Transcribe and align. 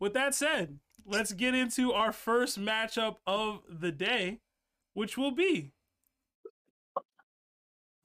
with 0.00 0.14
that 0.14 0.34
said, 0.34 0.78
let's 1.04 1.32
get 1.32 1.54
into 1.54 1.92
our 1.92 2.12
first 2.12 2.60
matchup 2.60 3.16
of 3.26 3.62
the 3.68 3.90
day, 3.92 4.40
which 4.94 5.16
will 5.16 5.30
be 5.30 5.72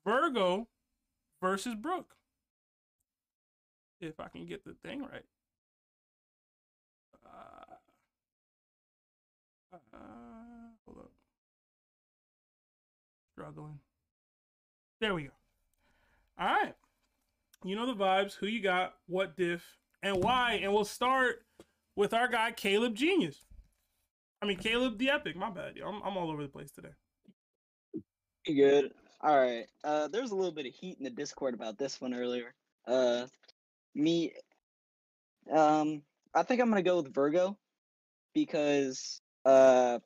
Virgo 0.06 0.68
versus 1.42 1.76
Brooke. 1.76 2.16
If 4.00 4.20
I 4.20 4.28
can 4.28 4.46
get 4.46 4.66
the 4.66 4.76
thing 4.84 5.02
right. 5.02 5.26
Uh, 7.26 7.76
uh, 9.94 9.98
hold 10.86 10.98
up. 11.00 11.12
Struggling. 13.34 13.80
There 15.00 15.14
we 15.14 15.24
go. 15.24 15.30
All 16.38 16.48
right. 16.48 16.76
You 17.64 17.76
know 17.76 17.86
the 17.86 17.96
vibes. 17.96 18.36
Who 18.36 18.48
you 18.48 18.62
got? 18.62 18.96
What 19.08 19.38
diff? 19.38 19.64
And 20.02 20.22
why? 20.22 20.60
And 20.62 20.74
we'll 20.74 20.84
start 20.86 21.46
with 21.96 22.14
our 22.14 22.28
guy 22.28 22.52
Caleb 22.52 22.96
Genius. 22.96 23.44
I 24.42 24.46
mean 24.46 24.58
Caleb 24.58 24.98
the 24.98 25.10
Epic. 25.10 25.36
My 25.36 25.50
bad. 25.50 25.76
Yo. 25.76 25.88
I'm 25.88 26.02
I'm 26.04 26.18
all 26.18 26.32
over 26.32 26.44
the 26.44 26.50
place 26.50 26.72
today. 26.72 26.94
Pretty 28.46 28.60
good. 28.60 28.92
All 29.22 29.40
right. 29.40 29.66
Uh, 29.84 30.10
there's 30.10 30.32
a 30.32 30.36
little 30.36 30.52
bit 30.52 30.66
of 30.66 30.74
heat 30.74 30.98
in 30.98 31.06
the 31.06 31.10
Discord 31.10 31.54
about 31.54 31.78
this 31.78 32.02
one 32.02 32.14
earlier. 32.14 32.54
Uh, 32.86 33.28
me, 33.96 34.34
um, 35.52 36.02
I 36.34 36.44
think 36.44 36.62
I'm 36.62 36.70
gonna 36.70 36.82
go 36.82 36.98
with 36.98 37.14
Virgo 37.14 37.58
because 38.34 39.22
uh, 39.46 40.00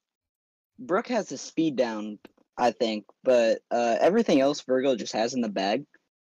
Brooke 0.78 1.08
has 1.08 1.30
the 1.30 1.38
speed 1.38 1.76
down, 1.76 2.20
I 2.58 2.72
think, 2.72 3.06
but 3.24 3.62
uh, 3.72 3.98
everything 4.00 4.40
else 4.40 4.62
Virgo 4.62 4.96
just 4.96 5.14
has 5.14 5.34
in 5.34 5.42
the 5.42 5.50
bag. 5.50 5.86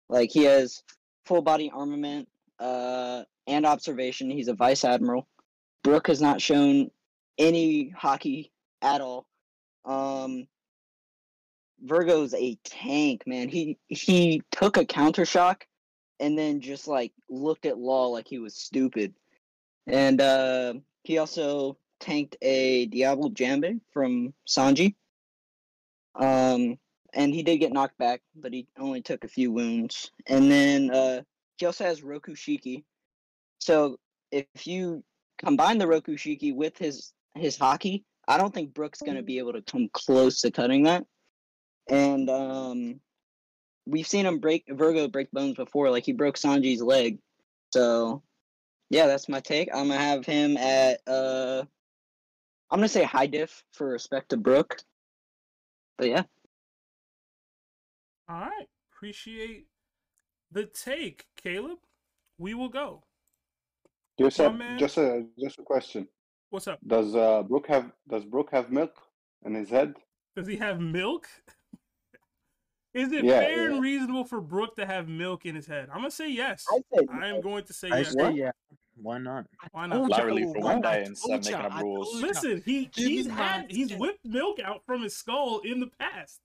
Like 0.08 0.30
he 0.32 0.44
has 0.44 0.82
full 1.26 1.42
body 1.42 1.70
armament, 1.72 2.28
uh, 2.58 3.22
and 3.46 3.66
observation. 3.66 4.30
He's 4.30 4.48
a 4.48 4.54
vice 4.54 4.84
admiral. 4.84 5.28
Brooke 5.82 6.08
has 6.08 6.20
not 6.20 6.40
shown 6.40 6.90
any 7.38 7.92
Haki 7.92 8.50
at 8.82 9.00
all. 9.00 9.26
Um, 9.84 10.46
Virgo's 11.82 12.34
a 12.34 12.56
tank, 12.64 13.22
man. 13.26 13.48
He 13.48 13.78
he 13.88 14.42
took 14.50 14.76
a 14.76 14.84
counter 14.84 15.24
shock 15.24 15.66
and 16.18 16.38
then 16.38 16.60
just 16.60 16.86
like 16.86 17.12
looked 17.28 17.66
at 17.66 17.78
Law 17.78 18.08
like 18.08 18.28
he 18.28 18.38
was 18.38 18.54
stupid. 18.54 19.14
And 19.86 20.20
uh 20.20 20.74
he 21.04 21.18
also 21.18 21.78
tanked 21.98 22.36
a 22.42 22.86
Diablo 22.86 23.30
Jambe 23.30 23.80
from 23.92 24.34
Sanji. 24.46 24.94
Um 26.14 26.78
and 27.12 27.34
he 27.34 27.42
did 27.42 27.58
get 27.58 27.72
knocked 27.72 27.98
back, 27.98 28.20
but 28.36 28.52
he 28.52 28.68
only 28.78 29.00
took 29.00 29.24
a 29.24 29.28
few 29.28 29.50
wounds. 29.50 30.10
And 30.26 30.50
then 30.50 30.90
uh 30.90 31.22
he 31.56 31.66
also 31.66 31.84
has 31.84 32.02
Roku 32.02 32.34
Shiki. 32.34 32.84
So 33.58 33.98
if 34.30 34.66
you 34.66 35.02
combine 35.42 35.78
the 35.78 35.86
Roku 35.86 36.16
Shiki 36.16 36.54
with 36.54 36.76
his 36.78 37.12
his 37.34 37.56
Haki, 37.56 38.04
I 38.28 38.36
don't 38.38 38.52
think 38.52 38.74
Brooke's 38.74 39.02
gonna 39.02 39.22
be 39.22 39.38
able 39.38 39.52
to 39.52 39.62
come 39.62 39.88
close 39.92 40.40
to 40.42 40.50
cutting 40.50 40.84
that 40.84 41.04
and 41.90 42.30
um, 42.30 43.00
we've 43.86 44.06
seen 44.06 44.24
him 44.24 44.38
break 44.38 44.64
Virgo 44.68 45.08
break 45.08 45.30
bones 45.32 45.56
before. 45.56 45.90
Like 45.90 46.04
he 46.04 46.12
broke 46.12 46.36
Sanji's 46.36 46.80
leg. 46.80 47.18
So 47.72 48.22
yeah, 48.88 49.06
that's 49.06 49.28
my 49.28 49.40
take. 49.40 49.68
I'm 49.74 49.88
gonna 49.88 49.98
have 49.98 50.24
him 50.24 50.56
at 50.56 51.00
uh, 51.06 51.64
I'm 52.70 52.78
gonna 52.78 52.88
say 52.88 53.04
high 53.04 53.26
diff 53.26 53.62
for 53.72 53.88
respect 53.88 54.30
to 54.30 54.36
Brooke. 54.36 54.78
But 55.98 56.08
yeah. 56.08 56.22
All 58.28 58.40
right, 58.40 58.68
appreciate 58.92 59.66
the 60.52 60.66
take, 60.66 61.26
Caleb. 61.36 61.78
We 62.38 62.54
will 62.54 62.68
go. 62.68 63.02
Just 64.20 64.38
a, 64.38 64.76
just 64.78 64.98
a 64.98 65.26
just 65.38 65.58
a 65.58 65.62
question. 65.62 66.06
What's 66.50 66.68
up? 66.68 66.78
Does 66.86 67.14
uh, 67.14 67.42
Brooke 67.42 67.68
have 67.68 67.90
Does 68.08 68.24
Brooke 68.24 68.50
have 68.52 68.70
milk 68.70 68.94
in 69.44 69.54
his 69.54 69.70
head? 69.70 69.94
Does 70.36 70.46
he 70.46 70.56
have 70.56 70.80
milk? 70.80 71.26
Is 72.94 73.12
it 73.12 73.24
yeah, 73.24 73.40
fair 73.40 73.68
yeah. 73.68 73.74
and 73.74 73.82
reasonable 73.82 74.24
for 74.24 74.40
Brooke 74.40 74.74
to 74.76 74.84
have 74.84 75.08
milk 75.08 75.46
in 75.46 75.54
his 75.54 75.66
head? 75.66 75.88
I'm 75.90 75.98
gonna 75.98 76.10
say 76.10 76.30
yes. 76.30 76.66
I, 76.70 76.78
say 76.92 77.06
I 77.12 77.28
am 77.28 77.40
going 77.40 77.64
to 77.64 77.72
say 77.72 77.88
I 77.90 77.98
yes. 77.98 78.12
Say 78.12 78.32
yeah. 78.32 78.50
Why 78.96 79.18
not? 79.18 79.46
Why 79.72 79.86
not? 79.86 80.10
Literally 80.10 80.42
for 80.42 80.60
one 80.60 80.80
day 80.82 81.04
instead 81.06 81.38
of 81.38 81.44
making 81.44 81.60
up 81.60 81.80
rules. 81.80 82.20
Listen, 82.20 82.62
he 82.66 82.90
he's 82.94 83.26
had 83.26 83.70
he's 83.70 83.94
whipped 83.94 84.24
milk 84.24 84.58
out 84.60 84.82
from 84.84 85.02
his 85.02 85.16
skull 85.16 85.60
in 85.64 85.80
the 85.80 85.88
past. 85.98 86.40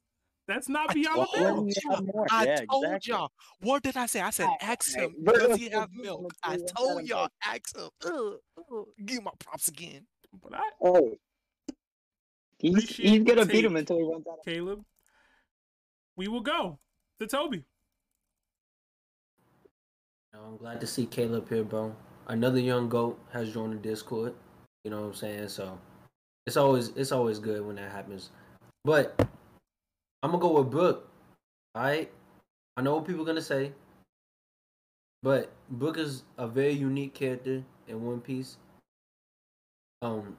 That's 0.47 0.69
not 0.69 0.93
beyond 0.93 1.21
I 1.21 1.37
told, 1.39 1.75
you, 1.75 2.25
I 2.29 2.45
yeah, 2.45 2.61
told 2.69 2.85
exactly. 2.85 3.11
y'all. 3.11 3.31
What 3.61 3.81
did 3.81 3.97
I 3.97 4.05
say? 4.05 4.21
I 4.21 4.29
said, 4.29 4.47
ask 4.61 4.95
him, 4.95 5.15
does 5.23 5.57
he 5.57 5.69
have 5.69 5.89
milk? 5.91 6.31
I 6.43 6.59
told 6.77 7.03
y'all, 7.03 7.29
ask 7.43 7.75
him. 7.75 7.89
Ugh, 8.05 8.33
ugh. 8.57 8.85
Give 9.03 9.23
my 9.23 9.31
props 9.39 9.69
again. 9.69 10.05
But 10.43 10.53
I, 10.53 10.69
oh, 10.83 11.15
he's, 12.59 12.95
he's 12.95 13.23
gonna 13.23 13.45
beat 13.45 13.65
him 13.65 13.75
until 13.75 13.97
he 13.97 14.03
runs 14.03 14.25
out. 14.29 14.39
Caleb, 14.45 14.83
we 16.15 16.27
will 16.27 16.41
go 16.41 16.77
to 17.19 17.27
Toby. 17.27 17.63
I'm 20.33 20.57
glad 20.57 20.81
to 20.81 20.87
see 20.87 21.05
Caleb 21.05 21.49
here, 21.49 21.63
bro. 21.63 21.95
Another 22.27 22.59
young 22.59 22.89
goat 22.89 23.19
has 23.31 23.53
joined 23.53 23.73
the 23.73 23.77
Discord. 23.77 24.35
You 24.83 24.91
know 24.91 25.01
what 25.01 25.07
I'm 25.07 25.13
saying? 25.15 25.47
So 25.47 25.79
it's 26.45 26.57
always 26.57 26.89
it's 26.89 27.11
always 27.11 27.39
good 27.39 27.65
when 27.65 27.77
that 27.77 27.91
happens. 27.91 28.29
But 28.83 29.27
I'm 30.25 30.31
gonna 30.31 30.41
go 30.41 30.59
with 30.59 30.71
Book. 30.71 31.07
Alright? 31.77 32.11
I 32.75 32.81
know 32.81 32.95
what 32.95 33.05
people 33.05 33.21
are 33.21 33.27
gonna 33.27 33.43
say. 33.43 33.73
But 35.21 35.51
Book 35.69 35.99
is 35.99 36.23
a 36.39 36.47
very 36.47 36.73
unique 36.73 37.13
character 37.13 37.63
in 37.87 38.03
One 38.03 38.21
Piece. 38.21 38.57
Um 40.01 40.35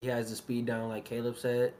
he 0.00 0.08
has 0.08 0.28
the 0.28 0.34
speed 0.34 0.66
down 0.66 0.88
like 0.88 1.04
Caleb 1.04 1.38
said. 1.38 1.72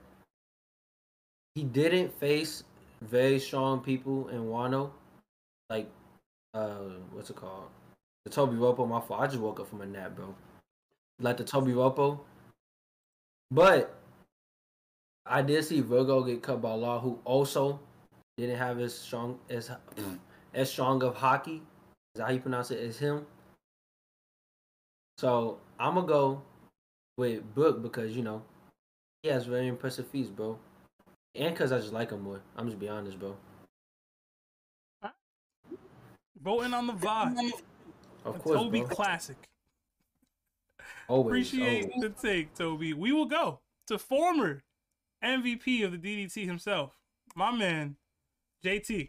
He 1.57 1.65
didn't 1.65 2.17
face 2.21 2.63
very 3.03 3.41
strong 3.41 3.81
people 3.81 4.29
in 4.29 4.45
Wano, 4.45 4.93
like 5.69 5.91
uh, 6.55 6.95
what's 7.11 7.29
it 7.29 7.35
called? 7.35 7.71
The 8.25 8.31
Tobi 8.31 8.57
Roppo. 8.57 8.87
My 8.87 9.01
fault. 9.01 9.23
I 9.23 9.27
just 9.27 9.41
woke 9.41 9.59
up 9.59 9.69
from 9.69 9.81
a 9.81 9.87
nap, 9.87 10.15
bro. 10.15 10.33
Like 11.19 11.39
the 11.39 11.45
Tobi 11.45 11.75
Roppo. 11.75 12.21
But 13.51 14.00
I 15.31 15.43
did 15.43 15.65
see 15.65 15.81
Virgo 15.81 16.23
get 16.23 16.43
cut 16.43 16.61
by 16.61 16.73
Law, 16.73 17.01
who 17.01 17.19
also 17.25 17.81
didn't 18.37 18.59
have 18.59 18.81
as 18.81 18.95
strong 18.95 19.39
as 19.49 19.71
mm. 19.97 20.19
as 20.55 20.71
strong 20.71 21.03
of 21.03 21.17
Haki. 21.17 21.61
Is 22.15 22.21
how 22.21 22.31
you 22.31 22.41
pronounce 22.41 22.71
it? 22.71 22.79
it? 22.79 22.85
Is 22.85 22.99
him. 22.99 23.27
So 25.19 25.59
I'm 25.79 25.95
gonna 25.95 26.07
go 26.07 26.43
with 27.17 27.55
Book 27.55 27.83
because 27.83 28.17
you 28.17 28.23
know 28.23 28.43
he 29.23 29.31
has 29.31 29.47
very 29.47 29.69
impressive 29.69 30.07
feats, 30.09 30.29
bro 30.31 30.59
and 31.35 31.55
because 31.55 31.73
I 31.73 31.79
just 31.79 31.93
like 31.93 32.11
him 32.11 32.23
more. 32.23 32.41
I'm 32.57 32.67
just 32.67 32.79
be 32.79 32.89
honest, 32.89 33.19
bro. 33.19 33.37
Voting 36.43 36.75
on 36.75 36.87
the 36.87 36.95
vibe. 36.95 37.53
Of 38.25 38.39
course, 38.43 38.59
Toby 38.59 38.81
bro. 38.81 38.89
Classic. 38.89 39.37
Always, 41.09 41.49
Appreciate 41.49 41.91
always. 41.93 42.01
the 42.01 42.29
take, 42.29 42.55
Toby. 42.55 42.95
We 42.95 43.13
will 43.13 43.27
go 43.27 43.61
to 43.89 43.99
former 43.99 44.63
MVP 45.25 45.85
of 45.85 45.93
the 45.93 45.99
DDT 45.99 46.47
himself, 46.47 46.93
my 47.35 47.53
man, 47.55 47.97
JT. 48.65 49.09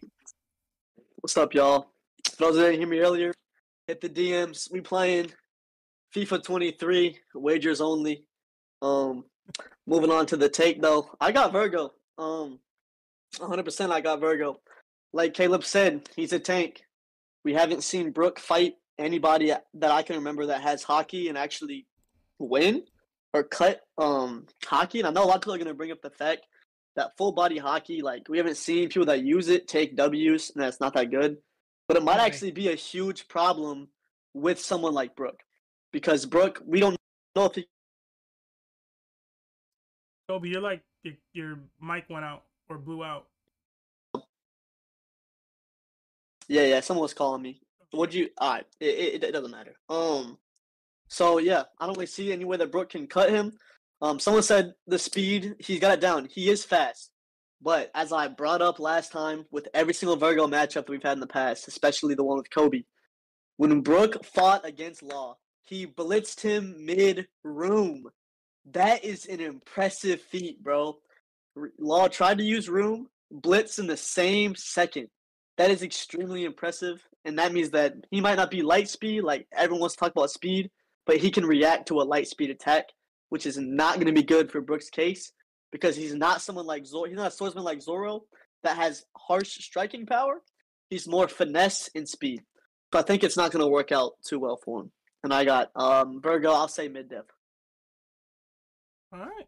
What's 1.16 1.38
up, 1.38 1.54
y'all? 1.54 1.94
For 2.32 2.36
those 2.36 2.56
that 2.58 2.64
didn't 2.64 2.80
hear 2.80 2.88
me 2.88 3.00
earlier, 3.00 3.34
hit 3.88 4.02
the 4.02 4.10
DMs. 4.10 4.70
We 4.72 4.82
playing 4.82 5.32
FIFA 6.14 6.44
23, 6.44 7.18
wagers 7.36 7.80
only. 7.80 8.26
Um, 8.82 9.24
moving 9.88 10.12
on 10.12 10.26
to 10.28 10.38
the 10.38 10.50
take 10.50 10.82
though. 10.82 11.10
I 11.22 11.32
got 11.32 11.54
Virgo. 11.54 11.94
Um, 12.18 12.60
100% 13.36 13.92
I 13.92 14.02
got 14.02 14.20
Virgo. 14.20 14.60
Like 15.14 15.34
Caleb 15.34 15.64
said, 15.64 16.10
he's 16.16 16.34
a 16.34 16.40
tank. 16.40 16.82
We 17.46 17.54
haven't 17.54 17.84
seen 17.84 18.12
Brooke 18.12 18.40
fight 18.40 18.74
anybody 19.00 19.54
that 19.76 19.92
I 19.92 20.04
can 20.04 20.18
remember 20.18 20.48
that 20.48 20.62
has 20.62 20.84
Haki 20.84 21.30
and 21.30 21.38
actually 21.38 21.88
win 22.38 22.84
or 23.34 23.44
cut 23.44 23.82
um 23.98 24.46
Haki. 24.66 25.00
And 25.00 25.08
I 25.08 25.12
know 25.12 25.24
a 25.24 25.28
lot 25.28 25.36
of 25.38 25.42
people 25.42 25.54
are 25.54 25.58
gonna 25.58 25.74
bring 25.74 25.92
up 25.92 26.02
the 26.02 26.10
fact 26.10 26.46
that 26.96 27.16
full 27.18 27.32
body 27.32 27.60
Haki, 27.60 28.02
like 28.02 28.28
we 28.30 28.38
haven't 28.38 28.58
seen 28.58 28.90
people 28.90 29.06
that 29.06 29.24
use 29.24 29.48
it 29.48 29.68
take 29.68 29.96
W's 29.96 30.52
and 30.52 30.64
that's 30.64 30.80
not 30.80 30.94
that 30.94 31.12
good. 31.12 31.38
But 31.88 31.98
it 31.98 32.04
might 32.04 32.18
Right. 32.18 32.26
actually 32.34 32.52
be 32.52 32.70
a 32.70 32.76
huge 32.76 33.28
problem 33.28 33.90
with 34.34 34.60
someone 34.60 34.94
like 34.94 35.16
Brooke. 35.16 35.42
Because 35.92 36.26
Brooke, 36.26 36.62
we 36.66 36.80
don't 36.80 36.98
know 37.36 37.46
if 37.46 37.56
he 37.56 37.66
Toby, 40.28 40.50
you're 40.50 40.62
like 40.62 40.82
your, 41.04 41.14
your 41.34 41.60
mic 41.82 42.06
went 42.10 42.24
out 42.24 42.44
or 42.70 42.78
blew 42.78 43.04
out. 43.04 43.28
Yeah, 46.48 46.64
yeah. 46.64 46.80
Someone 46.82 47.04
was 47.04 47.14
calling 47.14 47.42
me. 47.42 47.62
What'd 47.92 48.14
you? 48.14 48.30
Alright, 48.40 48.66
it, 48.80 48.86
it 48.86 49.24
it 49.26 49.32
doesn't 49.32 49.52
matter. 49.52 49.76
Um, 49.90 50.38
so 51.12 51.40
yeah, 51.40 51.64
I 51.78 51.86
don't 51.86 51.98
really 51.98 52.06
see 52.06 52.32
any 52.32 52.46
way 52.46 52.56
that 52.56 52.72
Brooke 52.72 52.92
can 52.92 53.06
cut 53.06 53.30
him. 53.30 53.52
Um, 54.02 54.18
someone 54.18 54.44
said 54.44 54.72
the 54.88 54.98
speed 54.98 55.56
he's 55.60 55.82
got 55.82 55.96
it 55.96 56.00
down. 56.00 56.30
He 56.32 56.50
is 56.50 56.64
fast, 56.64 57.12
but 57.62 57.92
as 57.94 58.14
I 58.14 58.30
brought 58.30 58.62
up 58.62 58.80
last 58.80 59.12
time 59.12 59.46
with 59.52 59.68
every 59.74 59.94
single 59.94 60.16
Virgo 60.16 60.48
matchup 60.48 60.86
that 60.86 60.90
we've 60.90 61.04
had 61.04 61.18
in 61.18 61.20
the 61.20 61.28
past, 61.28 61.68
especially 61.68 62.16
the 62.16 62.24
one 62.24 62.38
with 62.38 62.50
Kobe, 62.50 62.84
when 63.58 63.82
Brooke 63.82 64.24
fought 64.24 64.66
against 64.66 65.04
Law, 65.04 65.36
he 65.64 65.86
blitzed 65.86 66.40
him 66.40 66.86
mid 66.86 67.28
room. 67.44 68.06
That 68.72 69.04
is 69.04 69.26
an 69.26 69.42
impressive 69.42 70.22
feat, 70.22 70.64
bro. 70.64 71.00
Law 71.78 72.08
tried 72.08 72.38
to 72.38 72.46
use 72.46 72.70
room, 72.70 73.10
blitz 73.30 73.80
in 73.80 73.88
the 73.88 73.98
same 73.98 74.56
second. 74.56 75.10
That 75.58 75.72
is 75.72 75.84
extremely 75.84 76.46
impressive, 76.46 77.06
and 77.26 77.38
that 77.38 77.52
means 77.52 77.72
that 77.72 77.96
he 78.12 78.22
might 78.22 78.38
not 78.38 78.50
be 78.50 78.62
light 78.62 78.88
speed 78.88 79.24
like 79.24 79.46
everyone 79.52 79.82
wants 79.82 79.96
to 79.96 80.00
talk 80.00 80.14
about 80.14 80.32
speed, 80.32 80.72
but 81.12 81.20
he 81.20 81.30
can 81.30 81.46
react 81.46 81.90
to 81.90 82.00
a 82.00 82.04
light 82.04 82.26
speed 82.26 82.50
attack, 82.50 82.86
which 83.28 83.46
is 83.46 83.58
not 83.58 83.96
going 83.96 84.08
to 84.08 84.14
be 84.14 84.24
good 84.24 84.50
for 84.50 84.62
Brook's 84.62 84.90
case 84.90 85.34
because 85.70 85.98
he's 85.98 86.16
not 86.16 86.42
someone 86.42 86.66
like 86.66 86.86
Zoro. 86.86 87.10
He's 87.10 87.18
not 87.18 87.28
a 87.28 87.36
swordsman 87.36 87.66
like 87.66 87.82
Zoro 87.82 88.22
that 88.64 88.78
has 88.78 89.04
harsh 89.18 89.50
striking 89.50 90.06
power. 90.06 90.42
He's 90.90 91.10
more 91.10 91.28
finesse 91.28 91.90
and 91.96 92.08
speed. 92.08 92.44
So 92.94 93.00
I 93.00 93.02
think 93.02 93.26
it's 93.26 93.36
not 93.36 93.52
going 93.52 93.60
to 93.60 93.70
work 93.70 93.92
out 93.92 94.14
too 94.26 94.40
well 94.40 94.58
for 94.64 94.84
him. 94.84 94.92
And 95.22 95.34
I 95.34 95.44
got 95.44 95.72
um 95.76 96.22
Virgo. 96.22 96.54
I'll 96.54 96.70
say 96.70 96.88
mid 96.88 97.10
diff. 97.10 97.26
All 99.12 99.20
right. 99.20 99.48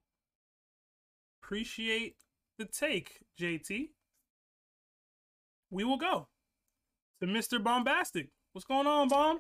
Appreciate 1.41 2.17
the 2.59 2.65
take, 2.65 3.19
JT. 3.39 3.87
We 5.71 5.85
will 5.85 5.95
go 5.95 6.27
to 7.21 7.25
Mr. 7.25 7.63
Bombastic. 7.63 8.27
What's 8.51 8.65
going 8.65 8.85
on, 8.85 9.07
Bomb? 9.07 9.39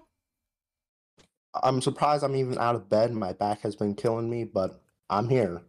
I'm 1.61 1.81
surprised 1.81 2.23
I'm 2.23 2.35
even 2.35 2.57
out 2.57 2.75
of 2.75 2.89
bed. 2.89 3.11
My 3.13 3.33
back 3.33 3.61
has 3.61 3.75
been 3.75 3.93
killing 3.95 4.29
me, 4.29 4.43
but 4.43 4.81
I'm 5.09 5.29
here. 5.29 5.61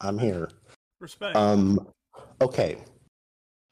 I'm 0.00 0.18
here. 0.18 0.50
Respect. 1.00 1.36
Um, 1.36 1.88
okay. 2.40 2.78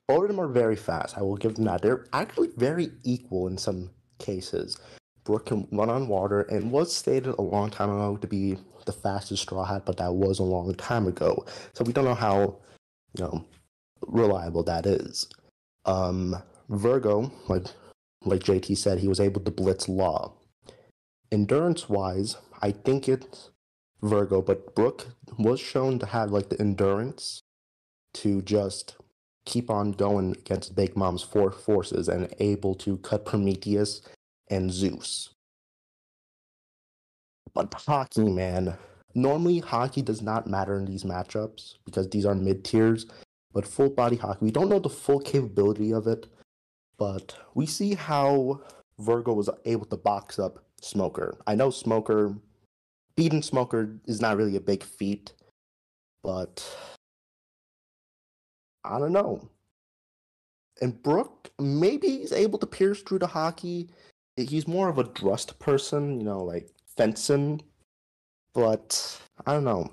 Both 0.08 0.22
of 0.22 0.28
them 0.28 0.40
are 0.40 0.48
very 0.48 0.76
fast. 0.76 1.18
I 1.18 1.22
will 1.22 1.36
give 1.36 1.54
them 1.54 1.64
that. 1.64 1.82
They're 1.82 2.06
actually 2.12 2.48
very 2.56 2.90
equal 3.04 3.46
in 3.46 3.58
some 3.58 3.90
cases. 4.18 4.78
Brook 5.24 5.46
can 5.46 5.68
run 5.70 5.90
on 5.90 6.08
water 6.08 6.42
and 6.42 6.72
was 6.72 6.94
stated 6.94 7.34
a 7.38 7.42
long 7.42 7.70
time 7.70 7.90
ago 7.90 8.16
to 8.16 8.26
be 8.26 8.56
the 8.86 8.92
fastest 8.92 9.42
Straw 9.42 9.64
Hat, 9.64 9.84
but 9.84 9.98
that 9.98 10.12
was 10.12 10.38
a 10.38 10.44
long 10.44 10.74
time 10.74 11.06
ago. 11.06 11.44
So 11.74 11.84
we 11.84 11.92
don't 11.92 12.04
know 12.04 12.14
how, 12.14 12.58
you 13.16 13.24
know, 13.24 13.44
reliable 14.06 14.62
that 14.64 14.86
is. 14.86 15.28
Um, 15.84 16.36
Virgo, 16.68 17.30
like 17.48 17.66
like 18.24 18.40
JT 18.40 18.76
said, 18.76 18.98
he 18.98 19.08
was 19.08 19.20
able 19.20 19.40
to 19.42 19.50
blitz 19.50 19.88
Law. 19.88 20.32
Endurance 21.32 21.88
wise, 21.88 22.36
I 22.60 22.72
think 22.72 23.08
it's 23.08 23.50
Virgo, 24.02 24.42
but 24.42 24.74
Brook 24.74 25.08
was 25.38 25.60
shown 25.60 25.98
to 26.00 26.06
have 26.06 26.32
like 26.32 26.48
the 26.48 26.60
endurance 26.60 27.42
to 28.14 28.42
just 28.42 28.96
keep 29.44 29.70
on 29.70 29.92
going 29.92 30.32
against 30.32 30.74
Big 30.74 30.96
Mom's 30.96 31.22
four 31.22 31.52
forces 31.52 32.08
and 32.08 32.32
able 32.40 32.74
to 32.76 32.96
cut 32.98 33.24
Prometheus 33.24 34.02
and 34.48 34.72
Zeus. 34.72 35.30
But 37.54 37.70
Haki, 37.70 38.32
man, 38.32 38.76
normally 39.14 39.60
Haki 39.60 40.04
does 40.04 40.22
not 40.22 40.48
matter 40.48 40.76
in 40.76 40.84
these 40.84 41.04
matchups 41.04 41.74
because 41.84 42.08
these 42.08 42.26
are 42.26 42.34
mid 42.34 42.64
tiers. 42.64 43.06
But 43.52 43.66
full 43.66 43.90
body 43.90 44.16
Haki, 44.16 44.40
we 44.40 44.50
don't 44.50 44.68
know 44.68 44.78
the 44.78 44.88
full 44.88 45.20
capability 45.20 45.92
of 45.92 46.06
it, 46.06 46.26
but 46.96 47.36
we 47.54 47.66
see 47.66 47.94
how 47.94 48.62
Virgo 48.98 49.32
was 49.32 49.50
able 49.64 49.86
to 49.86 49.96
box 49.96 50.38
up 50.38 50.64
Smoker. 50.80 51.38
I 51.46 51.54
know 51.54 51.70
Smoker, 51.70 52.34
beating 53.16 53.42
Smoker 53.42 54.00
is 54.06 54.20
not 54.20 54.36
really 54.36 54.56
a 54.56 54.60
big 54.60 54.82
feat, 54.82 55.32
but 56.22 56.66
I 58.84 58.98
don't 58.98 59.12
know. 59.12 59.48
And 60.80 61.02
Brook, 61.02 61.50
maybe 61.58 62.08
he's 62.08 62.32
able 62.32 62.58
to 62.58 62.66
pierce 62.66 63.02
through 63.02 63.18
the 63.18 63.28
Haki. 63.28 63.90
he's 64.36 64.66
more 64.66 64.88
of 64.88 64.98
a 64.98 65.04
drust 65.04 65.58
person, 65.58 66.18
you 66.18 66.24
know, 66.24 66.42
like 66.42 66.70
fencing, 66.96 67.60
but 68.54 69.20
I 69.46 69.52
don't 69.52 69.64
know. 69.64 69.92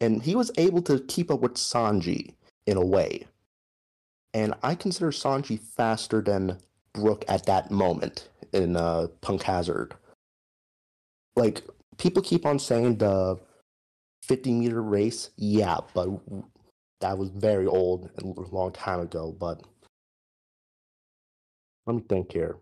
And 0.00 0.22
he 0.22 0.34
was 0.34 0.50
able 0.56 0.82
to 0.82 1.00
keep 1.00 1.30
up 1.30 1.40
with 1.40 1.54
Sanji 1.54 2.34
in 2.66 2.76
a 2.76 2.84
way. 2.84 3.26
And 4.34 4.54
I 4.62 4.74
consider 4.74 5.10
Sanji 5.10 5.58
faster 5.58 6.20
than 6.20 6.58
Brook 6.92 7.24
at 7.28 7.46
that 7.46 7.70
moment 7.70 8.28
in 8.52 8.76
uh, 8.76 9.08
Punk 9.20 9.42
Hazard. 9.42 9.94
Like, 11.34 11.62
people 11.98 12.22
keep 12.22 12.46
on 12.46 12.58
saying 12.58 12.98
the 12.98 13.38
50 14.22 14.52
meter 14.52 14.82
race, 14.82 15.30
yeah, 15.36 15.78
but 15.94 16.08
that 17.00 17.18
was 17.18 17.30
very 17.30 17.66
old 17.66 18.10
and 18.16 18.36
a 18.36 18.40
long 18.54 18.72
time 18.72 19.00
ago. 19.00 19.34
But 19.38 19.62
let 21.86 21.96
me 21.96 22.02
think 22.08 22.32
here. 22.32 22.56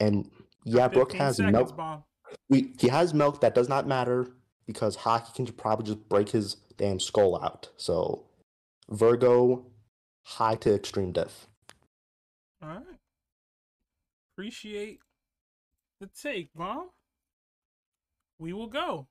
And 0.00 0.30
yeah, 0.64 0.88
Brook 0.88 1.12
has 1.14 1.36
seconds, 1.36 1.72
milk. 1.76 2.02
We, 2.48 2.72
he 2.78 2.88
has 2.88 3.14
milk 3.14 3.40
that 3.40 3.54
does 3.54 3.68
not 3.68 3.86
matter 3.86 4.28
because 4.66 4.96
Haki 4.96 5.34
can 5.34 5.46
probably 5.46 5.86
just 5.86 6.08
break 6.08 6.28
his 6.30 6.56
damn 6.76 7.00
skull 7.00 7.42
out. 7.42 7.70
So 7.76 8.24
Virgo, 8.90 9.66
high 10.24 10.56
to 10.56 10.74
extreme 10.74 11.12
death. 11.12 11.46
All 12.62 12.68
right. 12.68 12.82
Appreciate 14.38 15.00
the 15.98 16.06
take, 16.06 16.48
Mom. 16.56 16.90
We 18.38 18.52
will 18.52 18.68
go 18.68 19.08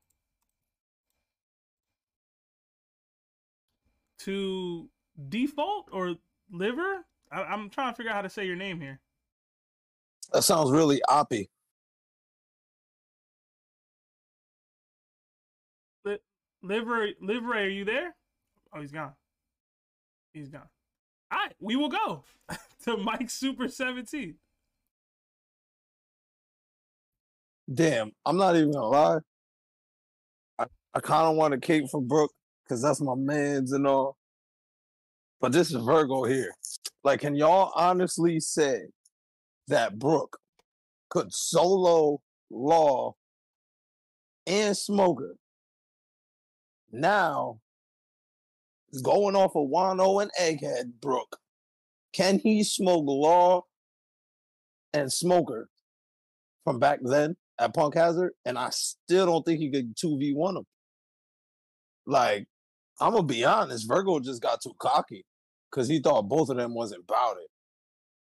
to 4.20 4.88
default 5.28 5.90
or 5.92 6.14
liver. 6.50 7.04
I, 7.30 7.52
am 7.52 7.68
trying 7.68 7.92
to 7.92 7.96
figure 7.98 8.10
out 8.10 8.14
how 8.14 8.22
to 8.22 8.30
say 8.30 8.46
your 8.46 8.56
name 8.56 8.80
here. 8.80 9.00
That 10.32 10.44
sounds 10.44 10.70
really 10.70 11.02
oppy. 11.10 11.50
Liver, 16.62 17.08
Liver, 17.20 17.54
are 17.54 17.68
you 17.68 17.84
there? 17.84 18.16
Oh, 18.74 18.80
he's 18.80 18.92
gone. 18.92 19.12
He's 20.32 20.48
gone. 20.48 20.70
All 21.30 21.38
right, 21.38 21.52
we 21.60 21.76
will 21.76 21.90
go 21.90 22.24
to 22.84 22.96
Mike 22.96 23.28
Super 23.28 23.68
17. 23.68 24.36
Damn, 27.72 28.12
I'm 28.24 28.36
not 28.36 28.56
even 28.56 28.72
gonna 28.72 28.86
lie. 28.86 29.18
I, 30.58 30.66
I 30.94 31.00
kind 31.00 31.26
of 31.26 31.36
want 31.36 31.52
to 31.52 31.60
cape 31.60 31.84
for 31.90 32.00
Brook 32.00 32.32
because 32.64 32.82
that's 32.82 33.00
my 33.00 33.14
man's 33.14 33.72
and 33.72 33.86
all. 33.86 34.16
But 35.40 35.52
this 35.52 35.70
is 35.72 35.82
Virgo 35.82 36.24
here. 36.24 36.52
Like, 37.04 37.20
can 37.20 37.36
y'all 37.36 37.72
honestly 37.74 38.40
say 38.40 38.86
that 39.68 39.98
Brook 39.98 40.38
could 41.10 41.32
solo 41.32 42.20
Law 42.50 43.14
and 44.46 44.76
Smoker. 44.76 45.36
Now, 46.90 47.60
going 49.02 49.36
off 49.36 49.54
of 49.54 49.68
Wano 49.68 50.22
and 50.22 50.30
Egghead, 50.40 50.92
Brook, 51.00 51.38
can 52.12 52.38
he 52.38 52.64
smoke 52.64 53.04
Law 53.06 53.64
and 54.94 55.12
Smoker 55.12 55.68
from 56.64 56.78
back 56.78 57.00
then 57.02 57.36
at 57.58 57.74
Punk 57.74 57.94
Hazard? 57.94 58.32
And 58.44 58.58
I 58.58 58.70
still 58.70 59.26
don't 59.26 59.44
think 59.44 59.60
he 59.60 59.70
could 59.70 59.96
2v1 59.96 60.58
him. 60.58 60.66
Like, 62.06 62.46
I'm 63.00 63.12
gonna 63.12 63.22
be 63.24 63.44
honest, 63.44 63.88
Virgo 63.88 64.18
just 64.20 64.42
got 64.42 64.60
too 64.62 64.74
cocky 64.78 65.24
because 65.70 65.88
he 65.88 66.00
thought 66.00 66.28
both 66.28 66.48
of 66.48 66.56
them 66.56 66.74
wasn't 66.74 67.04
about 67.04 67.36
it. 67.36 67.48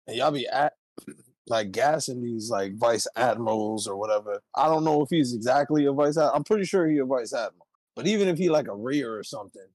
And 0.06 0.16
y'all 0.16 0.30
be 0.30 0.46
at 0.46 0.74
like 1.48 1.72
gassing 1.72 2.22
these 2.22 2.50
like 2.50 2.76
vice 2.76 3.06
admirals 3.16 3.86
or 3.86 3.96
whatever. 3.96 4.40
I 4.54 4.66
don't 4.66 4.84
know 4.84 5.02
if 5.02 5.10
he's 5.10 5.34
exactly 5.34 5.84
a 5.86 5.92
vice 5.92 6.16
admiral. 6.16 6.36
I'm 6.36 6.44
pretty 6.44 6.64
sure 6.64 6.88
he's 6.88 7.00
a 7.00 7.04
vice 7.04 7.34
admiral. 7.34 7.66
But 7.94 8.06
even 8.06 8.28
if 8.28 8.38
he 8.38 8.48
like 8.48 8.68
a 8.68 8.76
rear 8.76 9.16
or 9.16 9.24
something, 9.24 9.66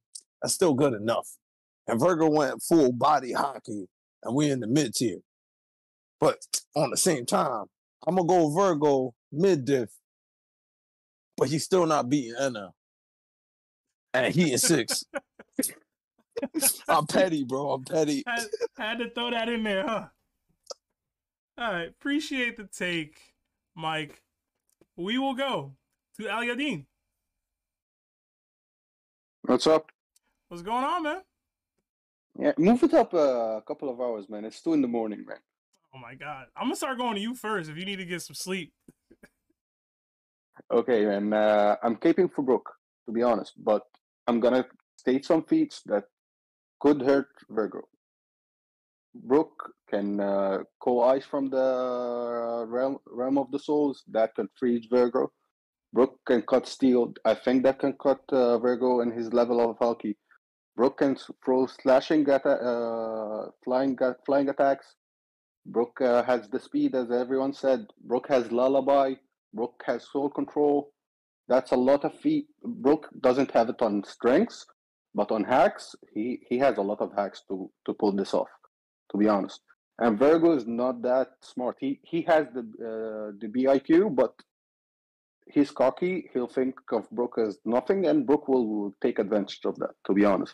that's 0.42 0.54
still 0.54 0.74
good 0.74 0.94
enough. 0.94 1.38
And 1.88 2.00
Virgo 2.00 2.30
went 2.30 2.64
full 2.64 2.92
body 2.92 3.34
Haki, 3.34 3.88
and 4.24 4.36
we 4.36 4.50
in 4.50 4.60
the 4.60 4.68
mid 4.68 4.96
tier. 4.96 5.20
But 6.20 6.40
on 6.76 6.90
the 6.90 6.98
same 6.98 7.26
time, 7.26 7.66
I'm 8.06 8.16
gonna 8.16 8.28
go 8.28 8.50
Virgo 8.50 9.14
mid 9.32 9.66
diff, 9.66 9.90
but 11.36 11.50
he's 11.50 11.64
still 11.64 11.86
not 11.86 12.10
beating 12.10 12.36
Enna. 12.40 12.74
And 14.14 14.34
he 14.34 14.52
in 14.52 14.58
six. 14.58 15.04
I'm 16.88 17.06
petty, 17.08 17.44
bro. 17.44 17.72
I'm 17.72 17.84
petty. 17.84 18.24
Had, 18.26 18.46
had 18.78 19.00
to 19.00 19.10
throw 19.10 19.32
that 19.32 19.50
in 19.50 19.64
there, 19.64 19.86
huh? 19.86 20.06
All 21.58 21.72
right, 21.74 21.90
appreciate 21.90 22.58
the 22.58 22.66
take, 22.66 23.20
Mike. 23.76 24.22
We 24.96 25.18
will 25.18 25.34
go 25.34 25.74
to 26.18 26.30
Al 26.30 26.44
Yadin. 26.44 26.86
What's 29.44 29.66
up? 29.66 29.92
What's 30.50 30.64
going 30.64 30.84
on, 30.84 31.04
man? 31.04 31.22
Yeah, 32.40 32.54
move 32.58 32.84
it 32.84 32.94
up 32.94 33.14
a 33.14 33.64
couple 33.68 33.90
of 33.90 34.00
hours, 34.00 34.30
man. 34.30 34.46
It's 34.46 34.62
two 34.62 34.74
in 34.74 34.82
the 34.82 34.88
morning, 34.88 35.26
man. 35.28 35.38
Oh 35.96 36.00
my 36.00 36.14
god, 36.14 36.46
I'm 36.56 36.66
gonna 36.66 36.76
start 36.76 36.98
going 36.98 37.16
to 37.16 37.22
you 37.22 37.34
first 37.34 37.70
if 37.70 37.78
you 37.78 37.86
need 37.86 37.96
to 37.96 38.06
get 38.06 38.22
some 38.22 38.36
sleep. 38.36 38.72
Okay, 40.72 41.06
and 41.06 41.34
Uh, 41.34 41.78
I'm 41.84 41.98
caping 41.98 42.32
for 42.34 42.44
Brook, 42.44 42.70
to 43.06 43.12
be 43.12 43.24
honest, 43.24 43.54
but 43.64 43.84
I'm 44.28 44.40
gonna 44.40 44.66
state 44.98 45.26
some 45.26 45.44
feats 45.44 45.82
that 45.86 46.06
could 46.80 47.02
hurt 47.02 47.30
Virgo. 47.50 47.82
Brook 49.14 49.74
can 49.90 50.20
uh, 50.20 50.60
call 50.80 51.04
ice 51.04 51.26
from 51.26 51.50
the 51.50 52.66
realm 52.68 52.98
realm 53.08 53.38
of 53.38 53.52
the 53.52 53.60
souls. 53.60 54.04
That 54.08 54.36
can 54.36 54.50
freeze 54.60 54.86
Virgo. 54.90 55.32
Brook 55.94 56.20
can 56.28 56.42
cut 56.44 56.68
steel. 56.68 57.14
I 57.26 57.34
think 57.34 57.64
that 57.64 57.80
can 57.80 57.94
cut 57.94 58.22
uh, 58.32 58.60
Virgo 58.60 59.00
in 59.02 59.12
his 59.12 59.34
level 59.34 59.60
of 59.60 59.80
Valky. 59.80 60.16
Brook 60.76 61.00
can 61.00 61.16
throw 61.44 61.66
slashing 61.66 62.30
uh, 62.30 63.46
flying 63.64 63.98
flying 64.26 64.50
attacks. 64.50 64.96
Brook 65.66 66.00
uh, 66.02 66.24
has 66.24 66.48
the 66.50 66.60
speed, 66.60 66.94
as 66.96 67.10
everyone 67.12 67.54
said. 67.54 67.88
Brook 68.06 68.28
has 68.30 68.52
lullaby. 68.52 69.16
Brook 69.54 69.84
has 69.86 70.08
soul 70.12 70.30
control. 70.30 70.92
That's 71.48 71.72
a 71.72 71.78
lot 71.78 72.04
of 72.04 72.14
feet. 72.20 72.48
Brook 72.64 73.10
doesn't 73.22 73.52
have 73.52 73.70
it 73.70 73.82
on 73.82 74.04
strengths, 74.04 74.66
but 75.16 75.32
on 75.32 75.44
hacks, 75.44 75.96
he, 76.14 76.42
he 76.50 76.58
has 76.60 76.78
a 76.78 76.82
lot 76.82 77.02
of 77.02 77.14
hacks 77.14 77.44
to, 77.48 77.70
to 77.86 77.94
pull 77.94 78.12
this 78.12 78.34
off, 78.34 78.50
to 79.12 79.18
be 79.18 79.28
honest. 79.28 79.62
And 80.00 80.20
Virgo 80.20 80.56
is 80.56 80.68
not 80.68 81.02
that 81.02 81.30
smart. 81.42 81.78
He 81.80 82.00
he 82.04 82.22
has 82.24 82.46
the 82.54 82.60
uh, 82.60 83.32
the 83.40 83.48
BIQ, 83.48 84.16
but 84.16 84.34
he's 85.52 85.72
cocky. 85.72 86.30
He'll 86.34 86.48
think 86.48 86.76
of 86.92 87.10
Brook 87.10 87.40
as 87.40 87.58
nothing, 87.66 88.06
and 88.06 88.26
Brook 88.26 88.48
will 88.48 88.94
take 89.02 89.18
advantage 89.18 89.62
of 89.66 89.76
that, 89.78 89.96
to 90.06 90.14
be 90.14 90.24
honest. 90.24 90.54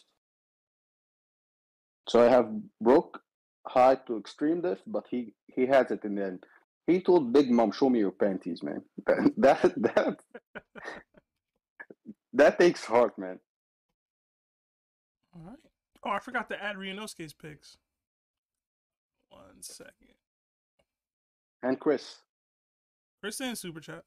So 2.07 2.25
I 2.25 2.29
have 2.29 2.49
Brook 2.79 3.21
high 3.67 3.95
to 4.07 4.17
extreme 4.17 4.61
diff, 4.61 4.79
but 4.87 5.05
he 5.09 5.33
he 5.47 5.65
has 5.65 5.91
it 5.91 6.05
in 6.05 6.15
the 6.15 6.25
end. 6.25 6.43
He 6.87 7.01
told 7.01 7.31
Big 7.31 7.49
Mom, 7.49 7.71
"Show 7.71 7.89
me 7.89 7.99
your 7.99 8.11
panties, 8.11 8.61
man." 8.63 8.81
That 9.37 9.61
that 9.77 10.19
that, 12.33 12.59
takes 12.59 12.83
heart, 12.83 13.17
man. 13.17 13.39
All 15.33 15.41
right. 15.45 15.57
Oh, 16.03 16.09
I 16.09 16.19
forgot 16.19 16.49
to 16.49 16.61
add 16.61 16.75
Ryunosuke's 16.75 17.33
picks. 17.33 17.77
One 19.29 19.61
second. 19.61 20.15
And 21.61 21.79
Chris. 21.79 22.17
Chris 23.21 23.39
in 23.39 23.55
super 23.55 23.79
chat. 23.79 24.03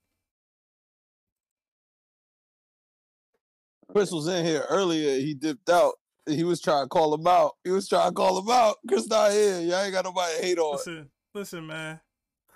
Chris 3.91 4.11
was 4.13 4.29
in 4.29 4.45
here 4.45 4.65
earlier. 4.69 5.19
He 5.21 5.33
dipped 5.33 5.71
out. 5.71 5.95
He 6.29 6.45
was 6.45 6.61
trying 6.61 6.85
to 6.85 6.89
call 6.89 7.15
him 7.15 7.27
out. 7.27 7.53
He 7.65 7.71
was 7.71 7.89
trying 7.89 8.11
to 8.11 8.15
call 8.15 8.41
him 8.41 8.51
out. 8.51 8.77
Chris 8.87 9.07
not 9.07 9.31
here. 9.31 9.61
Y'all 9.61 9.83
ain't 9.83 9.93
got 9.93 10.05
nobody 10.05 10.37
to 10.37 10.43
hate 10.43 10.59
on. 10.59 10.73
Listen, 10.73 11.11
listen, 11.33 11.67
man. 11.67 12.01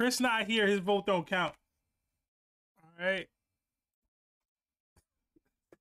Chris 0.01 0.19
not 0.19 0.47
here. 0.47 0.67
His 0.67 0.81
vote 0.81 1.05
don't 1.05 1.27
count. 1.27 1.53
All 2.83 3.05
right. 3.05 3.27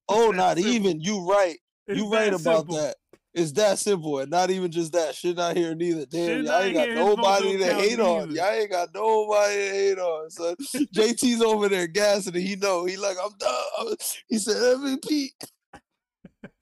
Oh, 0.10 0.32
not 0.32 0.58
simple. 0.58 0.74
even. 0.74 1.00
You 1.00 1.26
right. 1.26 1.56
It's 1.88 1.98
you 1.98 2.12
right 2.12 2.34
about 2.34 2.58
simple. 2.58 2.76
that. 2.76 2.98
It's 3.34 3.54
that 3.54 3.80
simple, 3.80 4.20
and 4.20 4.30
not 4.30 4.50
even 4.50 4.72
just 4.72 4.92
that. 4.92 5.16
Shit 5.16 5.38
not 5.38 5.56
here 5.56 5.74
neither. 5.74 6.06
Damn, 6.06 6.44
y'all 6.44 6.62
ain't 6.62 6.76
got 6.76 6.90
nobody 6.90 7.58
to 7.60 7.74
hate 7.74 7.94
either. 7.94 8.04
on. 8.04 8.36
Y'all 8.36 8.50
ain't 8.50 8.70
got 8.70 8.90
nobody 8.94 9.56
to 9.56 9.70
hate 9.70 10.00
on. 10.00 10.30
So 10.30 10.54
JT's 10.94 11.42
over 11.42 11.70
there 11.70 11.88
gassing 11.88 12.36
it. 12.36 12.42
He 12.42 12.58
know. 12.58 12.84
He 12.84 12.98
like, 12.98 13.16
I'm 13.24 13.32
done. 13.38 13.96
He 14.28 14.38
said 14.38 14.58
MVP. 14.58 15.30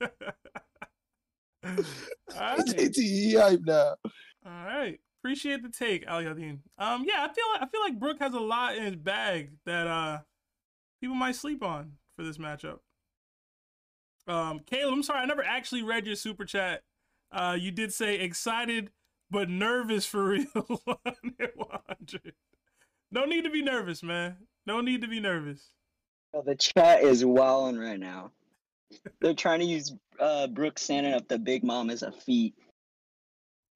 right. 0.00 0.12
JT, 2.68 2.94
he 2.94 3.34
hype 3.34 3.62
now. 3.64 3.96
All 4.46 4.64
right. 4.64 5.00
Appreciate 5.28 5.62
the 5.62 5.68
take, 5.68 6.06
Al 6.06 6.22
Yadin. 6.22 6.60
Um, 6.78 7.04
yeah, 7.06 7.22
I 7.22 7.30
feel 7.30 7.44
like 7.52 7.60
I 7.60 7.66
feel 7.66 7.82
like 7.82 7.98
Brook 7.98 8.16
has 8.20 8.32
a 8.32 8.40
lot 8.40 8.76
in 8.76 8.84
his 8.84 8.96
bag 8.96 9.50
that 9.66 9.86
uh 9.86 10.20
people 11.02 11.16
might 11.16 11.34
sleep 11.34 11.62
on 11.62 11.92
for 12.16 12.24
this 12.24 12.38
matchup. 12.38 12.78
Um, 14.26 14.60
Caleb, 14.64 14.94
I'm 14.94 15.02
sorry, 15.02 15.20
I 15.20 15.26
never 15.26 15.44
actually 15.44 15.82
read 15.82 16.06
your 16.06 16.16
super 16.16 16.46
chat. 16.46 16.80
Uh, 17.30 17.58
you 17.60 17.70
did 17.70 17.92
say 17.92 18.14
excited 18.14 18.88
but 19.30 19.50
nervous 19.50 20.06
for 20.06 20.24
real. 20.30 20.46
100. 20.54 22.32
No 23.12 23.26
need 23.26 23.44
to 23.44 23.50
be 23.50 23.60
nervous, 23.60 24.02
man. 24.02 24.38
No 24.64 24.80
need 24.80 25.02
to 25.02 25.08
be 25.08 25.20
nervous. 25.20 25.72
The 26.32 26.54
chat 26.54 27.02
is 27.02 27.22
wilding 27.22 27.78
right 27.78 28.00
now. 28.00 28.32
They're 29.20 29.34
trying 29.34 29.60
to 29.60 29.66
use 29.66 29.92
uh, 30.18 30.46
Brooke 30.46 30.78
standing 30.78 31.12
up 31.12 31.28
the 31.28 31.38
Big 31.38 31.64
Mom 31.64 31.90
as 31.90 32.02
a 32.02 32.12
feat. 32.12 32.54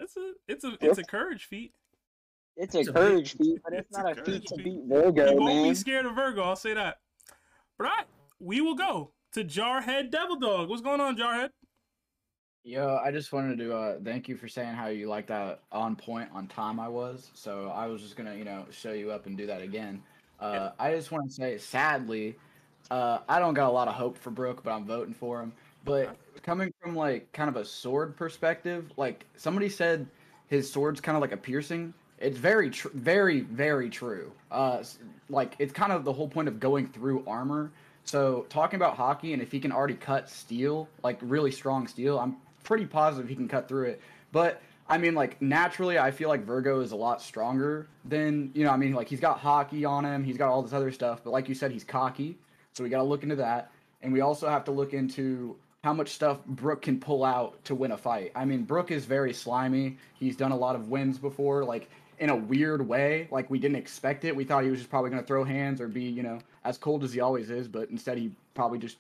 It's 0.03 0.17
a 0.17 0.33
it's 0.49 0.65
a 0.65 0.77
it's 0.81 0.99
a 0.99 1.05
courage 1.05 1.47
feat. 1.47 1.73
It's 2.57 2.75
a, 2.75 2.81
it's 2.81 2.91
courage 2.91 3.37
feat, 3.37 3.61
but 3.65 3.73
it's, 3.73 3.89
it's 3.89 3.97
not 3.97 4.19
a, 4.19 4.21
a 4.21 4.25
feat 4.25 4.47
to 4.47 4.57
beat 4.57 4.81
Virgo, 4.87 5.31
you 5.31 5.37
won't 5.37 5.69
be 5.69 5.75
scared 5.75 6.07
of 6.07 6.15
Virgo. 6.15 6.43
I'll 6.43 6.57
say 6.57 6.75
that. 6.75 6.99
But 7.79 7.87
all 7.87 7.93
right, 7.97 8.07
we 8.41 8.61
will 8.61 8.75
go 8.75 9.13
to 9.33 9.45
Jarhead 9.45 10.11
Devil 10.11 10.37
Dog. 10.37 10.69
What's 10.69 10.83
going 10.83 11.01
on, 11.01 11.17
Jarhead? 11.17 11.51
Yo, 12.65 13.01
I 13.03 13.11
just 13.11 13.33
wanted 13.33 13.59
to 13.59 13.75
uh, 13.75 13.97
thank 14.05 14.29
you 14.29 14.37
for 14.37 14.49
saying 14.49 14.75
how 14.75 14.89
you 14.89 15.09
like 15.09 15.27
that 15.29 15.61
on 15.73 15.97
point 15.97 16.29
on 16.33 16.47
time 16.47 16.79
I 16.79 16.89
was. 16.89 17.31
So 17.35 17.73
I 17.75 17.87
was 17.87 18.03
just 18.03 18.17
gonna, 18.17 18.35
you 18.35 18.45
know, 18.45 18.67
show 18.71 18.93
you 18.93 19.13
up 19.13 19.27
and 19.27 19.37
do 19.37 19.47
that 19.47 19.63
again. 19.63 20.03
Uh. 20.39 20.71
I 20.79 20.93
just 20.95 21.13
want 21.13 21.29
to 21.29 21.33
say, 21.33 21.59
sadly, 21.59 22.37
uh, 22.91 23.19
I 23.29 23.39
don't 23.39 23.55
got 23.55 23.69
a 23.69 23.73
lot 23.73 23.89
of 23.89 23.95
hope 23.95 24.19
for 24.19 24.31
Brooke, 24.31 24.63
but 24.63 24.73
I'm 24.73 24.85
voting 24.85 25.15
for 25.15 25.41
him. 25.41 25.53
But 25.85 26.17
coming 26.43 26.73
from 26.81 26.95
like 26.95 27.33
kind 27.33 27.49
of 27.49 27.57
a 27.57 27.65
sword 27.65 28.17
perspective, 28.17 28.93
like 28.97 29.27
somebody 29.37 29.69
said, 29.69 30.07
his 30.49 30.71
sword's 30.71 31.01
kind 31.01 31.17
of 31.17 31.23
like 31.23 31.33
a 31.33 31.37
piercing. 31.37 31.95
It's 32.19 32.39
very, 32.39 32.71
tr- 32.71 32.89
very, 32.95 33.41
very 33.41 33.91
true. 33.91 34.33
Uh, 34.51 34.85
like 35.29 35.55
it's 35.59 35.73
kind 35.73 35.93
of 35.93 36.05
the 36.05 36.13
whole 36.13 36.29
point 36.29 36.49
of 36.49 36.61
going 36.61 36.89
through 36.89 37.25
armor. 37.27 37.73
So 38.05 38.47
talking 38.49 38.77
about 38.77 38.97
Haki 38.97 39.33
and 39.33 39.43
if 39.43 39.51
he 39.51 39.61
can 39.61 39.73
already 39.73 39.95
cut 39.95 40.29
steel, 40.29 40.89
like 41.03 41.19
really 41.21 41.51
strong 41.51 41.87
steel, 41.87 42.19
I'm 42.19 42.37
pretty 42.65 42.87
positive 42.87 43.29
he 43.29 43.35
can 43.35 43.49
cut 43.49 43.69
through 43.69 43.87
it. 43.87 44.01
But 44.31 44.61
I 44.89 44.99
mean, 44.99 45.15
like 45.15 45.41
naturally, 45.41 45.99
I 45.99 46.11
feel 46.11 46.29
like 46.29 46.45
Virgo 46.45 46.81
is 46.81 46.93
a 46.93 46.97
lot 46.97 47.23
stronger 47.23 47.87
than 48.05 48.51
you 48.55 48.65
know. 48.65 48.71
I 48.71 48.77
mean, 48.77 48.93
like 48.93 49.09
he's 49.09 49.21
got 49.21 49.41
Haki 49.41 49.89
on 49.89 50.05
him, 50.05 50.25
he's 50.25 50.37
got 50.37 50.51
all 50.51 50.63
this 50.63 50.73
other 50.73 50.93
stuff. 50.93 51.21
But 51.25 51.31
like 51.31 51.49
you 51.49 51.55
said, 51.55 51.71
he's 51.71 51.85
cocky, 51.85 52.37
so 52.73 52.83
we 52.83 52.91
got 52.91 52.99
to 52.99 53.05
look 53.05 53.23
into 53.23 53.37
that, 53.37 53.71
and 54.03 54.13
we 54.13 54.21
also 54.21 54.49
have 54.49 54.65
to 54.65 54.71
look 54.71 54.93
into 54.93 55.57
how 55.83 55.93
much 55.93 56.11
stuff 56.11 56.45
Brook 56.47 56.83
can 56.83 57.01
pull 57.01 57.25
out 57.25 57.63
to 57.65 57.75
win 57.75 57.91
a 57.91 57.97
fight. 57.97 58.31
I 58.37 58.45
mean, 58.45 58.63
Brook 58.63 58.93
is 58.93 59.05
very 59.05 59.33
slimy. 59.33 59.97
He's 60.15 60.37
done 60.37 60.53
a 60.53 60.57
lot 60.57 60.77
of 60.77 60.89
wins 60.89 61.19
before, 61.19 61.65
like 61.65 61.91
in 62.21 62.31
a 62.31 62.37
weird 62.37 62.87
way. 62.87 63.27
Like 63.33 63.51
we 63.51 63.59
didn't 63.59 63.77
expect 63.77 64.25
it. 64.25 64.35
We 64.35 64.45
thought 64.45 64.63
he 64.63 64.71
was 64.71 64.79
just 64.79 64.91
probably 64.91 65.11
going 65.11 65.23
to 65.23 65.27
throw 65.27 65.43
hands 65.43 65.81
or 65.81 65.89
be, 65.89 66.05
you 66.05 66.23
know, 66.23 66.39
as 66.65 66.79
cold 66.79 67.03
as 67.03 67.13
he 67.13 67.19
always 67.21 67.51
is, 67.51 67.67
but 67.67 67.91
instead 67.91 68.17
he 68.17 68.31
probably 68.55 68.79
just 68.79 68.99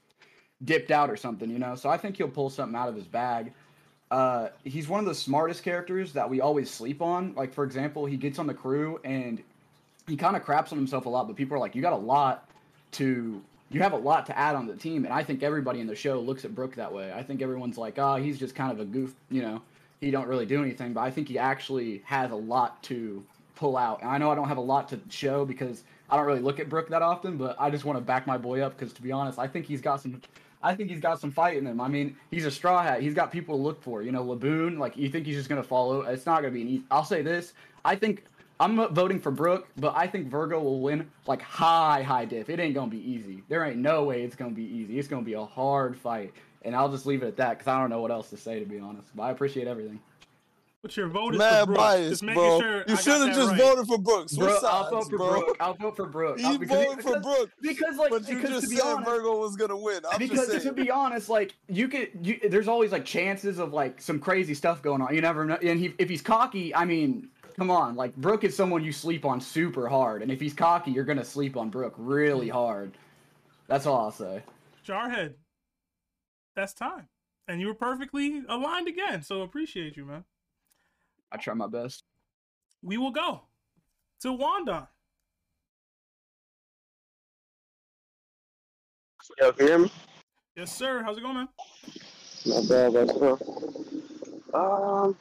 dipped 0.64 0.90
out 0.90 1.08
or 1.08 1.16
something, 1.16 1.48
you 1.48 1.60
know. 1.60 1.76
So 1.76 1.88
I 1.88 1.96
think 1.96 2.16
he'll 2.16 2.28
pull 2.28 2.50
something 2.50 2.74
out 2.74 2.88
of 2.88 2.96
his 2.96 3.06
bag. 3.06 3.52
Uh, 4.10 4.48
he's 4.64 4.88
one 4.88 4.98
of 4.98 5.06
the 5.06 5.14
smartest 5.14 5.62
characters 5.62 6.12
that 6.14 6.28
we 6.28 6.40
always 6.40 6.68
sleep 6.68 7.00
on. 7.00 7.32
Like 7.34 7.54
for 7.54 7.62
example, 7.62 8.06
he 8.06 8.16
gets 8.16 8.40
on 8.40 8.48
the 8.48 8.54
crew 8.54 9.00
and 9.04 9.40
he 10.08 10.16
kind 10.16 10.34
of 10.34 10.42
craps 10.42 10.72
on 10.72 10.78
himself 10.78 11.06
a 11.06 11.08
lot, 11.08 11.28
but 11.28 11.36
people 11.36 11.56
are 11.56 11.60
like, 11.60 11.76
"You 11.76 11.80
got 11.80 11.92
a 11.92 11.96
lot 11.96 12.50
to 12.92 13.40
you 13.72 13.80
have 13.80 13.92
a 13.92 13.96
lot 13.96 14.26
to 14.26 14.38
add 14.38 14.54
on 14.54 14.66
the 14.66 14.76
team, 14.76 15.04
and 15.04 15.12
I 15.12 15.22
think 15.22 15.42
everybody 15.42 15.80
in 15.80 15.86
the 15.86 15.96
show 15.96 16.20
looks 16.20 16.44
at 16.44 16.54
Brook 16.54 16.74
that 16.76 16.92
way. 16.92 17.12
I 17.12 17.22
think 17.22 17.42
everyone's 17.42 17.78
like, 17.78 17.98
oh, 17.98 18.16
he's 18.16 18.38
just 18.38 18.54
kind 18.54 18.72
of 18.72 18.80
a 18.80 18.84
goof, 18.84 19.14
you 19.30 19.42
know, 19.42 19.62
he 20.00 20.10
don't 20.10 20.26
really 20.26 20.46
do 20.46 20.62
anything, 20.62 20.92
but 20.92 21.00
I 21.00 21.10
think 21.10 21.28
he 21.28 21.38
actually 21.38 22.02
has 22.04 22.30
a 22.30 22.36
lot 22.36 22.82
to 22.84 23.24
pull 23.54 23.76
out. 23.76 24.02
And 24.02 24.10
I 24.10 24.18
know 24.18 24.30
I 24.30 24.34
don't 24.34 24.48
have 24.48 24.56
a 24.56 24.62
lot 24.62 24.88
to 24.88 25.00
show 25.08 25.44
because 25.44 25.84
I 26.10 26.16
don't 26.16 26.26
really 26.26 26.40
look 26.40 26.60
at 26.60 26.68
Brook 26.68 26.88
that 26.88 27.02
often, 27.02 27.36
but 27.36 27.56
I 27.58 27.70
just 27.70 27.84
want 27.84 27.96
to 27.96 28.04
back 28.04 28.26
my 28.26 28.36
boy 28.36 28.60
up 28.60 28.76
because 28.76 28.92
to 28.94 29.02
be 29.02 29.12
honest, 29.12 29.38
I 29.38 29.46
think 29.46 29.66
he's 29.66 29.80
got 29.80 30.00
some. 30.00 30.20
I 30.64 30.76
think 30.76 30.90
he's 30.90 31.00
got 31.00 31.20
some 31.20 31.32
fight 31.32 31.56
in 31.56 31.66
him. 31.66 31.80
I 31.80 31.88
mean, 31.88 32.16
he's 32.30 32.44
a 32.44 32.50
straw 32.50 32.82
hat. 32.82 33.02
He's 33.02 33.14
got 33.14 33.32
people 33.32 33.56
to 33.56 33.62
look 33.62 33.82
for. 33.82 34.02
You 34.02 34.12
know, 34.12 34.22
Laboon. 34.24 34.78
Like, 34.78 34.96
you 34.96 35.08
think 35.08 35.26
he's 35.26 35.36
just 35.36 35.48
gonna 35.48 35.62
follow? 35.62 36.02
It's 36.02 36.26
not 36.26 36.42
gonna 36.42 36.52
be 36.52 36.62
an 36.62 36.68
easy. 36.68 36.84
I'll 36.90 37.04
say 37.04 37.22
this. 37.22 37.52
I 37.84 37.96
think 37.96 38.24
I'm 38.60 38.94
voting 38.94 39.20
for 39.20 39.30
Brook, 39.30 39.68
but 39.76 39.94
I 39.96 40.06
think 40.06 40.28
Virgo 40.28 40.60
will 40.60 40.80
win 40.80 41.10
like 41.26 41.42
high, 41.42 42.02
high 42.02 42.24
diff. 42.24 42.48
It 42.48 42.60
ain't 42.60 42.74
gonna 42.74 42.90
be 42.90 43.10
easy. 43.10 43.42
There 43.48 43.64
ain't 43.64 43.78
no 43.78 44.04
way 44.04 44.22
it's 44.22 44.36
gonna 44.36 44.52
be 44.52 44.64
easy. 44.64 44.98
It's 44.98 45.08
gonna 45.08 45.22
be 45.22 45.34
a 45.34 45.44
hard 45.44 45.96
fight, 45.96 46.32
and 46.62 46.76
I'll 46.76 46.90
just 46.90 47.06
leave 47.06 47.22
it 47.22 47.26
at 47.26 47.36
that 47.38 47.58
because 47.58 47.66
I 47.66 47.80
don't 47.80 47.90
know 47.90 48.00
what 48.00 48.10
else 48.10 48.30
to 48.30 48.36
say 48.36 48.60
to 48.60 48.66
be 48.66 48.78
honest. 48.78 49.08
But 49.14 49.24
I 49.24 49.30
appreciate 49.30 49.66
everything. 49.66 50.00
But 50.82 50.96
your 50.96 51.06
vote 51.06 51.34
is 51.34 51.38
Mad 51.38 51.66
for 51.66 51.74
bias, 51.74 52.20
bro. 52.20 52.60
Sure 52.60 52.84
you 52.88 52.96
should 52.96 53.20
have 53.20 53.36
just 53.36 53.50
right. 53.50 53.60
voted 53.60 53.86
for 53.86 53.98
Brooks. 53.98 54.36
Bro, 54.36 54.48
sides, 54.48 54.64
I'll 54.64 54.90
vote 54.90 55.04
for 55.04 55.16
bro. 55.16 55.28
Brooke. 55.28 55.56
I'll 55.60 55.74
vote 55.74 55.94
for 55.94 56.06
Brooke. 56.06 56.40
You 56.40 56.58
voted 56.66 57.04
for 57.04 57.20
Brooke 57.20 57.50
because, 57.60 57.96
like, 57.96 58.10
but 58.10 58.28
you 58.28 58.34
because, 58.34 58.50
just 58.50 58.64
to 58.64 58.70
be 58.70 58.76
said 58.76 58.86
honest, 58.86 59.08
Virgo 59.08 59.38
was 59.38 59.54
gonna 59.54 59.76
win. 59.76 60.00
I'm 60.10 60.18
because 60.18 60.60
to 60.60 60.72
be 60.72 60.90
honest, 60.90 61.28
like, 61.28 61.54
you 61.68 61.86
could, 61.86 62.10
you, 62.20 62.40
there's 62.48 62.66
always 62.66 62.90
like 62.90 63.04
chances 63.04 63.60
of 63.60 63.72
like 63.72 64.00
some 64.00 64.18
crazy 64.18 64.54
stuff 64.54 64.82
going 64.82 65.00
on. 65.00 65.14
You 65.14 65.20
never 65.20 65.44
know. 65.44 65.58
And 65.62 65.78
he, 65.78 65.94
if 65.98 66.08
he's 66.08 66.20
cocky, 66.20 66.74
I 66.74 66.84
mean, 66.84 67.28
come 67.56 67.70
on, 67.70 67.96
like 67.96 68.14
Brook 68.16 68.44
is 68.44 68.56
someone 68.56 68.84
you 68.84 68.92
sleep 68.92 69.24
on 69.24 69.40
super 69.40 69.88
hard, 69.88 70.22
and 70.22 70.30
if 70.30 70.40
he's 70.40 70.54
cocky, 70.54 70.90
you're 70.90 71.04
gonna 71.04 71.24
sleep 71.24 71.56
on 71.56 71.70
Brook 71.70 71.94
really 71.96 72.48
hard. 72.48 72.92
That's 73.68 73.86
all 73.86 74.04
I'll 74.04 74.10
say. 74.10 74.42
Jarhead, 74.86 75.34
that's 76.56 76.74
time, 76.74 77.08
and 77.48 77.60
you 77.60 77.68
were 77.68 77.74
perfectly 77.74 78.42
aligned 78.48 78.88
again. 78.88 79.22
So 79.22 79.42
appreciate 79.42 79.96
you, 79.96 80.04
man. 80.04 80.24
I 81.30 81.36
try 81.36 81.54
my 81.54 81.68
best. 81.68 82.04
We 82.82 82.98
will 82.98 83.12
go 83.12 83.42
to 84.20 84.32
Wanda. 84.32 84.88
Yo, 89.40 89.52
hear 89.52 89.78
me? 89.78 89.90
Yes, 90.56 90.76
sir. 90.76 91.02
How's 91.02 91.16
it 91.16 91.22
going, 91.22 91.34
man? 91.34 91.48
Not 92.44 92.68
bad, 92.68 92.92
that's 92.92 93.12
well. 93.14 93.38
Um, 94.52 95.16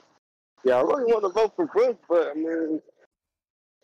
Yeah, 0.64 0.76
I 0.76 0.82
really 0.82 1.06
want 1.06 1.24
to 1.24 1.30
vote 1.30 1.56
for 1.56 1.66
Brooke, 1.66 2.00
but 2.08 2.30
I 2.30 2.34
mean, 2.36 2.82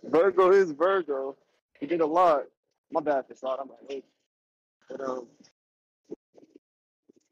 Virgo 0.03 0.51
is 0.51 0.71
Virgo. 0.71 1.35
He 1.79 1.87
did 1.87 2.01
a 2.01 2.05
lot. 2.05 2.43
My 2.91 3.01
bad 3.01 3.27
for 3.27 3.33
thought. 3.33 3.59
I'm 3.59 3.69
like, 3.89 4.03
but 4.89 5.01
um, 5.01 5.27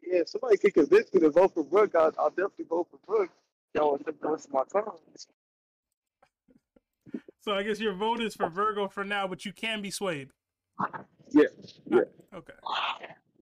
yeah, 0.06 0.20
if 0.20 0.30
somebody 0.30 0.58
can 0.58 0.72
convince 0.72 1.14
me 1.14 1.22
to 1.22 1.30
vote 1.30 1.54
for 1.54 1.64
Brooke, 1.64 1.96
I'll, 1.96 2.14
I'll 2.20 2.30
definitely 2.30 2.66
vote 2.70 2.88
for 2.92 3.00
Brooke. 3.06 3.32
Yo, 3.74 3.98
the 3.98 4.14
rest 4.22 4.48
of 4.48 4.54
my 4.54 4.64
time. 4.72 4.94
So 7.42 7.54
I 7.54 7.64
guess 7.64 7.80
your 7.80 7.94
vote 7.94 8.22
is 8.22 8.36
for 8.36 8.50
Virgo 8.50 8.88
for 8.88 9.04
now, 9.04 9.28
but 9.28 9.46
you 9.46 9.54
can 9.54 9.82
be 9.82 9.92
swayed. 9.92 10.30
Yeah. 11.30 11.44
Yeah. 11.86 12.02
Okay. 12.34 12.54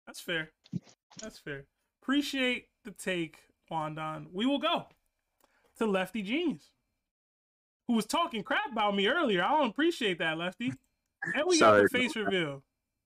That's 0.06 0.20
fair. 0.20 0.52
That's 1.22 1.40
fair. 1.40 1.66
Appreciate 2.02 2.68
the 2.84 2.92
take, 2.92 3.38
Wandon. 3.72 4.28
We 4.34 4.46
will 4.46 4.60
go 4.60 4.88
to 5.84 5.92
Lefty 5.92 6.22
Genius, 6.22 6.72
who 7.88 7.96
was 7.96 8.06
talking 8.06 8.44
crap 8.44 8.72
about 8.72 8.96
me 8.96 9.08
earlier. 9.08 9.44
I 9.44 9.52
don't 9.52 9.70
appreciate 9.70 10.20
that, 10.20 10.38
Lefty. 10.38 10.74
And 11.36 11.46
we 11.48 11.56
Sorry. 11.56 11.84
got 11.84 11.92
the 11.92 12.00
face 12.00 12.18
reveal. 12.18 12.62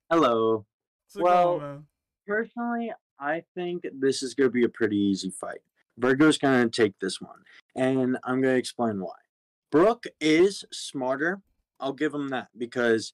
Hello. 0.09 0.65
So 1.05 1.21
well, 1.21 1.61
on, 1.61 1.85
personally, 2.25 2.91
I 3.19 3.43
think 3.53 3.85
this 3.99 4.23
is 4.23 4.33
going 4.33 4.49
to 4.49 4.51
be 4.51 4.63
a 4.63 4.69
pretty 4.69 4.97
easy 4.97 5.29
fight. 5.29 5.59
Virgo's 5.99 6.39
going 6.39 6.67
to 6.67 6.81
take 6.81 6.97
this 6.99 7.21
one, 7.21 7.37
and 7.75 8.17
I'm 8.23 8.41
going 8.41 8.55
to 8.55 8.59
explain 8.59 8.99
why. 8.99 9.13
Brooke 9.71 10.05
is 10.19 10.65
smarter. 10.71 11.41
I'll 11.79 11.93
give 11.93 12.11
him 12.11 12.29
that 12.29 12.47
because 12.57 13.13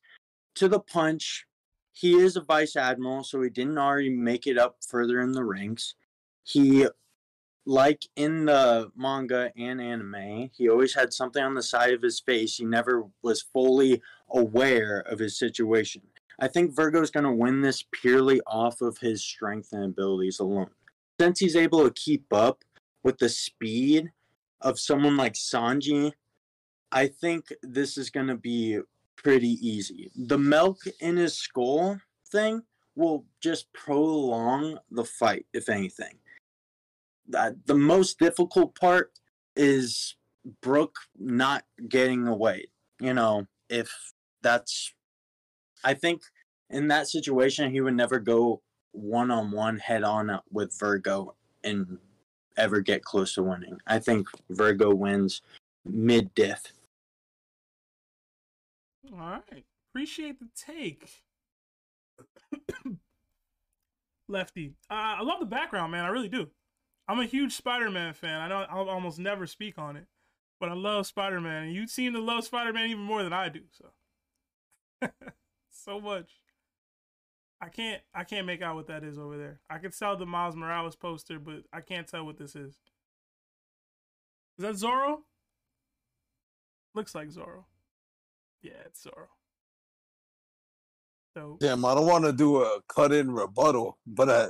to 0.55 0.69
the 0.69 0.79
punch, 0.79 1.45
he 1.91 2.13
is 2.13 2.37
a 2.37 2.41
vice 2.41 2.77
admiral, 2.77 3.25
so 3.25 3.41
he 3.41 3.49
didn't 3.49 3.77
already 3.77 4.09
make 4.09 4.47
it 4.47 4.57
up 4.57 4.77
further 4.87 5.19
in 5.19 5.33
the 5.33 5.43
ranks. 5.43 5.95
He, 6.43 6.87
like 7.65 8.03
in 8.15 8.45
the 8.45 8.91
manga 8.95 9.51
and 9.57 9.79
anime, 9.81 10.49
he 10.53 10.69
always 10.69 10.95
had 10.95 11.13
something 11.13 11.43
on 11.43 11.53
the 11.53 11.63
side 11.63 11.93
of 11.93 12.01
his 12.01 12.19
face. 12.19 12.57
He 12.57 12.65
never 12.65 13.05
was 13.21 13.41
fully 13.41 14.01
aware 14.29 14.99
of 14.99 15.19
his 15.19 15.37
situation. 15.37 16.01
I 16.39 16.47
think 16.47 16.75
Virgo's 16.75 17.11
going 17.11 17.25
to 17.25 17.31
win 17.31 17.61
this 17.61 17.83
purely 17.91 18.41
off 18.47 18.81
of 18.81 18.97
his 18.97 19.23
strength 19.23 19.69
and 19.71 19.85
abilities 19.85 20.39
alone. 20.39 20.71
Since 21.19 21.39
he's 21.39 21.55
able 21.55 21.83
to 21.85 21.93
keep 21.93 22.25
up 22.33 22.63
with 23.03 23.19
the 23.19 23.29
speed 23.29 24.11
of 24.61 24.79
someone 24.79 25.15
like 25.15 25.33
Sanji, 25.33 26.13
I 26.91 27.07
think 27.07 27.53
this 27.61 27.97
is 27.97 28.09
going 28.09 28.27
to 28.27 28.35
be 28.35 28.79
pretty 29.15 29.57
easy. 29.65 30.11
The 30.15 30.37
milk 30.37 30.79
in 30.99 31.17
his 31.17 31.35
skull 31.37 31.99
thing 32.31 32.63
will 32.95 33.25
just 33.41 33.71
prolong 33.73 34.79
the 34.91 35.05
fight, 35.05 35.45
if 35.53 35.69
anything. 35.69 36.17
That 37.33 37.55
the 37.65 37.75
most 37.75 38.19
difficult 38.19 38.75
part 38.75 39.11
is 39.55 40.15
Brooke 40.61 40.95
not 41.19 41.63
getting 41.89 42.27
away. 42.27 42.67
You 42.99 43.13
know, 43.13 43.47
if 43.69 43.91
that's 44.41 44.93
I 45.83 45.93
think 45.93 46.21
in 46.69 46.87
that 46.87 47.07
situation 47.07 47.71
he 47.71 47.81
would 47.81 47.95
never 47.95 48.19
go 48.19 48.61
one 48.91 49.31
on 49.31 49.51
one 49.51 49.77
head 49.77 50.03
on 50.03 50.39
with 50.51 50.77
Virgo 50.79 51.35
and 51.63 51.97
ever 52.57 52.79
get 52.79 53.03
close 53.03 53.33
to 53.35 53.43
winning. 53.43 53.77
I 53.87 53.99
think 53.99 54.27
Virgo 54.49 54.93
wins 54.93 55.41
mid 55.85 56.33
diff. 56.35 56.61
All 59.11 59.19
right. 59.19 59.65
Appreciate 59.91 60.39
the 60.39 60.47
take. 60.55 61.21
Lefty. 64.27 64.73
Uh, 64.89 64.93
I 65.19 65.21
love 65.21 65.39
the 65.39 65.45
background, 65.45 65.91
man. 65.91 66.05
I 66.05 66.09
really 66.09 66.29
do. 66.29 66.49
I'm 67.07 67.19
a 67.19 67.25
huge 67.25 67.53
Spider-Man 67.53 68.13
fan. 68.13 68.39
I 68.39 68.47
know 68.47 68.65
I'll 68.69 68.89
almost 68.89 69.19
never 69.19 69.45
speak 69.45 69.77
on 69.77 69.97
it, 69.97 70.05
but 70.59 70.69
I 70.69 70.73
love 70.73 71.05
Spider-Man. 71.05 71.63
And 71.63 71.75
you 71.75 71.87
seem 71.87 72.13
to 72.13 72.21
love 72.21 72.45
Spider-Man 72.45 72.89
even 72.89 73.03
more 73.03 73.23
than 73.23 73.33
I 73.33 73.49
do. 73.49 73.61
So, 73.71 75.09
so 75.69 75.99
much. 75.99 76.31
I 77.61 77.69
can't. 77.69 78.01
I 78.13 78.23
can't 78.25 78.45
make 78.45 78.61
out 78.61 78.75
what 78.75 78.87
that 78.87 79.03
is 79.03 79.17
over 79.17 79.37
there. 79.37 79.61
I 79.69 79.77
could 79.77 79.93
sell 79.93 80.17
the 80.17 80.25
Miles 80.25 80.55
Morales 80.55 80.97
poster, 80.97 81.39
but 81.39 81.63
I 81.71 81.79
can't 81.79 82.07
tell 82.07 82.25
what 82.25 82.37
this 82.37 82.55
is. 82.55 82.73
Is 84.57 84.65
that 84.65 84.75
Zoro? 84.75 85.21
Looks 86.93 87.15
like 87.15 87.31
Zoro. 87.31 87.65
Yeah, 88.61 88.73
it's 88.85 89.01
Zoro. 89.01 89.29
So 91.33 91.57
Damn, 91.59 91.83
I 91.85 91.95
don't 91.95 92.05
want 92.05 92.25
to 92.25 92.33
do 92.33 92.61
a 92.61 92.79
cut 92.87 93.11
in 93.11 93.31
rebuttal, 93.31 93.97
but 94.05 94.29
uh, 94.29 94.49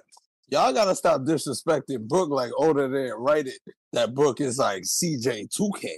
y'all 0.49 0.73
gotta 0.73 0.95
stop 0.95 1.21
disrespecting 1.21 2.08
Brooke 2.08 2.29
like 2.29 2.51
older 2.58 2.88
than 2.88 3.12
write 3.17 3.47
it. 3.47 3.60
That 3.93 4.13
Brooke 4.13 4.41
is 4.41 4.58
like 4.58 4.84
CJ 4.84 5.47
2K. 5.56 5.89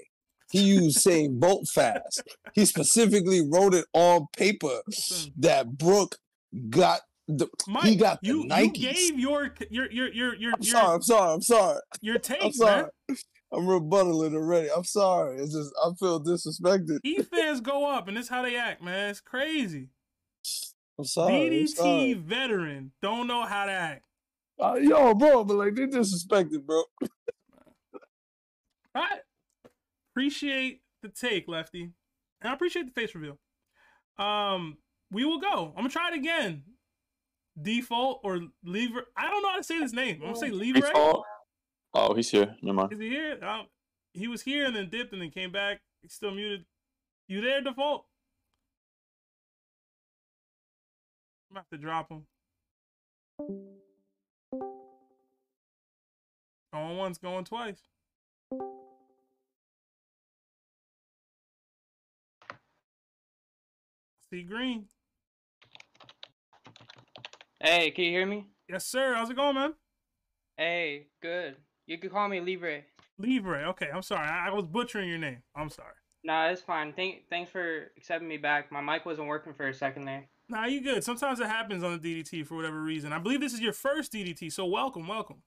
He 0.51 0.63
used 0.63 0.99
saying 0.99 1.39
bolt 1.39 1.67
fast. 1.67 2.21
He 2.53 2.65
specifically 2.65 3.41
wrote 3.41 3.73
it 3.73 3.85
on 3.93 4.27
paper 4.37 4.81
that 5.37 5.77
Brooke 5.77 6.17
got 6.69 7.01
the 7.27 7.47
he 7.81 7.95
got 7.95 8.21
the 8.21 8.27
you, 8.27 8.43
you 8.43 8.71
gave 8.71 9.19
your 9.19 9.53
your 9.69 9.91
your 9.91 10.13
your 10.13 10.35
your 10.35 10.53
I'm 10.53 10.61
sorry, 10.61 10.95
I'm 10.95 11.01
sorry, 11.01 11.33
I'm 11.33 11.41
sorry. 11.41 11.79
Your 12.01 12.19
take, 12.19 12.43
I'm 12.43 12.51
sorry. 12.51 12.83
man. 13.09 13.17
I'm 13.51 13.65
rebuttaling 13.65 14.35
already. 14.35 14.69
I'm 14.75 14.83
sorry. 14.83 15.37
It's 15.37 15.53
just 15.53 15.73
I 15.83 15.91
feel 15.97 16.23
disrespected. 16.23 16.99
E 17.03 17.21
fans 17.23 17.61
go 17.61 17.89
up, 17.89 18.07
and 18.07 18.17
this 18.17 18.27
how 18.27 18.41
they 18.41 18.55
act, 18.55 18.83
man. 18.83 19.09
It's 19.09 19.21
crazy. 19.21 19.89
I'm 20.97 21.05
sorry. 21.05 21.33
I'm 21.33 21.51
DDT 21.51 21.75
sorry. 21.75 22.13
veteran 22.13 22.91
don't 23.01 23.27
know 23.27 23.45
how 23.45 23.65
to 23.65 23.71
act. 23.71 24.03
Uh, 24.59 24.75
yo, 24.75 25.13
bro, 25.13 25.43
but 25.43 25.57
like 25.57 25.75
they 25.75 25.85
disrespected, 25.87 26.65
bro. 26.65 26.83
All 28.95 29.01
right. 29.01 29.19
Appreciate 30.11 30.81
the 31.03 31.09
take, 31.09 31.47
Lefty. 31.47 31.91
And 32.41 32.51
I 32.51 32.53
appreciate 32.53 32.85
the 32.85 32.91
face 32.91 33.13
reveal. 33.13 33.37
Um, 34.17 34.77
we 35.11 35.25
will 35.25 35.39
go. 35.39 35.73
I'm 35.75 35.83
gonna 35.83 35.89
try 35.89 36.09
it 36.09 36.15
again. 36.15 36.63
Default 37.61 38.21
or 38.23 38.39
Lever. 38.63 39.03
I 39.17 39.29
don't 39.29 39.41
know 39.41 39.49
how 39.49 39.57
to 39.57 39.63
say 39.63 39.79
his 39.79 39.93
name. 39.93 40.15
I'm 40.21 40.27
gonna 40.27 40.35
say 40.37 40.51
Lever. 40.51 40.81
Default. 40.81 41.25
Oh, 41.93 42.13
he's 42.13 42.29
here. 42.29 42.55
Never 42.61 42.75
mind. 42.75 42.93
Is 42.93 42.99
he 42.99 43.09
here? 43.09 43.39
Um, 43.43 43.67
he 44.13 44.27
was 44.27 44.41
here 44.41 44.65
and 44.65 44.75
then 44.75 44.89
dipped 44.89 45.11
and 45.11 45.21
then 45.21 45.31
came 45.31 45.51
back. 45.51 45.81
He's 46.01 46.13
still 46.13 46.31
muted. 46.31 46.65
You 47.27 47.41
there, 47.41 47.61
default? 47.61 48.05
I'm 51.49 51.55
gonna 51.55 51.65
have 51.69 51.69
to 51.69 51.77
drop 51.77 52.09
him. 52.09 52.25
Going 54.51 54.71
once, 56.97 57.17
going 57.17 57.45
twice. 57.45 57.79
See 64.29 64.43
green. 64.43 64.85
Hey, 67.61 67.91
can 67.91 68.03
you 68.03 68.11
hear 68.11 68.25
me? 68.25 68.47
Yes, 68.67 68.85
sir. 68.85 69.13
How's 69.15 69.29
it 69.29 69.35
going, 69.35 69.55
man? 69.55 69.73
Hey, 70.57 71.07
good. 71.21 71.55
You 71.87 71.97
can 71.97 72.09
call 72.09 72.27
me 72.27 72.39
Libre. 72.39 72.81
Libre. 73.17 73.69
Okay, 73.69 73.89
I'm 73.93 74.01
sorry. 74.01 74.27
I, 74.27 74.47
I 74.47 74.53
was 74.53 74.65
butchering 74.65 75.07
your 75.07 75.17
name. 75.17 75.41
I'm 75.55 75.69
sorry. 75.69 75.93
Nah, 76.23 76.47
it's 76.47 76.61
fine. 76.61 76.91
Thank, 76.93 77.29
thanks 77.29 77.51
for 77.51 77.91
accepting 77.97 78.27
me 78.27 78.37
back. 78.37 78.71
My 78.71 78.81
mic 78.81 79.05
wasn't 79.05 79.27
working 79.27 79.53
for 79.53 79.67
a 79.67 79.73
second 79.73 80.05
there. 80.05 80.27
Nah, 80.47 80.65
you 80.65 80.81
good. 80.81 81.03
Sometimes 81.03 81.39
it 81.39 81.47
happens 81.47 81.83
on 81.83 81.99
the 81.99 82.23
DDT 82.23 82.45
for 82.45 82.55
whatever 82.55 82.81
reason. 82.81 83.11
I 83.11 83.19
believe 83.19 83.41
this 83.41 83.53
is 83.53 83.61
your 83.61 83.73
first 83.73 84.13
DDT, 84.13 84.51
so 84.51 84.65
welcome, 84.65 85.07
welcome. 85.07 85.41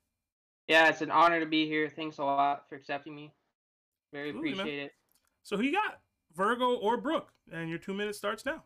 Yeah, 0.66 0.88
it's 0.88 1.02
an 1.02 1.11
honor 1.11 1.40
to 1.40 1.46
be 1.46 1.66
here. 1.66 1.88
Thanks 1.88 2.18
a 2.18 2.24
lot 2.24 2.68
for 2.68 2.74
accepting 2.74 3.14
me. 3.14 3.32
Very 4.12 4.30
Absolutely, 4.30 4.50
man. 4.50 4.61
appreciate 4.61 4.82
it. 4.84 4.92
So 5.44 5.56
who 5.56 5.62
you 5.62 5.72
got? 5.72 6.00
Virgo 6.34 6.74
or 6.74 6.96
Brooke? 6.96 7.32
And 7.52 7.70
your 7.70 7.78
two 7.78 7.94
minutes 7.94 8.18
starts 8.18 8.44
now. 8.44 8.64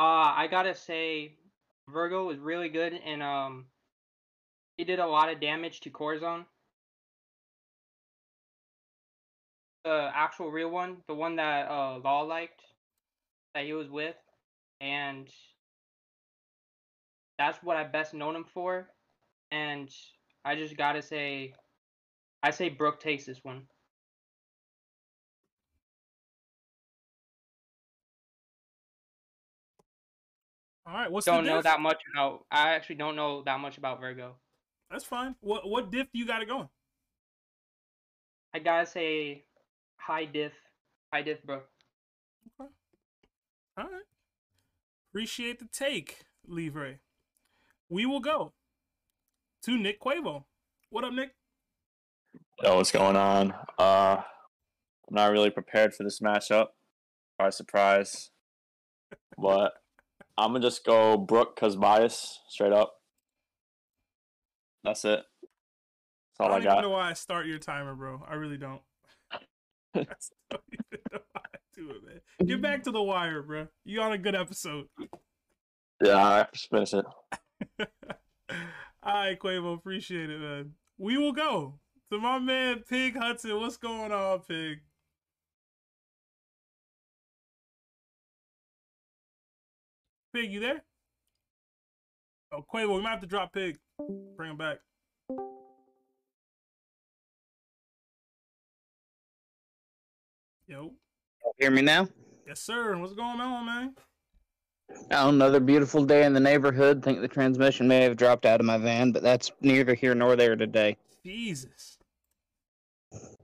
Uh, 0.00 0.34
I 0.34 0.46
gotta 0.50 0.74
say, 0.74 1.36
Virgo 1.88 2.26
was 2.26 2.38
really 2.38 2.68
good, 2.68 2.92
and 2.92 3.22
um, 3.22 3.66
he 4.76 4.84
did 4.84 4.98
a 4.98 5.06
lot 5.06 5.30
of 5.30 5.40
damage 5.40 5.80
to 5.80 5.90
Corazon. 5.90 6.44
The 9.84 10.10
actual 10.14 10.50
real 10.50 10.70
one, 10.70 10.98
the 11.06 11.14
one 11.14 11.36
that 11.36 11.68
uh 11.70 11.98
Law 12.04 12.22
liked, 12.22 12.60
that 13.54 13.64
he 13.64 13.72
was 13.72 13.88
with, 13.88 14.16
and 14.80 15.28
that's 17.38 17.62
what 17.62 17.76
I 17.76 17.84
best 17.84 18.14
known 18.14 18.36
him 18.36 18.44
for. 18.44 18.88
And 19.50 19.88
I 20.44 20.56
just 20.56 20.76
gotta 20.76 21.02
say, 21.02 21.54
I 22.42 22.50
say 22.50 22.68
Brooke 22.68 23.00
takes 23.00 23.24
this 23.24 23.42
one. 23.42 23.62
All 30.86 30.94
right, 30.94 31.10
what's 31.10 31.26
don't 31.26 31.44
know 31.44 31.56
diff? 31.56 31.64
that 31.64 31.80
much 31.80 32.00
about. 32.14 32.46
I 32.50 32.70
actually 32.70 32.96
don't 32.96 33.14
know 33.14 33.42
that 33.42 33.60
much 33.60 33.76
about 33.76 34.00
Virgo. 34.00 34.36
That's 34.90 35.04
fine. 35.04 35.34
What 35.40 35.68
what 35.68 35.90
diff 35.90 36.06
do 36.12 36.18
you 36.18 36.26
got 36.26 36.40
it 36.40 36.48
going? 36.48 36.68
I 38.54 38.58
gotta 38.58 38.86
say, 38.86 39.44
high 39.98 40.24
diff, 40.24 40.52
high 41.12 41.22
diff, 41.22 41.42
bro. 41.44 41.56
Okay. 41.56 42.70
All 43.76 43.84
right. 43.84 44.02
Appreciate 45.18 45.58
the 45.58 45.66
take, 45.72 46.20
Libre. 46.46 47.00
We 47.88 48.06
will 48.06 48.20
go 48.20 48.52
to 49.64 49.76
Nick 49.76 50.00
Quavo. 50.00 50.44
What 50.90 51.02
up, 51.02 51.12
Nick? 51.12 51.32
Yo, 52.62 52.76
what's 52.76 52.92
going 52.92 53.16
on? 53.16 53.52
Uh, 53.80 54.22
I'm 54.22 54.24
not 55.10 55.32
really 55.32 55.50
prepared 55.50 55.92
for 55.92 56.04
this 56.04 56.20
matchup. 56.20 56.66
Surprise, 57.32 57.56
surprise. 57.56 58.30
But 59.36 59.72
I'm 60.36 60.52
gonna 60.52 60.60
just 60.60 60.84
go 60.84 61.16
Brooke 61.16 61.58
cause 61.58 61.74
bias 61.74 62.38
straight 62.48 62.72
up. 62.72 62.94
That's 64.84 65.04
it. 65.04 65.24
That's 65.42 66.38
I 66.38 66.44
all 66.44 66.50
don't 66.50 66.58
I, 66.58 66.58
even 66.58 66.74
got. 66.74 66.82
know 66.82 66.90
why 66.90 67.10
I 67.10 67.14
start 67.14 67.46
your 67.46 67.58
timer, 67.58 67.96
bro. 67.96 68.22
I 68.30 68.34
really 68.34 68.56
don't. 68.56 68.82
I 69.96 70.04
don't 70.52 70.62
even 71.78 71.88
know 71.88 71.94
why 71.94 72.10
I 72.10 72.12
do 72.12 72.18
it, 72.18 72.20
man. 72.38 72.48
Get 72.48 72.62
back 72.62 72.82
to 72.84 72.90
the 72.90 73.02
wire, 73.02 73.42
bro. 73.42 73.68
You 73.84 74.00
on 74.02 74.12
a 74.12 74.18
good 74.18 74.34
episode. 74.34 74.86
Yeah, 76.02 76.16
I 76.16 76.46
just 76.52 76.70
finish 76.70 76.94
it. 76.94 77.04
All 79.02 79.14
right, 79.14 79.38
Quavo, 79.38 79.74
appreciate 79.74 80.30
it, 80.30 80.40
man. 80.40 80.72
We 80.98 81.16
will 81.16 81.32
go 81.32 81.78
to 82.10 82.18
my 82.18 82.38
man 82.38 82.82
Pig 82.88 83.16
Hudson. 83.16 83.58
What's 83.58 83.76
going 83.76 84.12
on, 84.12 84.40
Pig? 84.40 84.78
Pig, 90.34 90.52
you 90.52 90.60
there? 90.60 90.84
Oh, 92.52 92.64
Quavo, 92.72 92.96
we 92.96 93.02
might 93.02 93.10
have 93.10 93.20
to 93.20 93.26
drop 93.26 93.52
Pig. 93.52 93.78
Bring 94.36 94.50
him 94.50 94.56
back. 94.56 94.78
Yo. 100.66 100.92
Hear 101.56 101.70
me 101.70 101.82
now? 101.82 102.08
Yes, 102.46 102.60
sir. 102.60 102.96
What's 102.96 103.14
going 103.14 103.40
on, 103.40 103.66
man? 103.66 103.94
Oh, 105.10 105.28
another 105.28 105.60
beautiful 105.60 106.04
day 106.04 106.24
in 106.24 106.32
the 106.32 106.40
neighborhood. 106.40 107.02
Think 107.02 107.20
the 107.20 107.28
transmission 107.28 107.88
may 107.88 108.02
have 108.02 108.16
dropped 108.16 108.46
out 108.46 108.60
of 108.60 108.66
my 108.66 108.78
van, 108.78 109.12
but 109.12 109.22
that's 109.22 109.50
neither 109.60 109.94
here 109.94 110.14
nor 110.14 110.36
there 110.36 110.56
today. 110.56 110.96
Jesus. 111.24 111.98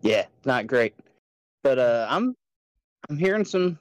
Yeah, 0.00 0.26
not 0.44 0.66
great. 0.66 0.94
But 1.62 1.78
uh 1.78 2.06
I'm 2.08 2.34
I'm 3.08 3.18
hearing 3.18 3.44
some 3.44 3.78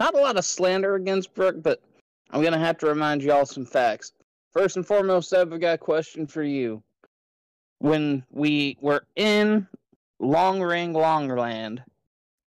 not 0.00 0.14
a 0.14 0.20
lot 0.20 0.36
of 0.36 0.44
slander 0.44 0.94
against 0.96 1.34
Brooke, 1.34 1.62
but 1.62 1.80
I'm 2.30 2.42
gonna 2.42 2.58
have 2.58 2.78
to 2.78 2.86
remind 2.86 3.22
y'all 3.22 3.46
some 3.46 3.66
facts. 3.66 4.12
First 4.52 4.76
and 4.76 4.86
foremost, 4.86 5.32
I've 5.32 5.58
got 5.60 5.74
a 5.74 5.78
question 5.78 6.26
for 6.26 6.42
you. 6.42 6.82
When 7.78 8.24
we 8.30 8.76
were 8.80 9.04
in 9.16 9.66
Long 10.18 10.60
Ring 10.60 10.92
Longland, 10.92 11.82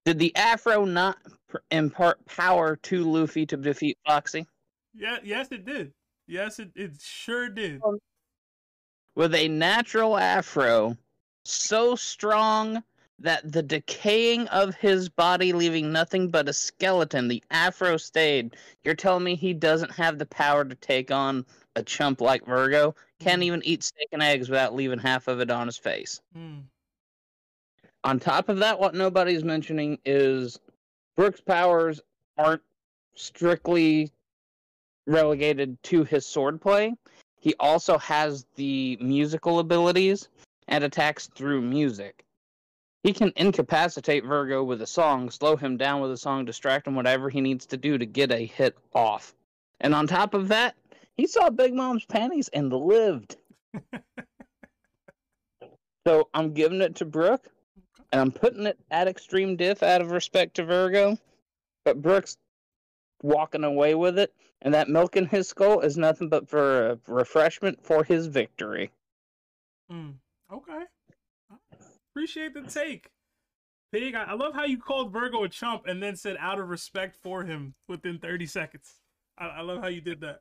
did 0.05 0.19
the 0.19 0.35
Afro 0.35 0.85
not 0.85 1.17
pr- 1.47 1.57
impart 1.71 2.25
power 2.25 2.75
to 2.77 3.03
Luffy 3.03 3.45
to 3.45 3.57
defeat 3.57 3.97
Foxy? 4.05 4.47
Yeah, 4.93 5.19
yes, 5.23 5.47
it 5.51 5.65
did. 5.65 5.93
Yes, 6.27 6.59
it, 6.59 6.71
it 6.75 6.91
sure 6.99 7.49
did. 7.49 7.81
with 9.15 9.35
a 9.35 9.47
natural 9.47 10.17
afro 10.17 10.97
so 11.43 11.95
strong 11.95 12.81
that 13.19 13.51
the 13.51 13.61
decaying 13.61 14.47
of 14.47 14.73
his 14.75 15.09
body 15.09 15.53
leaving 15.53 15.91
nothing 15.91 16.29
but 16.29 16.47
a 16.47 16.53
skeleton 16.53 17.27
the 17.27 17.43
afro 17.51 17.97
stayed 17.97 18.55
you're 18.83 18.95
telling 18.95 19.23
me 19.23 19.35
he 19.35 19.53
doesn't 19.53 19.91
have 19.91 20.17
the 20.17 20.25
power 20.25 20.63
to 20.63 20.75
take 20.75 21.11
on 21.11 21.45
a 21.75 21.83
chump 21.83 22.21
like 22.21 22.45
virgo 22.45 22.95
can't 23.19 23.43
even 23.43 23.61
eat 23.65 23.83
steak 23.83 24.07
and 24.11 24.23
eggs 24.23 24.49
without 24.49 24.73
leaving 24.75 24.99
half 24.99 25.27
of 25.27 25.39
it 25.39 25.51
on 25.51 25.67
his 25.67 25.77
face 25.77 26.21
Hmm. 26.33 26.59
On 28.03 28.19
top 28.19 28.49
of 28.49 28.59
that 28.59 28.79
what 28.79 28.95
nobody's 28.95 29.43
mentioning 29.43 29.97
is 30.05 30.59
brooks 31.15 31.41
powers 31.41 32.01
aren't 32.37 32.61
strictly 33.15 34.11
relegated 35.05 35.81
to 35.83 36.03
his 36.03 36.25
swordplay 36.25 36.93
he 37.41 37.55
also 37.59 37.97
has 37.97 38.45
the 38.55 38.97
musical 39.01 39.57
abilities 39.57 40.29
and 40.67 40.83
attacks 40.83 41.27
through 41.27 41.61
music. 41.61 42.23
He 43.03 43.13
can 43.13 43.33
incapacitate 43.35 44.23
Virgo 44.23 44.63
with 44.63 44.79
a 44.83 44.87
song, 44.87 45.31
slow 45.31 45.55
him 45.55 45.75
down 45.75 46.01
with 46.01 46.11
a 46.11 46.17
song, 46.17 46.45
distract 46.45 46.85
him, 46.85 46.93
whatever 46.93 47.31
he 47.31 47.41
needs 47.41 47.65
to 47.67 47.77
do 47.77 47.97
to 47.97 48.05
get 48.05 48.31
a 48.31 48.45
hit 48.45 48.77
off. 48.93 49.33
And 49.79 49.95
on 49.95 50.05
top 50.05 50.35
of 50.35 50.49
that, 50.49 50.75
he 51.17 51.25
saw 51.25 51.49
Big 51.49 51.73
Mom's 51.73 52.05
panties 52.05 52.47
and 52.49 52.71
lived. 52.71 53.37
so 56.05 56.29
I'm 56.35 56.53
giving 56.53 56.81
it 56.81 56.97
to 56.97 57.05
Brooke, 57.05 57.47
and 58.12 58.21
I'm 58.21 58.32
putting 58.32 58.65
it 58.65 58.78
at 58.89 59.08
extreme 59.08 59.56
diff 59.56 59.84
out 59.84 60.02
of 60.02 60.12
respect 60.12 60.56
to 60.56 60.63
Virgo. 60.63 61.17
But 61.86 62.02
Brooks 62.02 62.38
walking 63.24 63.63
away 63.63 63.95
with 63.95 64.19
it, 64.19 64.34
and 64.62 64.74
that 64.74 64.89
milk 64.89 65.15
in 65.15 65.26
his 65.26 65.47
skull 65.47 65.80
is 65.80 65.97
nothing 65.97 66.30
but 66.30 66.47
for 66.47 66.91
a 66.91 67.00
refreshment 67.08 67.84
for 67.84 68.04
his 68.04 68.28
victory. 68.28 68.91
Mm. 69.91 70.15
Okay. 70.52 70.84
Appreciate 72.12 72.54
the 72.54 72.62
take. 72.63 73.10
Pig, 73.91 74.15
I 74.15 74.34
love 74.34 74.54
how 74.54 74.63
you 74.63 74.78
called 74.78 75.12
Virgo 75.12 75.43
a 75.43 75.50
chump 75.50 75.86
and 75.86 76.02
then 76.02 76.15
said 76.15 76.38
out 76.39 76.60
of 76.60 76.69
respect 76.69 77.17
for 77.21 77.43
him 77.43 77.74
within 77.89 78.19
30 78.19 78.45
seconds. 78.45 78.93
I, 79.38 79.47
I 79.47 79.62
love 79.62 79.82
how 79.82 79.88
you 79.88 80.02
did 80.02 80.21
that. 80.21 80.39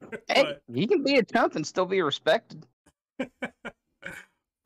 Hey, 0.28 0.56
he 0.72 0.86
can 0.86 1.02
be 1.02 1.16
a 1.16 1.24
chump 1.24 1.56
and 1.56 1.66
still 1.66 1.84
be 1.84 2.00
respected. 2.02 2.64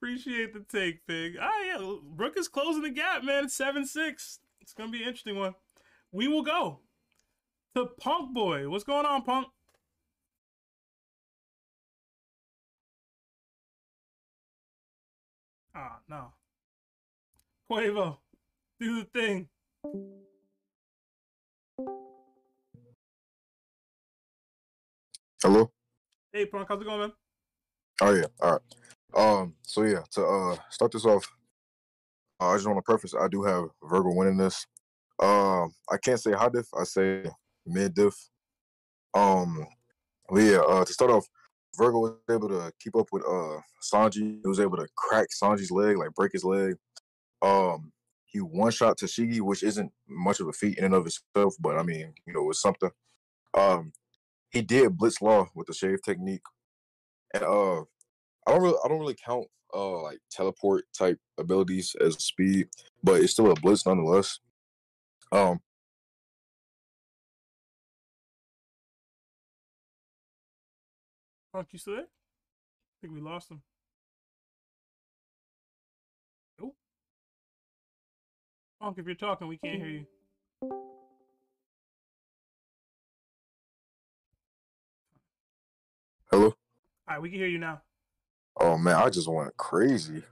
Appreciate 0.03 0.53
the 0.53 0.59
take, 0.59 1.07
Pig. 1.07 1.37
Ah, 1.41 1.63
yeah. 1.65 1.97
Brooke 2.03 2.37
is 2.37 2.49
closing 2.49 2.83
the 2.83 2.91
gap, 2.91 3.23
man. 3.23 3.45
It's 3.45 3.55
7 3.55 3.87
6. 3.87 4.41
It's 4.61 4.75
going 4.75 4.91
to 4.91 4.93
be 4.93 5.01
an 5.01 5.09
interesting 5.09 5.39
one. 5.39 5.55
We 6.11 6.27
will 6.27 6.43
go 6.43 6.81
to 7.77 7.87
Punk 8.01 8.35
Boy. 8.35 8.69
What's 8.69 8.83
going 8.83 9.07
on, 9.07 9.23
Punk? 9.23 9.47
Ah, 15.73 16.01
no. 16.09 16.33
Quavo, 17.71 18.19
do 18.81 19.05
the 19.05 19.05
thing. 19.05 19.49
Hello. 25.41 25.71
Hey, 26.33 26.47
Punk, 26.47 26.67
how's 26.69 26.81
it 26.81 26.87
going, 26.87 27.01
man? 27.01 27.13
Oh 28.01 28.15
yeah. 28.15 28.27
All 28.41 28.53
right. 28.53 28.61
Um. 29.15 29.55
So 29.63 29.83
yeah. 29.83 30.03
To 30.13 30.25
uh 30.25 30.57
start 30.71 30.93
this 30.93 31.05
off, 31.05 31.27
uh, 32.41 32.49
I 32.49 32.57
just 32.57 32.67
want 32.67 32.79
to 32.79 32.83
preface. 32.83 33.15
I 33.19 33.29
do 33.29 33.43
have 33.43 33.65
Virgo 33.83 34.15
winning 34.15 34.37
this. 34.37 34.67
Um. 35.23 35.75
I 35.91 35.97
can't 36.03 36.21
say 36.21 36.33
high 36.33 36.49
diff. 36.49 36.69
I 36.79 36.85
say 36.85 37.25
mid 37.67 37.95
diff. 37.95 38.15
Um. 39.15 39.67
But 40.29 40.41
yeah. 40.41 40.59
Uh. 40.59 40.85
To 40.85 40.93
start 40.93 41.11
off, 41.11 41.27
Virgo 41.77 41.99
was 42.01 42.15
able 42.31 42.49
to 42.49 42.73
keep 42.81 42.97
up 42.97 43.09
with 43.13 43.25
uh 43.25 43.61
Sanji. 43.83 44.41
He 44.43 44.49
was 44.49 44.61
able 44.61 44.77
to 44.77 44.87
crack 44.97 45.29
Sanji's 45.43 45.71
leg, 45.71 45.99
like 45.99 46.15
break 46.15 46.33
his 46.33 46.45
leg. 46.45 46.75
Um. 47.43 47.93
He 48.27 48.39
one 48.39 48.73
shot 48.73 48.99
Tashigi, 48.99 49.43
which 49.43 49.63
isn't 49.63 49.93
much 50.09 50.41
of 50.41 50.49
a 50.49 50.53
feat 50.53 50.79
in 50.79 50.85
and 50.85 50.95
of 50.95 51.07
itself, 51.07 51.55
but 51.61 51.77
I 51.77 51.83
mean, 51.83 52.15
you 52.27 52.33
know, 52.33 52.49
it's 52.51 52.63
something. 52.63 52.91
Um. 53.55 53.93
He 54.51 54.61
did 54.61 54.99
blitz 54.99 55.23
law 55.23 55.47
with 55.55 55.67
the 55.67 55.73
shave 55.73 56.03
technique, 56.03 56.43
and 57.33 57.43
uh, 57.43 57.83
I 58.47 58.53
don't 58.53 58.63
really, 58.63 58.79
I 58.85 58.89
don't 58.89 58.99
really 58.99 59.17
count 59.25 59.47
uh 59.75 60.03
like 60.03 60.19
teleport 60.31 60.85
type 60.97 61.19
abilities 61.39 61.95
as 62.01 62.15
speed, 62.15 62.69
but 63.03 63.21
it's 63.21 63.33
still 63.33 63.51
a 63.51 63.55
blitz 63.55 63.87
nonetheless. 63.87 64.39
Um, 65.31 65.61
Punk, 71.53 71.69
you 71.73 71.79
still 71.79 71.95
there? 71.95 72.05
I 72.05 72.97
think 73.03 73.13
we 73.13 73.21
lost 73.21 73.51
him. 73.51 73.61
Nope. 76.59 76.75
Punk, 78.81 78.99
if 78.99 79.05
you're 79.05 79.15
talking, 79.15 79.49
we 79.49 79.59
can't 79.59 79.79
hear 79.79 79.91
you. 79.91 80.07
hello. 86.31 86.47
All 86.47 86.55
right, 87.09 87.21
we 87.21 87.29
can 87.29 87.39
hear 87.39 87.49
you 87.49 87.59
now. 87.59 87.83
Oh 88.61 88.77
man, 88.77 88.97
I 88.97 89.09
just 89.11 89.29
went 89.29 89.57
crazy. 89.57 90.23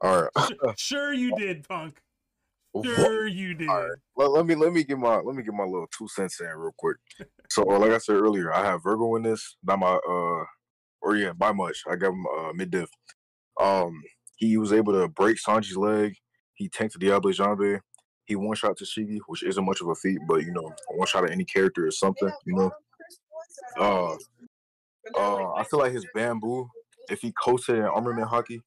All 0.00 0.22
right. 0.22 0.48
Sure 0.78 1.12
you 1.12 1.34
did, 1.36 1.66
Punk. 1.68 2.00
Sure 2.82 3.26
you 3.26 3.54
did. 3.54 3.68
let, 4.16 4.30
let 4.32 4.46
me 4.46 4.54
let 4.54 4.72
me 4.72 4.82
get 4.82 4.98
my 4.98 5.16
let 5.16 5.36
me 5.36 5.42
get 5.42 5.54
my 5.54 5.64
little 5.64 5.86
two 5.96 6.08
cents 6.08 6.40
in 6.40 6.46
real 6.46 6.74
quick. 6.76 6.96
So 7.50 7.62
uh, 7.70 7.78
like 7.78 7.92
I 7.92 7.98
said 7.98 8.16
earlier, 8.16 8.52
I 8.52 8.64
have 8.64 8.82
Virgo 8.82 9.14
in 9.14 9.22
this 9.22 9.56
by 9.62 9.76
my 9.76 9.92
uh 9.92 10.44
or 11.02 11.14
yeah 11.14 11.32
by 11.34 11.52
much. 11.52 11.82
I 11.88 11.94
got 11.94 12.08
him 12.08 12.26
uh, 12.26 12.52
mid 12.52 12.70
diff. 12.70 12.88
Um, 13.60 14.02
he 14.36 14.56
was 14.56 14.72
able 14.72 14.92
to 14.94 15.06
break 15.08 15.36
Sanji's 15.36 15.76
leg. 15.76 16.14
He 16.54 16.68
tanked 16.68 16.94
the 16.94 16.98
Diablo 16.98 17.30
Jambe. 17.30 17.80
He 18.24 18.34
one 18.34 18.56
shot 18.56 18.78
Tashigi, 18.78 19.18
which 19.26 19.44
isn't 19.44 19.64
much 19.64 19.82
of 19.82 19.88
a 19.88 19.94
feat, 19.94 20.18
but 20.26 20.42
you 20.42 20.52
know, 20.52 20.72
one 20.88 21.06
shot 21.06 21.24
at 21.24 21.30
any 21.30 21.44
character 21.44 21.86
is 21.86 21.98
something. 21.98 22.32
You 22.46 22.54
know. 22.56 22.72
Uh, 23.78 24.16
uh, 25.16 25.52
I 25.52 25.64
feel 25.64 25.80
like 25.80 25.92
his 25.92 26.06
bamboo, 26.14 26.68
if 27.10 27.20
he 27.20 27.32
coasted 27.32 27.76
in 27.76 27.82
armament 27.84 28.28
Haki, 28.28 28.60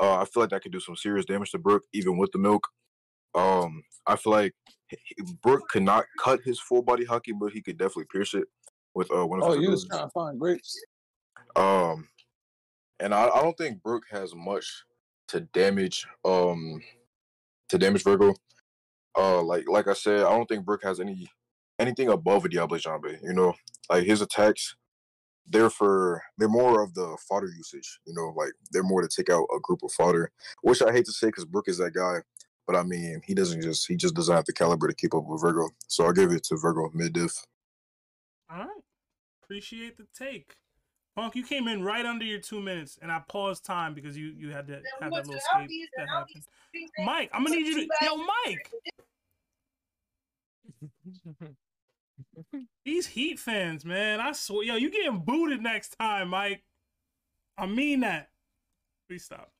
uh, 0.00 0.16
I 0.20 0.24
feel 0.24 0.42
like 0.42 0.50
that 0.50 0.62
could 0.62 0.72
do 0.72 0.80
some 0.80 0.96
serious 0.96 1.26
damage 1.26 1.50
to 1.52 1.58
Brook, 1.58 1.82
even 1.92 2.16
with 2.18 2.30
the 2.32 2.38
milk. 2.38 2.66
Um, 3.34 3.82
I 4.06 4.16
feel 4.16 4.32
like 4.32 4.54
Brook 5.42 5.68
could 5.68 5.82
not 5.82 6.04
cut 6.18 6.40
his 6.44 6.60
full 6.60 6.82
body 6.82 7.04
Haki, 7.04 7.32
but 7.38 7.52
he 7.52 7.60
could 7.60 7.78
definitely 7.78 8.06
pierce 8.10 8.34
it 8.34 8.44
with 8.94 9.10
uh, 9.12 9.26
one 9.26 9.40
of 9.40 9.48
Oh, 9.48 9.52
his 9.52 9.62
you 9.62 9.70
was 9.70 9.86
trying 9.86 10.06
to 10.06 10.10
find 10.10 10.38
grapes. 10.38 10.80
Um, 11.56 12.08
and 13.00 13.14
I, 13.14 13.28
I 13.28 13.42
don't 13.42 13.56
think 13.56 13.82
Brook 13.82 14.04
has 14.10 14.34
much 14.34 14.84
to 15.28 15.40
damage 15.40 16.06
um 16.24 16.80
to 17.68 17.78
damage 17.78 18.02
Virgo. 18.02 18.34
Uh, 19.16 19.42
like 19.42 19.68
like 19.68 19.88
I 19.88 19.92
said, 19.92 20.20
I 20.20 20.30
don't 20.30 20.46
think 20.46 20.64
Brook 20.64 20.82
has 20.84 21.00
any 21.00 21.28
anything 21.78 22.08
above 22.08 22.44
a 22.44 22.48
Diable 22.48 22.76
Jambe. 22.76 23.22
You 23.22 23.34
know, 23.34 23.54
like 23.90 24.04
his 24.04 24.20
attacks, 24.20 24.74
they're 25.50 25.70
for 25.70 26.22
they're 26.36 26.48
more 26.48 26.82
of 26.82 26.94
the 26.94 27.16
fodder 27.28 27.48
usage. 27.48 28.00
You 28.06 28.14
know, 28.14 28.32
like 28.36 28.52
they're 28.70 28.82
more 28.82 29.02
to 29.02 29.08
take 29.08 29.30
out 29.30 29.46
a 29.54 29.60
group 29.60 29.82
of 29.82 29.92
fodder. 29.92 30.30
Which 30.62 30.82
I 30.82 30.92
hate 30.92 31.06
to 31.06 31.12
say 31.12 31.28
because 31.28 31.44
Brook 31.44 31.68
is 31.68 31.78
that 31.78 31.94
guy, 31.94 32.18
but 32.66 32.76
I 32.76 32.82
mean 32.82 33.20
he 33.24 33.34
doesn't 33.34 33.62
just 33.62 33.86
he 33.88 33.96
just 33.96 34.14
doesn't 34.14 34.34
have 34.34 34.44
the 34.44 34.52
caliber 34.52 34.88
to 34.88 34.94
keep 34.94 35.14
up 35.14 35.24
with 35.26 35.40
Virgo. 35.40 35.68
So 35.86 36.04
I'll 36.04 36.12
give 36.12 36.32
it 36.32 36.44
to 36.44 36.56
Virgo 36.56 36.90
mid 36.94 37.12
diff. 37.12 37.44
All 38.50 38.58
right. 38.58 38.68
Appreciate 39.42 39.96
the 39.96 40.06
take. 40.16 40.54
Punk, 41.16 41.34
you 41.34 41.42
came 41.42 41.66
in 41.66 41.82
right 41.82 42.06
under 42.06 42.24
your 42.24 42.38
two 42.38 42.60
minutes, 42.60 42.98
and 43.02 43.10
I 43.10 43.20
paused 43.28 43.64
time 43.64 43.92
because 43.92 44.16
you 44.16 44.26
you 44.36 44.50
had 44.50 44.66
to 44.68 44.74
have 44.74 44.82
that 45.00 45.10
little 45.12 45.34
escape 45.34 45.70
that 45.96 46.08
happened. 46.08 46.44
Mike, 47.04 47.30
I'm 47.32 47.44
gonna 47.44 47.56
need 47.56 47.66
you 47.66 47.86
to 47.86 47.88
yo, 48.02 48.16
Mike. 48.46 48.70
These 52.84 53.08
Heat 53.08 53.38
fans, 53.38 53.84
man, 53.84 54.20
I 54.20 54.32
swear, 54.32 54.64
yo, 54.64 54.76
you 54.76 54.90
getting 54.90 55.20
booted 55.20 55.62
next 55.62 55.96
time, 55.98 56.28
Mike. 56.28 56.62
I 57.56 57.66
mean 57.66 58.00
that. 58.00 58.30
Please 59.08 59.24
stop. 59.24 59.50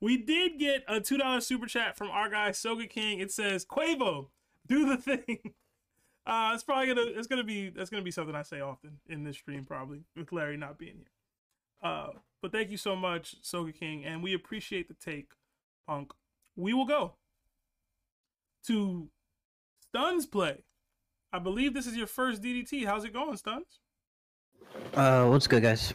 We 0.00 0.16
did 0.16 0.58
get 0.58 0.84
a 0.88 1.00
two 1.00 1.18
dollar 1.18 1.40
super 1.40 1.66
chat 1.66 1.96
from 1.96 2.10
our 2.10 2.28
guy 2.28 2.52
Soga 2.52 2.86
King. 2.86 3.20
It 3.20 3.30
says, 3.30 3.64
"Quavo, 3.64 4.28
do 4.66 4.88
the 4.88 4.96
thing." 4.96 5.38
Uh, 6.26 6.52
it's 6.54 6.62
probably 6.62 6.86
gonna 6.86 7.02
it's 7.06 7.26
gonna 7.26 7.44
be 7.44 7.68
that's 7.68 7.90
gonna 7.90 8.02
be 8.02 8.10
something 8.10 8.34
I 8.34 8.40
say 8.40 8.60
often 8.62 8.98
in 9.06 9.24
this 9.24 9.36
stream, 9.36 9.62
probably 9.66 10.04
with 10.16 10.32
Larry 10.32 10.56
not 10.56 10.78
being 10.78 10.96
here. 10.96 11.10
Uh, 11.82 12.12
but 12.40 12.50
thank 12.50 12.70
you 12.70 12.78
so 12.78 12.96
much, 12.96 13.36
Soga 13.42 13.72
King, 13.72 14.06
and 14.06 14.22
we 14.22 14.32
appreciate 14.32 14.88
the 14.88 14.94
take, 14.94 15.32
Punk. 15.86 16.12
We 16.56 16.72
will 16.72 16.86
go 16.86 17.16
to 18.68 19.10
Stuns 19.82 20.24
play. 20.24 20.64
I 21.34 21.40
believe 21.40 21.74
this 21.74 21.88
is 21.88 21.96
your 21.96 22.06
first 22.06 22.42
DDT. 22.42 22.86
How's 22.86 23.04
it 23.04 23.12
going, 23.12 23.36
Stuns? 23.36 23.80
Uh, 24.94 25.26
what's 25.26 25.48
good, 25.48 25.64
guys? 25.64 25.92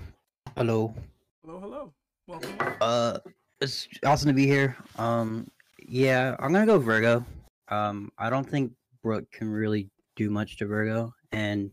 Hello. 0.58 0.93
Hello, 1.45 1.62
hello. 1.62 1.93
Welcome. 2.28 2.58
Uh, 2.82 3.19
it's 3.62 3.88
awesome 4.06 4.28
to 4.28 4.34
be 4.34 4.45
here. 4.45 4.75
Um, 4.97 5.49
yeah, 5.88 6.36
I'm 6.39 6.52
gonna 6.52 6.65
go 6.65 6.78
Virgo. 6.78 7.23
Um, 7.69 8.12
I 8.17 8.30
don't 8.30 8.43
think 8.43 8.73
Brooke 9.02 9.32
can 9.32 9.49
really 9.49 9.89
do 10.17 10.30
much 10.30 10.58
to 10.58 10.65
Virgo, 10.65 11.13
and 11.32 11.71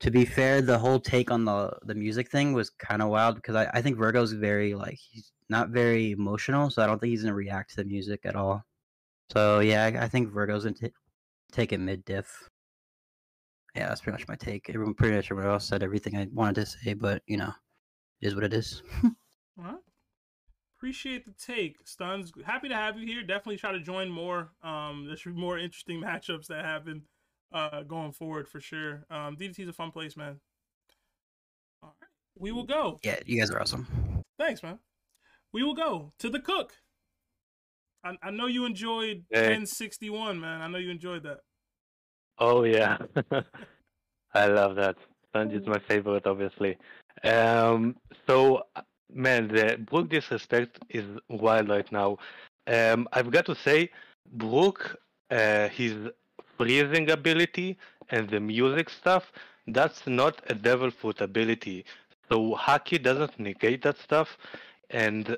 to 0.00 0.10
be 0.10 0.24
fair, 0.24 0.60
the 0.60 0.76
whole 0.76 0.98
take 0.98 1.30
on 1.30 1.44
the 1.44 1.78
the 1.84 1.94
music 1.94 2.28
thing 2.28 2.54
was 2.54 2.70
kind 2.70 3.02
of 3.02 3.08
wild 3.08 3.36
because 3.36 3.54
I, 3.54 3.70
I 3.72 3.82
think 3.82 3.96
Virgo's 3.96 4.32
very 4.32 4.74
like 4.74 4.98
he's 4.98 5.30
not 5.48 5.68
very 5.68 6.10
emotional, 6.10 6.70
so 6.70 6.82
I 6.82 6.88
don't 6.88 6.98
think 6.98 7.10
he's 7.10 7.22
gonna 7.22 7.34
react 7.34 7.70
to 7.70 7.76
the 7.76 7.84
music 7.84 8.22
at 8.24 8.34
all. 8.34 8.64
So 9.32 9.60
yeah, 9.60 9.84
I, 9.84 10.06
I 10.06 10.08
think 10.08 10.32
Virgo's 10.32 10.66
take 11.52 11.72
it 11.72 11.80
mid 11.80 12.04
diff. 12.04 12.48
Yeah, 13.74 13.88
that's 13.88 14.00
pretty 14.00 14.18
much 14.18 14.28
my 14.28 14.36
take. 14.36 14.68
Everyone, 14.70 14.94
pretty 14.94 15.16
much 15.16 15.30
everyone 15.30 15.52
else 15.52 15.66
said 15.66 15.82
everything 15.82 16.16
I 16.16 16.26
wanted 16.32 16.56
to 16.56 16.66
say, 16.66 16.94
but 16.94 17.22
you 17.26 17.36
know, 17.36 17.52
it 18.20 18.28
is 18.28 18.34
what 18.34 18.44
it 18.44 18.52
is. 18.52 18.82
Right. 19.60 19.74
Appreciate 20.76 21.24
the 21.24 21.32
take, 21.32 21.78
Stuns. 21.84 22.30
Happy 22.46 22.68
to 22.68 22.74
have 22.76 22.96
you 22.96 23.04
here. 23.04 23.22
Definitely 23.22 23.56
try 23.56 23.72
to 23.72 23.80
join 23.80 24.08
more. 24.08 24.52
Um, 24.62 25.06
there 25.08 25.16
should 25.16 25.34
be 25.34 25.40
more 25.40 25.58
interesting 25.58 26.00
matchups 26.04 26.46
that 26.46 26.64
happen 26.64 27.02
uh 27.52 27.82
going 27.82 28.12
forward 28.12 28.46
for 28.48 28.60
sure. 28.60 29.04
Um, 29.10 29.36
DDT 29.36 29.58
is 29.58 29.68
a 29.68 29.72
fun 29.72 29.90
place, 29.90 30.16
man. 30.16 30.38
All 31.82 31.96
right, 32.00 32.08
we 32.36 32.52
will 32.52 32.62
go. 32.62 33.00
Yeah, 33.02 33.18
you 33.26 33.40
guys 33.40 33.50
are 33.50 33.60
awesome. 33.60 33.88
Thanks, 34.38 34.62
man. 34.62 34.78
We 35.52 35.64
will 35.64 35.74
go 35.74 36.12
to 36.20 36.30
the 36.30 36.38
cook. 36.38 36.74
I, 38.04 38.16
I 38.22 38.30
know 38.30 38.46
you 38.46 38.64
enjoyed 38.64 39.24
Hey. 39.30 39.50
1061, 39.50 40.40
man. 40.40 40.62
I 40.62 40.68
know 40.68 40.78
you 40.78 40.90
enjoyed 40.90 41.22
that. 41.24 41.38
Oh 42.38 42.62
yeah, 42.64 42.98
I 44.34 44.46
love 44.46 44.76
that. 44.76 44.96
Sanji 45.34 45.60
is 45.60 45.66
my 45.66 45.80
favorite, 45.80 46.26
obviously. 46.26 46.76
Um, 47.24 47.96
so 48.26 48.62
man, 49.12 49.48
the 49.48 49.76
Brook 49.78 50.08
disrespect 50.08 50.78
is 50.88 51.04
wild 51.28 51.68
right 51.68 51.90
now. 51.90 52.18
Um, 52.66 53.08
I've 53.12 53.30
got 53.30 53.46
to 53.46 53.54
say, 53.54 53.90
Brook, 54.32 54.96
uh, 55.30 55.68
his 55.68 55.94
freezing 56.56 57.10
ability 57.10 57.78
and 58.10 58.28
the 58.28 58.40
music 58.40 58.90
stuff, 58.90 59.32
that's 59.66 60.06
not 60.06 60.40
a 60.48 60.54
Devil 60.54 60.90
Fruit 60.90 61.20
ability. 61.20 61.84
So 62.30 62.54
Haki 62.54 63.02
doesn't 63.02 63.38
negate 63.38 63.82
that 63.82 63.98
stuff, 63.98 64.36
and 64.90 65.36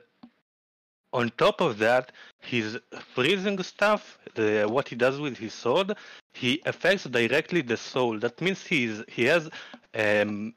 on 1.13 1.31
top 1.37 1.61
of 1.61 1.79
that, 1.79 2.13
his 2.41 2.79
freezing 3.15 3.63
stuff, 3.63 4.19
the, 4.35 4.67
what 4.69 4.89
he 4.89 4.97
does 4.97 5.19
with 5.19 5.37
his 5.37 5.53
sword, 5.53 5.95
he 6.33 6.63
affects 6.67 7.05
directly 7.05 7.63
the 7.63 7.77
soul. 7.77 8.19
That 8.19 8.41
means 8.41 8.65
he's 8.65 9.03
he 9.09 9.25
has 9.25 9.51
um 9.95 10.55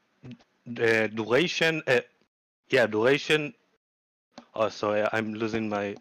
the 0.65 1.09
duration. 1.13 1.81
Uh, 1.87 2.01
yeah, 2.69 2.85
duration. 2.85 3.53
Oh, 4.55 4.69
sorry, 4.69 5.07
I'm 5.11 5.33
losing 5.33 5.69
my 5.69 5.95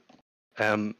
um 0.59 0.95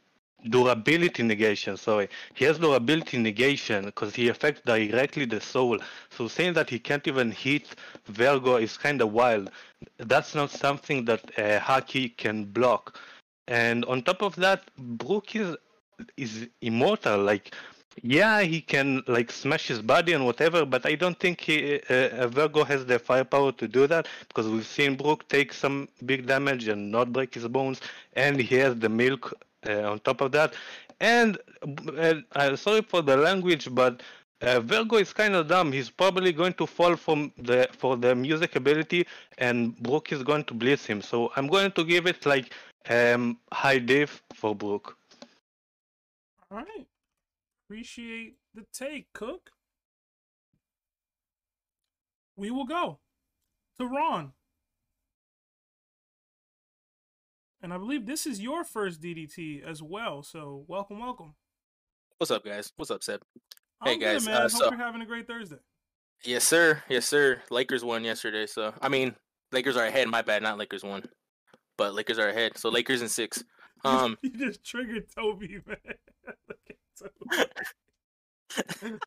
durability 0.49 1.23
negation. 1.23 1.77
Sorry, 1.77 2.09
he 2.33 2.45
has 2.45 2.57
durability 2.57 3.17
negation 3.17 3.85
because 3.85 4.15
he 4.15 4.29
affects 4.29 4.61
directly 4.65 5.25
the 5.25 5.39
soul. 5.39 5.77
So 6.09 6.27
saying 6.27 6.53
that 6.53 6.69
he 6.69 6.79
can't 6.79 7.07
even 7.07 7.31
hit 7.31 7.75
Virgo 8.07 8.57
is 8.57 8.77
kind 8.77 9.01
of 9.01 9.13
wild. 9.13 9.51
That's 9.97 10.35
not 10.35 10.49
something 10.49 11.05
that 11.05 11.23
uh, 11.37 11.59
Haki 11.59 12.17
can 12.17 12.45
block. 12.45 12.99
And 13.47 13.85
on 13.85 14.01
top 14.03 14.21
of 14.21 14.35
that, 14.37 14.69
Brook 14.77 15.35
is 15.35 15.55
is 16.17 16.47
immortal. 16.61 17.19
Like, 17.19 17.53
yeah, 18.01 18.41
he 18.41 18.61
can 18.61 19.03
like 19.07 19.31
smash 19.31 19.67
his 19.67 19.81
body 19.81 20.13
and 20.13 20.25
whatever, 20.25 20.65
but 20.65 20.85
I 20.85 20.95
don't 20.95 21.19
think 21.19 21.41
he 21.41 21.79
uh, 21.89 21.93
uh, 21.93 22.27
Virgo 22.27 22.63
has 22.63 22.85
the 22.85 22.99
firepower 22.99 23.51
to 23.53 23.67
do 23.67 23.85
that 23.87 24.07
because 24.27 24.47
we've 24.47 24.65
seen 24.65 24.95
Brook 24.95 25.27
take 25.27 25.53
some 25.53 25.87
big 26.05 26.25
damage 26.25 26.67
and 26.67 26.91
not 26.91 27.13
break 27.13 27.33
his 27.33 27.47
bones, 27.47 27.81
and 28.13 28.39
he 28.39 28.55
has 28.57 28.75
the 28.75 28.89
milk 28.89 29.33
uh, 29.67 29.91
on 29.91 29.99
top 29.99 30.21
of 30.21 30.31
that. 30.31 30.53
And 30.99 31.37
uh, 31.97 32.15
uh, 32.33 32.55
sorry 32.55 32.81
for 32.81 33.01
the 33.01 33.17
language, 33.17 33.67
but 33.73 34.01
uh, 34.41 34.59
Virgo 34.59 34.97
is 34.97 35.13
kind 35.13 35.35
of 35.35 35.47
dumb. 35.47 35.71
He's 35.71 35.89
probably 35.89 36.31
going 36.31 36.53
to 36.53 36.65
fall 36.65 36.95
from 36.95 37.31
the 37.37 37.67
for 37.77 37.95
the 37.97 38.15
music 38.15 38.55
ability, 38.55 39.05
and 39.37 39.77
Brook 39.83 40.11
is 40.11 40.23
going 40.23 40.45
to 40.45 40.53
bless 40.53 40.85
him. 40.85 41.01
So 41.01 41.31
I'm 41.35 41.47
going 41.47 41.71
to 41.71 41.83
give 41.83 42.07
it 42.07 42.25
like 42.25 42.53
um, 42.89 43.39
high 43.51 43.79
diff 43.79 44.23
for 44.33 44.55
Brook. 44.55 44.97
All 46.51 46.57
right. 46.57 46.87
Appreciate 47.67 48.35
the 48.53 48.65
take, 48.73 49.11
Cook. 49.13 49.51
We 52.35 52.51
will 52.51 52.65
go 52.65 52.99
to 53.77 53.85
Ron. 53.85 54.33
And 57.61 57.73
I 57.73 57.77
believe 57.77 58.05
this 58.05 58.25
is 58.27 58.41
your 58.41 58.63
first 58.65 59.01
DDT 59.01 59.63
as 59.63 59.81
well. 59.81 60.21
So 60.21 60.65
welcome, 60.67 60.99
welcome. 60.99 61.35
What's 62.17 62.31
up, 62.31 62.43
guys? 62.43 62.73
What's 62.75 62.91
up, 62.91 63.03
Seb? 63.03 63.21
Hey, 63.83 63.93
I'm 63.93 63.99
guys. 63.99 64.25
Good, 64.25 64.31
man. 64.31 64.37
Uh, 64.37 64.41
Hope 64.41 64.51
so, 64.51 64.69
you're 64.69 64.77
having 64.77 65.01
a 65.01 65.05
great 65.05 65.27
Thursday. 65.27 65.57
yes, 66.23 66.43
sir. 66.43 66.83
Yes, 66.89 67.07
sir. 67.07 67.41
Lakers 67.49 67.83
won 67.83 68.03
yesterday. 68.03 68.45
So, 68.47 68.73
I 68.81 68.89
mean, 68.89 69.15
Lakers 69.51 69.77
are 69.77 69.85
ahead. 69.85 70.07
My 70.09 70.21
bad. 70.21 70.43
Not 70.43 70.57
Lakers 70.57 70.83
won, 70.83 71.03
but 71.77 71.93
Lakers 71.93 72.19
are 72.19 72.29
ahead. 72.29 72.57
So, 72.57 72.69
Lakers 72.69 73.01
in 73.01 73.09
six. 73.09 73.43
Um, 73.85 74.17
you 74.21 74.29
just 74.29 74.63
triggered 74.63 75.07
Toby, 75.13 75.59
man. 75.67 75.75
Toby. 76.97 77.43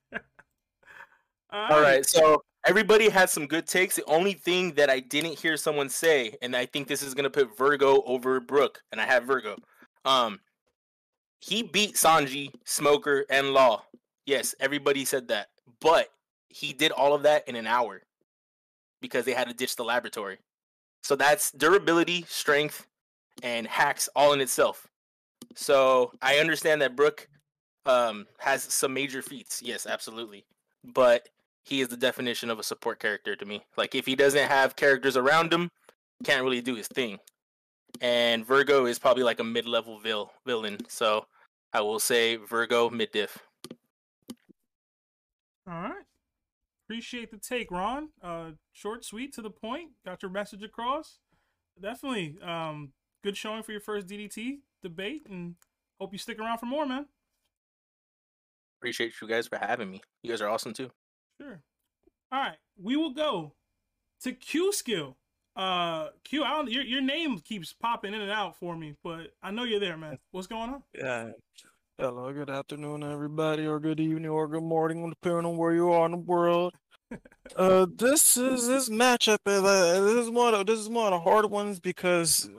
all 1.51 1.81
right. 1.81 2.05
So, 2.05 2.43
everybody 2.67 3.09
had 3.09 3.31
some 3.31 3.47
good 3.47 3.67
takes. 3.67 3.97
The 3.97 4.05
only 4.05 4.35
thing 4.35 4.75
that 4.75 4.91
I 4.91 5.01
didn't 5.01 5.39
hear 5.39 5.57
someone 5.57 5.89
say, 5.89 6.37
and 6.43 6.55
I 6.55 6.67
think 6.67 6.89
this 6.89 7.03
is 7.03 7.15
gonna 7.15 7.31
put 7.31 7.57
Virgo 7.57 8.03
over 8.03 8.39
Brook, 8.39 8.83
and 8.93 9.01
I 9.01 9.07
have 9.07 9.25
Virgo. 9.25 9.57
Um, 10.05 10.41
he 11.41 11.63
beat 11.63 11.95
Sanji, 11.95 12.51
Smoker, 12.67 13.25
and 13.31 13.55
Law. 13.55 13.83
Yes, 14.27 14.55
everybody 14.61 15.07
said 15.07 15.29
that, 15.29 15.49
but 15.81 16.09
he 16.49 16.73
did 16.73 16.93
all 16.93 17.15
of 17.15 17.23
that 17.23 17.49
in 17.49 17.57
an 17.57 17.67
hour 17.67 18.03
because 19.01 19.25
they 19.25 19.33
had 19.33 19.49
to 19.49 19.55
ditch 19.55 19.77
the 19.77 19.85
laboratory. 19.85 20.39
So 21.07 21.15
that's 21.15 21.53
durability, 21.53 22.25
strength, 22.27 22.85
and 23.45 23.65
hacks 23.69 24.09
all 24.17 24.33
in 24.33 24.41
itself. 24.41 24.89
So 25.55 26.11
I 26.21 26.39
understand 26.39 26.83
that 26.83 26.97
Brook 26.97 27.29
um, 27.85 28.27
has 28.39 28.65
some 28.65 28.93
major 28.93 29.23
feats. 29.23 29.63
Yes, 29.63 29.87
absolutely. 29.87 30.47
But 30.83 31.29
he 31.63 31.81
is 31.81 31.87
the 31.87 31.97
definition 31.97 32.51
of 32.51 32.59
a 32.59 32.65
support 32.65 32.99
character 32.99 33.37
to 33.37 33.47
me. 33.47 33.65
Like 33.77 33.95
if 33.95 34.05
he 34.05 34.17
doesn't 34.17 34.49
have 34.49 34.75
characters 34.75 35.17
around 35.17 35.53
him, 35.53 35.71
can't 36.25 36.43
really 36.43 36.61
do 36.61 36.75
his 36.75 36.89
thing. 36.89 37.19
And 38.01 38.45
Virgo 38.45 38.87
is 38.87 38.99
probably 38.99 39.23
like 39.23 39.39
a 39.39 39.45
mid-level 39.45 40.01
vil- 40.01 40.33
villain. 40.45 40.79
So 40.89 41.27
I 41.73 41.83
will 41.83 42.01
say 42.01 42.35
Virgo 42.35 42.91
mid 42.91 43.13
diff. 43.13 43.39
All 45.69 45.83
right. 45.83 46.05
Appreciate 46.87 47.33
the 47.33 47.39
take, 47.39 47.73
Ron. 47.73 48.11
Uh, 48.23 48.51
short, 48.73 49.05
sweet, 49.05 49.35
to 49.35 49.43
the 49.43 49.51
point. 49.51 49.91
Got 50.05 50.23
your 50.23 50.31
message 50.31 50.63
across. 50.63 51.19
Definitely. 51.81 52.39
Um, 52.41 52.93
good 53.25 53.37
showing 53.37 53.65
for 53.65 53.73
your 53.73 53.81
first 53.81 54.07
DDT 54.07 54.59
debate, 54.85 55.27
and 55.29 55.57
hope 56.01 56.13
you 56.13 56.19
stick 56.19 56.39
around 56.39 56.59
for 56.59 56.67
more, 56.67 56.87
man. 56.87 57.07
Appreciate 58.79 59.15
you 59.21 59.27
guys 59.27 59.49
for 59.49 59.59
having 59.59 59.91
me. 59.91 60.01
You 60.23 60.31
guys 60.31 60.41
are 60.41 60.49
awesome 60.49 60.73
too. 60.73 60.91
Sure. 61.41 61.61
All 62.31 62.41
right, 62.41 62.59
we 62.81 62.95
will 62.95 63.13
go 63.13 63.55
to 64.23 64.33
Q 64.33 64.73
Skill. 64.73 65.17
Uh, 65.57 66.11
Q, 66.23 66.45
I 66.45 66.51
don't, 66.51 66.71
your 66.71 66.85
your 66.85 67.01
name 67.01 67.41
keeps 67.41 67.73
popping 67.73 68.15
in 68.15 68.21
and 68.21 68.31
out 68.31 68.57
for 68.57 68.77
me, 68.77 68.95
but 69.03 69.33
I 69.43 69.51
know 69.51 69.65
you're 69.65 69.81
there, 69.81 69.97
man. 69.97 70.19
What's 70.31 70.47
going 70.47 70.71
on? 70.71 70.83
Yeah. 70.95 71.31
Hello, 71.99 72.31
good 72.31 72.51
afternoon, 72.51 73.03
everybody, 73.03 73.67
or 73.67 73.81
good 73.81 74.01
evening, 74.01 74.29
or 74.29 74.47
good 74.47 74.63
morning, 74.63 75.09
depending 75.09 75.47
on 75.47 75.57
where 75.57 75.73
you 75.73 75.91
are 75.91 76.05
in 76.05 76.13
the 76.13 76.19
world. 76.19 76.75
uh, 77.57 77.87
this 77.97 78.37
is 78.37 78.69
this 78.69 78.91
matchup 78.91 79.39
is 79.47 79.63
uh, 79.63 80.03
this 80.05 80.27
is 80.27 80.29
one 80.29 80.53
of 80.53 80.67
this 80.67 80.79
is 80.79 80.91
one 80.91 81.11
of 81.11 81.13
the 81.13 81.31
hard 81.31 81.51
ones 81.51 81.81
because 81.81 82.51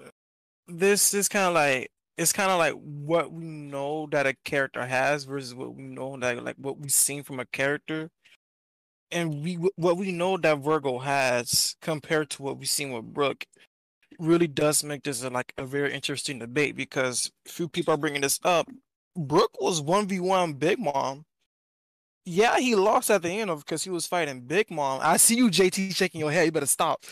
this 0.68 1.14
is 1.14 1.30
kind 1.30 1.50
of 1.50 1.54
like 1.54 1.92
it's 2.18 2.34
kind 2.34 2.50
of 2.50 2.58
like 2.58 2.74
what 2.82 3.32
we 3.32 3.46
know 3.46 4.08
that 4.10 4.26
a 4.26 4.34
character 4.44 4.88
has 4.88 5.26
versus 5.26 5.54
what 5.54 5.76
we 5.76 5.84
know 5.84 6.18
that 6.18 6.44
like 6.44 6.56
what 6.58 6.80
we've 6.80 6.92
seen 6.92 7.22
from 7.22 7.40
a 7.40 7.46
character 7.46 8.10
and 9.12 9.44
we 9.44 9.60
what 9.76 9.98
we 9.98 10.12
know 10.12 10.38
that 10.38 10.58
Virgo 10.58 10.98
has 10.98 11.76
compared 11.80 12.32
to 12.32 12.42
what 12.42 12.58
we've 12.58 12.68
seen 12.68 12.92
with 12.92 13.06
Brooke 13.14 13.46
really 14.18 14.48
does 14.48 14.84
make 14.84 15.04
this 15.04 15.22
a, 15.22 15.30
like 15.30 15.54
a 15.60 15.66
very 15.66 15.94
interesting 15.94 16.40
debate 16.40 16.76
because 16.76 17.32
few 17.46 17.70
people 17.70 17.94
are 17.94 17.98
bringing 17.98 18.22
this 18.22 18.40
up. 18.44 18.68
Brooke 19.18 19.60
was 19.60 19.82
one 19.82 20.08
v 20.08 20.20
one 20.20 20.54
Big 20.54 20.80
Mom. 20.80 21.26
Yeah, 22.30 22.60
he 22.60 22.76
lost 22.76 23.10
at 23.10 23.22
the 23.22 23.30
end 23.30 23.50
of 23.50 23.66
because 23.66 23.84
he 23.84 23.90
was 23.90 24.06
fighting 24.06 24.42
Big 24.42 24.70
Mom. 24.70 25.00
I 25.02 25.18
see 25.18 25.36
you, 25.36 25.50
JT, 25.50 25.96
shaking 25.96 26.20
your 26.20 26.32
head. 26.32 26.46
You 26.46 26.52
better 26.52 26.66
stop. 26.66 27.04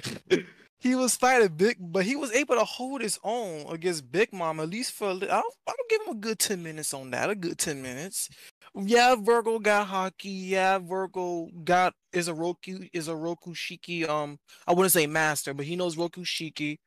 he 0.80 0.94
was 0.96 1.14
fighting 1.16 1.56
Big, 1.56 1.76
but 1.78 2.04
he 2.04 2.16
was 2.16 2.32
able 2.32 2.56
to 2.56 2.64
hold 2.64 3.02
his 3.02 3.18
own 3.22 3.72
against 3.72 4.10
Big 4.10 4.32
Mom 4.32 4.60
at 4.60 4.68
least 4.68 4.92
for. 4.92 5.06
I'll, 5.06 5.20
I'll 5.66 5.74
give 5.88 6.02
him 6.02 6.16
a 6.16 6.16
good 6.16 6.38
ten 6.38 6.62
minutes 6.62 6.92
on 6.92 7.10
that. 7.12 7.30
A 7.30 7.36
good 7.36 7.56
ten 7.56 7.80
minutes. 7.80 8.28
Yeah, 8.74 9.14
Virgo 9.16 9.58
got 9.58 9.86
Haki. 9.86 10.48
Yeah, 10.48 10.78
Virgo 10.78 11.48
got 11.64 11.94
is 12.12 12.28
a 12.28 12.34
Roku 12.34 12.88
is 12.92 13.08
a 13.08 13.16
Roku 13.16 13.54
Shiki. 13.54 14.08
Um, 14.08 14.38
I 14.66 14.72
wouldn't 14.72 14.92
say 14.92 15.06
master, 15.06 15.54
but 15.54 15.66
he 15.66 15.76
knows 15.76 15.96
Roku 15.96 16.24
Shiki. 16.24 16.78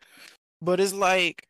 But 0.62 0.80
it's 0.80 0.94
like 0.94 1.48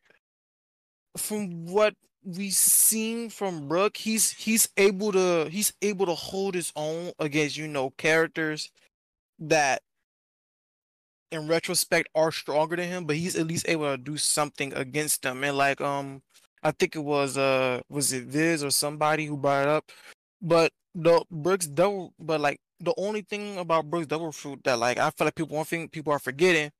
from 1.16 1.66
what 1.66 1.94
we've 2.26 2.54
seen 2.54 3.30
from 3.30 3.68
Brooke, 3.68 3.96
he's 3.96 4.32
he's 4.32 4.68
able 4.76 5.12
to 5.12 5.48
he's 5.50 5.72
able 5.82 6.06
to 6.06 6.14
hold 6.14 6.54
his 6.54 6.72
own 6.76 7.12
against 7.18 7.56
you 7.56 7.68
know 7.68 7.90
characters 7.98 8.70
that 9.38 9.82
in 11.32 11.48
retrospect 11.48 12.08
are 12.14 12.32
stronger 12.32 12.76
than 12.76 12.88
him, 12.88 13.04
but 13.06 13.16
he's 13.16 13.36
at 13.36 13.46
least 13.46 13.68
able 13.68 13.90
to 13.96 13.98
do 14.02 14.16
something 14.16 14.72
against 14.74 15.22
them. 15.22 15.44
And 15.44 15.56
like 15.56 15.80
um 15.80 16.22
I 16.62 16.72
think 16.72 16.96
it 16.96 17.00
was 17.04 17.38
uh 17.38 17.80
was 17.90 18.12
it 18.12 18.24
Viz 18.24 18.64
or 18.64 18.70
somebody 18.70 19.26
who 19.26 19.36
brought 19.36 19.62
it 19.64 19.68
up 19.68 19.92
but 20.42 20.72
the 20.94 21.24
Brooks 21.30 21.66
double, 21.66 22.14
but 22.18 22.40
like 22.40 22.60
the 22.80 22.94
only 22.96 23.22
thing 23.22 23.58
about 23.58 23.90
Brooks 23.90 24.06
double 24.06 24.32
fruit 24.32 24.60
that 24.64 24.78
like 24.78 24.98
I 24.98 25.10
feel 25.10 25.26
like 25.26 25.34
people 25.34 25.56
one 25.56 25.66
thing 25.66 25.88
people 25.88 26.12
are 26.12 26.18
forgetting, 26.18 26.70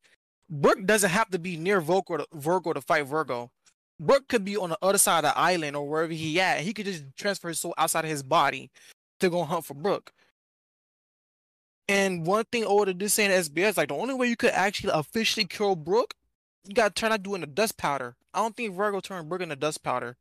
Brooke 0.50 0.84
doesn't 0.86 1.10
have 1.10 1.30
to 1.30 1.38
be 1.38 1.56
near 1.56 1.80
Virgo 1.80 2.18
to, 2.18 2.26
Virgo 2.34 2.72
to 2.72 2.80
fight 2.80 3.06
Virgo. 3.06 3.50
Brooke 3.98 4.28
could 4.28 4.44
be 4.44 4.56
on 4.56 4.70
the 4.70 4.78
other 4.82 4.98
side 4.98 5.24
of 5.24 5.34
the 5.34 5.38
island 5.38 5.76
or 5.76 5.88
wherever 5.88 6.12
he 6.12 6.40
at. 6.40 6.60
He 6.60 6.74
could 6.74 6.86
just 6.86 7.04
transfer 7.16 7.48
his 7.48 7.60
soul 7.60 7.74
outside 7.78 8.04
of 8.04 8.10
his 8.10 8.22
body 8.22 8.70
to 9.20 9.30
go 9.30 9.44
hunt 9.44 9.64
for 9.64 9.74
Brooke. 9.74 10.12
And 11.88 12.26
one 12.26 12.44
thing 12.50 12.64
over 12.64 12.92
this 12.92 13.14
saying 13.14 13.30
SBS, 13.30 13.76
like 13.76 13.88
the 13.88 13.94
only 13.94 14.14
way 14.14 14.26
you 14.28 14.36
could 14.36 14.50
actually 14.50 14.92
officially 14.92 15.46
kill 15.46 15.76
Brooke, 15.76 16.14
you 16.64 16.74
gotta 16.74 16.92
turn 16.92 17.12
out 17.12 17.22
doing 17.22 17.40
the 17.40 17.46
dust 17.46 17.76
powder. 17.76 18.16
I 18.34 18.40
don't 18.40 18.56
think 18.56 18.74
Virgo 18.74 19.00
turned 19.00 19.28
Brooke 19.28 19.42
into 19.42 19.56
dust 19.56 19.82
powder. 19.82 20.16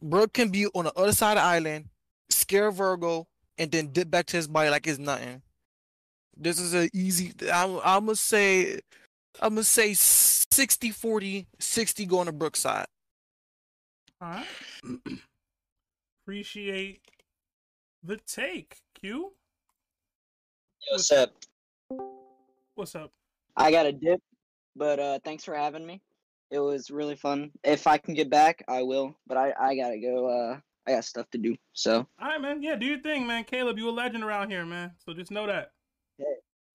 Brooke 0.00 0.32
can 0.32 0.48
be 0.48 0.66
on 0.66 0.84
the 0.84 0.92
other 0.94 1.12
side 1.12 1.32
of 1.32 1.42
the 1.42 1.42
island, 1.42 1.90
scare 2.30 2.72
Virgo, 2.72 3.28
and 3.58 3.70
then 3.70 3.92
dip 3.92 4.10
back 4.10 4.26
to 4.26 4.36
his 4.36 4.48
body 4.48 4.70
like 4.70 4.86
it's 4.86 4.98
nothing. 4.98 5.42
This 6.36 6.58
is 6.58 6.72
an 6.74 6.88
easy. 6.92 7.32
I'm, 7.52 7.78
I'm 7.84 8.06
gonna 8.06 8.16
say, 8.16 8.80
I'm 9.40 9.54
gonna 9.54 9.64
say 9.64 9.94
60 9.94 10.90
40, 10.90 11.46
60 11.58 12.06
going 12.06 12.26
to 12.26 12.32
Brookside. 12.32 12.86
All 14.20 14.28
right. 14.28 14.46
Appreciate 16.22 17.00
the 18.02 18.18
take, 18.26 18.76
Q. 19.00 19.32
What's 20.90 21.10
up? 21.10 21.32
What's 22.74 22.94
up? 22.94 23.10
I 23.56 23.70
got 23.70 23.86
a 23.86 23.92
dip, 23.92 24.20
but 24.76 24.98
uh, 24.98 25.18
thanks 25.24 25.44
for 25.44 25.54
having 25.54 25.86
me. 25.86 26.00
It 26.50 26.58
was 26.58 26.90
really 26.90 27.16
fun. 27.16 27.50
If 27.64 27.86
I 27.86 27.98
can 27.98 28.14
get 28.14 28.30
back, 28.30 28.62
I 28.68 28.82
will. 28.82 29.16
But 29.26 29.38
I, 29.38 29.52
I 29.58 29.76
gotta 29.76 29.98
go. 29.98 30.26
Uh, 30.26 30.58
I 30.86 30.92
got 30.92 31.04
stuff 31.04 31.30
to 31.30 31.38
do. 31.38 31.56
So 31.72 32.06
All 32.20 32.28
right, 32.28 32.40
man. 32.40 32.62
Yeah, 32.62 32.76
do 32.76 32.86
your 32.86 33.00
thing, 33.00 33.26
man. 33.26 33.44
Caleb, 33.44 33.78
you 33.78 33.88
a 33.88 33.90
legend 33.90 34.24
around 34.24 34.50
here, 34.50 34.64
man. 34.64 34.92
So 34.98 35.14
just 35.14 35.30
know 35.30 35.46
that. 35.46 35.70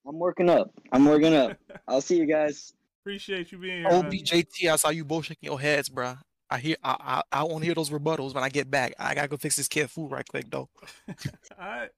I'm 0.07 0.19
working 0.19 0.49
up. 0.49 0.71
I'm 0.91 1.05
working 1.05 1.35
up. 1.35 1.57
I'll 1.87 2.01
see 2.01 2.17
you 2.17 2.25
guys. 2.25 2.73
Appreciate 3.01 3.51
you 3.51 3.57
being 3.57 3.81
here. 3.81 3.89
man. 3.89 4.11
OBJT, 4.11 4.71
I 4.71 4.75
saw 4.75 4.89
you 4.89 5.03
both 5.05 5.25
shaking 5.25 5.47
your 5.47 5.59
heads, 5.59 5.89
bro. 5.89 6.15
I 6.49 6.59
hear. 6.59 6.77
I 6.83 7.21
I, 7.31 7.39
I 7.39 7.43
won't 7.43 7.63
hear 7.63 7.73
those 7.73 7.89
rebuttals 7.89 8.33
when 8.33 8.43
I 8.43 8.49
get 8.49 8.71
back. 8.71 8.93
I 8.97 9.13
gotta 9.13 9.27
go 9.27 9.37
fix 9.37 9.57
this 9.57 9.67
kid 9.67 9.89
food 9.89 10.11
right 10.11 10.27
quick 10.27 10.49
though. 10.49 10.69
All 11.09 11.15
right. 11.59 11.89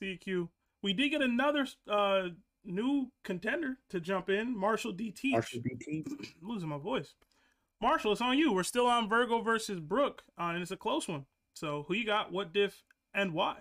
CQ. 0.00 0.48
We 0.82 0.92
did 0.92 1.10
get 1.10 1.22
another 1.22 1.66
uh 1.90 2.28
new 2.64 3.10
contender 3.24 3.78
to 3.90 4.00
jump 4.00 4.28
in, 4.28 4.56
Marshall 4.56 4.92
DT. 4.92 5.32
Marshall 5.32 5.60
DT. 5.60 6.06
losing 6.42 6.68
my 6.68 6.78
voice. 6.78 7.14
Marshall, 7.80 8.12
it's 8.12 8.20
on 8.20 8.38
you. 8.38 8.52
We're 8.52 8.62
still 8.62 8.86
on 8.86 9.08
Virgo 9.08 9.42
versus 9.42 9.80
Brooke, 9.80 10.22
uh, 10.38 10.44
and 10.54 10.62
it's 10.62 10.70
a 10.70 10.76
close 10.76 11.08
one. 11.08 11.26
So 11.54 11.84
who 11.88 11.94
you 11.94 12.06
got? 12.06 12.32
What 12.32 12.52
diff 12.52 12.82
and 13.14 13.32
why? 13.32 13.56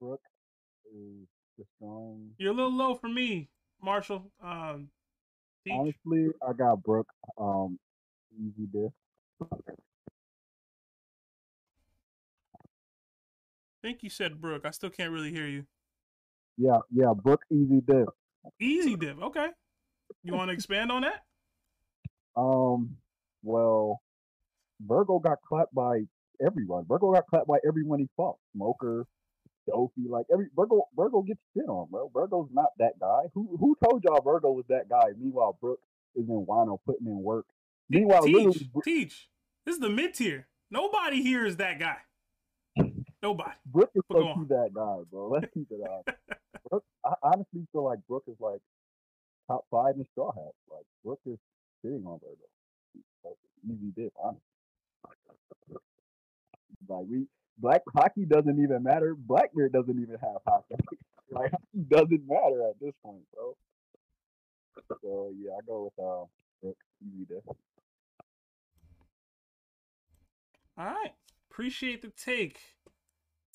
Brooke 0.00 0.20
is 0.94 1.26
destroying. 1.56 2.30
You're 2.38 2.52
a 2.52 2.56
little 2.56 2.74
low 2.74 2.94
for 2.94 3.08
me, 3.08 3.48
Marshall. 3.82 4.30
Um, 4.42 4.88
Teach. 5.64 5.74
Honestly, 5.74 6.28
I 6.46 6.52
got 6.52 6.82
Brooke. 6.82 7.08
Um, 7.38 7.78
easy 8.34 8.68
diff. 8.72 8.92
I 9.40 9.46
think 13.82 14.02
you 14.02 14.10
said 14.10 14.40
Brooke. 14.40 14.64
I 14.64 14.70
still 14.70 14.90
can't 14.90 15.12
really 15.12 15.30
hear 15.30 15.46
you. 15.46 15.66
Yeah, 16.56 16.78
yeah, 16.92 17.12
Brooke 17.14 17.42
easy 17.50 17.80
diff. 17.86 18.08
Easy 18.60 18.96
div. 18.96 19.22
Okay. 19.22 19.48
You 20.22 20.34
want 20.34 20.50
to 20.50 20.54
expand 20.54 20.92
on 20.92 21.02
that? 21.02 21.22
Um, 22.36 22.96
well, 23.42 24.00
Virgo 24.80 25.18
got 25.18 25.38
clapped 25.46 25.74
by 25.74 26.00
everyone. 26.44 26.84
Virgo 26.88 27.12
got 27.12 27.26
clapped 27.26 27.48
by 27.48 27.58
everyone 27.66 27.98
he 27.98 28.08
fought. 28.16 28.36
Smoker, 28.54 29.06
Doffy, 29.66 30.08
like 30.08 30.26
every 30.32 30.46
Virgo. 30.54 30.82
Virgo 30.96 31.22
gets 31.22 31.40
shit 31.54 31.68
on, 31.68 31.88
bro. 31.90 32.10
Virgo's 32.14 32.48
not 32.52 32.70
that 32.78 32.98
guy. 33.00 33.22
Who 33.34 33.56
who 33.58 33.76
told 33.84 34.04
y'all 34.04 34.22
Virgo 34.22 34.52
was 34.52 34.64
that 34.68 34.88
guy? 34.88 35.12
Meanwhile, 35.18 35.58
Brooke 35.60 35.80
is 36.14 36.28
in 36.28 36.46
Wano 36.46 36.78
putting 36.86 37.06
in 37.06 37.22
work. 37.22 37.46
Meanwhile, 37.88 38.22
teach, 38.22 38.34
literally, 38.34 38.70
teach. 38.84 39.28
This 39.64 39.74
is 39.74 39.80
the 39.80 39.90
mid 39.90 40.14
tier. 40.14 40.46
Nobody 40.70 41.22
here 41.22 41.44
is 41.44 41.56
that 41.56 41.78
guy. 41.78 41.98
Nobody. 43.22 43.56
Brooke 43.66 43.90
is 43.94 44.02
But 44.08 44.14
go 44.14 44.20
supposed 44.20 44.38
to 44.38 44.54
be 44.54 44.54
that 44.54 44.70
guy, 44.74 44.96
bro. 45.10 45.28
Let's 45.32 45.52
keep 45.52 45.68
it 45.70 45.80
on. 45.80 46.02
Brooke, 46.70 46.84
I 47.04 47.14
honestly 47.22 47.66
feel 47.72 47.84
like 47.84 47.98
Brooke 48.08 48.24
is 48.28 48.36
like 48.40 48.60
top 49.48 49.64
five 49.70 49.94
in 49.96 50.06
straw 50.12 50.32
hats. 50.32 50.56
Like 50.70 50.86
Brooke 51.04 51.20
is 51.26 51.38
sitting 51.82 52.04
on 52.06 52.18
Virgo. 52.20 52.46
Like, 53.24 53.36
easy 53.64 53.92
dip, 53.96 54.12
honestly. 54.22 54.40
Like 56.88 57.06
we 57.10 57.26
black 57.58 57.82
Haki 57.94 58.28
doesn't 58.28 58.62
even 58.62 58.82
matter. 58.82 59.14
Blackbeard 59.14 59.72
doesn't 59.72 60.00
even 60.00 60.16
have 60.22 60.42
Haki. 60.48 60.78
like 61.30 61.52
Haki 61.52 61.88
doesn't 61.88 62.22
matter 62.28 62.68
at 62.68 62.80
this 62.80 62.94
point, 63.02 63.22
bro. 63.34 63.56
So 65.02 65.32
yeah, 65.38 65.52
I 65.52 65.60
go 65.66 65.84
with 65.84 66.04
uh 66.04 66.24
Brooke 66.62 66.76
dip. 67.28 67.56
All 70.78 70.84
right. 70.84 71.12
Appreciate 71.50 72.02
the 72.02 72.12
take. 72.22 72.58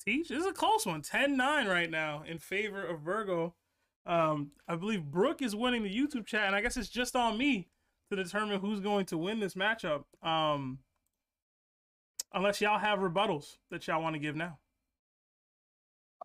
Teach. 0.04 0.28
This 0.28 0.40
is 0.40 0.46
a 0.46 0.52
close 0.52 0.84
one. 0.84 1.02
10-9 1.02 1.68
right 1.68 1.90
now 1.90 2.24
in 2.26 2.38
favor 2.38 2.84
of 2.84 3.00
Virgo. 3.00 3.54
Um, 4.04 4.50
I 4.66 4.74
believe 4.74 5.04
Brooke 5.04 5.40
is 5.40 5.54
winning 5.54 5.84
the 5.84 5.96
YouTube 5.96 6.26
chat, 6.26 6.48
and 6.48 6.56
I 6.56 6.60
guess 6.60 6.76
it's 6.76 6.88
just 6.88 7.14
on 7.14 7.38
me 7.38 7.68
to 8.10 8.16
determine 8.16 8.58
who's 8.58 8.80
going 8.80 9.06
to 9.06 9.18
win 9.18 9.38
this 9.38 9.54
matchup. 9.54 10.04
Um, 10.20 10.80
unless 12.34 12.60
y'all 12.60 12.78
have 12.78 12.98
rebuttals 13.00 13.56
that 13.70 13.86
y'all 13.86 14.02
want 14.02 14.14
to 14.14 14.20
give 14.20 14.36
now. 14.36 14.58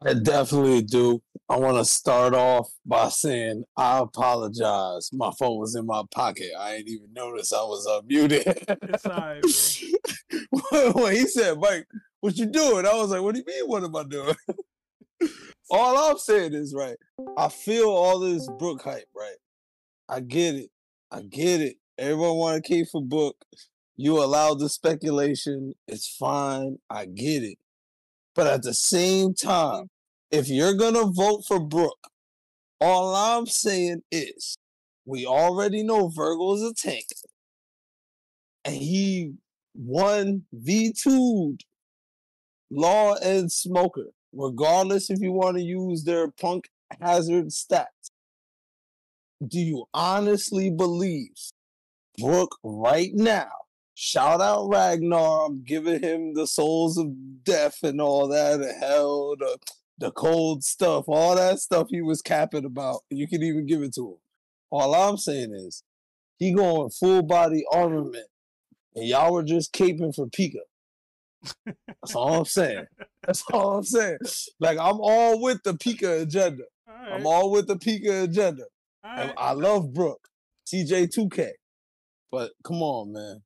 I 0.06 0.14
definitely 0.14 0.84
do. 0.84 1.22
I 1.50 1.58
want 1.58 1.78
to 1.78 1.86
start 1.86 2.34
off 2.34 2.70
by 2.86 3.10
saying 3.10 3.64
I 3.76 4.00
apologize. 4.00 5.10
My 5.12 5.32
phone 5.40 5.58
was 5.58 5.76
in 5.76 5.88
my 5.88 6.04
pocket. 6.14 6.52
I 6.58 6.78
didn't 6.78 6.90
even 6.90 7.14
notice 7.14 7.52
I 7.52 7.62
was 7.62 7.88
unmuted. 7.88 8.64
It's 8.84 9.06
right, 9.06 10.94
when 10.96 11.16
he 11.16 11.26
said, 11.26 11.58
Mike, 11.60 11.88
what 12.20 12.38
you 12.38 12.46
doing? 12.46 12.86
I 12.86 12.94
was 12.94 13.10
like, 13.10 13.22
what 13.22 13.34
do 13.34 13.40
you 13.40 13.46
mean, 13.48 13.68
what 13.68 13.84
am 13.84 13.96
I 13.96 14.04
doing? 14.04 14.36
All 15.70 16.12
I'm 16.12 16.18
saying 16.18 16.54
is, 16.54 16.74
right, 16.76 16.98
I 17.38 17.50
feel 17.50 17.90
all 17.90 18.20
this 18.20 18.48
book 18.58 18.82
hype, 18.84 19.10
right? 19.14 19.36
I 20.08 20.22
get 20.22 20.56
it. 20.56 20.70
I 21.12 21.24
get 21.24 21.60
it. 21.60 21.76
Everyone 21.98 22.38
want 22.38 22.64
to 22.64 22.68
keep 22.68 22.88
for 22.88 23.02
Brook. 23.02 23.36
You 23.98 24.24
allow 24.24 24.54
the 24.54 24.70
speculation. 24.70 25.74
It's 25.88 26.08
fine. 26.08 26.78
I 26.90 27.06
get 27.06 27.44
it. 27.44 27.58
But 28.36 28.46
at 28.46 28.62
the 28.62 28.74
same 28.74 29.30
mm-hmm. 29.30 29.48
time, 29.48 29.90
if 30.30 30.48
you're 30.48 30.76
gonna 30.76 31.06
vote 31.06 31.44
for 31.48 31.60
Brook, 31.60 31.98
all 32.80 33.16
I'm 33.16 33.48
saying 33.48 34.04
is 34.12 34.56
we 35.06 35.26
already 35.26 35.82
know 35.82 36.10
Virgo 36.10 36.54
is 36.54 36.62
a 36.62 36.74
tank. 36.74 37.06
And 38.64 38.76
he 38.76 39.34
won 39.74 40.44
V2'd 40.54 41.64
Law 42.70 43.16
and 43.16 43.52
Smoker, 43.52 44.08
regardless 44.34 45.10
if 45.10 45.20
you 45.22 45.32
want 45.32 45.58
to 45.58 45.64
use 45.64 46.04
their 46.04 46.30
punk 46.30 46.70
hazard 47.02 47.48
stats. 47.48 48.12
Do 49.46 49.60
you 49.60 49.86
honestly 49.94 50.70
believe 50.70 51.32
Brook 52.18 52.58
right 52.64 53.12
now? 53.14 53.48
Shout 54.00 54.42
out 54.42 54.68
Ragnar. 54.70 55.48
I'm 55.48 55.64
giving 55.64 56.04
him 56.04 56.36
the 56.36 56.46
souls 56.46 57.00
of 57.00 57.44
death 57.44 57.80
and 57.82 58.00
all 58.00 58.28
that, 58.28 58.60
the 58.60 58.72
hell, 58.72 59.36
the, 59.36 59.58
the 59.98 60.12
cold 60.12 60.64
stuff, 60.64 61.06
all 61.08 61.36
that 61.36 61.58
stuff 61.58 61.88
he 61.90 62.04
was 62.04 62.22
capping 62.22 62.64
about. 62.64 63.00
You 63.10 63.28
can 63.28 63.42
even 63.42 63.66
give 63.66 63.82
it 63.82 63.96
to 63.96 64.10
him. 64.10 64.18
All 64.70 64.94
I'm 64.94 65.18
saying 65.18 65.52
is 65.52 65.82
he 66.38 66.54
going 66.54 66.92
full 66.92 67.24
body 67.24 67.66
armament, 67.72 68.28
and 68.94 69.08
y'all 69.08 69.34
were 69.34 69.42
just 69.42 69.74
caping 69.74 70.14
for 70.14 70.28
Pica. 70.28 70.60
That's 71.66 72.14
all 72.14 72.36
I'm 72.36 72.46
saying. 72.46 72.86
That's 73.26 73.44
all 73.52 73.78
I'm 73.78 73.84
saying. 73.84 74.20
Like 74.60 74.78
I'm 74.78 75.00
all 75.02 75.42
with 75.42 75.64
the 75.64 75.74
Pica 75.76 76.22
agenda. 76.22 76.66
I'm 76.88 77.26
all 77.26 77.50
with 77.50 77.66
the 77.66 77.80
Pica 77.80 78.26
agenda. 78.26 78.66
And 79.04 79.34
I 79.38 79.54
love 79.54 79.92
Brooke, 79.92 80.28
TJ2K, 80.68 81.50
But 82.30 82.52
come 82.64 82.84
on, 82.84 83.12
man. 83.14 83.42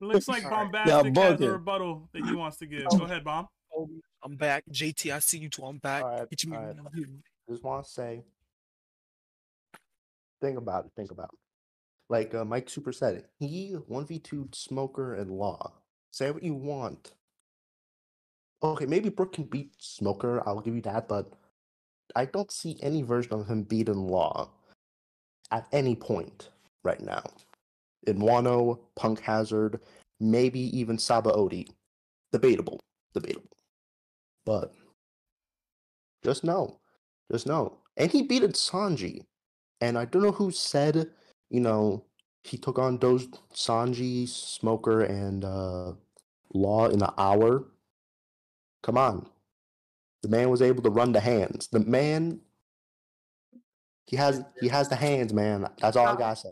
Looks 0.00 0.28
like 0.28 0.48
Bombastic 0.48 1.16
has 1.16 1.40
a 1.40 1.52
rebuttal 1.52 2.08
that 2.12 2.24
he 2.24 2.34
wants 2.34 2.58
to 2.58 2.66
give. 2.66 2.86
Oh. 2.90 2.98
Go 2.98 3.04
ahead, 3.04 3.24
Bomb. 3.24 3.48
I'm 4.24 4.36
back. 4.36 4.64
JT, 4.70 5.12
I 5.12 5.18
see 5.18 5.38
you 5.38 5.48
too. 5.48 5.64
I'm 5.64 5.78
back. 5.78 6.04
Hit 6.30 6.46
me 6.46 6.56
alright. 6.56 6.76
when 6.76 6.86
I'm. 6.86 7.22
Just 7.48 7.64
want 7.64 7.84
to 7.84 7.90
say, 7.90 8.22
think 10.40 10.58
about 10.58 10.86
it. 10.86 10.92
Think 10.94 11.10
about 11.10 11.30
it. 11.32 11.38
Like 12.08 12.34
uh, 12.34 12.44
Mike 12.44 12.68
Super 12.68 12.92
said 12.92 13.14
it. 13.16 13.30
He 13.38 13.72
one 13.88 14.06
v 14.06 14.18
two 14.18 14.48
Smoker 14.52 15.14
and 15.14 15.30
Law. 15.30 15.72
Say 16.10 16.30
what 16.30 16.42
you 16.42 16.54
want. 16.54 17.12
Okay, 18.62 18.86
maybe 18.86 19.08
Brook 19.08 19.32
can 19.32 19.44
beat 19.44 19.72
Smoker. 19.78 20.46
I'll 20.46 20.60
give 20.60 20.76
you 20.76 20.82
that, 20.82 21.08
but 21.08 21.32
I 22.14 22.26
don't 22.26 22.52
see 22.52 22.78
any 22.80 23.02
version 23.02 23.32
of 23.32 23.48
him 23.48 23.62
beating 23.62 24.06
Law 24.06 24.50
at 25.50 25.66
any 25.72 25.96
point 25.96 26.50
right 26.84 27.00
now. 27.00 27.22
In 28.06 28.18
Wano, 28.18 28.78
Punk 28.96 29.20
Hazard, 29.20 29.80
maybe 30.20 30.76
even 30.78 30.96
Sabaody. 30.96 31.68
Debatable. 32.32 32.80
Debatable. 33.14 33.56
But 34.44 34.72
just 36.24 36.44
know. 36.44 36.80
Just 37.30 37.46
know. 37.46 37.78
And 37.96 38.10
he 38.10 38.22
beat 38.22 38.42
Sanji. 38.42 39.24
And 39.80 39.98
I 39.98 40.04
don't 40.04 40.22
know 40.22 40.32
who 40.32 40.50
said, 40.50 41.10
you 41.50 41.60
know, 41.60 42.04
he 42.44 42.56
took 42.56 42.78
on 42.78 42.98
those 42.98 43.28
Sanji, 43.54 44.28
Smoker, 44.28 45.02
and 45.02 45.44
uh, 45.44 45.92
Law 46.54 46.88
in 46.88 47.02
an 47.02 47.10
hour. 47.18 47.64
Come 48.82 48.98
on. 48.98 49.28
The 50.22 50.28
man 50.28 50.50
was 50.50 50.62
able 50.62 50.82
to 50.82 50.90
run 50.90 51.12
the 51.12 51.20
hands. 51.20 51.68
The 51.68 51.80
man 51.80 52.40
he 54.06 54.16
has 54.16 54.44
he 54.60 54.68
has 54.68 54.88
the 54.88 54.96
hands, 54.96 55.32
man. 55.32 55.66
That's 55.78 55.96
all 55.96 56.06
I 56.06 56.16
gotta 56.16 56.36
say. 56.36 56.50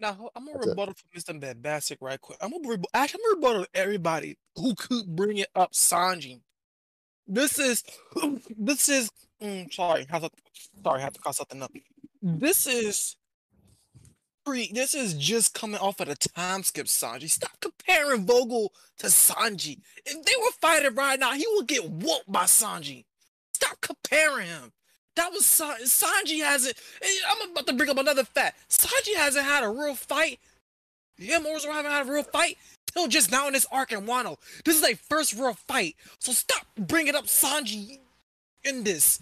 Now 0.00 0.30
I'm 0.34 0.46
gonna 0.46 0.58
That's 0.58 0.66
it. 0.66 0.70
rebuttal 0.70 0.94
for 0.94 1.18
Mr. 1.18 1.40
Bombastic 1.40 1.98
right 2.00 2.20
quick. 2.20 2.38
I'm 2.40 2.50
gonna 2.50 2.68
re- 2.68 2.76
actually 2.94 3.20
I'm 3.24 3.40
gonna 3.40 3.52
rebuttal 3.52 3.66
everybody 3.74 4.38
who 4.56 4.74
could 4.74 5.14
bring 5.14 5.38
it 5.38 5.48
up 5.54 5.72
Sanji. 5.72 6.40
This 7.26 7.58
is 7.58 7.84
this 8.58 8.88
is 8.88 9.10
mm, 9.42 9.72
sorry, 9.72 10.06
I 10.10 10.12
have 10.12 10.22
to, 10.22 10.30
sorry, 10.82 11.00
I 11.00 11.04
have 11.04 11.12
to 11.14 11.20
call 11.20 11.32
something 11.32 11.62
up. 11.62 11.72
This 12.22 12.66
is 12.66 13.16
pre 14.44 14.70
this 14.72 14.94
is 14.94 15.14
just 15.14 15.54
coming 15.54 15.80
off 15.80 16.00
of 16.00 16.08
the 16.08 16.16
time 16.16 16.62
skip 16.62 16.86
Sanji. 16.86 17.30
Stop 17.30 17.52
comparing 17.60 18.26
Vogel 18.26 18.72
to 18.98 19.06
Sanji. 19.08 19.78
If 20.06 20.24
they 20.24 20.32
were 20.40 20.50
fighting 20.60 20.94
right 20.94 21.20
now, 21.20 21.32
he 21.32 21.46
would 21.54 21.68
get 21.68 21.88
whooped 21.88 22.30
by 22.30 22.44
Sanji. 22.44 23.04
Stop 23.52 23.78
comparing 23.82 24.46
him. 24.46 24.72
That 25.20 25.32
was 25.32 25.44
San- 25.44 25.82
Sanji 25.82 26.42
hasn't. 26.42 26.74
I'm 27.28 27.50
about 27.50 27.66
to 27.66 27.74
bring 27.74 27.90
up 27.90 27.98
another 27.98 28.24
fact. 28.24 28.58
Sanji 28.70 29.14
hasn't 29.14 29.44
had 29.44 29.62
a 29.62 29.68
real 29.68 29.94
fight. 29.94 30.40
Or 31.20 31.58
Zoro 31.58 31.74
haven't 31.74 31.90
had 31.90 32.08
a 32.08 32.10
real 32.10 32.22
fight 32.22 32.56
till 32.94 33.06
just 33.06 33.30
now 33.30 33.46
in 33.46 33.52
this 33.52 33.66
arc 33.70 33.92
in 33.92 34.06
Wano. 34.06 34.38
This 34.64 34.76
is 34.76 34.80
their 34.80 34.96
first 34.96 35.34
real 35.34 35.52
fight. 35.52 35.96
So 36.20 36.32
stop 36.32 36.66
bringing 36.74 37.14
up 37.14 37.26
Sanji 37.26 37.98
in 38.64 38.82
this. 38.82 39.20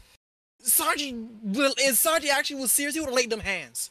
Sanji, 0.65 1.29
will, 1.43 1.75
if 1.79 1.97
Sanji 1.97 2.29
actually 2.29 2.61
was 2.61 2.71
serious, 2.71 2.95
he 2.95 3.01
would 3.01 3.09
have 3.09 3.17
laid 3.17 3.31
them 3.31 3.41
hands. 3.41 3.91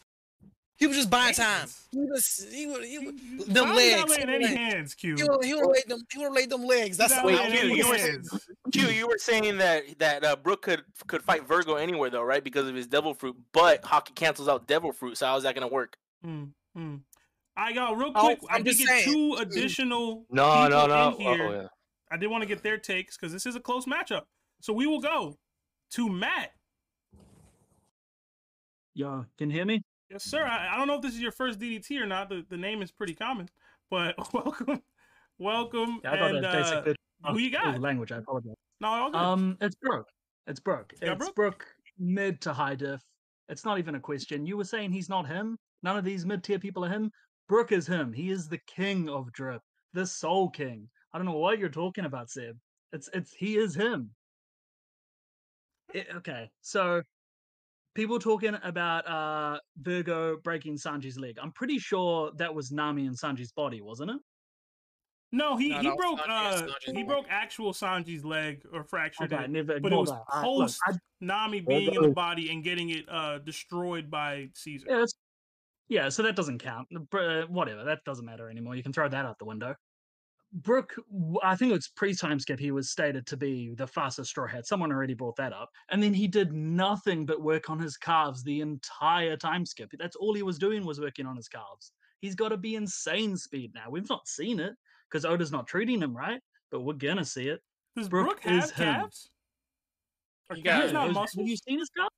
He 0.78 0.86
was 0.86 0.96
just 0.96 1.10
buying 1.10 1.34
time. 1.34 1.68
He 1.92 1.98
was, 1.98 2.48
he 2.52 2.68
would, 2.68 2.84
he 2.86 3.00
would, 3.00 3.18
them 3.48 3.74
legs. 3.76 4.00
not 4.00 4.10
laying 4.10 4.28
he 4.28 4.36
any 4.36 4.46
would- 4.50 4.58
hands, 4.58 4.94
Q. 4.94 5.16
He 5.16 5.24
would, 5.24 5.44
he 5.44 5.54
would 5.56 5.62
have 5.62 5.72
laid 5.72 5.88
them. 5.88 6.00
He 6.12 6.18
would 6.20 6.26
have 6.26 6.34
laid 6.34 6.50
them 6.52 6.66
legs. 6.66 6.98
That's 6.98 7.12
not 7.16 7.26
all. 7.26 7.32
laying 7.32 7.52
Wait, 7.52 7.60
Q, 7.62 7.70
you 7.76 7.90
were, 7.90 7.98
hands. 7.98 8.48
Q, 8.72 8.88
you 8.90 9.08
were 9.08 9.18
saying 9.18 9.58
that 9.58 9.84
that 9.98 10.24
uh, 10.24 10.36
Brooke 10.36 10.62
could 10.62 10.84
could 11.08 11.24
fight 11.24 11.48
Virgo 11.48 11.76
anywhere 11.76 12.12
though, 12.12 12.22
right? 12.22 12.44
Because 12.44 12.68
of 12.68 12.76
his 12.76 12.86
Devil 12.86 13.16
Fruit, 13.16 13.36
but 13.54 13.82
Haki 13.82 14.14
cancels 14.14 14.48
out 14.48 14.68
Devil 14.68 14.92
Fruit. 14.92 15.18
So 15.18 15.26
how's 15.26 15.44
that 15.44 15.56
gonna 15.56 15.68
work? 15.68 15.98
Mm, 16.24 16.50
mm. 16.78 17.00
I 17.56 17.74
got 17.74 17.98
real 17.98 18.12
Oh, 18.14 18.26
quick. 18.26 18.40
I 18.48 18.58
I'm 18.58 18.64
did 18.64 18.76
just 18.76 18.88
get 18.88 19.04
saying. 19.04 19.14
two 19.14 19.36
additional 19.40 20.26
No, 20.30 20.68
no, 20.68 20.82
people 20.84 20.88
no. 20.88 21.08
in 21.10 21.40
here. 21.40 21.48
Oh, 21.48 21.62
yeah. 21.64 21.68
I 22.12 22.18
did 22.18 22.28
want 22.28 22.44
to 22.44 22.48
get 22.48 22.62
their 22.62 22.78
takes 22.78 23.18
because 23.18 23.34
this 23.34 23.48
is 23.48 23.56
a 23.56 23.60
close 23.60 23.86
matchup. 23.88 24.22
So 24.62 24.74
we 24.74 24.86
will 24.86 25.02
go 25.02 25.40
to 25.94 26.08
Matt. 26.08 26.52
Y'all 28.94 29.26
can 29.40 29.50
hear 29.50 29.66
me? 29.66 29.82
Yes, 30.10 30.24
sir. 30.24 30.44
I, 30.44 30.74
I 30.74 30.78
don't 30.78 30.88
know 30.88 30.96
if 30.96 31.02
this 31.02 31.14
is 31.14 31.20
your 31.20 31.32
first 31.32 31.60
DDT 31.60 32.00
or 32.00 32.06
not. 32.06 32.30
The, 32.30 32.46
the 32.50 32.58
name 32.58 32.82
is 32.82 32.92
pretty 32.92 33.14
common, 33.14 33.50
but 33.90 34.16
welcome, 34.34 34.82
welcome. 35.38 36.02
Yeah, 36.04 36.14
I 36.14 36.18
got 36.18 36.36
and 36.36 36.46
a 36.46 36.50
uh, 36.50 36.62
basic 36.62 36.86
bit 36.86 36.98
who 37.26 37.40
you 37.40 37.52
got? 37.52 37.80
language. 37.82 38.12
I 38.12 38.18
apologize. 38.18 38.56
No. 38.80 39.12
Um, 39.14 39.58
it's 39.60 39.76
Brooke. 39.76 40.08
It's 40.46 40.60
Brooke. 40.60 40.94
Yeah, 41.02 41.14
it's 41.14 41.30
Brooke 41.32 41.66
mid 42.00 42.42
to 42.42 42.54
high 42.54 42.76
diff. 42.76 43.02
It's 43.50 43.66
not 43.66 43.80
even 43.80 43.96
a 43.96 44.00
question. 44.00 44.46
You 44.46 44.58
were 44.58 44.64
saying 44.64 44.92
he's 44.92 45.10
not 45.10 45.28
him. 45.28 45.58
None 45.84 45.98
of 45.98 46.06
these 46.06 46.26
mid 46.26 46.44
tier 46.44 46.60
people 46.60 46.86
are 46.86 46.90
him. 46.90 47.12
Brooke 47.48 47.72
is 47.72 47.88
him. 47.88 48.14
He 48.14 48.30
is 48.30 48.48
the 48.48 48.60
king 48.60 49.10
of 49.10 49.32
drip, 49.32 49.62
the 49.94 50.06
soul 50.06 50.50
king. 50.50 50.90
I 51.14 51.18
don't 51.18 51.26
know 51.26 51.38
what 51.38 51.60
you're 51.60 51.70
talking 51.70 52.06
about, 52.06 52.30
Seb. 52.30 52.58
It's 52.94 53.10
it's 53.14 53.34
he 53.34 53.58
is 53.58 53.76
him. 53.76 54.12
It- 55.94 56.08
okay, 56.16 56.50
so 56.62 57.02
people 57.98 58.20
talking 58.20 58.56
about 58.64 59.06
uh 59.08 59.60
Virgo 59.82 60.38
breaking 60.38 60.78
Sanji's 60.78 61.18
leg. 61.20 61.38
I'm 61.42 61.52
pretty 61.52 61.80
sure 61.80 62.32
that 62.38 62.54
was 62.54 62.72
Nami 62.72 63.08
and 63.08 63.18
Sanji's 63.18 63.52
body, 63.52 63.82
wasn't 63.82 64.12
it? 64.12 64.18
No, 65.34 65.58
he 65.58 65.70
No, 65.70 65.80
he 65.82 65.88
no, 65.90 65.96
broke 65.98 66.20
Sanji- 66.20 66.30
uh 66.30 66.62
Sanji's 66.62 66.86
he 66.86 66.94
leg. 66.94 67.08
broke 67.08 67.26
actual 67.30 67.74
Sanji's 67.74 68.24
leg 68.24 68.64
or 68.72 68.84
fractured 68.86 69.34
Okay, 69.34 69.44
it, 69.44 69.50
never 69.50 69.80
but 69.82 69.92
it 69.92 69.96
was 69.96 70.10
that. 70.12 70.22
Alright, 70.32 70.48
look, 70.52 70.68
post 70.68 70.80
I- 70.88 70.94
Nami 71.20 71.60
being 71.60 71.94
in 71.96 72.02
the 72.04 72.10
body 72.10 72.52
and 72.52 72.64
getting 72.64 72.92
it 72.92 73.06
uh 73.10 73.40
destroyed 73.40 74.10
by 74.10 74.50
Caesar. 74.54 74.86
Yeah, 74.88 75.06
yeah, 75.90 76.10
so 76.10 76.22
that 76.24 76.36
doesn't 76.36 76.60
count. 76.60 76.88
Uh, 76.96 77.42
Whatever, 77.50 77.84
that 77.84 78.04
doesn't 78.06 78.26
matter 78.26 78.48
anymore. 78.50 78.76
You 78.76 78.84
can 78.84 78.94
throw 78.94 79.10
that 79.10 79.26
out 79.26 79.40
the 79.40 79.46
window. 79.46 79.76
Brooke, 80.54 80.96
w- 81.12 81.40
I 81.44 81.56
think 81.56 81.72
it 81.72 81.76
was 81.76 81.90
pre 81.90 82.14
time 82.14 82.40
skip, 82.40 82.60
he 82.60 82.72
was 82.72 82.90
stated 82.90 83.26
to 83.28 83.38
be 83.38 83.74
the 83.76 83.86
fastest 83.88 84.30
straw 84.30 84.48
hat. 84.48 84.66
Someone 84.66 84.92
already 84.92 85.14
brought 85.14 85.36
that 85.36 85.54
up. 85.54 85.70
And 85.90 86.02
then 86.02 86.14
he 86.14 86.28
did 86.28 86.54
nothing 86.54 87.26
but 87.26 87.42
work 87.42 87.70
on 87.70 87.80
his 87.80 87.98
calves 87.98 88.44
the 88.44 88.62
entire 88.62 89.36
time 89.38 89.66
skip. 89.66 89.92
That's 90.00 90.16
all 90.16 90.34
he 90.34 90.44
was 90.44 90.58
doing 90.58 90.86
was 90.86 91.00
working 91.00 91.26
on 91.26 91.36
his 91.36 91.48
calves. 91.50 91.92
He's 92.22 92.34
got 92.36 92.50
to 92.50 92.58
be 92.58 92.76
insane 92.76 93.36
speed 93.38 93.72
now. 93.76 93.90
We've 93.90 94.10
not 94.10 94.28
seen 94.28 94.60
it 94.60 94.74
because 95.10 95.26
Oda's 95.26 95.52
not 95.52 95.68
treating 95.68 96.02
him 96.02 96.16
right, 96.16 96.42
but 96.72 96.82
we're 96.82 96.94
going 96.94 97.18
to 97.18 97.26
see 97.26 97.50
it. 97.50 97.62
Does 97.96 98.10
Brooke, 98.10 98.28
Brooke 98.28 98.40
have 98.44 98.64
is 98.64 98.72
him. 98.72 98.86
calves? 98.96 99.30
Are 100.50 100.56
Yeah, 100.58 100.80
calves 100.80 100.94
not 100.94 101.06
those- 101.08 101.14
muscles? 101.16 101.42
Have 101.44 101.48
you 101.48 101.58
seen 101.58 101.80
his 101.80 101.90
calves? 101.90 102.16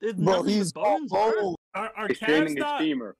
There's 0.00 0.14
Bro, 0.14 0.42
he's 0.44 0.72
bones, 0.72 1.10
bro. 1.10 1.56
Are, 1.74 1.90
are 1.96 2.08
calves 2.08 2.18
training 2.20 2.54
not? 2.54 2.80
femur. 2.80 3.16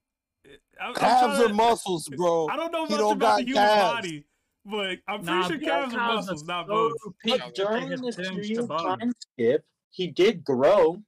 I'm- 0.47 0.59
I'm 0.91 0.95
Calves 0.95 1.41
are 1.41 1.53
muscles, 1.53 2.09
bro. 2.17 2.47
I 2.49 2.57
don't 2.57 2.71
know 2.71 2.85
He 2.87 2.93
much 2.93 3.01
don't 3.01 3.13
about 3.15 3.27
got 3.27 3.37
the 3.39 3.45
human 3.47 3.63
calves. 3.65 3.95
body, 3.97 4.27
but 4.71 4.99
I'm 5.09 5.23
pretty 5.23 5.27
Nah, 5.27 5.49
sure 5.49 5.59
bro, 5.59 5.67
calves 5.69 5.95
are 5.95 5.97
calves 5.99 6.27
muscles, 6.27 6.45
not 6.45 6.67
so 6.67 6.73
bones. 6.73 6.95
But 7.25 7.55
during 7.55 7.91
have 7.91 8.01
this 8.03 8.17
turned 8.17 8.37
to 8.37 8.43
few 8.43 8.67
bone. 8.67 8.99
time 8.99 9.13
skip, 9.19 9.65
he 9.91 10.09
did 10.09 10.45
grow. 10.45 11.03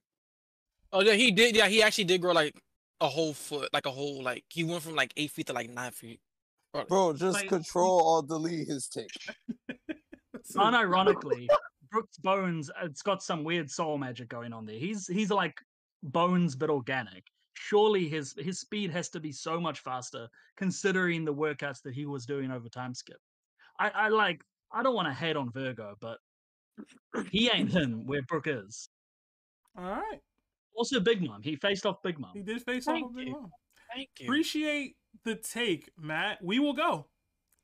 Oh 0.91 1.01
yeah, 1.01 1.13
he 1.13 1.31
did. 1.31 1.55
Yeah, 1.55 1.67
he 1.67 1.83
actually 1.83 2.05
did 2.05 2.21
grow 2.21 2.33
like 2.33 2.55
a 3.01 3.07
whole 3.07 3.33
foot, 3.33 3.69
like 3.73 3.85
a 3.85 3.91
whole 3.91 4.23
like 4.23 4.43
he 4.49 4.63
went 4.63 4.81
from 4.83 4.95
like 4.95 5.13
eight 5.17 5.31
feet 5.31 5.47
to 5.47 5.53
like 5.53 5.69
nine 5.69 5.91
feet. 5.91 6.19
Bro, 6.87 7.13
just 7.13 7.35
Like- 7.39 7.49
control 7.49 8.01
or 8.01 8.23
delete 8.23 8.67
his 8.67 8.87
take. 8.87 9.09
unironically, 10.55 11.47
Brooks 11.91 12.17
Bones, 12.17 12.69
it's 12.83 13.01
got 13.01 13.23
some 13.23 13.43
weird 13.43 13.69
soul 13.69 13.97
magic 13.97 14.29
going 14.29 14.53
on 14.53 14.65
there. 14.65 14.77
He's 14.77 15.07
he's 15.07 15.31
like 15.31 15.59
bones 16.03 16.55
but 16.55 16.69
organic. 16.69 17.23
Surely 17.53 18.07
his 18.07 18.33
his 18.37 18.59
speed 18.59 18.89
has 18.91 19.09
to 19.09 19.19
be 19.19 19.31
so 19.31 19.59
much 19.59 19.79
faster, 19.81 20.27
considering 20.57 21.25
the 21.25 21.33
workouts 21.33 21.81
that 21.83 21.93
he 21.93 22.05
was 22.05 22.25
doing 22.25 22.51
over 22.51 22.69
time 22.69 22.93
skip. 22.93 23.17
I, 23.79 23.89
I 23.89 24.07
like. 24.09 24.41
I 24.71 24.83
don't 24.83 24.93
want 24.93 25.07
to 25.07 25.13
hate 25.13 25.35
on 25.35 25.51
Virgo, 25.51 25.95
but 25.99 26.17
he 27.31 27.49
ain't 27.49 27.71
him 27.73 28.05
where 28.05 28.21
Brook 28.21 28.45
is. 28.47 28.89
All 29.77 29.85
right. 29.85 30.19
Also, 30.75 30.99
Big 30.99 31.21
Mom. 31.21 31.41
He 31.41 31.55
faced 31.55 31.85
off 31.85 32.01
Big 32.03 32.19
Mom. 32.19 32.31
He 32.33 32.41
did 32.41 32.61
face 32.61 32.85
Thank 32.85 33.05
off 33.05 33.11
a 33.11 33.15
big 33.15 33.27
you. 33.27 33.33
mom. 33.33 33.51
Thank 33.93 34.09
you. 34.19 34.27
Appreciate 34.27 34.95
the 35.23 35.35
take, 35.35 35.89
Matt. 35.99 36.43
We 36.43 36.59
will 36.59 36.73
go 36.73 37.07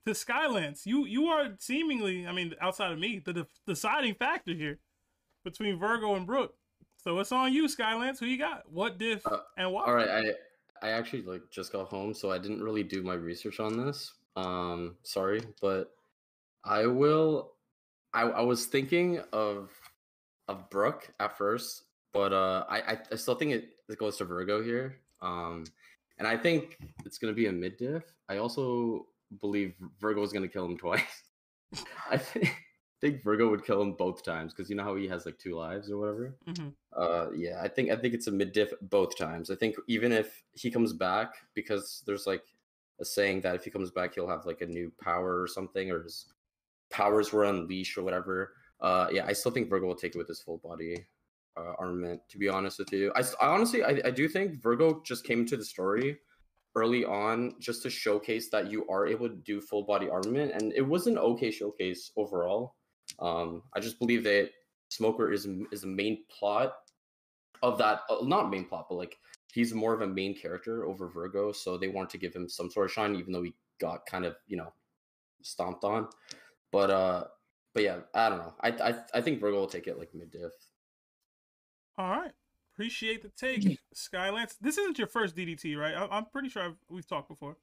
to 0.05 0.13
Skylance. 0.13 0.85
You 0.85 1.05
you 1.05 1.27
are 1.27 1.49
seemingly, 1.59 2.27
I 2.27 2.31
mean, 2.31 2.53
outside 2.61 2.91
of 2.91 2.99
me, 2.99 3.21
the 3.23 3.33
de- 3.33 3.47
deciding 3.67 4.15
factor 4.15 4.53
here 4.53 4.79
between 5.43 5.79
Virgo 5.79 6.15
and 6.15 6.25
Brooke. 6.25 6.55
So 7.03 7.19
it's 7.19 7.31
on 7.31 7.53
you, 7.53 7.65
Skylance. 7.65 8.19
Who 8.19 8.25
you 8.25 8.39
got? 8.39 8.63
What 8.71 8.97
diff 8.97 9.23
and 9.57 9.71
why? 9.71 9.85
All 9.85 9.93
right, 9.93 10.09
I 10.09 10.87
I 10.87 10.91
actually 10.91 11.21
like 11.21 11.41
just 11.51 11.71
got 11.71 11.87
home, 11.87 12.13
so 12.13 12.31
I 12.31 12.37
didn't 12.37 12.63
really 12.63 12.83
do 12.83 13.03
my 13.03 13.13
research 13.13 13.59
on 13.59 13.77
this. 13.77 14.13
Um, 14.35 14.95
sorry, 15.03 15.41
but 15.61 15.93
I 16.65 16.87
will. 16.87 17.53
I 18.13 18.23
I 18.23 18.41
was 18.41 18.65
thinking 18.65 19.19
of 19.31 19.69
of 20.47 20.69
Brooke 20.69 21.11
at 21.19 21.37
first, 21.37 21.83
but 22.13 22.33
uh, 22.33 22.65
I 22.69 22.99
I, 23.11 23.15
still 23.15 23.35
think 23.35 23.51
it, 23.51 23.69
it 23.87 23.97
goes 23.97 24.17
to 24.17 24.25
Virgo 24.25 24.63
here. 24.63 24.97
Um, 25.21 25.65
and 26.17 26.27
I 26.27 26.37
think 26.37 26.77
it's 27.05 27.17
gonna 27.17 27.33
be 27.33 27.47
a 27.47 27.51
mid 27.51 27.77
diff. 27.77 28.03
I 28.29 28.37
also 28.37 29.07
believe 29.41 29.75
Virgo 29.99 30.23
is 30.23 30.33
gonna 30.33 30.47
kill 30.47 30.65
him 30.65 30.77
twice. 30.85 31.23
I 32.09 32.17
think, 32.17 32.55
think 33.01 33.23
Virgo 33.23 33.49
would 33.49 33.65
kill 33.65 33.81
him 33.81 33.93
both 33.93 34.23
times 34.23 34.53
because 34.53 34.69
you 34.69 34.75
know 34.75 34.83
how 34.83 34.95
he 34.95 35.07
has 35.07 35.25
like 35.25 35.37
two 35.37 35.55
lives 35.55 35.91
or 35.91 35.97
whatever. 35.97 36.37
Mhm. 36.47 36.73
Uh, 36.95 37.31
yeah, 37.35 37.61
I 37.61 37.67
think 37.67 37.91
I 37.91 37.95
think 37.95 38.13
it's 38.13 38.27
a 38.27 38.31
mid 38.31 38.53
diff 38.53 38.73
both 38.81 39.17
times. 39.17 39.51
I 39.51 39.55
think 39.55 39.75
even 39.87 40.11
if 40.11 40.43
he 40.53 40.71
comes 40.71 40.93
back, 40.93 41.33
because 41.53 42.01
there's 42.05 42.25
like 42.25 42.43
a 42.99 43.05
saying 43.05 43.41
that 43.41 43.55
if 43.55 43.65
he 43.65 43.71
comes 43.71 43.91
back, 43.91 44.15
he'll 44.15 44.27
have 44.27 44.45
like 44.45 44.61
a 44.61 44.65
new 44.65 44.91
power 45.01 45.41
or 45.41 45.47
something, 45.47 45.91
or 45.91 46.03
his 46.03 46.27
powers 46.91 47.31
were 47.31 47.43
unleashed 47.45 47.97
or 47.97 48.03
whatever. 48.03 48.53
Uh, 48.81 49.07
yeah, 49.11 49.25
I 49.25 49.33
still 49.33 49.51
think 49.51 49.69
Virgo 49.69 49.87
will 49.87 49.95
take 49.95 50.15
it 50.15 50.17
with 50.17 50.27
his 50.27 50.41
full 50.41 50.57
body 50.57 51.05
uh, 51.57 51.73
armament. 51.79 52.21
To 52.29 52.37
be 52.37 52.49
honest 52.49 52.79
with 52.79 52.91
you, 52.91 53.11
I, 53.15 53.21
I 53.41 53.47
honestly 53.47 53.83
I, 53.83 54.01
I 54.05 54.11
do 54.11 54.27
think 54.27 54.61
Virgo 54.61 55.01
just 55.05 55.23
came 55.23 55.41
into 55.41 55.57
the 55.57 55.65
story 55.65 56.17
early 56.75 57.05
on 57.05 57.55
just 57.59 57.81
to 57.83 57.89
showcase 57.89 58.49
that 58.49 58.69
you 58.69 58.85
are 58.89 59.07
able 59.07 59.29
to 59.29 59.35
do 59.35 59.61
full 59.61 59.83
body 59.83 60.09
armament, 60.09 60.51
and 60.53 60.73
it 60.73 60.81
was 60.81 61.07
an 61.07 61.17
okay 61.17 61.51
showcase 61.51 62.11
overall. 62.17 62.75
Um, 63.19 63.63
I 63.73 63.79
just 63.79 63.99
believe 63.99 64.23
that 64.23 64.49
Smoker 64.89 65.31
is 65.31 65.47
is 65.71 65.81
the 65.81 65.87
main 65.87 66.23
plot 66.29 66.73
of 67.63 67.77
that, 67.77 68.01
uh, 68.09 68.17
not 68.23 68.49
main 68.49 68.65
plot, 68.65 68.87
but 68.89 68.95
like 68.95 69.17
he's 69.51 69.73
more 69.73 69.93
of 69.93 70.01
a 70.01 70.07
main 70.07 70.37
character 70.37 70.85
over 70.85 71.07
Virgo, 71.07 71.51
so 71.51 71.77
they 71.77 71.87
wanted 71.87 72.09
to 72.09 72.17
give 72.17 72.35
him 72.35 72.49
some 72.49 72.69
sort 72.69 72.85
of 72.85 72.91
shine, 72.91 73.15
even 73.15 73.31
though 73.31 73.43
he 73.43 73.53
got 73.79 74.05
kind 74.05 74.25
of 74.25 74.35
you 74.47 74.57
know 74.57 74.71
stomped 75.41 75.83
on. 75.83 76.07
But 76.75 76.91
uh, 76.91 77.23
but 77.73 77.83
yeah, 77.83 77.99
I 78.13 78.27
don't 78.27 78.39
know. 78.39 78.53
I 78.59 78.67
I 78.71 78.95
I 79.13 79.21
think 79.21 79.39
Virgo 79.39 79.59
will 79.59 79.67
take 79.67 79.87
it 79.87 79.97
like 79.97 80.13
mid 80.13 80.29
diff. 80.29 80.51
All 81.97 82.09
right. 82.09 82.33
Appreciate 82.73 83.21
the 83.23 83.29
take, 83.29 83.79
Skylance. 83.95 84.57
This 84.59 84.77
isn't 84.77 84.97
your 84.97 85.07
first 85.07 85.37
DDT, 85.37 85.77
right? 85.77 85.93
I- 85.95 86.09
I'm 86.17 86.25
pretty 86.25 86.49
sure 86.49 86.63
I've, 86.63 86.75
we've 86.89 87.07
talked 87.07 87.29
before. 87.29 87.55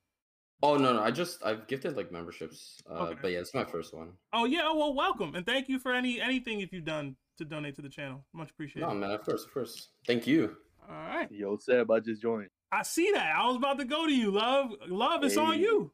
Oh 0.62 0.78
no 0.78 0.94
no, 0.94 1.02
I 1.02 1.10
just 1.10 1.44
I've 1.44 1.66
gifted 1.66 1.94
like 1.94 2.10
memberships, 2.10 2.80
uh, 2.90 3.00
Okay. 3.08 3.18
but 3.20 3.30
yeah, 3.32 3.40
it's 3.40 3.52
my 3.52 3.64
first 3.64 3.92
one. 3.92 4.12
Oh 4.32 4.46
yeah, 4.46 4.62
oh, 4.64 4.78
well, 4.78 4.94
welcome 4.94 5.34
and 5.34 5.44
thank 5.44 5.68
you 5.68 5.78
for 5.78 5.92
any 5.92 6.18
anything 6.18 6.60
if 6.62 6.72
you've 6.72 6.86
done 6.86 7.14
to 7.36 7.44
donate 7.44 7.76
to 7.76 7.82
the 7.82 7.90
channel. 7.90 8.24
Much 8.32 8.48
appreciated. 8.52 8.88
No 8.88 8.94
man, 8.94 9.10
of 9.10 9.22
course, 9.26 9.44
of 9.44 9.52
course. 9.52 9.88
Thank 10.06 10.26
you. 10.26 10.56
All 10.88 10.94
right. 10.94 11.30
Yo, 11.30 11.58
Seb, 11.58 11.90
I 11.90 12.00
just 12.00 12.22
joined. 12.22 12.48
I 12.70 12.82
see 12.82 13.12
that. 13.12 13.34
I 13.36 13.46
was 13.46 13.56
about 13.56 13.78
to 13.78 13.84
go 13.84 14.06
to 14.06 14.14
you, 14.14 14.30
love. 14.30 14.70
Love, 14.88 15.22
it's 15.24 15.36
on 15.36 15.60
you. 15.60 15.92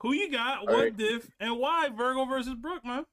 Who 0.00 0.12
you 0.12 0.30
got? 0.30 0.58
All 0.60 0.66
what 0.66 0.82
right. 0.82 0.96
diff 0.96 1.28
and 1.40 1.58
why? 1.58 1.88
Virgo 1.88 2.24
versus 2.24 2.54
Brooke, 2.54 2.84
man. 2.84 3.04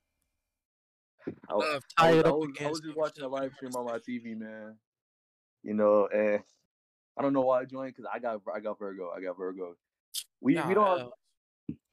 I, 1.27 1.31
I, 1.49 1.55
was, 1.55 1.81
I, 1.97 2.11
was, 2.11 2.49
I 2.61 2.67
was 2.67 2.79
just 2.81 2.95
watching 2.95 3.23
a 3.23 3.27
live 3.27 3.53
stream 3.55 3.71
on 3.75 3.86
my 3.86 3.97
TV, 3.97 4.38
man. 4.38 4.75
You 5.63 5.73
know, 5.73 6.07
and 6.13 6.41
I 7.17 7.21
don't 7.21 7.33
know 7.33 7.41
why 7.41 7.61
I 7.61 7.65
joined 7.65 7.95
because 7.95 8.09
I 8.13 8.19
got 8.19 8.41
I 8.53 8.59
got 8.59 8.77
Virgo. 8.77 9.09
I 9.15 9.21
got 9.21 9.38
Virgo. 9.38 9.75
We 10.41 10.59
we 10.67 10.73
don't. 10.75 10.99
Have, 10.99 11.09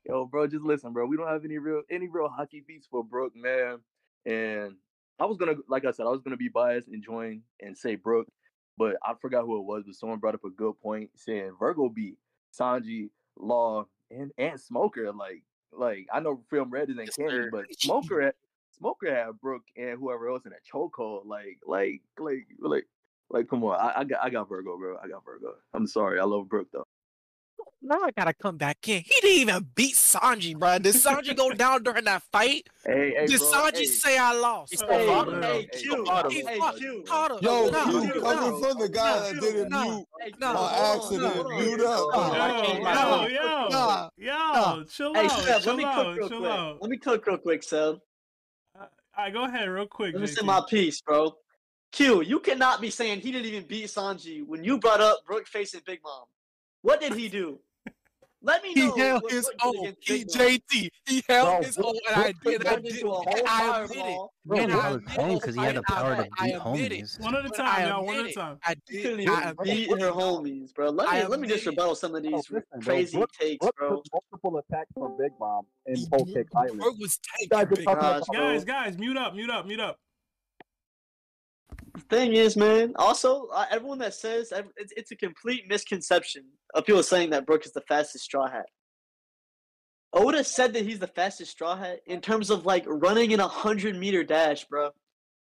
yo, 0.07 0.26
bro, 0.26 0.47
just 0.47 0.64
listen, 0.64 0.93
bro. 0.93 1.07
We 1.07 1.16
don't 1.16 1.28
have 1.28 1.45
any 1.45 1.59
real 1.59 1.82
any 1.90 2.09
real 2.09 2.28
Haki 2.28 2.66
beats 2.66 2.86
for 2.90 3.03
Brooke, 3.03 3.34
man. 3.34 3.78
And 4.26 4.76
I 5.18 5.24
was 5.24 5.38
gonna, 5.38 5.55
like 5.68 5.84
I 5.86 5.93
said, 5.93 6.05
I 6.05 6.11
was 6.11 6.20
gonna 6.20 6.36
be 6.36 6.49
biased 6.49 6.88
and 6.88 7.03
join 7.03 7.43
and 7.61 7.76
say 7.76 7.95
Brooke, 7.95 8.28
but 8.76 8.97
I 9.03 9.14
forgot 9.20 9.45
who 9.45 9.59
it 9.59 9.64
was. 9.64 9.84
But 9.86 9.95
someone 9.95 10.18
brought 10.18 10.34
up 10.34 10.45
a 10.45 10.51
good 10.51 10.74
point, 10.82 11.11
saying 11.16 11.53
Virgo 11.59 11.88
beat 11.88 12.16
Sanji, 12.59 13.09
Law, 13.38 13.86
and 14.12 14.32
and 14.38 14.60
Smoker. 14.60 15.12
Like, 15.12 15.42
like 15.72 16.06
I 16.12 16.20
know 16.20 16.42
Film 16.50 16.70
Red 16.70 16.90
isn't 16.90 17.16
canon, 17.16 17.48
but 17.50 17.64
Smoker 17.78 18.22
had 18.22 18.34
Smoker 18.78 19.14
had 19.14 19.40
Brooke 19.40 19.66
and 19.76 19.98
whoever 19.98 20.28
else 20.28 20.46
in 20.46 20.52
a 20.52 20.76
chokehold. 20.76 21.26
Like, 21.26 21.58
like, 21.66 22.02
like, 22.18 22.46
like, 22.58 22.86
like, 23.30 23.48
come 23.48 23.64
on. 23.64 23.78
I, 23.78 24.00
I 24.00 24.04
got 24.04 24.22
I 24.22 24.30
got 24.30 24.48
Virgo, 24.48 24.76
bro. 24.78 24.96
I 25.02 25.08
got 25.08 25.24
Virgo. 25.24 25.54
I'm 25.74 25.86
sorry. 25.86 26.20
I 26.20 26.24
love 26.24 26.48
Brooke 26.48 26.68
though. 26.72 26.86
Now 27.85 27.99
I 28.05 28.11
gotta 28.12 28.33
come 28.33 28.57
back 28.57 28.89
in. 28.89 29.03
He 29.03 29.20
didn't 29.20 29.39
even 29.41 29.68
beat 29.74 29.95
Sanji, 29.95 30.57
bro. 30.57 30.78
Did 30.78 30.95
Sanji 30.95 31.37
go 31.37 31.51
down 31.51 31.83
during 31.83 32.05
that 32.05 32.22
fight? 32.30 32.68
Hey, 32.87 33.12
hey, 33.18 33.26
Did 33.26 33.39
bro, 33.41 33.49
Sanji 33.49 33.74
hey. 33.78 33.85
say 33.87 34.18
I 34.18 34.33
lost? 34.39 34.85
Hey, 34.89 35.07
Hold 35.07 35.28
hey, 35.35 35.35
up. 35.35 35.43
hey, 35.45 35.66
Q, 35.80 36.05
He 36.30 36.43
hey, 36.43 36.59
fought- 36.59 36.76
Q. 36.76 37.05
hold 37.09 37.33
up. 37.33 37.43
Yo, 37.43 37.70
No, 37.70 37.91
you 37.91 38.05
no, 38.14 38.20
coming 38.20 38.51
no, 38.53 38.59
from 38.61 38.78
the 38.78 38.89
guy 38.89 39.33
that 39.33 39.41
didn't 39.41 39.68
no, 39.70 39.85
mute 39.85 40.07
no, 40.39 40.49
on 40.57 40.97
accident. 40.97 41.49
Mute 41.49 41.80
up. 41.80 42.09
Yo, 42.14 42.87
yo, 42.87 43.26
yo, 43.26 43.68
Nah, 43.68 44.11
yo, 44.16 44.30
nah. 44.30 44.85
chill 44.85 45.14
Hey, 45.14 45.26
out, 45.26 45.43
Seb, 45.43 45.66
let 45.66 45.76
me 45.76 45.83
cook 45.83 46.07
out, 46.07 46.16
real 46.16 46.28
quick. 46.28 46.51
out. 46.53 46.78
Let 46.83 46.91
me 46.91 46.97
cook 46.99 47.26
real 47.26 47.39
quick, 47.39 47.62
Seb. 47.64 47.99
All 48.78 48.89
right, 49.18 49.33
go 49.33 49.45
ahead, 49.45 49.68
real 49.68 49.87
quick. 49.89 50.14
Let 50.14 50.22
me 50.22 50.28
say 50.28 50.43
my 50.43 50.62
piece, 50.68 51.01
bro. 51.01 51.35
Q, 51.91 52.22
you 52.22 52.39
cannot 52.39 52.80
be 52.80 52.91
saying 52.91 53.20
he 53.20 53.33
didn't 53.33 53.47
even 53.47 53.64
beat 53.64 53.87
Sanji 53.87 54.47
when 54.47 54.62
you 54.64 54.78
brought 54.78 55.01
up 55.01 55.26
Brooke 55.26 55.47
facing 55.49 55.80
Big 55.85 56.01
Mom. 56.05 56.24
What 56.80 57.01
did 57.01 57.12
he 57.14 57.28
do? 57.28 57.61
Let 58.45 58.62
me 58.64 58.72
He 58.72 58.80
held 58.80 59.22
what 59.22 59.32
his 59.32 59.45
Brooke 59.45 59.76
own. 59.76 59.86
against 59.86 60.09
He 60.09 60.24
JT. 60.24 60.90
He 61.07 61.22
held 61.28 61.61
No, 61.61 61.66
his 61.66 61.76
Brooke- 61.76 61.86
own, 61.86 61.95
and 62.09 62.16
I 62.24 62.32
Brooke 62.43 62.59
did. 62.59 62.66
I 62.66 62.76
did. 62.76 62.86
into 62.86 63.09
a 63.09 63.12
whole 63.12 63.24
And 63.28 63.47
I 63.49 63.84
admit 63.84 63.99
it. 64.07 64.18
Bro, 64.45 64.59
And 64.59 64.72
that 64.72 64.78
I 64.84 64.93
was 64.93 65.03
home 65.12 65.30
it. 65.30 65.34
because 65.40 65.55
he 65.55 65.61
had 65.61 65.76
the 65.76 65.82
I- 65.88 65.93
power 65.95 66.16
to 66.16 66.28
I 66.38 66.47
beat 66.47 66.55
admit 66.57 66.93
it. 66.93 67.03
homies. 67.03 67.20
One 67.20 67.36
at 67.36 67.47
a 67.47 67.49
time, 67.51 67.66
I 67.68 67.88
y'all. 67.88 68.05
One 68.05 68.16
at 68.18 68.24
a 68.24 68.28
it. 68.28 68.34
time. 68.34 68.59
I 68.64 68.74
did. 68.86 69.28
I 69.28 69.53
beat 69.62 69.88
it. 69.90 70.01
her 70.01 70.11
homies, 70.11 70.74
bro. 70.74 70.90
Let 70.90 71.12
me 71.12 71.24
let 71.28 71.40
me 71.40 71.47
just 71.49 71.61
admit 71.61 71.72
rebuttal 71.78 71.95
some 71.95 72.14
of 72.16 72.22
these 72.24 72.51
crazy 72.82 73.22
takes, 73.40 73.64
bro. 73.76 74.03
multiple 74.12 74.59
attacks 74.59 74.90
from 74.95 75.16
Big 75.16 75.30
Mom 75.38 75.64
in 75.86 75.97
Whole 76.12 76.24
Cake 76.26 76.49
Island. 76.57 76.80
Brooke 76.80 76.99
was 76.99 77.20
You 77.40 77.49
guys 77.49 77.66
Big 77.68 77.84
talking 77.84 77.84
Mom. 77.84 77.95
Gosh, 78.20 78.22
about 78.28 78.34
Guys, 78.34 78.64
guys, 78.64 78.99
mute 78.99 79.16
up, 79.16 79.34
mute 79.34 79.51
up, 79.51 79.66
mute 79.66 79.78
up. 79.80 79.99
Thing 82.09 82.32
is, 82.34 82.57
man. 82.57 82.93
Also, 82.97 83.49
uh, 83.55 83.66
everyone 83.70 83.99
that 83.99 84.14
says 84.14 84.53
it's, 84.76 84.93
it's 84.97 85.11
a 85.11 85.16
complete 85.16 85.64
misconception 85.68 86.45
of 86.74 86.86
people 86.86 87.03
saying 87.03 87.30
that 87.30 87.45
Brooke 87.47 87.66
is 87.66 87.72
the 87.72 87.82
fastest 87.82 88.24
straw 88.24 88.49
hat. 88.49 88.66
Oda 90.14 90.45
said 90.45 90.72
that 90.74 90.84
he's 90.84 90.99
the 90.99 91.07
fastest 91.07 91.51
straw 91.53 91.76
hat 91.76 92.01
in 92.07 92.20
terms 92.20 92.51
of 92.51 92.66
like 92.66 92.84
running 92.86 93.30
in 93.30 93.40
a 93.40 93.49
hundred 93.49 93.97
meter 93.97 94.24
dash, 94.24 94.64
bro. 94.66 94.90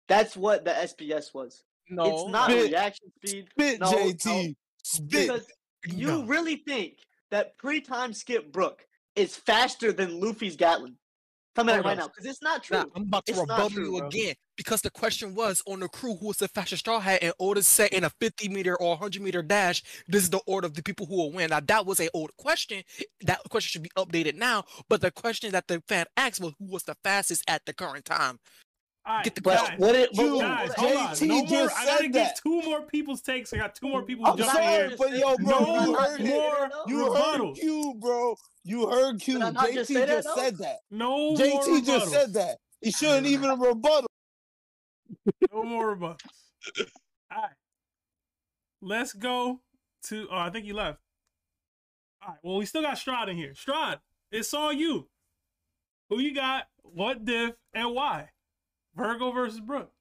That's 0.08 0.36
what 0.36 0.66
the 0.66 0.72
SBS 0.72 1.34
was. 1.34 1.64
No. 1.90 2.04
it's 2.06 2.32
not 2.32 2.50
Spit. 2.52 2.72
reaction 2.72 3.08
speed. 3.26 3.48
Spit, 3.52 3.80
no, 3.80 3.92
JT. 3.92 4.26
no, 4.48 4.54
Spit. 4.84 5.10
because 5.12 5.46
you 5.88 6.08
No. 6.08 6.24
really 6.26 6.58
think 6.58 6.98
that 7.32 7.58
pre-time 7.58 8.14
skip 8.14 8.52
Brooke 8.52 8.86
is 9.16 9.36
faster 9.36 9.92
than 9.92 10.20
Luffy's 10.20 10.56
Gatling? 10.56 10.96
Tell 11.56 11.64
me 11.66 11.74
that 11.74 11.84
right 11.84 11.98
now, 11.98 12.08
because 12.08 12.26
it's 12.26 12.42
not 12.42 12.64
true. 12.64 12.78
Nah, 12.78 12.86
I'm 12.96 13.04
about 13.04 13.26
to 13.26 13.32
It's 13.32 13.42
rebuttal 13.42 13.70
true, 13.70 13.94
you 13.94 14.00
bro. 14.00 14.08
again 14.08 14.36
because 14.60 14.82
the 14.82 14.91
question 14.91 15.34
was 15.36 15.64
on 15.68 15.80
the 15.80 15.88
crew 15.88 16.18
who 16.18 16.28
was 16.28 16.36
the 16.36 16.49
fastest 16.49 16.82
straw 16.82 16.99
hat, 16.99 17.20
and 17.22 17.32
Oda 17.39 17.64
set 17.64 17.93
in 17.93 18.03
a 18.03 18.10
50 18.10 18.49
meter 18.49 18.76
or 18.76 18.89
100 18.89 19.22
meter 19.22 19.41
dash, 19.41 19.82
this 20.10 20.24
is 20.24 20.30
the 20.30 20.41
order 20.47 20.68
of 20.68 20.74
the 20.74 20.84
people 20.84 21.05
who 21.05 21.16
will 21.16 21.32
win. 21.32 21.49
Now 21.51 21.62
that 21.62 21.86
was 21.86 22.01
a 22.01 22.10
old 22.14 22.36
question. 22.36 22.84
That 23.22 23.39
question 23.49 23.70
should 23.70 23.84
be 23.84 23.89
updated 23.97 24.36
now. 24.36 24.66
But 24.89 24.99
the 24.99 25.12
question 25.12 25.53
that 25.53 25.70
the 25.70 25.82
fan 25.88 26.07
asked 26.18 26.41
was 26.41 26.51
who 26.60 26.66
was 26.66 26.84
the 26.84 26.97
fastest 27.05 27.45
at 27.47 27.66
the 27.66 27.72
current 27.74 28.03
time. 28.03 28.38
All 29.05 29.16
right, 29.16 29.24
Get 29.24 29.36
the 29.36 29.41
But 29.41 29.60
question. 29.60 29.80
what 29.80 29.95
it, 29.95 30.10
You- 30.12 30.36
what- 30.36 30.41
guys, 30.41 30.68
what- 30.68 30.78
hold 30.78 30.97
on. 30.97 31.16
JT 31.16 31.28
No 31.30 31.36
more. 31.38 31.47
just 31.47 31.78
I 31.78 31.86
gotta 31.86 32.03
said 32.03 32.12
get 32.12 32.39
two 32.43 32.62
more 32.64 32.82
people's 32.82 33.22
takes. 33.22 33.53
I 33.53 33.57
got 33.57 33.76
two 33.76 33.88
more 33.88 34.03
people 34.03 34.26
who 34.26 34.32
I'm 34.34 34.38
jump 34.39 34.53
not 34.53 34.62
in 34.62 34.70
sorry, 34.70 34.88
here. 34.89 34.97
but 34.97 35.12
yo, 35.14 35.38
bro, 35.38 35.60
No 35.60 35.86
you 35.86 35.95
heard 35.95 36.20
it. 36.20 36.26
more 36.28 36.70
You 36.86 37.14
heard. 37.14 37.55
Q, 37.55 37.93
bro. 37.97 38.36
You 38.66 38.89
heard 38.89 39.22
Q. 39.22 39.39
Did 39.39 39.43
I 39.55 39.68
JT 39.68 39.74
just 39.74 39.89
just, 39.93 40.26
that, 40.26 40.36
said 40.36 40.57
that. 40.57 40.80
No 40.91 41.30
more 41.30 41.38
JT 41.38 41.86
just 41.86 42.12
said 42.12 42.34
that. 42.34 42.57
He 42.82 42.91
shouldn't 42.91 43.26
even 43.28 43.57
rebuttal. 43.57 44.10
No 45.51 45.64
more 45.64 45.95
rebuttals. 45.95 46.18
All 47.32 47.41
right. 47.41 47.51
Let's 48.82 49.14
go 49.14 49.60
to. 50.07 50.28
Oh, 50.32 50.38
I 50.38 50.49
think 50.49 50.66
he 50.66 50.74
left. 50.74 50.99
All 52.22 52.30
right. 52.30 52.38
Well, 52.43 52.57
we 52.57 52.66
still 52.66 52.82
got 52.82 52.97
Strad 52.97 53.30
in 53.30 53.38
here. 53.38 53.53
Strad, 53.55 53.99
it's 54.32 54.53
all 54.53 54.74
you. 54.74 55.07
Who 56.10 56.20
you 56.20 56.34
got? 56.34 56.66
What 56.82 57.26
diff 57.26 57.53
and 57.74 57.93
why? 57.93 58.30
Virgo 58.95 59.32
versus 59.32 59.60
Brooke. 59.60 59.91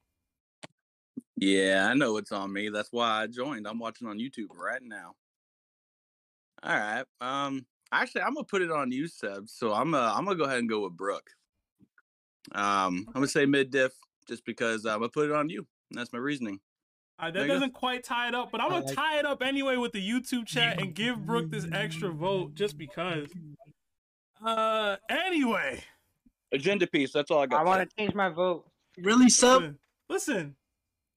Yeah, 1.35 1.87
I 1.89 1.93
know 1.93 2.17
it's 2.17 2.31
on 2.31 2.51
me. 2.51 2.69
That's 2.69 2.91
why 2.91 3.23
I 3.23 3.27
joined. 3.27 3.67
I'm 3.67 3.79
watching 3.79 4.07
on 4.07 4.19
YouTube 4.19 4.49
right 4.53 4.81
now. 4.81 5.15
All 6.63 6.75
right. 6.75 7.05
Um. 7.21 7.65
Actually, 7.91 8.21
I'm 8.21 8.35
gonna 8.35 8.43
put 8.43 8.61
it 8.61 8.71
on 8.71 8.91
you, 8.91 9.07
Seb. 9.07 9.47
So 9.47 9.73
I'm 9.73 9.93
uh, 9.93 10.13
I'm 10.13 10.25
gonna 10.25 10.37
go 10.37 10.43
ahead 10.43 10.59
and 10.59 10.69
go 10.69 10.81
with 10.81 10.97
Brooke. 10.97 11.29
Um. 12.53 13.05
I'm 13.07 13.13
gonna 13.13 13.27
say 13.27 13.45
mid 13.45 13.71
diff 13.71 13.93
just 14.29 14.45
because 14.45 14.85
I'm 14.85 14.99
gonna 14.99 15.09
put 15.09 15.25
it 15.29 15.33
on 15.33 15.49
you. 15.49 15.67
And 15.91 15.99
that's 15.99 16.13
my 16.13 16.19
reasoning. 16.19 16.59
Uh, 17.17 17.31
that 17.31 17.47
doesn't 17.47 17.73
quite 17.73 18.05
tie 18.05 18.29
it 18.29 18.35
up, 18.35 18.49
but 18.49 18.61
I'm 18.61 18.69
gonna 18.69 18.85
like- 18.85 18.95
tie 18.95 19.19
it 19.19 19.25
up 19.25 19.41
anyway 19.41 19.75
with 19.75 19.91
the 19.91 20.07
YouTube 20.07 20.45
chat 20.45 20.79
and 20.79 20.93
give 20.93 21.25
Brooke 21.25 21.49
this 21.49 21.67
extra 21.73 22.09
vote 22.09 22.53
just 22.53 22.77
because. 22.77 23.27
Uh, 24.41 24.95
anyway, 25.09 25.83
Agenda 26.53 26.87
piece. 26.87 27.11
That's 27.11 27.29
all 27.29 27.41
I 27.41 27.45
got. 27.47 27.59
I 27.59 27.63
want 27.63 27.89
to 27.89 27.95
change 27.97 28.13
my 28.13 28.29
vote. 28.29 28.65
Really, 28.97 29.29
Sub? 29.29 29.61
Listen, 29.61 29.79
listen, 30.07 30.55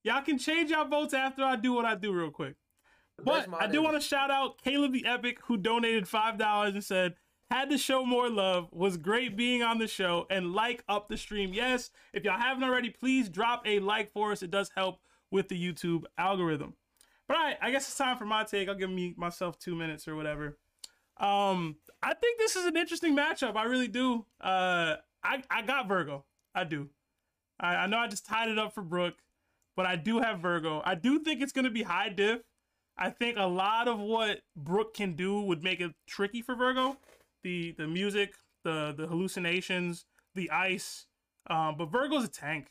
y'all 0.02 0.22
can 0.22 0.38
change 0.38 0.70
your 0.70 0.84
votes 0.88 1.14
after 1.14 1.44
I 1.44 1.54
do 1.54 1.72
what 1.72 1.84
I 1.84 1.94
do 1.94 2.12
real 2.12 2.30
quick. 2.32 2.56
But 3.22 3.48
I 3.60 3.68
do 3.68 3.80
want 3.82 3.94
to 3.94 4.00
shout 4.00 4.32
out 4.32 4.60
Caleb 4.60 4.92
the 4.92 5.06
Epic 5.06 5.38
who 5.44 5.56
donated 5.56 6.08
five 6.08 6.36
dollars 6.38 6.74
and 6.74 6.82
said 6.82 7.14
had 7.52 7.70
to 7.70 7.78
show 7.78 8.04
more 8.04 8.30
love. 8.30 8.68
Was 8.72 8.96
great 8.96 9.36
being 9.36 9.62
on 9.62 9.78
the 9.78 9.86
show 9.86 10.26
and 10.30 10.52
like 10.52 10.82
up 10.88 11.08
the 11.08 11.16
stream. 11.16 11.52
Yes, 11.52 11.90
if 12.12 12.24
y'all 12.24 12.40
haven't 12.40 12.64
already, 12.64 12.90
please 12.90 13.28
drop 13.28 13.66
a 13.66 13.78
like 13.78 14.12
for 14.12 14.32
us. 14.32 14.42
It 14.42 14.50
does 14.50 14.70
help 14.74 15.00
with 15.30 15.48
the 15.48 15.72
YouTube 15.72 16.04
algorithm. 16.16 16.74
But 17.28 17.36
all 17.36 17.44
right, 17.44 17.58
I 17.60 17.70
guess 17.70 17.86
it's 17.86 17.96
time 17.96 18.16
for 18.16 18.24
my 18.24 18.44
take. 18.44 18.68
I'll 18.68 18.74
give 18.74 18.90
me 18.90 19.14
myself 19.16 19.58
two 19.58 19.74
minutes 19.74 20.08
or 20.08 20.16
whatever. 20.16 20.58
Um, 21.18 21.76
I 22.02 22.14
think 22.14 22.38
this 22.38 22.56
is 22.56 22.64
an 22.64 22.76
interesting 22.76 23.16
matchup. 23.16 23.56
I 23.56 23.64
really 23.64 23.88
do. 23.88 24.24
Uh, 24.40 24.96
I 25.22 25.42
I 25.50 25.62
got 25.62 25.88
Virgo. 25.88 26.24
I 26.54 26.64
do. 26.64 26.88
I, 27.60 27.76
I 27.76 27.86
know 27.86 27.98
I 27.98 28.08
just 28.08 28.26
tied 28.26 28.48
it 28.48 28.58
up 28.58 28.74
for 28.74 28.82
Brooke, 28.82 29.18
but 29.76 29.84
I 29.84 29.96
do 29.96 30.20
have 30.20 30.40
Virgo. 30.40 30.82
I 30.84 30.94
do 30.94 31.18
think 31.20 31.42
it's 31.42 31.52
to 31.52 31.70
be 31.70 31.82
high 31.82 32.08
diff. 32.08 32.40
I 32.96 33.10
think 33.10 33.36
a 33.38 33.46
lot 33.46 33.88
of 33.88 33.98
what 33.98 34.40
Brooke 34.56 34.94
can 34.94 35.14
do 35.14 35.40
would 35.42 35.62
make 35.62 35.80
it 35.80 35.92
tricky 36.06 36.42
for 36.42 36.54
Virgo. 36.54 36.96
The 37.42 37.72
the 37.72 37.86
music, 37.86 38.34
the 38.64 38.94
the 38.96 39.06
hallucinations, 39.06 40.04
the 40.34 40.50
ice. 40.50 41.06
Um, 41.48 41.76
but 41.76 41.90
Virgo's 41.90 42.24
a 42.24 42.28
tank. 42.28 42.68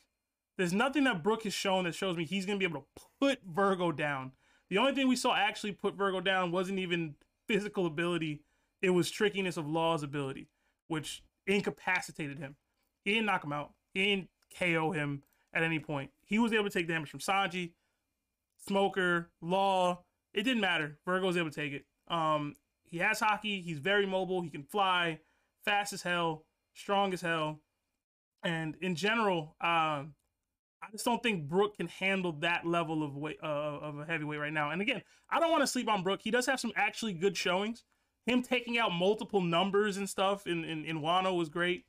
There's 0.57 0.73
nothing 0.73 1.05
that 1.05 1.23
Brooke 1.23 1.43
has 1.43 1.53
shown 1.53 1.85
that 1.85 1.95
shows 1.95 2.15
me 2.15 2.25
he's 2.25 2.45
to 2.45 2.57
be 2.57 2.65
able 2.65 2.81
to 2.81 3.03
put 3.19 3.39
Virgo 3.45 3.91
down. 3.91 4.33
The 4.69 4.77
only 4.77 4.93
thing 4.93 5.07
we 5.07 5.15
saw 5.15 5.35
actually 5.35 5.73
put 5.73 5.95
Virgo 5.95 6.21
down 6.21 6.51
wasn't 6.51 6.79
even 6.79 7.15
physical 7.47 7.85
ability. 7.85 8.41
It 8.81 8.91
was 8.91 9.11
trickiness 9.11 9.57
of 9.57 9.67
Law's 9.67 10.03
ability, 10.03 10.47
which 10.87 11.23
incapacitated 11.47 12.39
him. 12.39 12.55
He 13.03 13.13
didn't 13.13 13.25
knock 13.25 13.43
him 13.43 13.53
out. 13.53 13.73
He 13.93 14.05
didn't 14.05 14.29
KO 14.57 14.91
him 14.91 15.23
at 15.53 15.63
any 15.63 15.79
point. 15.79 16.11
He 16.25 16.39
was 16.39 16.53
able 16.53 16.65
to 16.65 16.69
take 16.69 16.87
damage 16.87 17.09
from 17.09 17.19
Sanji, 17.19 17.71
Smoker, 18.57 19.29
Law. 19.41 20.03
It 20.33 20.43
didn't 20.43 20.61
matter. 20.61 20.97
Virgo 21.05 21.27
was 21.27 21.37
able 21.37 21.49
to 21.49 21.55
take 21.55 21.73
it. 21.73 21.85
Um, 22.07 22.55
he 22.91 22.99
has 22.99 23.19
Haki. 23.19 23.63
He's 23.63 23.79
very 23.79 24.05
mobile. 24.05 24.41
He 24.41 24.49
can 24.49 24.63
fly, 24.63 25.19
fast 25.65 25.93
as 25.93 26.03
hell, 26.03 26.45
strong 26.75 27.13
as 27.13 27.21
hell, 27.21 27.61
and 28.43 28.75
in 28.81 28.95
general, 28.95 29.55
um, 29.61 30.13
I 30.83 30.87
just 30.91 31.05
don't 31.05 31.21
think 31.21 31.47
Brooke 31.47 31.77
can 31.77 31.87
handle 31.87 32.33
that 32.39 32.65
level 32.65 33.03
of 33.03 33.15
weight 33.15 33.37
uh, 33.43 33.45
of 33.45 33.99
a 33.99 34.05
heavyweight 34.05 34.39
right 34.39 34.53
now. 34.53 34.71
And 34.71 34.81
again, 34.81 35.01
I 35.29 35.39
don't 35.39 35.51
want 35.51 35.61
to 35.61 35.67
sleep 35.67 35.87
on 35.87 36.03
Brooke. 36.03 36.21
He 36.23 36.31
does 36.31 36.47
have 36.47 36.59
some 36.59 36.71
actually 36.75 37.13
good 37.13 37.37
showings. 37.37 37.83
Him 38.25 38.41
taking 38.43 38.77
out 38.77 38.91
multiple 38.91 39.41
numbers 39.41 39.97
and 39.97 40.09
stuff 40.09 40.47
in 40.47 40.63
in, 40.63 40.85
in 40.85 41.01
Wano 41.01 41.37
was 41.37 41.49
great. 41.49 41.85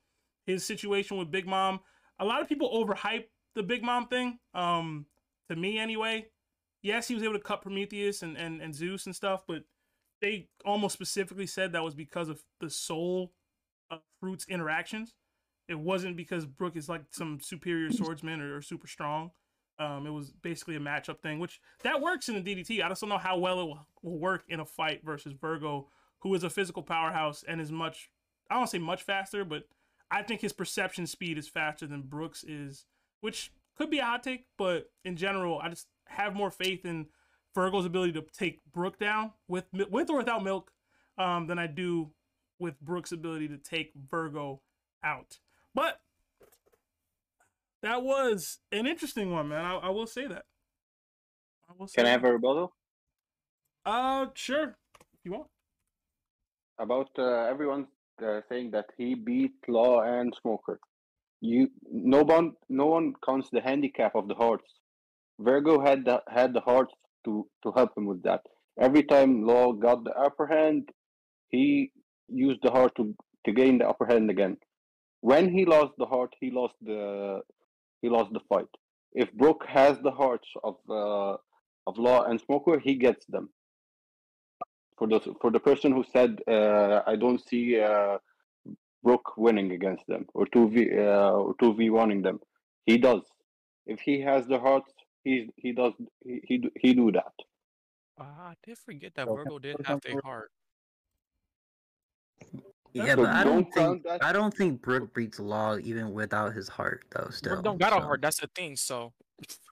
His 0.47 0.65
situation 0.65 1.17
with 1.17 1.31
Big 1.31 1.47
Mom. 1.47 1.81
A 2.19 2.25
lot 2.25 2.43
of 2.43 2.49
people 2.49 2.71
overhype 2.71 3.25
the 3.55 3.63
Big 3.63 3.83
Mom 3.83 4.09
thing. 4.09 4.39
Um, 4.55 5.07
to 5.49 5.57
me 5.57 5.79
anyway. 5.79 6.27
Yes, 6.83 7.07
he 7.07 7.15
was 7.15 7.23
able 7.23 7.35
to 7.35 7.41
cut 7.41 7.63
Prometheus 7.63 8.23
and, 8.23 8.37
and, 8.37 8.61
and 8.61 8.75
Zeus 8.75 9.07
and 9.07 9.15
stuff, 9.15 9.45
but 9.47 9.63
they 10.23 10.49
almost 10.65 10.95
specifically 10.95 11.47
said 11.47 11.73
that 11.73 11.85
was 11.85 11.95
because 11.95 12.29
of 12.29 12.43
the 12.61 12.71
soul 12.71 13.33
of 13.91 13.99
Fruit's 14.21 14.47
interactions. 14.49 15.15
It 15.69 15.79
wasn't 15.79 16.17
because 16.17 16.47
Brooke 16.47 16.77
is 16.77 16.89
like 16.89 17.03
some 17.11 17.41
superior 17.41 17.91
swordsman 17.91 18.41
or, 18.41 18.57
or 18.57 18.63
super 18.63 18.87
strong. 18.87 19.33
Um, 19.79 20.07
it 20.07 20.11
was 20.11 20.31
basically 20.31 20.77
a 20.77 20.81
matchup 20.81 21.21
thing, 21.21 21.41
which 21.41 21.61
that 21.83 22.01
works 22.01 22.29
in 22.29 22.37
the 22.37 22.41
DDT. 22.41 22.85
I 22.85 22.89
just 22.89 23.01
don't 23.01 23.11
know 23.11 23.19
how 23.19 23.37
well 23.37 23.61
it 23.61 23.65
will, 23.65 23.87
will 24.03 24.19
work 24.19 24.45
in 24.49 24.61
a 24.61 24.65
fight 24.65 25.01
versus 25.05 25.33
Virgo, 25.33 25.89
who 26.21 26.33
is 26.35 26.45
a 26.45 26.51
physical 26.51 26.83
powerhouse 26.83 27.45
and 27.47 27.61
is 27.61 27.73
much, 27.73 28.09
I 28.49 28.55
don't 28.55 28.69
say 28.69 28.79
much 28.79 29.03
faster, 29.03 29.45
but 29.45 29.65
I 30.11 30.23
think 30.23 30.41
his 30.41 30.53
perception 30.53 31.07
speed 31.07 31.37
is 31.37 31.49
faster 31.49 31.87
than 31.87 32.03
Brooks 32.03 32.45
is, 32.45 32.87
which 33.23 33.51
could 33.77 33.91
be 33.91 33.99
a 33.99 34.05
hot 34.05 34.23
take, 34.23 34.45
but 34.57 34.91
in 35.05 35.17
general, 35.17 35.59
I 35.59 35.69
just 35.71 35.89
have 36.07 36.37
more 36.37 36.51
faith 36.51 36.85
in 36.85 37.07
Virgo's 37.55 37.85
ability 37.85 38.13
to 38.13 38.25
take 38.37 38.61
Brooke 38.73 38.99
down 38.99 39.33
with 39.49 39.65
with 39.73 40.11
or 40.11 40.17
without 40.17 40.43
milk 40.43 40.73
um, 41.19 41.47
than 41.47 41.59
I 41.59 41.67
do 41.67 42.11
with 42.59 42.81
Brooks' 42.81 43.13
ability 43.13 43.49
to 43.49 43.59
take 43.59 43.93
Virgo 44.11 44.63
out. 45.05 45.39
But 45.75 46.01
that 47.83 48.03
was 48.03 48.59
an 48.71 48.87
interesting 48.87 49.33
one, 49.33 49.49
man. 49.49 49.65
I, 49.65 49.75
I 49.75 49.91
will 49.91 50.07
say 50.07 50.27
that. 50.27 50.45
I 51.69 51.73
will 51.77 51.89
say 51.89 51.97
Can 51.97 52.07
I 52.07 52.11
have 52.11 52.25
a 52.25 52.33
rebuttal? 52.33 52.75
Uh, 53.85 54.27
sure. 54.35 54.77
If 55.01 55.25
you 55.25 55.33
want. 55.33 55.49
about 56.79 57.11
uh, 57.19 57.47
everyone 57.51 57.87
uh, 58.25 58.41
saying 58.49 58.71
that 58.71 58.87
he 58.97 59.15
beat 59.15 59.53
Law 59.69 60.03
and 60.03 60.33
Smoker. 60.41 60.79
You 61.41 61.71
no 61.91 62.23
one 62.23 62.53
no 62.69 62.87
one 62.87 63.15
counts 63.27 63.49
the 63.51 63.61
handicap 63.61 64.15
of 64.15 64.29
the 64.29 64.35
hearts. 64.35 64.69
Virgo 65.41 65.81
had 65.85 66.05
the 66.05 66.23
had 66.29 66.53
the 66.53 66.61
hearts 66.61 66.93
to 67.25 67.47
to 67.63 67.73
help 67.73 67.97
him 67.97 68.07
with 68.07 68.23
that. 68.23 68.43
Every 68.81 69.03
time 69.03 69.47
Law 69.47 69.73
got 69.73 70.05
the 70.05 70.13
upper 70.13 70.47
hand, 70.47 70.89
he 71.49 71.93
used 72.29 72.61
the 72.63 72.71
heart 72.71 72.95
to 72.97 73.15
to 73.47 73.53
gain 73.53 73.79
the 73.79 73.89
upper 73.89 74.07
hand 74.07 74.31
again. 74.31 74.57
When 75.21 75.51
he 75.51 75.65
lost 75.65 75.93
the 75.99 76.07
heart, 76.07 76.35
he 76.41 76.51
lost 76.51 76.75
the 76.83 77.41
he 78.01 78.09
lost 78.09 78.33
the 78.33 78.41
fight. 78.49 78.69
If 79.13 79.33
Brooke 79.33 79.65
has 79.69 79.99
the 80.01 80.11
hearts 80.11 80.49
of 80.65 80.77
uh, 80.89 81.37
of 81.87 81.99
Law 81.99 82.25
and 82.25 82.41
Smoker, 82.41 82.79
he 82.79 82.95
gets 82.95 83.27
them 83.27 83.51
for 84.99 85.09
the 85.09 85.21
for 85.41 85.51
the 85.51 85.61
person 85.61 85.93
who 85.93 86.05
said 86.13 86.41
uh, 86.49 87.03
I 87.07 87.17
don't 87.17 87.43
see 87.49 87.81
uh, 87.81 88.19
Brook 89.03 89.37
winning 89.37 89.73
against 89.73 90.07
them 90.07 90.27
or 90.35 90.47
two 90.47 90.69
v 90.69 90.99
uh, 90.99 91.53
two 91.61 91.75
v 91.75 91.91
oneing 91.91 92.23
them. 92.23 92.41
He 92.87 92.99
does. 92.99 93.23
If 93.87 94.01
he 94.01 94.21
has 94.21 94.47
the 94.47 94.61
heart, 94.61 94.85
he 95.25 95.51
he 95.57 95.73
does 95.73 95.93
he 96.25 96.41
he, 96.45 96.59
do- 96.59 96.71
he 96.81 96.95
do 96.95 97.11
that. 97.13 97.33
Ah, 98.19 98.51
I 98.51 98.55
did 98.65 98.79
forget 98.79 99.15
that 99.15 99.27
So, 99.27 99.35
Virgo 99.37 99.59
did 99.59 99.77
put 99.77 99.87
have 99.87 99.95
something 99.95 100.13
their 100.17 100.23
heart. 100.23 100.51
Yeah, 102.93 103.15
So 103.15 103.23
but 103.23 103.27
I 103.31 103.45
don't 103.45 103.63
don't 103.63 103.75
count 103.75 104.03
think 104.05 104.23
I 104.23 104.33
don't 104.33 104.53
think 104.55 104.83
Brooke 104.83 105.15
beats 105.15 105.41
Law 105.41 105.79
even 105.79 106.13
without 106.13 106.53
his 106.55 106.69
heart 106.69 107.05
though. 107.11 107.29
Still, 107.31 107.55
Brooke 107.55 107.65
don't 107.65 107.79
got 107.81 107.93
a 107.97 108.01
heart. 108.01 108.21
That's 108.21 108.41
the 108.41 108.49
thing. 108.55 108.77
So 108.77 109.13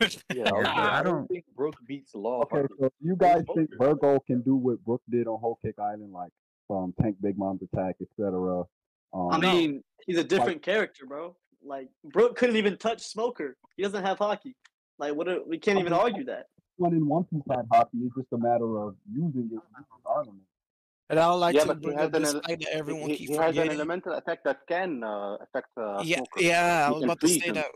Yeah, 0.01 0.09
Yeah, 0.35 0.43
okay. 0.53 0.69
I 0.69 1.01
I 1.01 1.03
don't 1.03 1.13
don't. 1.19 1.27
think 1.29 1.45
Brooke 1.55 1.77
beats 1.87 2.15
Law. 2.15 2.43
Okay, 2.45 2.67
so 2.79 2.91
you 3.01 3.17
guys 3.17 3.45
think 3.55 3.71
Virgo 3.79 4.21
can 4.21 4.41
do 4.41 4.55
what 4.57 4.83
Brooke 4.85 5.03
did 5.11 5.27
on 5.27 5.39
Whole 5.39 5.59
Cake 5.63 5.79
Island, 5.79 6.13
like 6.13 6.33
um, 6.71 6.95
tank 7.01 7.17
Big 7.21 7.37
Mom's 7.37 7.61
attack, 7.63 7.97
etc. 8.01 8.65
Um, 9.13 9.29
I 9.31 9.39
mean, 9.39 9.83
he's 10.07 10.17
a 10.19 10.25
different 10.25 10.63
character, 10.63 11.05
bro. 11.05 11.37
Like 11.63 11.91
Brooke 12.05 12.37
couldn't 12.37 12.57
even 12.57 12.79
touch 12.79 13.03
Smoker. 13.03 13.57
He 13.77 13.83
doesn't 13.83 14.03
have 14.03 14.17
Haki. 14.19 14.55
Like 15.01 15.15
what? 15.17 15.29
are- 15.29 15.43
We 15.47 15.59
can't 15.59 15.79
even 15.79 15.93
argue 15.93 16.25
that. 16.27 16.47
one 16.77 16.93
in 16.93 17.07
One 17.09 17.25
Piece 17.25 17.43
had 17.51 17.67
Haki. 17.73 17.89
It's 18.07 18.15
just 18.15 18.29
a 18.33 18.39
matter 18.39 18.79
of 18.79 18.95
using 19.13 19.51
it 19.53 19.61
as 19.79 19.85
armament. 20.07 20.45
And 21.09 21.19
I 21.19 21.29
would 21.31 21.37
like 21.37 21.55
yeah, 21.57 21.63
to 21.63 21.67
but 21.69 21.79
he 21.79 21.83
bring 21.87 21.99
has 21.99 22.07
up 22.07 22.15
an 22.15 22.23
this 22.23 22.35
ele- 22.35 22.43
fight 22.43 22.61
that 22.61 22.73
everyone 22.73 23.11
he, 23.11 23.17
keep 23.17 23.31
he 23.31 23.37
has 23.37 23.57
an 23.57 23.69
elemental 23.71 24.13
attack 24.13 24.45
that 24.45 24.61
can 24.69 25.03
uh, 25.03 25.37
affect 25.41 25.67
uh, 25.77 26.01
Yeah, 26.05 26.17
Smoker. 26.19 26.41
yeah, 26.41 26.85
I 26.87 26.91
was 26.93 27.03
about 27.03 27.21
to 27.21 27.29
say 27.29 27.41
him. 27.49 27.55
that 27.55 27.67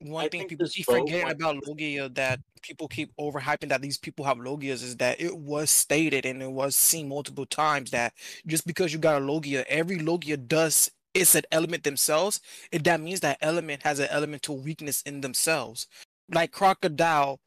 one 0.00 0.24
I 0.26 0.28
thing 0.28 0.46
people 0.46 0.64
this 0.66 0.74
keep 0.74 0.86
forgetting 0.86 1.30
about 1.30 1.66
Logia 1.66 2.08
that 2.10 2.38
people 2.62 2.86
keep 2.88 3.10
overhyping 3.18 3.70
that 3.70 3.80
these 3.82 3.98
people 3.98 4.24
have 4.26 4.36
Logias 4.36 4.82
is 4.84 4.96
that 4.98 5.20
it 5.20 5.36
was 5.36 5.70
stated 5.70 6.24
and 6.26 6.42
it 6.42 6.50
was 6.52 6.76
seen 6.76 7.08
multiple 7.08 7.46
times 7.46 7.90
that 7.92 8.12
just 8.46 8.66
because 8.66 8.92
you 8.92 8.98
got 8.98 9.20
a 9.20 9.24
Logia, 9.24 9.64
every 9.68 9.98
Logia 9.98 10.36
does 10.36 10.90
it's 11.14 11.34
an 11.36 11.42
element 11.52 11.84
themselves, 11.84 12.40
and 12.72 12.82
that 12.84 13.00
means 13.00 13.20
that 13.20 13.38
element 13.40 13.82
has 13.84 13.98
an 14.00 14.08
elemental 14.10 14.58
weakness 14.58 15.00
in 15.02 15.20
themselves. 15.20 15.86
Like 16.32 16.52
Crocodile, 16.52 17.40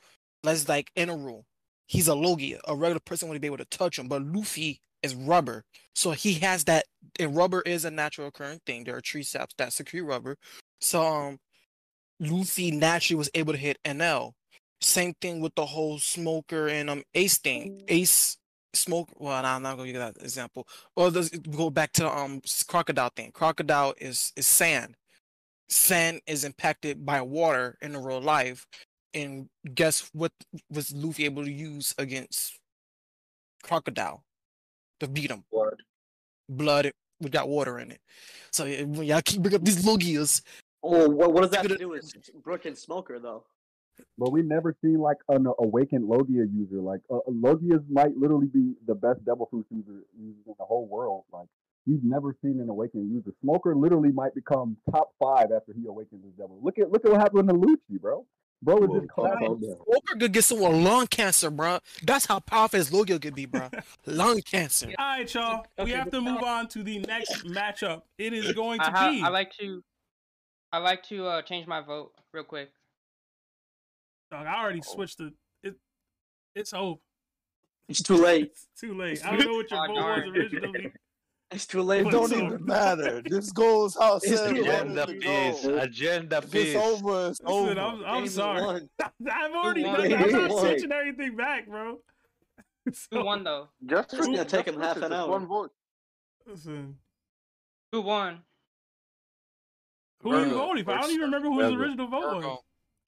let's 0.43 0.69
like 0.69 0.91
Eneru, 0.95 1.43
he's 1.87 2.07
a 2.07 2.15
Logia. 2.15 2.59
A 2.67 2.75
regular 2.75 2.99
person 2.99 3.27
wouldn't 3.27 3.41
be 3.41 3.47
able 3.47 3.57
to 3.57 3.65
touch 3.65 3.97
him, 3.97 4.07
but 4.07 4.21
Luffy 4.21 4.81
is 5.03 5.15
rubber. 5.15 5.63
So 5.95 6.11
he 6.11 6.33
has 6.35 6.63
that 6.65 6.85
and 7.19 7.35
rubber 7.35 7.61
is 7.61 7.85
a 7.85 7.91
natural 7.91 8.27
occurring 8.27 8.59
thing. 8.65 8.83
There 8.83 8.95
are 8.95 9.01
tree 9.01 9.23
saps 9.23 9.55
that 9.57 9.73
secrete 9.73 10.01
rubber. 10.01 10.37
So 10.81 11.01
um 11.05 11.37
Luffy 12.19 12.71
naturally 12.71 13.17
was 13.17 13.29
able 13.33 13.53
to 13.53 13.59
hit 13.59 13.77
Enel. 13.85 14.33
Same 14.81 15.13
thing 15.21 15.41
with 15.41 15.55
the 15.55 15.65
whole 15.65 15.99
smoker 15.99 16.67
and 16.67 16.89
um 16.89 17.03
Ace 17.15 17.37
thing. 17.37 17.83
Ace 17.87 18.37
smoke. 18.73 19.09
Well, 19.17 19.41
nah, 19.41 19.55
I'm 19.55 19.63
not 19.63 19.77
gonna 19.77 19.91
give 19.91 20.01
that 20.01 20.17
example. 20.21 20.67
Or 20.95 21.09
let's 21.09 21.29
go 21.29 21.69
back 21.69 21.93
to 21.93 22.09
um 22.09 22.41
crocodile 22.67 23.11
thing. 23.15 23.31
Crocodile 23.31 23.93
is 23.99 24.33
is 24.35 24.47
sand. 24.47 24.95
Sand 25.69 26.21
is 26.27 26.43
impacted 26.43 27.05
by 27.05 27.21
water 27.21 27.77
in 27.81 27.93
the 27.93 27.99
real 27.99 28.21
life. 28.21 28.65
And 29.13 29.49
guess 29.73 30.09
what 30.13 30.31
was 30.69 30.93
Luffy 30.93 31.25
able 31.25 31.43
to 31.43 31.51
use 31.51 31.95
against 31.97 32.59
Crocodile 33.63 34.23
to 34.99 35.07
beat 35.07 35.31
him? 35.31 35.43
Blood. 35.51 35.81
Blood 36.49 36.91
we 37.19 37.29
got 37.29 37.49
water 37.49 37.79
in 37.79 37.91
it. 37.91 37.99
So 38.51 38.65
yeah, 38.65 38.83
when 38.83 39.03
y'all 39.03 39.21
keep 39.23 39.41
bringing 39.41 39.59
up 39.59 39.65
these 39.65 39.83
Logias. 39.83 40.41
Oh, 40.83 41.09
what, 41.09 41.33
what 41.33 41.41
does 41.41 41.51
that 41.51 41.63
have 41.63 41.71
to 41.71 41.77
do 41.77 41.89
with 41.89 42.11
Brook 42.43 42.65
and 42.65 42.77
Smoker 42.77 43.19
though? 43.19 43.43
But 44.17 44.31
we 44.31 44.43
never 44.43 44.75
seen 44.83 44.99
like 44.99 45.17
an 45.29 45.47
awakened 45.59 46.07
Logia 46.07 46.45
user. 46.45 46.81
Like 46.81 47.01
uh, 47.09 47.19
Logias 47.29 47.83
might 47.89 48.15
literally 48.15 48.47
be 48.47 48.73
the 48.85 48.93
best 48.93 49.25
Devil 49.25 49.47
Fruit 49.49 49.65
user 49.71 50.03
in 50.17 50.35
the 50.45 50.65
whole 50.65 50.87
world. 50.87 51.23
Like 51.31 51.47
we've 51.87 52.03
never 52.03 52.35
seen 52.43 52.59
an 52.59 52.69
awakened 52.69 53.09
user. 53.11 53.31
Smoker 53.41 53.75
literally 53.75 54.11
might 54.11 54.35
become 54.35 54.77
top 54.91 55.13
five 55.19 55.51
after 55.55 55.73
he 55.73 55.87
awakens 55.87 56.23
his 56.25 56.33
Devil. 56.33 56.59
Look 56.61 56.77
at 56.77 56.91
look 56.91 57.05
at 57.05 57.11
what 57.11 57.21
happened 57.21 57.49
to 57.49 57.55
Lucci, 57.55 57.99
bro. 57.99 58.25
Bro 58.63 58.77
was 58.77 59.01
just 59.01 59.11
clapping. 59.11 59.59
Smoker 59.61 60.19
could 60.19 60.33
get 60.33 60.43
someone 60.43 60.83
lung 60.83 61.05
cancer, 61.07 61.51
bro. 61.51 61.77
That's 62.03 62.25
how 62.25 62.39
powerful 62.39 62.79
his 62.79 62.91
Logia 62.91 63.19
could 63.19 63.35
be, 63.35 63.45
bro. 63.45 63.69
lung 64.07 64.41
cancer. 64.41 64.87
All 64.97 65.05
right, 65.05 65.33
y'all. 65.33 65.65
we 65.83 65.91
have 65.91 66.09
to 66.09 66.19
move 66.21 66.41
on 66.41 66.67
to 66.69 66.81
the 66.81 66.99
next 66.99 67.45
matchup. 67.45 68.01
It 68.17 68.33
is 68.33 68.53
going 68.53 68.79
to 68.79 68.87
I, 68.87 68.91
ha- 68.91 69.11
be. 69.11 69.21
I 69.21 69.29
like 69.29 69.51
to, 69.59 69.83
I 70.71 70.79
like 70.79 71.03
to 71.03 71.27
uh, 71.27 71.41
change 71.43 71.67
my 71.67 71.81
vote 71.81 72.13
real 72.33 72.43
quick. 72.43 72.71
Dog, 74.31 74.47
I 74.47 74.59
already 74.59 74.81
switched 74.81 75.19
the. 75.19 75.33
It, 75.61 75.75
it's 76.55 76.73
over. 76.73 76.99
It's 77.87 78.01
too 78.01 78.17
late. 78.17 78.51
It's 78.73 78.81
too 78.81 78.95
late. 78.95 79.23
I 79.23 79.37
don't 79.37 79.45
know 79.45 79.53
what 79.55 79.69
your 79.71 79.83
Oh, 79.83 79.87
vote 79.87 80.25
was 80.25 80.35
originally. 80.35 80.91
It's 81.49 81.65
too 81.65 81.81
late. 81.81 82.05
It 82.05 82.11
don't 82.11 82.31
even 82.33 82.65
matter. 82.65 83.21
This 83.25 83.51
goes 83.51 83.95
how 83.95 84.17
It's 84.17 84.27
said 84.27 84.57
Agenda 84.57 85.05
to 85.05 85.13
piece. 85.13 85.65
go. 85.65 85.77
Agenda 85.77 86.37
If 86.43 86.53
it's 86.55 86.75
over, 86.75 87.29
it's 87.29 87.41
Listen, 87.41 87.77
over. 87.77 87.79
I'm, 87.79 88.05
I'm 88.05 88.27
sorry. 88.27 88.81
I've 89.31 89.51
already 89.53 89.83
done 89.83 90.09
that. 90.09 90.19
I'm 90.21 90.31
not 90.31 90.41
Who 90.49 90.55
won? 90.55 90.65
switching 90.65 90.91
everything 90.91 91.35
back, 91.37 91.67
bro. 91.67 91.99
Who 92.85 92.91
So, 92.91 93.23
won 93.23 93.43
though? 93.45 93.69
Just 93.85 94.13
It's 94.13 94.25
gonna 94.25 94.43
take 94.45 94.67
him 94.67 94.79
half 94.79 94.97
an 94.97 95.13
hour. 95.13 95.29
One 95.29 95.47
vote. 95.47 95.71
listen, 96.45 96.97
Who 97.93 98.01
won? 98.01 98.39
who 100.21 100.33
are 100.33 100.39
you 100.39 100.45
Virgo. 100.47 100.57
voting 100.57 100.83
for? 100.83 100.91
I 100.91 101.01
don't 101.01 101.11
even 101.11 101.21
remember 101.21 101.47
who 101.47 101.59
his 101.61 101.71
original 101.73 102.07
vote 102.07 102.43
was. 102.43 102.59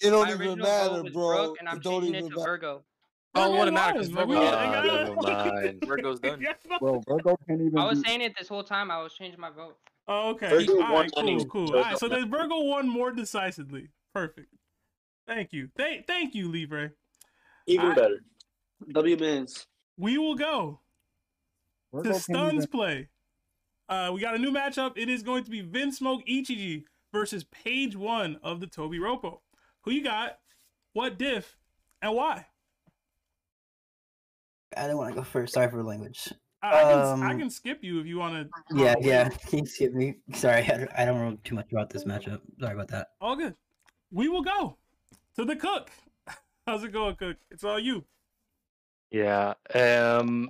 It 0.01 0.11
don't 0.11 0.27
My 0.27 0.33
even 0.45 0.59
matter, 0.59 1.03
bro. 1.11 1.11
Brooke, 1.11 1.57
and 1.59 1.67
I'm 1.67 1.77
It 1.77 1.83
don't 1.83 2.01
changing 2.03 2.15
even 2.15 2.25
it 2.27 2.29
to 2.29 2.35
matter. 2.39 2.51
Virgo. 2.51 2.83
Oh, 3.39 3.43
Virgo 3.47 3.57
what 3.57 3.67
it 3.67 3.71
matter? 3.71 3.93
'cause 3.99 4.07
won, 4.09 4.15
but 4.15 4.27
we 4.27 4.35
Virgo- 4.35 4.45
ain't 4.47 4.71
got 4.73 4.85
never 4.85 5.15
nothing. 5.15 5.53
mind. 5.53 5.85
Virgo's 5.85 6.19
done. 6.21 6.41
Yeah, 6.41 6.53
Bro, 6.79 7.03
Virgo 7.07 7.37
can't 7.47 7.61
even. 7.61 7.77
I 7.77 7.85
was 7.85 8.01
saying 8.05 8.21
it 8.21 8.35
this 8.37 8.47
whole 8.47 8.63
time. 8.63 8.91
I 8.91 9.01
was 9.01 9.13
changing 9.13 9.39
my 9.39 9.49
vote. 9.49 9.77
Oh, 10.07 10.29
okay. 10.31 10.49
Virgo 10.49 10.81
All 10.81 11.03
cool, 11.03 11.19
anyway, 11.19 11.45
cool. 11.49 11.67
so 11.67 11.77
All 11.83 11.97
so 11.97 12.07
don't 12.07 12.21
then 12.21 12.31
Virgo 12.31 12.59
won 12.63 12.87
more 12.87 13.11
decisively. 13.11 13.89
Perfect. 14.13 14.53
Thank 15.27 15.53
you. 15.53 15.69
Thank, 15.77 16.07
thank 16.07 16.33
you, 16.33 16.51
Libre. 16.51 16.91
Even 17.67 17.85
Alright. 17.89 17.97
better. 17.99 18.23
W 18.93 19.17
Mins. 19.17 19.67
We 19.97 20.17
will 20.17 20.35
go 20.35 20.79
Virgo 21.93 22.03
to 22.09 22.13
can't 22.13 22.23
Stuns 22.23 22.53
even- 22.53 22.67
play. 22.69 23.09
Uh, 23.87 24.11
we 24.13 24.21
got 24.21 24.35
a 24.35 24.37
new 24.39 24.51
matchup. 24.51 24.93
It 24.97 25.09
is 25.09 25.21
going 25.23 25.43
to 25.43 25.51
be 25.51 25.61
Vinsmoke 25.63 26.25
Ichiji 26.27 26.83
versus 27.11 27.43
Page 27.43 27.95
One 27.95 28.37
of 28.43 28.59
the 28.59 28.67
Tobi 28.67 28.99
Roppo. 28.99 29.41
Who 29.81 29.91
you 29.91 30.03
got? 30.03 30.39
What 30.93 31.17
diff 31.19 31.57
and 32.01 32.15
why? 32.15 32.45
I 34.78 34.88
don't 34.88 34.97
want 34.97 35.09
to 35.13 35.15
go 35.15 35.24
first. 35.24 35.53
Sorry 35.53 35.70
for 35.70 35.84
language. 35.84 36.32
I, 36.61 36.80
I 36.80 36.82
can 36.82 37.24
I 37.24 37.32
Um, 37.32 37.39
can 37.39 37.49
skip 37.49 37.84
you 37.84 37.99
if 37.99 38.05
you 38.05 38.20
want 38.20 38.49
to. 38.49 38.76
Yeah, 38.76 38.95
yeah. 38.99 39.30
Can 39.47 39.59
you 39.59 39.65
skip 39.65 39.93
me? 39.93 40.15
Sorry, 40.34 40.63
I 40.63 40.78
don't, 40.78 40.91
I 40.97 41.05
don't 41.05 41.17
know 41.17 41.38
too 41.43 41.55
much 41.55 41.72
about 41.72 41.89
this 41.89 42.03
matchup. 42.03 42.41
Sorry 42.59 42.74
about 42.74 42.89
that. 42.89 43.07
All 43.22 43.36
good. 43.38 43.55
We 44.11 44.28
will 44.28 44.41
go 44.41 44.78
to 45.38 45.45
the 45.45 45.55
cook. 45.55 45.89
How's 46.67 46.84
it 46.84 46.91
going, 46.91 47.15
cook? 47.15 47.38
It's 47.49 47.63
all 47.63 47.80
you. 47.80 48.03
Yeah. 49.11 49.53
Um. 49.74 50.49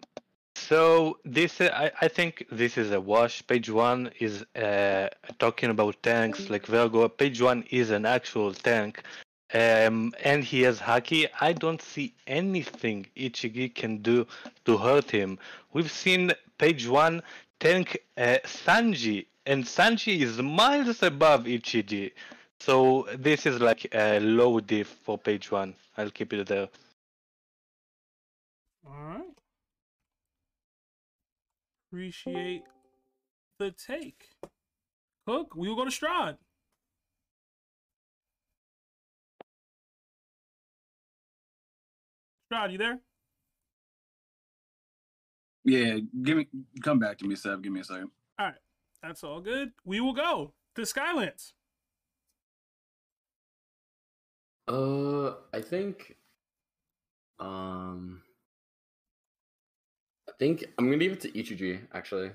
So 0.56 1.20
this, 1.24 1.62
uh, 1.62 1.70
I, 1.74 1.92
I 2.02 2.08
think 2.10 2.46
this 2.52 2.78
is 2.78 2.92
a 2.92 3.00
wash. 3.00 3.46
Page 3.48 3.70
one 3.70 4.12
is 4.20 4.44
uh, 4.56 5.08
talking 5.38 5.70
about 5.70 6.02
tanks 6.04 6.50
like 6.50 6.66
Virgo. 6.66 7.08
Page 7.08 7.40
one 7.42 7.64
is 7.70 7.92
an 7.92 8.06
actual 8.06 8.54
tank, 8.54 9.04
um, 9.54 10.14
and 10.24 10.44
he 10.44 10.62
has 10.62 10.80
haki. 10.80 11.28
I 11.40 11.54
don't 11.54 11.82
see 11.82 12.14
anything 12.28 13.08
Ichiji 13.16 13.74
can 13.74 13.98
do 13.98 14.28
to 14.66 14.78
hurt 14.78 15.10
him. 15.10 15.40
We've 15.74 15.92
seen 15.92 16.32
page 16.58 16.88
one 16.88 17.22
tank 17.60 17.98
uh, 18.18 18.38
Sanji, 18.46 19.26
and 19.46 19.64
Sanji 19.64 20.22
is 20.22 20.42
miles 20.42 21.04
above 21.04 21.46
Ichiji. 21.46 22.12
So 22.60 23.08
this 23.16 23.46
is 23.46 23.60
like 23.60 23.88
a 23.94 24.20
low 24.20 24.60
diff 24.60 24.88
for 25.04 25.18
page 25.18 25.52
one. 25.52 25.74
I'll 25.98 26.12
keep 26.12 26.34
it 26.34 26.48
there. 26.48 26.68
All 28.86 28.94
right. 28.94 29.22
Appreciate 31.92 32.64
the 33.58 33.72
take. 33.72 34.30
Cook, 35.26 35.56
we 35.56 35.68
will 35.68 35.76
go 35.76 35.86
to 35.86 35.92
Strad. 35.92 36.38
Strad, 42.50 42.72
you 42.72 42.80
there? 42.80 43.00
Yeah, 45.66 46.00
give 46.24 46.36
me 46.36 46.48
come 46.84 46.98
back 46.98 47.20
to 47.20 47.28
me, 47.28 47.36
Seb. 47.36 47.62
Give 47.62 47.72
me 47.72 47.82
a 47.82 47.84
second. 47.84 48.10
All 48.40 48.48
right. 48.48 48.56
That's 49.04 49.24
all 49.24 49.40
good. 49.40 49.72
We 49.86 50.00
will 50.00 50.14
go 50.14 50.54
to 50.76 50.82
Skylance. 50.82 51.54
Uh, 54.68 55.36
I 55.54 55.62
think, 55.62 56.16
um, 57.40 58.24
I 60.28 60.32
think 60.40 60.66
I'm 60.80 60.86
gonna 60.86 60.98
leave 60.98 61.12
it 61.12 61.22
to 61.22 61.32
Ichiji 61.32 61.82
actually. 61.94 62.32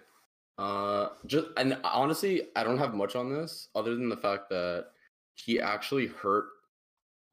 Uh, 0.58 1.08
just 1.26 1.48
and 1.56 1.76
honestly, 1.82 2.42
I 2.54 2.62
don't 2.62 2.78
have 2.78 2.94
much 2.94 3.16
on 3.16 3.34
this 3.34 3.68
other 3.74 3.96
than 3.96 4.08
the 4.08 4.16
fact 4.16 4.48
that 4.50 4.90
he 5.34 5.60
actually 5.60 6.06
hurt 6.06 6.44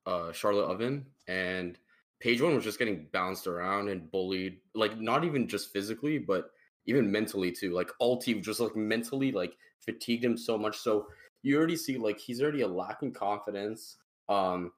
uh 0.07 0.31
Charlotte 0.31 0.65
Oven 0.65 1.05
and 1.27 1.77
Page 2.21 2.41
One 2.41 2.55
was 2.55 2.63
just 2.63 2.79
getting 2.79 3.07
bounced 3.11 3.47
around 3.47 3.89
and 3.89 4.09
bullied, 4.11 4.57
like 4.75 4.99
not 4.99 5.23
even 5.23 5.47
just 5.47 5.73
physically, 5.73 6.19
but 6.19 6.51
even 6.85 7.11
mentally 7.11 7.51
too. 7.51 7.73
Like 7.73 7.89
all 7.99 8.17
team 8.17 8.41
just 8.41 8.59
like 8.59 8.75
mentally 8.75 9.31
like 9.31 9.53
fatigued 9.79 10.23
him 10.23 10.37
so 10.37 10.57
much. 10.57 10.77
So 10.77 11.07
you 11.43 11.57
already 11.57 11.75
see 11.75 11.97
like 11.97 12.19
he's 12.19 12.41
already 12.41 12.61
a 12.61 12.67
lacking 12.67 13.13
confidence. 13.13 13.97
Um, 14.29 14.71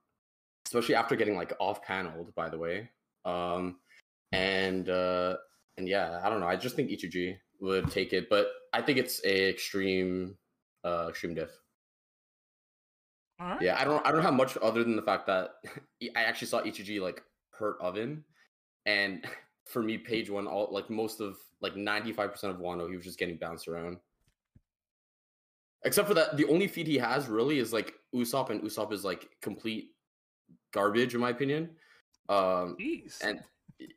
especially 0.65 0.95
after 0.95 1.15
getting 1.15 1.35
like 1.35 1.53
off 1.59 1.83
paneled, 1.83 2.33
by 2.35 2.49
the 2.49 2.57
way. 2.57 2.89
Um, 3.25 3.77
and 4.31 4.89
uh, 4.89 5.37
and 5.77 5.87
yeah, 5.87 6.21
I 6.23 6.29
don't 6.29 6.39
know. 6.39 6.47
I 6.47 6.55
just 6.55 6.75
think 6.75 6.89
Ichiji 6.89 7.37
would 7.61 7.91
take 7.91 8.13
it, 8.13 8.29
but 8.29 8.47
I 8.73 8.81
think 8.81 8.97
it's 8.97 9.23
a 9.25 9.49
extreme, 9.49 10.37
uh, 10.83 11.07
extreme 11.09 11.35
diff. 11.35 11.51
Right. 13.39 13.61
Yeah, 13.61 13.77
I 13.79 13.83
don't, 13.83 14.05
I 14.05 14.11
don't 14.11 14.21
have 14.21 14.33
much 14.33 14.57
other 14.61 14.83
than 14.83 14.95
the 14.95 15.01
fact 15.01 15.27
that 15.27 15.51
I 16.15 16.23
actually 16.23 16.47
saw 16.47 16.61
Ichiji 16.61 17.01
like 17.01 17.21
hurt 17.58 17.78
Oven, 17.80 18.24
and 18.86 19.26
for 19.66 19.82
me, 19.82 19.97
page 19.97 20.30
one, 20.30 20.47
all 20.47 20.70
like 20.72 20.89
most 20.89 21.22
of 21.22 21.38
like 21.62 21.76
ninety 21.76 22.12
five 22.12 22.32
percent 22.32 22.54
of 22.54 22.60
Wano, 22.60 22.89
he 22.89 22.95
was 22.95 23.06
just 23.06 23.20
getting 23.20 23.38
bounced 23.38 23.68
around. 23.68 23.97
Except 25.86 26.08
for 26.08 26.14
that, 26.14 26.38
the 26.38 26.45
only 26.45 26.68
feed 26.68 26.88
he 26.88 26.97
has 26.97 27.28
really 27.28 27.60
is 27.60 27.74
like 27.74 27.93
Usopp, 28.16 28.49
and 28.49 28.62
Usopp 28.62 28.93
is 28.93 29.04
like 29.04 29.30
complete 29.41 29.91
garbage 30.72 31.14
in 31.14 31.22
my 31.22 31.30
opinion. 31.30 31.70
Um, 32.30 32.78
and 33.22 33.41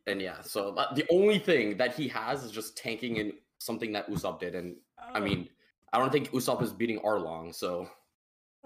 and 0.07 0.21
yeah, 0.21 0.41
so 0.41 0.75
the 0.95 1.07
only 1.11 1.39
thing 1.39 1.77
that 1.77 1.95
he 1.95 2.09
has 2.09 2.45
is 2.45 2.51
just 2.51 2.77
tanking 2.77 3.17
in 3.17 3.33
something 3.59 3.93
that 3.93 4.11
Usopp 4.11 4.41
did, 4.41 4.55
and 4.55 4.77
I 5.15 5.21
mean, 5.21 5.49
I 5.93 5.99
don't 5.99 6.11
think 6.11 6.31
Usopp 6.33 6.63
is 6.63 6.73
beating 6.73 6.99
Arlong, 7.01 7.55
so 7.55 7.89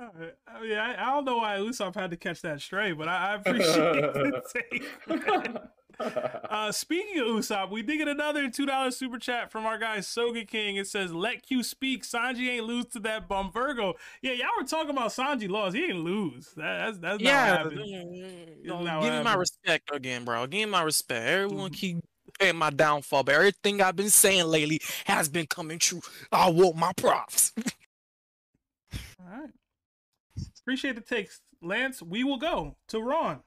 right. 0.01 0.35
I, 0.47 0.61
mean, 0.63 0.79
I, 0.79 1.03
I 1.03 1.11
don't 1.13 1.25
know 1.25 1.39
why 1.39 1.57
Usopp 1.59 1.95
had 1.95 2.11
to 2.11 2.17
catch 2.17 2.43
that 2.43 2.61
stray, 2.61 2.93
but 2.93 3.09
I, 3.09 3.33
I 3.33 3.35
appreciate 3.35 4.13
the 4.15 4.43
take. 4.53 4.85
uh, 6.51 6.73
speaking 6.73 7.21
of 7.21 7.27
Usopp, 7.27 7.71
we 7.71 7.83
did 7.83 7.99
get 7.99 8.09
another 8.09 8.49
two 8.51 8.67
dollars 8.67 8.97
super 8.97 9.19
chat 9.19 9.51
from 9.53 9.67
our 9.67 9.79
guy 9.79 10.01
Soga 10.01 10.45
King. 10.45 10.77
It 10.77 10.87
says, 10.87 11.13
"Let 11.13 11.43
Q 11.47 11.63
speak. 11.63 12.05
Sanji 12.05 12.49
ain't 12.49 12.65
lose 12.65 12.87
to 12.87 13.01
that 13.01 13.29
bum 13.29 13.51
Virgo." 13.53 13.95
Yeah, 14.23 14.33
y'all 14.33 14.49
were 14.59 14.67
talking 14.67 14.91
about 14.91 15.11
Sanji 15.11 15.49
lost. 15.49 15.75
He 15.75 15.83
didn't 15.83 16.05
lose. 16.05 16.49
That, 16.57 16.79
that's 16.79 16.99
that's 16.99 17.23
not 17.23 17.25
Yeah, 17.25 17.65
what 17.65 17.73
happened. 17.75 17.81
mm, 17.81 18.49
It's 18.61 18.67
no, 18.67 18.83
not 18.83 19.01
what 19.01 19.05
give 19.07 19.15
me 19.19 19.23
my 19.25 19.35
respect 19.35 19.91
again, 19.93 20.25
bro. 20.25 20.47
Give 20.47 20.67
me 20.67 20.73
my 20.73 20.83
respect. 20.83 21.27
Everyone 21.27 21.71
keep 21.71 21.99
paying 22.39 22.57
my 22.57 22.71
downfall, 22.71 23.25
but 23.25 23.35
everything 23.35 23.83
I've 23.83 23.97
been 23.97 24.11
saying 24.11 24.47
lately 24.47 24.81
has 25.05 25.29
been 25.29 25.47
coming 25.47 25.79
true. 25.79 26.01
I 26.33 26.49
want 26.51 26.77
my 26.77 26.93
props. 26.95 27.53
All 29.21 29.27
right. 29.27 29.51
Appreciate 30.63 30.95
the 30.95 31.01
takes, 31.01 31.41
Lance. 31.63 32.03
We 32.03 32.25
will 32.25 32.39
go 32.39 32.77
to 32.89 33.01
Ron. 33.01 33.41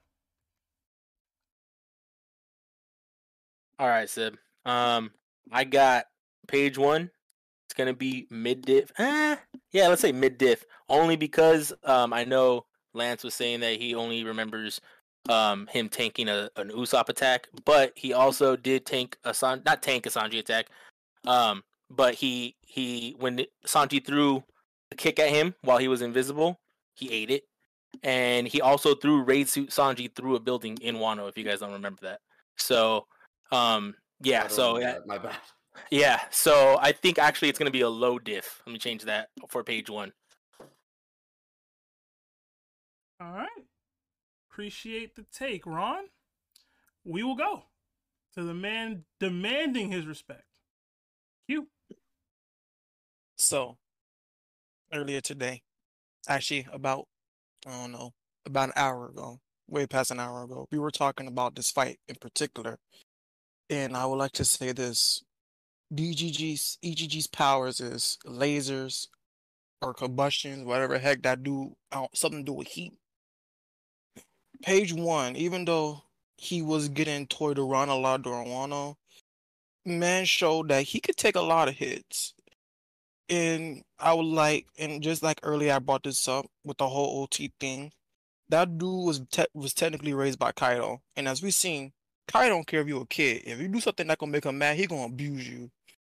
All 3.78 3.88
right, 3.88 4.08
Sib. 4.08 4.36
Um, 4.64 5.10
I 5.52 5.64
got 5.64 6.06
page 6.46 6.78
one. 6.78 7.10
It's 7.66 7.74
gonna 7.74 7.94
be 7.94 8.26
mid 8.30 8.62
diff. 8.62 8.92
Ah, 8.98 9.40
yeah, 9.72 9.88
let's 9.88 10.02
say 10.02 10.12
mid 10.12 10.38
diff. 10.38 10.64
Only 10.88 11.16
because 11.16 11.72
um 11.84 12.12
I 12.12 12.24
know 12.24 12.66
Lance 12.92 13.24
was 13.24 13.34
saying 13.34 13.60
that 13.60 13.80
he 13.80 13.94
only 13.94 14.24
remembers 14.24 14.80
um 15.28 15.66
him 15.68 15.88
tanking 15.88 16.28
a 16.28 16.50
an 16.56 16.70
Usopp 16.70 17.08
attack, 17.08 17.48
but 17.64 17.92
he 17.96 18.12
also 18.12 18.56
did 18.56 18.86
tank 18.86 19.16
a 19.24 19.34
San 19.34 19.62
not 19.64 19.82
tank 19.82 20.06
a 20.06 20.10
Sanji 20.10 20.38
attack. 20.38 20.66
Um, 21.26 21.64
but 21.90 22.14
he 22.14 22.56
he 22.62 23.16
when 23.18 23.44
Sanji 23.66 24.04
threw 24.04 24.44
a 24.92 24.94
kick 24.94 25.18
at 25.18 25.30
him 25.30 25.54
while 25.62 25.78
he 25.78 25.88
was 25.88 26.02
invisible, 26.02 26.60
he 26.94 27.10
ate 27.10 27.30
it. 27.30 27.44
And 28.02 28.48
he 28.48 28.60
also 28.60 28.94
threw 28.94 29.22
raid 29.22 29.48
suit 29.48 29.70
Sanji 29.70 30.14
through 30.14 30.34
a 30.34 30.40
building 30.40 30.78
in 30.82 30.96
Wano, 30.96 31.28
if 31.28 31.38
you 31.38 31.44
guys 31.44 31.60
don't 31.60 31.72
remember 31.72 32.00
that. 32.02 32.20
So 32.56 33.06
um 33.52 33.94
yeah, 34.22 34.48
so 34.48 34.78
yeah, 34.78 34.98
my 35.06 35.18
bad. 35.18 35.36
yeah, 35.90 36.20
so 36.30 36.78
I 36.80 36.92
think 36.92 37.18
actually 37.18 37.48
it's 37.48 37.58
gonna 37.58 37.70
be 37.70 37.82
a 37.82 37.88
low 37.88 38.18
diff. 38.18 38.62
Let 38.66 38.72
me 38.72 38.78
change 38.78 39.04
that 39.04 39.28
for 39.48 39.62
page 39.62 39.90
one. 39.90 40.12
All 43.20 43.32
right. 43.32 43.48
Appreciate 44.50 45.14
the 45.16 45.24
take, 45.32 45.66
Ron. 45.66 46.04
We 47.04 47.22
will 47.22 47.36
go 47.36 47.64
to 48.34 48.42
the 48.42 48.54
man 48.54 49.04
demanding 49.20 49.90
his 49.90 50.06
respect. 50.06 50.44
Q. 51.48 51.68
So, 53.36 53.78
earlier 54.92 55.20
today, 55.20 55.62
actually 56.28 56.66
about, 56.72 57.06
I 57.66 57.70
don't 57.70 57.92
know, 57.92 58.12
about 58.46 58.68
an 58.68 58.74
hour 58.76 59.08
ago, 59.08 59.40
way 59.68 59.86
past 59.86 60.10
an 60.10 60.20
hour 60.20 60.44
ago, 60.44 60.66
we 60.70 60.78
were 60.78 60.90
talking 60.90 61.26
about 61.26 61.54
this 61.54 61.70
fight 61.70 61.98
in 62.08 62.16
particular. 62.16 62.78
And 63.70 63.96
I 63.96 64.06
would 64.06 64.16
like 64.16 64.32
to 64.32 64.44
say 64.44 64.72
this 64.72 65.22
DGG's, 65.92 66.78
EGG's 66.84 67.26
powers 67.26 67.80
is 67.80 68.18
lasers 68.26 69.08
or 69.80 69.94
combustions, 69.94 70.64
whatever 70.64 70.98
heck 70.98 71.22
that 71.22 71.42
do, 71.42 71.76
uh, 71.92 72.06
something 72.14 72.44
to 72.44 72.50
do 72.50 72.52
with 72.52 72.68
heat. 72.68 72.92
Page 74.62 74.92
one, 74.92 75.36
even 75.36 75.64
though 75.64 76.02
he 76.36 76.62
was 76.62 76.88
getting 76.88 77.26
toyed 77.26 77.58
around 77.58 77.88
a 77.88 77.96
lot 77.96 78.22
during 78.22 78.48
Wano, 78.48 78.96
man 79.84 80.24
showed 80.24 80.68
that 80.68 80.84
he 80.84 81.00
could 81.00 81.16
take 81.16 81.36
a 81.36 81.40
lot 81.40 81.68
of 81.68 81.74
hits. 81.74 82.34
And 83.28 83.82
I 83.98 84.12
would 84.12 84.26
like, 84.26 84.66
and 84.78 85.02
just 85.02 85.22
like 85.22 85.40
earlier, 85.42 85.72
I 85.72 85.78
brought 85.78 86.02
this 86.02 86.28
up 86.28 86.46
with 86.64 86.76
the 86.78 86.88
whole 86.88 87.22
OT 87.22 87.52
thing. 87.58 87.92
That 88.50 88.76
dude 88.76 89.06
was 89.06 89.22
te- 89.30 89.46
was 89.54 89.72
technically 89.72 90.12
raised 90.12 90.38
by 90.38 90.52
Kaido, 90.52 91.00
and 91.16 91.26
as 91.26 91.42
we 91.42 91.50
seen, 91.50 91.92
Kaido 92.28 92.50
don't 92.50 92.66
care 92.66 92.82
if 92.82 92.88
you're 92.88 93.02
a 93.02 93.06
kid. 93.06 93.42
If 93.46 93.58
you 93.60 93.68
do 93.68 93.80
something 93.80 94.06
that 94.06 94.18
gonna 94.18 94.32
make 94.32 94.44
him 94.44 94.58
mad, 94.58 94.76
he 94.76 94.86
gonna 94.86 95.06
abuse 95.06 95.48
you. 95.48 95.70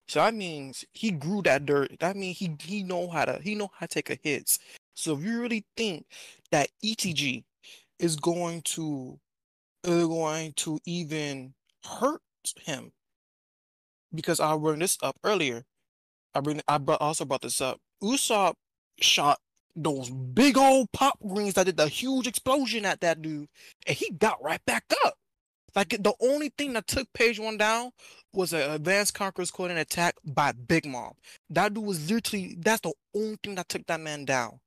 So 0.08 0.20
that 0.20 0.34
means 0.34 0.84
he 0.92 1.10
grew 1.10 1.42
that 1.42 1.66
dirt. 1.66 1.98
That 2.00 2.16
means 2.16 2.38
he 2.38 2.56
he 2.60 2.82
know 2.82 3.08
how 3.08 3.26
to 3.26 3.40
he 3.42 3.54
know 3.54 3.70
how 3.78 3.86
to 3.86 3.94
take 3.94 4.10
a 4.10 4.18
hits. 4.22 4.58
So 4.94 5.14
if 5.14 5.22
you 5.22 5.40
really 5.40 5.64
think 5.76 6.06
that 6.50 6.68
ETG 6.82 7.44
is 7.98 8.16
going 8.16 8.62
to 8.62 9.18
is 9.84 10.06
going 10.06 10.52
to 10.54 10.78
even 10.86 11.54
hurt 11.84 12.22
him, 12.62 12.92
because 14.14 14.40
I 14.40 14.56
bring 14.56 14.78
this 14.78 14.98
up 15.02 15.16
earlier. 15.24 15.64
I 16.34 16.40
bring 16.40 16.60
I 16.68 16.78
also 17.00 17.24
brought 17.24 17.42
this 17.42 17.60
up. 17.60 17.78
Usopp 18.02 18.54
shot 19.00 19.38
those 19.76 20.10
big 20.10 20.56
old 20.56 20.90
pop 20.92 21.18
greens 21.26 21.54
that 21.54 21.66
did 21.66 21.76
the 21.76 21.88
huge 21.88 22.26
explosion 22.26 22.84
at 22.84 23.00
that 23.00 23.22
dude, 23.22 23.48
and 23.86 23.96
he 23.96 24.10
got 24.10 24.42
right 24.42 24.64
back 24.66 24.84
up. 25.04 25.14
Like 25.74 25.90
the 25.90 26.14
only 26.20 26.52
thing 26.56 26.72
that 26.74 26.86
took 26.86 27.12
page 27.12 27.40
one 27.40 27.56
down 27.56 27.90
was 28.32 28.52
an 28.52 28.70
advanced 28.70 29.14
conqueror's 29.14 29.50
coating 29.50 29.78
attack 29.78 30.14
by 30.24 30.52
Big 30.52 30.86
Mom. 30.86 31.12
That 31.50 31.74
dude 31.74 31.84
was 31.84 32.10
literally 32.10 32.56
that's 32.58 32.80
the 32.80 32.92
only 33.14 33.38
thing 33.42 33.56
that 33.56 33.68
took 33.68 33.86
that 33.86 34.00
man 34.00 34.24
down. 34.24 34.60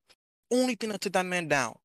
Only 0.51 0.75
thing 0.75 0.89
that 0.89 1.01
took 1.01 1.13
that 1.13 1.25
man 1.25 1.47
down. 1.47 1.75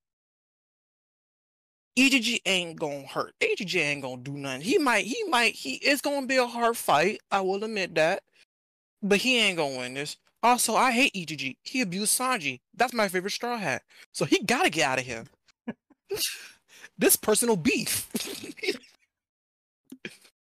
EGG 1.96 2.40
ain't 2.46 2.78
gonna 2.78 3.06
hurt. 3.06 3.34
EGG 3.40 3.76
ain't 3.76 4.02
gonna 4.02 4.22
do 4.22 4.32
nothing. 4.32 4.62
He 4.62 4.78
might, 4.78 5.04
he 5.04 5.24
might, 5.24 5.54
he 5.54 5.74
it's 5.74 6.00
gonna 6.00 6.26
be 6.26 6.36
a 6.36 6.46
hard 6.46 6.76
fight. 6.76 7.20
I 7.30 7.42
will 7.42 7.62
admit 7.62 7.94
that. 7.96 8.22
But 9.02 9.18
he 9.18 9.38
ain't 9.38 9.56
gonna 9.56 9.78
win 9.78 9.94
this. 9.94 10.16
Also, 10.42 10.74
I 10.74 10.90
hate 10.90 11.12
EGG. 11.14 11.56
He 11.62 11.80
abused 11.80 12.18
Sanji. 12.18 12.60
That's 12.74 12.92
my 12.92 13.08
favorite 13.08 13.30
straw 13.30 13.56
hat. 13.56 13.82
So 14.12 14.24
he 14.24 14.42
gotta 14.42 14.70
get 14.70 14.88
out 14.88 14.98
of 14.98 15.04
here. 15.04 15.24
this 16.98 17.16
personal 17.16 17.56
beef. 17.56 18.08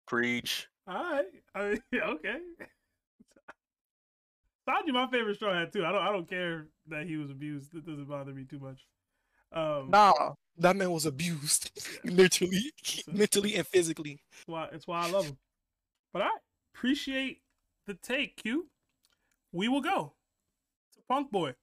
Preach. 0.08 0.68
All 0.88 0.96
right. 0.96 1.26
I 1.56 1.70
mean, 1.70 1.80
okay. 2.04 2.38
Sanji, 4.68 4.94
my 4.94 5.08
favorite 5.08 5.36
straw 5.36 5.54
hat 5.54 5.72
too. 5.72 5.86
I 5.86 5.92
don't. 5.92 6.02
I 6.02 6.12
don't 6.12 6.30
care 6.30 6.68
that 6.88 7.06
he 7.08 7.18
was 7.18 7.30
abused. 7.32 7.74
It 7.76 7.86
doesn't 7.86 8.10
bother 8.10 8.34
me 8.34 8.44
too 8.44 8.60
much. 8.60 8.86
Um, 9.54 9.90
nah, 9.90 10.34
that 10.58 10.76
man 10.76 10.92
was 10.92 11.06
abused. 11.06 11.72
Literally, 12.04 12.72
mentally 13.12 13.56
and 13.56 13.68
physically. 13.68 14.22
It's 14.32 14.48
why. 14.48 14.68
It's 14.72 14.88
why 14.88 15.06
I 15.06 15.12
love 15.12 15.26
him. 15.26 15.38
But 16.14 16.24
I 16.24 16.30
appreciate 16.74 17.41
the 17.88 17.94
take, 17.96 18.38
Q. 18.38 18.68
We 19.52 19.68
will 19.68 19.82
go 19.82 20.14
to 20.94 21.00
Punk 21.08 21.32
Boy. 21.32 21.54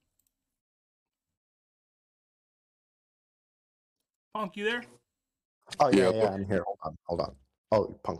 Punk, 4.34 4.56
you 4.56 4.64
there? 4.64 4.82
Oh 5.80 5.90
yeah, 5.92 6.10
Yeah, 6.10 6.10
yeah, 6.10 6.30
I'm 6.30 6.46
here. 6.46 6.64
Hold 6.64 6.78
on, 6.84 6.96
hold 7.06 7.20
on. 7.20 7.34
Oh, 7.72 7.98
punk. 8.02 8.18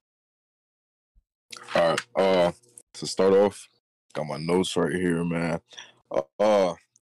All 1.75 1.91
right. 1.91 2.07
Uh, 2.17 2.53
to 2.95 3.07
start 3.07 3.33
off, 3.33 3.69
got 4.15 4.27
my 4.27 4.37
notes 4.39 4.77
right 4.77 4.93
here, 4.93 5.25
man. 5.25 5.61
Uh, 6.11 6.23
uh 6.39 6.75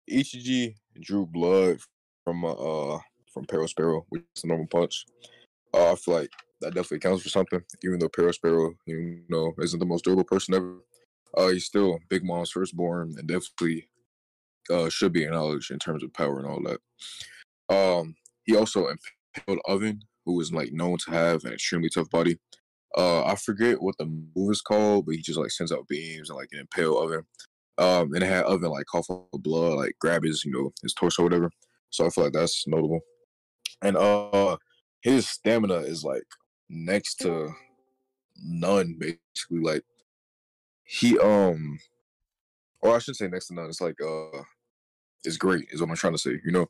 Ichiji 0.09 0.75
drew 1.01 1.25
blood 1.25 1.79
from 2.23 2.43
uh, 2.45 2.51
uh 2.51 2.99
from 3.31 3.45
Perospero, 3.45 4.03
which 4.09 4.23
is 4.35 4.43
a 4.43 4.47
normal 4.47 4.67
punch. 4.67 5.05
Uh, 5.73 5.93
I 5.93 5.95
feel 5.95 6.15
like 6.15 6.31
that 6.63 6.73
definitely 6.73 6.99
counts 6.99 7.23
for 7.23 7.29
something, 7.29 7.61
even 7.83 7.99
though 7.99 8.09
Perospero, 8.09 8.73
you 8.85 9.21
know, 9.29 9.53
isn't 9.61 9.79
the 9.79 9.85
most 9.85 10.03
durable 10.03 10.23
person 10.23 10.55
ever. 10.55 10.79
Uh, 11.35 11.47
he's 11.49 11.65
still 11.65 11.99
Big 12.09 12.23
Mom's 12.23 12.51
firstborn, 12.51 13.15
and 13.17 13.27
definitely 13.27 13.87
uh 14.69 14.89
should 14.89 15.11
be 15.11 15.23
acknowledged 15.23 15.71
in 15.71 15.79
terms 15.79 16.03
of 16.03 16.13
power 16.13 16.39
and 16.39 16.47
all 16.47 16.61
that. 16.63 16.79
Um, 17.75 18.15
he 18.45 18.55
also 18.55 18.87
impaled 18.87 19.59
Oven, 19.65 20.01
who 20.25 20.35
was 20.35 20.53
like 20.53 20.71
known 20.71 20.97
to 20.99 21.11
have 21.11 21.43
an 21.43 21.53
extremely 21.53 21.89
tough 21.89 22.09
body. 22.09 22.37
Uh, 22.95 23.25
I 23.25 23.35
forget 23.35 23.81
what 23.81 23.95
the 23.97 24.05
move 24.05 24.51
is 24.51 24.61
called, 24.61 25.05
but 25.05 25.15
he 25.15 25.21
just 25.21 25.39
like 25.39 25.51
sends 25.51 25.71
out 25.71 25.87
beams 25.87 26.29
and 26.29 26.37
like 26.37 26.49
an 26.51 26.59
impale 26.59 26.97
Oven. 26.97 27.25
Um, 27.79 28.13
and 28.13 28.23
it 28.23 28.27
had 28.27 28.45
Oven 28.45 28.69
like 28.69 28.85
cough 28.85 29.09
up 29.09 29.27
blood, 29.33 29.77
like 29.77 29.95
grab 29.99 30.23
his, 30.23 30.45
you 30.45 30.51
know, 30.51 30.71
his 30.83 30.93
torso 30.93 31.23
or 31.23 31.25
whatever. 31.25 31.49
So 31.89 32.05
I 32.05 32.09
feel 32.09 32.25
like 32.25 32.33
that's 32.33 32.67
notable. 32.67 32.99
And 33.81 33.97
uh, 33.97 34.57
his 35.01 35.27
stamina 35.27 35.77
is 35.77 36.03
like 36.03 36.23
next 36.69 37.15
to 37.21 37.49
none, 38.41 38.95
basically. 38.99 39.59
Like 39.59 39.83
he 40.85 41.17
um, 41.19 41.79
or 42.81 42.95
I 42.95 42.99
should 42.99 43.15
say 43.15 43.27
next 43.27 43.47
to 43.47 43.55
none. 43.55 43.65
It's 43.65 43.81
like 43.81 43.99
uh, 44.01 44.41
it's 45.23 45.37
great, 45.37 45.67
is 45.71 45.81
what 45.81 45.89
I'm 45.89 45.95
trying 45.95 46.13
to 46.13 46.19
say. 46.19 46.39
You 46.45 46.51
know, 46.51 46.69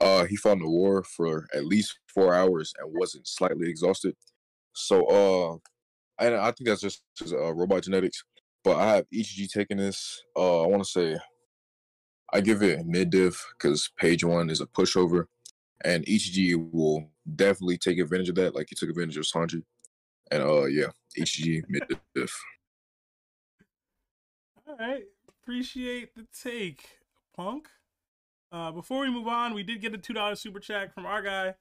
uh, 0.00 0.24
he 0.24 0.36
fought 0.36 0.52
in 0.52 0.60
the 0.60 0.68
war 0.68 1.02
for 1.02 1.46
at 1.54 1.66
least 1.66 1.98
four 2.12 2.34
hours 2.34 2.72
and 2.78 2.92
wasn't 2.94 3.26
slightly 3.26 3.68
exhausted. 3.68 4.14
So 4.74 5.06
uh, 5.06 5.56
and 6.18 6.34
I 6.34 6.52
think 6.52 6.68
that's 6.68 6.80
just 6.80 7.02
his, 7.18 7.32
uh, 7.32 7.52
robot 7.54 7.82
genetics. 7.84 8.24
But 8.62 8.76
I 8.76 8.94
have 8.96 9.06
EGG 9.12 9.50
taking 9.52 9.76
this. 9.76 10.22
Uh, 10.36 10.62
I 10.62 10.66
want 10.66 10.82
to 10.82 10.88
say 10.88 11.18
I 12.32 12.40
give 12.40 12.62
it 12.62 12.86
mid 12.86 13.10
diff 13.10 13.44
because 13.56 13.90
page 13.98 14.24
one 14.24 14.50
is 14.50 14.60
a 14.60 14.66
pushover, 14.66 15.26
and 15.84 16.04
EGG 16.08 16.56
will 16.72 17.10
definitely 17.32 17.78
take 17.78 17.98
advantage 17.98 18.28
of 18.28 18.34
that, 18.36 18.54
like 18.54 18.70
you 18.70 18.76
took 18.76 18.90
advantage 18.90 19.16
of 19.16 19.24
Sanji. 19.24 19.62
And 20.30 20.42
uh, 20.42 20.64
yeah, 20.64 20.88
EGG 21.16 21.64
mid 21.68 21.82
diff. 22.14 22.42
All 24.66 24.76
right. 24.76 25.04
Appreciate 25.28 26.14
the 26.14 26.26
take, 26.42 26.88
Punk. 27.36 27.68
Uh, 28.50 28.70
before 28.70 29.00
we 29.00 29.10
move 29.10 29.28
on, 29.28 29.52
we 29.52 29.62
did 29.62 29.80
get 29.80 29.94
a 29.94 29.98
two 29.98 30.14
dollar 30.14 30.34
super 30.36 30.60
chat 30.60 30.94
from 30.94 31.04
our 31.04 31.20
guy, 31.20 31.54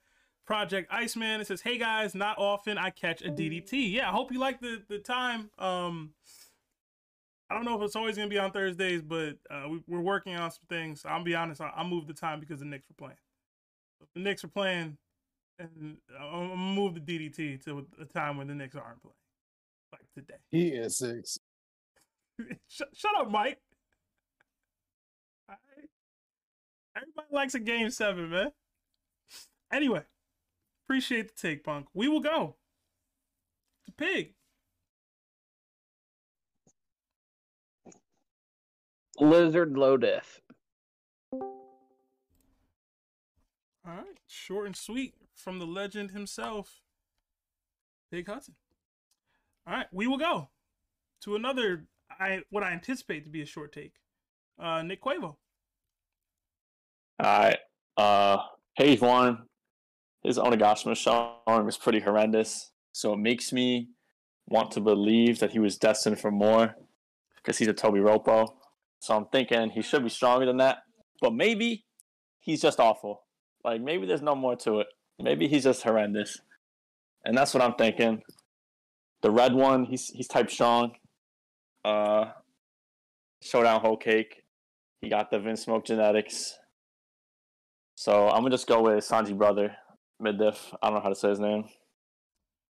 Project 0.45 0.91
Iceman. 0.91 1.41
It 1.41 1.47
says, 1.47 1.61
"Hey 1.61 1.77
guys, 1.77 2.15
not 2.15 2.37
often 2.37 2.77
I 2.77 2.91
catch 2.91 3.21
a 3.21 3.29
DDT. 3.29 3.91
Yeah, 3.91 4.07
I 4.07 4.11
hope 4.11 4.31
you 4.31 4.39
like 4.39 4.61
the 4.61 4.81
the 4.87 4.99
time. 4.99 5.49
Um, 5.59 6.13
I 7.49 7.55
don't 7.55 7.65
know 7.65 7.75
if 7.75 7.83
it's 7.83 7.95
always 7.95 8.15
gonna 8.15 8.29
be 8.29 8.39
on 8.39 8.51
Thursdays, 8.51 9.01
but 9.01 9.37
uh, 9.49 9.67
we, 9.69 9.83
we're 9.87 10.01
working 10.01 10.35
on 10.35 10.49
some 10.51 10.63
things. 10.69 11.03
I'll 11.05 11.23
be 11.23 11.35
honest, 11.35 11.59
I, 11.59 11.71
I 11.75 11.83
moved 11.85 12.07
the 12.07 12.13
time 12.13 12.39
because 12.39 12.59
the 12.59 12.65
Knicks 12.65 12.87
were 12.87 12.95
playing. 12.95 13.19
If 14.01 14.07
the 14.13 14.21
Knicks 14.21 14.43
are 14.43 14.49
playing, 14.49 14.97
and 15.59 15.97
I'm 16.19 16.49
gonna 16.49 16.55
move 16.57 16.93
the 16.95 16.99
DDT 16.99 17.63
to 17.65 17.85
a 18.01 18.05
time 18.05 18.37
when 18.37 18.47
the 18.47 18.55
Knicks 18.55 18.75
aren't 18.75 19.01
playing, 19.01 19.15
like 19.91 20.05
today. 20.15 20.39
He 20.49 20.69
is 20.69 20.97
six. 20.97 21.37
shut, 22.67 22.89
shut 22.93 23.11
up, 23.17 23.29
Mike. 23.29 23.59
Alright. 25.49 25.89
Everybody 26.95 27.27
likes 27.31 27.55
a 27.55 27.59
game 27.59 27.89
seven, 27.89 28.29
man. 28.29 28.51
Anyway, 29.71 30.01
appreciate 30.85 31.35
the 31.35 31.41
take, 31.47 31.63
Punk. 31.63 31.87
We 31.93 32.07
will 32.07 32.19
go 32.19 32.55
to 33.85 33.91
Pig. 33.91 34.33
Lizard 39.19 39.77
low 39.77 39.95
death. 39.97 40.39
All 41.31 41.51
right, 43.85 44.17
short 44.27 44.65
and 44.65 44.75
sweet 44.75 45.13
from 45.35 45.59
the 45.59 45.65
legend 45.65 46.11
himself, 46.11 46.81
Big 48.11 48.27
Hudson. 48.27 48.55
All 49.65 49.73
right, 49.73 49.87
we 49.91 50.07
will 50.07 50.17
go 50.17 50.49
to 51.23 51.35
another. 51.35 51.85
I 52.19 52.41
what 52.49 52.63
I 52.63 52.71
anticipate 52.71 53.23
to 53.23 53.29
be 53.29 53.41
a 53.41 53.45
short 53.45 53.73
take. 53.73 53.93
Uh, 54.59 54.83
Nick 54.83 55.01
Quavo. 55.01 55.37
Alright. 57.21 57.59
Uh 57.97 58.37
page 58.77 59.01
one, 59.01 59.43
his 60.23 60.37
Onigashima 60.37 60.95
showing 60.95 61.65
was 61.65 61.77
pretty 61.77 61.99
horrendous. 61.99 62.71
So 62.91 63.13
it 63.13 63.19
makes 63.19 63.51
me 63.51 63.89
want 64.47 64.71
to 64.71 64.81
believe 64.81 65.39
that 65.39 65.51
he 65.51 65.59
was 65.59 65.77
destined 65.77 66.19
for 66.19 66.31
more 66.31 66.75
because 67.35 67.57
he's 67.57 67.67
a 67.67 67.73
Tobi 67.73 68.01
Roppo. 68.03 68.47
So 68.99 69.15
I'm 69.15 69.25
thinking 69.25 69.69
he 69.69 69.81
should 69.81 70.03
be 70.03 70.09
stronger 70.09 70.45
than 70.45 70.57
that. 70.57 70.79
But 71.21 71.33
maybe 71.33 71.85
he's 72.39 72.61
just 72.61 72.79
awful. 72.79 73.23
Like 73.63 73.81
maybe 73.81 74.05
there's 74.05 74.21
no 74.21 74.35
more 74.35 74.55
to 74.57 74.81
it. 74.81 74.87
Maybe 75.23 75.47
he's 75.47 75.63
just 75.63 75.81
horrendous. 75.83 76.37
And 77.23 77.35
that's 77.37 77.53
what 77.53 77.63
I'm 77.63 77.75
thinking. 77.75 78.21
The 79.21 79.31
red 79.31 79.53
one, 79.53 79.85
he's 79.85 80.09
he's 80.09 80.27
type 80.27 80.51
strong. 80.51 80.91
Uh 81.85 82.25
Showdown 83.41 83.79
whole 83.79 83.97
cake. 83.97 84.43
He 85.01 85.09
got 85.09 85.31
the 85.31 85.37
Vinsmoke 85.37 85.85
genetics. 85.85 86.57
So 87.95 88.27
I'm 88.29 88.41
gonna 88.41 88.49
just 88.49 88.67
go 88.67 88.81
with 88.81 89.07
Sanji 89.07 89.37
brother, 89.37 89.73
mid 90.19 90.37
diff. 90.37 90.73
I 90.81 90.87
don't 90.87 90.95
know 90.95 91.03
how 91.03 91.09
to 91.09 91.15
say 91.15 91.29
his 91.29 91.39
name. 91.39 91.63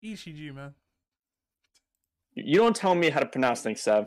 Ishiji, 0.04 0.56
man. 0.56 0.74
You 2.34 2.60
don't 2.60 2.76
tell 2.76 2.96
me 2.96 3.10
how 3.10 3.20
to 3.20 3.26
pronounce 3.26 3.62
things, 3.62 3.82
Seb. 3.82 4.06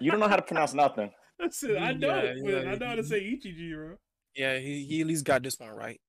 you 0.00 0.10
don't 0.10 0.20
know 0.20 0.28
how 0.28 0.36
to 0.36 0.42
pronounce 0.42 0.74
nothing. 0.74 1.10
Listen, 1.40 1.78
I 1.78 1.92
know, 1.92 2.08
Yeah, 2.08 2.32
yeah, 2.42 2.70
I 2.72 2.74
know 2.74 2.86
how 2.88 2.94
to 2.96 3.04
say 3.04 3.20
Ichiji, 3.20 3.74
bro. 3.74 3.94
Yeah, 4.34 4.58
he, 4.58 4.84
he 4.84 5.00
at 5.00 5.06
least 5.06 5.24
got 5.24 5.42
this 5.42 5.58
one 5.58 5.70
right. 5.70 6.00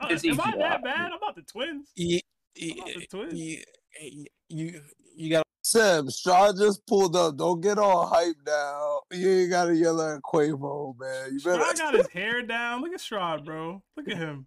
Uh, 0.00 0.08
am 0.08 0.40
I 0.40 0.54
that 0.58 0.82
bad? 0.82 1.12
I'm 1.12 1.18
about 1.18 1.36
the 1.36 1.42
twins. 1.42 1.90
He, 1.94 2.22
I'm 2.60 2.70
about 2.80 2.86
the 2.94 3.06
twins. 3.06 3.32
he, 3.32 3.64
he- 3.98 4.28
you 4.48 4.80
you 5.16 5.30
got 5.30 5.42
Sam, 5.62 6.08
Straw 6.10 6.52
just 6.52 6.86
pulled 6.86 7.16
up. 7.16 7.36
Don't 7.36 7.60
get 7.60 7.78
all 7.78 8.08
hyped 8.08 8.34
now. 8.46 9.00
You 9.10 9.30
ain't 9.40 9.50
gotta 9.50 9.74
yell 9.74 10.00
at 10.00 10.22
Quavo, 10.22 10.94
man. 10.98 11.32
You 11.32 11.40
better. 11.40 11.60
Strahd 11.62 11.78
got 11.78 11.94
his 11.94 12.06
hair 12.12 12.42
down. 12.42 12.82
Look 12.82 12.92
at 12.92 13.00
Strahd, 13.00 13.44
bro. 13.44 13.82
Look 13.96 14.08
at 14.08 14.16
him. 14.16 14.46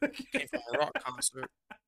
came 0.32 0.48
from 0.48 0.60
a 0.74 0.78
rock 0.78 0.92
concert. 1.04 1.48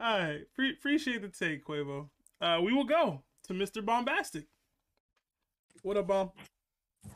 All 0.00 0.18
right, 0.18 0.42
pre- 0.54 0.70
appreciate 0.72 1.22
the 1.22 1.28
take, 1.28 1.66
Quavo. 1.66 2.08
Uh, 2.40 2.60
we 2.62 2.72
will 2.72 2.84
go 2.84 3.24
to 3.48 3.52
Mr. 3.52 3.84
Bombastic. 3.84 4.44
What 5.82 5.96
up, 5.96 6.06
Bomb? 6.06 6.30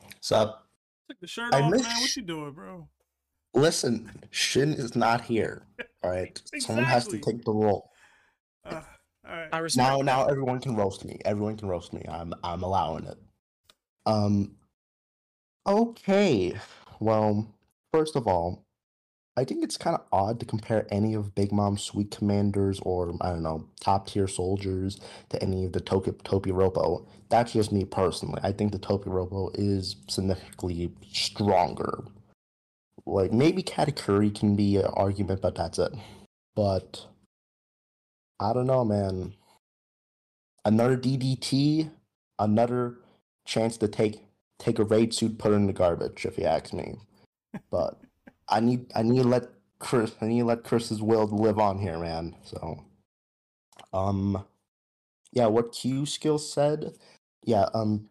What's 0.02 0.32
up? 0.32 0.66
Took 1.12 1.20
the 1.20 1.26
shirt 1.26 1.52
I 1.54 1.60
off, 1.60 1.70
miss- 1.70 1.82
man. 1.82 2.00
What 2.00 2.16
you 2.16 2.22
doing, 2.22 2.52
bro? 2.52 2.88
Listen, 3.52 4.10
Shin 4.30 4.72
is 4.72 4.96
not 4.96 5.20
here. 5.20 5.66
All 6.02 6.10
right, 6.10 6.40
someone 6.58 6.86
has 6.86 7.06
to 7.08 7.18
take 7.18 7.44
the 7.44 7.52
role. 7.52 7.90
Uh, 8.64 8.80
all 9.28 9.36
right. 9.36 9.48
I 9.52 9.58
respect 9.58 9.86
Now, 9.86 9.98
that. 9.98 10.04
now 10.04 10.24
everyone 10.24 10.58
can 10.58 10.74
roast 10.74 11.04
me. 11.04 11.18
Everyone 11.26 11.58
can 11.58 11.68
roast 11.68 11.92
me. 11.92 12.02
I'm, 12.08 12.32
I'm 12.42 12.62
allowing 12.62 13.04
it. 13.04 13.18
Um. 14.06 14.52
Okay. 15.66 16.54
Well, 16.98 17.46
first 17.92 18.16
of 18.16 18.26
all, 18.26 18.64
I 19.36 19.44
think 19.44 19.64
it's 19.64 19.78
kind 19.78 19.96
of 19.96 20.04
odd 20.12 20.40
to 20.40 20.46
compare 20.46 20.86
any 20.90 21.14
of 21.14 21.34
Big 21.34 21.52
Mom's 21.52 21.82
sweet 21.82 22.10
commanders 22.10 22.80
or 22.80 23.14
I 23.22 23.30
don't 23.30 23.42
know 23.42 23.66
top 23.80 24.06
tier 24.06 24.28
soldiers 24.28 25.00
to 25.30 25.42
any 25.42 25.64
of 25.64 25.72
the 25.72 25.80
Tobi 25.80 26.52
Roppo. 26.52 27.06
That's 27.30 27.52
just 27.52 27.72
me 27.72 27.86
personally. 27.86 28.40
I 28.42 28.52
think 28.52 28.72
the 28.72 28.78
Tobi 28.78 29.06
Roppo 29.06 29.50
is 29.54 29.96
significantly 30.08 30.92
stronger. 31.12 32.04
Like 33.06 33.32
maybe 33.32 33.62
Katakuri 33.62 34.38
can 34.38 34.54
be 34.54 34.76
an 34.76 34.86
argument, 34.86 35.40
but 35.40 35.54
that's 35.54 35.78
it. 35.78 35.94
But 36.54 37.06
I 38.38 38.52
don't 38.52 38.66
know, 38.66 38.84
man. 38.84 39.32
Another 40.64 40.96
DDT, 40.96 41.90
another 42.38 42.98
chance 43.46 43.78
to 43.78 43.88
take 43.88 44.26
take 44.58 44.78
a 44.78 44.84
raid 44.84 45.14
suit, 45.14 45.38
put 45.38 45.52
it 45.52 45.56
in 45.56 45.66
the 45.66 45.72
garbage, 45.72 46.26
if 46.26 46.36
you 46.36 46.44
ask 46.44 46.72
me. 46.74 46.96
But 47.70 47.98
I 48.48 48.60
need 48.60 48.90
I 48.94 49.02
need 49.02 49.22
to 49.22 49.28
let 49.28 49.44
Chris 49.78 50.12
I 50.20 50.26
need 50.26 50.40
to 50.40 50.46
let 50.46 50.64
Chris's 50.64 51.02
will 51.02 51.26
live 51.26 51.58
on 51.58 51.78
here, 51.78 51.98
man. 51.98 52.36
So 52.44 52.84
um 53.92 54.44
yeah, 55.32 55.46
what 55.46 55.72
Q 55.72 56.06
skill 56.06 56.38
said, 56.38 56.92
yeah, 57.44 57.66
um 57.74 58.08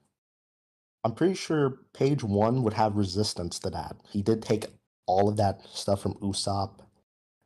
I'm 1.03 1.13
pretty 1.13 1.33
sure 1.33 1.79
page 1.93 2.23
one 2.23 2.63
would 2.63 2.73
have 2.73 2.95
resistance 2.95 3.57
to 3.59 3.69
that. 3.71 3.95
He 4.09 4.21
did 4.21 4.41
take 4.41 4.67
all 5.07 5.27
of 5.27 5.37
that 5.37 5.61
stuff 5.73 6.01
from 6.01 6.13
Usopp. 6.15 6.79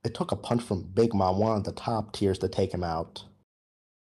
It 0.03 0.13
took 0.13 0.31
a 0.31 0.35
punch 0.35 0.61
from 0.61 0.83
Big 0.83 1.13
Mom, 1.13 1.39
one 1.39 1.57
of 1.57 1.63
the 1.63 1.71
top 1.71 2.13
tiers, 2.13 2.37
to 2.39 2.47
take 2.49 2.73
him 2.73 2.83
out. 2.83 3.23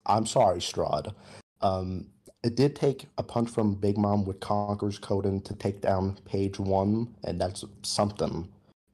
I'm 0.06 0.26
sorry, 0.26 0.60
Strahd. 0.60 1.14
Um, 1.60 2.06
it 2.44 2.54
did 2.56 2.76
take 2.76 3.06
a 3.18 3.22
punch 3.22 3.50
from 3.50 3.74
Big 3.74 3.98
Mom 3.98 4.24
with 4.24 4.38
Conqueror's 4.38 4.98
coating 4.98 5.40
to 5.42 5.54
take 5.54 5.80
down 5.80 6.18
page 6.24 6.60
one, 6.60 7.16
and 7.24 7.40
that's 7.40 7.64
something. 7.82 8.48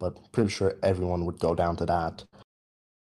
But 0.05 0.33
pretty 0.33 0.51
sure 0.51 0.77
everyone 0.83 1.25
would 1.25 1.39
go 1.39 1.55
down 1.55 1.77
to 1.77 1.87
that. 1.87 2.25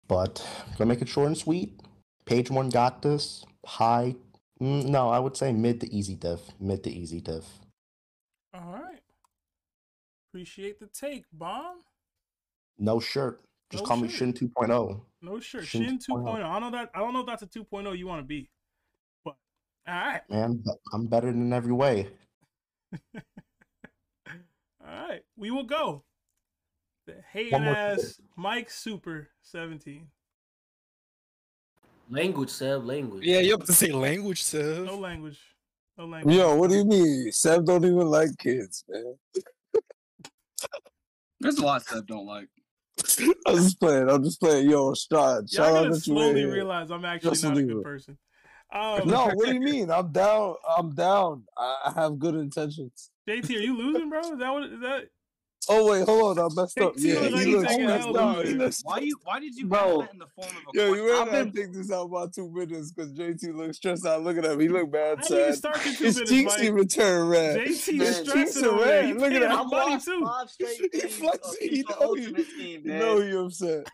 But 0.06 0.46
gonna 0.78 0.88
make 0.88 1.02
it 1.02 1.08
short 1.08 1.26
and 1.26 1.36
sweet. 1.36 1.80
Page 2.26 2.48
one 2.48 2.68
got 2.68 3.02
this. 3.02 3.44
High, 3.66 4.14
mm, 4.60 4.84
no, 4.86 5.08
I 5.08 5.18
would 5.18 5.36
say 5.36 5.50
mid 5.52 5.80
to 5.80 5.92
easy 5.92 6.14
diff. 6.14 6.38
Mid 6.60 6.84
to 6.84 6.90
easy 6.92 7.20
diff. 7.20 7.44
All 8.54 8.72
right. 8.72 9.00
Appreciate 10.30 10.78
the 10.78 10.86
take, 10.86 11.24
Bomb. 11.32 11.78
No 12.78 13.00
shirt. 13.00 13.40
Just 13.72 13.82
No 13.82 13.88
call 13.88 13.96
me. 13.96 14.08
Shin 14.08 14.32
2.0. 14.32 15.00
No 15.22 15.40
shirt. 15.40 15.66
Shin 15.66 15.82
Shin 15.82 15.98
2.0. 15.98 16.24
2.0. 16.24 16.44
I 16.44 16.60
don't 16.60 16.70
know 16.70 16.78
that. 16.78 16.90
I 16.94 17.00
don't 17.00 17.12
know 17.12 17.20
if 17.22 17.26
that's 17.26 17.42
a 17.42 17.48
2.0 17.48 17.98
you 17.98 18.06
want 18.06 18.20
to 18.20 18.26
be, 18.26 18.48
but 19.24 19.34
all 19.88 19.94
right. 19.94 20.20
Man, 20.30 20.62
I'm 20.92 21.08
better 21.08 21.30
in 21.30 21.52
every 21.52 21.72
way. 21.72 22.10
All 24.84 25.08
right, 25.08 25.22
we 25.36 25.50
will 25.52 25.62
go. 25.62 26.02
The 27.06 27.16
hating 27.32 27.54
ass 27.54 28.20
Mike 28.36 28.70
Super 28.70 29.28
17. 29.42 30.06
Language, 32.10 32.50
Seb, 32.50 32.84
language. 32.84 33.24
Yeah, 33.24 33.40
you 33.40 33.52
have 33.52 33.64
to 33.64 33.72
say 33.72 33.90
language, 33.90 34.42
sir. 34.42 34.84
No 34.84 34.98
language. 34.98 35.40
No 35.96 36.06
language. 36.06 36.36
Yo, 36.36 36.54
what 36.56 36.70
do 36.70 36.76
you 36.76 36.84
mean? 36.84 37.32
Sam 37.32 37.64
don't 37.64 37.84
even 37.84 38.06
like 38.06 38.30
kids, 38.38 38.84
man. 38.88 39.14
There's 41.40 41.58
a 41.58 41.64
lot 41.64 41.82
Seb 41.84 42.06
don't 42.06 42.26
like. 42.26 42.48
I'm 43.46 43.56
just 43.56 43.80
playing. 43.80 44.08
I'm 44.08 44.22
just 44.22 44.40
playing. 44.40 44.70
Yo, 44.70 44.92
Strahd, 44.92 45.10
Y'all 45.10 45.46
shout 45.46 45.68
out 45.68 45.74
gotta 45.84 45.88
you 45.88 46.00
slowly 46.00 46.44
realize 46.44 46.90
I'm 46.90 47.04
actually 47.04 47.30
Just 47.30 47.44
not 47.44 47.54
a 47.54 47.56
leave 47.56 47.68
good 47.68 47.78
it. 47.78 47.82
person. 47.84 48.18
Um, 48.72 49.08
No, 49.08 49.30
what 49.34 49.46
do 49.46 49.54
you 49.54 49.60
mean? 49.72 49.90
I'm 49.90 50.12
down. 50.12 50.54
I'm 50.78 50.94
down. 50.94 51.44
I, 51.56 51.76
I 51.94 52.00
have 52.00 52.18
good 52.18 52.34
intentions. 52.36 53.10
JT, 53.28 53.48
are 53.50 53.60
you 53.60 53.76
losing, 53.76 54.08
bro? 54.08 54.20
Is 54.20 54.38
that 54.38 54.52
what? 54.52 54.64
Is 54.64 54.80
that? 54.80 55.08
Oh 55.68 55.90
wait, 55.90 56.04
hold 56.04 56.38
on. 56.38 56.50
I 56.50 56.54
messed 56.60 56.78
up. 56.80 56.94
Yeah, 56.96 57.20
looks 57.20 57.32
like 57.32 57.40
he 57.40 57.46
he's 57.46 57.56
looks 57.56 57.68
taking 57.70 57.86
messed 57.86 58.08
up. 58.08 58.44
He 58.44 58.54
looks 58.54 58.82
Why 58.84 58.98
you? 58.98 59.16
Why 59.22 59.38
did 59.40 59.54
you 59.54 59.66
Bro. 59.66 60.00
that 60.00 60.12
in 60.12 60.18
the 60.18 60.26
form 60.26 60.48
of 60.48 60.54
a 60.74 60.76
Yo, 60.76 60.92
you 60.94 61.02
question? 61.02 61.34
ain't 61.38 61.54
gotta 61.54 61.66
take 61.66 61.72
this 61.72 61.92
out 61.92 62.06
about 62.06 62.34
two 62.34 62.50
minutes 62.50 62.90
because 62.90 63.12
JT 63.12 63.54
looks 63.54 63.76
stressed 63.76 64.04
out. 64.04 64.22
Look 64.24 64.38
at 64.38 64.44
him. 64.44 64.58
He 64.58 64.68
look 64.68 64.90
bad 64.90 65.18
I 65.18 65.22
didn't 65.22 65.54
sad. 65.54 65.54
start 65.54 65.76
His 65.78 66.00
minutes, 66.16 66.30
cheeks 66.30 66.56
Mike. 66.56 66.64
even 66.64 66.88
turn 66.88 67.28
red. 67.28 67.58
JT 67.58 67.68
is 67.68 67.86
His 67.86 68.16
cheeks 68.18 68.28
stressing 68.30 68.64
are 68.64 68.80
red. 68.80 69.04
He 69.06 69.12
Look 69.14 69.32
at 69.32 69.42
him. 69.42 69.52
I'm 69.52 69.68
money 69.68 70.00
too. 70.00 70.24
Five 70.26 70.50
straight 70.50 70.78
He 70.92 70.98
games 71.00 71.04
of 71.04 71.12
flexing. 71.12 71.68
You 71.72 71.84
know 71.88 72.14
he, 72.14 72.22
Ultimate 72.26 72.46
Team, 72.48 72.80
you 72.84 72.90
man. 72.90 72.98
know 72.98 73.20
he 73.20 73.32
upset. 73.36 73.86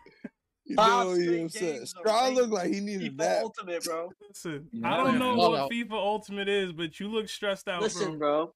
You 0.65 0.75
Five 0.75 1.05
know 1.07 1.13
he 1.13 1.21
straight 1.23 1.43
upset. 1.45 1.61
games 1.61 1.81
of 1.81 1.87
Straw 1.89 2.23
ranked 2.23 2.35
look 2.41 2.49
like 2.51 2.73
he 2.73 2.79
needed 2.79 3.13
FIFA 3.13 3.17
that. 3.17 3.43
Ultimate, 3.43 3.83
bro. 3.83 4.09
Listen, 4.27 4.67
I 4.83 4.97
don't 4.97 5.19
know 5.19 5.35
what. 5.35 5.71
FIFA 5.71 5.91
Ultimate 5.93 6.49
is, 6.49 6.71
but 6.71 6.99
you 6.99 7.09
look 7.09 7.29
stressed 7.29 7.67
out, 7.67 7.81
Listen, 7.83 8.17
bro. 8.17 8.53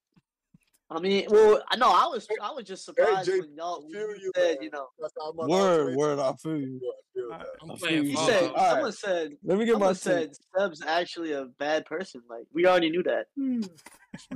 Bro. 0.94 1.00
I 1.00 1.02
mean, 1.02 1.26
well, 1.30 1.62
I 1.70 1.76
know 1.76 1.90
I 1.90 2.06
was, 2.08 2.28
I 2.42 2.52
was 2.52 2.66
just 2.66 2.86
surprised 2.86 3.30
Jay, 3.30 3.40
when 3.40 3.56
y'all 3.56 3.82
when 3.84 3.92
feel 3.92 4.02
you 4.10 4.16
you, 4.22 4.32
said, 4.36 4.56
man. 4.56 4.64
you 4.64 4.70
know, 4.72 4.88
That's 5.00 5.14
how 5.20 5.32
much 5.34 5.44
I 5.44 5.48
was 5.48 5.50
Word, 5.88 5.96
word. 5.96 6.20
I 6.20 6.34
feel 6.34 6.58
you. 6.58 6.80
I 6.84 7.20
feel 7.20 7.34
I- 7.34 7.38
that. 7.40 7.48
I'm 7.62 7.72
I 7.72 7.76
playing 7.76 8.04
you. 8.06 8.10
you 8.12 8.18
said, 8.18 8.52
Out. 8.56 8.72
Someone 8.72 8.92
said, 8.92 9.32
let 9.44 9.58
me 9.58 9.66
get 9.66 9.80
my 9.80 9.94
said 9.94 10.32
Seb's 10.58 10.82
actually 10.86 11.34
a 11.34 11.46
bad 11.60 11.86
person. 11.86 12.22
Like 12.30 12.46
we 12.54 12.66
already 12.66 12.90
knew 12.90 13.04
that. 13.04 13.28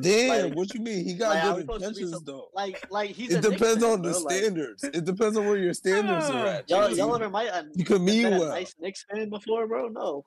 Damn, 0.01 0.45
Like- 0.49 0.55
what 0.55 0.73
you 0.73 0.79
mean? 0.81 1.05
He 1.05 1.13
got 1.13 1.35
are 1.37 1.49
we 1.55 1.55
good 1.57 1.61
supposed 1.61 1.83
intentions 1.83 2.11
some, 2.11 2.23
though. 2.25 2.47
like, 2.55 2.89
like 2.91 3.11
he's 3.11 3.29
It 3.31 3.45
a 3.45 3.49
Knicks 3.49 3.59
depends 3.61 3.83
fan, 3.83 3.93
on 3.93 4.01
the 4.01 4.09
bro. 4.11 4.19
Like, 4.21 4.35
standards. 4.37 4.83
It 4.83 5.05
depends 5.05 5.37
on 5.37 5.45
where 5.45 5.57
your 5.57 5.73
standards 5.75 6.29
are 6.29 6.47
at. 6.47 6.69
y'all, 6.69 6.89
JT. 6.89 6.97
y'all 6.97 7.15
ever 7.15 7.29
might 7.29 7.49
have 7.51 7.65
You 7.75 7.85
could 7.85 8.01
mean 8.01 8.23
been 8.23 8.33
a 8.33 8.39
well. 8.39 8.49
nice 8.49 8.73
Knicks 8.79 9.05
fan 9.11 9.29
before, 9.29 9.67
bro? 9.67 9.87
No. 9.89 10.25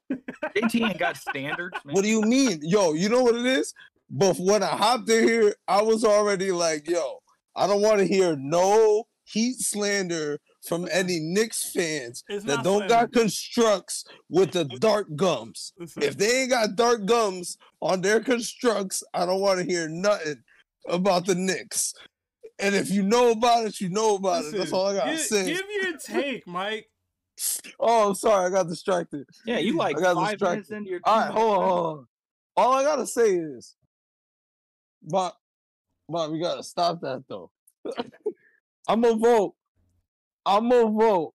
JT 0.56 0.88
ain't 0.88 0.98
got 0.98 1.16
standards, 1.16 1.76
man. 1.84 1.94
What 1.94 2.02
do 2.02 2.08
you 2.08 2.22
mean? 2.22 2.60
Yo, 2.62 2.92
you 2.92 3.08
know 3.08 3.22
what 3.24 3.34
it 3.34 3.44
is? 3.46 3.74
But 4.10 4.36
when 4.38 4.62
I 4.62 4.76
hopped 4.76 5.08
in 5.08 5.28
here, 5.28 5.54
I 5.68 5.82
was 5.82 6.04
already 6.04 6.50
like, 6.50 6.88
yo, 6.88 7.18
I 7.54 7.66
don't 7.66 7.82
want 7.82 7.98
to 7.98 8.06
hear 8.06 8.36
no 8.36 9.04
heat 9.24 9.60
slander 9.60 10.38
from 10.66 10.88
any 10.90 11.20
Knicks 11.20 11.70
fans 11.70 12.24
It's 12.28 12.44
that 12.44 12.64
don't 12.64 12.78
slander. 12.80 12.88
got 12.88 13.12
constructs 13.12 14.04
with 14.28 14.50
the 14.52 14.64
dark 14.64 15.06
gums. 15.14 15.72
If 15.78 16.16
they 16.16 16.42
ain't 16.42 16.50
got 16.50 16.74
dark 16.74 17.06
gums 17.06 17.56
on 17.80 18.00
their 18.00 18.20
constructs, 18.20 19.02
I 19.14 19.24
don't 19.26 19.40
want 19.40 19.60
to 19.60 19.64
hear 19.64 19.88
nothing 19.88 20.42
about 20.88 21.26
the 21.26 21.34
Knicks. 21.36 21.94
And 22.58 22.74
if 22.74 22.90
you 22.90 23.02
know 23.02 23.30
about 23.30 23.66
it, 23.66 23.80
you 23.80 23.88
know 23.88 24.16
about 24.16 24.44
it. 24.44 24.56
That's 24.56 24.72
all 24.72 24.88
I 24.88 24.94
gotta 24.94 25.12
give, 25.12 25.20
say. 25.20 25.46
Give 25.46 25.64
your 25.82 25.96
take, 25.98 26.46
Mike. 26.46 26.86
Oh, 27.80 28.08
I'm 28.10 28.14
sorry, 28.14 28.46
I 28.46 28.50
got 28.50 28.68
distracted. 28.68 29.24
Yeah, 29.46 29.60
you 29.60 29.74
like 29.74 29.96
I 29.96 30.00
got 30.00 30.14
five 30.14 30.38
minutes 30.38 30.68
distracted. 30.68 30.76
into 30.76 30.90
your 30.90 31.00
All 31.04 31.18
right, 31.20 31.30
hold 31.30 31.56
on, 31.58 31.68
hold 31.68 31.98
on. 31.98 32.06
All 32.54 32.72
I 32.74 32.82
gotta 32.82 33.06
say 33.06 33.30
is, 33.30 33.76
Bob, 35.02 35.34
but 36.08 36.30
we 36.30 36.40
gotta 36.40 36.62
stop 36.62 37.00
that 37.00 37.24
though. 37.28 37.50
I'm 38.88 39.00
gonna 39.00 39.16
vote. 39.16 39.54
I'm 40.44 40.68
gonna 40.68 40.90
vote. 40.90 41.34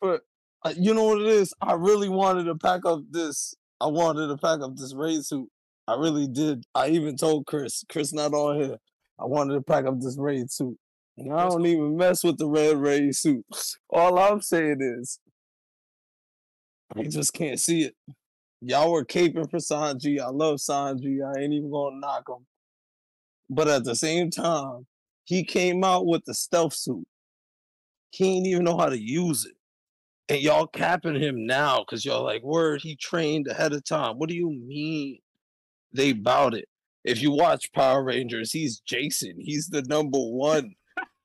But 0.00 0.22
uh, 0.64 0.74
you 0.76 0.94
know 0.94 1.04
what 1.04 1.22
it 1.22 1.28
is? 1.28 1.54
I 1.60 1.72
really 1.74 2.08
wanted 2.08 2.44
to 2.44 2.54
pack 2.54 2.84
up 2.84 3.00
this. 3.10 3.54
I 3.80 3.86
wanted 3.86 4.28
to 4.28 4.36
pack 4.36 4.60
up 4.60 4.76
this 4.76 4.94
raid 4.94 5.24
suit. 5.24 5.48
I 5.88 5.94
really 5.94 6.28
did. 6.28 6.64
I 6.74 6.88
even 6.88 7.16
told 7.16 7.46
Chris. 7.46 7.84
Chris 7.88 8.12
not 8.12 8.32
on 8.34 8.60
here. 8.60 8.76
I 9.18 9.24
wanted 9.24 9.54
to 9.54 9.62
pack 9.62 9.86
up 9.86 10.00
this 10.00 10.16
raid 10.18 10.50
suit. 10.50 10.78
And 11.18 11.32
I 11.32 11.48
don't 11.48 11.66
even 11.66 11.96
mess 11.96 12.22
with 12.24 12.38
the 12.38 12.46
red 12.46 12.76
raid 12.76 13.14
suit. 13.14 13.44
All 13.90 14.18
I'm 14.18 14.40
saying 14.40 14.78
is, 14.80 15.18
I 16.96 17.04
just 17.04 17.32
can't 17.32 17.58
see 17.58 17.82
it. 17.82 17.94
Y'all 18.60 18.92
were 18.92 19.04
caping 19.04 19.50
for 19.50 19.58
Sanji. 19.58 20.20
I 20.20 20.28
love 20.28 20.56
Sanji. 20.56 21.18
I 21.24 21.40
ain't 21.40 21.52
even 21.52 21.70
gonna 21.70 21.96
knock 21.98 22.28
him. 22.28 22.46
But 23.50 23.68
at 23.68 23.84
the 23.84 23.96
same 23.96 24.30
time, 24.30 24.86
he 25.24 25.44
came 25.44 25.82
out 25.84 26.06
with 26.06 26.24
the 26.24 26.34
stealth 26.34 26.74
suit. 26.74 27.06
He 28.10 28.36
ain't 28.36 28.46
even 28.46 28.64
know 28.64 28.76
how 28.76 28.88
to 28.88 28.98
use 28.98 29.44
it. 29.44 29.54
And 30.28 30.40
y'all 30.40 30.68
capping 30.68 31.20
him 31.20 31.46
now 31.46 31.80
because 31.80 32.04
y'all 32.04 32.22
like, 32.22 32.44
word, 32.44 32.80
he 32.82 32.94
trained 32.94 33.48
ahead 33.48 33.72
of 33.72 33.84
time. 33.84 34.18
What 34.18 34.28
do 34.28 34.36
you 34.36 34.50
mean 34.50 35.18
they 35.92 36.12
bout 36.12 36.54
it? 36.54 36.68
If 37.04 37.20
you 37.20 37.32
watch 37.32 37.72
Power 37.72 38.04
Rangers, 38.04 38.52
he's 38.52 38.78
Jason. 38.80 39.34
He's 39.38 39.68
the 39.68 39.82
number 39.82 40.18
one. 40.18 40.74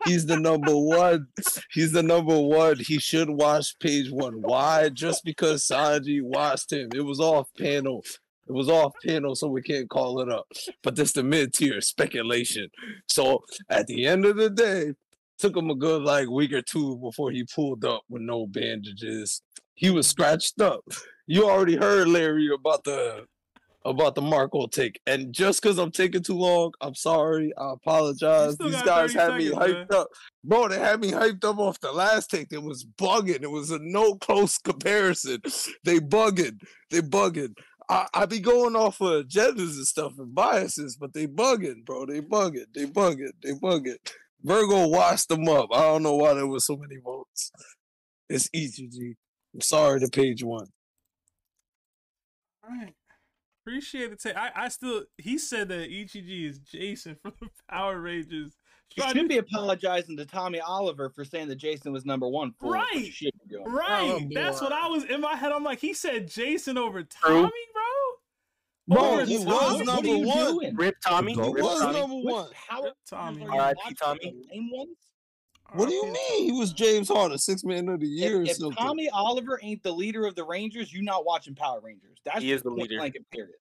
He's 0.05 0.25
the 0.25 0.39
number 0.39 0.75
one. 0.75 1.27
He's 1.71 1.91
the 1.91 2.03
number 2.03 2.39
one. 2.39 2.77
He 2.79 2.97
should 2.97 3.29
watch 3.29 3.77
page 3.79 4.09
one. 4.11 4.41
Why? 4.41 4.89
Just 4.89 5.23
because 5.23 5.67
Sanji 5.67 6.21
watched 6.21 6.71
him. 6.71 6.89
It 6.93 7.01
was 7.01 7.19
off 7.19 7.49
panel. 7.57 8.03
It 8.47 8.53
was 8.53 8.69
off 8.69 8.93
panel, 9.05 9.35
so 9.35 9.47
we 9.47 9.61
can't 9.61 9.89
call 9.89 10.21
it 10.21 10.29
up. 10.29 10.47
But 10.83 10.95
this 10.95 11.13
the 11.13 11.23
mid 11.23 11.53
tier 11.53 11.81
speculation. 11.81 12.69
So 13.07 13.43
at 13.69 13.87
the 13.87 14.05
end 14.05 14.25
of 14.25 14.37
the 14.37 14.49
day, 14.49 14.93
took 15.37 15.55
him 15.55 15.69
a 15.69 15.75
good 15.75 16.03
like 16.03 16.29
week 16.29 16.53
or 16.53 16.61
two 16.61 16.97
before 16.97 17.31
he 17.31 17.45
pulled 17.53 17.85
up 17.85 18.03
with 18.09 18.21
no 18.21 18.47
bandages. 18.47 19.41
He 19.73 19.89
was 19.89 20.07
scratched 20.07 20.61
up. 20.61 20.81
You 21.27 21.49
already 21.49 21.75
heard 21.75 22.07
Larry 22.07 22.49
about 22.53 22.83
the 22.83 23.25
about 23.83 24.15
the 24.15 24.21
Marco 24.21 24.65
take, 24.65 24.99
and 25.05 25.31
just 25.31 25.61
because 25.61 25.77
I'm 25.77 25.91
taking 25.91 26.23
too 26.23 26.37
long, 26.37 26.73
I'm 26.81 26.95
sorry. 26.95 27.53
I 27.55 27.73
apologize. 27.73 28.57
These 28.57 28.81
guys 28.81 29.13
30 29.13 29.19
had 29.19 29.37
me 29.37 29.49
seconds, 29.49 29.73
hyped 29.73 29.91
up, 29.93 30.07
bro. 30.43 30.67
They 30.67 30.79
had 30.79 30.99
me 30.99 31.11
hyped 31.11 31.45
up 31.45 31.59
off 31.59 31.79
the 31.79 31.91
last 31.91 32.31
take. 32.31 32.51
It 32.51 32.63
was 32.63 32.83
bugging. 32.83 33.43
It 33.43 33.51
was 33.51 33.69
a 33.69 33.79
no 33.79 34.15
close 34.15 34.57
comparison. 34.57 35.41
They 35.83 35.99
bugging. 35.99 36.59
They 36.89 37.01
bugging. 37.01 37.53
I, 37.89 38.07
I 38.13 38.25
be 38.25 38.39
going 38.39 38.75
off 38.75 39.01
of 39.01 39.25
agendas 39.25 39.75
and 39.75 39.85
stuff 39.85 40.13
and 40.17 40.33
biases, 40.33 40.97
but 40.97 41.13
they 41.13 41.27
bugging, 41.27 41.85
bro. 41.85 42.05
They 42.05 42.21
bugging. 42.21 42.65
They 42.73 42.85
bugging. 42.85 43.31
They 43.43 43.51
bugging. 43.51 43.97
Virgo 44.43 44.87
washed 44.87 45.29
them 45.29 45.47
up. 45.47 45.69
I 45.73 45.81
don't 45.81 46.03
know 46.03 46.15
why 46.15 46.33
there 46.33 46.47
was 46.47 46.65
so 46.65 46.77
many 46.77 46.97
votes. 47.03 47.51
It's 48.29 48.49
EGG. 48.53 49.15
I'm 49.53 49.61
sorry 49.61 49.99
to 49.99 50.07
page 50.07 50.43
one. 50.43 50.67
All 52.63 52.75
right. 52.75 52.93
Appreciate 53.63 54.11
the 54.11 54.15
take. 54.15 54.37
I, 54.37 54.51
I 54.55 54.67
still 54.67 55.03
he 55.17 55.37
said 55.37 55.69
that 55.69 55.89
Ichiji 55.89 56.47
is 56.47 56.59
Jason 56.59 57.17
from 57.21 57.33
the 57.41 57.49
Power 57.69 57.99
Rangers. 57.99 58.55
You 58.95 59.03
should 59.09 59.27
be 59.27 59.37
apologizing 59.39 60.15
to 60.17 60.25
Tommy 60.25 60.59
Oliver 60.61 61.09
for 61.09 61.25
saying 61.25 61.49
that 61.49 61.55
Jason 61.55 61.91
was 61.91 62.05
number 62.05 62.27
one. 62.29 62.53
fool. 62.53 62.71
That's 62.71 62.85
what 62.85 62.95
you 62.95 63.01
Right. 63.03 63.13
should 63.13 63.31
be 63.43 63.55
doing. 63.55 63.65
Right. 63.65 64.09
Oh, 64.23 64.29
That's 64.33 64.61
what 64.61 64.71
I 64.71 64.87
was 64.87 65.03
in 65.05 65.19
my 65.21 65.35
head. 65.35 65.51
I'm 65.51 65.63
like, 65.63 65.79
he 65.79 65.93
said 65.93 66.29
Jason 66.29 66.77
over 66.77 67.03
Tommy, 67.03 67.41
bro. 67.73 67.81
Bro, 68.87 69.03
Over 69.13 69.25
he 69.25 69.37
Tommy? 69.43 69.47
was 69.47 69.85
number 69.87 70.17
one. 70.27 70.75
Rip 70.75 70.95
Tommy. 71.05 71.33
He 71.33 71.39
Rip 71.39 71.63
was 71.63 71.79
Tommy. 71.81 71.99
number 71.99 72.15
one. 72.31 72.49
How 72.69 72.91
Tommy. 73.09 73.45
R.I.P. 73.45 73.95
Tommy. 73.95 74.33
Lame 74.51 74.69
ones? 74.71 74.95
What 75.73 75.89
do 75.89 75.95
you 75.95 76.05
mean? 76.05 76.45
He 76.45 76.51
was 76.51 76.71
James 76.71 77.09
Harden, 77.09 77.37
six 77.39 77.63
man 77.63 77.89
of 77.89 77.99
the 77.99 78.05
year 78.07 78.39
or 78.39 78.43
If, 78.43 78.61
if. 78.61 78.75
Tommy 78.77 79.09
Oliver 79.09 79.59
ain't 79.63 79.81
the 79.83 79.91
leader 79.91 80.25
of 80.25 80.35
the 80.35 80.43
Rangers, 80.45 80.93
you 80.93 81.01
not 81.01 81.25
watching 81.25 81.55
Power 81.55 81.81
Rangers. 81.81 82.19
That's 82.23 82.39
He 82.41 82.51
is 82.51 82.57
just 82.57 82.63
the 82.65 82.69
point 82.69 82.81
leader. 82.83 82.97
blank 82.97 83.15
period. 83.31 83.55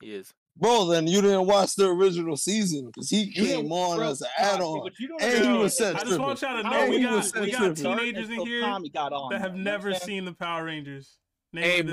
He 0.00 0.14
is. 0.14 0.32
Bro, 0.58 0.86
then 0.86 1.06
you 1.06 1.20
didn't 1.20 1.46
watch 1.46 1.74
the 1.74 1.88
original 1.90 2.36
season 2.36 2.86
because 2.86 3.10
he 3.10 3.24
You 3.24 3.44
came 3.46 3.72
on 3.72 3.98
bro, 3.98 4.08
as 4.08 4.22
an 4.22 4.28
nah, 4.38 4.44
see, 4.48 4.54
add-on, 4.54 4.80
what 4.80 4.98
you 4.98 5.08
don't 5.08 5.22
and 5.22 5.44
he 5.44 5.52
was 5.52 5.72
is 5.72 5.78
set 5.78 5.96
I 5.96 6.04
just 6.04 6.18
want 6.18 6.40
y'all 6.40 6.62
to 6.62 6.68
know 6.68 6.82
And 6.82 6.90
we 6.90 7.02
got 7.02 7.12
was 7.14 7.30
set 7.30 7.42
we 7.42 7.50
got 7.52 7.76
teenagers 7.76 8.30
in 8.30 8.46
here 8.46 8.60
Tommy 8.62 8.88
got 8.88 9.12
on 9.12 9.30
that 9.32 9.40
have 9.42 9.54
never 9.54 9.88
understand? 9.88 10.02
seen 10.08 10.24
the 10.24 10.32
Power 10.32 10.64
Rangers. 10.64 11.18
Name 11.52 11.64
Hey, 11.64 11.80
of 11.80 11.86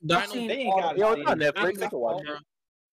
this 0.00 0.30
I 0.30 0.34
mean, 0.34 0.48
they 0.48 0.54
ain't 0.58 0.80
got 0.80 0.96
Yo, 0.96 1.14
to 1.14 1.20
it's 1.20 1.30
on 1.30 1.42
it. 1.42 1.54
Netflix. 1.54 1.78
They 1.78 1.88
can 1.88 1.98
watch 1.98 2.22
it. 2.24 2.38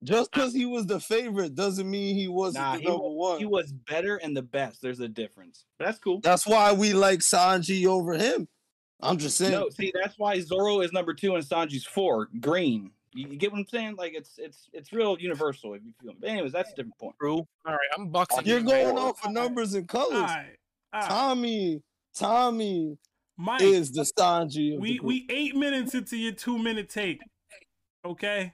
Just 0.03 0.31
because 0.31 0.53
he 0.53 0.65
was 0.65 0.85
the 0.85 0.99
favorite 0.99 1.55
doesn't 1.55 1.89
mean 1.89 2.15
he 2.15 2.27
wasn't 2.27 2.63
Nah, 2.63 2.73
the 2.75 2.79
he 2.79 2.87
number 2.87 3.03
was, 3.03 3.31
one. 3.31 3.39
he 3.39 3.45
was 3.45 3.71
better 3.71 4.15
and 4.17 4.35
the 4.35 4.41
best. 4.41 4.81
There's 4.81 5.01
a 5.01 5.07
difference. 5.09 5.65
But 5.77 5.85
that's 5.85 5.99
cool. 5.99 6.21
That's 6.21 6.47
why 6.47 6.71
we 6.71 6.93
like 6.93 7.19
Sanji 7.19 7.85
over 7.85 8.13
him. 8.13 8.47
I'm 9.01 9.17
just 9.17 9.37
saying. 9.37 9.51
No, 9.51 9.69
see, 9.69 9.91
that's 9.93 10.17
why 10.17 10.39
Zoro 10.39 10.81
is 10.81 10.91
number 10.93 11.13
two 11.13 11.35
and 11.35 11.43
Sanji's 11.43 11.85
four. 11.85 12.27
Green. 12.39 12.91
You, 13.13 13.29
you 13.29 13.37
get 13.37 13.51
what 13.51 13.59
I'm 13.59 13.67
saying? 13.67 13.95
Like 13.97 14.13
it's 14.13 14.37
it's 14.37 14.69
it's 14.71 14.93
real 14.93 15.17
universal 15.19 15.73
if 15.73 15.81
you 15.83 15.93
feel. 16.01 16.13
But 16.19 16.29
anyways, 16.29 16.51
that's 16.51 16.71
a 16.71 16.75
different 16.75 16.97
point. 16.99 17.15
True. 17.19 17.37
All 17.37 17.47
right, 17.65 17.77
I'm 17.97 18.09
boxing. 18.09 18.45
You're 18.45 18.61
going 18.61 18.95
man. 18.95 18.97
off 18.97 19.25
of 19.25 19.31
numbers 19.31 19.73
and 19.73 19.87
colors. 19.87 20.13
Alright, 20.13 20.57
alright. 20.93 21.09
Tommy, 21.09 21.81
Tommy 22.13 22.97
Mike, 23.37 23.61
is 23.61 23.91
the 23.91 24.05
Sanji 24.17 24.75
of 24.75 24.81
we 24.81 24.99
the 24.99 25.03
we 25.03 25.27
eight 25.29 25.55
minutes 25.55 25.95
into 25.95 26.17
your 26.17 26.33
two 26.33 26.57
minute 26.57 26.89
take. 26.89 27.21
Okay. 28.05 28.53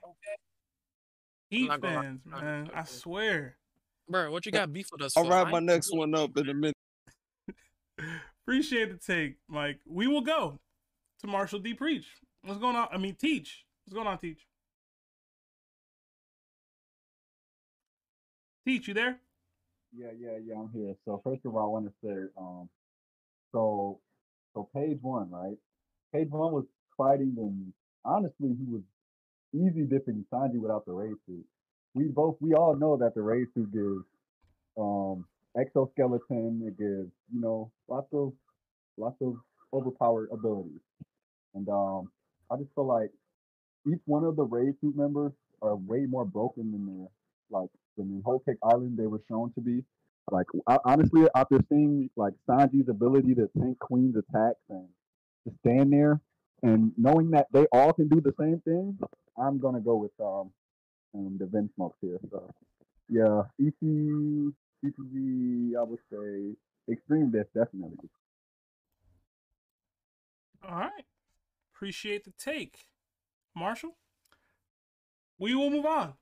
Heat 1.50 1.68
not 1.68 1.80
gonna 1.80 2.02
fans, 2.02 2.20
man. 2.24 2.70
I 2.74 2.84
swear. 2.84 3.56
Bro, 4.08 4.30
what 4.30 4.46
you 4.46 4.52
got 4.52 4.72
beef 4.72 4.86
with 4.90 5.02
us 5.02 5.16
I'll 5.16 5.24
for? 5.24 5.30
wrap 5.30 5.50
my 5.50 5.58
ain't 5.58 5.66
next 5.66 5.94
one 5.94 6.14
up 6.14 6.36
in 6.36 6.48
a 6.48 6.54
minute. 6.54 6.74
Appreciate 8.42 8.90
the 8.90 8.98
take, 8.98 9.36
Mike. 9.48 9.80
We 9.86 10.06
will 10.06 10.22
go 10.22 10.58
to 11.20 11.26
Marshall 11.26 11.58
D. 11.58 11.74
Preach. 11.74 12.06
What's 12.42 12.60
going 12.60 12.76
on? 12.76 12.88
I 12.92 12.96
mean, 12.96 13.16
Teach. 13.16 13.65
What's 13.86 13.94
going 13.94 14.08
on, 14.08 14.18
Teach? 14.18 14.40
Teach, 18.66 18.88
you 18.88 18.94
there? 18.94 19.20
Yeah, 19.96 20.08
yeah, 20.18 20.38
yeah. 20.44 20.54
I'm 20.58 20.70
here. 20.74 20.96
So 21.04 21.20
first 21.22 21.42
of 21.44 21.54
all, 21.54 21.62
I 21.62 21.68
want 21.68 21.86
to 21.86 21.92
say, 22.02 22.32
um, 22.36 22.68
so 23.52 24.00
so 24.54 24.68
page 24.74 24.98
one, 25.02 25.30
right? 25.30 25.56
Page 26.12 26.26
one 26.30 26.52
was 26.52 26.64
fighting, 26.98 27.34
and 27.38 27.72
honestly, 28.04 28.56
he 28.58 28.66
was 28.68 28.82
easy 29.54 29.84
dipping 29.84 30.24
Sanji 30.32 30.58
without 30.58 30.84
the 30.84 30.92
raid 30.92 31.14
suit. 31.28 31.44
We 31.94 32.06
both, 32.08 32.38
we 32.40 32.54
all 32.54 32.74
know 32.74 32.96
that 32.96 33.14
the 33.14 33.22
raid 33.22 33.46
suit 33.54 33.72
gives 33.72 34.04
um 34.76 35.24
exoskeleton. 35.56 36.62
It 36.66 36.76
gives 36.76 37.12
you 37.32 37.40
know 37.40 37.70
lots 37.88 38.08
of 38.12 38.32
lots 38.96 39.16
of 39.22 39.36
overpowered 39.72 40.30
abilities, 40.32 40.80
and 41.54 41.68
um, 41.68 42.10
I 42.50 42.56
just 42.56 42.74
feel 42.74 42.86
like 42.86 43.10
each 43.86 44.00
one 44.06 44.24
of 44.24 44.36
the 44.36 44.44
raid 44.44 44.74
suit 44.80 44.96
members 44.96 45.32
are 45.62 45.76
way 45.76 46.06
more 46.08 46.24
broken 46.24 46.72
than 46.72 46.86
the 46.86 47.08
like 47.50 47.70
than 47.96 48.16
the 48.16 48.22
Whole 48.22 48.40
Cake 48.40 48.58
Island 48.62 48.98
they 48.98 49.06
were 49.06 49.22
shown 49.28 49.52
to 49.52 49.60
be. 49.60 49.82
Like 50.30 50.46
I, 50.66 50.78
honestly, 50.84 51.26
after 51.34 51.60
seeing 51.68 52.10
like 52.16 52.34
Sanji's 52.48 52.88
ability 52.88 53.34
to 53.36 53.48
tank 53.58 53.78
Queen's 53.78 54.16
attacks 54.16 54.60
and 54.68 54.88
to 55.46 55.54
stand 55.60 55.92
there, 55.92 56.20
and 56.62 56.92
knowing 56.96 57.30
that 57.30 57.46
they 57.52 57.66
all 57.72 57.92
can 57.92 58.08
do 58.08 58.20
the 58.20 58.34
same 58.38 58.60
thing, 58.64 58.98
I'm 59.38 59.58
gonna 59.58 59.80
go 59.80 59.96
with 59.96 60.12
um, 60.20 60.50
um 61.14 61.38
the 61.38 61.46
Vinsmokes 61.46 61.94
here. 62.00 62.18
So 62.30 62.50
yeah, 63.08 63.42
EC 63.60 64.52
ECG, 64.84 65.76
I 65.78 65.82
would 65.82 66.00
say 66.10 66.56
Extreme 66.92 67.30
Death 67.30 67.46
definitely. 67.54 68.08
All 70.68 70.76
right. 70.76 71.04
Appreciate 71.72 72.24
the 72.24 72.32
take. 72.36 72.88
Marshall? 73.56 73.96
We 75.38 75.54
will 75.54 75.70
move 75.70 75.86
on 75.86 76.12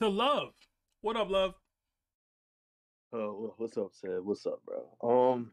to 0.00 0.08
Love. 0.08 0.54
What 1.02 1.16
up, 1.16 1.28
Love? 1.28 1.54
Oh, 3.12 3.34
wha- 3.34 3.54
what's 3.58 3.76
up, 3.76 3.92
Seb? 3.92 4.24
What's 4.24 4.46
up, 4.46 4.62
bro? 4.64 4.86
Um, 5.02 5.52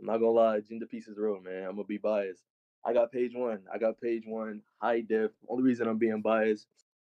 I'm 0.00 0.06
not 0.06 0.18
gonna 0.18 0.30
lie, 0.30 0.60
Gender 0.60 0.86
Pieces 0.86 1.18
Road, 1.18 1.44
man. 1.44 1.64
I'm 1.64 1.76
gonna 1.76 1.84
be 1.84 1.98
biased. 1.98 2.42
I 2.84 2.94
got 2.94 3.12
page 3.12 3.34
one. 3.34 3.60
I 3.72 3.76
got 3.76 4.00
page 4.00 4.24
one, 4.26 4.62
high 4.80 5.02
def. 5.02 5.30
Only 5.46 5.62
reason 5.64 5.86
I'm 5.86 5.98
being 5.98 6.22
biased, 6.22 6.66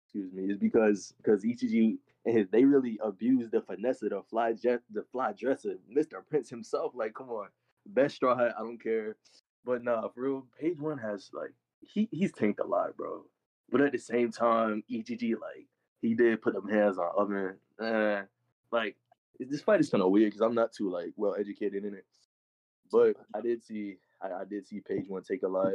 excuse 0.06 0.34
me, 0.34 0.52
is 0.52 0.58
because 0.58 1.14
because 1.18 1.44
Ichiji 1.44 2.00
and 2.26 2.38
his 2.38 2.48
they 2.50 2.66
really 2.66 3.00
abused 3.04 3.52
the 3.52 3.62
finesse 3.62 4.02
of 4.02 4.10
the 4.10 4.24
fly 4.24 4.54
jet, 4.54 4.82
the 4.92 5.04
fly 5.12 5.32
dresser, 5.34 5.76
Mr. 5.96 6.26
Prince 6.28 6.50
himself. 6.50 6.94
Like, 6.96 7.14
come 7.14 7.30
on, 7.30 7.50
best 7.86 8.16
straw 8.16 8.36
hat. 8.36 8.56
I 8.58 8.62
don't 8.64 8.82
care, 8.82 9.16
but 9.64 9.84
nah, 9.84 10.08
for 10.10 10.22
real, 10.22 10.48
page 10.60 10.80
one 10.80 10.98
has 10.98 11.30
like 11.34 11.54
he 11.88 12.10
he's 12.12 12.32
tanked 12.32 12.60
a 12.60 12.66
lot, 12.66 12.96
bro. 12.98 13.24
But 13.72 13.82
at 13.82 13.92
the 13.92 13.98
same 13.98 14.32
time, 14.32 14.84
EGG 14.92 15.36
like 15.42 15.68
he 16.02 16.14
did 16.14 16.42
put 16.42 16.54
them 16.54 16.68
hands 16.68 16.98
on 16.98 17.10
Oven. 17.18 17.56
Uh, 17.80 18.24
like 18.72 18.96
this 19.40 19.62
fight 19.62 19.80
is 19.80 19.90
kind 19.90 20.04
of 20.04 20.12
weird 20.12 20.32
because 20.32 20.42
I'm 20.42 20.56
not 20.56 20.74
too 20.74 20.90
like 20.90 21.14
well 21.16 21.36
educated 21.40 21.86
in 21.86 21.94
it. 21.94 22.06
But 22.92 23.16
I 23.34 23.42
did 23.42 23.64
see 23.64 23.98
I, 24.22 24.42
I 24.42 24.44
did 24.50 24.68
see 24.68 24.80
page 24.80 25.06
one 25.08 25.24
take 25.24 25.44
a 25.44 25.48
lot. 25.48 25.74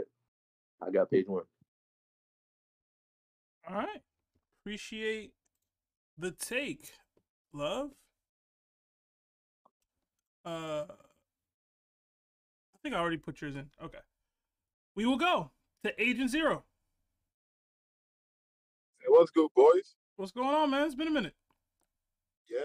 I 0.81 0.91
got 0.91 1.11
page 1.11 1.27
one. 1.27 1.45
All 3.69 3.77
right. 3.77 4.03
Appreciate 4.63 5.33
the 6.17 6.31
take, 6.31 6.93
love. 7.53 7.91
Uh, 10.45 10.85
I 10.89 12.79
think 12.83 12.95
I 12.95 12.99
already 12.99 13.17
put 13.17 13.41
yours 13.41 13.57
in. 13.57 13.67
Okay. 13.83 13.99
We 14.95 15.05
will 15.05 15.17
go 15.17 15.51
to 15.85 16.03
Agent 16.03 16.31
Zero. 16.31 16.65
Hey, 19.01 19.07
what's 19.09 19.31
good, 19.31 19.49
boys? 19.55 19.95
What's 20.17 20.33
going 20.33 20.49
on, 20.55 20.71
man? 20.71 20.87
It's 20.87 20.95
been 20.95 21.09
a 21.09 21.13
minute. 21.13 21.35
Yeah, 22.51 22.59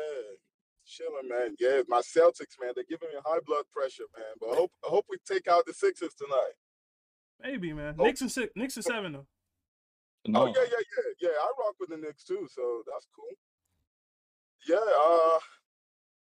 chilling, 0.86 1.30
man. 1.30 1.56
Yeah, 1.60 1.82
my 1.88 2.00
Celtics, 2.00 2.56
man, 2.62 2.72
they're 2.76 2.86
giving 2.90 3.10
me 3.10 3.16
high 3.26 3.40
blood 3.46 3.66
pressure, 3.72 4.04
man. 4.18 4.26
But 4.40 4.52
I 4.52 4.56
hope 4.56 4.72
I 4.86 4.90
hope 4.90 5.06
we 5.10 5.18
take 5.28 5.48
out 5.48 5.66
the 5.66 5.74
Sixers 5.74 6.14
tonight. 6.16 6.54
Maybe, 7.42 7.74
man. 7.74 7.96
Oh. 8.00 8.04
Knicks 8.04 8.22
and 8.22 8.32
six, 8.32 8.52
Knicks 8.56 8.76
and 8.78 8.86
seven 8.86 9.14
though. 9.14 9.28
Oh 10.34 10.46
yeah, 10.48 10.54
yeah, 10.56 10.64
yeah, 10.64 11.12
yeah. 11.22 11.30
I 11.30 11.52
rock 11.60 11.76
with 11.80 11.90
the 11.90 11.98
Knicks 11.98 12.24
too, 12.24 12.48
so 12.50 12.82
that's 12.90 13.08
cool. 13.14 13.26
Yeah, 14.68 14.78
uh, 14.78 15.40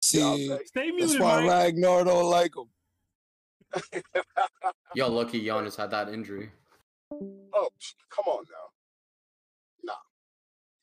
See, 0.02 0.46
Stay 0.66 0.90
that's 0.90 0.96
muted, 0.96 1.20
why 1.20 1.40
Mike. 1.42 1.50
Ragnar 1.50 2.04
don't 2.04 2.28
like 2.28 2.52
him. 2.56 4.02
Yo, 4.96 5.08
lucky 5.08 5.44
Giannis 5.44 5.76
had 5.76 5.92
that 5.92 6.08
injury. 6.08 6.50
Oh, 7.54 7.68
come 8.10 8.24
on 8.26 8.44
now. 8.50 9.92
Nah, 9.92 10.02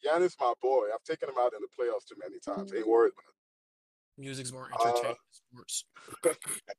Giannis, 0.04 0.36
my 0.40 0.54
boy. 0.62 0.88
I've 0.94 1.04
taken 1.04 1.30
him 1.30 1.36
out 1.40 1.54
in 1.54 1.60
the 1.62 1.68
playoffs 1.68 2.06
too 2.08 2.16
many 2.20 2.40
times. 2.40 2.74
Ain't 2.74 2.88
worried 2.88 3.14
about 3.14 3.34
Music's 4.18 4.52
more 4.52 4.70
Uh, 4.80 4.88
entertaining 4.88 5.16
than 5.18 5.66
sports. 5.66 5.86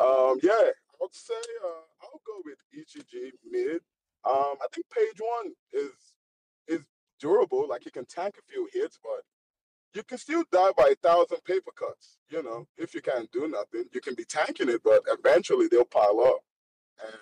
Um, 0.00 0.38
yeah, 0.42 0.52
I 0.52 0.72
would 1.00 1.14
say 1.14 1.34
uh, 1.64 1.68
I'll 2.02 2.20
go 2.26 2.40
with 2.44 2.58
EGG 2.72 3.32
mid. 3.50 3.80
Um, 4.24 4.54
I 4.62 4.66
think 4.72 4.86
page 4.94 5.18
one 5.18 5.52
is 5.72 5.92
is 6.68 6.84
durable, 7.18 7.66
like 7.68 7.82
he 7.84 7.90
can 7.90 8.04
tank 8.06 8.34
a 8.38 8.42
few 8.52 8.68
hits, 8.72 8.98
but 9.02 9.22
you 9.94 10.02
can 10.04 10.18
still 10.18 10.44
die 10.52 10.70
by 10.76 10.92
a 10.92 11.08
thousand 11.08 11.38
paper 11.44 11.72
cuts. 11.74 12.18
You 12.30 12.42
know, 12.42 12.66
if 12.76 12.94
you 12.94 13.00
can't 13.00 13.30
do 13.32 13.48
nothing, 13.48 13.86
you 13.92 14.00
can 14.00 14.14
be 14.14 14.24
tanking 14.24 14.68
it, 14.68 14.82
but 14.84 15.02
eventually 15.08 15.66
they'll 15.68 15.84
pile 15.84 16.20
up. 16.20 16.40
And 17.04 17.14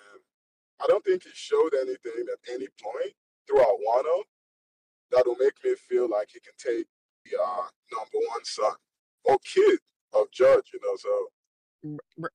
I 0.81 0.87
don't 0.87 1.03
think 1.03 1.23
he 1.23 1.29
showed 1.33 1.73
anything 1.73 2.25
at 2.31 2.53
any 2.53 2.67
point 2.81 3.13
throughout 3.47 3.77
Wano 3.87 4.23
that'll 5.11 5.35
make 5.35 5.53
me 5.63 5.75
feel 5.75 6.09
like 6.09 6.29
he 6.33 6.39
can 6.39 6.53
take 6.57 6.87
the 7.25 7.37
uh, 7.41 7.67
number 7.93 8.27
one 8.29 8.43
son 8.45 8.73
or 9.25 9.37
kid 9.43 9.79
of 10.13 10.31
Judge. 10.31 10.71
You 10.73 10.79
know, 10.83 10.95
so 10.97 11.27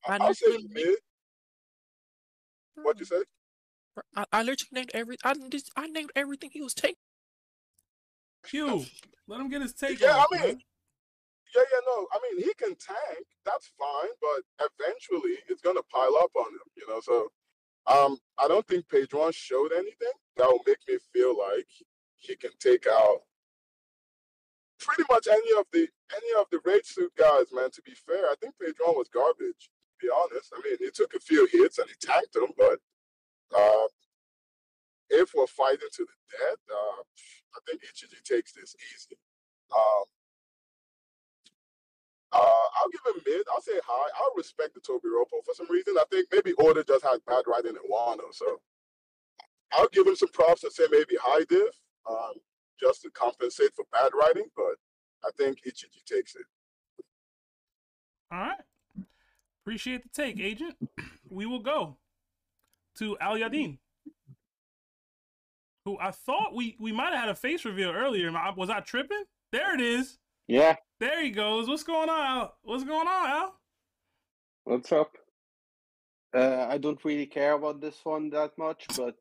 I 0.08 0.18
I'll 0.20 0.34
say 0.34 0.46
literally, 0.46 0.68
mid. 0.72 0.98
What'd 2.76 3.00
you 3.00 3.06
say? 3.06 3.22
I, 4.16 4.24
I 4.32 4.42
literally 4.42 4.68
named 4.72 4.90
every. 4.94 5.16
I 5.24 5.34
just, 5.50 5.70
I 5.76 5.86
named 5.86 6.10
everything 6.16 6.50
he 6.52 6.60
was 6.62 6.74
taking. 6.74 6.96
Q, 8.44 8.84
let 9.28 9.40
him 9.40 9.48
get 9.48 9.62
his 9.62 9.72
take 9.72 10.00
Yeah, 10.00 10.08
off, 10.08 10.26
I 10.30 10.36
mean, 10.36 10.42
man. 10.48 10.62
yeah, 11.54 11.62
yeah, 11.72 11.80
no. 11.86 12.06
I 12.12 12.18
mean, 12.22 12.44
he 12.44 12.52
can 12.54 12.74
tank. 12.74 13.26
That's 13.44 13.70
fine, 13.78 14.10
but 14.20 14.66
eventually 14.66 15.38
it's 15.48 15.62
gonna 15.62 15.82
pile 15.92 16.16
up 16.20 16.30
on 16.36 16.48
him. 16.52 16.66
You 16.76 16.88
know, 16.88 17.00
so 17.00 17.28
um, 17.86 18.18
I 18.38 18.48
don't 18.48 18.66
think 18.66 18.86
One 19.12 19.32
showed 19.32 19.72
anything 19.72 20.12
that 20.36 20.46
will 20.46 20.62
make 20.66 20.78
me 20.88 20.98
feel 21.12 21.36
like 21.36 21.66
he 22.16 22.36
can 22.36 22.50
take 22.60 22.86
out 22.86 23.22
pretty 24.78 25.04
much 25.10 25.26
any 25.30 25.58
of 25.58 25.66
the 25.72 25.88
any 26.14 26.40
of 26.40 26.46
the 26.50 26.60
raid 26.64 26.84
suit 26.84 27.12
guys. 27.16 27.46
Man, 27.52 27.70
to 27.70 27.82
be 27.82 27.92
fair, 27.94 28.24
I 28.26 28.34
think 28.40 28.54
One 28.84 28.96
was 28.96 29.08
garbage. 29.08 29.70
To 30.00 30.06
be 30.06 30.10
honest, 30.10 30.52
I 30.56 30.60
mean, 30.64 30.76
he 30.80 30.90
took 30.90 31.14
a 31.14 31.20
few 31.20 31.46
hits 31.50 31.78
and 31.78 31.88
he 31.88 31.94
tanked 32.06 32.32
them, 32.32 32.50
but 32.58 32.78
uh, 33.56 33.86
if 35.10 35.32
we're 35.34 35.46
fighting 35.46 35.88
to 35.92 36.04
the 36.04 36.18
death, 36.38 36.58
uh, 36.70 37.02
I 37.54 37.58
think 37.66 37.82
Ichiji 37.82 38.22
takes 38.24 38.52
this 38.52 38.74
easy. 38.94 39.16
Um, 39.74 40.04
uh, 42.32 42.38
I'll 42.38 42.90
give 42.90 43.14
him 43.14 43.22
mid. 43.26 43.46
I'll 43.52 43.60
say 43.60 43.78
high. 43.86 44.10
I'll 44.18 44.34
respect 44.36 44.74
the 44.74 44.80
Tobi 44.80 45.10
Roppo 45.12 45.44
for 45.44 45.54
some 45.54 45.70
reason. 45.70 45.94
I 45.98 46.04
think 46.10 46.28
maybe 46.32 46.54
Oda 46.58 46.84
just 46.84 47.04
had 47.04 47.18
bad 47.26 47.44
writing 47.46 47.72
in 47.72 47.90
Wano, 47.90 48.32
so 48.32 48.60
I'll 49.72 49.88
give 49.88 50.06
him 50.06 50.16
some 50.16 50.30
props 50.30 50.64
and 50.64 50.72
say 50.72 50.84
maybe 50.90 51.16
high 51.20 51.44
diff, 51.48 51.74
um, 52.08 52.34
just 52.80 53.02
to 53.02 53.10
compensate 53.10 53.74
for 53.74 53.84
bad 53.92 54.12
writing. 54.18 54.46
But 54.56 54.76
I 55.24 55.30
think 55.36 55.58
Ichiji 55.66 56.04
takes 56.06 56.34
it. 56.34 56.46
All 58.30 58.38
right. 58.38 58.60
Appreciate 59.62 60.02
the 60.02 60.08
take, 60.08 60.40
Agent. 60.40 60.74
We 61.28 61.46
will 61.46 61.62
go 61.62 61.98
to 62.96 63.16
Al 63.20 63.36
Yadin, 63.36 63.78
who 65.84 65.98
I 65.98 66.10
thought 66.10 66.54
we 66.54 66.76
we 66.80 66.92
might 66.92 67.12
have 67.12 67.20
had 67.20 67.28
a 67.28 67.34
face 67.34 67.64
reveal 67.64 67.90
earlier. 67.90 68.32
Was 68.56 68.70
I 68.70 68.80
tripping? 68.80 69.24
There 69.52 69.74
it 69.74 69.80
is. 69.80 70.18
Yeah, 70.48 70.76
There 71.02 71.20
he 71.20 71.30
goes. 71.30 71.66
What's 71.66 71.82
going 71.82 72.08
on, 72.08 72.20
Al? 72.20 72.54
What's 72.62 72.84
going 72.84 73.08
on, 73.08 73.26
Al? 73.28 73.54
what's 74.62 74.92
up? 74.92 75.10
Uh, 76.32 76.68
I 76.70 76.78
don't 76.78 77.04
really 77.04 77.26
care 77.26 77.54
about 77.54 77.80
this 77.80 77.96
one 78.04 78.30
that 78.30 78.52
much, 78.56 78.86
but 78.96 79.16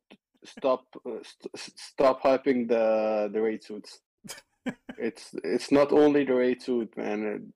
stop, 0.45 0.85
uh, 1.03 1.23
st- 1.23 1.79
stop 1.79 2.21
hyping 2.21 2.69
the 2.69 3.31
the 3.33 3.41
raid 3.41 3.63
suits. 3.63 3.99
it's 4.99 5.33
it's 5.43 5.71
not 5.71 5.91
only 5.91 6.23
the 6.23 6.35
raid 6.35 6.61
suit, 6.61 6.95
man. 6.95 7.51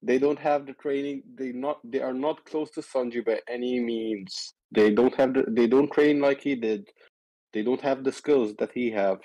They 0.00 0.20
don't 0.20 0.38
have 0.38 0.66
the 0.66 0.74
training. 0.74 1.24
They 1.34 1.50
not 1.50 1.80
they 1.82 2.02
are 2.02 2.14
not 2.14 2.44
close 2.44 2.70
to 2.74 2.82
Sanji 2.82 3.24
by 3.26 3.40
any 3.48 3.80
means. 3.80 4.54
They 4.70 4.92
don't 4.92 5.16
have 5.16 5.34
the, 5.34 5.42
they 5.48 5.66
don't 5.66 5.92
train 5.92 6.20
like 6.20 6.40
he 6.40 6.54
did. 6.54 6.86
They 7.52 7.64
don't 7.64 7.82
have 7.82 8.04
the 8.04 8.12
skills 8.12 8.54
that 8.60 8.70
he 8.72 8.92
have. 8.92 9.18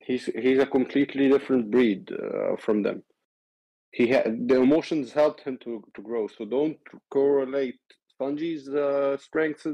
He's 0.00 0.24
he's 0.24 0.58
a 0.58 0.66
completely 0.66 1.28
different 1.28 1.70
breed 1.70 2.10
uh, 2.10 2.56
from 2.56 2.82
them. 2.82 3.04
He 3.96 4.08
had 4.08 4.46
the 4.48 4.56
emotions 4.60 5.12
helped 5.12 5.40
him 5.40 5.56
to, 5.64 5.82
to 5.94 6.02
grow. 6.02 6.28
So 6.28 6.44
don't 6.44 6.76
correlate 7.10 7.80
Sanji's 8.20 8.68
uh, 8.68 9.16
strengths 9.16 9.66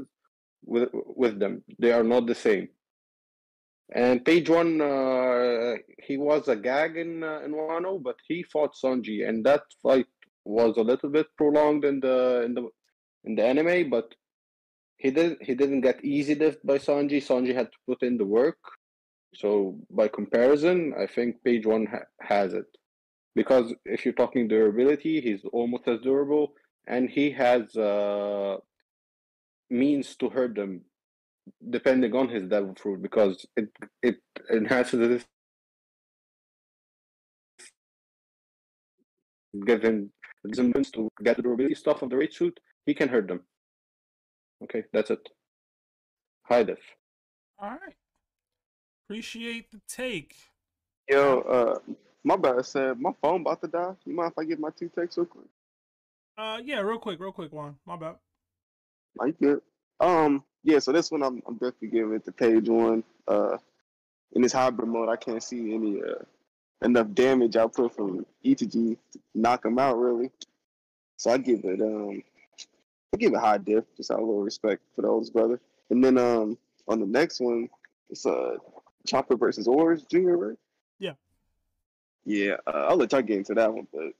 with 0.63 0.89
with 1.21 1.39
them. 1.39 1.61
They 1.77 1.91
are 1.91 2.07
not 2.13 2.27
the 2.27 2.39
same. 2.47 2.69
And 3.93 4.23
page 4.23 4.49
one, 4.49 4.79
uh, 4.79 5.73
he 6.07 6.15
was 6.15 6.47
a 6.47 6.55
gag 6.55 6.95
in 6.95 7.21
uh, 7.21 7.41
in 7.45 7.51
Wano, 7.51 8.01
but 8.01 8.15
he 8.29 8.43
fought 8.43 8.73
Sanji, 8.81 9.27
and 9.27 9.45
that 9.45 9.63
fight 9.83 10.07
was 10.45 10.77
a 10.77 10.87
little 10.91 11.09
bit 11.09 11.27
prolonged 11.37 11.83
in 11.83 11.99
the 11.99 12.43
in 12.45 12.53
the 12.53 12.63
in 13.25 13.35
the 13.35 13.43
anime. 13.43 13.89
But 13.89 14.07
he 14.95 15.11
didn't 15.11 15.43
he 15.43 15.53
didn't 15.53 15.81
get 15.81 16.05
easy 16.05 16.35
lift 16.35 16.65
by 16.65 16.77
Sanji. 16.77 17.19
Sanji 17.29 17.53
had 17.53 17.69
to 17.73 17.79
put 17.89 18.01
in 18.01 18.17
the 18.17 18.29
work. 18.39 18.61
So 19.35 19.77
by 19.89 20.07
comparison, 20.07 20.93
I 20.97 21.07
think 21.07 21.43
page 21.43 21.65
one 21.65 21.87
ha- 21.87 22.09
has 22.21 22.53
it 22.53 22.69
because 23.35 23.73
if 23.85 24.05
you're 24.05 24.13
talking 24.13 24.47
durability, 24.47 25.21
he's 25.21 25.41
almost 25.51 25.87
as 25.87 25.99
durable, 26.01 26.53
and 26.87 27.09
he 27.09 27.31
has 27.31 27.75
uh, 27.75 28.57
means 29.69 30.15
to 30.17 30.29
hurt 30.29 30.55
them 30.55 30.81
depending 31.69 32.15
on 32.15 32.29
his 32.29 32.47
devil 32.47 32.73
fruit 32.75 33.01
because 33.01 33.45
it 33.57 33.69
it 34.01 34.17
enhances 34.49 34.99
his 34.99 35.25
give 39.65 39.83
him 39.83 40.11
resemblance 40.43 40.91
to 40.91 41.09
get 41.23 41.37
the 41.37 41.41
durability 41.41 41.75
stuff 41.75 42.01
of 42.01 42.09
the 42.09 42.17
raid 42.17 42.33
suit, 42.33 42.59
he 42.85 42.93
can 42.93 43.07
hurt 43.07 43.27
them. 43.27 43.41
Okay, 44.63 44.83
that's 44.91 45.11
it. 45.11 45.29
High 46.43 46.63
def. 46.63 46.79
All 47.59 47.69
right. 47.69 47.95
Appreciate 49.05 49.71
the 49.71 49.81
take. 49.87 50.35
Yo, 51.09 51.41
uh, 51.41 51.93
my 52.23 52.35
bad, 52.35 52.65
said 52.65 52.99
my 52.99 53.11
phone 53.21 53.41
about 53.41 53.61
to 53.61 53.67
die. 53.67 53.93
You 54.05 54.15
mind 54.15 54.31
if 54.31 54.39
I 54.39 54.45
get 54.45 54.59
my 54.59 54.69
two 54.69 54.89
texts 54.89 55.17
real 55.17 55.25
quick? 55.25 55.45
Uh, 56.37 56.59
yeah, 56.63 56.79
real 56.79 56.99
quick, 56.99 57.19
real 57.19 57.31
quick, 57.31 57.51
Juan. 57.51 57.75
My 57.85 57.95
bad. 57.95 58.15
You 59.21 59.35
good? 59.39 59.61
Um, 59.99 60.43
yeah. 60.63 60.79
So 60.79 60.91
this 60.91 61.11
one, 61.11 61.23
I'm, 61.23 61.43
I'm 61.47 61.55
definitely 61.55 61.89
giving 61.89 62.15
it 62.15 62.25
to 62.25 62.31
page 62.31 62.67
one. 62.67 63.03
Uh, 63.27 63.57
in 64.33 64.41
this 64.41 64.53
hybrid 64.53 64.89
mode, 64.89 65.09
I 65.09 65.15
can't 65.15 65.43
see 65.43 65.73
any 65.73 66.01
uh 66.01 66.23
enough 66.83 67.07
damage 67.13 67.55
output 67.55 67.95
from 67.95 68.25
ETG 68.43 68.97
to 69.11 69.19
knock 69.33 69.65
him 69.65 69.79
out 69.79 69.97
really. 69.97 70.31
So 71.17 71.31
I 71.31 71.37
give 71.37 71.63
it 71.63 71.81
um, 71.81 72.21
I 73.13 73.17
give 73.17 73.33
it 73.33 73.39
high 73.39 73.57
diff, 73.57 73.85
just 73.95 74.11
out 74.11 74.19
of 74.19 74.25
little 74.25 74.41
respect 74.41 74.81
for 74.95 75.03
the 75.03 75.07
oldest 75.07 75.33
brother. 75.33 75.61
And 75.89 76.03
then 76.03 76.17
um, 76.17 76.57
on 76.87 76.99
the 76.99 77.05
next 77.05 77.39
one, 77.39 77.69
it's 78.09 78.25
uh, 78.25 78.57
Chopper 79.07 79.37
versus 79.37 79.67
Oars 79.67 80.03
Junior, 80.03 80.37
right? 80.37 80.57
Yeah. 82.25 82.45
Yeah, 82.45 82.55
uh, 82.67 82.87
I'll 82.89 82.97
let 82.97 83.11
y'all 83.11 83.21
get 83.21 83.37
into 83.37 83.53
that 83.53 83.73
one, 83.73 83.87
but 83.93 84.13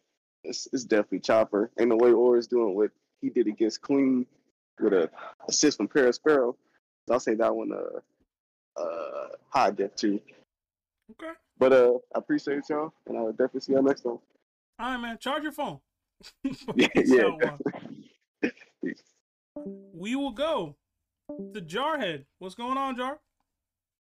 it's 0.43 0.67
it's 0.73 0.83
definitely 0.83 1.19
Chopper. 1.19 1.71
And 1.77 1.89
the 1.89 1.95
way 1.95 2.11
Orr 2.11 2.37
is 2.37 2.47
doing 2.47 2.75
what 2.75 2.91
he 3.21 3.29
did 3.29 3.47
against 3.47 3.81
Clean 3.81 4.25
with 4.79 4.93
a 4.93 5.09
assist 5.47 5.77
from 5.77 5.87
Paris 5.87 6.19
So 6.25 6.55
I'll 7.09 7.19
say 7.19 7.35
that 7.35 7.55
one 7.55 7.71
uh 7.71 8.81
uh 8.81 9.27
high 9.49 9.71
def 9.71 9.95
too. 9.95 10.19
Okay. 11.11 11.33
But 11.57 11.73
uh 11.73 11.93
I 12.15 12.19
appreciate 12.19 12.63
y'all 12.69 12.93
and 13.07 13.17
I'll 13.17 13.31
definitely 13.31 13.61
see 13.61 13.73
y'all 13.73 13.83
next 13.83 14.01
time. 14.01 14.13
All 14.13 14.21
right, 14.79 14.97
man. 14.97 15.17
Charge 15.19 15.43
your 15.43 15.51
phone. 15.51 15.79
yeah. 16.75 16.87
Shout. 17.05 17.61
We 19.93 20.15
will 20.15 20.31
go 20.31 20.75
to 21.29 21.61
Jarhead. 21.61 22.25
What's 22.39 22.55
going 22.55 22.75
on, 22.75 22.97
Jar? 22.97 23.19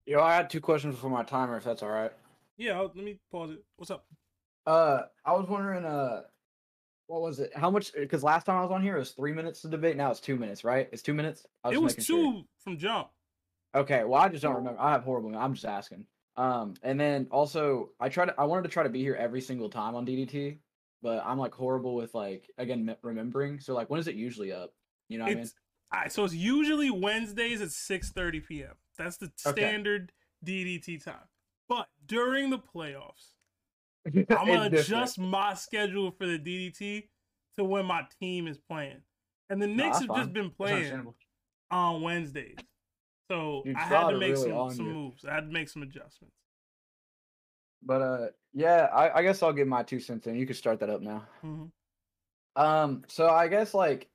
Yo, 0.06 0.20
I 0.20 0.36
had 0.36 0.50
two 0.50 0.60
questions 0.60 0.98
for 1.00 1.10
my 1.10 1.24
timer, 1.24 1.56
if 1.56 1.64
that's 1.64 1.82
all 1.82 1.90
right. 1.90 2.12
Yeah, 2.60 2.74
I'll- 2.78 2.92
let 2.94 2.98
me 3.06 3.20
pause 3.32 3.52
it. 3.52 3.64
What's 3.78 3.90
up? 3.90 4.06
Uh, 4.66 5.04
I 5.24 5.32
was 5.32 5.48
wondering, 5.48 5.86
uh, 5.86 6.24
what 7.08 7.22
was 7.22 7.40
it? 7.40 7.56
How 7.56 7.72
much? 7.72 7.94
Because 7.94 8.22
last 8.22 8.44
time 8.46 8.58
I 8.58 8.62
was 8.62 8.70
on 8.72 8.84
here, 8.84 8.98
it 8.98 9.00
was 9.00 9.14
three 9.14 9.32
minutes 9.32 9.62
to 9.62 9.70
debate. 9.70 9.96
Now 9.96 10.12
it's 10.12 10.20
two 10.20 10.36
minutes, 10.36 10.66
right? 10.66 10.90
It's 10.92 11.02
two 11.02 11.14
minutes. 11.14 11.48
I 11.64 11.72
It 11.72 11.82
was 11.82 11.96
two 11.96 12.02
sure. 12.04 12.44
from 12.60 12.78
jump. 12.78 13.10
Okay, 13.74 14.04
well, 14.04 14.22
I 14.22 14.28
just 14.28 14.44
don't 14.44 14.56
remember. 14.56 14.80
I 14.80 14.92
have 14.92 15.04
horrible. 15.04 15.36
I'm 15.36 15.54
just 15.54 15.66
asking. 15.66 16.06
Um, 16.36 16.74
and 16.84 17.00
then 17.00 17.28
also, 17.32 17.94
I 18.00 18.10
tried. 18.10 18.26
To, 18.26 18.36
I 18.40 18.44
wanted 18.44 18.64
to 18.64 18.70
try 18.70 18.84
to 18.84 18.90
be 18.90 19.00
here 19.00 19.16
every 19.16 19.42
single 19.42 19.70
time 19.70 19.96
on 19.96 20.06
DDT, 20.06 20.60
but 21.02 21.24
I'm 21.26 21.38
like 21.40 21.54
horrible 21.54 21.96
with 21.96 22.14
like 22.14 22.52
again 22.58 22.86
me- 22.86 22.96
remembering. 23.02 23.60
So 23.62 23.74
like, 23.74 23.90
when 23.90 24.00
is 24.02 24.08
it 24.10 24.16
usually 24.16 24.52
up? 24.52 24.74
You 25.08 25.18
know 25.18 25.24
what 25.24 25.32
I 25.32 25.36
mean? 25.36 25.44
It's 25.46 25.56
right, 25.94 26.12
so 26.12 26.26
it's 26.26 26.34
usually 26.36 26.92
Wednesdays 26.92 27.62
at 27.62 27.70
6:30 27.70 28.42
p.m. 28.46 28.76
That's 28.98 29.18
the 29.18 29.32
Okay. 29.48 29.62
standard 29.62 30.12
DDT 30.44 30.98
time. 31.04 31.28
But 31.70 31.88
during 32.08 32.50
the 32.50 32.60
playoffs, 32.60 33.36
I'm 34.06 34.48
gonna 34.48 34.76
adjust 34.76 35.20
my 35.20 35.54
schedule 35.54 36.12
for 36.12 36.26
the 36.26 36.40
DDT 36.40 37.08
to 37.58 37.64
when 37.64 37.86
my 37.86 38.02
team 38.20 38.48
is 38.48 38.58
playing. 38.58 39.02
And 39.50 39.62
the 39.62 39.68
Nah, 39.68 39.84
Knicks 39.84 40.00
that's 40.00 40.08
have 40.08 40.18
just 40.18 40.34
been 40.34 40.50
playing 40.50 41.14
on 41.72 42.02
Wednesdays. 42.02 42.58
So 43.32 43.62
Dude, 43.64 43.76
I 43.76 43.82
had 43.82 44.10
to 44.10 44.18
make 44.18 44.34
really 44.34 44.50
some, 44.50 44.72
some 44.72 44.86
moves. 44.86 45.24
I 45.24 45.36
had 45.36 45.46
to 45.46 45.52
make 45.52 45.70
some 45.70 45.84
adjustments. 45.84 46.36
But 47.84 48.02
uh, 48.02 48.28
yeah, 48.54 48.90
I, 48.94 49.20
I 49.20 49.24
guess 49.24 49.44
I'll 49.44 49.54
give 49.54 49.68
my 49.68 49.84
two 49.84 50.00
cents 50.00 50.28
in. 50.28 50.36
You 50.36 50.46
can 50.46 50.56
start 50.56 50.80
that 50.80 50.90
up 50.90 51.02
now. 51.02 51.26
Mhm. 51.46 51.72
Um, 52.56 53.04
so 53.08 53.30
I 53.30 53.48
guess 53.48 53.74
like 53.74 54.10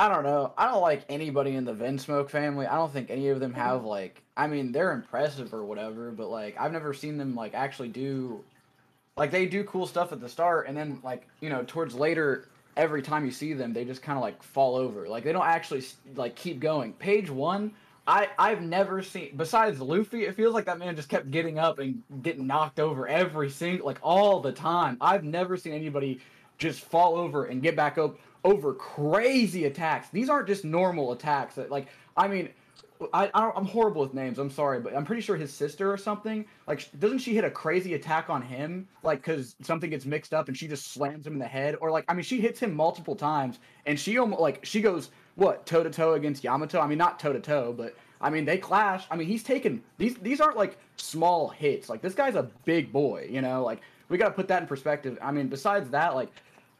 I 0.00 0.08
don't 0.08 0.24
know. 0.24 0.54
I 0.56 0.70
don't 0.70 0.80
like 0.80 1.04
anybody 1.10 1.56
in 1.56 1.66
the 1.66 1.74
Vinsmoke 1.74 2.30
family. 2.30 2.66
I 2.66 2.76
don't 2.76 2.90
think 2.90 3.10
any 3.10 3.28
of 3.28 3.38
them 3.38 3.52
have 3.52 3.84
like 3.84 4.22
I 4.34 4.46
mean, 4.46 4.72
they're 4.72 4.92
impressive 4.92 5.52
or 5.52 5.62
whatever, 5.62 6.10
but 6.10 6.30
like 6.30 6.56
I've 6.58 6.72
never 6.72 6.94
seen 6.94 7.18
them 7.18 7.34
like 7.34 7.52
actually 7.52 7.88
do 7.88 8.42
like 9.18 9.30
they 9.30 9.44
do 9.44 9.62
cool 9.64 9.86
stuff 9.86 10.10
at 10.12 10.20
the 10.22 10.28
start 10.30 10.68
and 10.68 10.74
then 10.74 11.00
like, 11.04 11.28
you 11.42 11.50
know, 11.50 11.64
towards 11.64 11.94
later 11.94 12.48
every 12.78 13.02
time 13.02 13.26
you 13.26 13.30
see 13.30 13.52
them, 13.52 13.74
they 13.74 13.84
just 13.84 14.00
kind 14.00 14.16
of 14.16 14.22
like 14.22 14.42
fall 14.42 14.74
over. 14.74 15.06
Like 15.06 15.22
they 15.22 15.32
don't 15.32 15.46
actually 15.46 15.84
like 16.14 16.34
keep 16.34 16.60
going. 16.60 16.94
Page 16.94 17.28
1 17.28 17.70
I 18.06 18.28
I've 18.38 18.62
never 18.62 19.02
seen 19.02 19.34
besides 19.36 19.82
Luffy, 19.82 20.24
it 20.24 20.34
feels 20.34 20.54
like 20.54 20.64
that 20.64 20.78
man 20.78 20.96
just 20.96 21.10
kept 21.10 21.30
getting 21.30 21.58
up 21.58 21.78
and 21.78 22.02
getting 22.22 22.46
knocked 22.46 22.80
over 22.80 23.06
every 23.06 23.50
single 23.50 23.84
like 23.84 23.98
all 24.02 24.40
the 24.40 24.52
time. 24.52 24.96
I've 24.98 25.24
never 25.24 25.58
seen 25.58 25.74
anybody 25.74 26.20
just 26.56 26.80
fall 26.80 27.16
over 27.16 27.44
and 27.44 27.60
get 27.60 27.76
back 27.76 27.98
up 27.98 28.16
over 28.44 28.74
crazy 28.74 29.64
attacks. 29.64 30.08
These 30.10 30.28
aren't 30.28 30.48
just 30.48 30.64
normal 30.64 31.12
attacks. 31.12 31.54
That 31.56 31.70
like 31.70 31.88
I 32.16 32.28
mean, 32.28 32.50
I, 33.12 33.30
I 33.32 33.50
I'm 33.54 33.64
horrible 33.64 34.02
with 34.02 34.14
names. 34.14 34.38
I'm 34.38 34.50
sorry, 34.50 34.80
but 34.80 34.94
I'm 34.94 35.04
pretty 35.04 35.22
sure 35.22 35.36
his 35.36 35.52
sister 35.52 35.92
or 35.92 35.96
something 35.96 36.44
like 36.66 36.88
doesn't 36.98 37.18
she 37.18 37.34
hit 37.34 37.44
a 37.44 37.50
crazy 37.50 37.94
attack 37.94 38.30
on 38.30 38.42
him 38.42 38.88
like 39.02 39.18
because 39.18 39.56
something 39.62 39.90
gets 39.90 40.04
mixed 40.04 40.34
up 40.34 40.48
and 40.48 40.56
she 40.56 40.68
just 40.68 40.92
slams 40.92 41.26
him 41.26 41.34
in 41.34 41.38
the 41.38 41.46
head 41.46 41.76
or 41.80 41.90
like 41.90 42.04
I 42.08 42.14
mean 42.14 42.24
she 42.24 42.40
hits 42.40 42.60
him 42.60 42.74
multiple 42.74 43.16
times 43.16 43.58
and 43.86 43.98
she 43.98 44.18
almost 44.18 44.40
like 44.40 44.64
she 44.64 44.80
goes 44.80 45.10
what 45.36 45.64
toe 45.66 45.82
to 45.82 45.90
toe 45.90 46.14
against 46.14 46.44
Yamato. 46.44 46.80
I 46.80 46.86
mean 46.86 46.98
not 46.98 47.18
toe 47.18 47.32
to 47.32 47.40
toe, 47.40 47.72
but 47.72 47.96
I 48.20 48.30
mean 48.30 48.44
they 48.44 48.58
clash. 48.58 49.06
I 49.10 49.16
mean 49.16 49.28
he's 49.28 49.42
taken 49.42 49.82
these 49.98 50.16
these 50.16 50.40
aren't 50.40 50.56
like 50.56 50.78
small 50.96 51.48
hits. 51.48 51.88
Like 51.88 52.02
this 52.02 52.14
guy's 52.14 52.34
a 52.34 52.50
big 52.64 52.92
boy, 52.92 53.28
you 53.30 53.40
know. 53.40 53.64
Like 53.64 53.80
we 54.08 54.18
got 54.18 54.28
to 54.28 54.34
put 54.34 54.48
that 54.48 54.62
in 54.62 54.68
perspective. 54.68 55.18
I 55.22 55.30
mean 55.30 55.48
besides 55.48 55.88
that, 55.90 56.14
like 56.14 56.30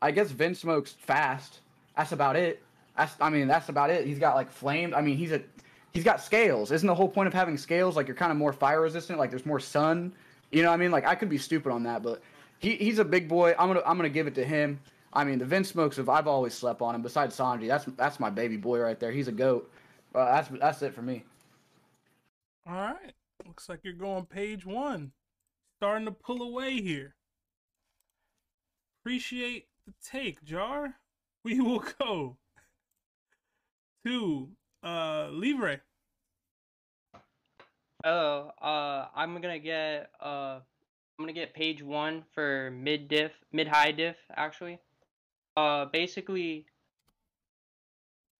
I 0.02 0.10
guess 0.10 0.32
Vinsmoke's 0.32 0.92
fast. 0.92 1.60
That's 1.96 2.12
about 2.12 2.36
it. 2.36 2.62
That's 2.96 3.14
I 3.20 3.30
mean 3.30 3.48
that's 3.48 3.68
about 3.68 3.90
it. 3.90 4.06
He's 4.06 4.18
got 4.18 4.34
like 4.34 4.50
flamed. 4.50 4.94
I 4.94 5.00
mean 5.00 5.16
he's 5.16 5.32
a 5.32 5.42
he's 5.92 6.04
got 6.04 6.20
scales. 6.20 6.72
Isn't 6.72 6.86
the 6.86 6.94
whole 6.94 7.08
point 7.08 7.26
of 7.26 7.34
having 7.34 7.56
scales 7.56 7.96
like 7.96 8.06
you're 8.08 8.16
kind 8.16 8.32
of 8.32 8.38
more 8.38 8.52
fire 8.52 8.80
resistant? 8.80 9.18
Like 9.18 9.30
there's 9.30 9.46
more 9.46 9.60
sun. 9.60 10.12
You 10.50 10.62
know 10.62 10.68
what 10.68 10.74
I 10.74 10.78
mean? 10.78 10.90
Like 10.90 11.06
I 11.06 11.14
could 11.14 11.28
be 11.28 11.38
stupid 11.38 11.72
on 11.72 11.82
that, 11.84 12.02
but 12.02 12.22
he, 12.58 12.76
he's 12.76 12.98
a 12.98 13.04
big 13.04 13.28
boy. 13.28 13.54
I'm 13.58 13.68
gonna 13.68 13.82
I'm 13.86 13.96
gonna 13.96 14.08
give 14.08 14.26
it 14.26 14.34
to 14.36 14.44
him. 14.44 14.80
I 15.12 15.24
mean 15.24 15.38
the 15.38 15.44
Vinsmokes 15.44 15.98
of 15.98 16.08
I've 16.08 16.26
always 16.26 16.54
slept 16.54 16.82
on 16.82 16.94
him. 16.94 17.02
Besides 17.02 17.36
Sanji, 17.36 17.68
that's 17.68 17.84
that's 17.96 18.20
my 18.20 18.30
baby 18.30 18.56
boy 18.56 18.78
right 18.78 18.98
there. 18.98 19.12
He's 19.12 19.28
a 19.28 19.32
goat. 19.32 19.70
Uh, 20.14 20.24
that's 20.24 20.48
that's 20.48 20.82
it 20.82 20.94
for 20.94 21.02
me. 21.02 21.24
All 22.66 22.74
right. 22.74 23.12
Looks 23.46 23.68
like 23.68 23.80
you're 23.82 23.92
going 23.94 24.26
page 24.26 24.66
one. 24.66 25.12
Starting 25.78 26.04
to 26.06 26.12
pull 26.12 26.42
away 26.42 26.80
here. 26.80 27.14
Appreciate 29.02 29.66
the 29.86 29.92
take, 30.02 30.44
Jar. 30.44 30.94
We 31.44 31.60
will 31.60 31.84
go 31.98 32.36
to 34.04 34.48
uh 34.82 35.28
Libre. 35.30 35.80
Oh, 38.04 38.50
uh, 38.62 39.08
I'm 39.14 39.40
gonna 39.40 39.58
get 39.58 40.10
uh, 40.20 40.60
I'm 41.18 41.24
gonna 41.24 41.32
get 41.32 41.52
page 41.54 41.82
one 41.82 42.24
for 42.34 42.70
mid 42.70 43.08
diff, 43.08 43.32
mid 43.52 43.68
high 43.68 43.92
diff 43.92 44.16
actually. 44.34 44.78
Uh, 45.56 45.84
basically, 45.86 46.66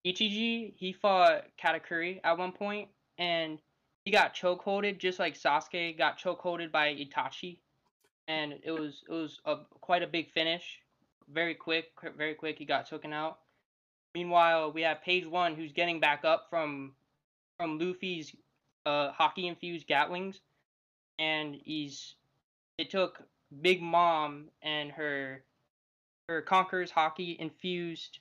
Ichiji 0.07 0.73
he 0.77 0.93
fought 0.93 1.45
Katakuri 1.63 2.21
at 2.25 2.39
one 2.39 2.53
point, 2.53 2.89
and 3.19 3.59
he 4.05 4.11
got 4.11 4.35
chokeholded 4.35 4.99
just 4.99 5.19
like 5.19 5.39
Sasuke 5.39 5.99
got 5.99 6.19
chokeholded 6.19 6.73
by 6.73 6.95
Itachi, 6.95 7.59
and 8.29 8.55
it 8.63 8.71
was 8.71 9.03
it 9.09 9.13
was 9.13 9.41
a 9.45 9.57
quite 9.83 10.03
a 10.03 10.07
big 10.07 10.31
finish, 10.31 10.81
very 11.33 11.55
quick, 11.55 11.87
very 12.17 12.35
quick. 12.35 12.59
He 12.59 12.65
got 12.65 12.89
taken 12.89 13.13
out. 13.13 13.39
Meanwhile, 14.15 14.73
we 14.73 14.83
have 14.83 15.03
Page 15.03 15.27
One 15.27 15.55
who's 15.55 15.73
getting 15.73 16.01
back 16.01 16.25
up 16.25 16.47
from 16.51 16.93
from 17.57 17.79
Luffy's 17.79 18.35
uh, 18.87 19.13
Haki 19.13 19.45
infused 19.45 19.87
Gatlings, 19.87 20.41
and 21.19 21.55
he's 21.65 22.15
it 22.79 22.91
took 22.91 23.23
Big 23.63 23.83
Mom 23.83 24.47
and 24.63 24.91
her 24.93 25.43
her 26.29 26.43
Conqueror's 26.43 26.91
Haki 26.91 27.37
infused 27.39 28.19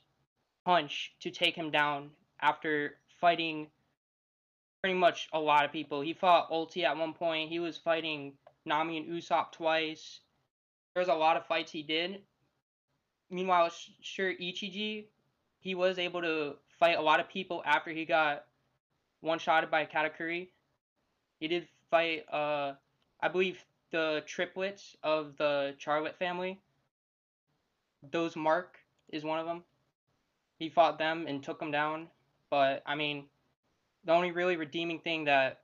punch 0.65 1.13
to 1.21 1.31
take 1.31 1.55
him 1.55 1.71
down 1.71 2.11
after 2.41 2.97
fighting 3.19 3.67
pretty 4.81 4.97
much 4.97 5.29
a 5.33 5.39
lot 5.39 5.65
of 5.65 5.71
people. 5.71 6.01
He 6.01 6.13
fought 6.13 6.51
Ulti 6.51 6.83
at 6.83 6.97
one 6.97 7.13
point. 7.13 7.49
He 7.49 7.59
was 7.59 7.77
fighting 7.77 8.33
Nami 8.65 8.97
and 8.97 9.07
Usopp 9.07 9.51
twice. 9.51 10.19
There 10.93 11.01
was 11.01 11.09
a 11.09 11.13
lot 11.13 11.37
of 11.37 11.45
fights 11.45 11.71
he 11.71 11.83
did. 11.83 12.21
Meanwhile, 13.29 13.71
sure 14.01 14.33
Ichiji, 14.33 15.05
he 15.59 15.75
was 15.75 15.99
able 15.99 16.21
to 16.21 16.55
fight 16.79 16.97
a 16.97 17.01
lot 17.01 17.19
of 17.19 17.29
people 17.29 17.61
after 17.65 17.91
he 17.91 18.05
got 18.05 18.45
one 19.21 19.39
shotted 19.39 19.69
by 19.69 19.85
Katakuri. 19.85 20.47
He 21.39 21.47
did 21.47 21.67
fight, 21.91 22.25
uh, 22.31 22.73
I 23.21 23.27
believe, 23.27 23.63
the 23.91 24.23
triplets 24.25 24.95
of 25.03 25.37
the 25.37 25.75
Charlotte 25.77 26.17
family. 26.17 26.59
Those 28.11 28.35
Mark 28.35 28.77
is 29.09 29.23
one 29.23 29.39
of 29.39 29.45
them. 29.45 29.63
He 30.57 30.69
fought 30.69 30.97
them 30.97 31.25
and 31.27 31.43
took 31.43 31.59
them 31.59 31.71
down. 31.71 32.07
But 32.49 32.83
I 32.85 32.95
mean, 32.95 33.25
the 34.05 34.13
only 34.13 34.31
really 34.31 34.55
redeeming 34.55 34.99
thing 34.99 35.25
that 35.25 35.61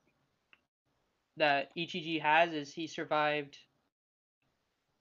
that 1.37 1.75
Ichiji 1.75 2.21
has 2.21 2.53
is 2.53 2.73
he 2.73 2.87
survived. 2.87 3.57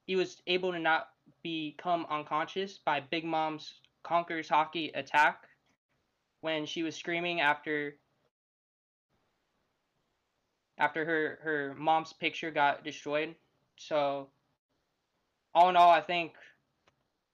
He 0.07 0.17
was 0.17 0.43
able 0.47 0.73
to 0.73 0.79
not 0.79 1.09
become 1.45 2.07
unconscious 2.11 2.79
by 2.79 2.99
Big 2.99 3.25
Mom's 3.25 3.75
Conqueror's 4.03 4.49
Haki 4.49 4.91
attack 4.95 5.45
when 6.41 6.67
she 6.67 6.83
was 6.83 6.97
screaming 6.97 7.41
after 7.41 7.95
after 10.79 11.05
her 11.05 11.39
her 11.43 11.75
mom's 11.79 12.13
picture 12.13 12.51
got 12.51 12.83
destroyed. 12.83 13.37
So 13.77 14.29
all 15.55 15.69
in 15.69 15.77
all, 15.77 15.91
I 15.91 16.01
think 16.01 16.33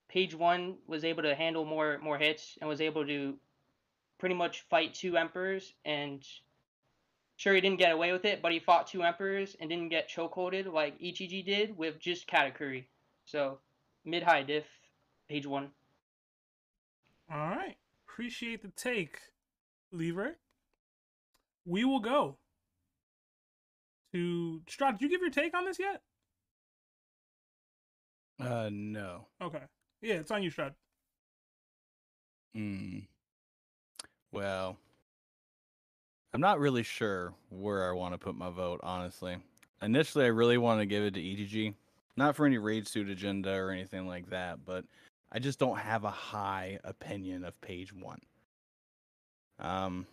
Page 0.09 0.35
One 0.35 0.77
was 0.87 1.05
able 1.05 1.23
to 1.23 1.35
handle 1.35 1.65
more 1.65 1.99
more 1.99 2.19
hits 2.19 2.59
and 2.61 2.69
was 2.69 2.81
able 2.81 3.07
to 3.07 3.37
pretty 4.19 4.35
much 4.35 4.63
fight 4.69 4.93
two 4.93 5.17
emperors 5.17 5.73
and 5.85 6.23
sure 7.37 7.55
he 7.55 7.61
didn't 7.61 7.79
get 7.79 7.93
away 7.93 8.13
with 8.13 8.27
it, 8.27 8.43
but 8.43 8.53
he 8.53 8.59
fought 8.59 8.89
two 8.89 9.03
emperors 9.03 9.57
and 9.61 9.71
didn't 9.71 9.89
get 9.89 10.11
chokeholded 10.11 10.71
like 10.71 11.01
Ichiji 11.01 11.45
did 11.45 11.79
with 11.79 11.99
just 11.99 12.27
Katakuri. 12.27 12.85
So 13.25 13.61
mid 14.05 14.23
high 14.23 14.43
diff, 14.43 14.65
Page 15.29 15.47
One. 15.47 15.71
All 17.31 17.39
right. 17.39 17.77
Appreciate 18.09 18.63
the 18.63 18.69
take, 18.77 19.19
Libre. 19.93 20.33
We 21.65 21.85
will 21.85 22.01
go 22.01 22.37
to 24.13 24.61
Strahd. 24.69 24.99
Did 24.99 25.03
you 25.03 25.09
give 25.09 25.21
your 25.21 25.31
take 25.31 25.57
on 25.57 25.65
this 25.65 25.79
yet? 25.79 26.03
Uh, 28.41 28.71
no. 28.73 29.27
Okay. 29.41 29.63
Yeah, 30.01 30.15
it's 30.15 30.31
on 30.31 30.43
you, 30.43 30.51
Strahd. 30.51 30.73
Hmm. 32.55 33.01
Well, 34.33 34.77
I'm 36.33 36.41
not 36.41 36.59
really 36.59 36.83
sure 36.83 37.35
where 37.51 37.89
I 37.89 37.93
want 37.93 38.15
to 38.15 38.19
put 38.19 38.35
my 38.35 38.51
vote, 38.51 38.81
honestly. 38.83 39.37
Initially, 39.83 40.25
I 40.25 40.29
really 40.29 40.59
wanted 40.59 40.81
to 40.81 40.87
give 40.87 41.03
it 41.03 41.15
to 41.15 41.21
EGG. 41.21 41.75
Not 42.21 42.37
for 42.37 42.45
any 42.45 42.59
raid 42.59 42.87
suit 42.87 43.09
agenda 43.09 43.51
or 43.55 43.71
anything 43.71 44.07
like 44.07 44.29
that, 44.29 44.63
but 44.67 44.85
I 45.33 45.39
just 45.39 45.59
don't 45.59 45.79
have 45.79 46.05
a 46.05 46.11
high 46.11 46.79
opinion 46.85 47.47
of 47.47 47.59
page 47.63 47.95
one. 47.95 48.21
Um, 49.59 50.07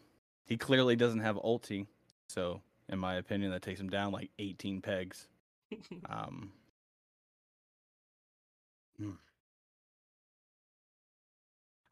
he 0.45 0.55
clearly 0.55 0.95
doesn't 0.95 1.19
have 1.19 1.35
ulti, 1.35 1.85
so 2.29 2.61
in 2.87 2.97
my 2.97 3.15
opinion, 3.15 3.51
that 3.51 3.61
takes 3.61 3.81
him 3.81 3.89
down 3.89 4.13
like 4.13 4.29
18 4.39 4.79
pegs. 4.79 5.27
um, 6.09 6.53
hmm. 8.97 9.11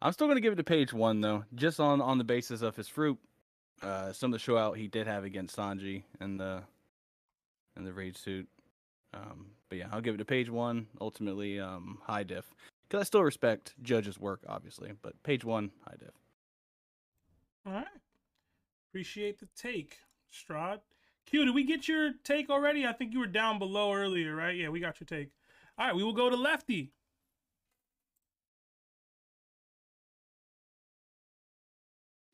I'm 0.02 0.14
still 0.14 0.30
gonna 0.30 0.40
give 0.40 0.54
it 0.54 0.56
to 0.56 0.64
page 0.64 0.94
one 0.94 1.20
though, 1.20 1.44
just 1.56 1.82
on 1.82 2.00
on 2.00 2.18
the 2.18 2.24
basis 2.24 2.62
of 2.62 2.74
his 2.78 2.88
fruit. 2.88 3.20
Uh, 3.82 4.14
some 4.14 4.32
of 4.32 4.40
the 4.40 4.42
show 4.42 4.58
out 4.58 4.78
he 4.78 4.88
did 4.88 5.08
have 5.08 5.26
against 5.26 5.58
Sanji 5.58 6.04
and 6.22 6.40
the 6.40 6.64
and 7.76 7.86
the 7.86 7.92
raid 7.92 8.16
suit. 8.16 8.48
Um, 9.14 9.48
but 9.76 9.80
yeah, 9.88 9.94
I'll 9.94 10.02
give 10.02 10.16
it 10.16 10.20
to 10.20 10.26
page 10.26 10.50
one. 10.50 10.88
Ultimately, 11.02 11.60
um, 11.60 12.00
high 12.04 12.24
diff 12.24 12.46
because 12.88 13.02
I 13.02 13.04
still 13.04 13.24
respect 13.24 13.74
Judge's 13.82 14.20
work, 14.20 14.42
obviously. 14.48 14.92
But 15.02 15.22
page 15.24 15.44
one, 15.44 15.72
high 15.86 15.96
diff. 16.00 16.14
All 17.66 17.74
right. 17.74 17.86
Appreciate 18.90 19.40
the 19.40 19.48
take, 19.58 19.98
Strahd. 20.32 20.80
Q, 21.26 21.46
did 21.46 21.56
we 21.56 21.64
get 21.64 21.88
your 21.88 22.12
take 22.24 22.50
already? 22.50 22.86
I 22.86 22.94
think 22.94 23.12
you 23.12 23.20
were 23.20 23.28
down 23.28 23.60
below 23.60 23.94
earlier, 23.94 24.36
right? 24.36 24.56
Yeah, 24.56 24.70
we 24.70 24.80
got 24.80 25.00
your 25.00 25.08
take. 25.08 25.32
All 25.78 25.88
right, 25.88 25.96
we 25.96 26.04
will 26.04 26.14
go 26.14 26.30
to 26.30 26.36
Lefty. 26.36 26.94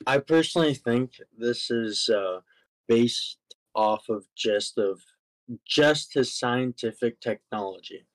I 0.06 0.18
personally 0.18 0.74
think 0.74 1.14
this 1.38 1.72
is 1.72 2.10
uh, 2.10 2.42
based 2.88 3.38
off 3.74 4.10
of 4.10 4.26
just 4.36 4.78
of 4.78 5.02
just 5.66 6.14
his 6.14 6.38
scientific 6.38 7.20
technology. 7.20 8.06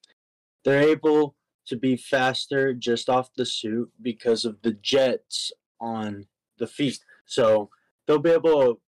They're 0.65 0.89
able 0.89 1.37
to 1.67 1.77
be 1.77 1.97
faster 1.97 2.73
just 2.73 3.09
off 3.09 3.35
the 3.37 3.47
suit 3.47 3.91
because 4.01 4.45
of 4.45 4.63
the 4.63 4.73
jets 4.73 5.53
on 5.81 6.27
the 6.59 6.67
feet. 6.67 6.99
So 7.27 7.71
they'll 8.07 8.19
be 8.19 8.31
able 8.31 8.63
to 8.63 8.81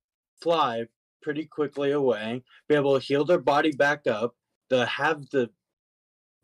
fly 0.41 0.85
pretty 1.23 1.47
quickly 1.47 1.91
away, 1.91 2.43
be 2.69 2.75
able 2.75 2.99
to 2.99 3.05
heal 3.05 3.25
their 3.25 3.41
body 3.41 3.73
back 3.73 4.07
up. 4.07 4.37
They'll 4.69 4.87
have 4.87 5.31
the 5.31 5.51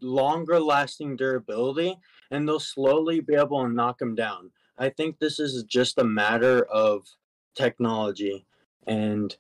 longer 0.01 0.59
lasting 0.59 1.17
durability 1.17 1.97
and 2.31 2.49
they'll 2.49 2.59
slowly 2.59 3.21
be 3.21 3.35
able 3.35 3.63
to 3.63 3.73
knock 3.73 3.99
them 3.99 4.15
down. 4.15 4.51
I 4.79 4.89
think 4.89 5.19
this 5.19 5.39
is 5.39 5.63
just 5.65 5.99
a 5.99 6.05
matter 6.05 6.65
of 6.65 7.07
technology. 7.55 8.47
And 8.87 9.37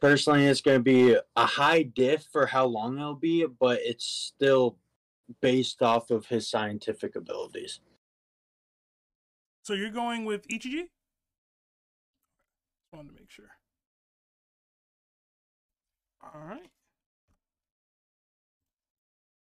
personally, 0.00 0.46
it's 0.46 0.60
going 0.60 0.78
to 0.78 0.82
be 0.82 1.16
a 1.36 1.46
high 1.46 1.82
diff 1.82 2.26
for 2.32 2.46
how 2.46 2.66
long 2.66 2.98
it'll 2.98 3.14
be, 3.14 3.46
but 3.46 3.80
it's 3.82 4.04
still 4.04 4.76
based 5.40 5.82
off 5.82 6.10
of 6.10 6.26
his 6.26 6.48
scientific 6.48 7.16
abilities. 7.16 7.80
So 9.62 9.74
you're 9.74 9.90
going 9.90 10.24
with 10.24 10.48
Ichiji? 10.48 10.88
Just 10.88 10.90
wanted 12.92 13.08
to 13.08 13.14
make 13.14 13.30
sure. 13.30 13.50
All 16.22 16.40
right. 16.40 16.70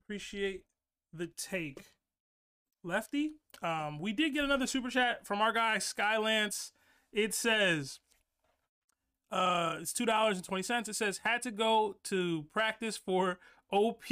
Appreciate 0.06 0.64
the 1.14 1.28
take. 1.28 1.92
Lefty, 2.84 3.34
um, 3.62 4.00
we 4.00 4.14
did 4.14 4.34
get 4.34 4.46
another 4.46 4.68
super 4.68 4.90
chat 4.90 5.26
from 5.26 5.42
our 5.42 5.52
guy 5.52 5.78
Skylance. 5.78 6.72
It 7.12 7.34
says, 7.34 8.00
uh, 9.32 9.78
it's 9.82 9.94
two 9.94 10.06
dollars 10.06 10.38
and 10.38 10.46
twenty 10.46 10.64
cents. 10.64 10.90
It 10.90 10.96
says 10.96 11.20
had 11.24 11.42
to 11.44 11.52
go 11.52 11.96
to 12.06 12.44
practice 12.54 12.98
for 12.98 13.40
OP 13.72 14.04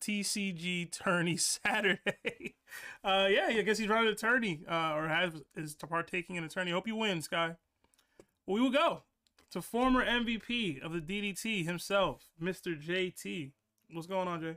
TCG 0.00 0.90
tourney 0.92 1.36
Saturday. 1.38 2.54
uh, 3.04 3.26
yeah, 3.30 3.46
I 3.48 3.62
guess 3.62 3.78
he's 3.78 3.88
running 3.88 4.12
a 4.12 4.14
tourney, 4.14 4.60
uh, 4.70 4.92
or 4.94 5.08
has 5.08 5.42
is 5.56 5.74
partaking 5.74 6.36
in 6.36 6.44
a 6.44 6.48
tourney. 6.48 6.70
Hope 6.70 6.86
you 6.86 6.96
win, 6.96 7.22
Sky. 7.22 7.56
We 8.46 8.60
will 8.60 8.70
go 8.70 9.02
to 9.50 9.62
former 9.62 10.04
MVP 10.04 10.82
of 10.82 10.92
the 10.92 11.00
DDT 11.00 11.64
himself, 11.64 12.26
Mr. 12.42 12.80
JT. 12.80 13.52
What's 13.92 14.06
going 14.06 14.28
on, 14.28 14.40
Jay? 14.40 14.56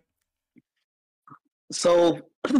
So, 1.72 2.22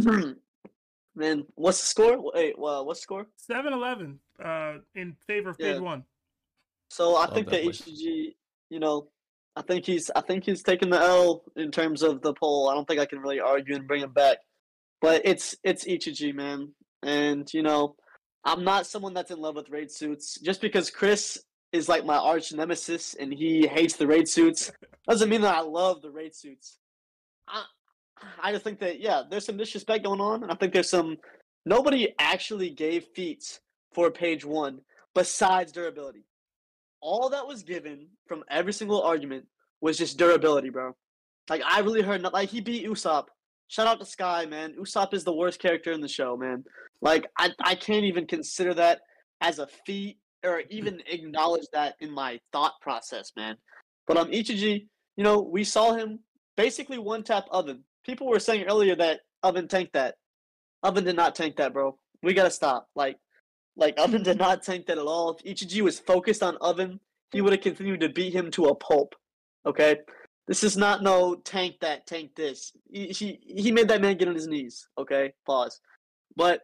man, 1.14 1.44
what's 1.54 1.80
the 1.80 1.86
score? 1.86 2.32
Wait, 2.34 2.58
well, 2.58 2.84
what's 2.86 3.00
the 3.00 3.02
score? 3.02 3.26
7-11 3.50 4.18
uh, 4.42 4.78
in 4.94 5.16
favor 5.26 5.50
of 5.50 5.58
page 5.58 5.76
Yeah. 5.76 5.80
one. 5.80 6.04
So 6.88 7.16
I 7.16 7.20
Love 7.20 7.34
think 7.34 7.50
that 7.50 7.64
that. 7.64 7.72
HG, 7.72 8.34
you 8.70 8.80
know, 8.80 9.08
I 9.56 9.62
think 9.62 9.84
he's 9.84 10.10
I 10.14 10.20
think 10.20 10.44
he's 10.44 10.62
taking 10.62 10.90
the 10.90 11.00
L 11.00 11.42
in 11.56 11.70
terms 11.70 12.02
of 12.02 12.22
the 12.22 12.32
poll. 12.32 12.68
I 12.68 12.74
don't 12.74 12.86
think 12.86 13.00
I 13.00 13.06
can 13.06 13.20
really 13.20 13.40
argue 13.40 13.74
and 13.74 13.86
bring 13.88 14.02
him 14.02 14.12
back. 14.12 14.38
But 15.00 15.22
it's 15.24 15.56
it's 15.64 15.84
Ichiji, 15.84 16.34
man. 16.34 16.72
And 17.02 17.52
you 17.52 17.62
know, 17.62 17.96
I'm 18.44 18.64
not 18.64 18.86
someone 18.86 19.14
that's 19.14 19.30
in 19.30 19.40
love 19.40 19.56
with 19.56 19.70
raid 19.70 19.90
suits. 19.90 20.38
Just 20.40 20.60
because 20.60 20.90
Chris 20.90 21.42
is 21.72 21.88
like 21.88 22.04
my 22.04 22.16
arch 22.16 22.52
nemesis 22.52 23.14
and 23.14 23.32
he 23.32 23.66
hates 23.66 23.96
the 23.96 24.06
raid 24.06 24.28
suits 24.28 24.72
doesn't 25.08 25.28
mean 25.28 25.42
that 25.42 25.54
I 25.54 25.60
love 25.60 26.02
the 26.02 26.10
raid 26.10 26.34
suits. 26.34 26.78
I 27.48 27.64
I 28.42 28.52
just 28.52 28.64
think 28.64 28.80
that 28.80 29.00
yeah, 29.00 29.22
there's 29.28 29.44
some 29.44 29.56
disrespect 29.56 30.04
going 30.04 30.20
on, 30.20 30.42
and 30.42 30.52
I 30.52 30.54
think 30.54 30.72
there's 30.72 30.90
some 30.90 31.18
nobody 31.66 32.14
actually 32.18 32.70
gave 32.70 33.06
feats 33.14 33.60
for 33.92 34.10
page 34.10 34.44
one 34.44 34.80
besides 35.14 35.72
durability 35.72 36.24
all 37.00 37.30
that 37.30 37.46
was 37.46 37.62
given 37.62 38.08
from 38.26 38.44
every 38.50 38.72
single 38.72 39.02
argument 39.02 39.46
was 39.80 39.98
just 39.98 40.18
durability, 40.18 40.70
bro. 40.70 40.94
Like 41.48 41.62
I 41.64 41.80
really 41.80 42.02
heard 42.02 42.22
not 42.22 42.34
like 42.34 42.50
he 42.50 42.60
beat 42.60 42.86
Usopp. 42.86 43.26
Shout 43.68 43.86
out 43.86 44.00
to 44.00 44.06
Sky, 44.06 44.46
man. 44.46 44.74
Usopp 44.80 45.14
is 45.14 45.24
the 45.24 45.34
worst 45.34 45.60
character 45.60 45.92
in 45.92 46.00
the 46.00 46.08
show, 46.08 46.36
man. 46.36 46.64
Like 47.00 47.26
I 47.38 47.50
I 47.60 47.74
can't 47.74 48.04
even 48.04 48.26
consider 48.26 48.74
that 48.74 49.00
as 49.40 49.58
a 49.58 49.68
feat 49.86 50.18
or 50.44 50.62
even 50.70 51.02
acknowledge 51.10 51.66
that 51.72 51.94
in 52.00 52.10
my 52.10 52.40
thought 52.52 52.74
process, 52.80 53.32
man. 53.36 53.56
But 54.06 54.16
um 54.16 54.30
Ichiji, 54.30 54.86
you 55.16 55.24
know, 55.24 55.40
we 55.40 55.64
saw 55.64 55.94
him 55.94 56.20
basically 56.56 56.98
one 56.98 57.22
tap 57.22 57.46
Oven. 57.50 57.84
People 58.04 58.26
were 58.26 58.40
saying 58.40 58.66
earlier 58.68 58.96
that 58.96 59.20
Oven 59.42 59.68
tanked 59.68 59.92
that. 59.92 60.16
Oven 60.82 61.04
did 61.04 61.16
not 61.16 61.34
tank 61.34 61.56
that, 61.56 61.72
bro. 61.72 61.98
We 62.22 62.34
gotta 62.34 62.50
stop. 62.50 62.88
Like 62.94 63.16
like 63.78 63.94
Oven 63.98 64.24
did 64.24 64.38
not 64.38 64.62
tank 64.62 64.86
that 64.86 64.98
at 64.98 65.06
all. 65.06 65.38
If 65.44 65.56
Ichiji 65.56 65.80
was 65.80 66.00
focused 66.00 66.42
on 66.42 66.56
Oven, 66.60 67.00
he 67.30 67.40
would 67.40 67.52
have 67.52 67.62
continued 67.62 68.00
to 68.00 68.08
beat 68.08 68.34
him 68.34 68.50
to 68.50 68.66
a 68.66 68.74
pulp. 68.74 69.14
Okay, 69.64 69.98
this 70.48 70.64
is 70.64 70.76
not 70.76 71.02
no 71.02 71.36
tank 71.36 71.76
that 71.80 72.06
tank 72.06 72.32
this. 72.34 72.72
He 72.90 73.06
he, 73.08 73.40
he 73.46 73.72
made 73.72 73.88
that 73.88 74.02
man 74.02 74.16
get 74.16 74.28
on 74.28 74.34
his 74.34 74.48
knees. 74.48 74.88
Okay, 74.98 75.32
pause. 75.46 75.80
But 76.36 76.62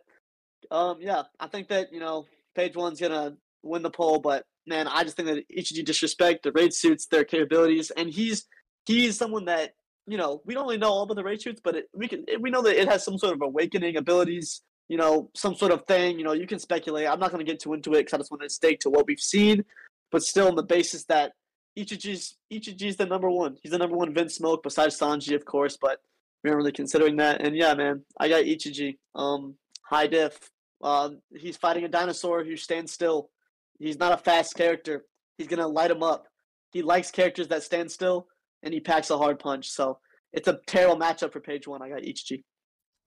um, 0.70 0.98
yeah, 1.00 1.22
I 1.38 1.46
think 1.46 1.68
that 1.68 1.92
you 1.92 2.00
know 2.00 2.26
Page 2.56 2.74
One's 2.76 3.00
gonna 3.00 3.36
win 3.62 3.82
the 3.82 3.90
poll. 3.90 4.18
But 4.18 4.44
man, 4.66 4.88
I 4.88 5.04
just 5.04 5.16
think 5.16 5.28
that 5.28 5.48
Ichiji 5.48 5.84
disrespect 5.84 6.42
the 6.42 6.52
raid 6.52 6.74
suits, 6.74 7.06
their 7.06 7.24
capabilities, 7.24 7.92
and 7.92 8.10
he's 8.10 8.46
he's 8.86 9.16
someone 9.16 9.44
that 9.44 9.74
you 10.08 10.18
know 10.18 10.42
we 10.44 10.54
don't 10.54 10.64
really 10.64 10.78
know 10.78 10.90
all 10.90 11.02
about 11.04 11.14
the 11.14 11.24
raid 11.24 11.40
suits, 11.40 11.60
but 11.62 11.76
it, 11.76 11.88
we 11.94 12.08
can 12.08 12.24
we 12.40 12.50
know 12.50 12.62
that 12.62 12.80
it 12.80 12.88
has 12.88 13.04
some 13.04 13.18
sort 13.18 13.34
of 13.34 13.42
awakening 13.42 13.96
abilities 13.96 14.62
you 14.88 14.96
know, 14.96 15.30
some 15.34 15.54
sort 15.54 15.72
of 15.72 15.84
thing. 15.86 16.18
You 16.18 16.24
know, 16.24 16.32
you 16.32 16.46
can 16.46 16.58
speculate. 16.58 17.06
I'm 17.06 17.20
not 17.20 17.30
going 17.30 17.44
to 17.44 17.50
get 17.50 17.60
too 17.60 17.74
into 17.74 17.94
it 17.94 18.00
because 18.00 18.14
I 18.14 18.18
just 18.18 18.30
want 18.30 18.42
to 18.42 18.48
stake 18.50 18.80
to 18.80 18.90
what 18.90 19.06
we've 19.06 19.20
seen. 19.20 19.64
But 20.10 20.22
still, 20.22 20.48
on 20.48 20.56
the 20.56 20.62
basis 20.62 21.04
that 21.04 21.32
Ichiji's 21.76 22.36
Ichiji's 22.52 22.96
the 22.96 23.06
number 23.06 23.30
one. 23.30 23.56
He's 23.62 23.72
the 23.72 23.78
number 23.78 23.96
one 23.96 24.14
Vinsmoke 24.14 24.62
besides 24.62 24.98
Sanji, 24.98 25.34
of 25.34 25.44
course. 25.44 25.76
But 25.80 26.00
we 26.42 26.50
aren't 26.50 26.58
really 26.58 26.72
considering 26.72 27.16
that. 27.16 27.40
And 27.40 27.56
yeah, 27.56 27.74
man, 27.74 28.04
I 28.18 28.28
got 28.28 28.44
Ichiji. 28.44 28.98
Um, 29.14 29.54
high 29.82 30.06
diff. 30.06 30.50
Uh, 30.82 31.10
he's 31.34 31.56
fighting 31.56 31.84
a 31.84 31.88
dinosaur 31.88 32.44
who 32.44 32.56
stands 32.56 32.92
still. 32.92 33.30
He's 33.78 33.98
not 33.98 34.12
a 34.12 34.16
fast 34.18 34.54
character. 34.54 35.04
He's 35.38 35.48
gonna 35.48 35.66
light 35.66 35.90
him 35.90 36.02
up. 36.02 36.26
He 36.72 36.82
likes 36.82 37.10
characters 37.10 37.48
that 37.48 37.62
stand 37.62 37.90
still, 37.90 38.28
and 38.62 38.74
he 38.74 38.80
packs 38.80 39.10
a 39.10 39.18
hard 39.18 39.38
punch. 39.38 39.70
So 39.70 39.98
it's 40.32 40.48
a 40.48 40.60
terrible 40.66 40.96
matchup 40.96 41.32
for 41.32 41.40
page 41.40 41.66
one. 41.66 41.82
I 41.82 41.88
got 41.88 42.02
Ichiji. 42.02 42.44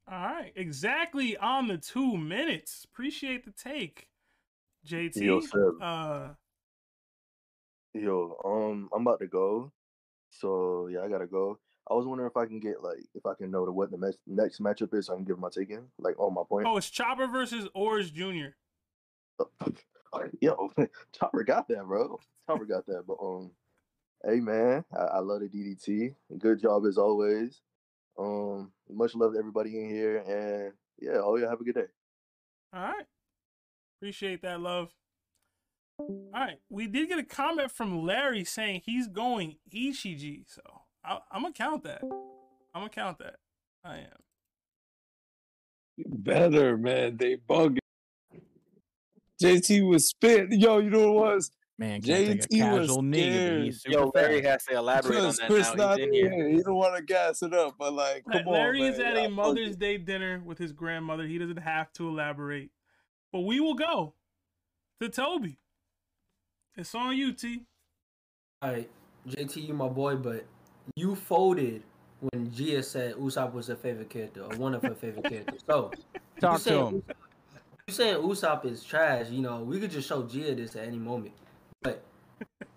All 0.10 0.18
right, 0.18 0.54
exactly 0.56 1.36
on 1.38 1.68
the 1.68 1.78
two 1.78 2.16
minutes. 2.18 2.86
Appreciate 2.86 3.44
the 3.44 3.52
take, 3.52 4.08
JT. 4.88 5.18
Yo, 5.18 5.40
Seb. 5.42 5.82
uh, 5.82 6.28
Yo, 7.94 8.38
um, 8.46 8.90
I'm 8.94 9.02
about 9.02 9.20
to 9.20 9.28
go, 9.28 9.72
so 10.30 10.88
yeah, 10.88 11.02
I 11.02 11.10
gotta 11.10 11.28
go. 11.28 11.60
I 11.90 11.94
was 11.94 12.06
wondering 12.06 12.30
if 12.30 12.38
I 12.38 12.46
can 12.46 12.60
get 12.60 12.84
like 12.84 13.00
if 13.16 13.26
I 13.26 13.34
can 13.34 13.52
know 13.52 13.64
what 13.64 13.92
the 13.92 13.98
next 13.98 14.20
next 14.28 14.62
matchup 14.62 14.94
is, 14.94 15.08
so 15.08 15.14
I 15.14 15.16
can 15.18 15.26
give 15.26 15.40
my 15.40 15.50
take 15.50 15.72
in, 15.72 15.84
like 15.98 16.18
on 16.20 16.34
my 16.34 16.44
point. 16.48 16.68
oh, 16.68 16.78
it's 16.78 16.90
Chopper 16.90 17.28
versus 17.28 17.68
Oars 17.74 18.10
Jr. 18.12 18.56
Yo, 20.42 20.72
Chopper 21.12 21.44
got 21.44 21.68
that, 21.68 21.86
bro. 21.86 22.20
Chopper 22.46 22.66
got 22.66 22.86
that. 22.88 23.04
But 23.06 23.18
um, 23.22 23.52
hey 24.24 24.40
man, 24.40 24.86
I, 24.98 25.02
I 25.02 25.20
love 25.20 25.42
the 25.42 25.48
DDT. 25.50 26.16
Good 26.38 26.62
job 26.62 26.86
as 26.86 26.98
always. 26.98 27.62
Um, 28.18 28.72
much 28.90 29.16
love 29.16 29.34
to 29.34 29.40
everybody 29.40 29.80
in 29.80 29.90
here, 29.90 30.18
and 30.18 30.74
yeah, 31.00 31.22
oh 31.22 31.36
yeah, 31.38 31.50
have 31.50 31.62
a 31.62 31.64
good 31.64 31.76
day. 31.76 31.86
All 32.74 32.82
right, 32.82 33.06
appreciate 34.00 34.42
that 34.42 34.60
love. 34.60 34.94
All 36.00 36.30
right, 36.34 36.60
we 36.70 36.88
did 36.88 37.10
get 37.10 37.20
a 37.20 37.24
comment 37.24 37.72
from 37.72 38.04
Larry 38.04 38.44
saying 38.44 38.82
he's 38.86 39.08
going 39.08 39.58
Ichiji, 39.74 40.44
so 40.48 40.62
I, 41.04 41.20
I'm 41.32 41.42
gonna 41.42 41.54
count 41.54 41.84
that. 41.84 42.02
I'm 42.04 42.12
I'm 42.78 42.82
gonna 42.82 42.90
count 42.90 43.18
that. 43.18 43.38
I 43.84 43.98
am. 43.98 44.06
Better, 45.98 46.78
man. 46.78 47.18
They 47.18 47.38
bugging. 47.38 47.80
JT 49.42 49.90
was 49.90 50.10
spit. 50.10 50.52
Yo, 50.52 50.78
you 50.78 50.92
know 50.92 51.12
what 51.12 51.32
it 51.32 51.36
was? 51.36 51.52
Man, 51.80 52.02
can't 52.02 52.42
take 52.42 52.44
a 52.44 52.48
JT 52.56 52.72
was 52.72 52.88
casual 52.88 53.02
knee, 53.04 53.66
he's 53.66 53.82
super 53.84 53.98
Yo, 54.00 54.12
Larry 54.16 54.42
fast. 54.42 54.52
has 54.52 54.66
to 54.66 54.78
elaborate 54.78 55.20
on 55.20 55.36
that 55.36 55.48
Chris 55.48 55.68
now. 55.76 55.88
not 55.90 56.00
He's 56.00 56.08
in 56.08 56.16
in 56.16 56.32
here. 56.32 56.50
He 56.50 56.64
don't 56.64 56.76
want 56.76 56.96
to 56.96 57.04
gas 57.04 57.44
it 57.44 57.54
up, 57.54 57.76
but 57.78 57.94
like, 57.94 58.24
La- 58.26 58.40
come 58.40 58.48
on, 58.48 58.54
Larry 58.54 58.80
man. 58.82 58.94
is 58.94 59.00
at 59.00 59.14
Y'all 59.14 59.26
a. 59.26 59.30
Mother's 59.30 59.76
Day 59.76 59.98
dinner 59.98 60.42
with 60.44 60.58
his 60.58 60.72
grandmother. 60.72 61.28
He 61.28 61.38
doesn't 61.38 61.58
have 61.58 61.94
to 61.94 62.08
elaborate. 62.08 62.72
But 63.32 63.42
we 63.42 63.60
will 63.60 63.76
go 63.76 64.14
to 65.02 65.10
Toby. 65.10 65.60
It's 66.76 66.96
on 66.96 67.16
you, 67.16 67.34
T. 67.34 67.66
All 68.64 68.72
right, 68.72 68.90
JT, 69.30 69.68
you 69.68 69.74
my 69.76 69.88
boy, 69.88 70.16
but 70.16 70.46
you 70.96 71.16
folded 71.16 71.84
when 72.22 72.52
Gia 72.52 72.82
said 72.82 73.14
Usopp 73.16 73.54
was 73.54 73.68
her 73.68 73.76
favorite 73.76 74.10
character 74.10 74.42
or 74.42 74.56
one 74.58 74.74
of 74.74 74.82
her 74.82 74.96
favorite 74.96 75.26
characters. 75.26 75.62
So 75.68 75.92
Talk 76.40 76.58
to 76.58 76.64
saying, 76.64 76.88
him. 76.88 77.04
You 77.88 77.94
saying 77.94 78.18
Usopp 78.18 78.66
is 78.66 78.84
trash? 78.84 79.30
You 79.30 79.42
know, 79.42 79.60
we 79.60 79.80
could 79.80 79.92
just 79.92 80.08
show 80.10 80.24
Gia 80.24 80.56
this 80.56 80.76
at 80.76 80.86
any 80.88 80.98
moment. 80.98 81.34
But 81.82 82.04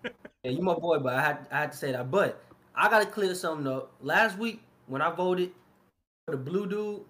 yeah, 0.03 0.51
you 0.51 0.61
my 0.61 0.73
boy, 0.73 0.99
but 0.99 1.13
I 1.13 1.21
had 1.21 1.47
I 1.51 1.59
had 1.61 1.71
to 1.71 1.77
say 1.77 1.91
that. 1.91 2.11
But 2.11 2.41
I 2.75 2.89
gotta 2.89 3.05
clear 3.05 3.35
something 3.35 3.67
up. 3.67 3.91
Last 4.01 4.37
week 4.37 4.61
when 4.87 5.01
I 5.01 5.11
voted 5.11 5.51
for 6.25 6.31
the 6.31 6.37
blue 6.37 6.67
dude, 6.67 7.01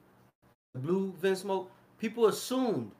the 0.73 0.79
blue 0.79 1.13
Vinsmoke, 1.21 1.67
people 1.97 2.27
assumed 2.27 2.91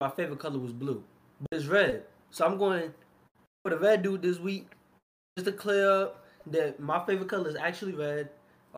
my 0.00 0.10
favorite 0.10 0.38
color 0.38 0.58
was 0.58 0.72
blue, 0.72 1.02
but 1.40 1.58
it's 1.58 1.66
red. 1.66 2.04
So 2.30 2.44
I'm 2.46 2.58
going 2.58 2.92
for 3.64 3.70
the 3.70 3.78
red 3.78 4.02
dude 4.02 4.22
this 4.22 4.38
week, 4.38 4.66
just 5.36 5.46
to 5.46 5.52
clear 5.52 5.90
up 5.90 6.24
that 6.46 6.80
my 6.80 7.04
favorite 7.04 7.28
color 7.28 7.48
is 7.48 7.56
actually 7.56 7.92
red. 7.92 8.28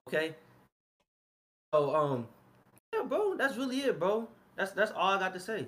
Okay. 0.08 0.34
So 1.72 1.94
um, 1.94 2.26
yeah, 2.94 3.02
bro, 3.02 3.36
that's 3.36 3.56
really 3.56 3.80
it, 3.80 3.98
bro. 3.98 4.28
That's 4.56 4.72
that's 4.72 4.92
all 4.92 5.14
I 5.14 5.18
got 5.18 5.34
to 5.34 5.40
say. 5.40 5.66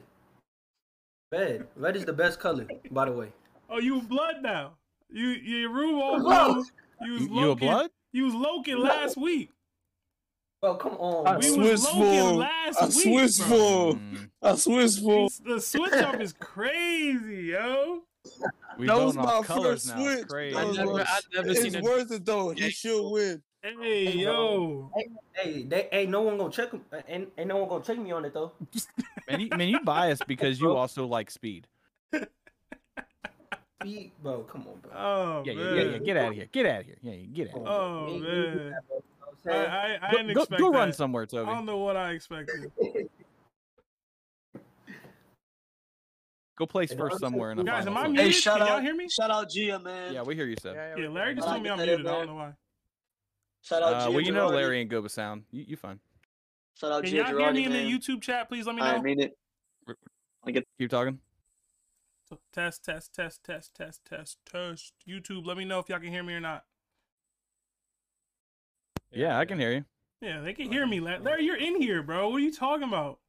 Red, 1.33 1.67
red 1.75 1.97
is 1.97 2.05
the 2.05 2.13
best 2.13 2.39
color, 2.39 2.67
by 2.91 3.07
the 3.07 3.13
way. 3.13 3.33
Oh, 3.69 3.79
you 3.79 4.01
blood 4.03 4.37
now. 4.43 4.73
You 5.11 5.29
your 5.29 5.71
room 5.71 6.01
all 6.01 6.21
Bro. 6.23 6.55
blue. 6.55 6.65
You 7.03 7.13
was 7.13 7.23
You- 7.23 7.41
you 7.41 7.51
a 7.51 7.57
blood? 7.57 7.91
You 8.13 8.25
was 8.27 8.35
Logan 8.35 8.81
last 8.83 9.17
week. 9.17 9.51
Bro, 10.63 10.77
come 10.77 10.93
on. 10.95 11.27
I 11.27 11.39
bro. 11.39 11.53
We 11.53 11.71
was 11.71 11.85
mm. 11.85 11.85
switched 11.85 11.95
Logan 11.97 12.21
for. 12.31 12.37
last 12.39 12.83
I 12.83 12.87
week, 12.87 12.93
switched 12.95 13.49
bro. 13.49 13.93
for. 13.93 13.99
I 14.43 14.55
switched 14.57 15.01
for. 15.01 15.29
The 15.45 15.61
switch 15.61 15.93
up 15.93 16.21
is 16.21 16.33
crazy, 16.33 17.45
yo. 17.53 18.03
We 18.79 18.87
that 18.87 18.99
was 18.99 19.15
going 19.17 19.27
my 19.27 19.43
first 19.43 19.89
now. 19.89 20.03
switch. 20.03 20.29
Crazy. 20.29 20.57
I've 20.57 20.75
never- 20.75 21.01
I've 21.01 21.23
never 21.35 21.51
it's 21.51 21.63
seen 21.63 21.77
a- 21.77 21.83
worth 21.83 22.11
it 22.11 22.25
though. 22.25 22.51
He 22.51 22.71
should 22.71 23.11
win. 23.11 23.43
Hey, 23.63 24.13
yo. 24.13 24.91
Hey, 24.95 25.09
hey, 25.35 25.63
they, 25.65 25.89
hey, 25.91 26.07
no 26.07 26.23
one 26.23 26.39
gonna 26.39 26.53
check 26.53 26.71
him. 26.71 26.85
Ain't, 27.09 27.31
ain't 27.37 27.49
no 27.49 27.57
one 27.57 27.69
gonna 27.69 27.85
check 27.85 27.99
me 27.99 28.13
on 28.13 28.25
it 28.25 28.33
though. 28.33 28.53
Man, 29.29 29.41
you, 29.41 29.49
man, 29.57 29.69
you 29.69 29.81
biased 29.81 30.27
because 30.29 30.61
you 30.61 30.75
also 30.75 31.07
like 31.07 31.31
speed. 31.31 31.67
Speed, 33.87 34.11
bro, 34.23 34.41
come 34.43 34.67
on, 34.67 34.81
bro. 34.81 34.91
Oh 34.99 35.43
Yeah, 35.47 35.53
yeah, 35.53 35.63
man. 35.65 35.77
yeah, 35.77 35.83
yeah. 35.93 35.99
Get 35.99 36.17
out 36.17 36.29
of 36.29 36.35
here. 36.35 36.47
Get 36.51 36.67
out 36.67 36.81
of 36.81 36.87
here. 36.87 36.97
Yeah, 37.03 37.13
yeah, 37.13 37.27
get 37.27 37.49
out. 37.51 37.55
Of 37.55 37.63
here. 37.63 37.73
Oh 37.73 38.07
Me- 38.07 38.13
me 38.13 38.21
man. 38.21 38.53
do 38.53 38.71
that, 38.71 38.89
bro. 38.89 38.97
I, 38.99 38.99
You 38.99 39.53
know 39.53 39.59
what 39.61 39.69
I'm? 39.69 39.71
I, 39.71 39.99
I 40.09 40.11
Go- 40.11 40.17
didn't 40.19 40.35
go- 40.35 40.41
expect 40.43 40.61
go 40.61 40.71
run 40.73 40.89
that. 40.89 40.95
somewhere, 40.97 41.23
I 41.23 41.37
don't 41.37 41.67
know 41.67 41.77
what 41.79 41.97
I 41.97 42.11
expected. 42.13 42.73
Go 46.59 46.65
place 46.65 46.91
Hey, 46.91 46.97
first 46.97 47.17
I'm 47.17 47.21
somewhere 47.21 47.51
in 47.51 47.59
the 47.59 47.65
Guys, 47.65 47.85
final. 47.85 47.99
am 47.99 48.05
I 48.05 48.09
muted? 48.09 48.25
Hey, 48.27 48.33
shout 48.33 48.59
Can 48.59 48.67
y'all 48.67 48.81
hear 48.81 48.95
me? 48.95 49.07
shout 49.11 49.31
out 49.31 49.51
Gia, 49.51 49.79
man. 49.79 50.15
Yeah, 50.15 50.23
we 50.23 50.35
hear 50.35 50.47
you, 50.47 50.57
Seb. 50.59 50.75
Yeah, 50.75 50.95
yeah. 50.97 51.09
Larry 51.09 51.35
just 51.35 51.47
I 51.47 51.51
told 51.51 51.63
me 51.63 51.69
I'm 51.69 51.77
that 51.77 51.87
muted. 51.87 52.07
I 52.07 52.11
don't 52.13 52.27
know 52.29 52.35
why. 52.37 52.53
Shout 53.61 53.83
out 53.83 53.93
Uh, 53.93 54.05
Gia 54.07 54.11
well, 54.13 54.21
you 54.23 54.33
know 54.33 54.49
Larry 54.49 54.79
ain't 54.81 54.89
good 54.89 55.03
with 55.03 55.13
sound. 55.13 55.43
You, 55.53 55.65
you 55.69 55.77
fine. 55.77 56.01
Shout 56.81 56.93
out 56.93 57.03
Can 57.05 57.11
Gia 57.11 57.17
y'all 57.19 57.27
hear 57.27 57.37
Girardi, 57.37 57.55
me 57.57 57.65
in 57.67 57.73
the 57.73 57.79
YouTube 57.93 58.23
chat? 58.23 58.49
Please 58.49 58.65
let 58.67 58.75
me 58.75 58.81
know. 58.81 58.87
I 58.87 59.01
mean 59.03 59.21
it. 59.21 59.37
Keep 60.79 60.89
talking. 60.91 61.19
So, 62.29 62.39
test, 62.53 62.85
test, 62.85 63.15
test, 63.15 63.45
test, 63.45 63.73
test, 63.75 64.05
test, 64.05 64.39
test. 64.51 64.93
YouTube, 65.09 65.47
let 65.47 65.57
me 65.57 65.65
know 65.65 65.79
if 65.79 65.89
y'all 65.89 66.01
can 66.01 66.11
hear 66.11 66.25
me 66.25 66.35
or 66.35 66.41
not. 66.41 66.65
Yeah, 69.13 69.39
I 69.39 69.45
can 69.45 69.61
hear 69.61 69.73
you. 69.73 69.85
Yeah, 70.21 70.41
they 70.41 70.53
can 70.53 70.73
hear 70.73 70.87
me. 70.87 70.99
Larry, 70.99 71.45
you're 71.45 71.57
in 71.57 71.81
here, 71.81 72.03
bro. 72.03 72.29
What 72.29 72.37
are 72.37 72.41
you 72.41 72.53
talking 72.53 72.89
about? 72.89 73.21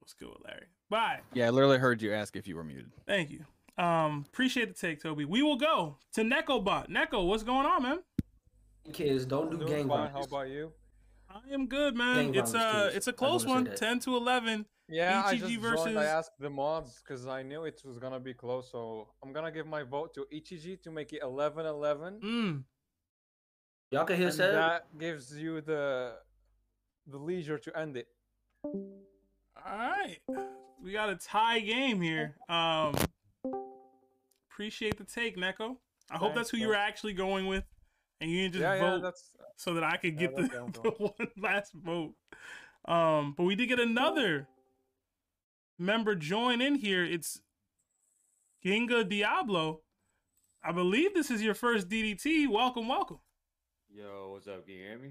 What's 0.00 0.14
good 0.18 0.30
with 0.30 0.44
Larry? 0.44 0.66
Bye. 0.90 1.20
Yeah, 1.32 1.46
I 1.46 1.50
literally 1.50 1.78
heard 1.78 2.02
you 2.02 2.12
ask 2.12 2.34
if 2.34 2.48
you 2.48 2.56
were 2.56 2.64
muted. 2.64 2.90
Thank 3.06 3.30
you. 3.30 3.44
Um, 3.82 4.24
appreciate 4.28 4.68
the 4.68 4.74
take, 4.74 5.00
Toby. 5.00 5.24
We 5.24 5.42
will 5.42 5.56
go 5.56 5.96
to 6.14 6.22
NecoBot. 6.22 6.88
Neko, 6.88 7.26
what's 7.26 7.44
going 7.44 7.66
on, 7.66 7.82
man? 7.82 7.98
Kids, 8.92 9.24
don't 9.24 9.50
do 9.50 9.58
Doing 9.58 9.70
gang 9.70 9.88
fine. 9.88 10.10
How 10.10 10.22
about 10.22 10.48
you? 10.48 10.72
I 11.30 11.54
am 11.54 11.66
good, 11.66 11.94
man. 11.96 12.32
Gang 12.32 12.34
It's 12.34 12.52
violence, 12.52 12.74
uh 12.74 12.82
kids. 12.84 12.96
it's 12.96 13.06
a 13.06 13.10
I 13.10 13.14
close 13.14 13.46
wanna 13.46 13.70
one, 13.70 13.76
ten 13.76 14.00
to 14.00 14.16
eleven. 14.16 14.66
Yeah, 14.88 15.22
I 15.24 15.36
just 15.36 15.56
versus 15.58 15.84
joined. 15.86 15.98
I 15.98 16.04
asked 16.04 16.32
the 16.38 16.50
mods 16.50 17.02
because 17.02 17.26
I 17.26 17.42
knew 17.42 17.64
it 17.64 17.80
was 17.84 17.98
gonna 17.98 18.20
be 18.20 18.34
close, 18.34 18.70
so 18.70 19.08
I'm 19.22 19.32
gonna 19.32 19.52
give 19.52 19.66
my 19.66 19.82
vote 19.82 20.14
to 20.14 20.26
ETG 20.32 20.82
to 20.82 20.90
make 20.90 21.12
it 21.12 21.22
11-11. 21.22 22.20
Mm. 22.20 22.64
Y'all 23.90 24.04
can 24.04 24.16
hear 24.16 24.26
and 24.26 24.34
Seb? 24.34 24.52
that 24.54 24.98
gives 24.98 25.36
you 25.36 25.60
the 25.60 26.16
the 27.06 27.18
leisure 27.18 27.58
to 27.58 27.78
end 27.78 27.96
it. 27.96 28.08
All 28.64 28.72
right, 29.66 30.18
we 30.82 30.92
got 30.92 31.08
a 31.10 31.16
tie 31.16 31.60
game 31.60 32.00
here. 32.00 32.36
Um, 32.48 32.94
appreciate 34.50 34.96
the 34.98 35.04
take, 35.04 35.36
Neko. 35.36 35.76
I 36.10 36.16
hope 36.18 36.34
that's 36.34 36.34
Thanks, 36.34 36.50
who 36.50 36.56
you 36.58 36.66
bro. 36.66 36.76
were 36.76 36.80
actually 36.82 37.12
going 37.14 37.46
with, 37.46 37.64
and 38.20 38.30
you 38.30 38.42
didn't 38.42 38.54
just 38.54 38.62
Yeah, 38.62 38.74
yeah, 38.74 38.80
vote 38.80 39.02
that's- 39.02 39.28
so 39.56 39.74
that 39.74 39.84
I 39.84 39.96
could 39.96 40.18
get 40.18 40.34
that's 40.34 40.48
the, 40.48 40.70
the 40.82 40.90
one 40.90 41.28
last 41.38 41.72
vote. 41.72 42.14
Um, 42.86 43.34
but 43.36 43.44
we 43.44 43.54
did 43.54 43.68
get 43.68 43.78
another 43.78 44.48
member 45.82 46.14
join 46.14 46.60
in 46.60 46.76
here. 46.76 47.04
It's 47.04 47.40
Ginga 48.64 49.08
Diablo. 49.08 49.80
I 50.64 50.72
believe 50.72 51.12
this 51.14 51.30
is 51.30 51.42
your 51.42 51.54
first 51.54 51.88
DDT. 51.88 52.48
Welcome, 52.48 52.88
welcome. 52.88 53.18
Yo, 53.90 54.30
what's 54.32 54.46
up? 54.46 54.64
Can 54.64 54.74
you 54.76 54.82
hear 54.84 54.98
me? 54.98 55.10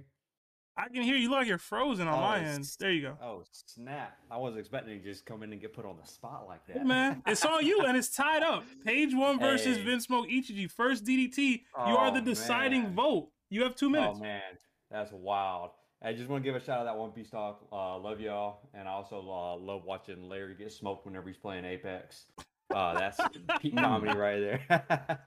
I 0.77 0.88
can 0.88 1.03
hear 1.03 1.18
you 1.18 1.30
look 1.30 1.39
like 1.39 1.48
you're 1.49 1.57
frozen 1.57 2.07
on 2.07 2.18
Oh, 2.18 2.22
my 2.22 2.39
end. 2.39 2.65
There 2.80 2.91
you 2.91 3.02
go. 3.02 3.18
Oh 3.22 3.43
snap! 3.52 4.18
I 4.31 4.38
wasn't 4.38 4.61
expecting 4.61 4.98
to 4.98 5.03
just 5.03 5.26
come 5.26 5.43
in 5.43 5.52
and 5.52 5.60
get 5.61 5.73
put 5.73 5.85
on 5.85 5.98
the 6.02 6.07
spot 6.07 6.45
like 6.48 6.65
that. 6.68 6.77
Hey, 6.77 6.84
man, 6.84 7.22
it's 7.27 7.45
on 7.45 7.65
you, 7.65 7.81
and 7.81 7.98
it's 7.98 8.10
tied 8.10 8.41
up. 8.41 8.64
Page 8.85 9.14
one 9.14 9.38
versus 9.38 9.77
Vinsmoke 9.77 10.31
Ichiji. 10.31 10.72
First 10.72 11.03
DDT. 11.03 11.38
You 11.38 11.61
are 11.76 12.07
Oh, 12.07 12.14
the 12.14 12.22
deciding 12.22 12.84
man. 12.84 12.95
vote. 12.95 13.30
You 13.49 13.64
have 13.64 13.76
two 13.76 13.88
oh, 13.88 13.89
minutes. 13.89 14.18
Oh 14.19 14.23
man, 14.23 14.41
that's 14.89 15.11
wild. 15.11 15.72
I 16.03 16.14
just 16.14 16.30
want 16.30 16.44
to 16.44 16.49
give 16.52 16.60
a 16.60 16.64
shout 16.64 16.80
out 16.80 16.84
to 16.84 16.86
that 16.86 16.98
One 16.98 17.11
Piece 17.11 17.30
talk. 17.30 17.61
Uh, 17.72 17.98
love 17.99 18.19
y'all, 18.19 18.69
and 18.73 18.88
I 18.88 18.91
also 18.91 19.18
uh, 19.18 19.56
love 19.56 19.84
watching 19.86 20.28
Larry 20.28 20.56
get 20.56 20.72
smoked 20.72 21.06
whenever 21.06 21.28
he's 21.28 21.38
playing 21.38 21.64
Apex. 21.64 22.26
Uh, 22.73 22.98
that's 22.98 23.19
peak 23.60 23.78
comedy 23.78 24.18
right 24.18 24.40
there. 24.40 24.61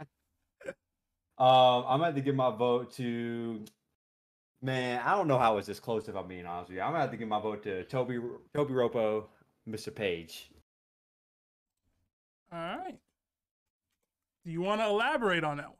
um, 1.39 1.85
I'm 1.87 2.01
going 2.01 2.15
to 2.15 2.21
give 2.21 2.35
my 2.35 2.51
vote 2.51 2.93
to. 2.97 3.65
Man, 4.63 5.01
I 5.05 5.15
don't 5.15 5.29
know 5.29 5.39
how 5.39 5.59
it's 5.59 5.67
this 5.67 5.79
close. 5.79 6.09
If 6.09 6.17
I'm 6.17 6.27
being 6.27 6.47
honest 6.47 6.71
with 6.71 6.77
you, 6.77 6.83
I'm 6.83 6.91
gonna 6.91 7.03
have 7.03 7.11
to 7.11 7.19
give 7.19 7.29
my 7.29 7.41
vote 7.41 7.63
to 7.65 7.85
Toby 7.85 8.19
Tobi 8.57 8.71
Roppo, 8.71 9.27
Mr. 9.69 9.95
Page. 9.95 10.51
All 12.51 12.59
right. 12.59 12.99
Do 14.45 14.51
you 14.51 14.63
want 14.63 14.81
to 14.81 14.87
elaborate 14.87 15.45
on 15.45 15.59
that 15.59 15.69
one? 15.69 15.77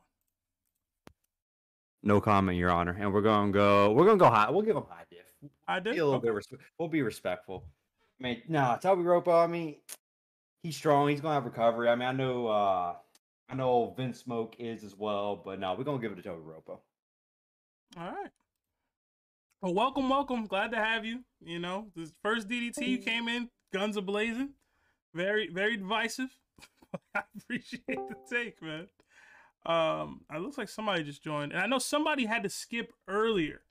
No 2.05 2.21
comment, 2.21 2.57
Your 2.57 2.71
Honor. 2.71 2.95
And 2.97 3.11
we're 3.11 3.23
gonna 3.23 3.51
go. 3.51 3.91
We're 3.91 4.05
gonna 4.05 4.17
go 4.17 4.29
high. 4.29 4.49
We'll 4.51 4.61
give 4.61 4.77
him 4.77 4.83
high 4.87 5.03
diff. 5.09 5.51
I 5.67 5.79
did. 5.79 5.93
Be 5.95 5.99
a 5.99 6.05
little 6.05 6.21
bit. 6.21 6.31
Respe- 6.33 6.59
we'll 6.79 6.87
be 6.87 7.01
respectful. 7.01 7.65
I 8.19 8.23
mean, 8.23 8.41
no, 8.47 8.77
Tobi 8.81 9.03
Roppo. 9.03 9.43
I 9.43 9.47
mean, 9.47 9.77
he's 10.61 10.77
strong. 10.77 11.09
He's 11.09 11.19
gonna 11.19 11.33
have 11.33 11.45
recovery. 11.45 11.89
I 11.89 11.95
mean, 11.95 12.07
I 12.07 12.11
know. 12.13 12.47
uh 12.47 12.95
I 13.47 13.53
know 13.53 13.93
Vinsmoke 13.97 14.53
is 14.57 14.83
as 14.83 14.95
well, 14.95 15.35
but 15.35 15.59
no, 15.59 15.75
we're 15.75 15.83
gonna 15.83 15.99
give 15.99 16.11
it 16.11 16.21
to 16.21 16.29
Tobi 16.29 16.43
Roppo. 16.43 16.79
All 17.97 18.11
right. 18.11 18.31
Well, 19.61 19.73
welcome, 19.73 20.09
welcome. 20.09 20.45
Glad 20.45 20.71
to 20.71 20.77
have 20.77 21.05
you. 21.05 21.23
You 21.43 21.59
know, 21.59 21.87
this 21.95 22.11
first 22.21 22.47
DDT 22.47 22.87
you 22.87 22.97
came 22.99 23.27
in, 23.27 23.49
guns 23.73 23.97
a 23.97 24.01
blazing. 24.01 24.49
Very, 25.13 25.47
very 25.49 25.77
divisive. 25.77 26.29
I 27.15 27.23
appreciate 27.35 27.85
the 27.87 28.15
take, 28.29 28.61
man. 28.61 28.87
Um, 29.65 30.21
it 30.33 30.39
looks 30.39 30.57
like 30.57 30.69
somebody 30.69 31.03
just 31.03 31.23
joined, 31.23 31.51
and 31.51 31.61
I 31.61 31.65
know 31.65 31.79
somebody 31.79 32.25
had 32.25 32.43
to 32.43 32.49
skip 32.49 32.93
earlier. 33.07 33.61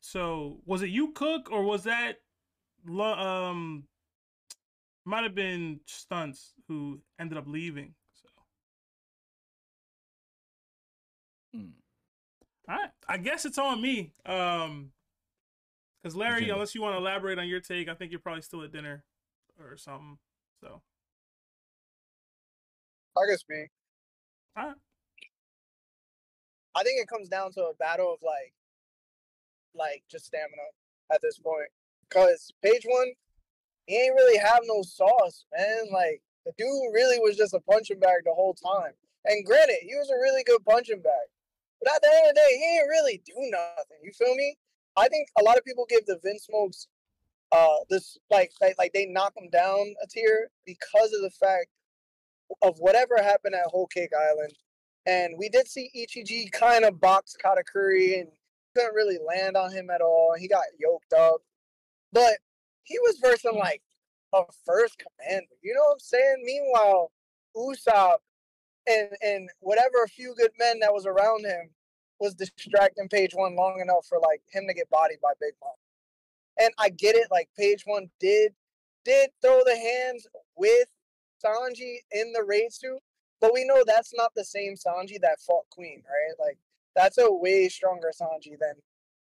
So, 0.00 0.60
was 0.64 0.82
it 0.82 0.88
you, 0.88 1.12
Cook, 1.12 1.50
or 1.52 1.62
was 1.62 1.84
that, 1.84 2.20
Lo- 2.86 3.18
um, 3.18 3.84
might 5.04 5.24
have 5.24 5.34
been 5.34 5.80
Stunts 5.86 6.54
who 6.68 7.00
ended 7.18 7.36
up 7.36 7.46
leaving. 7.46 7.94
So, 8.14 8.28
all 12.68 12.76
right, 12.76 12.90
I 13.08 13.18
guess 13.18 13.44
it's 13.44 13.58
on 13.58 13.82
me. 13.82 14.12
Um, 14.24 14.92
because 16.02 16.16
Larry, 16.16 16.36
Agenda. 16.36 16.54
unless 16.54 16.74
you 16.74 16.80
want 16.80 16.94
to 16.94 16.98
elaborate 16.98 17.38
on 17.38 17.46
your 17.46 17.60
take, 17.60 17.88
I 17.88 17.94
think 17.94 18.10
you're 18.10 18.20
probably 18.20 18.40
still 18.40 18.62
at 18.62 18.72
dinner 18.72 19.04
or 19.58 19.76
something. 19.76 20.16
So, 20.62 20.80
I 23.18 23.26
guess 23.28 23.44
me. 23.50 23.66
all 24.56 24.66
right. 24.68 24.76
I 26.74 26.82
think 26.82 27.00
it 27.00 27.08
comes 27.08 27.28
down 27.28 27.52
to 27.52 27.62
a 27.62 27.74
battle 27.74 28.12
of 28.12 28.20
like, 28.22 28.52
like 29.74 30.02
just 30.10 30.26
stamina 30.26 30.70
at 31.12 31.20
this 31.22 31.38
point. 31.38 31.68
Cause 32.10 32.52
page 32.62 32.84
one, 32.84 33.12
he 33.86 33.96
ain't 33.96 34.14
really 34.14 34.38
have 34.38 34.60
no 34.64 34.82
sauce, 34.82 35.44
man. 35.56 35.90
Like 35.92 36.22
the 36.44 36.52
dude 36.56 36.94
really 36.94 37.18
was 37.18 37.36
just 37.36 37.54
a 37.54 37.60
punching 37.60 38.00
bag 38.00 38.22
the 38.24 38.34
whole 38.34 38.54
time. 38.54 38.92
And 39.24 39.44
granted, 39.44 39.78
he 39.82 39.94
was 39.96 40.10
a 40.10 40.20
really 40.20 40.42
good 40.44 40.64
punching 40.64 41.02
bag. 41.02 41.28
But 41.82 41.92
at 41.94 42.02
the 42.02 42.08
end 42.08 42.28
of 42.28 42.34
the 42.34 42.40
day, 42.40 42.58
he 42.58 42.78
ain't 42.78 42.88
really 42.88 43.22
do 43.24 43.34
nothing. 43.36 43.98
You 44.02 44.12
feel 44.12 44.34
me? 44.34 44.56
I 44.96 45.08
think 45.08 45.28
a 45.38 45.42
lot 45.42 45.56
of 45.56 45.64
people 45.64 45.86
give 45.88 46.06
the 46.06 46.18
Vinsmokes 46.24 46.86
uh 47.52 47.82
this 47.88 48.16
like 48.30 48.52
like, 48.60 48.76
like 48.78 48.92
they 48.92 49.06
knock 49.06 49.32
him 49.36 49.50
down 49.50 49.92
a 50.02 50.06
tier 50.06 50.50
because 50.64 51.12
of 51.12 51.22
the 51.22 51.30
fact 51.30 51.66
of 52.62 52.78
whatever 52.78 53.20
happened 53.20 53.54
at 53.54 53.66
Whole 53.66 53.86
Cake 53.88 54.12
Island. 54.14 54.52
And 55.06 55.34
we 55.38 55.48
did 55.48 55.68
see 55.68 55.90
Ichiji 55.96 56.52
kind 56.52 56.84
of 56.84 57.00
box 57.00 57.36
Katakuri 57.42 58.20
and 58.20 58.28
couldn't 58.76 58.94
really 58.94 59.18
land 59.26 59.56
on 59.56 59.72
him 59.72 59.90
at 59.90 60.00
all. 60.00 60.34
He 60.38 60.46
got 60.48 60.64
yoked 60.78 61.12
up. 61.12 61.42
But 62.12 62.38
he 62.84 62.98
was 62.98 63.18
versing 63.20 63.56
like 63.56 63.82
a 64.32 64.42
first 64.66 64.96
commander. 64.98 65.46
You 65.62 65.74
know 65.74 65.82
what 65.82 65.92
I'm 65.94 65.98
saying? 66.00 66.42
Meanwhile, 66.44 67.10
Usopp 67.56 68.18
and 68.86 69.08
and 69.22 69.48
whatever 69.60 70.06
few 70.06 70.34
good 70.36 70.52
men 70.58 70.80
that 70.80 70.92
was 70.92 71.06
around 71.06 71.44
him 71.44 71.70
was 72.18 72.34
distracting 72.34 73.08
page 73.08 73.32
one 73.34 73.56
long 73.56 73.80
enough 73.80 74.06
for 74.06 74.18
like 74.18 74.42
him 74.52 74.64
to 74.68 74.74
get 74.74 74.90
bodied 74.90 75.20
by 75.22 75.32
Big 75.40 75.54
Mom. 75.62 75.72
And 76.58 76.70
I 76.78 76.90
get 76.90 77.16
it, 77.16 77.28
like 77.30 77.48
page 77.58 77.82
one 77.86 78.10
did 78.20 78.52
did 79.04 79.30
throw 79.42 79.62
the 79.64 79.76
hands 79.76 80.26
with 80.56 80.88
Sanji 81.44 81.96
in 82.12 82.32
the 82.32 82.44
raid 82.44 82.72
suit, 82.72 83.00
but 83.40 83.52
we 83.52 83.64
know 83.64 83.82
that's 83.86 84.12
not 84.14 84.32
the 84.34 84.44
same 84.44 84.74
Sanji 84.74 85.20
that 85.20 85.40
fought 85.40 85.68
Queen, 85.70 86.02
right? 86.06 86.46
Like 86.46 86.58
that's 86.94 87.18
a 87.18 87.30
way 87.30 87.68
stronger 87.68 88.12
Sanji 88.20 88.58
than 88.58 88.74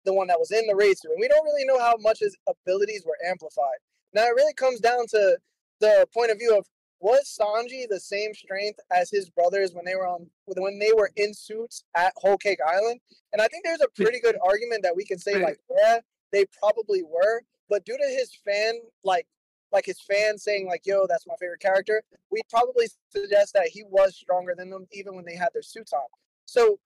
the 0.06 0.14
one 0.14 0.28
that 0.28 0.40
was 0.40 0.52
in 0.52 0.66
the 0.68 0.96
suit. 0.96 1.12
And 1.12 1.20
we 1.20 1.28
don't 1.28 1.44
really 1.44 1.66
know 1.66 1.80
how 1.80 1.96
much 2.00 2.20
his 2.20 2.38
abilities 2.48 3.04
were 3.06 3.18
amplified. 3.28 3.80
Now 4.14 4.24
it 4.24 4.36
really 4.36 4.54
comes 4.54 4.80
down 4.80 5.08
to 5.08 5.38
the 5.80 6.08
point 6.14 6.32
of 6.32 6.38
view 6.38 6.58
of 6.58 6.66
was 7.00 7.38
Sanji 7.40 7.88
the 7.90 8.00
same 8.00 8.34
strength 8.34 8.80
as 8.92 9.12
his 9.12 9.30
brothers 9.30 9.74
when 9.74 9.86
they 9.86 9.96
were 9.96 10.08
on 10.08 10.28
when 10.46 10.80
they 10.80 10.92
were 10.96 11.12
in 11.18 11.34
suits 11.34 11.84
at 11.96 12.14
Whole 12.16 12.38
Cake 12.38 12.60
Island? 12.66 13.00
And 13.34 13.42
I 13.42 13.48
think 13.48 13.66
there's 13.66 13.82
a 13.82 14.02
pretty 14.02 14.20
good 14.20 14.38
argument 14.44 14.84
that 14.84 14.96
we 14.96 15.04
can 15.04 15.20
say 15.20 15.44
like, 15.44 15.60
yeah, 15.78 16.00
they 16.32 16.46
probably 16.60 17.04
were, 17.04 17.44
but 17.70 17.86
due 17.86 17.98
to 17.98 18.08
his 18.08 18.34
fan 18.46 18.76
like 19.04 19.28
like 19.72 19.86
his 19.86 20.00
fans 20.02 20.44
saying 20.44 20.68
like, 20.68 20.86
"Yo, 20.86 21.06
that's 21.08 21.28
my 21.28 21.36
favorite 21.40 21.60
character," 21.60 22.04
we 22.32 22.42
probably 22.50 22.88
suggest 23.10 23.54
that 23.54 23.68
he 23.68 23.84
was 23.90 24.16
stronger 24.16 24.54
than 24.58 24.70
them 24.70 24.88
even 24.92 25.16
when 25.16 25.26
they 25.26 25.36
had 25.36 25.50
their 25.54 25.62
suits 25.62 25.94
on. 25.94 26.08
So, 26.46 26.80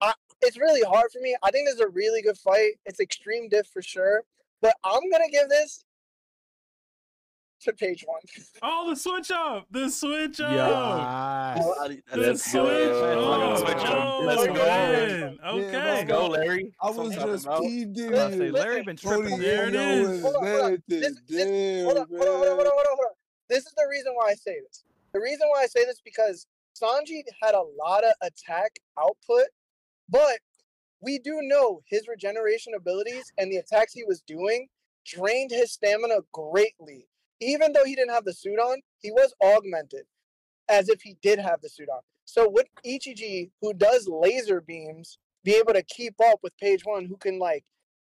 I, 0.00 0.12
it's 0.40 0.58
really 0.58 0.82
hard 0.82 1.10
for 1.12 1.20
me. 1.20 1.36
I 1.42 1.50
think 1.50 1.66
this 1.66 1.76
is 1.76 1.80
a 1.80 1.88
really 1.88 2.22
good 2.22 2.38
fight. 2.38 2.72
It's 2.84 3.00
extreme 3.00 3.48
diff 3.48 3.66
for 3.68 3.82
sure, 3.82 4.24
but 4.60 4.76
I'm 4.84 5.10
gonna 5.10 5.30
give 5.30 5.48
this 5.48 5.84
to 7.64 7.72
page 7.72 8.04
one. 8.06 8.20
Oh, 8.62 8.88
the 8.90 8.96
switch 8.96 9.30
up! 9.30 9.66
The 9.70 9.88
switch 9.90 10.40
up! 10.40 10.52
Yes. 10.52 12.02
The 12.12 12.16
Let's 12.16 12.42
switch 12.44 12.54
go. 12.54 13.32
up! 13.32 13.58
Switch 13.58 13.76
up. 13.76 14.04
Oh, 14.06 14.22
Let's 14.24 14.46
go. 14.46 14.52
man. 14.54 15.38
Yeah, 15.42 15.50
Okay. 15.50 15.72
let's 15.72 16.08
go, 16.08 16.26
Larry. 16.28 16.72
I 16.80 16.86
was 16.86 16.96
Something 16.96 17.12
just 17.18 17.44
about- 17.46 17.64
I 17.64 18.30
say 18.30 18.50
Larry 18.50 18.82
been 18.82 18.96
tripping. 18.96 19.30
Tony 19.30 19.42
There 19.42 19.68
it 19.68 19.74
Yayo 19.74 20.00
is. 20.02 20.08
and 20.10 20.22
Hold 20.22 20.36
on, 20.36 20.46
hold 20.46 20.62
on. 20.64 20.82
This, 20.88 21.20
this, 21.28 21.84
hold 21.84 21.98
on, 21.98 22.06
hold 22.08 22.20
on, 22.20 22.26
hold 22.26 22.28
on, 22.28 22.36
hold 22.36 22.48
on, 22.48 22.56
hold 22.56 22.66
on, 22.66 22.84
hold 22.86 23.06
on. 23.10 23.14
This 23.48 23.66
is 23.66 23.72
the 23.76 23.86
reason 23.90 24.12
why 24.14 24.30
I 24.30 24.34
say 24.34 24.56
this. 24.66 24.84
The 25.12 25.20
reason 25.20 25.48
why 25.48 25.62
I 25.62 25.66
say 25.66 25.84
this 25.84 26.00
because 26.04 26.46
Sanji 26.80 27.22
had 27.42 27.54
a 27.54 27.62
lot 27.82 28.04
of 28.04 28.12
attack 28.22 28.78
output, 28.98 29.46
but 30.08 30.38
we 31.00 31.18
do 31.18 31.40
know 31.42 31.82
his 31.86 32.08
regeneration 32.08 32.72
abilities 32.74 33.32
and 33.38 33.50
the 33.52 33.56
attacks 33.58 33.92
he 33.92 34.04
was 34.04 34.22
doing 34.22 34.68
drained 35.06 35.50
his 35.50 35.72
stamina 35.72 36.16
greatly. 36.32 37.06
Even 37.44 37.72
though 37.72 37.84
he 37.84 37.94
didn't 37.94 38.14
have 38.14 38.24
the 38.24 38.32
suit 38.32 38.58
on, 38.58 38.80
he 38.98 39.10
was 39.10 39.34
augmented 39.42 40.04
as 40.68 40.88
if 40.88 41.02
he 41.02 41.16
did 41.22 41.38
have 41.38 41.60
the 41.60 41.68
suit 41.68 41.88
on. 41.88 42.00
So 42.24 42.48
would 42.48 42.66
Ichiji, 42.86 43.50
who 43.60 43.74
does 43.74 44.08
laser 44.08 44.60
beams, 44.60 45.18
be 45.44 45.56
able 45.56 45.74
to 45.74 45.82
keep 45.82 46.14
up 46.24 46.40
with 46.42 46.56
page 46.56 46.82
one 46.84 47.04
who 47.04 47.16
can 47.16 47.38
like 47.38 47.64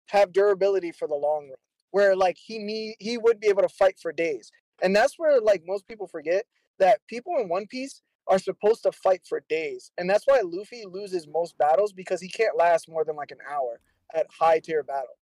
have 0.07 0.31
durability 0.31 0.91
for 0.91 1.07
the 1.07 1.15
long 1.15 1.47
run? 1.49 1.57
Where 1.91 2.15
like 2.15 2.37
he 2.37 2.59
need 2.59 2.95
he 2.99 3.17
would 3.17 3.39
be 3.39 3.47
able 3.47 3.61
to 3.61 3.69
fight 3.69 3.99
for 4.01 4.11
days. 4.11 4.51
And 4.81 4.95
that's 4.95 5.17
where 5.17 5.41
like 5.41 5.63
most 5.65 5.87
people 5.87 6.07
forget 6.07 6.45
that 6.79 6.99
people 7.07 7.33
in 7.39 7.49
One 7.49 7.67
Piece 7.67 8.01
are 8.27 8.39
supposed 8.39 8.83
to 8.83 8.91
fight 8.91 9.21
for 9.27 9.43
days. 9.49 9.91
And 9.97 10.09
that's 10.09 10.25
why 10.25 10.41
Luffy 10.43 10.83
loses 10.89 11.27
most 11.27 11.57
battles 11.57 11.93
because 11.93 12.21
he 12.21 12.29
can't 12.29 12.57
last 12.57 12.89
more 12.89 13.03
than 13.05 13.15
like 13.15 13.31
an 13.31 13.37
hour 13.49 13.79
at 14.13 14.27
high 14.39 14.59
tier 14.59 14.83
battle. 14.83 15.17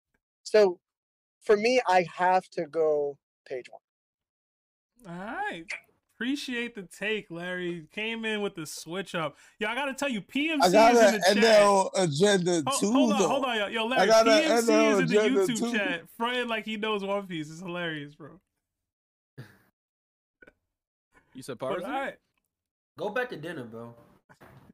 So 0.44 0.80
for 1.42 1.58
me, 1.58 1.82
I 1.88 2.06
have 2.16 2.48
to 2.52 2.66
go 2.66 3.18
page 3.46 3.68
one. 3.70 3.82
All 5.08 5.14
right. 5.16 5.66
Appreciate 6.16 6.76
the 6.76 6.84
take, 6.84 7.32
Larry. 7.32 7.88
Came 7.92 8.26
in 8.26 8.42
with 8.42 8.54
the 8.54 8.66
switch 8.68 9.16
up. 9.16 9.36
Yo, 9.58 9.68
I 9.68 9.74
gotta 9.74 9.94
tell 9.96 10.08
you, 10.10 10.22
PMC 10.22 10.60
I 10.62 10.72
got 10.72 10.94
is 10.94 11.00
in 11.00 11.06
an 11.16 11.22
the 11.36 11.42
chat. 11.42 11.44
NL 11.64 11.90
agenda 11.96 12.64
Ho- 12.68 12.80
too, 12.80 12.92
hold 12.92 13.14
on, 13.14 13.20
though. 13.20 13.28
hold 13.28 13.46
on, 13.46 13.58
yo, 13.58 13.68
yo 13.68 13.86
I 13.86 13.88
Larry. 13.88 14.08
got 14.08 14.28
an 14.28 14.34
PMC 14.44 14.68
NL 14.70 14.92
is 14.94 15.00
in 15.00 15.08
the 15.08 15.16
YouTube 15.42 15.58
too. 15.60 15.72
chat, 15.72 16.02
fronting 16.16 16.48
like 16.48 16.66
he 16.66 16.78
knows 16.78 17.04
One 17.04 17.26
Piece. 17.26 17.50
It's 17.50 17.60
hilarious, 17.62 18.14
bro. 18.14 18.40
You 21.34 21.42
said 21.42 21.58
But, 21.58 21.70
Parsley? 21.70 21.86
all 21.86 21.92
right. 21.92 22.16
Go 22.98 23.10
back 23.10 23.30
to 23.30 23.38
dinner, 23.38 23.64
bro. 23.64 23.96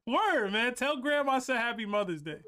Word, 0.06 0.52
man. 0.52 0.74
Tell 0.74 0.98
Grandma 0.98 1.34
I 1.34 1.40
said 1.40 1.58
Happy 1.58 1.86
Mother's 1.86 2.22
Day. 2.24 2.40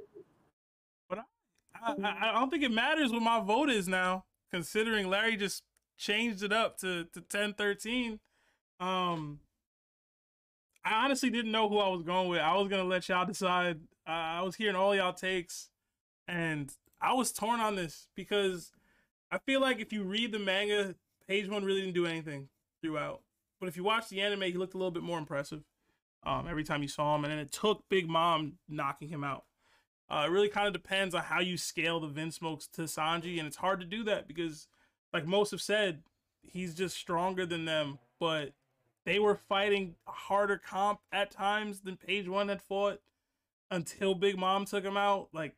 But 1.10 1.20
I, 1.20 1.94
I, 2.04 2.30
I 2.30 2.34
don't 2.34 2.50
think 2.50 2.64
it 2.64 2.72
matters 2.72 3.12
what 3.12 3.22
my 3.22 3.40
vote 3.40 3.70
is 3.70 3.88
now, 3.88 4.26
considering 4.52 5.10
Larry 5.10 5.38
just 5.38 5.64
changed 6.00 6.42
it 6.42 6.52
up 6.52 6.80
to 6.80 7.06
to 7.14 7.22
ten 7.22 7.54
thirteen. 7.54 8.20
Um, 8.80 9.42
I 10.84 11.06
honestly 11.06 11.30
didn't 11.30 11.52
know 11.52 11.70
who 11.70 11.78
I 11.78 11.90
was 11.90 12.02
going 12.02 12.30
with. 12.30 12.40
I 12.40 12.56
was 12.56 12.70
gonna 12.70 12.86
let 12.86 13.08
y'all 13.10 13.26
decide. 13.26 13.82
Uh, 14.08 14.12
I 14.12 14.42
was 14.42 14.56
hearing 14.56 14.76
all 14.76 14.96
y'all 14.96 15.14
takes, 15.14 15.70
and 16.28 16.74
I 17.00 17.14
was 17.14 17.32
torn 17.32 17.60
on 17.60 17.76
this 17.76 18.08
because 18.16 18.72
I 19.32 19.38
feel 19.38 19.62
like 19.62 19.80
if 19.80 19.94
you 19.94 20.04
read 20.04 20.32
the 20.32 20.40
manga, 20.40 20.96
page 21.28 21.48
one 21.48 21.64
really 21.64 21.82
didn't 21.82 21.94
do 21.94 22.08
anything 22.08 22.50
throughout. 22.82 23.22
But 23.60 23.70
if 23.70 23.78
you 23.78 23.84
watch 23.84 24.10
the 24.10 24.22
anime, 24.22 24.42
he 24.44 24.54
looked 24.54 24.74
a 24.74 24.78
little 24.78 24.92
bit 24.92 25.04
more 25.04 25.20
impressive 25.20 25.64
um, 26.26 26.48
every 26.50 26.64
time 26.64 26.82
you 26.82 26.88
saw 26.88 27.16
him, 27.16 27.26
and 27.26 27.32
then 27.32 27.40
it 27.40 27.52
took 27.52 27.84
Big 27.90 28.08
Mom 28.08 28.54
knocking 28.68 29.10
him 29.10 29.24
out. 29.24 29.44
Uh, 30.10 30.24
it 30.26 30.32
really 30.32 30.50
kind 30.50 30.66
of 30.66 30.74
depends 30.74 31.14
on 31.14 31.22
how 31.22 31.40
you 31.40 31.58
scale 31.58 32.00
the 32.00 32.08
Vinsmokes 32.08 32.72
to 32.72 32.84
Sanji, 32.84 33.38
and 33.38 33.46
it's 33.46 33.58
hard 33.58 33.80
to 33.80 33.86
do 33.86 34.04
that 34.06 34.28
because, 34.28 34.68
like 35.14 35.26
most 35.26 35.52
have 35.52 35.62
said, 35.62 36.04
he's 36.42 36.76
just 36.76 36.98
stronger 36.98 37.46
than 37.46 37.66
them. 37.66 38.00
But 38.20 38.54
they 39.06 39.20
were 39.20 39.36
fighting 39.36 39.96
harder 40.08 40.58
comp 40.58 41.00
at 41.12 41.32
times 41.32 41.82
than 41.82 41.98
Page 41.98 42.28
One 42.28 42.50
had 42.50 42.62
fought 42.62 43.02
until 43.72 44.16
Big 44.16 44.38
Mom 44.38 44.66
took 44.66 44.84
him 44.84 44.98
out. 44.98 45.30
Like 45.34 45.56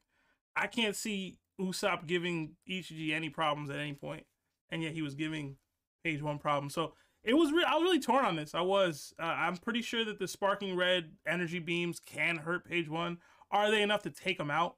I 0.55 0.67
can't 0.67 0.95
see 0.95 1.37
Usopp 1.59 2.07
giving 2.07 2.55
Ichiji 2.69 3.13
any 3.13 3.29
problems 3.29 3.69
at 3.69 3.79
any 3.79 3.93
point, 3.93 4.25
and 4.69 4.81
yet 4.81 4.93
he 4.93 5.01
was 5.01 5.15
giving 5.15 5.57
Page 6.03 6.21
One 6.21 6.39
problems. 6.39 6.73
So 6.73 6.93
it 7.23 7.33
was 7.33 7.51
re- 7.51 7.65
I 7.67 7.75
was 7.75 7.83
really 7.83 7.99
torn 7.99 8.25
on 8.25 8.35
this. 8.35 8.55
I 8.55 8.61
was. 8.61 9.13
Uh, 9.19 9.25
I'm 9.25 9.57
pretty 9.57 9.81
sure 9.81 10.03
that 10.05 10.19
the 10.19 10.27
sparking 10.27 10.75
red 10.75 11.11
energy 11.27 11.59
beams 11.59 11.99
can 11.99 12.37
hurt 12.37 12.65
Page 12.65 12.89
One. 12.89 13.17
Are 13.51 13.69
they 13.69 13.81
enough 13.81 14.03
to 14.03 14.09
take 14.09 14.39
him 14.39 14.49
out? 14.49 14.77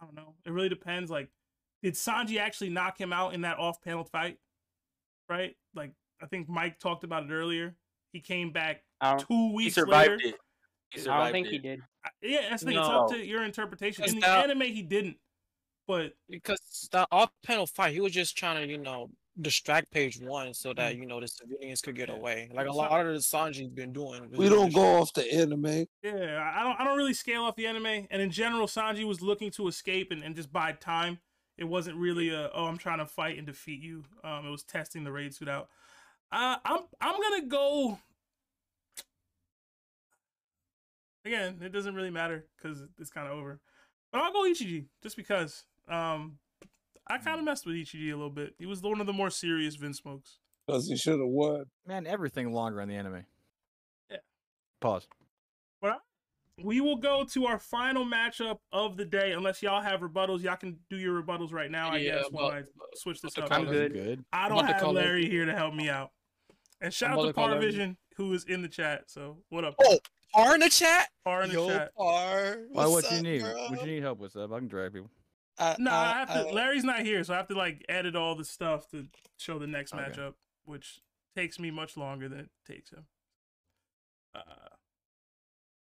I 0.00 0.04
don't 0.04 0.14
know. 0.14 0.34
It 0.44 0.50
really 0.50 0.68
depends. 0.68 1.10
Like, 1.10 1.28
did 1.84 1.94
Sanji 1.94 2.38
actually 2.40 2.70
knock 2.70 2.98
him 2.98 3.12
out 3.12 3.34
in 3.34 3.42
that 3.42 3.58
off-panel 3.58 4.04
fight? 4.04 4.38
Right? 5.28 5.54
Like, 5.74 5.92
I 6.22 6.26
think 6.26 6.48
Mike 6.48 6.78
talked 6.80 7.04
about 7.04 7.24
it 7.24 7.30
earlier. 7.32 7.76
He 8.12 8.20
came 8.20 8.50
back 8.52 8.82
I 9.00 9.10
don't- 9.16 9.20
two 9.28 9.48
He 9.50 9.54
weeks 9.54 9.74
survived 9.74 10.10
later. 10.22 10.28
it. 10.28 10.34
He 10.90 11.08
I 11.08 11.24
don't 11.24 11.32
think 11.32 11.46
it. 11.48 11.50
he 11.52 11.58
did. 11.58 11.80
I- 12.04 12.10
Yeah, 12.22 12.48
that's 12.48 12.62
the 12.62 12.70
thing. 12.70 12.78
It's 12.78 12.88
up 12.88 13.08
to 13.10 13.18
your 13.24 13.44
interpretation. 13.44 14.04
In 14.04 14.14
the 14.14 14.20
that- 14.22 14.44
anime, 14.44 14.62
he 14.62 14.82
didn't. 14.82 15.18
But 15.86 16.14
because 16.30 16.88
the 16.90 17.06
off 17.12 17.30
panel 17.44 17.66
fight, 17.66 17.92
he 17.92 18.00
was 18.00 18.12
just 18.12 18.38
trying 18.38 18.66
to, 18.66 18.70
you 18.72 18.78
know, 18.78 19.10
distract 19.42 19.90
page 19.90 20.18
one 20.20 20.54
so 20.54 20.72
Mm. 20.72 20.76
that, 20.76 20.96
you 20.96 21.04
know, 21.04 21.20
the 21.20 21.28
civilians 21.28 21.82
could 21.82 21.96
get 21.96 22.08
away. 22.08 22.48
Like 22.54 22.66
a 22.68 22.72
lot 22.72 23.04
of 23.04 23.12
the 23.12 23.18
Sanji's 23.18 23.68
been 23.68 23.92
doing. 23.92 24.30
We 24.30 24.48
don't 24.48 24.72
go 24.72 25.00
off 25.02 25.12
the 25.12 25.30
anime. 25.30 25.86
Yeah, 26.02 26.52
I 26.56 26.62
don't. 26.62 26.80
I 26.80 26.84
don't 26.84 26.96
really 26.96 27.12
scale 27.12 27.42
off 27.44 27.56
the 27.56 27.66
anime, 27.66 28.06
and 28.10 28.22
in 28.22 28.30
general, 28.30 28.66
Sanji 28.68 29.04
was 29.04 29.20
looking 29.20 29.50
to 29.52 29.68
escape 29.68 30.10
and, 30.12 30.22
and 30.24 30.34
just 30.34 30.50
buy 30.50 30.72
time. 30.72 31.20
It 31.56 31.64
wasn't 31.64 31.96
really 31.96 32.30
a 32.30 32.50
oh, 32.54 32.66
I'm 32.66 32.78
trying 32.78 32.98
to 32.98 33.06
fight 33.06 33.38
and 33.38 33.46
defeat 33.46 33.80
you. 33.80 34.04
Um, 34.22 34.46
it 34.46 34.50
was 34.50 34.62
testing 34.62 35.04
the 35.04 35.12
raid 35.12 35.34
suit 35.34 35.48
out. 35.48 35.68
Uh, 36.32 36.56
I'm 36.64 36.80
I'm 37.00 37.20
gonna 37.20 37.46
go. 37.46 37.98
Again, 41.24 41.60
it 41.62 41.72
doesn't 41.72 41.94
really 41.94 42.10
matter 42.10 42.44
because 42.56 42.82
it's 42.98 43.10
kind 43.10 43.26
of 43.26 43.34
over. 43.34 43.60
But 44.12 44.20
I'll 44.20 44.32
go 44.32 44.42
Ichiji 44.42 44.86
just 45.02 45.16
because. 45.16 45.64
Um, 45.88 46.38
I 47.06 47.18
kind 47.18 47.38
of 47.38 47.44
messed 47.44 47.66
with 47.66 47.76
Ichiji 47.76 48.08
a 48.12 48.16
little 48.16 48.30
bit. 48.30 48.54
He 48.58 48.66
was 48.66 48.80
one 48.80 49.00
of 49.00 49.06
the 49.06 49.12
more 49.12 49.28
serious 49.28 49.76
Vinsmokes. 49.76 50.38
Because 50.66 50.88
he 50.88 50.96
should 50.96 51.18
have 51.18 51.28
won. 51.28 51.66
Man, 51.86 52.06
everything 52.06 52.52
longer 52.52 52.80
on 52.80 52.88
the 52.88 52.94
anime. 52.94 53.26
Yeah. 54.10 54.18
Pause. 54.80 55.06
But 56.56 56.66
we 56.66 56.80
will 56.80 56.96
go 56.96 57.24
to 57.24 57.46
our 57.46 57.58
final 57.58 58.04
matchup 58.04 58.58
of 58.72 58.96
the 58.96 59.04
day. 59.04 59.32
Unless 59.32 59.62
y'all 59.62 59.80
have 59.82 60.00
rebuttals, 60.00 60.42
y'all 60.42 60.56
can 60.56 60.78
do 60.88 60.96
your 60.96 61.20
rebuttals 61.22 61.52
right 61.52 61.70
now. 61.70 61.90
I 61.90 61.96
Yeah, 61.98 62.16
guess 62.16 62.26
while 62.30 62.50
I 62.52 62.62
switch 62.94 63.20
this 63.20 63.36
about 63.36 63.50
up. 63.52 63.58
to 63.60 63.64
call 63.66 63.74
it. 63.74 63.84
I'm 63.86 63.92
good. 63.92 64.24
I 64.32 64.44
I'm 64.44 64.48
don't 64.50 64.66
have 64.66 64.80
call 64.80 64.90
it. 64.96 65.00
Larry 65.00 65.28
here 65.28 65.44
to 65.44 65.54
help 65.54 65.74
me 65.74 65.88
out. 65.88 66.10
And 66.80 66.92
shout 66.92 67.12
I'm 67.12 67.18
out 67.18 67.22
to 67.22 67.28
to 67.28 67.32
call 67.32 67.48
Parvision 67.48 67.96
who 68.16 68.32
is 68.34 68.44
in 68.44 68.62
the 68.62 68.68
chat. 68.68 69.04
So 69.10 69.38
what 69.48 69.64
up? 69.64 69.74
Oh, 69.82 69.98
Par 70.32 70.54
in 70.54 70.60
the 70.60 70.68
chat. 70.70 71.08
Par 71.24 71.42
in 71.44 71.48
the 71.48 71.54
Yo, 71.54 71.68
chat. 71.68 71.94
Par. 71.96 72.58
Why? 72.70 72.86
What's 72.86 73.08
What 73.10 73.16
you 73.16 73.22
need? 73.22 73.40
bro? 73.42 73.52
What 73.70 73.80
you 73.80 73.86
need 73.86 74.02
help 74.02 74.18
with? 74.20 74.32
Sub? 74.32 74.52
I 74.52 74.58
can 74.58 74.68
drag 74.68 74.92
people. 74.92 75.10
I, 75.58 75.76
No, 75.78 75.90
I 75.90 75.94
I- 75.94 76.18
have 76.18 76.28
to. 76.28 76.48
I- 76.48 76.52
Larry's 76.52 76.84
not 76.84 77.00
here, 77.00 77.22
so 77.24 77.34
I 77.34 77.36
have 77.36 77.46
to 77.48 77.54
like 77.54 77.84
edit 77.88 78.14
all 78.16 78.34
the 78.36 78.44
stuff 78.44 78.88
to 78.90 79.06
show 79.38 79.58
the 79.58 79.66
next 79.68 79.94
Okay. 79.94 80.02
matchup, 80.04 80.34
which 80.64 81.00
takes 81.36 81.58
me 81.58 81.70
much 81.70 81.96
longer 81.96 82.28
than 82.28 82.40
it 82.40 82.50
takes 82.66 82.90
him. 82.90 83.06
Uh, 84.34 84.40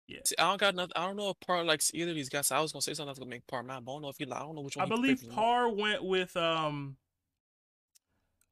Yeah. 0.08 0.20
See, 0.24 0.36
I 0.38 0.48
don't 0.48 0.60
got 0.60 0.74
nothing. 0.74 0.92
I 0.94 1.06
don't 1.06 1.16
know 1.16 1.30
if 1.30 1.40
Par 1.40 1.64
likes 1.64 1.90
either 1.92 2.10
of 2.10 2.16
these 2.16 2.28
guys. 2.28 2.50
I 2.52 2.60
was 2.60 2.72
gonna 2.72 2.82
say 2.82 2.94
something 2.94 3.08
that's 3.08 3.18
gonna 3.18 3.30
make 3.30 3.46
Par 3.46 3.62
mad, 3.62 3.84
but 3.84 3.92
I 3.92 3.94
don't 3.94 4.02
know 4.02 4.08
if 4.08 4.18
he. 4.18 4.24
I 4.24 4.38
don't 4.38 4.54
know 4.54 4.60
which 4.60 4.76
one. 4.76 4.86
I 4.86 4.88
believe. 4.88 5.24
Par 5.30 5.68
went 5.68 6.04
with 6.04 6.36
um 6.36 6.96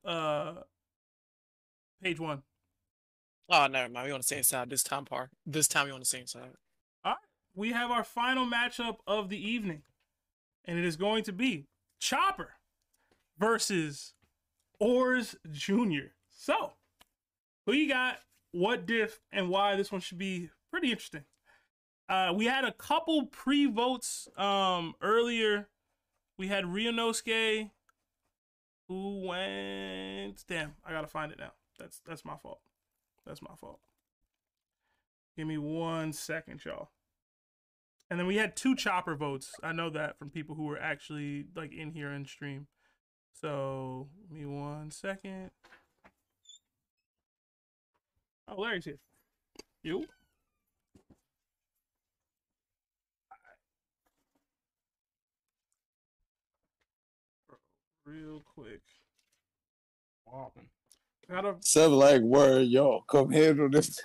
uh 0.04 0.54
page 2.02 2.18
one. 2.18 2.42
Oh, 3.48 3.66
never 3.66 3.92
mind. 3.92 4.06
We 4.06 4.12
on 4.12 4.20
the 4.20 4.24
same 4.24 4.42
side 4.42 4.70
this 4.70 4.82
time, 4.82 5.04
Par. 5.04 5.30
This 5.46 5.68
time 5.68 5.86
we 5.86 5.92
on 5.92 6.00
the 6.00 6.06
same 6.06 6.26
side. 6.26 6.52
All 7.04 7.12
right. 7.12 7.18
We 7.54 7.72
have 7.72 7.90
our 7.90 8.04
final 8.04 8.46
matchup 8.46 8.96
of 9.06 9.28
the 9.28 9.38
evening, 9.38 9.82
and 10.64 10.78
it 10.78 10.84
is 10.84 10.96
going 10.96 11.24
to 11.24 11.32
be 11.32 11.66
Chopper 12.00 12.54
versus 13.38 14.14
Oars 14.80 15.36
Jr. 15.52 16.10
So, 16.30 16.72
who 17.66 17.72
you 17.72 17.88
got? 17.88 18.18
What 18.52 18.86
diff 18.86 19.20
and 19.30 19.48
why? 19.50 19.76
This 19.76 19.92
one 19.92 20.00
should 20.00 20.18
be 20.18 20.50
pretty 20.70 20.90
interesting. 20.90 21.24
Uh, 22.08 22.32
we 22.34 22.44
had 22.44 22.64
a 22.64 22.72
couple 22.72 23.26
pre-votes 23.26 24.28
um 24.36 24.94
earlier. 25.00 25.68
We 26.36 26.48
had 26.48 26.64
Rionosuke, 26.64 27.70
who 28.88 29.26
went. 29.26 30.44
Damn, 30.46 30.74
I 30.84 30.92
gotta 30.92 31.06
find 31.06 31.32
it 31.32 31.38
now. 31.38 31.52
That's 31.78 32.00
that's 32.06 32.24
my 32.24 32.36
fault. 32.36 32.60
That's 33.26 33.40
my 33.42 33.54
fault. 33.58 33.80
Give 35.36 35.46
me 35.46 35.58
one 35.58 36.12
second, 36.12 36.64
y'all. 36.64 36.90
And 38.10 38.20
then 38.20 38.26
we 38.26 38.36
had 38.36 38.54
two 38.54 38.76
chopper 38.76 39.16
votes. 39.16 39.54
I 39.62 39.72
know 39.72 39.90
that 39.90 40.18
from 40.18 40.30
people 40.30 40.54
who 40.54 40.64
were 40.64 40.78
actually 40.78 41.46
like 41.56 41.72
in 41.72 41.92
here 41.92 42.12
in 42.12 42.26
stream. 42.26 42.66
So 43.32 44.08
give 44.20 44.38
me 44.38 44.46
one 44.46 44.90
second. 44.90 45.50
Oh, 48.46 48.60
Larry's 48.60 48.84
here. 48.84 48.98
You? 49.82 50.06
Real 58.04 58.42
quick. 58.54 58.82
Gotta 61.30 61.56
Sub 61.60 61.92
like 61.92 62.20
word, 62.22 62.66
yo, 62.66 63.00
come 63.08 63.30
handle 63.30 63.68
this. 63.70 64.00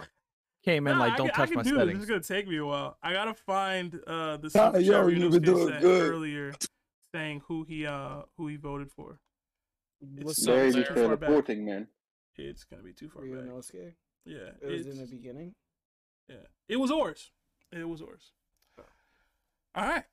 Came 0.64 0.88
in 0.88 0.94
Nah, 0.98 1.00
like, 1.06 1.18
don't 1.18 1.28
can, 1.28 1.36
touch 1.36 1.44
I 1.44 1.46
can 1.48 1.56
my 1.56 1.64
do 1.64 1.70
This. 1.72 1.80
settings. 1.80 2.00
This 2.00 2.04
is 2.04 2.10
gonna 2.10 2.22
take 2.42 2.48
me 2.48 2.58
a 2.58 2.66
while. 2.66 2.98
I 3.02 3.14
gotta 3.14 3.34
find 3.34 4.00
uh 4.08 4.38
the 4.38 4.52
Nah, 4.54 4.78
yo, 4.78 5.08
you 5.08 5.18
Renosuke 5.28 5.32
been 5.32 5.42
doing 5.42 5.80
good. 5.82 6.12
earlier 6.14 6.54
saying 7.14 7.42
who 7.48 7.64
he 7.64 7.86
uh 7.86 8.22
who 8.38 8.48
he 8.48 8.56
voted 8.58 8.92
for. 8.92 9.20
It's 10.02 10.24
What's 10.26 10.44
so- 10.44 10.52
up, 10.54 10.58
Larry 10.58 10.72
too 10.72 10.80
be 10.80 10.84
far 10.86 10.94
back. 10.96 11.20
teleporting, 11.30 11.66
man. 11.66 11.88
It's 12.38 12.64
gonna 12.64 12.84
be 12.84 12.94
too 12.94 13.10
far 13.10 13.24
back. 13.24 13.32
Rionosuke? 13.32 13.96
Yeah, 14.26 14.52
It 14.62 14.68
was 14.72 14.88
in 14.88 14.98
the 15.00 15.08
beginning. 15.08 15.56
Yeah, 16.30 16.36
it 16.68 16.78
was 16.78 16.92
ours. 16.92 17.32
It 17.72 17.88
was 17.88 18.02
ours. 18.02 18.32
All 19.76 19.86
right. 19.88 20.04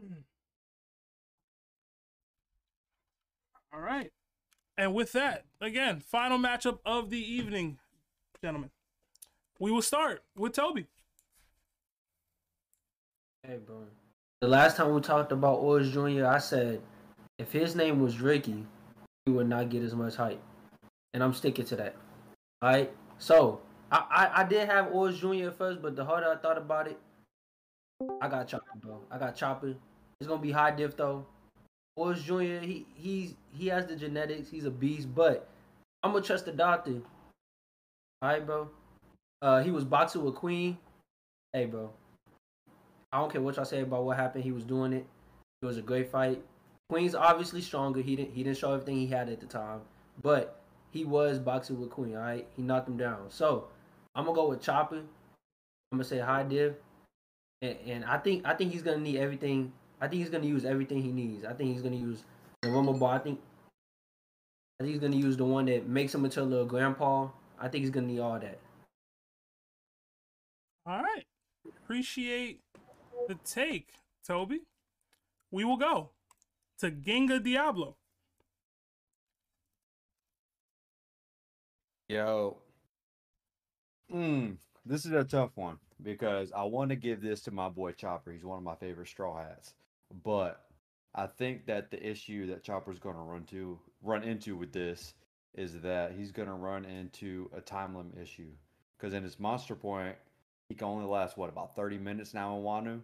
All 3.78 3.84
right. 3.84 4.10
And 4.76 4.92
with 4.92 5.12
that, 5.12 5.44
again, 5.60 6.00
final 6.00 6.36
matchup 6.36 6.78
of 6.84 7.10
the 7.10 7.20
evening, 7.20 7.78
gentlemen. 8.42 8.70
We 9.60 9.70
will 9.70 9.82
start 9.82 10.24
with 10.36 10.54
Toby. 10.54 10.86
Hey, 13.46 13.58
bro. 13.64 13.84
The 14.40 14.48
last 14.48 14.76
time 14.76 14.92
we 14.92 15.00
talked 15.00 15.30
about 15.30 15.58
Orange 15.58 15.92
Jr., 15.92 16.26
I 16.26 16.38
said 16.38 16.80
if 17.38 17.52
his 17.52 17.76
name 17.76 18.00
was 18.00 18.20
Ricky, 18.20 18.66
he 19.26 19.32
would 19.32 19.48
not 19.48 19.68
get 19.68 19.84
as 19.84 19.94
much 19.94 20.16
hype. 20.16 20.42
And 21.14 21.22
I'm 21.22 21.32
sticking 21.32 21.64
to 21.66 21.76
that. 21.76 21.94
All 22.62 22.70
right. 22.70 22.92
So 23.18 23.60
I, 23.92 24.04
I, 24.10 24.40
I 24.40 24.44
did 24.44 24.68
have 24.68 24.92
Orange 24.92 25.20
Jr. 25.20 25.50
first, 25.50 25.82
but 25.82 25.94
the 25.94 26.04
harder 26.04 26.32
I 26.32 26.36
thought 26.36 26.58
about 26.58 26.88
it, 26.88 26.98
I 28.20 28.28
got 28.28 28.48
Chopper, 28.48 28.64
bro. 28.80 29.00
I 29.08 29.18
got 29.18 29.36
Chopper. 29.36 29.74
It's 30.20 30.26
gonna 30.26 30.42
be 30.42 30.50
high 30.50 30.72
diff 30.72 30.96
though. 30.96 31.26
Orange 31.98 32.24
Jr. 32.24 32.64
He 32.64 32.86
he's 32.94 33.34
he 33.52 33.66
has 33.68 33.86
the 33.86 33.96
genetics. 33.96 34.48
He's 34.48 34.64
a 34.64 34.70
beast, 34.70 35.12
but 35.14 35.48
I'm 36.02 36.12
gonna 36.12 36.24
trust 36.24 36.44
the 36.44 36.52
doctor. 36.52 37.00
All 38.22 38.28
right, 38.28 38.44
bro. 38.44 38.68
Uh, 39.42 39.62
he 39.62 39.70
was 39.70 39.84
boxing 39.84 40.24
with 40.24 40.34
Queen. 40.34 40.78
Hey, 41.52 41.66
bro. 41.66 41.90
I 43.12 43.18
don't 43.18 43.32
care 43.32 43.40
what 43.40 43.56
y'all 43.56 43.64
say 43.64 43.80
about 43.80 44.04
what 44.04 44.16
happened. 44.16 44.44
He 44.44 44.52
was 44.52 44.64
doing 44.64 44.92
it. 44.92 45.06
It 45.62 45.66
was 45.66 45.78
a 45.78 45.82
great 45.82 46.10
fight. 46.10 46.42
Queen's 46.88 47.14
obviously 47.14 47.60
stronger. 47.60 48.00
He 48.00 48.16
didn't 48.16 48.34
he 48.34 48.42
didn't 48.42 48.58
show 48.58 48.72
everything 48.72 48.96
he 48.96 49.06
had 49.06 49.28
at 49.28 49.40
the 49.40 49.46
time, 49.46 49.80
but 50.22 50.60
he 50.90 51.04
was 51.04 51.38
boxing 51.38 51.80
with 51.80 51.90
Queen. 51.90 52.14
All 52.14 52.22
right, 52.22 52.46
he 52.56 52.62
knocked 52.62 52.88
him 52.88 52.96
down. 52.96 53.30
So 53.30 53.68
I'm 54.14 54.24
gonna 54.24 54.36
go 54.36 54.48
with 54.48 54.62
Chopper. 54.62 54.98
I'm 55.90 55.98
gonna 55.98 56.04
say 56.04 56.18
hi, 56.18 56.42
div, 56.42 56.76
and, 57.62 57.76
and 57.86 58.04
I 58.04 58.18
think 58.18 58.46
I 58.46 58.54
think 58.54 58.72
he's 58.72 58.82
gonna 58.82 58.98
need 58.98 59.18
everything. 59.18 59.72
I 60.00 60.08
think 60.08 60.20
he's 60.20 60.30
gonna 60.30 60.46
use 60.46 60.64
everything 60.64 61.02
he 61.02 61.12
needs. 61.12 61.44
I 61.44 61.52
think 61.52 61.72
he's 61.72 61.82
gonna 61.82 61.96
use 61.96 62.22
the 62.62 62.70
rumble 62.70 62.94
ball. 62.94 63.10
I 63.10 63.18
think 63.18 63.40
I 64.80 64.84
think 64.84 64.92
he's 64.92 65.00
gonna 65.00 65.16
use 65.16 65.36
the 65.36 65.44
one 65.44 65.66
that 65.66 65.88
makes 65.88 66.14
him 66.14 66.24
into 66.24 66.40
a 66.40 66.44
little 66.44 66.66
grandpa. 66.66 67.28
I 67.58 67.68
think 67.68 67.82
he's 67.82 67.90
gonna 67.90 68.06
need 68.06 68.20
all 68.20 68.38
that. 68.38 68.58
All 70.86 71.02
right. 71.02 71.26
Appreciate 71.66 72.60
the 73.26 73.34
take, 73.44 73.90
Toby. 74.26 74.60
We 75.50 75.64
will 75.64 75.76
go 75.76 76.10
to 76.78 76.90
Genga 76.90 77.40
Diablo. 77.40 77.96
Yo. 82.08 82.58
Mm, 84.12 84.56
this 84.86 85.04
is 85.04 85.12
a 85.12 85.24
tough 85.24 85.50
one 85.56 85.78
because 86.02 86.52
I 86.52 86.62
want 86.64 86.90
to 86.90 86.96
give 86.96 87.20
this 87.20 87.42
to 87.42 87.50
my 87.50 87.68
boy 87.68 87.92
Chopper. 87.92 88.32
He's 88.32 88.44
one 88.44 88.58
of 88.58 88.64
my 88.64 88.76
favorite 88.76 89.08
straw 89.08 89.36
hats. 89.36 89.74
But 90.24 90.64
I 91.14 91.26
think 91.26 91.66
that 91.66 91.90
the 91.90 92.04
issue 92.06 92.46
that 92.48 92.62
Chopper's 92.62 92.98
going 92.98 93.16
to 93.16 93.22
run 93.22 93.44
to 93.44 93.78
run 94.02 94.22
into 94.22 94.56
with 94.56 94.72
this 94.72 95.14
is 95.54 95.80
that 95.80 96.12
he's 96.12 96.30
going 96.30 96.48
to 96.48 96.54
run 96.54 96.84
into 96.84 97.50
a 97.56 97.60
time 97.60 97.96
limit 97.96 98.18
issue 98.20 98.50
because 98.96 99.14
in 99.14 99.22
his 99.22 99.38
monster 99.38 99.74
point, 99.74 100.16
he 100.68 100.74
can 100.74 100.86
only 100.86 101.06
last 101.06 101.36
what 101.36 101.48
about 101.48 101.74
30 101.74 101.98
minutes 101.98 102.34
now 102.34 102.56
in 102.56 102.62
Wano. 102.62 103.00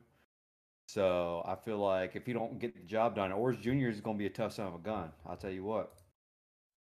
So 0.86 1.42
I 1.46 1.54
feel 1.54 1.78
like 1.78 2.14
if 2.14 2.26
he 2.26 2.32
don't 2.32 2.58
get 2.58 2.74
the 2.74 2.82
job 2.82 3.16
done, 3.16 3.32
Orange 3.32 3.62
Jr. 3.62 3.88
is 3.88 4.00
going 4.00 4.16
to 4.16 4.18
be 4.18 4.26
a 4.26 4.30
tough 4.30 4.52
son 4.52 4.66
of 4.66 4.74
a 4.74 4.78
gun. 4.78 5.10
I'll 5.26 5.36
tell 5.36 5.50
you 5.50 5.64
what. 5.64 5.94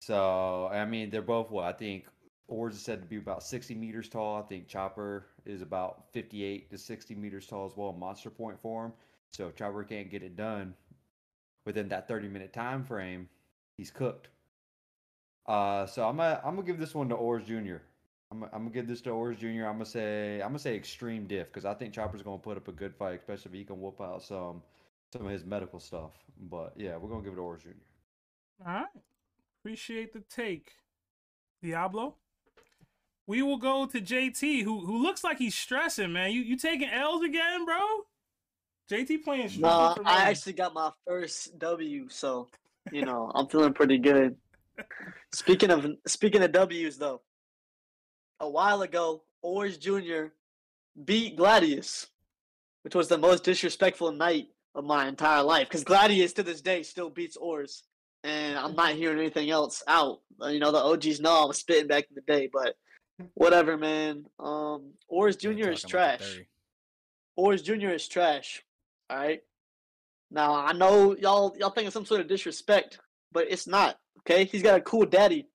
So 0.02 0.70
I 0.72 0.86
mean, 0.86 1.10
they're 1.10 1.22
both 1.22 1.50
what 1.50 1.66
I 1.66 1.74
think. 1.74 2.06
Oars 2.48 2.76
is 2.76 2.82
said 2.82 3.02
to 3.02 3.08
be 3.08 3.18
about 3.18 3.44
60 3.44 3.76
meters 3.76 4.10
tall. 4.10 4.38
I 4.38 4.42
think 4.42 4.68
Chopper 4.68 5.28
is 5.46 5.62
about 5.62 6.06
58 6.14 6.72
to 6.72 6.78
60 6.80 7.14
meters 7.16 7.46
tall 7.46 7.68
as 7.68 7.78
well. 7.78 7.92
In 7.92 8.00
Monster 8.00 8.32
point 8.32 8.60
for 8.60 8.86
him. 8.86 8.94
So 9.34 9.48
if 9.48 9.56
Chopper 9.56 9.84
can't 9.84 10.10
get 10.10 10.24
it 10.24 10.36
done 10.36 10.74
within 11.66 11.90
that 11.90 12.08
30 12.08 12.28
minute 12.28 12.54
time 12.54 12.84
frame, 12.84 13.30
he's 13.78 13.92
cooked. 13.92 14.30
Uh, 15.46 15.86
so 15.86 16.08
I'm 16.08 16.18
gonna 16.18 16.42
I'm 16.44 16.56
gonna 16.56 16.68
give 16.68 16.80
this 16.80 16.94
one 16.94 17.10
to 17.10 17.16
Oars 17.16 17.46
Jr. 17.46 17.78
I'm 18.32 18.44
I'm 18.44 18.50
gonna 18.52 18.70
give 18.70 18.88
this 18.88 19.02
to 19.02 19.10
Oars 19.10 19.38
Jr. 19.38 19.66
I'm 19.66 19.74
gonna 19.74 19.86
say 19.86 20.36
I'm 20.42 20.50
gonna 20.50 20.60
say 20.60 20.76
extreme 20.76 21.26
diff 21.26 21.48
because 21.48 21.66
I 21.66 21.74
think 21.74 21.94
Chopper's 21.94 22.22
gonna 22.22 22.38
put 22.38 22.58
up 22.58 22.68
a 22.68 22.72
good 22.72 22.96
fight, 22.96 23.20
especially 23.20 23.52
if 23.52 23.58
he 23.58 23.64
can 23.64 23.82
whoop 23.82 24.00
out 24.00 24.22
some 24.22 24.62
some 25.12 25.26
of 25.26 25.32
his 25.32 25.46
medical 25.46 25.80
stuff. 25.80 26.12
But 26.40 26.74
yeah, 26.78 26.98
we're 26.98 27.10
gonna 27.10 27.24
give 27.24 27.34
it 27.34 27.38
to 27.38 27.42
Oars 27.42 27.64
Jr. 27.64 27.70
All 28.68 28.74
right. 28.74 28.86
Appreciate 29.62 30.14
the 30.14 30.22
take, 30.30 30.72
Diablo. 31.64 32.16
We 33.26 33.42
will 33.42 33.58
go 33.58 33.86
to 33.86 34.02
JT, 34.02 34.64
who 34.64 34.86
who 34.86 35.02
looks 35.02 35.24
like 35.24 35.40
he's 35.40 35.56
stressing, 35.56 36.14
man. 36.14 36.32
You 36.32 36.42
you 36.42 36.58
taking 36.58 36.90
L's 36.90 37.24
again, 37.24 37.66
bro? 37.66 37.80
JT 38.90 39.24
playing 39.24 39.50
strong 39.50 39.96
Nah, 40.04 40.10
I 40.10 40.30
actually 40.30 40.54
got 40.54 40.74
my 40.74 40.92
first 41.08 41.58
W, 41.60 42.08
so 42.10 42.48
you 42.92 43.06
know 43.06 43.32
I'm 43.36 43.48
feeling 43.48 43.74
pretty 43.74 43.98
good. 43.98 44.36
Speaking 45.34 45.70
of 45.72 45.86
speaking 46.08 46.42
of 46.42 46.52
W's 46.52 46.98
though, 46.98 47.22
a 48.40 48.50
while 48.50 48.82
ago, 48.82 49.24
Orange 49.42 49.80
Jr. 49.80 50.28
beat 51.06 51.38
Gladius, 51.38 52.08
which 52.84 52.96
was 52.96 53.08
the 53.08 53.18
most 53.18 53.44
disrespectful 53.44 54.12
night 54.12 54.48
of 54.76 54.86
my 54.86 55.08
entire 55.08 55.44
life. 55.44 55.68
Because 55.68 55.84
Gladius 55.84 56.34
to 56.36 56.44
this 56.44 56.62
day 56.62 56.82
still 56.84 57.10
beats 57.10 57.38
Oars, 57.38 57.84
and 58.24 58.58
I'm 58.58 58.76
not 58.76 58.96
hearing 58.96 59.20
anything 59.20 59.50
else 59.52 59.84
out. 59.88 60.22
Uh, 60.42 60.48
You 60.48 60.60
know 60.60 60.72
the 60.72 60.80
OGs 60.84 61.20
know 61.20 61.44
I 61.44 61.46
was 61.46 61.58
spitting 61.60 61.88
back 61.88 62.06
in 62.10 62.16
the 62.16 62.34
day, 62.34 62.50
but 62.52 62.76
Whatever, 63.34 63.78
man. 63.78 64.26
Um, 64.40 64.92
Oris 65.08 65.36
Jr. 65.36 65.50
is 65.50 65.56
talking 65.56 65.68
about 65.70 65.82
the 65.82 65.88
trash. 65.88 66.20
30. 66.20 66.48
Oris 67.36 67.62
Jr. 67.62 67.90
is 67.90 68.08
trash. 68.08 68.64
All 69.10 69.18
right. 69.18 69.42
Now 70.32 70.54
I 70.54 70.74
know 70.74 71.16
y'all 71.16 71.56
y'all 71.58 71.72
think 71.72 71.88
it's 71.88 71.94
some 71.94 72.06
sort 72.06 72.22
of 72.22 72.28
disrespect, 72.28 73.00
but 73.32 73.48
it's 73.50 73.68
not. 73.68 73.98
Okay, 74.20 74.46
he's 74.46 74.64
got 74.64 74.78
a 74.78 74.82
cool 74.82 75.06
daddy. 75.06 75.48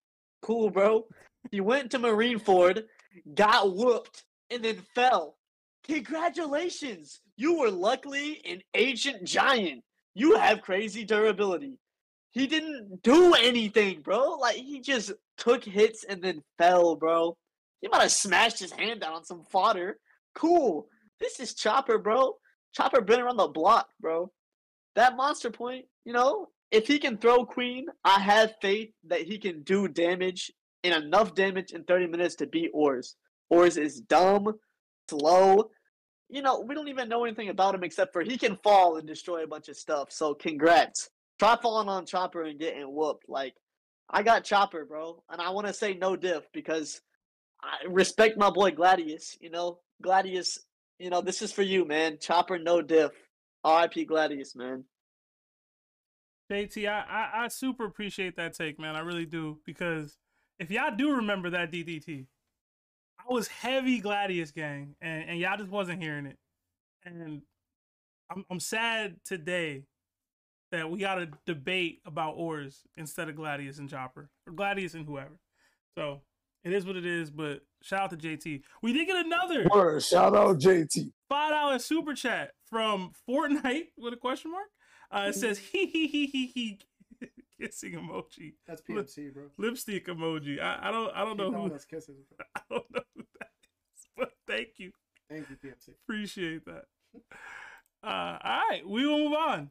Cool, 0.42 0.70
bro. 0.70 1.04
He 1.50 1.60
went 1.60 1.90
to 1.92 1.98
Marineford, 1.98 2.84
got 3.34 3.74
whooped, 3.74 4.24
and 4.50 4.64
then 4.64 4.78
fell. 4.94 5.36
Congratulations! 5.86 7.20
You 7.36 7.58
were 7.58 7.70
luckily 7.70 8.40
an 8.44 8.62
ancient 8.74 9.24
giant. 9.24 9.82
You 10.14 10.36
have 10.36 10.62
crazy 10.62 11.04
durability. 11.04 11.78
He 12.30 12.48
didn't 12.48 13.02
do 13.02 13.34
anything, 13.34 14.00
bro. 14.00 14.36
Like 14.40 14.56
he 14.56 14.80
just 14.80 15.12
took 15.36 15.62
hits 15.62 16.04
and 16.04 16.20
then 16.20 16.42
fell, 16.58 16.96
bro. 16.96 17.36
He 17.80 17.88
might 17.88 18.02
have 18.02 18.12
smashed 18.12 18.58
his 18.58 18.72
hand 18.72 19.02
down 19.02 19.12
on 19.12 19.24
some 19.24 19.44
fodder. 19.44 19.98
Cool. 20.34 20.88
This 21.20 21.38
is 21.38 21.54
Chopper, 21.54 21.98
bro. 21.98 22.34
Chopper 22.74 23.00
been 23.00 23.20
around 23.20 23.36
the 23.36 23.48
block, 23.48 23.88
bro. 24.00 24.30
That 24.96 25.16
monster 25.16 25.50
point, 25.50 25.86
you 26.04 26.12
know, 26.12 26.48
if 26.70 26.86
he 26.86 26.98
can 26.98 27.18
throw 27.18 27.44
Queen, 27.44 27.86
I 28.04 28.20
have 28.20 28.54
faith 28.60 28.90
that 29.08 29.22
he 29.22 29.38
can 29.38 29.62
do 29.62 29.88
damage 29.88 30.50
and 30.82 31.04
enough 31.04 31.34
damage 31.34 31.72
in 31.72 31.84
30 31.84 32.08
minutes 32.08 32.34
to 32.36 32.46
beat 32.46 32.70
Oars. 32.74 33.16
Oars 33.50 33.76
is 33.76 34.00
dumb, 34.00 34.52
slow. 35.08 35.70
You 36.28 36.42
know, 36.42 36.60
we 36.60 36.74
don't 36.74 36.88
even 36.88 37.08
know 37.08 37.24
anything 37.24 37.48
about 37.48 37.74
him 37.74 37.84
except 37.84 38.12
for 38.12 38.22
he 38.22 38.36
can 38.36 38.56
fall 38.56 38.96
and 38.96 39.06
destroy 39.06 39.44
a 39.44 39.48
bunch 39.48 39.68
of 39.68 39.76
stuff. 39.76 40.10
So 40.10 40.34
congrats. 40.34 41.10
Try 41.38 41.56
falling 41.60 41.88
on 41.88 42.06
Chopper 42.06 42.42
and 42.42 42.58
getting 42.58 42.92
whooped. 42.92 43.28
Like, 43.28 43.54
I 44.10 44.22
got 44.22 44.44
Chopper, 44.44 44.84
bro. 44.84 45.22
And 45.30 45.40
I 45.40 45.50
want 45.50 45.66
to 45.66 45.72
say 45.72 45.94
no 45.94 46.16
diff 46.16 46.44
because 46.52 47.00
I 47.62 47.86
respect 47.88 48.38
my 48.38 48.50
boy 48.50 48.70
Gladius. 48.72 49.36
You 49.40 49.50
know, 49.50 49.78
Gladius, 50.02 50.58
you 50.98 51.10
know, 51.10 51.20
this 51.20 51.42
is 51.42 51.52
for 51.52 51.62
you, 51.62 51.84
man. 51.84 52.18
Chopper, 52.18 52.58
no 52.58 52.82
diff. 52.82 53.12
RIP 53.64 54.08
Gladius, 54.08 54.54
man. 54.54 54.84
JT, 56.50 56.86
I, 56.88 57.04
I 57.08 57.44
I 57.44 57.48
super 57.48 57.86
appreciate 57.86 58.36
that 58.36 58.54
take, 58.54 58.78
man. 58.78 58.96
I 58.96 59.00
really 59.00 59.24
do 59.24 59.58
because 59.64 60.18
if 60.58 60.70
y'all 60.70 60.94
do 60.94 61.16
remember 61.16 61.50
that 61.50 61.72
DDT, 61.72 62.26
I 63.18 63.32
was 63.32 63.48
heavy 63.48 64.00
Gladius 64.00 64.52
gang, 64.52 64.94
and, 65.00 65.30
and 65.30 65.38
y'all 65.38 65.56
just 65.56 65.70
wasn't 65.70 66.02
hearing 66.02 66.26
it. 66.26 66.36
And 67.04 67.42
I'm 68.30 68.44
I'm 68.50 68.60
sad 68.60 69.16
today 69.24 69.84
that 70.70 70.90
we 70.90 70.98
got 70.98 71.14
to 71.16 71.28
debate 71.46 72.00
about 72.04 72.34
Oars 72.36 72.82
instead 72.96 73.28
of 73.28 73.36
Gladius 73.36 73.78
and 73.78 73.88
Chopper 73.88 74.28
or 74.46 74.52
Gladius 74.52 74.94
and 74.94 75.06
whoever. 75.06 75.38
So 75.96 76.20
it 76.64 76.72
is 76.72 76.84
what 76.86 76.96
it 76.96 77.06
is. 77.06 77.30
But 77.30 77.60
shout 77.82 78.00
out 78.02 78.10
to 78.10 78.16
JT. 78.16 78.62
We 78.82 78.92
did 78.92 79.06
get 79.06 79.24
another 79.24 79.66
Word, 79.72 80.02
shout 80.02 80.34
out 80.34 80.58
JT. 80.58 81.12
five 81.28 81.50
dollar 81.52 81.78
super 81.78 82.14
chat 82.14 82.52
from 82.68 83.12
Fortnite 83.28 83.88
with 83.98 84.12
a 84.14 84.16
question 84.16 84.50
mark. 84.50 84.66
Uh, 85.10 85.26
it 85.28 85.34
says 85.34 85.58
he 85.58 85.86
he 85.86 86.06
he 86.08 86.26
he 86.26 86.46
he 86.54 86.78
kissing 87.60 87.92
emoji. 87.92 88.54
That's 88.66 88.82
Lip- 88.88 89.06
PMC, 89.06 89.32
bro. 89.32 89.44
Lipstick 89.58 90.06
emoji. 90.06 90.60
I, 90.60 90.88
I 90.88 90.90
don't 90.90 91.14
I 91.14 91.24
don't 91.24 91.36
know 91.36 91.44
Keep 91.44 91.52
who 91.54 91.58
calling 91.60 91.72
us 91.74 91.84
kisses. 91.84 92.16
I 92.56 92.60
don't 92.70 92.90
know 92.92 93.00
who 93.14 93.22
that 93.38 93.48
is, 93.96 94.06
but 94.16 94.32
thank 94.48 94.70
you. 94.78 94.90
Thank 95.30 95.46
you, 95.50 95.56
PMC. 95.56 95.90
Appreciate 96.04 96.64
that. 96.66 96.84
Uh, 98.02 98.38
all 98.42 98.60
right, 98.70 98.82
we 98.86 99.06
will 99.06 99.18
move 99.18 99.32
on 99.34 99.70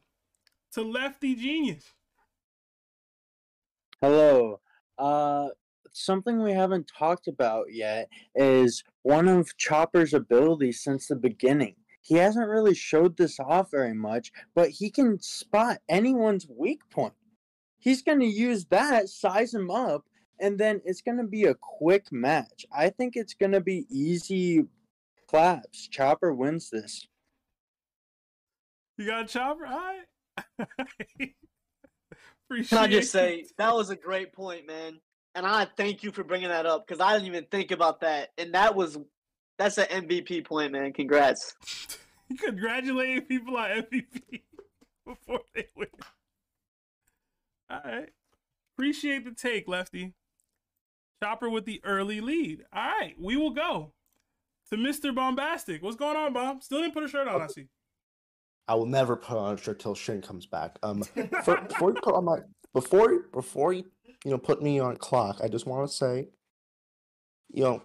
to 0.73 0.81
Lefty 0.81 1.35
Genius. 1.35 1.83
Hello. 4.01 4.59
Uh, 4.97 5.49
something 5.93 6.41
we 6.41 6.51
haven't 6.51 6.91
talked 6.97 7.27
about 7.27 7.67
yet 7.71 8.09
is 8.35 8.83
one 9.03 9.27
of 9.27 9.55
Chopper's 9.57 10.13
abilities 10.13 10.83
since 10.83 11.07
the 11.07 11.15
beginning. 11.15 11.75
He 12.01 12.15
hasn't 12.15 12.49
really 12.49 12.75
showed 12.75 13.15
this 13.15 13.39
off 13.39 13.71
very 13.71 13.93
much, 13.93 14.31
but 14.53 14.69
he 14.69 14.89
can 14.89 15.19
spot 15.21 15.77
anyone's 15.87 16.47
weak 16.49 16.81
point. 16.89 17.13
He's 17.77 18.01
going 18.01 18.19
to 18.19 18.25
use 18.25 18.65
that, 18.65 19.07
size 19.07 19.53
him 19.53 19.71
up, 19.71 20.03
and 20.39 20.59
then 20.59 20.81
it's 20.83 21.01
going 21.01 21.17
to 21.17 21.23
be 21.23 21.45
a 21.45 21.55
quick 21.55 22.11
match. 22.11 22.65
I 22.75 22.89
think 22.89 23.15
it's 23.15 23.33
going 23.33 23.53
to 23.53 23.61
be 23.61 23.85
easy 23.89 24.65
claps. 25.27 25.87
Chopper 25.87 26.33
wins 26.33 26.69
this. 26.69 27.07
You 28.97 29.05
got 29.05 29.23
a 29.23 29.27
chopper? 29.27 29.65
All 29.65 29.93
right. 30.59 31.35
Can 32.67 32.77
I 32.77 32.87
just 32.87 33.07
it. 33.07 33.11
say 33.11 33.45
that 33.57 33.73
was 33.73 33.89
a 33.89 33.95
great 33.95 34.33
point, 34.33 34.67
man, 34.67 34.99
and 35.35 35.45
I 35.45 35.67
thank 35.77 36.03
you 36.03 36.11
for 36.11 36.23
bringing 36.23 36.49
that 36.49 36.65
up 36.65 36.85
because 36.87 37.01
I 37.01 37.13
didn't 37.13 37.27
even 37.27 37.45
think 37.45 37.71
about 37.71 38.01
that, 38.01 38.31
and 38.37 38.53
that 38.53 38.75
was 38.75 38.97
that's 39.57 39.77
an 39.77 39.85
MVP 39.85 40.45
point, 40.45 40.71
man. 40.71 40.93
Congrats. 40.93 41.55
Congratulating 42.39 43.21
people 43.21 43.57
on 43.57 43.69
MVP 43.69 44.41
before 45.05 45.41
they 45.53 45.67
win. 45.75 45.87
All 47.69 47.81
right. 47.85 48.09
Appreciate 48.75 49.25
the 49.25 49.31
take, 49.31 49.67
Lefty. 49.67 50.13
Chopper 51.21 51.49
with 51.49 51.65
the 51.65 51.79
early 51.83 52.21
lead. 52.21 52.63
All 52.73 52.83
right, 52.83 53.15
we 53.19 53.37
will 53.37 53.51
go 53.51 53.93
to 54.69 54.75
Mr. 54.75 55.13
Bombastic. 55.13 55.81
What's 55.81 55.95
going 55.95 56.17
on, 56.17 56.33
Bomb? 56.33 56.61
Still 56.61 56.81
didn't 56.81 56.93
put 56.93 57.03
a 57.03 57.07
shirt 57.07 57.27
on, 57.27 57.41
I 57.41 57.47
see. 57.47 57.67
I 58.67 58.75
will 58.75 58.85
never 58.85 59.15
put 59.15 59.37
on 59.37 59.53
a 59.53 59.57
shirt 59.57 59.79
till 59.79 59.95
Shin 59.95 60.21
comes 60.21 60.45
back. 60.45 60.77
Um, 60.83 61.03
for, 61.43 61.61
before 61.61 61.91
you 61.91 61.99
put 62.01 62.15
on 62.15 62.25
my 62.25 62.39
before 62.73 63.19
before 63.31 63.73
you 63.73 63.85
you 64.23 64.31
know 64.31 64.37
put 64.37 64.61
me 64.61 64.79
on 64.79 64.97
clock, 64.97 65.39
I 65.43 65.47
just 65.47 65.65
want 65.65 65.89
to 65.89 65.95
say, 65.95 66.27
you 67.51 67.63
know, 67.63 67.83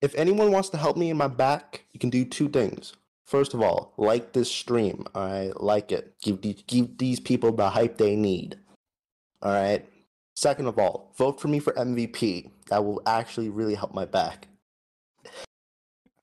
if 0.00 0.14
anyone 0.14 0.50
wants 0.52 0.68
to 0.70 0.76
help 0.78 0.96
me 0.96 1.10
in 1.10 1.16
my 1.16 1.28
back, 1.28 1.84
you 1.92 2.00
can 2.00 2.10
do 2.10 2.24
two 2.24 2.48
things. 2.48 2.94
First 3.26 3.54
of 3.54 3.60
all, 3.60 3.92
like 3.96 4.32
this 4.32 4.50
stream. 4.50 5.04
I 5.14 5.52
like 5.56 5.92
it. 5.92 6.14
Give 6.20 6.40
these 6.40 6.62
give 6.66 6.98
these 6.98 7.20
people 7.20 7.52
the 7.52 7.70
hype 7.70 7.96
they 7.96 8.16
need. 8.16 8.58
All 9.42 9.52
right. 9.52 9.86
Second 10.34 10.66
of 10.66 10.78
all, 10.78 11.12
vote 11.18 11.40
for 11.40 11.48
me 11.48 11.58
for 11.58 11.72
MVP. 11.74 12.50
That 12.68 12.84
will 12.84 13.02
actually 13.06 13.50
really 13.50 13.74
help 13.74 13.92
my 13.92 14.04
back. 14.04 14.48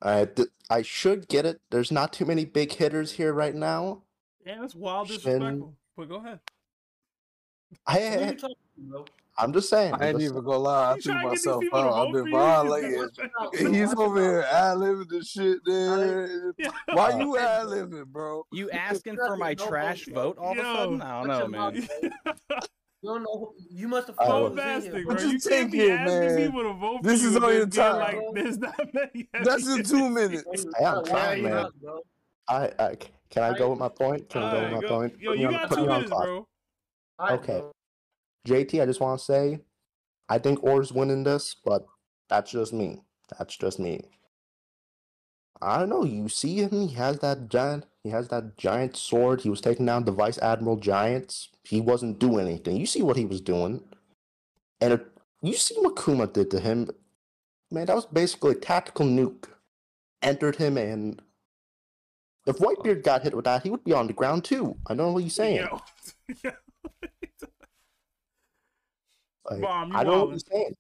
All 0.02 0.12
right, 0.12 0.36
th- 0.36 0.50
I 0.70 0.82
should 0.84 1.28
get 1.28 1.46
it. 1.46 1.60
There's 1.72 1.92
not 1.92 2.14
too 2.14 2.26
many 2.26 2.46
big 2.46 2.72
hitters 2.72 3.12
here 3.12 3.34
right 3.34 3.56
now. 3.56 4.04
Yeah, 4.46 4.58
that's 4.62 4.76
wild 4.76 5.10
Shin- 5.10 5.74
But 5.96 6.10
go 6.10 6.16
ahead. 6.16 6.40
I, 7.86 8.36
Who 9.40 9.44
you 9.44 9.50
I, 9.50 9.54
talking 9.54 9.54
to, 9.54 9.54
bro? 9.54 9.54
I'm 9.54 9.54
just 9.54 9.70
saying. 9.70 9.94
I 10.00 10.10
ain't 10.10 10.22
even 10.22 10.44
gonna 10.44 10.58
lie. 10.58 10.92
I 10.92 10.96
You 10.96 11.02
threw 11.02 11.14
trying 11.14 11.24
to 11.24 11.30
get 11.30 11.38
these 11.38 11.46
myself 11.46 11.64
out. 11.74 12.08
I've 12.08 12.14
been 12.14 12.32
violating. 12.32 13.10
He's 13.74 13.94
over 13.96 14.20
here 14.20 14.46
ad 14.52 14.78
libbing 14.78 15.10
the 15.10 15.24
shit 15.24 15.60
there. 15.66 16.54
Why 16.94 17.20
you 17.20 17.38
ad 17.38 17.68
libbing, 17.68 18.08
bro? 18.08 18.46
You 18.52 18.72
asking 18.72 19.18
for 19.18 19.38
my 19.38 19.54
trash 19.54 20.06
vote 20.06 20.38
all 20.38 20.54
of 20.54 20.58
a 20.58 20.62
sudden? 20.62 21.02
I 21.02 21.24
don't 21.24 21.28
know, 21.28 21.48
man. 21.48 21.88
You 23.04 23.10
don't 23.14 23.24
know. 23.24 23.54
You 23.70 23.88
must 23.88 24.08
have 24.08 24.16
followed 24.16 24.58
us 24.58 24.86
in 24.86 24.92
Bombastic, 24.92 24.94
here, 24.94 25.06
bro. 25.06 25.16
bro. 25.16 25.24
You 25.24 25.34
Just 25.34 25.50
can't 25.50 25.72
take 25.72 25.72
be 25.72 25.86
it, 25.86 25.92
asking 25.92 26.20
man. 26.20 26.46
people 26.48 26.64
to 26.64 26.74
vote 26.74 26.98
for 26.98 27.04
This 27.04 27.24
is 27.24 27.38
on 27.38 27.54
your 27.54 27.68
time. 27.68 28.00
Like, 28.00 28.20
there's 28.34 28.58
not 28.58 28.94
many. 28.94 29.30
That's 29.44 29.68
in 29.68 29.84
two 29.84 30.10
minutes. 30.10 30.66
I'm 30.84 30.96
Why 30.96 31.04
trying, 31.04 31.44
man. 31.44 31.54
not. 31.54 31.74
I, 32.50 32.72
I 32.80 32.98
can 33.30 33.44
I 33.44 33.58
go 33.58 33.70
with 33.70 33.80
my 33.80 33.90
point? 33.90 34.30
Can 34.30 34.44
I 34.44 34.52
go 34.52 34.62
with 34.64 34.82
my 34.82 34.88
point? 34.88 35.14
Yo, 35.20 35.34
you 35.34 35.50
got 35.50 35.72
two 35.72 35.86
minutes, 35.86 36.10
bro. 36.10 36.48
Okay. 37.30 37.62
Bro. 38.48 38.58
JT, 38.58 38.82
I 38.82 38.86
just 38.86 39.02
want 39.02 39.20
to 39.20 39.26
say, 39.26 39.60
I 40.30 40.38
think 40.38 40.64
Or's 40.64 40.92
winning 40.92 41.24
this, 41.24 41.56
but 41.64 41.86
that's 42.30 42.52
just 42.52 42.74
me. 42.74 43.02
That's 43.38 43.56
just 43.56 43.80
me. 43.80 44.06
I 45.62 45.80
don't 45.80 45.90
know. 45.90 46.04
You 46.04 46.30
see 46.30 46.58
him? 46.58 46.70
He 46.72 46.94
has 46.96 47.20
that 47.20 47.50
giant. 47.50 47.86
He 48.04 48.10
has 48.10 48.28
that 48.30 48.58
giant 48.58 48.96
sword. 48.96 49.42
He 49.42 49.50
was 49.50 49.62
taking 49.62 49.86
down 49.86 50.06
the 50.06 50.12
Vice 50.12 50.38
Admiral 50.38 50.78
giants. 50.78 51.50
He 51.64 51.82
wasn't 51.82 52.20
doing 52.20 52.48
anything. 52.48 52.78
You 52.78 52.86
see 52.86 53.02
what 53.02 53.18
he 53.18 53.26
was 53.26 53.42
doing, 53.42 53.84
and 54.80 54.94
it, 54.94 55.08
you 55.42 55.54
see 55.54 55.76
what 55.76 56.02
Kuma 56.02 56.28
did 56.28 56.52
to 56.52 56.60
him. 56.60 56.90
Man, 57.72 57.88
that 57.88 57.96
was 57.96 58.06
basically 58.06 58.52
a 58.52 58.56
tactical 58.56 59.06
nuke. 59.06 59.46
Entered 60.22 60.56
him, 60.56 60.78
and 60.78 61.22
if 62.46 62.58
Whitebeard 62.58 63.04
got 63.04 63.24
hit 63.24 63.36
with 63.36 63.46
that, 63.46 63.64
he 63.64 63.70
would 63.70 63.84
be 63.84 63.94
on 63.94 64.08
the 64.08 64.14
ground 64.14 64.46
too. 64.46 64.78
I 64.88 64.96
don't 64.96 65.08
know 65.08 65.14
what 65.14 65.24
you're 65.24 65.30
saying. 65.30 65.58
Yo. 65.58 65.82
Yo. 66.44 66.52
Like, 69.50 69.64
I 69.64 70.04
don't 70.04 70.06
know 70.06 70.26
what 70.26 70.30
wildin'. 70.30 70.32
you're 70.32 70.40
saying. 70.52 70.76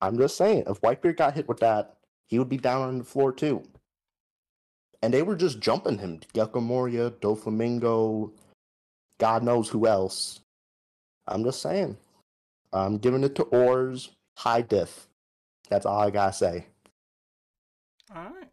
I'm 0.00 0.18
just 0.18 0.36
saying, 0.36 0.64
if 0.66 0.80
Whitebeard 0.80 1.16
got 1.16 1.34
hit 1.34 1.48
with 1.48 1.60
that, 1.60 1.96
he 2.26 2.38
would 2.38 2.48
be 2.48 2.56
down 2.56 2.82
on 2.82 2.98
the 2.98 3.04
floor 3.04 3.32
too. 3.32 3.62
And 5.02 5.12
they 5.12 5.22
were 5.22 5.36
just 5.36 5.60
jumping 5.60 5.98
him. 5.98 6.20
Gecko 6.32 6.60
Moria, 6.60 7.10
Doflamingo, 7.10 8.32
God 9.18 9.42
knows 9.42 9.68
who 9.68 9.86
else. 9.86 10.40
I'm 11.26 11.44
just 11.44 11.62
saying. 11.62 11.96
I'm 12.72 12.98
giving 12.98 13.24
it 13.24 13.34
to 13.36 13.42
Ors, 13.44 14.10
high 14.36 14.62
diff. 14.62 15.08
That's 15.68 15.86
all 15.86 16.00
I 16.00 16.10
gotta 16.10 16.32
say. 16.32 16.66
All 18.14 18.24
right. 18.24 18.50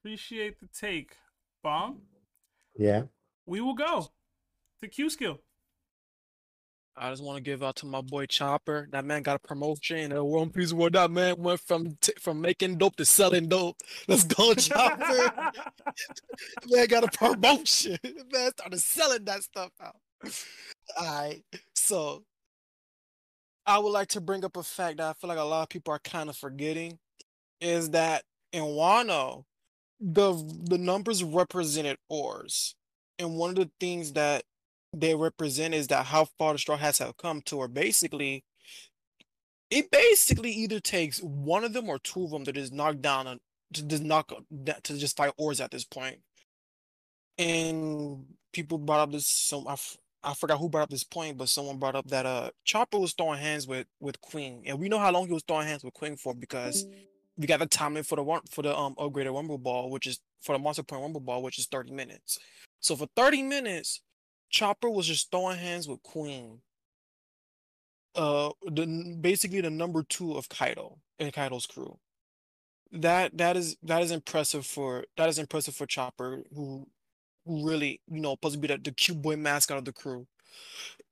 Appreciate 0.00 0.60
the 0.60 0.66
take, 0.66 1.16
Bomb. 1.62 2.02
Yeah. 2.76 3.02
We 3.44 3.60
will 3.60 3.74
go 3.74 4.10
to 4.80 4.88
Q 4.88 5.10
skill. 5.10 5.40
I 6.98 7.10
just 7.10 7.22
want 7.22 7.36
to 7.36 7.42
give 7.42 7.62
out 7.62 7.76
to 7.76 7.86
my 7.86 8.00
boy 8.00 8.26
Chopper. 8.26 8.88
That 8.90 9.04
man 9.04 9.22
got 9.22 9.36
a 9.36 9.46
promotion 9.46 10.10
the 10.10 10.24
One 10.24 10.50
Piece 10.50 10.72
World. 10.72 10.94
That 10.94 11.10
man 11.10 11.36
went 11.38 11.60
from 11.60 11.96
t- 12.00 12.14
from 12.18 12.40
making 12.40 12.78
dope 12.78 12.96
to 12.96 13.04
selling 13.04 13.48
dope. 13.48 13.76
Let's 14.08 14.24
go, 14.24 14.54
Chopper. 14.54 15.32
man 16.70 16.86
got 16.86 17.04
a 17.04 17.08
promotion. 17.08 17.98
Man 18.32 18.50
started 18.50 18.80
selling 18.80 19.24
that 19.24 19.42
stuff 19.42 19.70
out. 19.82 19.96
All 20.98 21.20
right. 21.20 21.42
So 21.74 22.24
I 23.66 23.78
would 23.78 23.90
like 23.90 24.08
to 24.08 24.20
bring 24.20 24.44
up 24.44 24.56
a 24.56 24.62
fact 24.62 24.98
that 24.98 25.08
I 25.08 25.12
feel 25.12 25.28
like 25.28 25.38
a 25.38 25.42
lot 25.42 25.64
of 25.64 25.68
people 25.68 25.92
are 25.92 25.98
kind 25.98 26.30
of 26.30 26.36
forgetting 26.36 26.98
is 27.60 27.90
that 27.90 28.22
in 28.52 28.62
Wano, 28.62 29.44
the 30.00 30.32
the 30.64 30.78
numbers 30.78 31.22
represented 31.22 31.98
Oars. 32.08 32.74
And 33.18 33.36
one 33.36 33.50
of 33.50 33.56
the 33.56 33.70
things 33.80 34.12
that 34.12 34.44
they 34.98 35.14
represent 35.14 35.74
is 35.74 35.88
that 35.88 36.06
how 36.06 36.24
far 36.38 36.52
the 36.52 36.58
straw 36.58 36.76
hats 36.76 36.98
have 36.98 37.16
come 37.16 37.42
to, 37.42 37.58
or 37.58 37.68
basically 37.68 38.44
it 39.70 39.90
basically 39.90 40.50
either 40.52 40.80
takes 40.80 41.18
one 41.20 41.64
of 41.64 41.72
them 41.72 41.88
or 41.88 41.98
two 41.98 42.24
of 42.24 42.30
them 42.30 42.44
to 42.44 42.52
just 42.52 42.72
knock 42.72 43.00
down 43.00 43.26
a, 43.26 43.38
to 43.74 43.82
just 43.84 44.02
knock 44.02 44.32
to 44.82 44.96
just 44.96 45.16
fight 45.16 45.32
Oars 45.36 45.60
at 45.60 45.70
this 45.70 45.84
point. 45.84 46.18
And 47.38 48.24
people 48.52 48.78
brought 48.78 49.00
up 49.00 49.12
this 49.12 49.26
some 49.26 49.66
I, 49.68 49.76
I 50.22 50.34
forgot 50.34 50.58
who 50.58 50.68
brought 50.68 50.84
up 50.84 50.90
this 50.90 51.04
point, 51.04 51.36
but 51.36 51.48
someone 51.48 51.78
brought 51.78 51.96
up 51.96 52.08
that 52.08 52.26
uh 52.26 52.50
Chopper 52.64 52.98
was 52.98 53.12
throwing 53.12 53.40
hands 53.40 53.66
with 53.66 53.86
with 54.00 54.20
Queen, 54.20 54.62
and 54.66 54.78
we 54.78 54.88
know 54.88 54.98
how 54.98 55.10
long 55.10 55.26
he 55.26 55.32
was 55.32 55.44
throwing 55.46 55.66
hands 55.66 55.84
with 55.84 55.94
Queen 55.94 56.16
for 56.16 56.34
because 56.34 56.86
we 57.36 57.46
got 57.46 57.58
the 57.58 57.66
timing 57.66 58.02
for 58.04 58.16
the 58.16 58.22
one 58.22 58.42
for 58.50 58.62
the 58.62 58.76
um 58.76 58.94
upgraded 58.94 59.34
Rumble 59.34 59.58
Ball, 59.58 59.90
which 59.90 60.06
is 60.06 60.20
for 60.40 60.52
the 60.52 60.58
Monster 60.58 60.84
Point 60.84 61.02
Rumble 61.02 61.20
Ball, 61.20 61.42
which 61.42 61.58
is 61.58 61.66
30 61.66 61.92
minutes. 61.92 62.38
So 62.80 62.94
for 62.94 63.08
30 63.16 63.42
minutes, 63.42 64.00
Chopper 64.50 64.90
was 64.90 65.06
just 65.06 65.30
throwing 65.30 65.58
hands 65.58 65.88
with 65.88 66.02
Queen. 66.02 66.60
Uh, 68.14 68.50
the 68.64 69.16
basically 69.20 69.60
the 69.60 69.70
number 69.70 70.02
two 70.02 70.32
of 70.34 70.48
Kaido 70.48 70.98
and 71.18 71.32
Kaido's 71.32 71.66
crew. 71.66 71.98
That 72.92 73.36
that 73.36 73.56
is 73.56 73.76
that 73.82 74.02
is 74.02 74.10
impressive 74.10 74.64
for 74.64 75.04
that 75.16 75.28
is 75.28 75.38
impressive 75.38 75.74
for 75.74 75.86
Chopper, 75.86 76.42
who 76.54 76.86
really 77.44 78.00
you 78.08 78.20
know 78.20 78.32
supposed 78.32 78.54
to 78.54 78.60
be 78.60 78.68
the, 78.68 78.78
the 78.78 78.92
cute 78.92 79.20
boy 79.20 79.36
mascot 79.36 79.78
of 79.78 79.84
the 79.84 79.92
crew. 79.92 80.26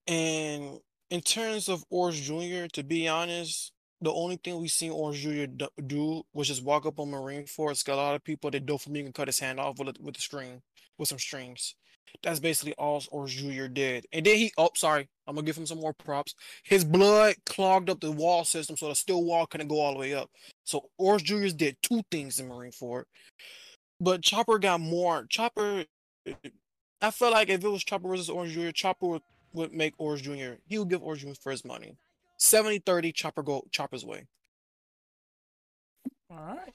And 0.07 0.79
in 1.11 1.21
terms 1.21 1.69
of 1.69 1.85
Orange 1.91 2.23
Jr., 2.23 2.67
to 2.73 2.83
be 2.83 3.09
honest, 3.09 3.73
the 4.01 4.13
only 4.13 4.37
thing 4.37 4.59
we've 4.59 4.71
seen 4.71 4.93
Orange 4.93 5.23
Jr. 5.23 5.47
do- 5.87 6.23
was 6.33 6.49
just 6.49 6.65
walk 6.65 6.87
up 6.87 6.99
on 7.01 7.11
Marineford. 7.11 7.85
Got 7.85 7.95
a 7.95 7.97
lot 7.97 8.15
of 8.15 8.25
people 8.25 8.51
that 8.51 8.67
do 8.67 8.79
for 8.79 8.91
me 8.91 9.03
Doflamingo 9.03 9.15
cut 9.15 9.29
his 9.29 9.39
hand 9.39 9.61
off 9.61 9.79
with 9.79 9.99
with 10.01 10.17
a 10.17 10.21
string, 10.21 10.63
with 10.99 11.09
some 11.09 11.19
strings. 11.19 11.75
That's 12.23 12.41
basically 12.41 12.75
all 12.75 13.03
Orange 13.11 13.37
Jr. 13.37 13.67
did. 13.67 14.07
And 14.13 14.25
then 14.25 14.37
he, 14.37 14.53
oh, 14.57 14.71
sorry, 14.75 15.09
I'm 15.27 15.35
gonna 15.35 15.47
give 15.47 15.59
him 15.59 15.67
some 15.67 15.81
more 15.81 15.93
props. 15.93 16.35
His 16.63 16.85
blood 16.85 17.35
clogged 17.45 17.91
up 17.91 18.01
the 18.01 18.11
wall 18.13 18.45
system, 18.45 18.77
so 18.77 18.89
the 18.89 18.95
steel 18.95 19.23
wall 19.25 19.47
couldn't 19.47 19.69
go 19.69 19.81
all 19.81 19.93
the 19.93 19.99
way 19.99 20.15
up. 20.15 20.31
So 20.65 20.89
Orange 20.99 21.25
Jr. 21.25 21.49
did 21.49 21.77
two 21.83 22.03
things 22.11 22.41
in 22.41 22.49
Marineford. 22.49 23.05
But 24.01 24.23
Chopper 24.23 24.59
got 24.59 24.81
more. 24.81 25.27
Chopper, 25.29 25.85
I 27.01 27.11
felt 27.11 27.33
like 27.33 27.49
if 27.49 27.63
it 27.63 27.69
was 27.69 27.85
Chopper 27.85 28.09
versus 28.09 28.31
Orange 28.31 28.55
Jr., 28.55 28.71
Chopper 28.71 29.07
would, 29.07 29.23
would 29.53 29.73
make 29.73 29.95
Orange 29.99 30.23
Jr. 30.23 30.55
He 30.67 30.79
would 30.79 30.91
give 30.91 31.03
Orange 31.03 31.23
Jr. 31.23 31.35
for 31.41 31.53
his 31.53 31.65
money. 31.65 31.97
70-30, 32.41 33.15
Chopper 33.15 33.43
go 33.43 33.65
Chopper's 33.71 34.05
way. 34.05 34.27
All 36.31 36.39
right. 36.39 36.75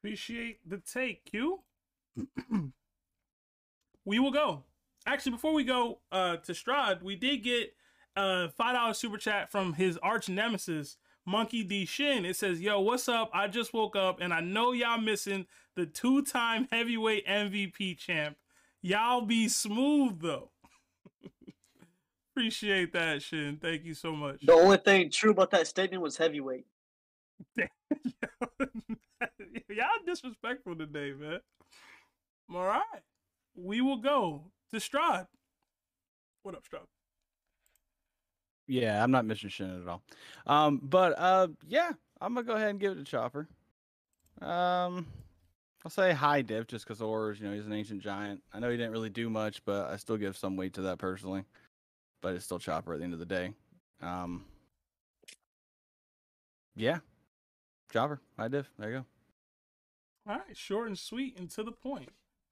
Appreciate 0.00 0.58
the 0.68 0.78
take, 0.78 1.24
Q. 1.24 1.60
we 4.04 4.18
will 4.18 4.30
go. 4.30 4.64
Actually, 5.06 5.32
before 5.32 5.52
we 5.52 5.64
go 5.64 5.98
uh, 6.12 6.36
to 6.36 6.52
Strahd, 6.52 7.02
we 7.02 7.16
did 7.16 7.38
get 7.42 7.74
a 8.16 8.48
five 8.50 8.74
dollar 8.74 8.94
super 8.94 9.18
chat 9.18 9.50
from 9.50 9.74
his 9.74 9.98
arch 9.98 10.28
nemesis, 10.28 10.96
Monkey 11.26 11.62
D 11.62 11.84
Shin. 11.84 12.24
It 12.24 12.36
says, 12.36 12.60
"Yo, 12.60 12.80
what's 12.80 13.08
up? 13.08 13.30
I 13.34 13.48
just 13.48 13.72
woke 13.74 13.96
up 13.96 14.18
and 14.20 14.32
I 14.32 14.40
know 14.40 14.72
y'all 14.72 15.00
missing 15.00 15.46
the 15.74 15.86
two 15.86 16.22
time 16.22 16.68
heavyweight 16.70 17.26
MVP 17.26 17.98
champ. 17.98 18.36
Y'all 18.80 19.22
be 19.22 19.48
smooth 19.48 20.20
though." 20.20 20.50
Appreciate 22.32 22.92
that, 22.92 23.22
Shin. 23.22 23.58
Thank 23.60 23.84
you 23.84 23.94
so 23.94 24.12
much. 24.16 24.40
The 24.44 24.52
only 24.52 24.78
thing 24.78 25.10
true 25.10 25.30
about 25.30 25.50
that 25.52 25.66
statement 25.66 26.02
was 26.02 26.16
heavyweight. 26.16 26.66
Y'all 29.68 29.88
disrespectful 30.06 30.76
today, 30.76 31.12
man. 31.12 31.40
All 32.52 32.64
right. 32.64 33.02
We 33.54 33.80
will 33.80 33.98
go 33.98 34.50
to 34.70 34.76
Strahd. 34.76 35.26
What 36.42 36.54
up, 36.54 36.64
Strahd? 36.64 36.86
Yeah, 38.66 39.02
I'm 39.02 39.10
not 39.10 39.26
missing 39.26 39.50
Shin 39.50 39.82
at 39.82 39.88
all. 39.88 40.02
Um, 40.46 40.80
but 40.82 41.14
uh, 41.18 41.48
yeah, 41.66 41.92
I'm 42.20 42.34
gonna 42.34 42.46
go 42.46 42.54
ahead 42.54 42.70
and 42.70 42.80
give 42.80 42.92
it 42.92 42.96
to 42.96 43.04
Chopper. 43.04 43.46
Um, 44.40 45.06
I'll 45.84 45.90
say 45.90 46.12
high 46.12 46.42
diff 46.42 46.66
just 46.66 46.86
because 46.86 47.02
Oars, 47.02 47.38
you 47.38 47.46
know, 47.46 47.54
he's 47.54 47.66
an 47.66 47.72
ancient 47.72 48.02
giant. 48.02 48.42
I 48.52 48.58
know 48.58 48.70
he 48.70 48.76
didn't 48.76 48.92
really 48.92 49.10
do 49.10 49.28
much, 49.28 49.62
but 49.64 49.90
I 49.90 49.96
still 49.96 50.16
give 50.16 50.36
some 50.36 50.56
weight 50.56 50.72
to 50.74 50.82
that 50.82 50.98
personally. 50.98 51.44
But 52.22 52.34
it's 52.34 52.44
still 52.46 52.58
Chopper 52.58 52.94
at 52.94 53.00
the 53.00 53.04
end 53.04 53.12
of 53.12 53.18
the 53.18 53.26
day. 53.26 53.52
Um, 54.00 54.46
yeah, 56.74 56.98
Chopper, 57.92 58.20
high 58.38 58.48
diff. 58.48 58.70
There 58.78 58.90
you 58.90 58.96
go. 58.96 59.04
All 60.26 60.38
right, 60.38 60.56
short 60.56 60.88
and 60.88 60.98
sweet 60.98 61.38
and 61.38 61.50
to 61.50 61.62
the 61.62 61.72
point. 61.72 62.08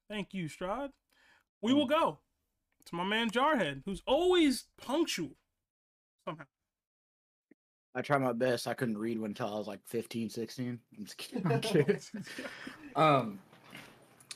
Thank 0.09 0.33
you, 0.33 0.45
Strahd. 0.49 0.89
We 1.61 1.73
will 1.73 1.87
go 1.87 2.19
to 2.85 2.95
my 2.95 3.03
man 3.03 3.29
Jarhead, 3.29 3.83
who's 3.85 4.01
always 4.05 4.65
punctual 4.77 5.31
somehow. 6.27 6.43
I 7.95 8.01
tried 8.01 8.19
my 8.21 8.33
best. 8.33 8.67
I 8.67 8.73
couldn't 8.73 8.97
read 8.97 9.17
until 9.17 9.53
I 9.53 9.57
was 9.57 9.67
like 9.67 9.79
15, 9.87 10.29
16. 10.29 10.79
I'm 10.97 11.05
just 11.05 11.17
kidding. 11.17 11.51
I'm 11.51 11.59
kidding. 11.61 11.99
um, 12.95 13.39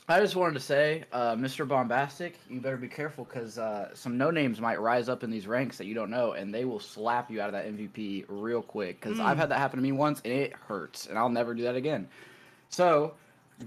I 0.08 0.20
just 0.20 0.36
wanted 0.36 0.54
to 0.54 0.60
say, 0.60 1.04
uh, 1.12 1.34
Mr. 1.34 1.68
Bombastic, 1.68 2.38
you 2.48 2.60
better 2.60 2.78
be 2.78 2.88
careful 2.88 3.24
because 3.24 3.58
uh, 3.58 3.94
some 3.94 4.16
no 4.16 4.30
names 4.30 4.58
might 4.60 4.80
rise 4.80 5.08
up 5.10 5.22
in 5.22 5.30
these 5.30 5.46
ranks 5.46 5.76
that 5.76 5.84
you 5.86 5.92
don't 5.94 6.08
know, 6.08 6.32
and 6.32 6.54
they 6.54 6.64
will 6.64 6.80
slap 6.80 7.30
you 7.30 7.42
out 7.42 7.48
of 7.48 7.52
that 7.52 7.66
MVP 7.66 8.24
real 8.28 8.62
quick. 8.62 9.00
Because 9.00 9.20
I've 9.20 9.36
Mm. 9.36 9.40
had 9.40 9.48
that 9.50 9.58
happen 9.58 9.76
to 9.76 9.82
me 9.82 9.92
once, 9.92 10.22
and 10.24 10.32
it 10.32 10.54
hurts, 10.54 11.06
and 11.06 11.18
I'll 11.18 11.28
never 11.28 11.52
do 11.52 11.64
that 11.64 11.76
again. 11.76 12.08
So, 12.70 13.14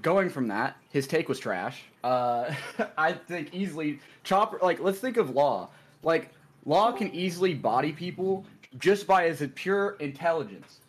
going 0.02 0.30
from 0.30 0.48
that, 0.48 0.78
his 0.90 1.08
take 1.08 1.28
was 1.30 1.40
trash. 1.40 1.84
Uh, 2.04 2.54
I 2.98 3.14
think 3.14 3.54
easily 3.54 4.00
Chopper. 4.24 4.60
Like, 4.62 4.80
let's 4.80 5.00
think 5.00 5.18
of 5.18 5.32
Law. 5.32 5.70
Like, 6.04 6.30
Law 6.66 6.92
can 6.92 7.14
easily 7.14 7.54
body 7.54 7.92
people 7.92 8.46
just 8.78 9.08
by 9.08 9.28
his 9.28 9.48
pure 9.56 9.98
intelligence. 10.00 10.80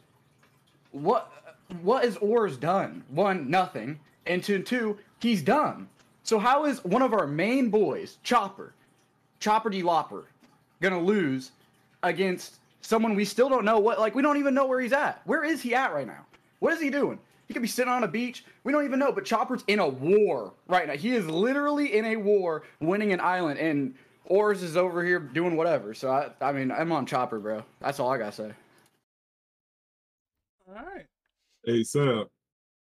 What 0.92 1.32
what 1.80 2.04
has 2.04 2.16
Oars 2.18 2.56
done? 2.56 3.02
One, 3.08 3.48
nothing, 3.48 3.98
and 4.26 4.44
two, 4.44 4.62
two, 4.62 4.98
he's 5.20 5.42
dumb. 5.42 5.88
So 6.22 6.38
how 6.38 6.66
is 6.66 6.84
one 6.84 7.02
of 7.02 7.12
our 7.14 7.26
main 7.26 7.70
boys, 7.70 8.18
Chopper, 8.22 8.74
Chopper 9.40 9.70
D 9.70 9.82
Lopper, 9.82 10.24
gonna 10.80 11.00
lose 11.00 11.52
against 12.02 12.58
someone 12.82 13.14
we 13.14 13.24
still 13.24 13.48
don't 13.48 13.64
know 13.64 13.78
what? 13.78 13.98
Like 13.98 14.14
we 14.14 14.22
don't 14.22 14.36
even 14.36 14.54
know 14.54 14.66
where 14.66 14.80
he's 14.80 14.92
at. 14.92 15.22
Where 15.24 15.44
is 15.44 15.62
he 15.62 15.74
at 15.74 15.94
right 15.94 16.06
now? 16.06 16.26
What 16.58 16.74
is 16.74 16.80
he 16.80 16.90
doing? 16.90 17.18
He 17.52 17.54
could 17.54 17.60
be 17.60 17.68
sitting 17.68 17.92
on 17.92 18.02
a 18.02 18.08
beach. 18.08 18.46
We 18.64 18.72
don't 18.72 18.86
even 18.86 18.98
know. 18.98 19.12
But 19.12 19.26
Chopper's 19.26 19.62
in 19.66 19.78
a 19.78 19.86
war 19.86 20.54
right 20.68 20.86
now. 20.88 20.94
He 20.94 21.14
is 21.14 21.26
literally 21.26 21.94
in 21.98 22.06
a 22.06 22.16
war, 22.16 22.62
winning 22.80 23.12
an 23.12 23.20
island, 23.20 23.60
and 23.60 23.94
Oars 24.24 24.62
is 24.62 24.74
over 24.74 25.04
here 25.04 25.18
doing 25.18 25.54
whatever. 25.54 25.92
So 25.92 26.10
I, 26.10 26.30
I 26.40 26.52
mean, 26.52 26.72
I'm 26.72 26.90
on 26.92 27.04
Chopper, 27.04 27.38
bro. 27.38 27.62
That's 27.78 28.00
all 28.00 28.10
I 28.10 28.16
gotta 28.16 28.32
say. 28.32 28.52
All 30.66 30.82
right. 30.82 31.04
Hey, 31.62 31.84
Sam. 31.84 32.24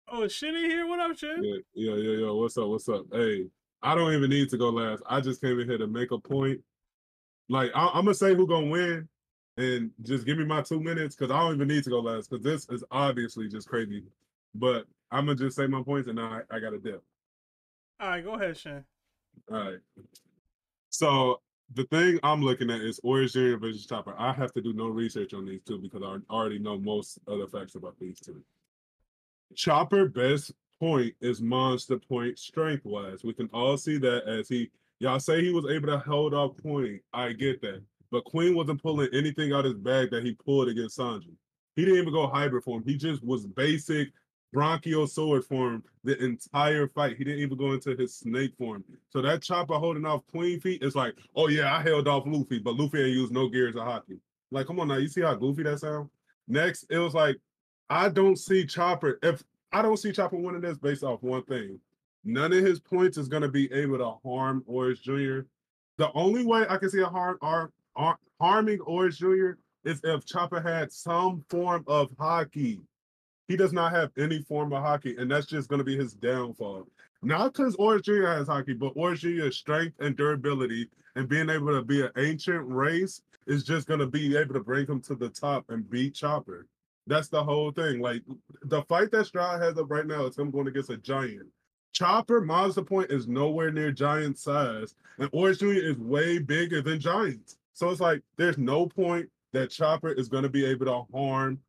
Oh, 0.08 0.22
is 0.22 0.34
Shin 0.34 0.56
in 0.56 0.70
here? 0.70 0.86
What 0.86 1.00
up, 1.00 1.18
Shin? 1.18 1.44
Yeah, 1.44 1.58
yo, 1.74 1.96
yo, 1.96 2.12
yo. 2.12 2.36
What's 2.36 2.56
up? 2.56 2.68
What's 2.68 2.88
up? 2.90 3.06
Hey, 3.12 3.48
I 3.82 3.96
don't 3.96 4.14
even 4.14 4.30
need 4.30 4.50
to 4.50 4.58
go 4.60 4.70
last. 4.70 5.02
I 5.10 5.20
just 5.20 5.42
came 5.42 5.60
in 5.60 5.68
here 5.68 5.80
to 5.80 5.88
make 5.88 6.12
a 6.12 6.20
point. 6.20 6.62
Like, 7.50 7.72
I, 7.74 7.88
I'm 7.88 8.06
gonna 8.06 8.14
say 8.14 8.36
who 8.36 8.46
gonna 8.46 8.68
win, 8.68 9.10
and 9.58 9.90
just 10.04 10.28
give 10.28 10.38
me 10.38 10.46
my 10.46 10.62
two 10.62 10.80
minutes 10.80 11.16
because 11.16 11.32
I 11.32 11.40
don't 11.40 11.56
even 11.56 11.68
need 11.68 11.86
to 11.86 11.90
go 11.90 12.02
last 12.02 12.30
because 12.30 12.44
this 12.44 12.70
is 12.70 12.84
obviously 12.92 13.48
just 13.48 13.68
crazy. 13.68 14.04
But 14.56 14.86
I'm 15.12 15.26
gonna 15.26 15.38
just 15.38 15.56
say 15.56 15.68
my 15.68 15.82
points, 15.84 16.08
and 16.08 16.20
I, 16.20 16.42
I 16.52 16.60
got 16.60 16.74
a 16.74 16.80
dip. 16.80 17.04
All 18.00 18.10
right, 18.10 18.24
go 18.24 18.34
ahead, 18.34 18.58
Shin. 18.58 18.84
All 19.52 19.58
right. 19.58 19.80
So 20.90 21.42
the 21.74 21.84
thing 21.86 22.20
I'm 22.24 22.42
looking 22.42 22.70
at 22.72 22.82
is 22.82 23.00
Origin 23.04 23.60
versus 23.60 23.86
Chopper. 23.86 24.16
I 24.18 24.34
have 24.34 24.54
to 24.54 24.62
do 24.62 24.74
no 24.74 24.88
research 24.88 25.34
on 25.34 25.46
these 25.46 25.62
two 25.64 25.80
because 25.80 26.02
I 26.04 26.34
already 26.34 26.60
know 26.60 26.78
most 26.78 27.20
of 27.28 27.40
the 27.40 27.48
facts 27.48 27.76
about 27.76 28.00
these 28.00 28.20
two. 28.20 28.42
Chopper 29.56 30.08
best 30.08 30.52
point 30.80 31.14
is 31.22 31.42
monster 31.42 31.98
point 31.98 32.40
strength 32.40 32.86
wise. 32.86 33.24
We 33.24 33.34
can 33.34 33.50
all 33.54 33.78
see 33.78 33.98
that 33.98 34.28
as 34.28 34.48
he 34.48 34.72
y'all 35.00 35.20
say 35.20 35.44
he 35.44 35.52
was 35.52 35.66
able 35.70 35.88
to 35.88 36.00
hold 36.00 36.34
off 36.34 36.60
Queen. 36.62 37.00
I 37.14 37.34
get 37.34 37.62
that. 37.62 37.82
But 38.12 38.26
Queen 38.26 38.56
wasn't 38.56 38.82
pulling 38.82 39.10
anything 39.14 39.54
out 39.54 39.66
of 39.66 39.74
his 39.74 39.82
bag 39.82 40.10
that 40.12 40.24
he 40.24 40.34
pulled 40.34 40.70
against 40.70 40.98
Sanji. 40.98 41.34
He 41.76 41.86
didn't 41.86 42.00
even 42.00 42.14
go 42.14 42.28
hybrid 42.28 42.64
form. 42.64 42.84
He 42.84 42.96
just 42.96 43.24
was 43.24 43.46
basic 43.46 44.10
brachiosaurus 44.56 45.46
form 45.46 45.84
the 46.04 46.22
entire 46.24 46.88
fight. 46.88 47.18
He 47.18 47.24
didn't 47.24 47.42
even 47.42 47.58
go 47.58 47.74
into 47.74 47.96
his 47.96 48.16
snake 48.16 48.56
form. 48.58 48.84
So 49.10 49.22
that 49.22 49.44
chopper 49.44 49.76
holding 49.76 50.06
off 50.06 50.26
Queen 50.28 50.60
feet 50.60 50.84
is 50.84 50.96
like, 50.96 51.16
oh 51.36 51.50
yeah, 51.50 51.76
I 51.76 51.82
held 51.82 52.08
off 52.08 52.24
Luffy, 52.26 52.60
but 52.60 52.76
Luffy 52.76 53.00
ain't 53.00 53.16
used 53.16 53.32
no 53.32 53.48
gears 53.50 53.76
of 53.76 53.84
haki. 53.84 54.20
Like, 54.52 54.68
come 54.68 54.80
on 54.80 54.88
now, 54.88 54.98
you 54.98 55.08
see 55.08 55.22
how 55.22 55.36
goofy 55.36 55.64
that 55.64 55.80
sound? 55.80 56.10
Next, 56.48 56.86
it 56.90 56.98
was 56.98 57.14
like, 57.14 57.38
I 57.90 58.10
don't 58.10 58.38
see 58.38 58.66
Chopper. 58.66 59.20
If 59.22 59.44
I 59.72 59.82
don't 59.82 59.98
see 59.98 60.12
Chopper 60.12 60.38
winning 60.38 60.62
this 60.62 60.78
based 60.78 61.04
off 61.04 61.22
one 61.22 61.44
thing, 61.44 61.80
none 62.24 62.52
of 62.54 62.64
his 62.64 62.80
points 62.80 63.18
is 63.18 63.28
gonna 63.28 63.50
be 63.50 63.72
able 63.72 63.98
to 64.00 64.28
harm 64.28 64.64
Orange 64.66 65.02
Jr. 65.04 65.42
The 65.98 66.12
only 66.14 66.46
way 66.46 66.66
I 66.68 66.78
can 66.78 66.90
see 66.90 67.02
a 67.02 67.06
harm, 67.06 67.38
harm 67.42 67.72
harming 68.40 68.80
Orange 68.82 69.20
Jr. 69.20 69.52
is 69.84 70.02
if 70.04 70.26
Chopper 70.26 70.62
had 70.62 70.92
some 70.92 71.44
form 71.50 71.84
of 71.88 72.10
haki. 72.12 72.80
He 73.50 73.58
does 73.58 73.74
not 73.74 73.92
have 73.92 74.12
any 74.16 74.44
form 74.44 74.72
of 74.74 74.84
haki, 74.84 75.20
and 75.20 75.30
that's 75.30 75.48
just 75.48 75.70
going 75.70 75.80
to 75.80 75.84
be 75.84 75.98
his 75.98 76.14
downfall. 76.14 76.88
Not 77.24 77.52
because 77.52 77.76
Orange 77.76 78.06
Jr. 78.06 78.28
has 78.28 78.48
haki, 78.48 78.78
but 78.78 78.94
Orange 78.96 79.22
Jr.'s 79.22 79.58
strength 79.58 79.96
and 80.00 80.16
durability 80.16 80.88
and 81.16 81.28
being 81.28 81.50
able 81.50 81.74
to 81.74 81.82
be 81.82 82.04
an 82.04 82.12
ancient 82.16 82.64
race 82.68 83.24
is 83.48 83.64
just 83.64 83.88
going 83.88 84.02
to 84.02 84.06
be 84.08 84.38
able 84.38 84.54
to 84.54 84.60
bring 84.60 84.86
him 84.86 85.02
to 85.02 85.16
the 85.16 85.30
top 85.30 85.66
and 85.70 85.90
beat 85.90 86.14
Chopper. 86.14 86.68
That's 87.08 87.28
the 87.28 87.44
whole 87.44 87.72
thing. 87.72 88.00
Like 88.00 88.22
the 88.62 88.84
fight 88.84 89.10
that 89.12 89.26
Strahd 89.26 89.64
has 89.64 89.80
up 89.80 89.90
right 89.90 90.06
now 90.06 90.28
is 90.28 90.38
him 90.38 90.52
going 90.52 90.68
against 90.68 90.92
a 90.92 90.98
giant. 90.98 91.48
Chopper, 91.92 92.42
Monster 92.42 92.84
Point, 92.84 93.10
is 93.10 93.28
nowhere 93.28 93.72
near 93.72 93.92
giant 93.92 94.38
size, 94.38 94.94
and 95.18 95.28
Orange 95.34 95.58
Jr. 95.58 95.72
is 95.72 95.98
way 95.98 96.38
bigger 96.38 96.84
than 96.84 97.00
Giants. 97.00 97.58
So 97.74 97.90
it's 97.90 98.00
like 98.00 98.22
there's 98.38 98.60
no 98.60 98.86
point 98.86 99.28
that 99.54 99.72
Chopper 99.72 100.12
is 100.12 100.30
going 100.30 100.44
to 100.44 100.50
be 100.50 100.66
able 100.66 100.86
to 100.86 101.18
harm 101.18 101.60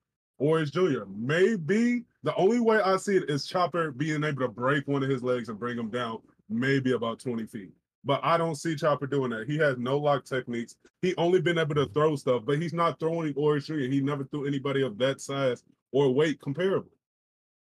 Orange 0.41 0.73
Jr. 0.73 1.05
Maybe 1.15 2.05
the 2.23 2.35
only 2.35 2.61
way 2.61 2.81
I 2.81 2.97
see 2.97 3.17
it 3.17 3.31
is 3.31 3.47
Chopper 3.47 3.93
being 3.93 4.25
able 4.25 4.41
to 4.41 4.49
break 4.49 4.89
one 4.89 5.03
of 5.03 5.11
his 5.11 5.23
legs 5.23 5.49
and 5.51 5.59
bring 5.59 5.79
him 5.79 5.91
down, 5.91 6.19
maybe 6.49 6.93
about 6.93 7.21
20 7.21 7.47
feet. 7.47 7.71
But 8.05 8.21
I 8.25 8.39
don't 8.39 8.55
see 8.55 8.75
Chopper 8.75 9.07
doing 9.07 9.31
that. 9.31 9.47
He 9.47 9.59
has 9.59 9.77
no 9.77 9.99
lock 9.99 10.25
techniques. 10.25 10.77
He 11.03 11.15
only 11.17 11.41
been 11.43 11.59
able 11.59 11.75
to 11.75 11.87
throw 11.87 12.17
stuff, 12.17 12.43
but 12.47 12.61
he's 12.61 12.73
not 12.73 12.99
throwing 12.99 13.35
Orange 13.37 13.67
Jr. 13.67 13.81
He 13.81 14.01
never 14.01 14.25
threw 14.25 14.47
anybody 14.47 14.83
of 14.83 14.97
that 14.99 15.21
size 15.21 15.63
or 15.93 16.13
weight 16.13 16.41
comparable. 16.41 16.91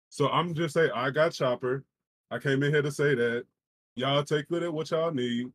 So 0.09 0.29
I'm 0.29 0.53
just 0.53 0.75
saying, 0.75 0.91
I 0.95 1.11
got 1.11 1.33
Chopper. 1.33 1.85
I 2.33 2.39
came 2.39 2.65
in 2.65 2.73
here 2.73 2.83
to 2.83 2.91
say 2.91 3.15
that. 3.15 3.45
Y'all 3.95 4.25
take 4.25 4.51
with 4.51 4.65
it 4.65 4.73
what 4.73 4.91
y'all 4.91 5.13
need. 5.13 5.53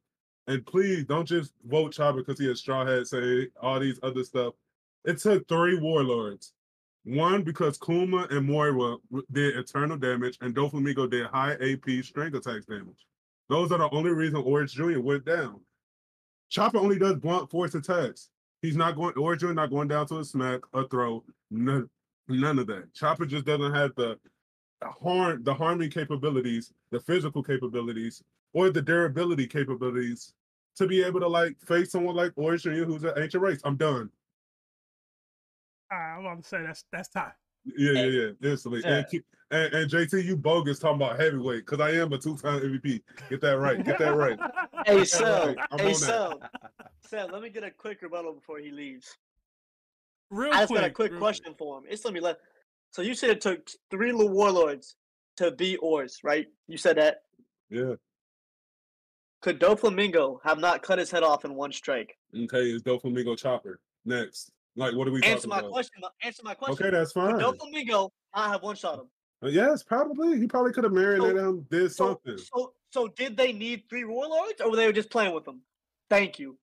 And 0.48 0.66
please 0.66 1.04
don't 1.04 1.28
just 1.28 1.52
vote 1.66 1.92
Chopper 1.92 2.20
because 2.20 2.40
he 2.40 2.48
has 2.48 2.60
straw 2.60 2.86
hat, 2.86 3.08
say 3.08 3.50
all 3.62 3.80
these 3.80 4.00
other 4.02 4.24
stuff. 4.24 4.54
It 5.04 5.18
took 5.18 5.48
three 5.48 5.78
warlords. 5.78 6.54
One 7.04 7.44
because 7.44 7.78
Kuma 7.78 8.28
and 8.30 8.46
Moria 8.46 8.98
did 9.32 9.58
eternal 9.58 9.98
damage, 9.98 10.38
and 10.42 10.54
Doflamingo 10.54 11.10
did 11.10 11.26
high 11.28 11.54
AP 11.54 12.04
strength 12.04 12.36
attacks 12.36 12.66
damage. 12.66 13.08
Those 13.50 13.72
are 13.72 13.80
the 13.80 13.90
only 13.90 14.12
reason 14.12 14.38
Orange 14.38 14.74
Jr. 14.74 15.00
went 15.00 15.26
down. 15.26 15.60
Chopper 16.50 16.78
only 16.78 17.00
does 17.00 17.16
blunt 17.16 17.50
force 17.50 17.76
attacks. 17.76 18.30
He's 18.62 18.76
not 18.76 18.96
going 18.96 19.18
Orange 19.18 19.42
Jr. 19.42 19.54
not 19.54 19.72
going 19.72 19.88
down 19.88 20.06
to 20.08 20.20
a 20.20 20.26
smack, 20.26 20.62
a 20.74 20.88
throw, 20.88 21.24
none, 21.50 21.90
none 22.28 22.60
of 22.60 22.68
that. 22.68 22.94
Chopper 22.94 23.26
just 23.26 23.46
doesn't 23.46 23.74
have 23.74 23.96
the 23.96 24.20
harm, 24.84 25.44
the 25.44 25.54
harming 25.54 25.90
capabilities, 25.90 26.72
the 26.92 27.00
physical 27.00 27.42
capabilities, 27.42 28.22
or 28.54 28.70
the 28.70 28.82
durability 28.82 29.48
capabilities 29.48 30.34
to 30.76 30.88
be 30.88 31.04
able 31.04 31.20
to 31.20 31.28
like 31.28 31.60
face 31.62 31.92
someone 31.92 32.16
like 32.16 32.32
Orange 32.36 32.64
Jr. 32.64 32.84
who's 32.84 33.04
an 33.04 33.14
ancient 33.18 33.42
race. 33.42 33.62
I'm 33.64 33.76
done. 33.76 34.10
I'm 35.92 36.26
about 36.26 36.42
to 36.42 36.48
say 36.48 36.62
that's 36.66 36.86
that's 36.92 37.10
time. 37.10 37.32
Yeah, 37.66 37.92
yeah, 37.92 38.06
yeah. 38.06 38.50
Instantly. 38.50 38.82
Yeah. 38.84 39.04
And, 39.12 39.24
and 39.52 39.74
and 39.74 39.92
JT, 39.92 40.24
you 40.24 40.36
bogus 40.38 40.80
talking 40.80 40.96
about 40.96 41.20
heavyweight 41.20 41.66
because 41.66 41.80
I 41.80 41.92
am 41.92 42.14
a 42.14 42.18
two-time 42.18 42.62
MVP. 42.62 43.02
Get 43.30 43.42
that 43.42 43.58
right. 43.60 43.84
Get 43.84 44.00
that 44.00 44.16
right. 44.16 44.40
Hey, 44.84 44.96
Get 44.96 45.00
that 45.02 45.08
Sel. 45.10 45.48
right. 45.48 45.58
Hey, 45.58 45.64
on 45.72 45.78
that. 45.88 45.96
Sel. 45.96 46.42
Sel, 47.08 47.30
let 47.32 47.44
me 47.44 47.50
get 47.50 47.64
a 47.64 47.70
quick 47.70 48.02
rebuttal 48.02 48.34
before 48.34 48.58
he 48.58 48.72
leaves. 48.72 49.16
Real 50.32 50.52
I 50.52 50.62
just 50.62 50.74
got 50.74 50.84
a 50.86 50.90
quick, 50.90 51.12
quick 51.12 51.20
question 51.20 51.54
for 51.56 51.78
him. 51.78 51.84
It's 51.88 52.04
let 52.04 52.16
me 52.16 52.20
let. 52.20 52.38
So 52.90 53.04
you 53.04 53.14
said 53.14 53.30
it 53.30 53.42
took 53.42 53.70
three 53.92 54.12
little 54.12 54.32
warlords 54.32 54.96
to 55.38 55.52
beat 55.52 55.78
Oars, 55.84 56.22
right? 56.24 56.48
You 56.68 56.78
said 56.78 56.98
that. 56.98 57.22
Yeah. 57.70 57.96
Could 59.42 59.60
Doflamingo 59.60 60.40
have 60.44 60.60
not 60.60 60.82
cut 60.84 61.00
his 61.00 61.12
head 61.12 61.24
off 61.24 61.46
in 61.46 61.54
one 61.56 61.72
strike? 61.72 62.18
Okay, 62.36 62.72
it's 62.72 62.84
Doflamingo 62.84 63.38
Chopper. 63.38 63.80
Next. 64.06 64.52
Like, 64.76 64.96
what 64.96 65.08
are 65.08 65.12
we 65.12 65.22
Answer 65.24 65.48
talking 65.48 65.50
my 65.50 65.60
about? 65.60 65.72
question. 65.72 66.02
Answer 66.24 66.42
my 66.44 66.54
question. 66.54 66.86
Okay, 66.86 66.96
that's 66.96 67.12
fine. 67.12 67.38
Could 67.38 67.60
Doflamingo 67.60 68.10
I 68.34 68.50
have 68.50 68.64
one 68.64 68.76
shot 68.76 69.00
him? 69.00 69.08
Uh, 69.44 69.48
Yes, 69.48 69.84
probably. 69.84 70.40
He 70.40 70.48
probably 70.48 70.72
could 70.72 70.84
have 70.84 70.94
marinated 70.94 71.38
him, 71.38 71.66
did 71.70 71.92
something. 71.92 72.38
So, 72.38 72.74
so 72.92 73.08
did 73.10 73.36
they 73.36 73.52
need 73.52 73.84
three 73.90 74.06
warlords, 74.06 74.62
or 74.62 74.70
were 74.70 74.76
they 74.76 74.92
just 74.92 75.10
playing 75.10 75.34
with 75.34 75.46
them? 75.46 75.62
Thank 76.10 76.40
you. 76.40 76.58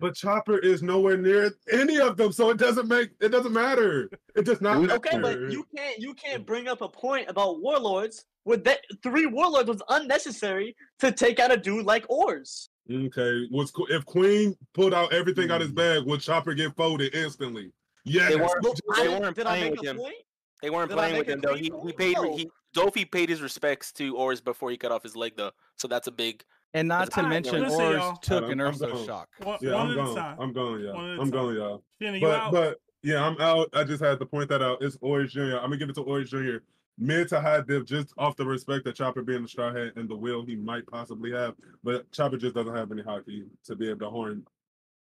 But 0.00 0.16
Chopper 0.16 0.58
is 0.58 0.82
nowhere 0.82 1.16
near 1.16 1.52
any 1.70 1.98
of 1.98 2.16
them, 2.16 2.32
so 2.32 2.50
it 2.50 2.56
doesn't 2.58 2.88
make 2.88 3.10
it 3.20 3.28
doesn't 3.28 3.52
matter. 3.52 4.10
It 4.34 4.44
does 4.44 4.60
not 4.60 4.80
matter. 4.80 4.94
Okay, 4.94 5.18
but 5.18 5.52
you 5.52 5.64
can't 5.76 5.98
you 5.98 6.14
can't 6.14 6.44
bring 6.44 6.66
up 6.68 6.80
a 6.80 6.88
point 6.88 7.28
about 7.30 7.60
warlords 7.60 8.24
where 8.42 8.56
that 8.58 8.80
three 9.02 9.26
warlords 9.26 9.68
was 9.68 9.82
unnecessary 9.90 10.74
to 10.98 11.12
take 11.12 11.38
out 11.38 11.52
a 11.52 11.56
dude 11.56 11.86
like 11.86 12.04
Oars. 12.08 12.70
Okay, 12.90 13.46
was 13.50 13.70
Qu- 13.70 13.86
if 13.88 14.04
Queen 14.04 14.54
pulled 14.74 14.92
out 14.92 15.12
everything 15.12 15.50
out 15.50 15.60
his 15.60 15.70
mm-hmm. 15.70 15.76
bag, 16.00 16.04
would 16.04 16.20
Chopper 16.20 16.52
get 16.54 16.76
folded 16.76 17.14
instantly? 17.14 17.72
Yes. 18.04 18.30
They 18.30 18.36
weren't, 18.36 18.62
they 18.96 19.06
I- 19.06 19.18
weren't 19.18 19.36
did 19.36 19.46
I 19.46 19.50
playing 19.58 19.64
make 19.72 19.80
with 19.80 19.88
a 19.88 19.90
him. 19.90 19.96
point? 19.98 20.14
They 20.62 20.70
weren't 20.70 20.88
Did 20.88 20.96
playing 20.96 21.18
with 21.18 21.28
him 21.28 21.40
though. 21.40 21.54
He 21.54 21.70
he 21.84 21.92
paid 21.92 22.14
No. 22.16 22.36
he 22.36 22.50
Doffy 22.74 23.04
paid 23.04 23.28
his 23.28 23.40
respects 23.42 23.92
to 23.92 24.16
Oars 24.16 24.40
before 24.40 24.70
he 24.70 24.76
cut 24.76 24.90
off 24.92 25.02
his 25.02 25.14
leg 25.14 25.32
though. 25.36 25.50
So 25.76 25.88
that's 25.88 26.06
a 26.08 26.12
big 26.12 26.42
And 26.72 26.88
not 26.88 27.10
to 27.12 27.20
a 27.20 27.28
mention, 27.28 27.62
difference. 27.62 27.74
Oars 27.74 27.96
y'all. 27.96 28.16
took 28.16 28.40
Hold 28.44 28.52
an 28.52 28.60
I'm 28.60 28.66
Urso 28.68 28.88
gone. 28.92 29.06
shock. 29.06 29.28
One, 29.42 29.58
Yeah, 29.60 29.74
one 29.74 29.88
I'm 29.90 29.94
going. 29.94 30.18
a 30.18 30.36
I'm 30.38 30.52
gone, 30.52 30.80
y'all. 30.80 30.94
One 30.94 31.10
at 31.12 31.18
a 31.18 31.20
I'm 31.22 31.30
going, 31.30 31.56
y'all. 31.56 31.82
Shannon, 32.00 32.20
But 32.20 32.50
but 32.50 32.80
yeah, 33.02 33.24
I'm 33.24 33.38
out. 33.40 33.68
I 33.74 33.84
just 33.84 34.02
had 34.02 34.18
to 34.18 34.26
point 34.26 34.48
that 34.48 34.62
out. 34.62 34.82
It's 34.82 34.96
Orange 35.02 35.32
Jr. 35.32 35.56
I'm 35.56 35.64
gonna 35.64 35.76
give 35.76 35.88
it 35.90 35.94
to 35.96 36.02
Orange 36.02 36.30
Jr. 36.30 36.56
Mid 36.96 37.28
to 37.30 37.40
high 37.40 37.60
dip, 37.60 37.86
just 37.86 38.12
off 38.16 38.36
the 38.36 38.44
respect 38.44 38.84
that 38.84 38.94
Chopper 38.94 39.22
being 39.22 39.42
the 39.42 39.48
straw 39.48 39.72
hat 39.72 39.94
and 39.96 40.08
the 40.08 40.14
will 40.14 40.44
he 40.44 40.54
might 40.54 40.86
possibly 40.86 41.32
have. 41.32 41.54
But 41.82 42.10
Chopper 42.12 42.36
just 42.36 42.54
doesn't 42.54 42.74
have 42.74 42.92
any 42.92 43.02
haki 43.02 43.46
to 43.64 43.74
be 43.74 43.90
able 43.90 44.00
to 44.00 44.10
horn 44.10 44.46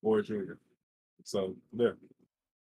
Orange 0.03 0.29
Jr. 0.29 0.55
So 1.25 1.55
there. 1.73 1.97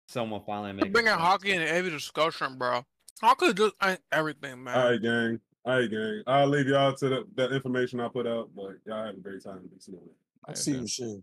Someone 0.07 0.41
finally 0.45 0.69
You 0.69 0.75
make 0.75 0.93
bringing 0.93 1.11
haki 1.11 1.49
into 1.49 1.67
every 1.67 1.91
discussion, 1.91 2.57
bro. 2.57 2.85
Haki 3.21 3.53
just 3.53 3.75
ain't 3.83 3.99
everything, 4.11 4.63
man. 4.63 4.77
All 4.77 4.91
right, 4.91 5.01
gang. 5.01 5.39
All 5.65 5.79
right, 5.79 5.91
gang. 5.91 6.23
I'll 6.25 6.47
leave 6.47 6.67
y'all 6.67 6.93
to 6.93 7.09
the, 7.09 7.27
that 7.35 7.51
information 7.51 7.99
I 7.99 8.07
put 8.07 8.27
out, 8.27 8.49
but 8.55 8.75
y'all 8.85 9.07
have 9.07 9.15
a 9.15 9.19
great 9.19 9.43
time. 9.43 9.59
Be 9.63 9.79
smooth. 9.79 9.99
I 10.45 10.53
see 10.53 10.71
you, 10.71 10.87
shit. 10.87 11.21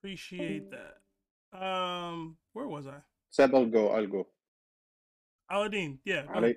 Appreciate 0.00 0.64
that. 0.72 0.96
Um, 1.56 2.36
where 2.54 2.66
was 2.66 2.88
I? 2.88 2.96
Seb, 3.30 3.54
I'll 3.54 3.66
go. 3.66 3.90
I'll 3.90 4.06
go. 4.06 4.26
Aladdin. 5.48 6.00
Yeah. 6.04 6.22
go 6.22 6.54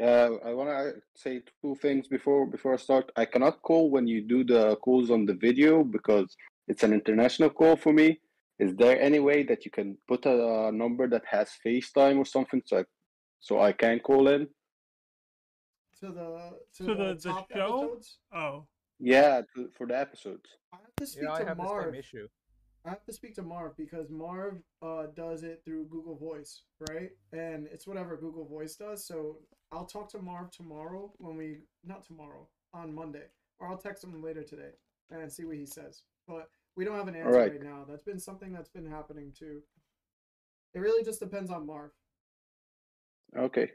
All 0.00 0.06
right. 0.06 0.30
Yeah, 0.42 0.48
I 0.50 0.54
want 0.54 0.70
to 0.70 1.00
say 1.14 1.42
two 1.62 1.74
things 1.76 2.08
before 2.08 2.46
before 2.46 2.74
I 2.74 2.76
start. 2.76 3.10
I 3.16 3.24
cannot 3.24 3.62
call 3.62 3.90
when 3.90 4.06
you 4.06 4.22
do 4.22 4.44
the 4.44 4.76
calls 4.76 5.10
on 5.10 5.26
the 5.26 5.34
video 5.34 5.84
because 5.84 6.36
it's 6.68 6.82
an 6.82 6.92
international 6.92 7.50
call 7.50 7.76
for 7.76 7.92
me. 7.92 8.20
Is 8.58 8.74
there 8.76 9.00
any 9.00 9.20
way 9.20 9.44
that 9.44 9.64
you 9.64 9.70
can 9.70 9.96
put 10.08 10.26
a, 10.26 10.70
number 10.72 11.08
that 11.08 11.22
has 11.30 11.50
FaceTime 11.64 12.18
or 12.18 12.24
something 12.24 12.60
so 12.66 12.78
I, 12.78 12.84
so 13.40 13.60
I 13.60 13.72
can 13.72 14.00
call 14.00 14.28
in? 14.28 14.48
To 16.00 16.06
the 16.06 16.50
to, 16.76 16.84
To 16.86 16.94
the, 16.94 16.94
the- 16.94 17.14
the 17.14 17.44
show? 17.54 17.82
episodes. 17.84 18.18
Oh. 18.34 18.66
Yeah, 19.00 19.42
to, 19.54 19.68
for 19.76 19.86
the 19.86 19.96
episodes. 19.96 20.48
I 20.72 20.76
have 20.78 20.94
to 20.96 21.06
speak 21.06 21.22
Yeah, 21.22 21.34
I 21.34 21.38
to 21.40 21.46
have 21.46 21.56
the 21.56 21.62
Marv. 21.62 21.84
same 21.84 21.94
issue. 21.94 22.28
I 22.84 22.90
have 22.90 23.04
to 23.04 23.12
speak 23.12 23.34
to 23.36 23.42
Marv 23.42 23.76
because 23.76 24.10
Marv 24.10 24.58
uh, 24.82 25.06
does 25.14 25.44
it 25.44 25.62
through 25.64 25.86
Google 25.86 26.16
Voice, 26.16 26.62
right? 26.90 27.10
And 27.32 27.68
it's 27.72 27.86
whatever 27.86 28.16
Google 28.16 28.44
Voice 28.46 28.74
does. 28.74 29.06
So 29.06 29.36
I'll 29.72 29.84
talk 29.86 30.08
to 30.10 30.18
Marv 30.22 30.50
tomorrow 30.50 31.12
when 31.18 31.36
we 31.36 31.58
not 31.84 32.04
tomorrow 32.04 32.48
on 32.72 32.94
Monday, 32.94 33.24
or 33.58 33.68
I'll 33.68 33.76
text 33.78 34.02
him 34.04 34.22
later 34.22 34.42
today 34.42 34.70
and 35.10 35.30
see 35.30 35.44
what 35.44 35.56
he 35.56 35.66
says. 35.66 36.02
But 36.26 36.48
we 36.76 36.84
don't 36.84 36.96
have 36.96 37.08
an 37.08 37.16
answer 37.16 37.28
Alright. 37.34 37.52
right 37.52 37.62
now. 37.62 37.84
That's 37.88 38.02
been 38.02 38.18
something 38.18 38.52
that's 38.52 38.68
been 38.70 38.86
happening 38.90 39.32
too. 39.38 39.60
It 40.74 40.80
really 40.80 41.04
just 41.04 41.20
depends 41.20 41.50
on 41.50 41.66
Marv. 41.66 41.90
Okay. 43.36 43.70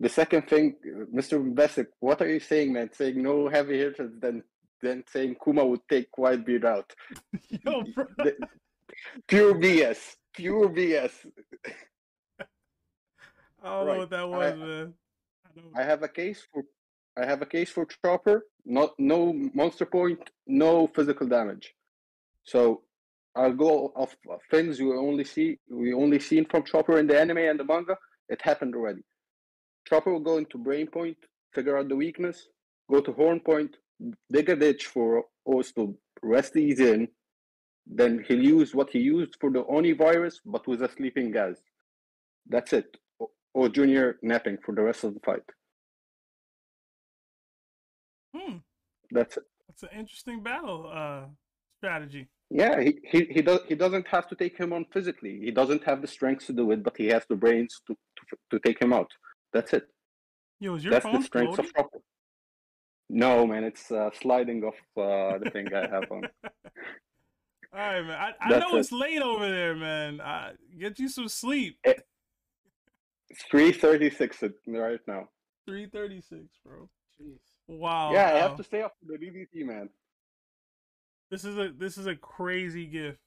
The 0.00 0.08
second 0.08 0.48
thing, 0.48 0.76
Mr. 1.14 1.52
Besic, 1.54 1.86
what 2.00 2.22
are 2.22 2.28
you 2.28 2.40
saying, 2.40 2.72
man? 2.72 2.90
Saying 2.92 3.22
no 3.22 3.48
heavy 3.48 3.78
hitters, 3.78 4.12
then 4.20 4.42
then 4.82 5.04
saying 5.12 5.36
Kuma 5.44 5.64
would 5.64 5.80
take 5.90 6.08
Whitebeard 6.18 6.64
out. 6.64 6.90
Yo, 7.66 7.82
bro. 7.94 8.06
Pure 9.28 9.54
BS. 9.56 10.16
Pure 10.34 10.70
BS. 10.70 11.12
I 13.62 13.68
don't 13.68 13.86
know 13.86 13.98
what 13.98 14.10
that 14.10 14.20
I- 14.20 14.24
was, 14.24 14.58
man. 14.58 14.94
I 15.74 15.82
have 15.82 16.02
a 16.02 16.08
case 16.08 16.46
for 16.52 16.64
I 17.16 17.26
have 17.26 17.42
a 17.42 17.46
case 17.46 17.70
for 17.70 17.86
Chopper. 17.86 18.46
Not 18.64 18.92
no 18.98 19.32
monster 19.54 19.86
point, 19.86 20.30
no 20.46 20.86
physical 20.86 21.26
damage. 21.26 21.74
So 22.44 22.82
I'll 23.36 23.52
go 23.52 23.92
off 23.96 24.16
of 24.28 24.40
things 24.50 24.80
we 24.80 24.92
only 24.92 25.24
see 25.24 25.58
we 25.68 25.92
only 25.92 26.20
seen 26.20 26.44
from 26.46 26.64
Chopper 26.64 26.98
in 26.98 27.06
the 27.06 27.18
anime 27.18 27.38
and 27.38 27.58
the 27.58 27.64
manga. 27.64 27.96
It 28.28 28.40
happened 28.42 28.74
already. 28.74 29.02
Chopper 29.88 30.12
will 30.12 30.20
go 30.20 30.38
into 30.38 30.58
Brain 30.58 30.86
Point, 30.86 31.16
figure 31.52 31.76
out 31.76 31.88
the 31.88 31.96
weakness, 31.96 32.48
go 32.88 33.00
to 33.00 33.12
Horn 33.12 33.40
Point, 33.40 33.76
dig 34.30 34.48
a 34.50 34.56
ditch 34.56 34.86
for 34.86 35.24
Oz 35.46 35.72
to 35.72 35.96
rest 36.22 36.56
easy 36.56 36.90
in. 36.92 37.08
Then 37.86 38.24
he'll 38.26 38.44
use 38.44 38.74
what 38.74 38.90
he 38.90 39.00
used 39.00 39.36
for 39.40 39.50
the 39.50 39.64
Oni 39.66 39.92
virus, 39.92 40.40
but 40.44 40.66
with 40.68 40.82
a 40.82 40.90
sleeping 40.90 41.32
gas. 41.32 41.56
That's 42.46 42.72
it. 42.72 42.96
Or 43.54 43.68
Junior 43.68 44.18
napping 44.22 44.58
for 44.64 44.74
the 44.74 44.82
rest 44.82 45.04
of 45.04 45.14
the 45.14 45.20
fight. 45.20 45.42
Hmm. 48.34 48.58
That's 49.10 49.36
it. 49.36 49.42
That's 49.68 49.82
an 49.82 49.98
interesting 49.98 50.42
battle 50.42 50.90
uh, 50.92 51.22
strategy. 51.78 52.28
Yeah, 52.50 52.80
he, 52.80 52.98
he, 53.04 53.24
he 53.30 53.42
does 53.42 53.60
he 53.68 53.74
doesn't 53.74 54.06
have 54.08 54.28
to 54.28 54.34
take 54.34 54.56
him 54.58 54.72
on 54.72 54.84
physically. 54.92 55.40
He 55.40 55.50
doesn't 55.50 55.84
have 55.84 56.00
the 56.02 56.08
strength 56.08 56.46
to 56.46 56.52
do 56.52 56.70
it, 56.72 56.82
but 56.82 56.96
he 56.96 57.06
has 57.06 57.24
the 57.28 57.36
brains 57.36 57.80
to 57.86 57.94
to, 57.94 58.36
to 58.50 58.58
take 58.60 58.80
him 58.80 58.92
out. 58.92 59.10
That's 59.52 59.72
it. 59.72 59.84
Yo, 60.60 60.74
is 60.74 60.84
your 60.84 60.92
That's 60.92 61.04
phone 61.04 61.20
the 61.20 61.22
strength 61.22 61.56
floating? 61.56 61.70
of 61.70 61.74
Chopper. 61.74 61.98
No, 63.08 63.46
man, 63.46 63.64
it's 63.64 63.90
uh, 63.90 64.10
sliding 64.20 64.62
off 64.62 64.74
uh, 64.96 65.38
the 65.38 65.50
thing 65.50 65.72
I 65.74 65.88
have 65.88 66.10
on. 66.10 66.28
All 67.72 67.78
right, 67.78 68.02
man. 68.02 68.18
I, 68.18 68.32
I 68.40 68.58
know 68.58 68.76
it. 68.76 68.80
it's 68.80 68.92
late 68.92 69.22
over 69.22 69.48
there, 69.48 69.74
man. 69.74 70.20
Uh, 70.20 70.50
get 70.78 70.98
you 70.98 71.08
some 71.08 71.28
sleep. 71.28 71.78
It's 71.84 72.02
three 73.50 73.72
thirty 73.72 74.10
six 74.10 74.42
right 74.66 75.00
now. 75.06 75.28
Three 75.66 75.86
thirty 75.86 76.20
six, 76.20 76.44
bro. 76.64 76.88
Jeez. 77.20 77.38
Wow. 77.68 78.12
yeah, 78.12 78.34
I 78.34 78.38
have 78.38 78.56
to 78.56 78.64
stay 78.64 78.82
up 78.82 78.94
for 78.98 79.12
the 79.12 79.24
DDT, 79.24 79.64
man. 79.64 79.88
This 81.30 81.44
is 81.44 81.56
a 81.56 81.70
this 81.76 81.96
is 81.96 82.06
a 82.06 82.16
crazy 82.16 82.86
gift. 82.86 83.20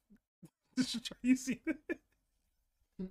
you 1.21 1.35
see 1.35 1.61
that? 1.65 1.75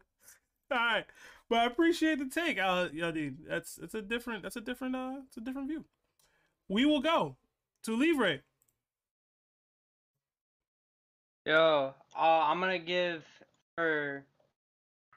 All 0.70 0.78
right, 0.78 1.04
but 1.48 1.58
I 1.58 1.66
appreciate 1.66 2.18
the 2.18 2.26
take, 2.26 2.58
uh, 2.58 2.88
Yadi. 2.88 3.34
That's 3.48 3.78
it's 3.78 3.94
a 3.94 4.02
different 4.02 4.42
that's 4.42 4.56
a 4.56 4.60
different 4.60 4.96
uh 4.96 5.16
it's 5.26 5.36
a 5.36 5.40
different 5.40 5.68
view. 5.68 5.84
We 6.68 6.84
will 6.84 7.00
go 7.00 7.36
to 7.84 7.96
Libre. 7.96 8.40
Yo, 11.44 11.94
uh, 12.16 12.20
I'm 12.20 12.60
gonna 12.60 12.78
give 12.78 13.24
for 13.76 14.24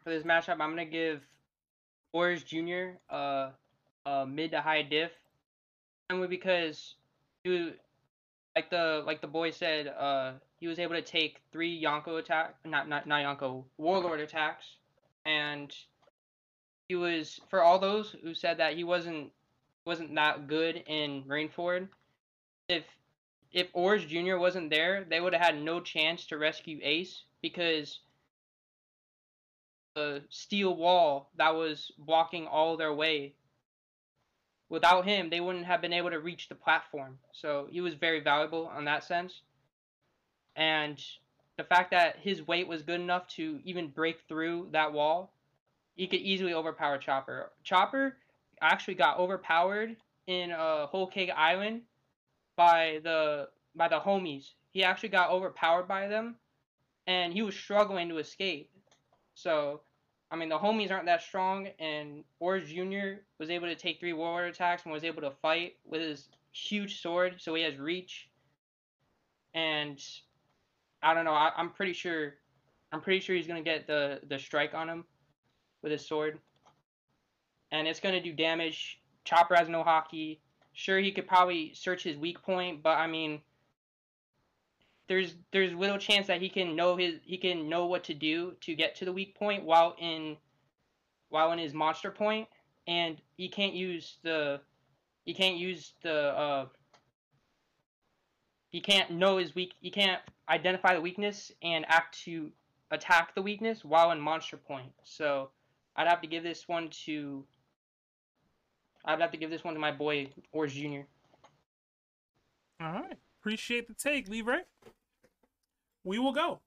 for 0.04 0.10
this 0.10 0.24
matchup. 0.24 0.60
I'm 0.60 0.70
gonna 0.70 0.86
give 0.86 1.22
Boris 2.16 2.44
Jr. 2.44 2.92
uh 3.10 3.50
uh 4.06 4.26
mid 4.26 4.52
to 4.52 4.62
high 4.62 4.84
diff, 4.84 5.12
only 6.10 6.30
because 6.30 6.96
he 7.44 7.74
like 8.56 8.70
the 8.70 9.04
like 9.06 9.20
the 9.20 9.28
boy 9.28 9.52
said 9.52 9.88
uh 9.88 10.32
he 10.58 10.70
was 10.70 10.80
able 10.80 10.96
to 10.96 11.02
take 11.02 11.42
three 11.52 11.84
Yonko 11.84 12.18
attack 12.18 12.56
not 12.64 12.88
not 12.88 13.06
not 13.06 13.22
Yonko 13.22 13.66
Warlord 13.78 14.22
attacks, 14.22 14.78
and 15.26 15.76
he 16.88 16.96
was 16.96 17.42
for 17.50 17.62
all 17.62 17.80
those 17.80 18.16
who 18.24 18.34
said 18.34 18.60
that 18.60 18.78
he 18.78 18.86
wasn't 18.86 19.30
wasn't 19.84 20.16
that 20.16 20.48
good 20.48 20.86
in 20.88 21.24
Rainford. 21.24 21.90
If 22.70 22.86
if 23.52 23.68
Oars 23.74 24.06
Jr. 24.06 24.38
wasn't 24.38 24.70
there, 24.70 25.04
they 25.04 25.20
would 25.20 25.34
have 25.34 25.42
had 25.42 25.62
no 25.62 25.82
chance 25.82 26.28
to 26.28 26.38
rescue 26.38 26.80
Ace 26.82 27.24
because 27.42 28.00
the 29.96 30.22
steel 30.30 30.76
wall 30.76 31.32
that 31.38 31.56
was 31.56 31.92
blocking 31.98 32.46
all 32.48 32.78
their 32.78 32.94
way. 32.94 33.34
Without 34.70 35.06
him, 35.06 35.30
they 35.30 35.40
wouldn't 35.40 35.66
have 35.66 35.82
been 35.82 35.94
able 35.94 36.10
to 36.10 36.20
reach 36.20 36.50
the 36.50 36.56
platform. 36.56 37.18
So 37.32 37.68
he 37.72 37.82
was 37.82 37.94
very 37.94 38.20
valuable 38.20 38.68
on 38.68 38.86
that 38.86 39.04
sense. 39.04 39.42
And 40.56 41.02
the 41.58 41.64
fact 41.64 41.92
that 41.92 42.18
his 42.20 42.46
weight 42.46 42.68
was 42.68 42.82
good 42.82 43.00
enough 43.00 43.28
to 43.30 43.60
even 43.64 43.88
break 43.88 44.18
through 44.28 44.70
that 44.72 44.92
wall, 44.92 45.32
he 45.96 46.08
could 46.08 46.20
easily 46.20 46.54
overpower 46.54 46.98
Chopper. 46.98 47.52
Chopper 47.64 48.18
actually 48.62 48.96
got 48.96 49.18
overpowered 49.18 49.96
in 50.28 50.52
uh, 50.52 50.88
Whole 50.88 51.08
Cake 51.08 51.32
Island 51.36 51.82
by 52.56 53.00
the 53.04 53.50
by 53.76 53.88
the 53.88 54.00
homies. 54.00 54.52
He 54.72 54.84
actually 54.84 55.10
got 55.10 55.30
overpowered 55.30 55.88
by 55.88 56.08
them, 56.08 56.36
and 57.08 57.34
he 57.34 57.42
was 57.42 57.56
struggling 57.56 58.10
to 58.10 58.18
escape. 58.18 58.70
So, 59.36 59.82
I 60.32 60.38
mean, 60.38 60.50
the 60.50 60.58
homies 60.58 60.92
aren't 60.92 61.06
that 61.06 61.22
strong, 61.22 61.68
and 61.80 62.24
Oars 62.40 62.70
Jr. 62.70 63.22
was 63.38 63.50
able 63.50 63.68
to 63.68 63.76
take 63.76 64.00
three 64.00 64.14
warlord 64.14 64.50
attacks 64.50 64.84
and 64.84 64.94
was 64.94 65.04
able 65.04 65.22
to 65.22 65.32
fight 65.42 65.74
with 65.86 66.02
his 66.02 66.30
huge 66.52 67.02
sword, 67.02 67.36
so 67.40 67.54
he 67.54 67.64
has 67.64 67.78
reach. 67.78 68.30
And 69.54 70.02
I 71.04 71.14
don't 71.14 71.26
know. 71.26 71.34
I, 71.34 71.52
I'm 71.56 71.70
pretty 71.70 71.94
sure. 71.94 72.34
I'm 72.92 73.02
pretty 73.02 73.20
sure 73.20 73.36
he's 73.36 73.48
gonna 73.48 73.62
get 73.62 73.88
the 73.88 74.22
the 74.28 74.40
strike 74.40 74.74
on 74.74 74.90
him 74.90 75.06
with 75.82 75.92
his 75.92 76.08
sword, 76.08 76.40
and 77.72 77.88
it's 77.88 78.00
gonna 78.00 78.22
do 78.22 78.34
damage. 78.34 79.02
Chopper 79.26 79.56
has 79.56 79.70
no 79.70 79.84
haki. 79.84 80.40
Sure, 80.74 81.00
he 81.00 81.12
could 81.12 81.28
probably 81.28 81.74
search 81.74 82.04
his 82.04 82.18
weak 82.18 82.42
point, 82.42 82.84
but 82.84 82.98
I 82.98 83.08
mean, 83.08 83.42
there's 85.08 85.36
there's 85.52 85.74
little 85.74 85.98
chance 85.98 86.28
that 86.28 86.42
he 86.42 86.50
can 86.50 86.76
know 86.76 86.96
his 86.96 87.16
he 87.24 87.38
can 87.38 87.70
know 87.70 87.86
what 87.86 88.04
to 88.06 88.14
do 88.14 88.54
to 88.62 88.76
get 88.76 88.96
to 88.96 89.06
the 89.06 89.12
weak 89.14 89.36
point 89.38 89.64
while 89.64 89.96
in 90.00 90.38
while 91.30 91.52
in 91.52 91.60
his 91.60 91.74
monster 91.74 92.12
point, 92.12 92.48
and 92.88 93.18
he 93.38 93.48
can't 93.48 93.74
use 93.74 94.18
the 94.24 94.60
he 95.26 95.34
can't 95.34 95.58
use 95.58 95.94
the 96.02 96.14
uh 96.14 96.66
he 98.72 98.82
can't 98.82 99.12
know 99.12 99.38
his 99.38 99.54
weak 99.56 99.74
he 99.80 99.92
can't 99.92 100.22
identify 100.50 100.94
the 100.94 101.02
weakness 101.02 101.52
and 101.62 101.86
act 101.88 102.20
to 102.24 102.52
attack 102.92 103.34
the 103.36 103.42
weakness 103.42 103.86
while 103.86 104.12
in 104.12 104.20
monster 104.20 104.58
point. 104.58 104.92
So 105.04 105.50
I'd 105.96 106.08
have 106.08 106.22
to 106.22 106.28
give 106.28 106.44
this 106.44 106.68
one 106.68 106.90
to 107.06 107.46
I'd 109.06 109.22
have 109.22 109.32
to 109.32 109.38
give 109.38 109.52
this 109.52 109.64
one 109.64 109.76
to 109.76 109.80
my 109.80 109.92
boy 109.92 110.30
Oars 110.52 110.74
Jr. 110.74 111.02
All 112.82 112.92
right. 112.92 113.18
Appreciate 113.40 113.88
the 113.88 113.94
take, 113.94 114.28
Libre. 114.28 114.64
We 116.06 116.20
will 116.20 116.34
go 116.34 116.62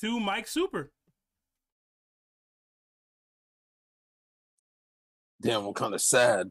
to 0.00 0.18
Mike 0.18 0.48
Super. 0.48 0.90
Damn, 5.40 5.66
I'm 5.66 5.74
kind 5.74 5.94
of 5.94 6.00
sad. 6.00 6.48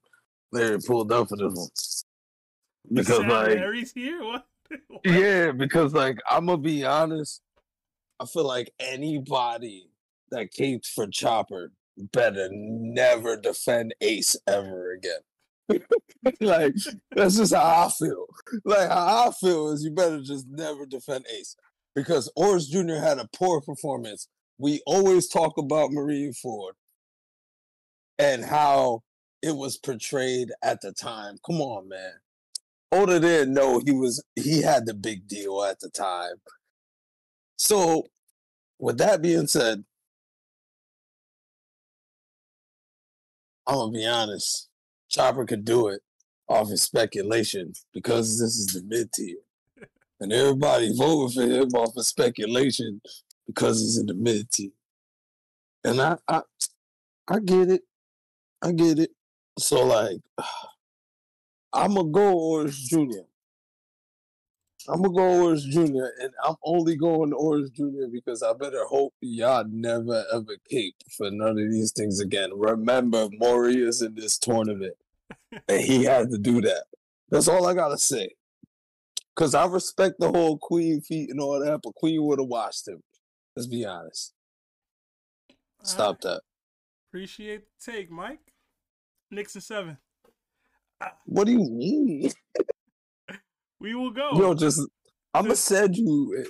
Larry 0.52 0.78
pulled 0.80 1.12
up 1.12 1.28
for 1.28 1.36
this 1.36 1.54
one 1.54 1.68
because 2.94 3.18
Sad 3.18 3.30
like 3.30 3.48
Larry's 3.50 3.92
here. 3.92 4.24
What? 4.24 4.46
Yeah, 5.06 5.52
because 5.52 5.94
like 5.94 6.20
I'm 6.30 6.46
gonna 6.46 6.58
be 6.58 6.86
honest, 6.86 7.42
I 8.20 8.26
feel 8.26 8.46
like 8.46 8.72
anybody 8.80 9.90
that 10.32 10.52
capes 10.52 10.90
for 10.90 11.08
Chopper 11.08 11.72
better 11.98 12.50
never 12.52 13.38
defend 13.38 13.96
Ace 14.02 14.36
ever 14.46 14.92
again. 14.92 15.82
like 16.42 16.74
that's 17.12 17.38
just 17.38 17.54
how 17.54 17.88
I 17.88 17.90
feel. 17.90 18.26
Like 18.66 18.90
how 18.90 19.30
I 19.30 19.32
feel 19.32 19.70
is 19.70 19.84
you 19.84 19.92
better 19.92 20.22
just 20.22 20.48
never 20.50 20.86
defend 20.86 21.26
Ace 21.34 21.56
because 21.98 22.32
Oris 22.36 22.68
Jr. 22.68 22.98
had 22.98 23.18
a 23.18 23.28
poor 23.36 23.60
performance. 23.60 24.28
We 24.60 24.84
always 24.86 25.28
talk 25.28 25.58
about 25.58 25.90
Marineford 25.90 26.74
and 28.20 28.46
how 28.46 29.02
it 29.42 29.56
was 29.56 29.80
portrayed 29.80 30.52
at 30.62 30.80
the 30.82 30.94
time. 30.94 31.38
Come 31.44 31.60
on, 31.60 31.90
man. 31.90 32.14
Older 32.92 33.20
didn't 33.20 33.56
know 33.56 33.82
he 33.84 33.92
was 33.92 34.24
he 34.36 34.62
had 34.62 34.86
the 34.86 34.94
big 34.94 35.28
deal 35.28 35.64
at 35.64 35.80
the 35.80 35.90
time. 35.90 36.36
So, 37.56 38.04
with 38.78 39.00
that 39.00 39.24
being 39.24 39.48
said, 39.48 39.84
I'm 43.66 43.74
gonna 43.74 43.92
be 43.92 44.06
honest. 44.06 44.70
Chopper 45.10 45.46
could 45.46 45.66
do 45.66 45.88
it 45.88 46.02
off 46.48 46.70
his 46.70 46.84
speculation 46.84 47.74
because 47.92 48.40
this 48.40 48.56
is 48.56 48.68
the 48.68 48.84
mid 48.84 49.12
tier, 49.12 49.38
and 50.20 50.34
everybody 50.34 50.94
voted 50.96 51.36
for 51.36 51.44
him 51.44 51.70
off 51.76 51.96
of 51.96 52.06
speculation 52.06 53.02
because 53.46 53.80
he's 53.80 53.98
in 53.98 54.08
the 54.08 54.14
mid 54.14 54.52
tier. 54.52 54.72
And 55.84 56.02
I, 56.02 56.18
I, 56.28 56.42
I 57.28 57.40
get 57.40 57.70
it. 57.70 57.82
I 58.62 58.72
get 58.72 59.00
it. 59.00 59.12
So 59.60 59.86
like, 59.86 60.20
I'm 61.74 61.96
gonna 61.96 62.10
go 62.10 62.40
Orange 62.40 62.90
Jr. 62.90 63.26
I'm 64.90 65.02
gonna 65.02 65.14
go 65.14 65.44
Orange 65.44 65.66
Jr. 65.66 66.08
and 66.22 66.32
I'm 66.46 66.56
only 66.64 66.96
going 66.96 67.34
Orange 67.34 67.72
Jr. 67.74 68.08
because 68.12 68.42
I 68.42 68.54
better 68.54 68.86
hope 68.86 69.14
y'all 69.20 69.66
never 69.70 70.24
ever 70.34 70.56
cape 70.70 70.96
for 71.16 71.30
none 71.30 71.60
of 71.60 71.72
these 71.72 71.92
things 71.92 72.20
again. 72.20 72.52
Remember, 72.56 73.28
Maury 73.34 73.76
is 73.76 74.02
in 74.02 74.16
this 74.16 74.38
tournament, 74.38 74.96
and 75.68 75.82
he 75.82 76.06
had 76.06 76.32
to 76.32 76.38
do 76.38 76.62
that. 76.62 76.86
That's 77.30 77.50
all 77.50 77.68
I 77.68 77.74
gotta 77.74 77.98
say. 77.98 78.32
Cause 79.38 79.54
I 79.54 79.68
respect 79.68 80.16
the 80.20 80.30
whole 80.30 80.58
Queen 80.58 81.00
feat 81.00 81.30
and 81.30 81.40
all 81.40 81.60
that, 81.60 81.80
but 81.84 81.94
Queen 81.94 82.24
would 82.24 82.40
have 82.40 82.48
watched 82.48 82.88
him. 82.88 83.04
Let's 83.56 83.68
be 83.68 83.86
honest. 83.86 84.34
Stop 85.84 86.22
that. 86.22 86.42
Appreciate 87.10 87.62
the 87.66 87.92
take, 87.92 88.10
Mike. 88.10 88.40
Nixon 89.30 89.62
seven. 89.62 89.98
What 91.26 91.46
do 91.46 91.52
you 91.54 91.70
mean? 91.70 92.32
We 93.80 93.94
will 93.94 94.10
go. 94.10 94.32
Yo, 94.34 94.56
just 94.56 94.82
I'm 95.36 95.44
gonna 95.44 95.56
send 95.56 95.96
you. 95.96 96.34
it. 96.40 96.50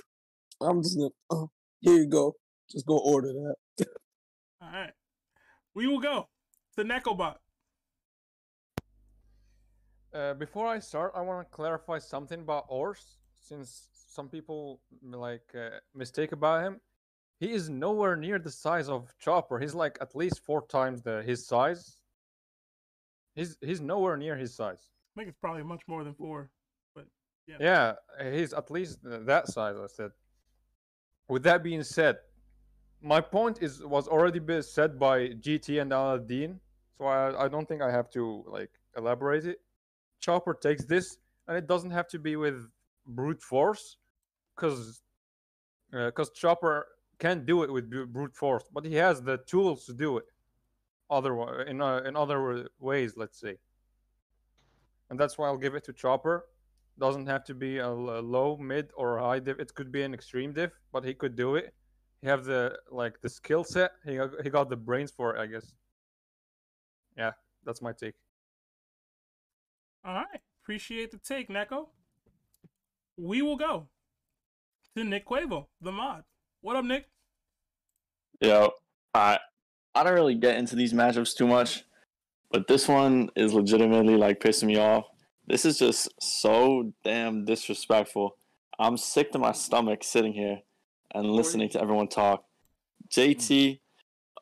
I'm 0.62 0.82
just 0.82 0.96
gonna. 0.96 1.10
Oh, 1.28 1.50
here 1.80 1.96
you 1.96 2.06
go. 2.06 2.34
Just 2.70 2.86
go 2.86 2.96
order 2.98 3.32
that. 3.32 3.86
All 4.62 4.70
right. 4.72 4.92
We 5.74 5.86
will 5.86 6.00
go 6.00 6.26
to 6.76 6.84
Nekobot. 6.84 7.34
Uh, 10.14 10.34
before 10.34 10.66
I 10.66 10.78
start, 10.78 11.12
I 11.14 11.20
want 11.20 11.46
to 11.46 11.54
clarify 11.54 11.98
something 11.98 12.40
about 12.40 12.64
Oars, 12.68 13.18
since 13.40 13.88
some 13.92 14.28
people 14.28 14.80
like 15.02 15.54
uh, 15.54 15.78
mistake 15.94 16.32
about 16.32 16.64
him. 16.64 16.80
He 17.40 17.52
is 17.52 17.68
nowhere 17.68 18.16
near 18.16 18.38
the 18.38 18.50
size 18.50 18.88
of 18.88 19.14
Chopper. 19.18 19.58
He's 19.58 19.74
like 19.74 19.96
at 20.00 20.16
least 20.16 20.40
four 20.44 20.66
times 20.66 21.02
the 21.02 21.22
his 21.22 21.46
size. 21.46 21.98
He's 23.34 23.56
he's 23.60 23.80
nowhere 23.80 24.16
near 24.16 24.36
his 24.36 24.56
size. 24.56 24.90
I 25.14 25.20
think 25.20 25.28
it's 25.28 25.38
probably 25.38 25.62
much 25.62 25.82
more 25.86 26.02
than 26.02 26.14
four, 26.14 26.50
but 26.94 27.06
yeah. 27.46 27.56
Yeah, 27.60 28.32
he's 28.32 28.52
at 28.52 28.70
least 28.70 28.98
that 29.04 29.48
size. 29.48 29.76
I 29.78 29.86
said. 29.86 30.10
With 31.28 31.42
that 31.42 31.62
being 31.62 31.82
said, 31.82 32.16
my 33.02 33.20
point 33.20 33.62
is 33.62 33.84
was 33.84 34.08
already 34.08 34.38
been 34.38 34.62
said 34.62 34.98
by 34.98 35.28
GT 35.28 35.80
and 35.80 35.92
Aladdin, 35.92 36.58
so 36.96 37.04
I 37.04 37.44
I 37.44 37.48
don't 37.48 37.68
think 37.68 37.82
I 37.82 37.90
have 37.90 38.10
to 38.10 38.44
like 38.48 38.70
elaborate 38.96 39.44
it. 39.44 39.60
Chopper 40.20 40.54
takes 40.54 40.84
this, 40.84 41.18
and 41.46 41.56
it 41.56 41.66
doesn't 41.66 41.90
have 41.90 42.08
to 42.08 42.18
be 42.18 42.36
with 42.36 42.68
brute 43.06 43.42
force, 43.42 43.96
because 44.54 45.02
because 45.90 46.30
Chopper 46.30 46.86
can 47.18 47.44
do 47.44 47.62
it 47.62 47.72
with 47.72 47.90
brute 48.12 48.34
force, 48.36 48.64
but 48.72 48.84
he 48.84 48.94
has 48.94 49.22
the 49.22 49.38
tools 49.46 49.84
to 49.86 49.92
do 49.92 50.18
it. 50.18 50.26
Other 51.10 51.62
in 51.62 51.80
uh, 51.80 52.02
in 52.04 52.16
other 52.16 52.68
ways, 52.78 53.14
let's 53.16 53.40
say. 53.40 53.56
And 55.10 55.18
that's 55.18 55.38
why 55.38 55.46
I'll 55.46 55.56
give 55.56 55.74
it 55.74 55.84
to 55.84 55.92
Chopper. 55.92 56.44
Doesn't 56.98 57.26
have 57.26 57.44
to 57.44 57.54
be 57.54 57.78
a 57.78 57.88
low, 57.88 58.56
mid, 58.58 58.90
or 58.94 59.18
high 59.18 59.38
diff. 59.38 59.58
It 59.58 59.74
could 59.74 59.90
be 59.90 60.02
an 60.02 60.12
extreme 60.12 60.52
diff, 60.52 60.72
but 60.92 61.04
he 61.04 61.14
could 61.14 61.34
do 61.34 61.54
it. 61.54 61.72
He 62.20 62.26
have 62.28 62.44
the 62.44 62.76
like 62.90 63.20
the 63.22 63.28
skill 63.28 63.64
set. 63.64 63.92
He 64.04 64.16
got, 64.16 64.30
he 64.42 64.50
got 64.50 64.68
the 64.68 64.76
brains 64.76 65.10
for 65.10 65.34
it, 65.34 65.40
I 65.40 65.46
guess. 65.46 65.72
Yeah, 67.16 67.32
that's 67.64 67.80
my 67.80 67.92
take. 67.92 68.14
All 70.08 70.14
right. 70.14 70.40
Appreciate 70.62 71.10
the 71.10 71.18
take, 71.18 71.50
Neko. 71.50 71.88
We 73.18 73.42
will 73.42 73.58
go 73.58 73.88
to 74.96 75.04
Nick 75.04 75.28
Quavo, 75.28 75.66
the 75.82 75.92
mod. 75.92 76.24
What 76.62 76.76
up, 76.76 76.86
Nick? 76.86 77.10
Yo, 78.40 78.70
I 79.12 79.38
I 79.94 80.02
don't 80.02 80.14
really 80.14 80.34
get 80.34 80.56
into 80.56 80.76
these 80.76 80.94
matchups 80.94 81.36
too 81.36 81.46
much, 81.46 81.84
but 82.50 82.66
this 82.68 82.88
one 82.88 83.28
is 83.36 83.52
legitimately 83.52 84.16
like 84.16 84.40
pissing 84.40 84.68
me 84.68 84.78
off. 84.78 85.04
This 85.46 85.66
is 85.66 85.78
just 85.78 86.08
so 86.18 86.94
damn 87.04 87.44
disrespectful. 87.44 88.38
I'm 88.78 88.96
sick 88.96 89.30
to 89.32 89.38
my 89.38 89.52
stomach 89.52 90.02
sitting 90.02 90.32
here 90.32 90.60
and 91.14 91.30
listening 91.30 91.68
to 91.70 91.82
everyone 91.82 92.08
talk. 92.08 92.44
JT, 93.10 93.80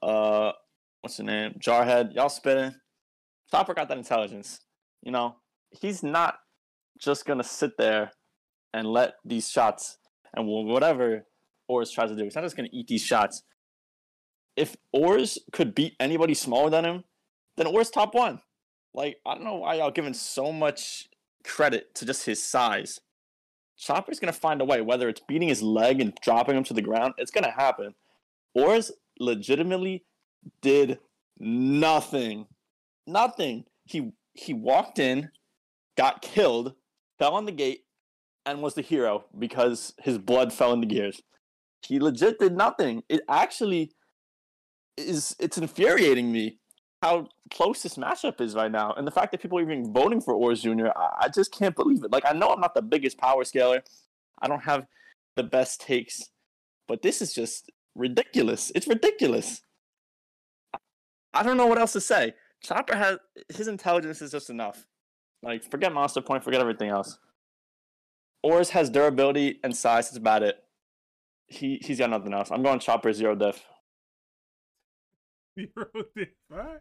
uh, 0.01 0.53
what's 1.01 1.19
your 1.19 1.27
name? 1.27 1.57
Jarhead, 1.59 2.15
y'all 2.15 2.29
spitting. 2.29 2.73
Chopper 3.51 3.75
got 3.75 3.89
that 3.89 3.99
intelligence. 3.99 4.61
You 5.03 5.11
know, 5.11 5.37
he's 5.71 6.03
not 6.03 6.39
just 6.99 7.25
gonna 7.25 7.45
sit 7.45 7.77
there 7.77 8.13
and 8.73 8.87
let 8.87 9.15
these 9.25 9.51
shots 9.51 9.99
and 10.35 10.47
whatever 10.47 11.27
Oars 11.69 11.91
tries 11.91 12.11
to 12.11 12.17
do. 12.17 12.25
He's 12.25 12.35
not 12.35 12.45
just 12.45 12.57
gonna 12.57 12.69
eat 12.73 12.89
these 12.89 13.03
shots. 13.03 13.43
If 14.57 14.77
Oars 14.93 15.39
could 15.53 15.75
beat 15.75 15.95
anybody 16.01 16.35
smaller 16.35 16.71
than 16.71 16.85
him, 16.85 17.05
then 17.57 17.67
Oars 17.67 17.91
top 17.91 18.15
one. 18.15 18.41
Like 18.95 19.19
I 19.27 19.35
don't 19.35 19.45
know 19.45 19.57
why 19.57 19.75
y'all 19.75 19.91
giving 19.91 20.15
so 20.15 20.53
much 20.53 21.09
credit 21.45 21.95
to 21.97 22.07
just 22.07 22.25
his 22.25 22.43
size. 22.43 23.01
Chopper's 23.77 24.19
gonna 24.19 24.33
find 24.33 24.61
a 24.61 24.65
way, 24.65 24.81
whether 24.81 25.09
it's 25.09 25.21
beating 25.29 25.49
his 25.49 25.63
leg 25.63 26.01
and 26.01 26.15
dropping 26.23 26.57
him 26.57 26.65
to 26.65 26.75
the 26.75 26.83
ground, 26.83 27.15
it's 27.19 27.31
gonna 27.31 27.51
happen. 27.51 27.95
Oars 28.55 28.91
legitimately 29.21 30.05
did 30.63 30.99
nothing. 31.39 32.47
Nothing. 33.07 33.65
He 33.85 34.13
he 34.33 34.55
walked 34.55 34.99
in, 34.99 35.31
got 35.97 36.23
killed, 36.23 36.75
fell 37.19 37.35
on 37.35 37.47
the 37.47 37.53
gate, 37.53 37.85
and 38.45 38.63
was 38.63 38.75
the 38.75 38.83
hero 38.83 39.25
because 39.37 39.93
his 39.99 40.19
blood 40.19 40.53
fell 40.53 40.73
into 40.73 40.87
gears. 40.87 41.21
He 41.87 41.99
legit 41.99 42.39
did 42.39 42.57
nothing. 42.57 43.03
It 43.09 43.21
actually 43.29 43.93
is 44.97 45.37
it's 45.39 45.59
infuriating 45.59 46.33
me 46.33 46.59
how 47.03 47.29
close 47.53 47.83
this 47.83 47.97
matchup 47.97 48.41
is 48.41 48.55
right 48.55 48.71
now. 48.71 48.93
And 48.93 49.07
the 49.07 49.11
fact 49.11 49.33
that 49.33 49.43
people 49.43 49.59
are 49.59 49.63
even 49.63 49.93
voting 49.93 50.21
for 50.21 50.35
Oars 50.35 50.63
Jr., 50.63 50.89
I, 50.97 51.09
I 51.23 51.29
just 51.29 51.53
can't 51.53 51.77
believe 51.77 52.03
it. 52.05 52.13
Like 52.13 52.25
I 52.27 52.33
know 52.33 52.49
I'm 52.49 52.61
not 52.61 52.75
the 52.75 52.83
biggest 52.83 53.19
power 53.19 53.45
scaler. 53.45 53.83
I 54.41 54.49
don't 54.49 54.63
have 54.63 54.87
the 55.35 55.43
best 55.43 55.81
takes, 55.81 56.31
but 56.89 57.03
this 57.03 57.21
is 57.21 57.35
just 57.35 57.71
ridiculous. 57.95 58.73
It's 58.75 58.87
ridiculous. 58.87 59.63
I 61.35 61.43
don't 61.43 61.57
know 61.57 61.67
what 61.67 61.79
else 61.79 61.93
to 61.93 62.01
say. 62.01 62.35
Chopper 62.63 62.97
has 62.97 63.19
his 63.55 63.69
intelligence 63.69 64.23
is 64.23 64.31
just 64.31 64.51
enough. 64.51 64.87
Like 65.43 65.65
forget 65.71 65.93
Monster 65.93 66.21
Point, 66.21 66.45
forget 66.45 66.61
everything 66.61 66.91
else. 66.91 67.19
Oars 68.43 68.71
has 68.71 68.91
durability 68.91 69.61
and 69.63 69.77
size. 69.77 70.07
That's 70.09 70.19
about 70.19 70.43
it. 70.43 70.57
He 71.47 71.81
he's 71.83 71.99
got 71.99 72.11
nothing 72.11 72.33
else. 72.35 72.51
I'm 72.51 72.63
going 72.63 72.79
Chopper 72.79 73.13
zero 73.13 73.35
diff. 73.35 73.65
Zero 75.59 75.87
diff. 76.15 76.29
All 76.53 76.59
right. 76.59 76.81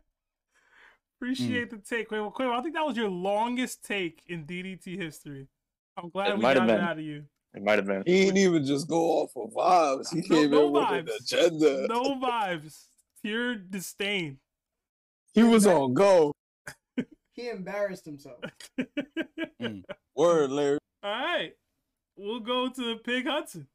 Appreciate 1.17 1.69
hmm. 1.69 1.77
the 1.77 1.81
take, 1.81 2.09
Quavo. 2.09 2.33
Quavo, 2.33 2.51
I 2.51 2.61
think 2.61 2.75
that 2.75 2.85
was 2.85 2.97
your 2.97 3.09
longest 3.09 3.85
take 3.85 4.21
in 4.27 4.45
DDT 4.45 4.97
history. 4.97 5.47
I'm 5.97 6.09
glad 6.09 6.31
It 6.31 6.35
we 6.35 6.41
might 6.41 6.55
got 6.55 6.63
have 6.63 6.69
it 6.69 6.73
been. 6.73 6.85
out 6.85 6.97
of 6.97 7.03
you. 7.05 7.23
It 7.53 7.63
might 7.63 7.77
have 7.79 7.85
been. 7.85 8.03
He 8.05 8.25
didn't 8.25 8.37
even 8.37 8.65
just 8.65 8.89
go 8.89 9.21
off 9.21 9.31
of 9.37 9.53
vibes. 9.53 10.13
He 10.13 10.17
No, 10.29 10.35
came 10.35 10.51
no 10.51 10.65
in 10.67 10.73
with 10.73 10.89
an 10.91 11.09
agenda. 11.21 11.87
No 11.87 12.03
vibes. 12.19 12.83
Pure 13.23 13.55
disdain. 13.55 14.39
He 15.33 15.43
was 15.43 15.65
on 15.65 15.93
go. 15.93 16.33
He 17.35 17.49
embarrassed 17.49 18.05
himself. 18.05 18.39
Word, 20.15 20.51
Larry. 20.51 20.79
All 21.03 21.11
right. 21.11 21.53
We'll 22.17 22.39
go 22.39 22.69
to 22.69 22.97
Pig 22.97 23.27
Hudson. 23.27 23.67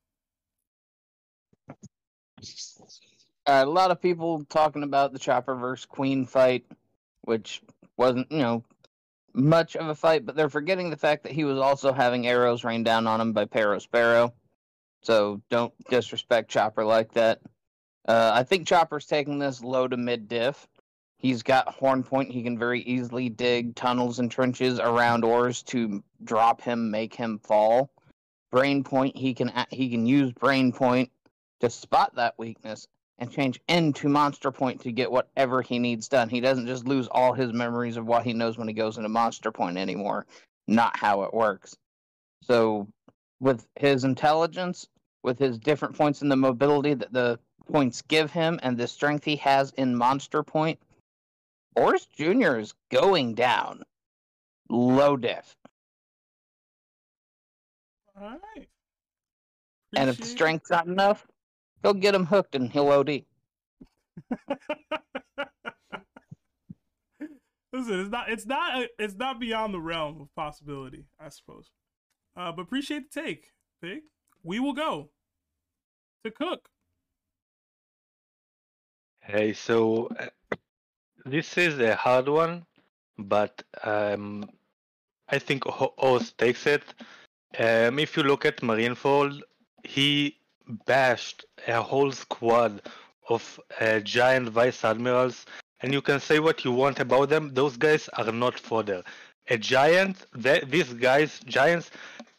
All 3.46 3.54
right, 3.54 3.66
a 3.66 3.70
lot 3.70 3.90
of 3.90 4.00
people 4.00 4.44
talking 4.48 4.82
about 4.82 5.12
the 5.12 5.18
Chopper 5.18 5.54
versus 5.54 5.84
Queen 5.84 6.24
fight, 6.24 6.64
which 7.22 7.62
wasn't, 7.96 8.30
you 8.32 8.38
know, 8.38 8.64
much 9.34 9.76
of 9.76 9.88
a 9.88 9.94
fight, 9.94 10.24
but 10.24 10.36
they're 10.36 10.48
forgetting 10.48 10.90
the 10.90 10.96
fact 10.96 11.22
that 11.24 11.32
he 11.32 11.44
was 11.44 11.58
also 11.58 11.92
having 11.92 12.26
arrows 12.26 12.64
rained 12.64 12.84
down 12.84 13.06
on 13.06 13.20
him 13.20 13.32
by 13.32 13.44
Perospero. 13.44 14.32
So 15.02 15.40
don't 15.50 15.72
disrespect 15.88 16.50
Chopper 16.50 16.84
like 16.84 17.12
that. 17.12 17.40
Uh, 18.06 18.30
I 18.34 18.42
think 18.42 18.66
Chopper's 18.66 19.06
taking 19.06 19.38
this 19.38 19.62
low 19.62 19.86
to 19.86 19.96
mid 19.96 20.28
diff. 20.28 20.66
He's 21.20 21.42
got 21.42 21.68
horn 21.74 22.02
point. 22.02 22.30
He 22.30 22.42
can 22.42 22.58
very 22.58 22.80
easily 22.80 23.28
dig 23.28 23.74
tunnels 23.74 24.20
and 24.20 24.30
trenches 24.30 24.80
around 24.80 25.22
Oars 25.22 25.62
to 25.64 26.02
drop 26.24 26.62
him, 26.62 26.90
make 26.90 27.14
him 27.14 27.38
fall. 27.38 27.90
Brain 28.50 28.82
point. 28.82 29.14
He 29.14 29.34
can 29.34 29.52
he 29.70 29.90
can 29.90 30.06
use 30.06 30.32
brain 30.32 30.72
point 30.72 31.10
to 31.60 31.68
spot 31.68 32.14
that 32.14 32.38
weakness 32.38 32.88
and 33.18 33.30
change 33.30 33.60
into 33.68 34.08
monster 34.08 34.50
point 34.50 34.80
to 34.80 34.92
get 34.92 35.12
whatever 35.12 35.60
he 35.60 35.78
needs 35.78 36.08
done. 36.08 36.30
He 36.30 36.40
doesn't 36.40 36.66
just 36.66 36.88
lose 36.88 37.06
all 37.08 37.34
his 37.34 37.52
memories 37.52 37.98
of 37.98 38.06
what 38.06 38.24
he 38.24 38.32
knows 38.32 38.56
when 38.56 38.66
he 38.66 38.72
goes 38.72 38.96
into 38.96 39.10
monster 39.10 39.52
point 39.52 39.76
anymore. 39.76 40.26
Not 40.66 40.96
how 40.96 41.24
it 41.24 41.34
works. 41.34 41.76
So, 42.44 42.88
with 43.40 43.66
his 43.76 44.04
intelligence, 44.04 44.88
with 45.22 45.38
his 45.38 45.58
different 45.58 45.98
points 45.98 46.22
in 46.22 46.30
the 46.30 46.36
mobility 46.36 46.94
that 46.94 47.12
the 47.12 47.38
points 47.70 48.00
give 48.00 48.32
him, 48.32 48.58
and 48.62 48.78
the 48.78 48.88
strength 48.88 49.24
he 49.26 49.36
has 49.36 49.70
in 49.76 49.94
monster 49.94 50.42
point, 50.42 50.80
Oars 51.76 52.06
Jr. 52.06 52.56
is 52.56 52.74
going 52.90 53.34
down. 53.34 53.82
Low 54.68 55.16
diff. 55.16 55.56
All 58.20 58.38
right. 58.56 58.68
And 59.96 60.10
if 60.10 60.18
the 60.18 60.26
strength's 60.26 60.70
not 60.70 60.86
enough, 60.86 61.26
he'll 61.82 61.94
get 61.94 62.14
him 62.14 62.26
hooked 62.26 62.54
and 62.54 62.70
he'll 62.70 62.88
OD. 62.90 63.08
Listen, 67.72 68.00
it's 68.00 68.10
not 68.10 68.30
it's 68.30 68.46
not 68.46 68.86
it's 68.98 69.14
not 69.14 69.38
beyond 69.40 69.72
the 69.72 69.80
realm 69.80 70.20
of 70.20 70.34
possibility, 70.34 71.06
I 71.18 71.28
suppose. 71.28 71.70
Uh, 72.36 72.52
but 72.52 72.62
appreciate 72.62 73.12
the 73.12 73.20
take, 73.20 73.52
Pig. 73.80 74.02
We 74.42 74.60
will 74.60 74.72
go 74.72 75.10
to 76.24 76.30
Cook. 76.30 76.68
Hey, 79.20 79.52
so 79.52 80.08
uh, 80.18 80.26
this 81.24 81.58
is 81.58 81.78
a 81.78 81.94
hard 81.94 82.28
one, 82.28 82.64
but 83.18 83.62
um, 83.84 84.48
I 85.28 85.38
think 85.38 85.64
Oz 85.98 86.32
takes 86.32 86.66
it. 86.66 86.82
Um, 87.58 87.98
if 87.98 88.16
you 88.16 88.22
look 88.22 88.44
at 88.44 88.58
Marineford, 88.58 89.40
he 89.84 90.36
bashed 90.86 91.44
a 91.66 91.82
whole 91.82 92.12
squad 92.12 92.82
of 93.28 93.60
uh, 93.80 94.00
giant 94.00 94.48
vice 94.48 94.84
admirals, 94.84 95.46
and 95.80 95.92
you 95.92 96.02
can 96.02 96.20
say 96.20 96.38
what 96.38 96.64
you 96.64 96.72
want 96.72 97.00
about 97.00 97.28
them. 97.28 97.54
Those 97.54 97.76
guys 97.76 98.08
are 98.14 98.32
not 98.32 98.58
fodder. 98.58 99.02
a 99.50 99.58
giant. 99.58 100.26
Th- 100.42 100.64
these 100.64 100.92
guys, 100.94 101.40
giants. 101.46 101.90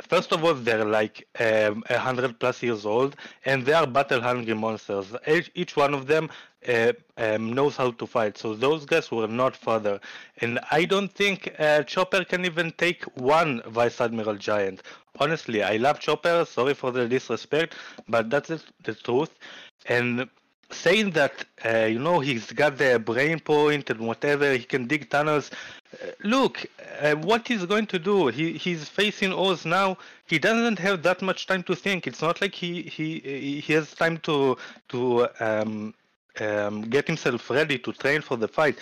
First 0.02 0.32
of 0.32 0.44
all, 0.44 0.56
they're 0.56 0.86
like 0.86 1.28
um, 1.40 1.84
a 1.90 1.98
hundred 1.98 2.40
plus 2.40 2.64
years 2.64 2.86
old, 2.86 3.16
and 3.46 3.66
they 3.66 3.74
are 3.74 3.86
battle-hungry 3.86 4.56
monsters. 4.56 5.14
Each, 5.28 5.52
each 5.54 5.76
one 5.76 5.94
of 5.94 6.08
them 6.08 6.30
uh, 6.68 6.94
um, 7.18 7.54
knows 7.54 7.76
how 7.76 7.92
to 7.92 8.06
fight. 8.06 8.38
So 8.38 8.54
those 8.54 8.86
guys 8.86 9.12
were 9.12 9.28
not 9.28 9.56
further, 9.56 10.00
and 10.38 10.60
I 10.72 10.86
don't 10.86 11.12
think 11.12 11.54
uh, 11.60 11.84
Chopper 11.84 12.24
can 12.24 12.46
even 12.46 12.72
take 12.78 13.04
one 13.18 13.62
Vice 13.68 14.00
Admiral 14.02 14.36
giant. 14.36 14.84
Honestly, 15.20 15.64
I 15.64 15.78
love 15.78 16.00
Chopper. 16.00 16.46
Sorry 16.46 16.74
for 16.74 16.92
the 16.92 17.08
disrespect, 17.08 17.76
but 18.08 18.30
that's 18.30 18.50
the, 18.84 18.94
truth. 18.94 19.32
And 19.88 20.30
saying 20.72 21.12
that 21.12 21.46
uh, 21.66 21.86
you 21.86 22.00
know 22.00 22.20
he's 22.20 22.52
got 22.54 22.78
the 22.78 22.98
brain 22.98 23.40
point 23.40 23.90
and 23.90 24.00
whatever 24.00 24.54
he 24.54 24.64
can 24.64 24.88
dig 24.88 25.10
tunnels 25.10 25.52
uh, 26.02 26.08
look 26.24 26.66
uh, 27.02 27.14
what 27.16 27.46
he's 27.46 27.66
going 27.66 27.86
to 27.86 28.00
do 28.00 28.28
he 28.28 28.54
he's 28.54 28.88
facing 28.88 29.34
oz 29.34 29.66
now 29.66 29.98
he 30.28 30.40
doesn't 30.40 30.80
have 30.80 31.04
that 31.04 31.22
much 31.22 31.46
time 31.46 31.62
to 31.62 31.76
think 31.76 32.08
it's 32.08 32.22
not 32.22 32.40
like 32.40 32.56
he 32.56 32.84
he 32.84 33.60
he 33.60 33.74
has 33.74 33.94
time 33.94 34.18
to 34.20 34.58
to 34.88 35.28
um, 35.42 35.94
um, 36.40 36.82
get 36.82 37.08
himself 37.08 37.50
ready 37.50 37.78
to 37.78 37.92
train 37.94 38.22
for 38.22 38.38
the 38.38 38.48
fight 38.48 38.78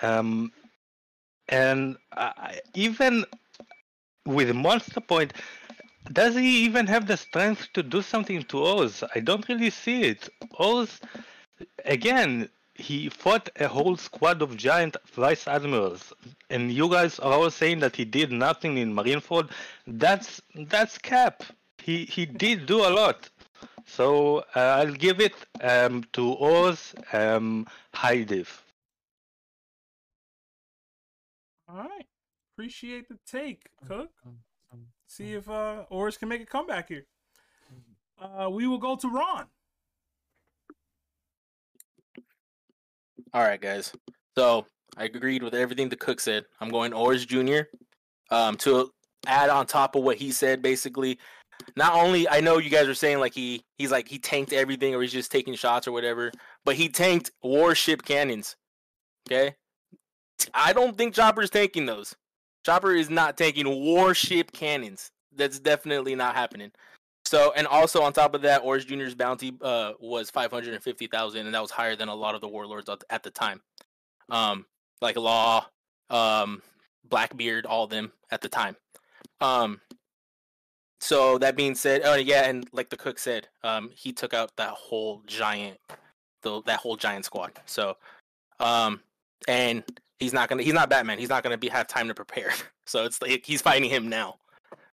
um, 0.00 0.52
and 1.48 1.96
I, 2.12 2.60
even 2.74 3.24
with 4.24 4.54
monster 4.54 5.00
point 5.00 5.32
does 6.12 6.34
he 6.36 6.64
even 6.64 6.86
have 6.86 7.06
the 7.06 7.16
strength 7.16 7.68
to 7.74 7.82
do 7.82 8.00
something 8.02 8.42
to 8.44 8.64
Oz? 8.64 9.02
I 9.14 9.20
don't 9.20 9.48
really 9.48 9.70
see 9.70 10.02
it. 10.02 10.28
Oz, 10.58 11.00
again, 11.84 12.48
he 12.74 13.08
fought 13.08 13.48
a 13.58 13.66
whole 13.68 13.96
squad 13.96 14.42
of 14.42 14.56
giant 14.56 14.96
vice 15.12 15.48
admirals, 15.48 16.12
and 16.50 16.70
you 16.70 16.88
guys 16.88 17.18
are 17.18 17.32
all 17.32 17.50
saying 17.50 17.80
that 17.80 17.96
he 17.96 18.04
did 18.04 18.30
nothing 18.30 18.76
in 18.78 18.94
Marineford. 18.94 19.50
That's 19.86 20.40
that's 20.54 20.98
cap. 20.98 21.42
He 21.82 22.04
he 22.04 22.26
did 22.26 22.66
do 22.66 22.86
a 22.86 22.90
lot. 22.90 23.30
So 23.86 24.38
uh, 24.54 24.60
I'll 24.78 24.92
give 24.92 25.20
it 25.20 25.34
um, 25.60 26.04
to 26.12 26.36
Oz 26.38 26.94
um, 27.12 27.66
high 27.94 28.22
div. 28.22 28.62
All 31.68 31.76
right. 31.76 32.06
Appreciate 32.54 33.08
the 33.08 33.18
take, 33.26 33.68
Cook. 33.86 34.10
See 35.08 35.34
if 35.34 35.48
uh 35.48 35.84
Oars 35.90 36.16
can 36.16 36.28
make 36.28 36.42
a 36.42 36.46
comeback 36.46 36.88
here. 36.88 37.06
Uh 38.20 38.50
we 38.50 38.66
will 38.66 38.78
go 38.78 38.96
to 38.96 39.08
Ron. 39.08 39.46
All 43.32 43.42
right, 43.42 43.60
guys. 43.60 43.92
So 44.36 44.66
I 44.96 45.04
agreed 45.04 45.42
with 45.42 45.54
everything 45.54 45.88
the 45.88 45.96
cook 45.96 46.20
said. 46.20 46.44
I'm 46.60 46.70
going 46.70 46.92
Orange 46.92 47.26
Jr. 47.26 47.60
Um, 48.30 48.56
to 48.58 48.90
add 49.26 49.50
on 49.50 49.66
top 49.66 49.94
of 49.94 50.02
what 50.02 50.16
he 50.16 50.32
said, 50.32 50.62
basically. 50.62 51.18
Not 51.76 51.94
only 51.94 52.28
I 52.28 52.40
know 52.40 52.58
you 52.58 52.70
guys 52.70 52.88
are 52.88 52.94
saying 52.94 53.18
like 53.18 53.34
he 53.34 53.64
he's 53.78 53.90
like 53.90 54.08
he 54.08 54.18
tanked 54.18 54.52
everything 54.52 54.94
or 54.94 55.02
he's 55.02 55.12
just 55.12 55.30
taking 55.30 55.54
shots 55.54 55.86
or 55.86 55.92
whatever, 55.92 56.32
but 56.64 56.76
he 56.76 56.88
tanked 56.88 57.30
warship 57.42 58.02
cannons. 58.02 58.56
Okay, 59.28 59.54
I 60.54 60.72
don't 60.72 60.96
think 60.96 61.14
Chopper's 61.14 61.50
tanking 61.50 61.86
those. 61.86 62.14
Chopper 62.64 62.94
is 62.94 63.10
not 63.10 63.36
tanking 63.36 63.68
warship 63.68 64.52
cannons. 64.52 65.10
That's 65.34 65.58
definitely 65.58 66.14
not 66.14 66.34
happening. 66.34 66.72
So, 67.24 67.52
and 67.56 67.66
also 67.66 68.02
on 68.02 68.12
top 68.12 68.34
of 68.34 68.42
that, 68.42 68.62
Orange 68.62 68.86
Junior's 68.86 69.14
bounty 69.14 69.52
uh, 69.60 69.92
was 70.00 70.30
five 70.30 70.52
hundred 70.52 70.74
and 70.74 70.82
fifty 70.82 71.08
thousand, 71.08 71.46
and 71.46 71.54
that 71.54 71.62
was 71.62 71.72
higher 71.72 71.96
than 71.96 72.08
a 72.08 72.14
lot 72.14 72.34
of 72.34 72.40
the 72.40 72.48
warlords 72.48 72.88
at- 72.88 73.02
at 73.10 73.22
the 73.24 73.30
time, 73.30 73.60
um, 74.30 74.64
like 75.00 75.16
Law, 75.16 75.66
um, 76.08 76.62
Blackbeard, 77.04 77.66
all 77.66 77.84
of 77.84 77.90
them 77.90 78.12
at 78.30 78.40
the 78.40 78.48
time. 78.48 78.76
Um, 79.40 79.80
so 81.00 81.38
that 81.38 81.56
being 81.56 81.74
said, 81.74 82.02
oh 82.04 82.14
yeah, 82.14 82.48
and 82.48 82.66
like 82.72 82.90
the 82.90 82.96
cook 82.96 83.18
said, 83.18 83.48
um, 83.62 83.90
he 83.94 84.12
took 84.12 84.32
out 84.34 84.56
that 84.56 84.70
whole 84.70 85.22
giant, 85.26 85.78
the 86.42 86.62
that 86.62 86.80
whole 86.80 86.96
giant 86.96 87.24
squad. 87.24 87.52
So, 87.66 87.96
um, 88.60 89.00
and 89.46 89.84
he's 90.18 90.32
not 90.32 90.48
gonna, 90.48 90.62
he's 90.62 90.74
not 90.74 90.88
Batman. 90.88 91.18
He's 91.18 91.28
not 91.28 91.42
gonna 91.42 91.58
be 91.58 91.68
have 91.68 91.86
time 91.86 92.08
to 92.08 92.14
prepare. 92.14 92.52
So 92.88 93.04
it's 93.04 93.20
like 93.20 93.44
he's 93.44 93.60
fighting 93.60 93.90
him 93.90 94.08
now. 94.08 94.36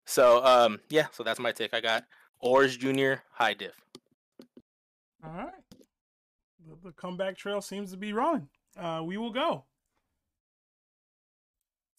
So 0.04 0.44
um, 0.44 0.80
yeah, 0.88 1.06
so 1.12 1.22
that's 1.22 1.38
my 1.38 1.52
take. 1.52 1.72
I 1.72 1.80
got 1.80 2.02
Orange 2.40 2.80
Junior 2.80 3.22
high 3.30 3.54
diff. 3.54 3.80
All 5.24 5.30
right. 5.30 5.52
The, 6.66 6.88
the 6.88 6.90
comeback 6.90 7.36
trail 7.36 7.60
seems 7.60 7.92
to 7.92 7.96
be 7.96 8.12
rolling. 8.12 8.48
Uh 8.76 9.02
we 9.04 9.16
will 9.16 9.30
go. 9.30 9.62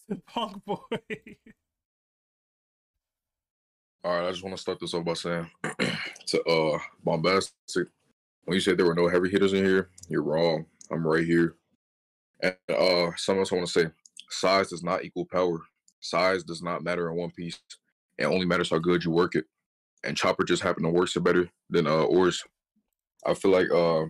Punk 0.27 0.65
Boy. 0.65 0.76
All 4.06 4.11
right, 4.11 4.27
I 4.27 4.30
just 4.30 4.44
want 4.44 4.56
to 4.56 4.61
start 4.61 4.80
this 4.80 4.94
off 4.94 5.03
by 5.03 5.14
saying 5.14 5.49
to 6.27 6.44
uh 6.44 6.77
bombastic. 7.03 7.88
When 8.44 8.53
you 8.53 8.60
said 8.61 8.77
there 8.77 8.86
were 8.86 8.94
no 8.94 9.07
heavy 9.07 9.32
hitters 9.32 9.53
in 9.53 9.65
here, 9.65 9.90
you're 10.07 10.22
wrong. 10.22 10.68
I'm 10.91 11.07
right 11.07 11.26
here. 11.26 11.56
And 12.44 12.56
uh 12.69 13.10
something 13.15 13.40
else 13.40 13.52
I 13.52 13.56
want 13.56 13.68
to 13.68 13.73
say. 13.73 13.90
Size 14.30 14.69
does 14.69 14.84
not 14.84 15.03
equal 15.03 15.26
power. 15.26 15.60
Size 16.02 16.44
does 16.44 16.61
not 16.61 16.84
matter 16.84 17.10
in 17.10 17.18
One 17.18 17.32
Piece. 17.32 17.60
It 18.19 18.26
only 18.26 18.45
matters 18.45 18.69
how 18.69 18.77
good 18.77 19.03
you 19.03 19.10
work 19.10 19.34
it. 19.34 19.45
And 20.03 20.15
Chopper 20.15 20.44
just 20.44 20.61
happened 20.61 20.86
to 20.86 20.91
work 20.91 21.10
it 21.15 21.23
better 21.23 21.49
than 21.72 21.88
uh 21.88 22.03
Oars. 22.03 22.44
I 23.26 23.34
feel 23.34 23.49
like 23.49 23.72
uh 23.72 24.06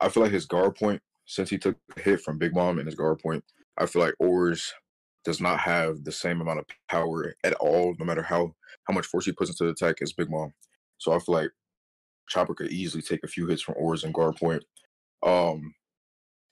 I 0.00 0.08
feel 0.08 0.24
like 0.24 0.32
his 0.32 0.46
guard 0.46 0.74
point, 0.74 1.00
since 1.26 1.48
he 1.48 1.58
took 1.58 1.76
a 1.96 2.00
hit 2.00 2.22
from 2.22 2.38
Big 2.38 2.56
Mom 2.56 2.80
and 2.80 2.88
his 2.88 2.96
guard 2.96 3.20
point, 3.20 3.44
I 3.78 3.86
feel 3.86 4.02
like 4.02 4.14
Oars 4.18 4.74
does 5.26 5.40
not 5.40 5.58
have 5.58 6.04
the 6.04 6.12
same 6.12 6.40
amount 6.40 6.60
of 6.60 6.66
power 6.88 7.34
at 7.42 7.52
all, 7.54 7.94
no 7.98 8.04
matter 8.06 8.22
how 8.22 8.54
how 8.84 8.94
much 8.94 9.06
force 9.06 9.26
he 9.26 9.32
puts 9.32 9.50
into 9.50 9.64
the 9.64 9.70
attack 9.70 10.00
as 10.00 10.12
Big 10.12 10.30
Mom. 10.30 10.54
So 10.98 11.12
I 11.12 11.18
feel 11.18 11.34
like 11.34 11.50
Chopper 12.28 12.54
could 12.54 12.70
easily 12.70 13.02
take 13.02 13.24
a 13.24 13.28
few 13.28 13.46
hits 13.48 13.60
from 13.60 13.74
Oars 13.76 14.04
and 14.04 14.14
guard 14.14 14.36
point. 14.36 14.64
Um 15.24 15.74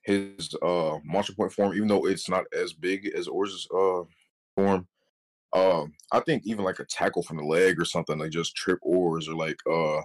his 0.02 0.54
uh 0.60 0.98
monster 1.04 1.34
point 1.34 1.52
form, 1.52 1.74
even 1.74 1.86
though 1.88 2.06
it's 2.06 2.28
not 2.28 2.44
as 2.52 2.72
big 2.72 3.06
as 3.16 3.28
Oars' 3.28 3.68
uh 3.72 4.02
form, 4.56 4.88
um, 5.52 5.92
I 6.12 6.20
think 6.20 6.42
even 6.44 6.64
like 6.64 6.80
a 6.80 6.84
tackle 6.84 7.22
from 7.22 7.36
the 7.36 7.44
leg 7.44 7.80
or 7.80 7.84
something, 7.84 8.18
like 8.18 8.32
just 8.32 8.56
trip 8.56 8.80
oars 8.82 9.28
or 9.28 9.36
like 9.36 9.60
uh 9.70 9.98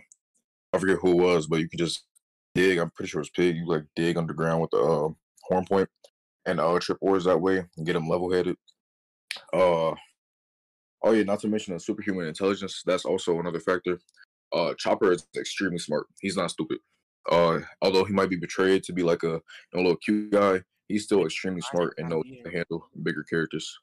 I 0.74 0.78
forget 0.80 1.00
who 1.02 1.12
it 1.14 1.24
was, 1.24 1.48
but 1.48 1.60
you 1.60 1.68
can 1.68 1.80
just 1.80 2.06
dig. 2.54 2.78
I'm 2.78 2.92
pretty 2.92 3.10
sure 3.10 3.22
it's 3.22 3.32
pig. 3.32 3.56
You 3.56 3.68
like 3.68 3.86
dig 3.96 4.16
underground 4.16 4.62
with 4.62 4.70
the 4.70 4.78
uh, 4.78 5.10
horn 5.48 5.66
point 5.66 5.90
and 6.46 6.60
uh 6.60 6.80
trip 6.80 6.98
oars 7.02 7.26
that 7.26 7.40
way 7.42 7.66
and 7.78 7.86
get 7.86 7.94
them 7.94 8.08
level 8.10 8.32
headed. 8.32 8.58
Uh 9.54 9.94
oh 11.04 11.12
yeah, 11.12 11.24
not 11.24 11.40
to 11.42 11.48
mention 11.48 11.74
the 11.74 11.80
superhuman 11.80 12.28
intelligence. 12.28 12.84
That's 12.86 13.06
also 13.06 13.40
another 13.40 13.60
factor. 13.60 14.00
Uh 14.54 14.74
Chopper 14.78 15.12
is 15.12 15.28
extremely 15.38 15.80
smart. 15.80 16.08
He's 16.22 16.38
not 16.38 16.52
stupid. 16.52 16.80
Uh 17.32 17.60
although 17.82 18.06
he 18.06 18.14
might 18.14 18.30
be 18.30 18.36
betrayed 18.36 18.84
to 18.84 18.94
be 18.94 19.04
like 19.04 19.24
a 19.24 19.28
you 19.28 19.42
know, 19.74 19.82
little 19.82 19.98
cute 19.98 20.32
guy, 20.32 20.62
he's 20.88 21.06
still 21.06 21.26
extremely 21.26 21.62
smart 21.62 21.94
and 21.98 22.10
knows 22.10 22.24
how 22.44 22.50
to 22.50 22.56
handle 22.58 22.90
bigger 23.04 23.24
characters. 23.24 23.78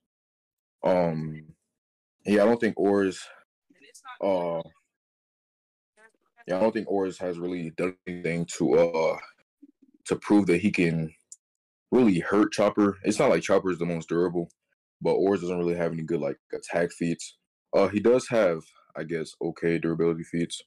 Um 0.85 1.55
yeah, 2.27 2.43
I 2.43 2.47
don't 2.47 2.61
think 2.61 2.79
Oars 2.79 3.21
uh 4.21 4.63
yeah, 6.47 6.57
I 6.59 6.61
don't 6.61 6.73
think 6.73 6.91
Oars 6.91 7.19
has 7.19 7.39
really 7.39 7.71
done 7.71 7.97
anything 8.07 8.47
to 8.57 8.75
uh 8.79 9.19
to 10.07 10.17
prove 10.17 10.47
that 10.49 10.59
he 10.61 10.73
can 10.73 11.15
really 11.93 12.21
hurt 12.21 12.53
Chopper. 12.53 12.99
It's 13.05 13.19
not 13.19 13.31
like 13.31 13.43
Chopper 13.43 13.71
is 13.71 13.79
the 13.79 13.87
most 13.87 14.09
durable, 14.09 14.49
but 15.01 15.13
Oars 15.13 15.41
doesn't 15.41 15.59
really 15.59 15.77
have 15.77 15.93
any 15.93 16.03
good 16.03 16.21
like 16.21 16.37
attack 16.53 16.91
feats. 16.93 17.37
Uh 17.75 17.89
he 17.89 18.01
does 18.01 18.29
have, 18.29 18.63
I 18.97 19.05
guess, 19.05 19.33
okay 19.43 19.79
durability 19.79 20.25
feats. 20.25 20.61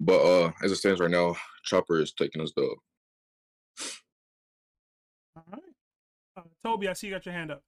But 0.00 0.20
uh 0.20 0.52
as 0.62 0.72
it 0.72 0.76
stands 0.76 1.00
right 1.00 1.10
now, 1.10 1.36
Chopper 1.64 2.00
is 2.00 2.12
taking 2.12 2.42
us 2.42 2.52
dub. 2.56 2.66
All 5.36 5.44
right. 5.52 5.62
Uh, 6.36 6.42
Toby, 6.64 6.88
I 6.88 6.92
see 6.92 7.08
you 7.08 7.12
got 7.12 7.26
your 7.26 7.34
hand 7.34 7.50
up. 7.50 7.62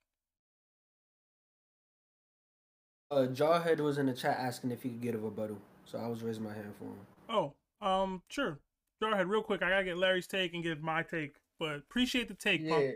Uh, 3.10 3.26
Jawhead 3.26 3.80
was 3.80 3.98
in 3.98 4.06
the 4.06 4.12
chat 4.12 4.36
asking 4.38 4.70
if 4.70 4.82
he 4.82 4.90
could 4.90 5.00
get 5.00 5.14
a 5.16 5.18
rebuttal, 5.18 5.58
so 5.84 5.98
I 5.98 6.06
was 6.06 6.22
raising 6.22 6.44
my 6.44 6.52
hand 6.52 6.72
for 6.78 6.84
him. 6.84 7.06
Oh, 7.28 7.52
um, 7.84 8.22
sure. 8.28 8.60
Go 9.02 9.12
ahead, 9.12 9.26
real 9.26 9.42
quick. 9.42 9.62
I 9.62 9.70
gotta 9.70 9.84
get 9.84 9.96
Larry's 9.96 10.28
take 10.28 10.54
and 10.54 10.62
give 10.62 10.80
my 10.80 11.02
take, 11.02 11.34
but 11.60 11.76
appreciate 11.76 12.26
the 12.26 12.34
take. 12.34 12.62
Yeah. 12.64 12.90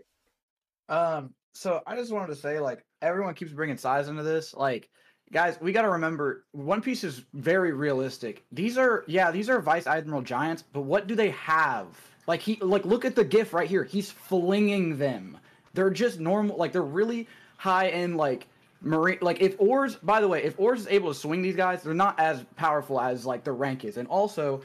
Um. 0.89 1.35
So 1.57 1.83
I 1.87 1.95
just 1.95 2.11
wanted 2.11 2.35
to 2.35 2.35
say, 2.35 2.59
like, 2.59 2.85
everyone 3.01 3.35
keeps 3.35 3.53
bringing 3.53 3.77
size 3.77 4.09
into 4.09 4.25
this. 4.25 4.55
Like, 4.55 4.91
guys, 5.33 5.57
we 5.61 5.71
got 5.71 5.83
to 5.83 5.91
remember, 5.91 6.47
One 6.51 6.81
Piece 6.81 7.05
is 7.05 7.23
very 7.33 7.71
realistic. 7.71 8.45
These 8.51 8.77
are, 8.77 9.05
yeah, 9.07 9.31
these 9.31 9.49
are 9.49 9.61
Vice 9.61 9.87
Admiral 9.87 10.23
giants, 10.23 10.65
but 10.73 10.81
what 10.81 11.07
do 11.07 11.15
they 11.15 11.31
have? 11.31 11.87
Like 12.27 12.41
he, 12.41 12.57
like, 12.57 12.85
look 12.85 13.05
at 13.05 13.15
the 13.15 13.23
GIF 13.23 13.55
right 13.55 13.69
here. 13.69 13.85
He's 13.85 14.11
flinging 14.11 14.99
them. 14.99 15.39
They're 15.75 15.91
just 15.91 16.19
normal. 16.19 16.57
Like, 16.57 16.73
they're 16.73 16.83
really 16.83 17.29
high 17.57 17.91
end, 17.91 18.17
like 18.17 18.49
marine. 18.81 19.19
Like, 19.21 19.41
if 19.41 19.55
Oars, 19.61 19.95
by 19.95 20.21
the 20.21 20.27
way, 20.27 20.43
if 20.43 20.59
Oars 20.59 20.81
is 20.81 20.89
able 20.89 21.13
to 21.13 21.19
swing 21.19 21.41
these 21.41 21.55
guys, 21.55 21.85
they're 21.85 21.95
not 21.95 22.19
as 22.19 22.45
powerful 22.57 23.01
as 23.01 23.25
like 23.25 23.45
the 23.45 23.53
rank 23.53 23.85
is. 23.85 23.97
And 23.97 24.09
also, 24.09 24.63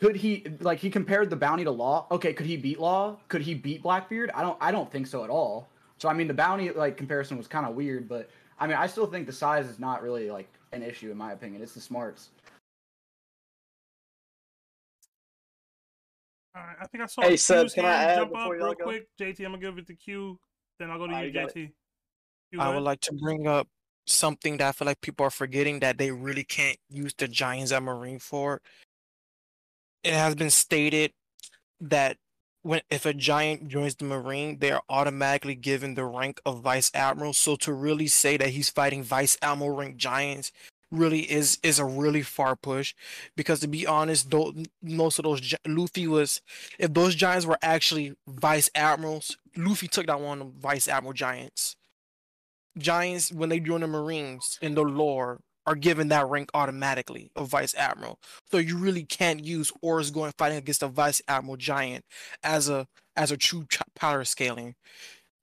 could 0.00 0.16
he 0.16 0.44
like 0.60 0.78
he 0.78 0.90
compared 0.90 1.28
the 1.28 1.36
bounty 1.36 1.64
to 1.64 1.70
Law? 1.70 2.06
Okay, 2.10 2.32
could 2.32 2.46
he 2.46 2.56
beat 2.56 2.80
Law? 2.80 3.18
Could 3.28 3.42
he 3.42 3.54
beat 3.54 3.82
Blackbeard? 3.82 4.30
I 4.34 4.42
don't 4.42 4.56
I 4.60 4.72
don't 4.72 4.90
think 4.90 5.06
so 5.06 5.24
at 5.24 5.30
all. 5.30 5.68
So 5.98 6.08
I 6.08 6.14
mean, 6.14 6.26
the 6.26 6.34
bounty 6.34 6.70
like 6.70 6.96
comparison 6.96 7.36
was 7.36 7.46
kind 7.46 7.66
of 7.66 7.74
weird, 7.74 8.08
but 8.08 8.30
I 8.58 8.66
mean, 8.66 8.76
I 8.76 8.86
still 8.86 9.06
think 9.06 9.26
the 9.26 9.32
size 9.32 9.66
is 9.66 9.78
not 9.78 10.02
really 10.02 10.30
like 10.30 10.48
an 10.72 10.82
issue 10.82 11.10
in 11.10 11.18
my 11.18 11.32
opinion. 11.32 11.62
It's 11.62 11.74
the 11.74 11.80
smarts. 11.80 12.30
All 16.56 16.62
right, 16.62 16.76
I 16.80 16.86
think 16.86 17.04
I 17.04 17.06
saw. 17.06 17.22
Hey, 17.22 17.30
Q's 17.30 17.44
Seb, 17.44 17.70
can 17.72 17.84
I 17.84 17.92
hand 17.92 18.10
add 18.10 18.16
jump 18.16 18.36
up 18.36 18.50
real 18.50 18.74
go? 18.74 18.84
quick. 18.84 19.06
JT, 19.20 19.44
I'm 19.44 19.52
gonna 19.52 19.58
give 19.58 19.78
it 19.78 19.86
to 19.86 19.94
Q. 19.94 20.38
Then 20.78 20.90
I'll 20.90 20.98
go 20.98 21.06
to 21.06 21.12
Alright, 21.12 21.32
you, 21.32 21.40
you 21.40 21.46
JT. 21.46 21.52
Q, 22.52 22.60
I 22.60 22.68
go 22.68 22.74
would 22.74 22.84
like 22.84 23.00
to 23.02 23.12
bring 23.12 23.46
up 23.46 23.68
something 24.06 24.56
that 24.56 24.68
I 24.68 24.72
feel 24.72 24.86
like 24.86 25.00
people 25.02 25.26
are 25.26 25.30
forgetting 25.30 25.80
that 25.80 25.98
they 25.98 26.10
really 26.10 26.42
can't 26.42 26.78
use 26.88 27.12
the 27.16 27.28
Giants 27.28 27.70
at 27.70 27.82
Marineford. 27.82 28.58
It 30.02 30.14
has 30.14 30.34
been 30.34 30.50
stated 30.50 31.12
that 31.80 32.16
when 32.62 32.82
if 32.90 33.06
a 33.06 33.14
giant 33.14 33.68
joins 33.68 33.94
the 33.94 34.04
Marine, 34.04 34.58
they 34.58 34.70
are 34.70 34.82
automatically 34.88 35.54
given 35.54 35.94
the 35.94 36.04
rank 36.04 36.40
of 36.44 36.60
Vice 36.60 36.90
Admiral. 36.94 37.32
So 37.32 37.56
to 37.56 37.72
really 37.72 38.06
say 38.06 38.36
that 38.36 38.50
he's 38.50 38.70
fighting 38.70 39.02
Vice 39.02 39.38
Admiral 39.42 39.76
rank 39.76 39.96
giants 39.96 40.52
really 40.90 41.20
is 41.20 41.58
is 41.62 41.78
a 41.78 41.84
really 41.84 42.22
far 42.22 42.56
push 42.56 42.94
because 43.36 43.60
to 43.60 43.68
be 43.68 43.86
honest 43.86 44.30
though 44.30 44.52
most 44.82 45.18
of 45.18 45.22
those 45.22 45.54
luffy 45.66 46.06
was 46.06 46.40
if 46.78 46.92
those 46.92 47.14
giants 47.14 47.46
were 47.46 47.58
actually 47.62 48.12
vice 48.26 48.68
admirals 48.74 49.36
luffy 49.56 49.86
took 49.86 50.06
down 50.06 50.22
one 50.22 50.40
of 50.42 50.48
vice 50.54 50.88
admiral 50.88 51.12
giants 51.12 51.76
giants 52.76 53.30
when 53.30 53.48
they 53.48 53.60
join 53.60 53.82
the 53.82 53.86
marines 53.86 54.58
in 54.60 54.74
the 54.74 54.82
lore 54.82 55.40
are 55.66 55.74
given 55.74 56.08
that 56.08 56.26
rank 56.28 56.50
automatically 56.54 57.30
of 57.36 57.48
vice 57.48 57.74
admiral 57.74 58.18
so 58.50 58.58
you 58.58 58.76
really 58.78 59.04
can't 59.04 59.44
use 59.44 59.70
oars 59.82 60.10
going 60.10 60.32
fighting 60.38 60.58
against 60.58 60.82
a 60.82 60.88
vice 60.88 61.20
admiral 61.28 61.56
giant 61.56 62.04
as 62.42 62.68
a 62.68 62.86
as 63.16 63.30
a 63.30 63.36
true 63.36 63.64
ch- 63.70 63.78
power 63.94 64.24
scaling 64.24 64.74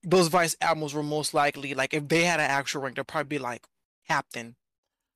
those 0.03 0.27
vice 0.27 0.55
admirals 0.61 0.93
were 0.93 1.03
most 1.03 1.33
likely 1.33 1.73
like 1.73 1.93
if 1.93 2.07
they 2.07 2.23
had 2.23 2.39
an 2.39 2.49
actual 2.49 2.81
rank 2.81 2.95
they'd 2.95 3.07
probably 3.07 3.37
be 3.37 3.39
like 3.39 3.65
captain 4.07 4.55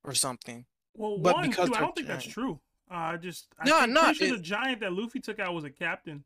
or 0.03 0.13
something 0.13 0.65
Well, 0.95 1.17
but 1.17 1.35
one, 1.35 1.49
because 1.49 1.69
I 1.75 1.79
don't 1.79 1.95
think 1.95 2.07
that's 2.07 2.25
true. 2.25 2.59
Uh, 2.89 2.95
I 2.95 3.17
just 3.17 3.47
I 3.59 3.69
No, 3.69 3.85
no, 3.85 4.11
sure 4.13 4.27
it- 4.27 4.31
the 4.31 4.39
giant 4.41 4.81
that 4.81 4.91
Luffy 4.93 5.19
took 5.19 5.39
out 5.39 5.53
was 5.53 5.63
a 5.63 5.69
captain. 5.69 6.23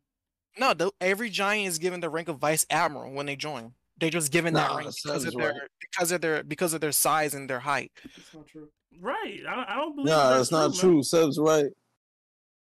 No, 0.58 0.72
the, 0.74 0.90
every 1.00 1.28
giant 1.30 1.68
is 1.68 1.78
given 1.78 2.00
the 2.00 2.08
rank 2.08 2.28
of 2.28 2.38
vice 2.38 2.66
admiral 2.70 3.12
when 3.12 3.26
they 3.26 3.36
join. 3.36 3.74
They 3.98 4.10
just 4.10 4.30
given 4.30 4.54
that 4.54 4.70
rank 4.76 4.84
that 4.84 4.94
because 5.02 5.24
of 5.24 5.34
their 5.34 5.52
right. 5.52 5.60
because 5.80 6.12
of 6.12 6.20
their 6.20 6.42
because 6.42 6.74
of 6.74 6.80
their 6.80 6.92
size 6.92 7.34
and 7.34 7.48
their 7.48 7.60
height. 7.60 7.92
That's 8.04 8.34
not 8.34 8.46
true. 8.46 8.68
Right. 9.00 9.40
I 9.48 9.54
don't, 9.54 9.68
I 9.68 9.76
don't 9.76 9.96
believe 9.96 10.10
Nah, 10.10 10.30
that's, 10.30 10.50
that's 10.50 10.52
not 10.52 10.74
true. 10.74 10.88
man. 10.88 10.96
true. 10.96 11.02
Seb's 11.02 11.38
right. 11.38 11.66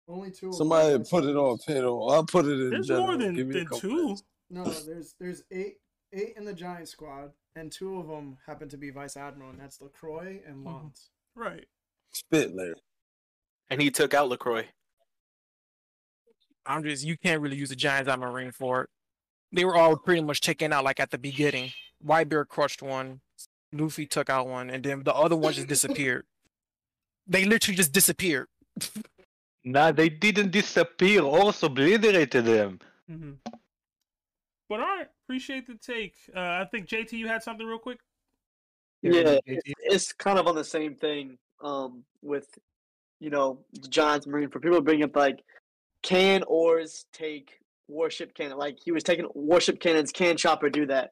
Only 0.07 0.31
two. 0.31 0.51
Somebody 0.51 0.93
are 0.95 0.99
put 0.99 1.23
it 1.23 1.35
on 1.35 1.59
Admirals. 1.59 1.65
Pedro. 1.65 2.07
I'll 2.07 2.25
put 2.25 2.45
it 2.45 2.59
in 2.59 2.69
There's 2.71 2.87
general. 2.87 3.07
more 3.07 3.17
than, 3.17 3.35
Give 3.35 3.47
me 3.47 3.61
a 3.61 3.65
than 3.65 3.79
two. 3.79 4.03
minutes. 4.03 4.23
No, 4.49 4.63
there's 4.63 5.15
there's 5.19 5.43
eight 5.51 5.75
eight 6.13 6.33
in 6.35 6.45
the 6.45 6.53
giant 6.53 6.87
squad, 6.87 7.31
and 7.55 7.71
two 7.71 7.99
of 7.99 8.07
them 8.07 8.37
happen 8.47 8.67
to 8.69 8.77
be 8.77 8.89
vice 8.89 9.15
admiral, 9.15 9.51
and 9.51 9.59
that's 9.59 9.79
Lacroix 9.81 10.41
and 10.47 10.65
mm-hmm. 10.65 10.75
Lance. 10.75 11.11
Right. 11.35 11.65
Spit 12.11 12.55
later. 12.55 12.75
And 13.69 13.79
he 13.79 13.91
took 13.91 14.15
out 14.15 14.29
Lacroix. 14.29 14.65
I'm 16.65 16.83
just 16.83 17.05
you 17.05 17.17
can't 17.17 17.41
really 17.41 17.57
use 17.57 17.69
the 17.69 17.75
giants 17.75 18.09
at 18.09 18.19
Marineford. 18.19 18.85
They 19.51 19.65
were 19.65 19.75
all 19.75 19.97
pretty 19.97 20.21
much 20.21 20.41
taken 20.41 20.71
out 20.73 20.83
like 20.83 20.99
at 20.99 21.11
the 21.11 21.17
beginning. 21.17 21.71
Whitebeard 22.05 22.47
crushed 22.47 22.81
one, 22.81 23.21
Luffy 23.73 24.05
took 24.05 24.29
out 24.29 24.47
one, 24.47 24.69
and 24.69 24.83
then 24.83 25.03
the 25.03 25.13
other 25.13 25.35
ones 25.35 25.57
just 25.57 25.67
disappeared. 25.67 26.25
They 27.27 27.45
literally 27.45 27.75
just 27.75 27.91
disappeared. 27.91 28.47
Nah, 29.65 29.91
they 29.91 30.09
didn't 30.09 30.51
disappear. 30.51 31.21
Also 31.21 31.67
obliterated 31.67 32.45
them. 32.45 32.79
Mm-hmm. 33.11 33.31
But 34.69 34.79
all 34.79 34.85
right, 34.85 35.07
appreciate 35.25 35.67
the 35.67 35.75
take. 35.75 36.15
Uh, 36.35 36.39
I 36.39 36.67
think 36.71 36.87
JT, 36.87 37.11
you 37.13 37.27
had 37.27 37.43
something 37.43 37.65
real 37.65 37.77
quick. 37.77 37.99
Yeah, 39.01 39.37
it's, 39.45 39.73
it's 39.79 40.13
kind 40.13 40.39
of 40.39 40.47
on 40.47 40.55
the 40.55 40.63
same 40.63 40.95
thing 40.95 41.37
um, 41.61 42.03
with, 42.21 42.47
you 43.19 43.29
know, 43.29 43.59
the 43.73 43.87
Giants 43.87 44.27
Marine. 44.27 44.49
For 44.49 44.59
people 44.59 44.77
to 44.77 44.83
bring 44.83 45.03
up, 45.03 45.15
like, 45.15 45.43
can 46.03 46.43
oars 46.43 47.05
take 47.11 47.58
warship 47.89 48.33
cannon? 48.33 48.57
Like, 48.57 48.77
he 48.83 48.91
was 48.91 49.03
taking 49.03 49.27
warship 49.33 49.79
cannons. 49.79 50.11
Can 50.11 50.37
Chopper 50.37 50.69
do 50.69 50.85
that? 50.87 51.11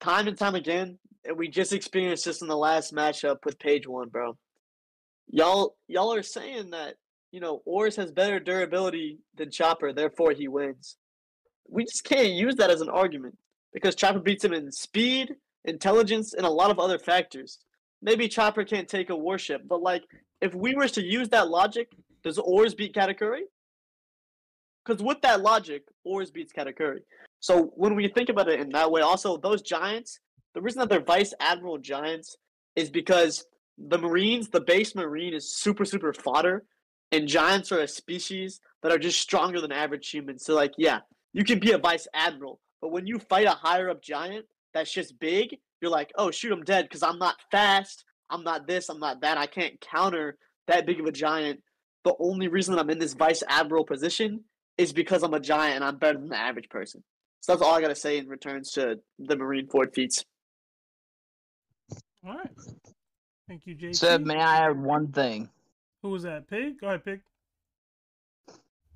Time 0.00 0.28
and 0.28 0.38
time 0.38 0.54
again, 0.54 0.98
and 1.24 1.36
we 1.36 1.48
just 1.48 1.72
experienced 1.72 2.24
this 2.24 2.40
in 2.40 2.48
the 2.48 2.56
last 2.56 2.94
matchup 2.94 3.44
with 3.44 3.58
Page 3.58 3.86
One, 3.86 4.08
bro. 4.08 4.36
Y'all, 5.28 5.76
y'all 5.88 6.14
are 6.14 6.22
saying 6.22 6.70
that 6.70 6.94
you 7.32 7.40
know 7.40 7.62
Oars 7.66 7.96
has 7.96 8.12
better 8.12 8.38
durability 8.38 9.18
than 9.34 9.50
Chopper, 9.50 9.92
therefore 9.92 10.32
he 10.32 10.48
wins. 10.48 10.96
We 11.68 11.84
just 11.84 12.04
can't 12.04 12.28
use 12.28 12.54
that 12.56 12.70
as 12.70 12.80
an 12.80 12.88
argument 12.88 13.36
because 13.74 13.94
Chopper 13.94 14.20
beats 14.20 14.44
him 14.44 14.54
in 14.54 14.70
speed, 14.72 15.34
intelligence, 15.64 16.32
and 16.32 16.46
a 16.46 16.50
lot 16.50 16.70
of 16.70 16.78
other 16.78 16.98
factors. 16.98 17.58
Maybe 18.00 18.28
Chopper 18.28 18.64
can't 18.64 18.88
take 18.88 19.10
a 19.10 19.16
warship, 19.16 19.62
but 19.68 19.82
like 19.82 20.04
if 20.40 20.54
we 20.54 20.74
were 20.74 20.88
to 20.88 21.02
use 21.02 21.28
that 21.30 21.48
logic, 21.48 21.88
does 22.22 22.38
Oars 22.38 22.74
beat 22.74 22.94
Katakuri? 22.94 23.42
Because 24.88 25.02
with 25.02 25.20
that 25.20 25.42
logic, 25.42 25.82
Oars 26.04 26.30
beats 26.30 26.52
Katakuri. 26.52 27.00
So 27.40 27.72
when 27.76 27.94
we 27.94 28.08
think 28.08 28.30
about 28.30 28.48
it 28.48 28.58
in 28.58 28.70
that 28.70 28.90
way, 28.90 29.02
also 29.02 29.36
those 29.36 29.60
giants, 29.60 30.18
the 30.54 30.62
reason 30.62 30.80
that 30.80 30.88
they're 30.88 31.00
vice 31.00 31.34
admiral 31.40 31.76
giants 31.76 32.36
is 32.74 32.88
because 32.88 33.44
the 33.76 33.98
Marines, 33.98 34.48
the 34.48 34.62
base 34.62 34.94
Marine 34.94 35.34
is 35.34 35.54
super 35.54 35.84
super 35.84 36.14
fodder, 36.14 36.64
and 37.12 37.28
giants 37.28 37.70
are 37.70 37.80
a 37.80 37.88
species 37.88 38.60
that 38.82 38.90
are 38.90 38.98
just 38.98 39.20
stronger 39.20 39.60
than 39.60 39.72
average 39.72 40.08
humans. 40.08 40.44
So 40.44 40.54
like, 40.54 40.72
yeah, 40.78 41.00
you 41.34 41.44
can 41.44 41.58
be 41.58 41.72
a 41.72 41.78
vice 41.78 42.08
admiral, 42.14 42.58
but 42.80 42.90
when 42.90 43.06
you 43.06 43.18
fight 43.18 43.46
a 43.46 43.50
higher 43.50 43.90
up 43.90 44.02
giant 44.02 44.46
that's 44.72 44.92
just 44.92 45.18
big, 45.20 45.58
you're 45.82 45.90
like, 45.90 46.12
oh 46.16 46.30
shoot, 46.30 46.52
I'm 46.52 46.64
dead 46.64 46.86
because 46.86 47.02
I'm 47.02 47.18
not 47.18 47.36
fast, 47.50 48.04
I'm 48.30 48.42
not 48.42 48.66
this, 48.66 48.88
I'm 48.88 49.00
not 49.00 49.20
that, 49.20 49.36
I 49.36 49.46
can't 49.46 49.78
counter 49.82 50.38
that 50.66 50.86
big 50.86 50.98
of 50.98 51.04
a 51.04 51.12
giant. 51.12 51.60
The 52.04 52.14
only 52.18 52.48
reason 52.48 52.74
that 52.74 52.80
I'm 52.80 52.90
in 52.90 52.98
this 52.98 53.12
vice 53.12 53.42
admiral 53.48 53.84
position 53.84 54.44
is 54.78 54.92
because 54.92 55.22
I'm 55.22 55.34
a 55.34 55.40
giant 55.40 55.76
and 55.76 55.84
I'm 55.84 55.96
better 55.96 56.18
than 56.18 56.28
the 56.28 56.38
average 56.38 56.68
person. 56.70 57.02
So 57.40 57.52
that's 57.52 57.62
all 57.62 57.74
I 57.74 57.80
gotta 57.80 57.94
say 57.94 58.18
in 58.18 58.28
returns 58.28 58.70
to 58.72 59.00
the 59.18 59.36
Marineford 59.36 59.94
feats. 59.94 60.24
All 62.26 62.36
right. 62.36 62.50
Thank 63.48 63.66
you, 63.66 63.74
JT. 63.74 63.96
Seb, 63.96 64.24
may 64.24 64.36
I 64.36 64.68
add 64.68 64.78
one 64.78 65.08
thing? 65.08 65.48
Who 66.02 66.10
was 66.10 66.22
that? 66.22 66.48
Pig? 66.48 66.80
Go 66.80 66.88
ahead, 66.88 67.04
Pig. 67.04 67.20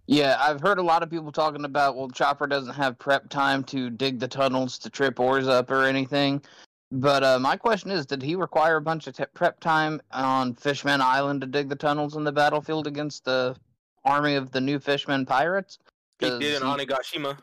Yeah, 0.06 0.36
I've 0.40 0.60
heard 0.60 0.78
a 0.78 0.82
lot 0.82 1.02
of 1.02 1.10
people 1.10 1.32
talking 1.32 1.64
about 1.64 1.96
well, 1.96 2.10
Chopper 2.10 2.46
doesn't 2.46 2.74
have 2.74 2.98
prep 2.98 3.28
time 3.28 3.64
to 3.64 3.88
dig 3.90 4.18
the 4.18 4.28
tunnels 4.28 4.78
to 4.80 4.90
trip 4.90 5.18
oars 5.20 5.48
up 5.48 5.70
or 5.70 5.84
anything. 5.84 6.42
But 6.90 7.24
uh, 7.24 7.38
my 7.38 7.56
question 7.56 7.90
is, 7.90 8.04
did 8.04 8.20
he 8.20 8.34
require 8.34 8.76
a 8.76 8.82
bunch 8.82 9.06
of 9.06 9.16
t- 9.16 9.24
prep 9.32 9.60
time 9.60 10.02
on 10.12 10.54
Fishman 10.54 11.00
Island 11.00 11.40
to 11.40 11.46
dig 11.46 11.70
the 11.70 11.76
tunnels 11.76 12.16
in 12.16 12.24
the 12.24 12.32
battlefield 12.32 12.86
against 12.86 13.24
the 13.24 13.56
army 14.04 14.34
of 14.34 14.50
the 14.50 14.60
new 14.60 14.78
Fishmen 14.78 15.26
pirates? 15.26 15.78
He 16.18 16.28
did 16.28 16.42
in 16.42 16.62
he- 16.62 16.68
Onigashima. 16.68 17.38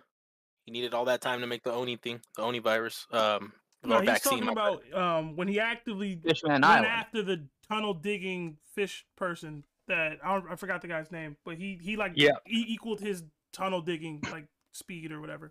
He 0.65 0.71
needed 0.71 0.93
all 0.93 1.05
that 1.05 1.21
time 1.21 1.41
to 1.41 1.47
make 1.47 1.63
the 1.63 1.71
Oni 1.73 1.95
thing, 1.95 2.21
the 2.35 2.43
Oni 2.43 2.59
virus, 2.59 3.07
um, 3.11 3.51
No, 3.83 3.99
he's 3.99 4.09
vaccine. 4.09 4.39
talking 4.39 4.49
about 4.49 4.83
um, 4.93 5.35
when 5.35 5.47
he 5.47 5.59
actively 5.59 6.19
Fishman 6.23 6.51
went 6.51 6.65
Island. 6.65 6.85
after 6.87 7.23
the 7.23 7.43
tunnel 7.67 7.93
digging 7.93 8.57
fish 8.75 9.05
person. 9.15 9.63
That 9.87 10.19
I, 10.23 10.33
don't, 10.39 10.51
I 10.51 10.55
forgot 10.55 10.81
the 10.83 10.87
guy's 10.87 11.11
name, 11.11 11.35
but 11.43 11.57
he 11.57 11.79
he 11.81 11.95
like 11.97 12.11
Yeah. 12.15 12.33
he 12.45 12.63
equaled 12.67 12.99
his 12.99 13.23
tunnel 13.51 13.81
digging 13.81 14.21
like 14.31 14.45
speed 14.71 15.11
or 15.11 15.19
whatever. 15.19 15.49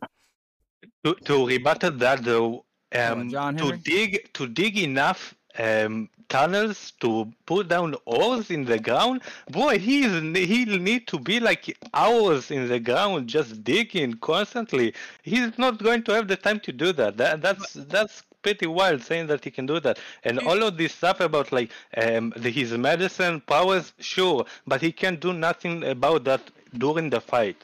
To, 1.05 1.15
to 1.25 1.45
rebuttal 1.45 1.91
that 1.93 2.23
though, 2.23 2.65
um, 2.95 3.29
John 3.31 3.57
to 3.57 3.77
dig 3.79 4.33
to 4.35 4.47
dig 4.47 4.79
enough 4.79 5.35
um, 5.59 6.09
tunnels 6.29 6.93
to 7.01 7.31
put 7.47 7.69
down 7.69 7.95
oars 8.05 8.51
in 8.51 8.65
the 8.65 8.79
ground, 8.79 9.23
boy, 9.51 9.79
he's 9.79 10.13
he'll 10.13 10.79
need 10.79 11.07
to 11.09 11.19
be 11.19 11.41
like 11.41 11.77
hours 11.95 12.51
in 12.51 12.69
the 12.69 12.79
ground 12.79 13.29
just 13.29 13.65
digging 13.65 14.15
constantly. 14.15 14.95
He's 15.23 15.57
not 15.59 15.83
going 15.83 16.03
to 16.05 16.13
have 16.13 16.29
the 16.29 16.37
time 16.37 16.61
to 16.61 16.73
do 16.73 16.93
that. 16.93 17.17
That 17.17 17.41
that's 17.41 17.73
that's 17.75 18.23
pretty 18.43 18.67
wild 18.67 19.03
saying 19.03 19.27
that 19.29 19.45
he 19.45 19.51
can 19.51 19.67
do 19.67 19.81
that. 19.81 19.99
And 20.25 20.39
all 20.41 20.63
of 20.63 20.77
this 20.77 20.95
stuff 20.95 21.21
about 21.21 21.51
like 21.53 21.71
um 21.97 22.33
the, 22.37 22.51
his 22.51 22.73
medicine 22.73 23.41
powers, 23.41 23.93
sure, 23.99 24.45
but 24.67 24.81
he 24.81 24.93
can 24.93 25.17
do 25.17 25.33
nothing 25.33 25.85
about 25.85 26.25
that 26.25 26.43
during 26.77 27.11
the 27.11 27.21
fight. 27.21 27.57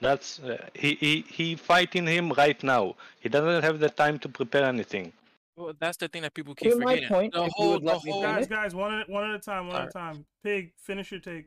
That's 0.00 0.40
uh, 0.40 0.58
he, 0.74 0.94
he 0.96 1.24
he 1.28 1.56
fighting 1.56 2.06
him 2.06 2.32
right 2.32 2.62
now. 2.62 2.96
He 3.20 3.28
doesn't 3.28 3.62
have 3.62 3.78
the 3.78 3.88
time 3.88 4.18
to 4.20 4.28
prepare 4.28 4.64
anything. 4.64 5.12
Well, 5.56 5.72
that's 5.78 5.96
the 5.96 6.08
thing 6.08 6.22
that 6.22 6.34
people 6.34 6.54
keep 6.54 6.72
To 6.72 6.78
my 6.78 6.84
forgetting. 6.94 7.08
point, 7.08 7.32
the 7.32 7.48
whole, 7.54 7.78
the 7.78 7.94
whole, 7.94 8.22
Guys, 8.22 8.48
guys, 8.48 8.74
one 8.74 8.92
at 8.94 9.08
one 9.08 9.30
at 9.30 9.36
a 9.36 9.38
time, 9.38 9.68
one 9.68 9.76
at 9.76 9.94
a 9.94 9.98
Alright. 9.98 10.14
time. 10.16 10.26
Pig, 10.42 10.72
finish 10.78 11.12
your 11.12 11.20
take. 11.20 11.46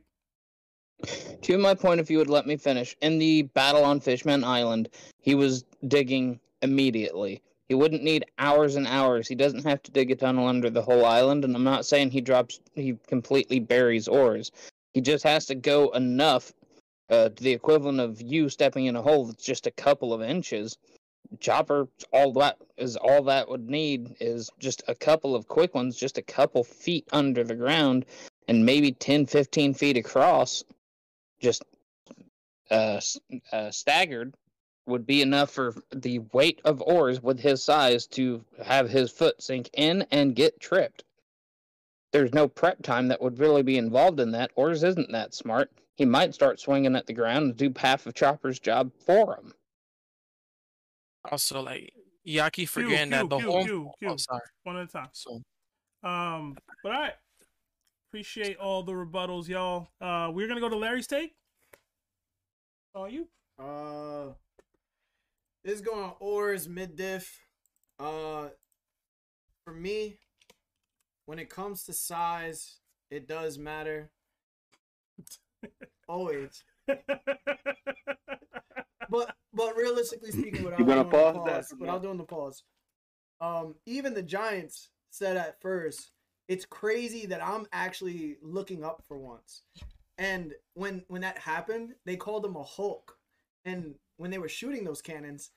To 1.42 1.58
my 1.58 1.74
point, 1.74 2.00
if 2.00 2.10
you 2.10 2.18
would 2.18 2.30
let 2.30 2.46
me 2.46 2.56
finish, 2.56 2.96
in 3.02 3.18
the 3.18 3.42
battle 3.42 3.84
on 3.84 4.00
Fishman 4.00 4.44
Island, 4.44 4.88
he 5.20 5.34
was 5.34 5.64
digging 5.88 6.40
immediately. 6.62 7.42
He 7.68 7.74
wouldn't 7.74 8.02
need 8.02 8.24
hours 8.38 8.76
and 8.76 8.86
hours. 8.86 9.28
He 9.28 9.34
doesn't 9.34 9.64
have 9.64 9.82
to 9.82 9.90
dig 9.92 10.10
a 10.10 10.16
tunnel 10.16 10.48
under 10.48 10.70
the 10.70 10.82
whole 10.82 11.04
island, 11.04 11.44
and 11.44 11.54
I'm 11.54 11.62
not 11.64 11.84
saying 11.86 12.10
he 12.10 12.22
drops, 12.22 12.60
he 12.74 12.96
completely 13.06 13.60
buries 13.60 14.08
oars. 14.08 14.50
He 14.94 15.02
just 15.02 15.22
has 15.24 15.44
to 15.46 15.54
go 15.54 15.90
enough, 15.90 16.52
uh, 17.10 17.28
to 17.28 17.42
the 17.44 17.52
equivalent 17.52 18.00
of 18.00 18.20
you 18.22 18.48
stepping 18.48 18.86
in 18.86 18.96
a 18.96 19.02
hole 19.02 19.26
that's 19.26 19.44
just 19.44 19.66
a 19.66 19.70
couple 19.70 20.14
of 20.14 20.22
inches, 20.22 20.78
Chopper, 21.40 21.88
all 22.12 22.32
that 22.32 22.58
is 22.76 22.96
all 22.96 23.22
that 23.24 23.48
would 23.48 23.68
need 23.68 24.16
is 24.20 24.50
just 24.58 24.82
a 24.88 24.94
couple 24.94 25.34
of 25.34 25.46
quick 25.46 25.74
ones, 25.74 25.96
just 25.96 26.18
a 26.18 26.22
couple 26.22 26.64
feet 26.64 27.06
under 27.12 27.44
the 27.44 27.54
ground, 27.54 28.06
and 28.48 28.64
maybe 28.64 28.92
10, 28.92 29.26
15 29.26 29.74
feet 29.74 29.96
across, 29.96 30.64
just 31.40 31.62
uh, 32.70 33.00
uh, 33.52 33.70
staggered, 33.70 34.34
would 34.86 35.06
be 35.06 35.20
enough 35.20 35.50
for 35.50 35.74
the 35.94 36.20
weight 36.32 36.60
of 36.64 36.82
oars 36.82 37.22
with 37.22 37.38
his 37.40 37.62
size 37.62 38.06
to 38.06 38.42
have 38.64 38.88
his 38.88 39.10
foot 39.10 39.42
sink 39.42 39.68
in 39.74 40.06
and 40.10 40.34
get 40.34 40.58
tripped. 40.60 41.04
There's 42.10 42.32
no 42.32 42.48
prep 42.48 42.82
time 42.82 43.08
that 43.08 43.20
would 43.20 43.38
really 43.38 43.62
be 43.62 43.76
involved 43.76 44.18
in 44.18 44.30
that. 44.32 44.50
Oars 44.56 44.82
isn't 44.82 45.12
that 45.12 45.34
smart. 45.34 45.70
He 45.94 46.06
might 46.06 46.32
start 46.32 46.58
swinging 46.58 46.96
at 46.96 47.06
the 47.06 47.12
ground 47.12 47.44
and 47.44 47.56
do 47.56 47.72
half 47.76 48.06
of 48.06 48.14
Chopper's 48.14 48.58
job 48.58 48.92
for 49.04 49.36
him. 49.36 49.52
Also, 51.30 51.62
like 51.62 51.92
Yaki 52.26 52.52
Q, 52.54 52.66
forgetting 52.66 53.10
Q, 53.10 53.18
that 53.18 53.28
the 53.30 53.38
Q, 53.38 53.50
whole. 53.50 53.64
Q, 53.64 53.90
Q. 53.98 54.08
Oh, 54.10 54.16
sorry. 54.16 54.40
One 54.64 54.76
at 54.76 54.84
a 54.84 54.86
time. 54.86 55.08
So, 55.12 55.42
Um, 56.02 56.56
but 56.82 56.92
all 56.92 57.00
right. 57.00 57.14
Appreciate 58.10 58.56
all 58.56 58.82
the 58.82 58.92
rebuttals, 58.92 59.48
y'all. 59.48 59.88
Uh, 60.00 60.30
we're 60.32 60.48
gonna 60.48 60.60
go 60.60 60.68
to 60.68 60.76
Larry's 60.76 61.06
take. 61.06 61.34
All 62.94 63.08
you. 63.08 63.28
Uh, 63.58 64.32
this 65.64 65.74
is 65.74 65.80
going 65.80 66.02
on 66.02 66.14
oars 66.20 66.68
mid 66.68 66.96
diff. 66.96 67.40
Uh, 67.98 68.48
for 69.64 69.74
me, 69.74 70.18
when 71.26 71.38
it 71.38 71.50
comes 71.50 71.84
to 71.84 71.92
size, 71.92 72.78
it 73.10 73.28
does 73.28 73.58
matter. 73.58 74.10
Always. 76.08 76.64
but 79.10 79.34
but 79.52 79.76
realistically 79.76 80.30
speaking, 80.32 80.64
without 80.64 80.78
You 80.78 80.84
gonna 80.84 81.02
doing 81.02 81.08
the 81.08 81.10
pause 81.10 81.34
that 81.44 81.68
pause, 81.68 81.74
without 81.78 81.94
now? 81.94 81.98
doing 82.02 82.18
the 82.18 82.24
pause, 82.24 82.62
um, 83.40 83.74
even 83.86 84.14
the 84.14 84.22
Giants 84.22 84.90
said 85.10 85.36
at 85.36 85.60
first, 85.60 86.10
it's 86.48 86.64
crazy 86.66 87.26
that 87.26 87.44
I'm 87.44 87.66
actually 87.72 88.36
looking 88.42 88.84
up 88.84 89.02
for 89.08 89.18
once. 89.18 89.62
And 90.18 90.52
when 90.74 91.04
when 91.08 91.22
that 91.22 91.38
happened, 91.38 91.94
they 92.04 92.16
called 92.16 92.44
him 92.44 92.56
a 92.56 92.62
Hulk. 92.62 93.16
And 93.64 93.94
when 94.16 94.30
they 94.30 94.38
were 94.38 94.48
shooting 94.48 94.84
those 94.84 95.02
cannons, 95.02 95.50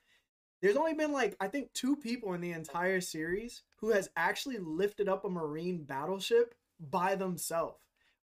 there's 0.62 0.78
only 0.78 0.94
been 0.94 1.12
like 1.12 1.36
I 1.40 1.48
think 1.48 1.74
two 1.74 1.96
people 1.96 2.34
in 2.34 2.42
the 2.42 2.52
entire 2.54 3.02
series 3.02 3.64
who 3.78 3.92
has 3.92 4.10
actually 4.16 4.58
lifted 4.60 5.10
up 5.10 5.26
a 5.26 5.30
marine 5.30 5.84
battleship 5.84 6.56
by 6.80 7.16
themselves. 7.16 7.78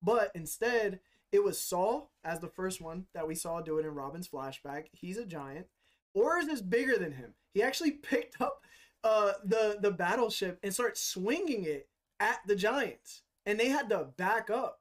But 0.02 0.32
instead, 0.36 0.99
it 1.31 1.43
was 1.43 1.60
Saul 1.60 2.11
as 2.23 2.39
the 2.39 2.47
first 2.47 2.81
one 2.81 3.06
that 3.14 3.27
we 3.27 3.35
saw 3.35 3.61
do 3.61 3.77
it 3.77 3.85
in 3.85 3.93
Robin's 3.93 4.27
flashback. 4.27 4.85
He's 4.91 5.18
a 5.18 5.26
giant. 5.26 5.68
Oars 6.14 6.43
is 6.45 6.49
this 6.49 6.61
bigger 6.61 6.97
than 6.97 7.11
him. 7.11 7.34
He 7.53 7.61
actually 7.61 7.91
picked 7.91 8.41
up 8.41 8.61
uh, 9.03 9.34
the 9.43 9.77
the 9.81 9.91
battleship 9.91 10.60
and 10.64 10.73
started 10.73 10.97
swinging 10.97 11.64
it 11.64 11.89
at 12.19 12.39
the 12.47 12.56
giants, 12.56 13.22
and 13.45 13.60
they 13.60 13.69
had 13.69 13.89
to 13.89 14.07
back 14.18 14.49
up. 14.49 14.80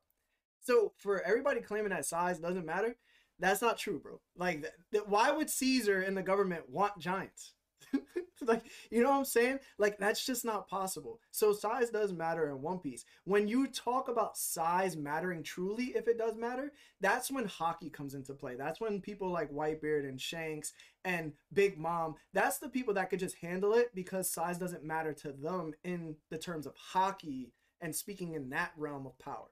So 0.61 0.93
for 0.97 1.21
everybody 1.23 1.61
claiming 1.61 1.91
that 1.91 2.07
size 2.07 2.39
doesn't 2.39 2.65
matter, 2.65 2.97
that's 3.39 3.61
not 3.61 3.77
true, 3.77 3.99
bro. 3.99 4.21
Like, 4.37 4.63
th- 4.63 4.73
th- 4.93 5.05
why 5.07 5.31
would 5.31 5.51
Caesar 5.51 6.01
and 6.01 6.17
the 6.17 6.23
government 6.23 6.71
want 6.71 6.99
giants? 6.99 7.53
like, 8.47 8.63
you 8.91 9.03
know 9.03 9.11
what 9.11 9.17
I'm 9.19 9.25
saying? 9.25 9.59
Like, 9.79 9.99
that's 9.99 10.25
just 10.25 10.45
not 10.45 10.69
possible. 10.69 11.21
So 11.31 11.53
size 11.53 11.91
does 11.91 12.13
matter 12.13 12.49
in 12.49 12.63
One 12.63 12.79
Piece. 12.79 13.05
When 13.25 13.49
you 13.49 13.67
talk 13.67 14.09
about 14.09 14.37
size 14.37 14.97
mattering 14.97 15.43
truly, 15.43 15.93
if 15.97 16.09
it 16.09 16.19
does 16.19 16.37
matter, 16.37 16.73
that's 17.01 17.31
when 17.31 17.47
Haki 17.47 17.93
comes 17.93 18.15
into 18.15 18.35
play. 18.35 18.55
That's 18.57 18.81
when 18.81 19.01
people 19.01 19.31
like 19.31 19.51
Whitebeard 19.51 20.09
and 20.09 20.21
Shanks 20.21 20.73
and 21.05 21.33
Big 21.53 21.79
Mom, 21.79 22.17
that's 22.33 22.59
the 22.59 22.69
people 22.69 22.95
that 22.95 23.11
could 23.11 23.19
just 23.21 23.37
handle 23.37 23.75
it 23.75 23.95
because 23.95 24.31
size 24.31 24.59
doesn't 24.59 24.85
matter 24.85 25.13
to 25.13 25.33
them 25.33 25.73
in 25.85 26.17
the 26.31 26.39
terms 26.39 26.67
of 26.67 26.75
Haki 26.93 27.51
and 27.81 27.95
speaking 27.95 28.33
in 28.33 28.51
that 28.51 28.73
realm 28.77 29.07
of 29.07 29.19
power. 29.19 29.49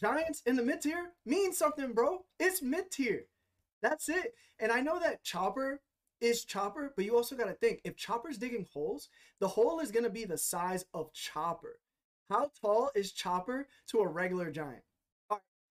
Giants 0.00 0.42
in 0.46 0.56
the 0.56 0.62
mid 0.62 0.80
tier 0.80 1.12
means 1.26 1.58
something, 1.58 1.92
bro. 1.92 2.24
It's 2.38 2.62
mid 2.62 2.90
tier. 2.90 3.24
That's 3.82 4.08
it. 4.08 4.34
And 4.58 4.72
I 4.72 4.80
know 4.80 4.98
that 5.00 5.24
Chopper 5.24 5.80
is 6.22 6.44
Chopper, 6.44 6.92
but 6.94 7.04
you 7.04 7.16
also 7.16 7.36
got 7.36 7.48
to 7.48 7.52
think 7.52 7.80
if 7.84 7.96
Chopper's 7.96 8.38
digging 8.38 8.66
holes, 8.72 9.08
the 9.40 9.48
hole 9.48 9.80
is 9.80 9.90
going 9.90 10.04
to 10.04 10.10
be 10.10 10.24
the 10.24 10.38
size 10.38 10.86
of 10.94 11.12
Chopper. 11.12 11.80
How 12.30 12.50
tall 12.60 12.90
is 12.94 13.12
Chopper 13.12 13.68
to 13.88 13.98
a 13.98 14.08
regular 14.08 14.50
giant? 14.50 14.84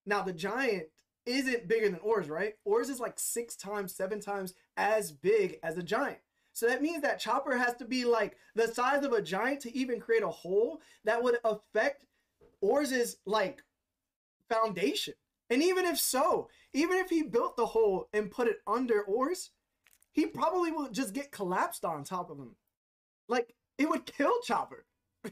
Now, 0.06 0.22
the 0.24 0.34
giant 0.34 0.88
isn't 1.26 1.68
bigger 1.68 1.90
than 1.90 2.00
Oars, 2.00 2.30
right? 2.30 2.56
Oars 2.66 2.90
is 2.90 3.00
like 3.00 3.20
six 3.20 3.56
times, 3.56 3.96
seven 3.96 4.20
times 4.20 4.54
as 4.78 5.12
big 5.12 5.58
as 5.64 5.78
a 5.78 5.84
giant. 5.84 6.18
So 6.54 6.68
that 6.68 6.82
means 6.82 7.02
that 7.04 7.20
Chopper 7.20 7.58
has 7.58 7.76
to 7.76 7.86
be 7.86 8.04
like 8.04 8.36
the 8.56 8.68
size 8.68 9.06
of 9.06 9.14
a 9.14 9.22
giant 9.22 9.62
to 9.62 9.76
even 9.76 10.00
create 10.00 10.24
a 10.24 10.30
hole 10.30 10.82
that 11.06 11.24
would 11.24 11.38
affect 11.46 12.06
Oars's 12.62 13.18
like 13.26 13.64
foundation. 14.50 15.14
And 15.50 15.64
even 15.64 15.86
if 15.86 16.00
so, 16.00 16.50
even 16.74 16.98
if 16.98 17.10
he 17.10 17.24
built 17.24 17.56
the 17.56 17.66
hole 17.68 18.10
and 18.14 18.32
put 18.32 18.48
it 18.48 18.58
under 18.68 19.02
Oars, 19.04 19.52
he 20.14 20.26
probably 20.26 20.72
will 20.72 20.90
just 20.90 21.14
get 21.14 21.32
collapsed 21.32 21.86
on 21.86 22.04
top 22.04 22.30
of 22.30 22.38
him. 22.38 22.56
Like 23.28 23.54
it 23.78 23.90
would 23.90 24.06
kill 24.06 24.34
Chopper. 24.44 24.86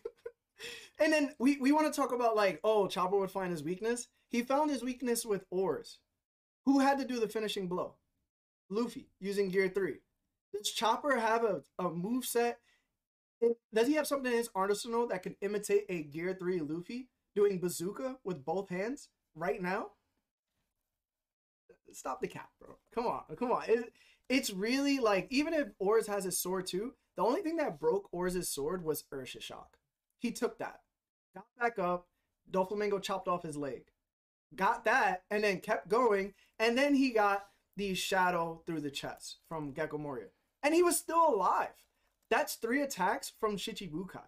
and 0.99 1.13
then 1.13 1.33
we, 1.39 1.57
we 1.57 1.71
want 1.71 1.91
to 1.91 2.01
talk 2.01 2.13
about 2.13 2.35
like, 2.35 2.59
oh, 2.63 2.87
Chopper 2.87 3.17
would 3.17 3.31
find 3.31 3.51
his 3.51 3.63
weakness. 3.63 4.07
He 4.29 4.41
found 4.41 4.69
his 4.69 4.83
weakness 4.83 5.25
with 5.25 5.45
Oars. 5.51 5.99
Who 6.65 6.79
had 6.79 6.99
to 6.99 7.05
do 7.05 7.19
the 7.19 7.27
finishing 7.27 7.67
blow? 7.67 7.95
Luffy 8.69 9.09
using 9.19 9.49
gear 9.49 9.69
three. 9.69 9.97
Does 10.53 10.71
Chopper 10.71 11.17
have 11.19 11.43
a, 11.43 11.61
a 11.79 11.89
move 11.89 12.25
set? 12.25 12.59
Does 13.73 13.87
he 13.87 13.93
have 13.93 14.07
something 14.07 14.31
in 14.31 14.37
his 14.37 14.49
arsenal 14.53 15.07
that 15.07 15.23
can 15.23 15.35
imitate 15.41 15.85
a 15.89 16.03
gear 16.03 16.35
three 16.37 16.59
Luffy 16.59 17.07
doing 17.35 17.59
bazooka 17.59 18.17
with 18.23 18.43
both 18.45 18.69
hands 18.69 19.09
right 19.35 19.61
now? 19.61 19.87
Stop 21.91 22.21
the 22.21 22.27
cap, 22.27 22.49
bro. 22.59 22.77
Come 22.93 23.07
on, 23.07 23.23
come 23.37 23.51
on. 23.51 23.63
It, 23.67 23.91
it's 24.29 24.51
really 24.51 24.99
like 24.99 25.27
even 25.31 25.53
if 25.53 25.69
Oars 25.79 26.07
has 26.07 26.23
his 26.23 26.39
sword 26.39 26.67
too, 26.67 26.93
the 27.17 27.23
only 27.23 27.41
thing 27.41 27.57
that 27.57 27.79
broke 27.79 28.07
Oars' 28.13 28.47
sword 28.47 28.83
was 28.83 29.03
Ursus 29.11 29.43
Shock. 29.43 29.77
He 30.19 30.31
took 30.31 30.59
that, 30.59 30.81
got 31.35 31.45
back 31.59 31.79
up. 31.79 32.07
Doflamingo 32.49 33.01
chopped 33.01 33.27
off 33.27 33.43
his 33.43 33.57
leg, 33.57 33.83
got 34.55 34.85
that, 34.85 35.23
and 35.29 35.43
then 35.43 35.59
kept 35.59 35.89
going. 35.89 36.33
And 36.57 36.77
then 36.77 36.95
he 36.95 37.11
got 37.11 37.45
the 37.75 37.93
shadow 37.93 38.61
through 38.65 38.81
the 38.81 38.89
chest 38.91 39.37
from 39.47 39.71
Gecko 39.71 39.97
Moria, 39.97 40.27
and 40.63 40.73
he 40.73 40.83
was 40.83 40.97
still 40.97 41.29
alive. 41.29 41.73
That's 42.29 42.55
three 42.55 42.81
attacks 42.81 43.31
from 43.39 43.57
Shichibukai. 43.57 44.27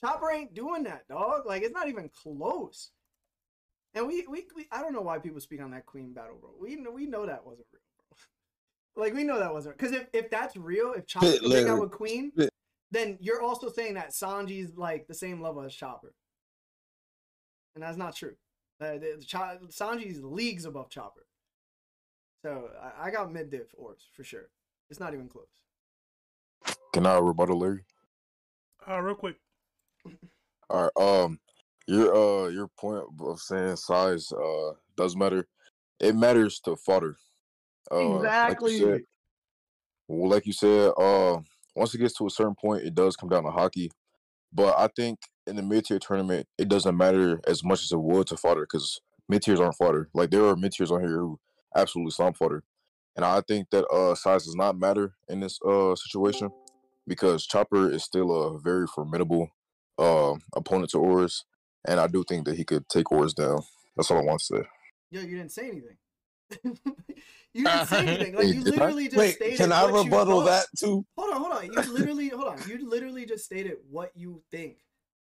Chopper 0.00 0.30
ain't 0.30 0.54
doing 0.54 0.84
that, 0.84 1.08
dog. 1.08 1.46
Like 1.46 1.62
it's 1.62 1.74
not 1.74 1.88
even 1.88 2.10
close. 2.10 2.90
And 3.94 4.06
we, 4.06 4.26
we, 4.28 4.46
we 4.54 4.66
I 4.70 4.80
don't 4.82 4.92
know 4.92 5.00
why 5.00 5.18
people 5.18 5.40
speak 5.40 5.60
on 5.62 5.70
that 5.72 5.86
Queen 5.86 6.12
battle, 6.12 6.36
bro. 6.40 6.50
We 6.60 6.76
know 6.76 6.90
we 6.90 7.06
know 7.06 7.26
that 7.26 7.46
wasn't 7.46 7.66
real. 7.72 7.82
Like 8.98 9.14
we 9.14 9.22
know 9.24 9.38
that 9.38 9.52
wasn't 9.54 9.78
because 9.78 9.92
if, 9.94 10.06
if 10.12 10.28
that's 10.28 10.56
real, 10.56 10.92
if 10.92 11.06
Chopper 11.06 11.26
Spit, 11.26 11.40
can 11.42 11.50
make 11.50 11.66
out 11.68 11.80
with 11.80 11.92
Queen, 11.92 12.32
Spit. 12.32 12.50
then 12.90 13.16
you're 13.20 13.40
also 13.40 13.70
saying 13.70 13.94
that 13.94 14.10
Sanji's 14.10 14.76
like 14.76 15.06
the 15.06 15.14
same 15.14 15.40
level 15.40 15.62
as 15.62 15.72
Chopper, 15.72 16.12
and 17.76 17.84
that's 17.84 17.96
not 17.96 18.16
true. 18.16 18.34
Uh, 18.80 18.94
the- 18.94 19.16
the 19.18 19.24
Cho- 19.24 19.58
Sanji's 19.68 20.22
leagues 20.22 20.64
above 20.64 20.90
Chopper. 20.90 21.26
So 22.44 22.70
I, 22.82 23.06
I 23.06 23.10
got 23.10 23.32
mid 23.32 23.50
diff 23.50 23.68
Oars 23.76 24.08
for 24.14 24.24
sure. 24.24 24.48
It's 24.90 24.98
not 25.00 25.14
even 25.14 25.28
close. 25.28 25.46
Can 26.92 27.06
I 27.06 27.18
rebuttal, 27.18 27.58
Larry? 27.60 27.84
Uh, 28.88 29.00
real 29.00 29.14
quick. 29.14 29.36
All 30.70 30.82
right. 30.96 31.02
Um, 31.24 31.38
your 31.86 32.14
uh 32.14 32.48
your 32.48 32.68
point 32.78 33.04
of 33.20 33.38
saying 33.40 33.76
size 33.76 34.32
uh 34.32 34.72
does 34.96 35.14
matter. 35.16 35.46
It 36.00 36.16
matters 36.16 36.58
to 36.60 36.74
fodder. 36.76 37.16
Uh, 37.90 38.16
Exactly. 38.18 38.72
Like 38.72 38.80
you 38.80 38.86
said, 38.86 39.00
well, 40.08 40.30
like 40.30 40.46
you 40.46 40.52
said, 40.52 40.92
uh, 40.98 41.38
once 41.74 41.94
it 41.94 41.98
gets 41.98 42.14
to 42.14 42.26
a 42.26 42.30
certain 42.30 42.54
point, 42.54 42.84
it 42.84 42.94
does 42.94 43.16
come 43.16 43.28
down 43.28 43.44
to 43.44 43.50
Haki. 43.50 43.90
But 44.52 44.78
I 44.78 44.88
think 44.96 45.18
in 45.46 45.56
the 45.56 45.62
mid 45.62 45.84
tier 45.84 45.98
tournament, 45.98 46.46
it 46.56 46.68
doesn't 46.68 46.96
matter 46.96 47.40
as 47.46 47.62
much 47.62 47.82
as 47.82 47.92
it 47.92 48.00
would 48.00 48.26
to 48.28 48.36
fodder 48.36 48.62
because 48.62 49.00
mid 49.28 49.42
tiers 49.42 49.60
aren't 49.60 49.76
fodder. 49.76 50.08
Like 50.14 50.30
there 50.30 50.46
are 50.46 50.56
mid 50.56 50.72
tiers 50.72 50.90
on 50.90 51.00
here 51.00 51.18
who 51.18 51.38
absolutely 51.76 52.12
slump 52.12 52.36
fodder, 52.36 52.64
and 53.14 53.24
I 53.24 53.42
think 53.42 53.68
that 53.70 53.86
uh 53.88 54.14
size 54.14 54.44
does 54.44 54.54
not 54.56 54.78
matter 54.78 55.14
in 55.28 55.40
this 55.40 55.58
uh 55.66 55.94
situation 55.94 56.50
because 57.06 57.46
Chopper 57.46 57.90
is 57.90 58.04
still 58.04 58.32
a 58.32 58.58
very 58.58 58.86
formidable 58.86 59.50
uh 59.98 60.34
opponent 60.54 60.90
to 60.90 60.98
Oars, 60.98 61.44
and 61.86 62.00
I 62.00 62.06
do 62.06 62.24
think 62.26 62.46
that 62.46 62.56
he 62.56 62.64
could 62.64 62.88
take 62.88 63.12
Oars 63.12 63.34
down. 63.34 63.60
That's 63.96 64.10
all 64.10 64.18
I 64.18 64.22
want 64.22 64.40
to 64.40 64.56
say. 64.56 64.62
Yo, 65.10 65.20
you 65.20 65.36
didn't 65.36 65.52
say 65.52 65.68
anything. 65.68 65.96
You 66.64 67.64
didn't 67.64 67.86
say 67.88 67.96
uh-huh. 67.96 67.96
anything. 67.96 68.34
Like 68.34 68.44
Wait, 68.44 68.54
you 68.54 68.62
literally 68.62 69.04
just 69.04 69.16
Wait, 69.16 69.34
stated. 69.34 69.58
can 69.58 69.72
I 69.72 69.84
what 69.84 70.04
you 70.04 70.10
rebuttal 70.10 70.40
thought. 70.40 70.46
that 70.46 70.66
too? 70.78 71.04
Hold 71.16 71.34
on, 71.34 71.40
hold 71.40 71.52
on. 71.52 71.66
You 71.66 71.92
literally, 71.92 72.28
hold 72.28 72.48
on. 72.48 72.58
You 72.68 72.88
literally 72.88 73.26
just 73.26 73.44
stated 73.44 73.76
what 73.90 74.12
you 74.14 74.42
think, 74.50 74.78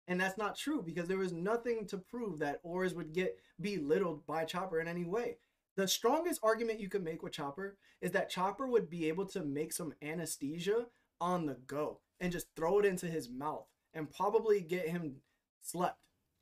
and 0.08 0.20
that's 0.20 0.38
not 0.38 0.56
true 0.56 0.82
because 0.82 1.08
there 1.08 1.18
was 1.18 1.32
nothing 1.32 1.86
to 1.88 1.98
prove 1.98 2.38
that 2.38 2.60
Oars 2.62 2.94
would 2.94 3.12
get 3.12 3.38
belittled 3.60 4.26
by 4.26 4.44
Chopper 4.44 4.80
in 4.80 4.88
any 4.88 5.04
way. 5.04 5.38
the 5.76 5.88
strongest 5.88 6.40
argument 6.42 6.80
you 6.80 6.88
could 6.88 7.04
make 7.04 7.22
with 7.22 7.32
Chopper 7.32 7.76
is 8.00 8.12
that 8.12 8.30
Chopper 8.30 8.66
would 8.66 8.88
be 8.88 9.08
able 9.08 9.26
to 9.26 9.42
make 9.42 9.72
some 9.72 9.92
anesthesia 10.02 10.86
on 11.20 11.46
the 11.46 11.54
go 11.66 12.00
and 12.20 12.32
just 12.32 12.46
throw 12.56 12.78
it 12.78 12.84
into 12.84 13.06
his 13.06 13.28
mouth 13.28 13.66
and 13.94 14.10
probably 14.14 14.60
get 14.60 14.88
him 14.88 15.16
slept. 15.62 15.98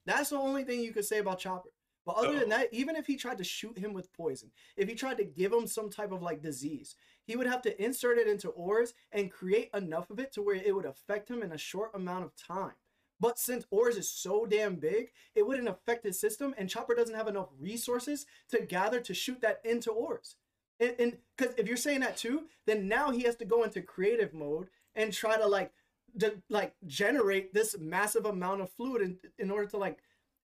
That's 0.06 0.30
the 0.30 0.36
only 0.36 0.64
thing 0.64 0.80
you 0.80 0.92
could 0.92 1.04
say 1.04 1.18
about 1.18 1.38
Chopper. 1.38 1.70
But 2.06 2.16
other 2.16 2.38
than 2.38 2.50
that, 2.50 2.68
even 2.72 2.96
if 2.96 3.06
he 3.06 3.16
tried 3.16 3.38
to 3.38 3.44
shoot 3.44 3.78
him 3.78 3.94
with 3.94 4.12
poison, 4.12 4.50
if 4.76 4.88
he 4.88 4.94
tried 4.94 5.16
to 5.18 5.24
give 5.24 5.52
him 5.52 5.66
some 5.66 5.88
type 5.88 6.12
of 6.12 6.22
like 6.22 6.42
disease, 6.42 6.96
he 7.26 7.34
would 7.34 7.46
have 7.46 7.62
to 7.62 7.82
insert 7.82 8.18
it 8.18 8.28
into 8.28 8.48
Oars 8.48 8.92
and 9.10 9.32
create 9.32 9.70
enough 9.72 10.10
of 10.10 10.18
it 10.18 10.32
to 10.32 10.42
where 10.42 10.56
it 10.56 10.74
would 10.74 10.84
affect 10.84 11.30
him 11.30 11.42
in 11.42 11.52
a 11.52 11.58
short 11.58 11.92
amount 11.94 12.24
of 12.24 12.36
time. 12.36 12.74
But 13.20 13.38
since 13.38 13.64
Oars 13.70 13.96
is 13.96 14.10
so 14.10 14.44
damn 14.44 14.76
big, 14.76 15.12
it 15.34 15.46
wouldn't 15.46 15.68
affect 15.68 16.04
his 16.04 16.20
system, 16.20 16.54
and 16.58 16.68
Chopper 16.68 16.94
doesn't 16.94 17.14
have 17.14 17.28
enough 17.28 17.48
resources 17.58 18.26
to 18.50 18.60
gather 18.60 19.00
to 19.00 19.14
shoot 19.14 19.40
that 19.40 19.60
into 19.64 19.90
Oars. 19.90 20.36
And 20.80 21.16
because 21.36 21.54
if 21.56 21.68
you're 21.68 21.76
saying 21.76 22.00
that 22.00 22.16
too, 22.16 22.42
then 22.66 22.88
now 22.88 23.12
he 23.12 23.22
has 23.22 23.36
to 23.36 23.44
go 23.44 23.62
into 23.62 23.80
creative 23.80 24.34
mode 24.34 24.68
and 24.94 25.12
try 25.12 25.38
to 25.38 25.46
like, 25.46 25.72
to, 26.18 26.42
like 26.50 26.74
generate 26.86 27.54
this 27.54 27.76
massive 27.78 28.26
amount 28.26 28.60
of 28.60 28.70
fluid 28.72 29.00
in, 29.00 29.18
in 29.38 29.50
order 29.50 29.66
to 29.68 29.78
like 29.78 30.00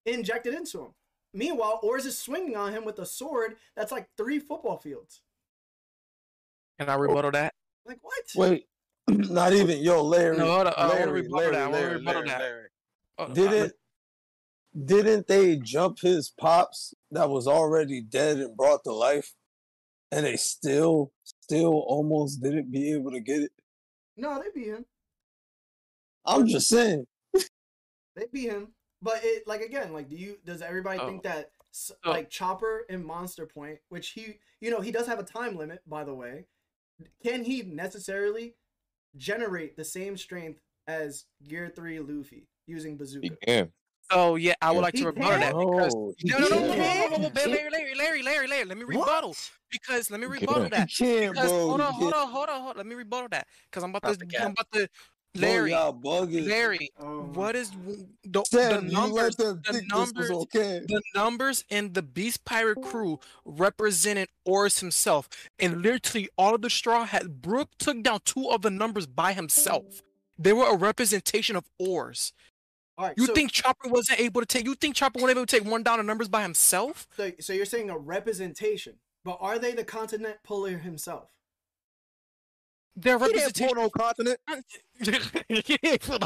inject 0.06 0.46
it 0.46 0.54
into 0.54 0.80
him. 0.80 0.94
Meanwhile, 1.32 1.80
Oars 1.82 2.06
is 2.06 2.18
swinging 2.18 2.56
on 2.56 2.72
him 2.72 2.84
with 2.84 2.98
a 2.98 3.06
sword 3.06 3.56
that's 3.76 3.92
like 3.92 4.08
three 4.16 4.38
football 4.38 4.78
fields. 4.78 5.22
Can 6.78 6.88
I 6.88 6.94
rebuttal 6.94 7.30
that? 7.32 7.54
Like 7.86 7.98
what? 8.02 8.24
Wait, 8.34 8.66
not 9.08 9.52
even 9.52 9.78
yo, 9.78 10.02
Larry. 10.02 10.36
No, 10.36 10.46
hold 10.46 10.66
on, 10.66 10.74
I 10.76 10.88
wanna 10.88 11.12
rebuttal 11.12 11.38
Larry, 11.38 11.52
that, 11.52 11.62
I 11.62 11.68
wanna 11.68 11.90
rebuttal 11.90 12.22
Larry, 12.22 12.28
that. 12.28 12.40
Larry. 12.40 12.68
Uh, 13.18 13.26
Didn't 13.28 13.72
didn't 14.84 15.26
they 15.26 15.56
jump 15.56 15.98
his 16.00 16.32
pops 16.40 16.94
that 17.10 17.28
was 17.28 17.46
already 17.46 18.00
dead 18.00 18.38
and 18.38 18.56
brought 18.56 18.84
to 18.84 18.92
life, 18.92 19.34
and 20.12 20.24
they 20.24 20.36
still 20.36 21.12
still 21.24 21.84
almost 21.86 22.42
didn't 22.42 22.70
be 22.70 22.92
able 22.92 23.10
to 23.10 23.20
get 23.20 23.42
it? 23.42 23.52
No, 24.16 24.40
they 24.40 24.48
beat 24.54 24.68
him. 24.68 24.84
I'm 26.24 26.46
just 26.46 26.68
saying. 26.68 27.06
They 27.34 28.26
beat 28.32 28.50
him. 28.50 28.68
But 29.02 29.20
it 29.22 29.46
like 29.46 29.60
again, 29.62 29.92
like 29.92 30.08
do 30.08 30.16
you 30.16 30.36
does 30.44 30.62
everybody 30.62 31.00
oh. 31.00 31.06
think 31.06 31.22
that 31.22 31.52
s- 31.72 31.92
like 32.04 32.28
Chopper 32.30 32.84
and 32.90 33.04
Monster 33.04 33.46
Point, 33.46 33.78
which 33.88 34.10
he 34.10 34.38
you 34.60 34.70
know, 34.70 34.80
he 34.80 34.90
does 34.92 35.06
have 35.06 35.18
a 35.18 35.24
time 35.24 35.56
limit, 35.56 35.80
by 35.88 36.04
the 36.04 36.14
way, 36.14 36.46
can 37.22 37.44
he 37.44 37.62
necessarily 37.62 38.54
generate 39.16 39.76
the 39.76 39.84
same 39.84 40.16
strength 40.16 40.60
as 40.86 41.24
Gear 41.48 41.72
3 41.74 42.00
Luffy 42.00 42.46
using 42.66 42.96
bazooka? 42.96 43.36
can. 43.46 43.72
So 44.10 44.36
yeah, 44.36 44.54
I 44.60 44.70
would 44.70 44.76
He 44.76 44.82
like 44.82 44.94
to 44.94 45.06
rebuttal 45.06 45.38
that 45.38 45.52
can? 45.52 45.70
because 45.70 45.94
oh, 45.94 46.14
No, 46.24 46.38
no, 46.38 46.48
no, 46.48 46.48
no, 46.48 46.60
no, 46.60 46.66
no, 46.66 46.74
can't. 46.74 47.10
no, 47.12 47.16
no, 47.16 47.28
no, 47.28 47.50
Larry, 47.50 47.70
Larry, 47.70 47.94
Larry, 47.94 48.22
Larry, 48.22 48.46
Larry, 48.48 48.64
let 48.64 48.76
me 48.76 48.84
rebuttal 48.84 49.36
because 49.70 50.10
let 50.10 50.20
me 50.20 50.26
rebuttal 50.26 50.68
can't. 50.68 50.72
that 50.72 50.88
He 50.88 51.04
can't, 51.04 51.34
because 51.34 51.50
bro, 51.50 51.68
hold 51.68 51.80
he 51.80 51.86
on, 51.86 51.94
hold 51.94 52.12
can't. 52.12 52.22
on, 52.24 52.32
hold 52.32 52.48
on, 52.48 52.60
hold 52.60 52.70
on, 52.72 52.76
let 52.76 52.86
me 52.86 52.94
rebuttal 52.96 53.28
that 53.30 53.46
because 53.70 53.82
I'm 53.84 53.90
about 53.90 54.02
Not 54.02 54.12
to, 54.14 54.18
the 54.18 54.24
I'm 54.24 54.30
cap. 54.30 54.52
about 54.52 54.66
to, 54.72 54.78
Bro, 54.80 54.88
Larry, 55.36 55.70
y'all. 55.70 55.98
Larry, 56.02 56.90
Oh 56.98 57.20
what 57.32 57.54
is 57.54 57.70
w- 57.70 58.06
the, 58.24 58.40
the 58.40 58.44
Sam, 58.46 58.86
you 58.86 58.92
numbers? 58.92 59.36
The 59.36 59.54
think 59.54 59.66
this 59.66 59.74
was 59.74 59.86
numbers, 59.88 60.30
okay. 60.30 60.80
the 60.86 61.02
numbers 61.14 61.64
in 61.68 61.92
the 61.92 62.02
Beast 62.02 62.44
Pirate 62.44 62.82
crew 62.82 63.20
represented 63.44 64.28
Oars 64.44 64.80
himself, 64.80 65.28
and 65.58 65.82
literally 65.82 66.28
all 66.36 66.54
of 66.56 66.62
the 66.62 66.70
straw 66.70 67.04
had 67.04 67.40
Brook 67.40 67.70
took 67.78 68.02
down 68.02 68.20
two 68.24 68.50
of 68.50 68.62
the 68.62 68.70
numbers 68.70 69.06
by 69.06 69.32
himself. 69.32 70.02
They 70.38 70.52
were 70.52 70.68
a 70.72 70.76
representation 70.76 71.54
of 71.54 71.68
Oars. 71.78 72.32
All 72.98 73.06
right, 73.06 73.14
You 73.16 73.26
so, 73.26 73.34
think 73.34 73.52
Chopper 73.52 73.88
wasn't 73.88 74.20
able 74.20 74.40
to 74.40 74.46
take? 74.46 74.64
You 74.64 74.74
think 74.74 74.96
Chopper 74.96 75.20
wasn't 75.20 75.38
able 75.38 75.46
to 75.46 75.58
take 75.60 75.66
one 75.70 75.82
down 75.82 76.00
of 76.00 76.06
numbers 76.06 76.28
by 76.28 76.42
himself? 76.42 77.06
so 77.16 77.30
so 77.38 77.52
you're 77.52 77.64
saying 77.66 77.88
a 77.88 77.96
representation, 77.96 78.96
but 79.24 79.38
are 79.40 79.58
they 79.58 79.72
the 79.72 79.84
continent 79.84 80.38
puller 80.42 80.76
himself? 80.78 81.30
They're 82.96 83.18
He 83.18 83.24
didn't 83.26 83.36
representation. 83.36 83.74
pull 83.74 83.82
no 83.84 83.90
continent. 83.90 84.38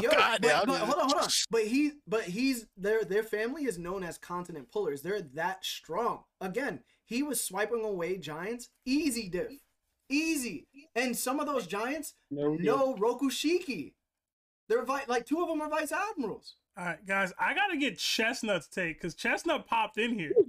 Yo, 0.03 0.09
God, 0.09 0.39
but, 0.41 0.41
but 0.41 0.51
hold 0.51 0.69
on, 0.69 1.09
hold 1.09 1.13
on. 1.13 1.29
But 1.49 1.63
he, 1.63 1.91
but 2.07 2.23
he's 2.23 2.65
their 2.75 3.03
their 3.03 3.23
family 3.23 3.65
is 3.65 3.77
known 3.77 4.03
as 4.03 4.17
continent 4.17 4.71
pullers. 4.71 5.01
They're 5.01 5.21
that 5.35 5.63
strong. 5.63 6.23
Again, 6.41 6.81
he 7.05 7.23
was 7.23 7.41
swiping 7.43 7.83
away 7.85 8.17
giants, 8.17 8.69
easy 8.85 9.29
diff, 9.29 9.51
easy. 10.09 10.67
And 10.95 11.15
some 11.15 11.39
of 11.39 11.45
those 11.45 11.67
giants 11.67 12.15
no, 12.31 12.55
know 12.55 12.95
Rokushiki. 12.95 13.93
They're 14.67 14.83
vi- 14.83 15.05
like 15.07 15.25
two 15.25 15.41
of 15.41 15.47
them 15.47 15.61
are 15.61 15.69
vice 15.69 15.91
admirals. 15.91 16.55
All 16.77 16.85
right, 16.85 17.05
guys, 17.05 17.31
I 17.39 17.53
gotta 17.53 17.77
get 17.77 17.97
Chestnut's 17.97 18.67
take 18.67 18.97
because 18.99 19.15
Chestnut 19.15 19.67
popped 19.67 19.97
in 19.97 20.17
here. 20.17 20.33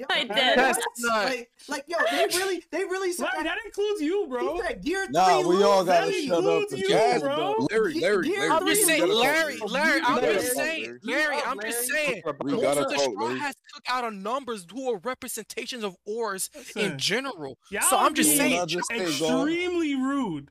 Yeah, 0.00 0.06
I 0.08 0.24
did. 0.24 0.56
what? 0.56 0.74
Chestnut. 0.76 1.24
Like, 1.24 1.50
like, 1.68 1.84
yo, 1.86 1.96
they 2.10 2.26
really, 2.38 2.64
they 2.70 2.78
really 2.84 3.12
Larry, 3.18 3.42
that 3.44 3.58
includes 3.66 4.00
you, 4.00 4.26
bro. 4.28 4.54
He 4.54 4.60
said 4.62 4.82
gear 4.82 5.06
Nah, 5.10 5.40
three 5.42 5.56
we 5.56 5.62
all 5.62 5.84
gotta 5.84 6.06
That 6.06 6.14
shut 6.14 6.32
up 6.44 6.62
includes 6.62 6.72
you, 6.80 6.88
chat, 6.88 7.20
bro. 7.20 7.36
bro. 7.36 7.66
Larry, 7.70 8.00
Larry, 8.00 8.28
Gear 8.28 8.38
Larry. 8.40 8.50
I'm 8.50 8.66
just 8.66 8.86
saying, 8.86 9.08
Larry, 9.08 9.58
Larry, 9.68 10.00
I'm 10.02 10.20
just 10.22 10.46
talk, 10.56 10.64
saying, 10.64 10.84
Larry. 10.84 10.98
Larry, 11.02 11.34
Shut 11.36 11.44
up, 11.44 11.50
I'm 11.50 11.60
just 11.60 11.88
saying. 11.88 12.22
We 12.42 12.52
Most 12.52 12.62
gotta 12.62 12.80
the 12.80 12.86
talk, 12.86 13.00
straw 13.00 13.24
Larry. 13.26 13.38
has 13.40 13.54
took 13.74 13.82
out 13.88 14.04
of 14.04 14.14
numbers 14.14 14.66
who 14.72 14.90
are 14.90 14.98
representations 15.04 15.84
of 15.84 15.96
Oars 16.06 16.48
in 16.76 16.98
general. 16.98 17.58
Y'all 17.70 17.82
So 17.82 17.98
I'm 17.98 18.14
just 18.14 18.36
saying. 18.36 18.66
being 18.66 18.68
What 18.68 18.86
say, 18.88 19.00
extremely 19.06 19.94
rude 19.96 20.50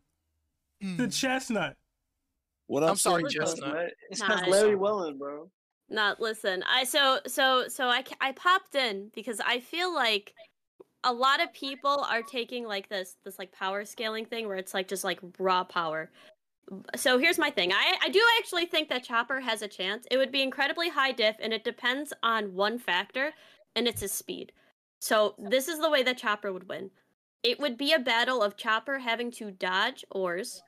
to 0.81 0.85
Mm. 0.87 1.13
Chestnut. 1.19 1.75
What 2.67 2.83
I'm 2.83 2.95
sorry, 2.97 3.23
saying, 3.23 3.31
Because 3.33 3.53
Chestnut. 3.55 3.89
It's 4.11 4.19
Nah, 4.21 4.27
because 4.27 4.47
Larry 4.47 4.75
fine. 4.75 4.83
Wellen, 4.83 5.17
bro. 5.17 5.49
Not 5.89 6.21
listen. 6.21 6.63
I 6.63 6.83
so 6.83 7.19
so 7.25 7.67
so 7.67 7.87
I 7.87 8.03
I 8.21 8.31
popped 8.33 8.75
in 8.75 9.09
because 9.15 9.39
I 9.39 9.59
feel 9.59 9.93
like 9.93 10.33
a 11.03 11.11
lot 11.13 11.41
of 11.41 11.51
people 11.53 12.05
are 12.09 12.21
taking 12.21 12.65
like 12.65 12.89
this 12.89 13.15
this 13.25 13.39
like 13.39 13.51
power 13.51 13.85
scaling 13.85 14.25
thing 14.25 14.47
where 14.47 14.57
it's 14.57 14.73
like 14.73 14.87
just 14.87 15.03
like 15.03 15.19
raw 15.39 15.63
power. 15.63 16.11
So 16.95 17.17
here's 17.17 17.39
my 17.39 17.49
thing. 17.49 17.71
I 17.73 17.97
I 18.03 18.09
do 18.09 18.21
actually 18.39 18.67
think 18.67 18.89
that 18.89 19.03
Chopper 19.03 19.39
has 19.39 19.63
a 19.63 19.67
chance. 19.67 20.05
It 20.11 20.17
would 20.17 20.31
be 20.31 20.43
incredibly 20.43 20.89
high 20.89 21.11
diff 21.11 21.37
and 21.39 21.53
it 21.53 21.63
depends 21.63 22.13
on 22.21 22.53
one 22.53 22.77
factor 22.77 23.31
and 23.75 23.87
it's 23.87 24.01
his 24.01 24.11
speed. 24.11 24.51
So 24.99 25.33
this 25.39 25.67
is 25.67 25.79
the 25.79 25.89
way 25.89 26.03
that 26.03 26.17
Chopper 26.17 26.53
would 26.53 26.69
win. 26.69 26.91
It 27.41 27.59
would 27.59 27.77
be 27.77 27.93
a 27.93 27.99
battle 27.99 28.43
of 28.43 28.57
Chopper 28.57 28.99
having 28.99 29.31
to 29.31 29.49
dodge 29.49 30.05
Oars 30.11 30.61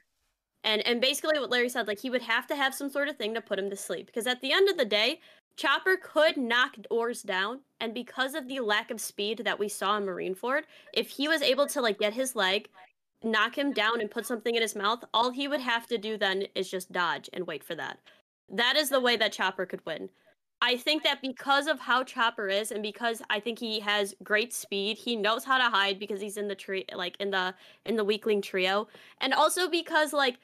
and 0.63 0.85
and 0.85 1.01
basically 1.01 1.39
what 1.39 1.49
Larry 1.49 1.69
said, 1.69 1.87
like 1.87 1.99
he 1.99 2.09
would 2.09 2.21
have 2.21 2.47
to 2.47 2.55
have 2.55 2.73
some 2.73 2.89
sort 2.89 3.07
of 3.07 3.17
thing 3.17 3.33
to 3.33 3.41
put 3.41 3.59
him 3.59 3.69
to 3.69 3.75
sleep. 3.75 4.05
Because 4.05 4.27
at 4.27 4.41
the 4.41 4.51
end 4.51 4.69
of 4.69 4.77
the 4.77 4.85
day, 4.85 5.19
Chopper 5.55 5.97
could 5.97 6.37
knock 6.37 6.75
doors 6.89 7.21
down, 7.21 7.59
and 7.79 7.93
because 7.93 8.33
of 8.35 8.47
the 8.47 8.59
lack 8.59 8.91
of 8.91 9.01
speed 9.01 9.41
that 9.43 9.59
we 9.59 9.67
saw 9.67 9.97
in 9.97 10.05
Marineford, 10.05 10.63
if 10.93 11.09
he 11.09 11.27
was 11.27 11.41
able 11.41 11.67
to 11.67 11.81
like 11.81 11.99
get 11.99 12.13
his 12.13 12.35
leg, 12.35 12.67
knock 13.23 13.57
him 13.57 13.71
down, 13.71 14.01
and 14.01 14.09
put 14.09 14.25
something 14.25 14.55
in 14.55 14.61
his 14.61 14.75
mouth, 14.75 15.03
all 15.13 15.31
he 15.31 15.47
would 15.47 15.61
have 15.61 15.87
to 15.87 15.97
do 15.97 16.17
then 16.17 16.45
is 16.55 16.69
just 16.69 16.91
dodge 16.91 17.29
and 17.33 17.47
wait 17.47 17.63
for 17.63 17.75
that. 17.75 17.99
That 18.49 18.75
is 18.75 18.89
the 18.89 18.99
way 18.99 19.17
that 19.17 19.33
Chopper 19.33 19.65
could 19.65 19.85
win. 19.85 20.09
I 20.63 20.77
think 20.77 21.03
that 21.03 21.21
because 21.21 21.65
of 21.65 21.79
how 21.79 22.03
Chopper 22.03 22.47
is, 22.47 22.71
and 22.71 22.83
because 22.83 23.23
I 23.31 23.39
think 23.39 23.57
he 23.57 23.79
has 23.79 24.13
great 24.23 24.53
speed, 24.53 24.97
he 24.97 25.15
knows 25.15 25.43
how 25.43 25.57
to 25.57 25.75
hide 25.75 25.97
because 25.97 26.21
he's 26.21 26.37
in 26.37 26.47
the 26.47 26.55
tree, 26.55 26.85
like 26.93 27.17
in 27.19 27.31
the 27.31 27.55
in 27.85 27.95
the 27.95 28.05
weakling 28.05 28.43
trio, 28.43 28.87
and 29.21 29.33
also 29.33 29.67
because 29.67 30.13
like 30.13 30.37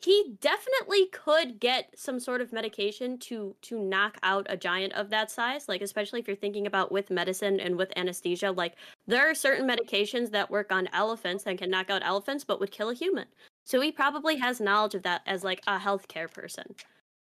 he 0.00 0.36
definitely 0.40 1.06
could 1.06 1.58
get 1.58 1.90
some 1.96 2.20
sort 2.20 2.40
of 2.40 2.52
medication 2.52 3.18
to 3.18 3.54
to 3.62 3.78
knock 3.78 4.16
out 4.22 4.46
a 4.48 4.56
giant 4.56 4.92
of 4.92 5.10
that 5.10 5.30
size 5.30 5.68
like 5.68 5.82
especially 5.82 6.20
if 6.20 6.26
you're 6.26 6.36
thinking 6.36 6.66
about 6.66 6.92
with 6.92 7.10
medicine 7.10 7.58
and 7.60 7.76
with 7.76 7.92
anesthesia 7.96 8.50
like 8.52 8.74
there 9.08 9.28
are 9.28 9.34
certain 9.34 9.66
medications 9.66 10.30
that 10.32 10.50
work 10.50 10.70
on 10.70 10.88
elephants 10.92 11.44
and 11.46 11.58
can 11.58 11.70
knock 11.70 11.88
out 11.88 12.02
elephants 12.04 12.44
but 12.44 12.60
would 12.60 12.70
kill 12.70 12.90
a 12.90 12.94
human. 12.94 13.26
So 13.64 13.80
he 13.80 13.90
probably 13.92 14.36
has 14.36 14.60
knowledge 14.60 14.94
of 14.94 15.02
that 15.02 15.22
as 15.26 15.44
like 15.44 15.62
a 15.66 15.78
healthcare 15.78 16.30
person. 16.30 16.74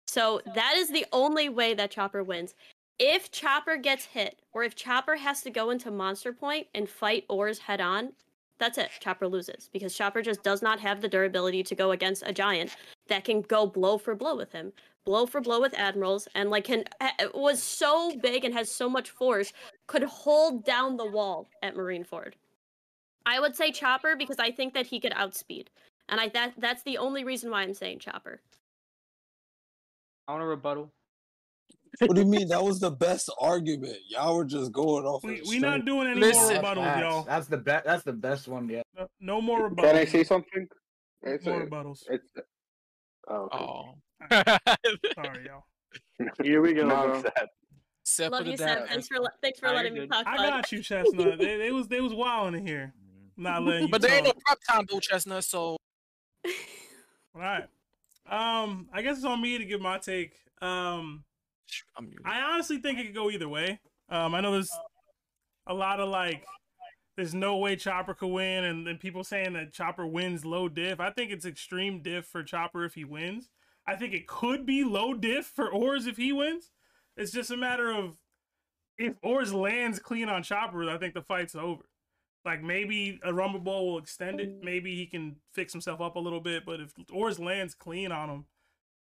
So 0.07 0.41
that 0.55 0.75
is 0.77 0.91
the 0.91 1.07
only 1.13 1.49
way 1.49 1.75
that 1.75 1.91
chopper 1.91 2.23
wins. 2.23 2.55
If 2.99 3.31
chopper 3.31 3.77
gets 3.77 4.05
hit 4.05 4.41
or 4.53 4.63
if 4.63 4.77
chopper 4.77 5.17
has 5.17 5.43
to 5.43 5.51
go 5.51 5.71
into 5.71 5.91
monster 5.91 6.33
point 6.33 6.69
and 6.75 6.89
fight 6.89 7.25
Oars 7.29 7.59
head 7.59 7.81
on 7.81 8.13
that's 8.63 8.79
it. 8.79 8.91
Chopper 9.01 9.27
loses 9.27 9.69
because 9.73 9.93
Chopper 9.93 10.23
just 10.23 10.45
does 10.45 10.63
not 10.63 10.79
have 10.79 11.01
the 11.01 11.09
durability 11.09 11.65
to 11.65 11.75
go 11.75 11.91
against 11.91 12.23
a 12.25 12.33
giant 12.33 12.77
that 13.09 13.25
can 13.25 13.41
go 13.43 13.67
blow 13.67 13.99
for 13.99 14.15
blow 14.15 14.37
with 14.37 14.53
him, 14.53 14.73
blow 15.05 15.27
for 15.27 15.41
blow 15.41 15.61
with 15.61 15.75
admirals, 15.77 16.29
and 16.37 16.49
like 16.49 16.63
can 16.63 16.85
was 17.35 17.61
so 17.61 18.17
big 18.23 18.45
and 18.45 18.55
has 18.55 18.71
so 18.71 18.89
much 18.89 19.11
force 19.11 19.53
could 19.89 20.05
hold 20.05 20.65
down 20.65 20.97
the 20.97 21.11
wall 21.11 21.49
at 21.65 21.75
Marineford. 21.75 22.35
I 23.27 23.41
would 23.41 23.57
say 23.57 23.73
Chopper 23.73 24.15
because 24.15 24.39
I 24.39 24.53
think 24.53 24.75
that 24.75 24.87
he 24.87 25.01
could 25.01 25.13
outspeed, 25.17 25.69
and 26.09 26.21
I 26.21 26.29
that 26.29 26.53
that's 26.57 26.85
the 26.85 26.99
only 26.99 27.25
reason 27.25 27.51
why 27.51 27.63
I'm 27.63 27.75
saying 27.75 27.99
Chopper. 27.99 28.41
I 30.29 30.33
want 30.33 30.45
a 30.45 30.47
rebuttal. 30.47 30.93
What 32.01 32.15
do 32.15 32.21
you 32.23 32.27
mean? 32.27 32.49
That 32.49 32.63
was 32.63 32.81
the 32.81 32.91
best 32.91 33.31
argument. 33.39 33.97
Y'all 34.09 34.37
were 34.37 34.45
just 34.45 34.73
going 34.73 35.05
off. 35.05 35.23
We 35.25 35.41
of 35.41 35.47
we 35.49 35.59
not 35.59 35.85
doing 35.85 36.09
any 36.09 36.21
Listen. 36.21 36.43
more 36.43 36.53
That's 36.53 36.65
rebuttals, 36.65 36.85
facts. 36.85 37.01
y'all. 37.01 37.23
That's 37.25 37.47
the 37.49 37.57
best. 37.59 37.85
That's 37.85 38.03
the 38.03 38.13
best 38.13 38.49
one 38.49 38.69
yet. 38.69 38.87
No, 38.97 39.07
no 39.21 39.41
more 39.41 39.69
rebuttals. 39.71 39.83
Can 39.85 39.97
I 39.97 40.05
say 40.05 40.25
something? 40.25 40.67
It's 41.23 41.45
More 41.47 41.63
a, 41.63 41.67
rebuttals. 41.67 42.03
it's, 42.11 42.25
oh, 43.29 43.49
okay. 43.53 43.59
Oh. 43.59 43.95
Sorry, 45.15 45.47
y'all. 45.47 45.65
Here 46.43 46.61
we 46.61 46.73
go, 46.75 46.87
No, 46.87 47.21
bro. 47.23 48.29
Love 48.29 48.47
you, 48.47 48.57
Seth. 48.57 48.89
Thanks 48.89 49.09
for 49.09 49.19
thanks 49.41 49.61
for 49.61 49.69
I 49.69 49.75
letting 49.75 49.95
me 49.95 50.07
talk. 50.07 50.27
I 50.27 50.37
got 50.37 50.73
you, 50.73 50.83
Chestnut. 50.83 51.39
they, 51.39 51.57
they 51.57 51.71
was 51.71 51.87
they 51.89 52.01
was 52.01 52.13
wilding 52.13 52.61
in 52.61 52.67
here. 52.67 52.93
Not 53.37 53.63
letting 53.63 53.85
you 53.85 53.89
But 53.91 54.03
there 54.03 54.15
ain't 54.15 54.25
no 54.25 54.33
talk. 54.33 54.43
prep 54.45 54.59
time, 54.69 54.87
Bill 54.89 55.01
Chestnut. 55.01 55.45
So 55.45 55.77
All 57.35 57.41
right. 57.41 57.65
Um, 58.29 58.89
I 58.93 59.03
guess 59.03 59.17
it's 59.19 59.27
on 59.27 59.41
me 59.41 59.59
to 59.59 59.65
give 59.65 59.81
my 59.81 59.99
take. 59.99 60.33
Um, 60.61 61.25
I 62.25 62.41
honestly 62.41 62.79
think 62.79 62.99
it 62.99 63.07
could 63.07 63.15
go 63.15 63.31
either 63.31 63.49
way. 63.49 63.81
Um, 64.09 64.35
I 64.35 64.41
know 64.41 64.53
there's 64.53 64.77
a 65.67 65.75
lot 65.75 66.01
of 66.01 66.09
like, 66.09 66.45
there's 67.17 67.35
no 67.35 67.57
way 67.59 67.77
Chopper 67.77 68.15
could 68.15 68.29
win, 68.29 68.65
and 68.65 68.87
then 68.87 68.97
people 68.99 69.25
saying 69.25 69.53
that 69.55 69.73
Chopper 69.73 70.07
wins 70.07 70.45
low 70.45 70.69
diff. 70.69 71.01
I 71.01 71.11
think 71.11 71.31
it's 71.31 71.45
extreme 71.45 72.03
diff 72.03 72.27
for 72.27 72.43
Chopper 72.43 72.85
if 72.85 72.95
he 72.95 73.05
wins. 73.05 73.49
I 73.87 73.97
think 73.97 74.15
it 74.15 74.27
could 74.27 74.65
be 74.65 74.85
low 74.85 75.15
diff 75.15 75.47
for 75.47 75.69
Oars 75.69 76.07
if 76.07 76.17
he 76.17 76.33
wins. 76.33 76.71
It's 77.17 77.33
just 77.33 77.51
a 77.51 77.57
matter 77.57 77.91
of 77.91 78.17
if 78.99 79.15
Oars 79.23 79.53
lands 79.53 79.99
clean 79.99 80.29
on 80.29 80.43
Chopper, 80.43 80.89
I 80.89 80.99
think 80.99 81.15
the 81.15 81.23
fight's 81.23 81.55
over. 81.55 81.83
Like 82.45 82.63
maybe 82.63 83.21
a 83.23 83.33
Rumble 83.33 83.61
Ball 83.61 83.93
will 83.93 83.99
extend 83.99 84.41
it. 84.41 84.63
Maybe 84.63 84.97
he 84.97 85.07
can 85.07 85.37
fix 85.53 85.73
himself 85.73 86.01
up 86.01 86.17
a 86.17 86.21
little 86.21 86.41
bit. 86.41 86.65
But 86.65 86.81
if 86.81 86.93
Oars 87.13 87.39
lands 87.39 87.75
clean 87.75 88.11
on 88.11 88.29
him, 88.29 88.45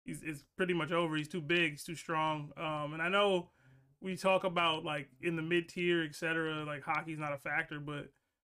he's 0.09 0.21
it's 0.23 0.43
pretty 0.57 0.73
much 0.73 0.91
over. 0.91 1.15
He's 1.15 1.27
too 1.27 1.41
big. 1.41 1.71
He's 1.71 1.83
too 1.83 1.95
strong. 1.95 2.51
Um, 2.57 2.93
and 2.93 3.01
I 3.01 3.09
know 3.09 3.49
we 4.01 4.15
talk 4.15 4.43
about 4.43 4.83
like 4.83 5.09
in 5.21 5.35
the 5.35 5.41
mid 5.41 5.69
tier, 5.69 6.03
etc. 6.03 6.65
Like 6.65 6.83
Haki's 6.83 7.19
not 7.19 7.33
a 7.33 7.38
factor, 7.38 7.79
but 7.79 8.07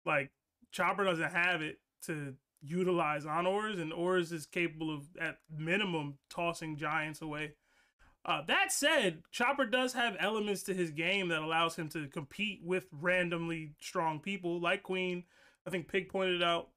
like 0.06 0.32
Chopper 0.72 1.04
doesn't 1.04 1.32
have 1.32 1.62
it 1.62 1.80
to 2.06 2.34
utilize 2.62 3.26
on 3.26 3.46
Oars, 3.46 3.80
and 3.80 3.94
Oars 3.94 4.32
is 4.32 4.46
capable 4.46 4.94
of 4.94 5.04
at 5.20 5.38
minimum 5.56 6.18
tossing 6.30 6.78
giants 6.78 7.22
away. 7.22 7.54
Uh, 8.26 8.42
that 8.48 8.72
said, 8.72 9.22
Chopper 9.32 9.66
does 9.66 9.94
have 9.94 10.16
elements 10.18 10.64
to 10.64 10.74
his 10.74 10.92
game 10.92 11.28
that 11.28 11.42
allows 11.42 11.76
him 11.76 11.90
to 11.90 12.08
compete 12.08 12.62
with 12.64 12.88
randomly 12.92 13.74
strong 13.82 14.20
people 14.20 14.62
like 14.62 14.82
Queen. 14.82 15.26
I 15.68 15.70
think 15.70 15.90
Pig 15.90 16.08
pointed 16.08 16.42
out. 16.42 16.70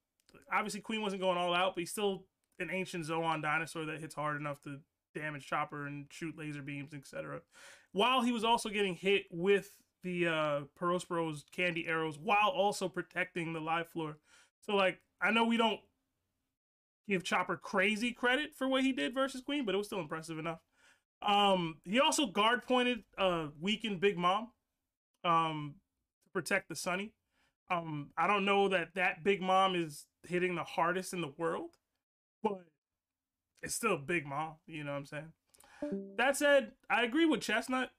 Obviously, 0.53 0.81
Queen 0.81 1.03
wasn't 1.03 1.23
going 1.23 1.39
all 1.39 1.55
out, 1.55 1.77
but 1.77 1.83
he 1.83 1.87
still 1.87 2.25
an 2.59 2.71
ancient 2.71 3.07
Zoan 3.07 3.41
dinosaur 3.41 3.85
that 3.87 4.01
hits 4.01 4.15
hard 4.15 4.37
enough 4.37 4.63
to 4.63 4.81
damage 5.15 5.47
Chopper 5.47 5.87
and 5.87 6.07
shoot 6.11 6.37
laser 6.39 6.63
beams, 6.63 6.95
etc. 6.95 7.41
While 7.93 8.23
he 8.23 8.33
was 8.33 8.45
also 8.45 8.69
getting 8.69 8.95
hit 8.95 9.25
with 9.31 9.71
the 10.03 10.29
uh, 10.29 10.61
Perospero's 10.79 11.45
candy 11.53 11.87
arrows, 11.89 12.19
while 12.19 12.49
also 12.49 12.89
protecting 12.89 13.53
the 13.53 13.61
live 13.61 13.89
floor. 13.89 14.19
So, 14.61 14.77
like, 14.77 15.01
I 15.21 15.31
know 15.31 15.45
we 15.45 15.57
don't 15.57 15.81
give 17.09 17.25
Chopper 17.25 17.57
crazy 17.57 18.13
credit 18.13 18.55
for 18.55 18.69
what 18.69 18.83
he 18.83 18.93
did 18.93 19.15
versus 19.15 19.41
Queen, 19.41 19.65
but 19.65 19.75
it 19.75 19.79
was 19.79 19.87
still 19.87 20.01
impressive 20.01 20.39
enough. 20.39 20.61
Um, 21.23 21.79
he 21.85 21.99
also 21.99 22.27
guard 22.27 22.63
pointed 22.67 23.03
uh 23.17 23.49
weakened 23.61 24.01
Big 24.01 24.19
Mom 24.19 24.49
um 25.25 25.77
to 26.25 26.31
protect 26.31 26.69
the 26.69 26.77
Sunny. 26.77 27.13
Um, 27.71 28.11
I 28.17 28.27
don't 28.27 28.45
know 28.45 28.69
that 28.69 28.95
that 28.95 29.25
Big 29.25 29.41
Mom 29.41 29.75
is 29.75 30.07
hitting 30.23 30.55
the 30.55 30.65
hardest 30.65 31.13
in 31.13 31.21
the 31.21 31.33
world, 31.37 31.71
but 32.43 32.61
it's 33.63 33.75
still 33.75 33.95
a 33.95 33.99
Big 33.99 34.27
Mom. 34.27 34.55
You 34.67 34.85
know 34.85 34.93
what 34.93 34.99
I'm 34.99 35.07
saying? 35.07 35.33
That 36.17 36.37
said, 36.37 36.73
I 36.89 37.05
agree 37.05 37.27
with 37.27 37.41
Chestnut. 37.41 37.91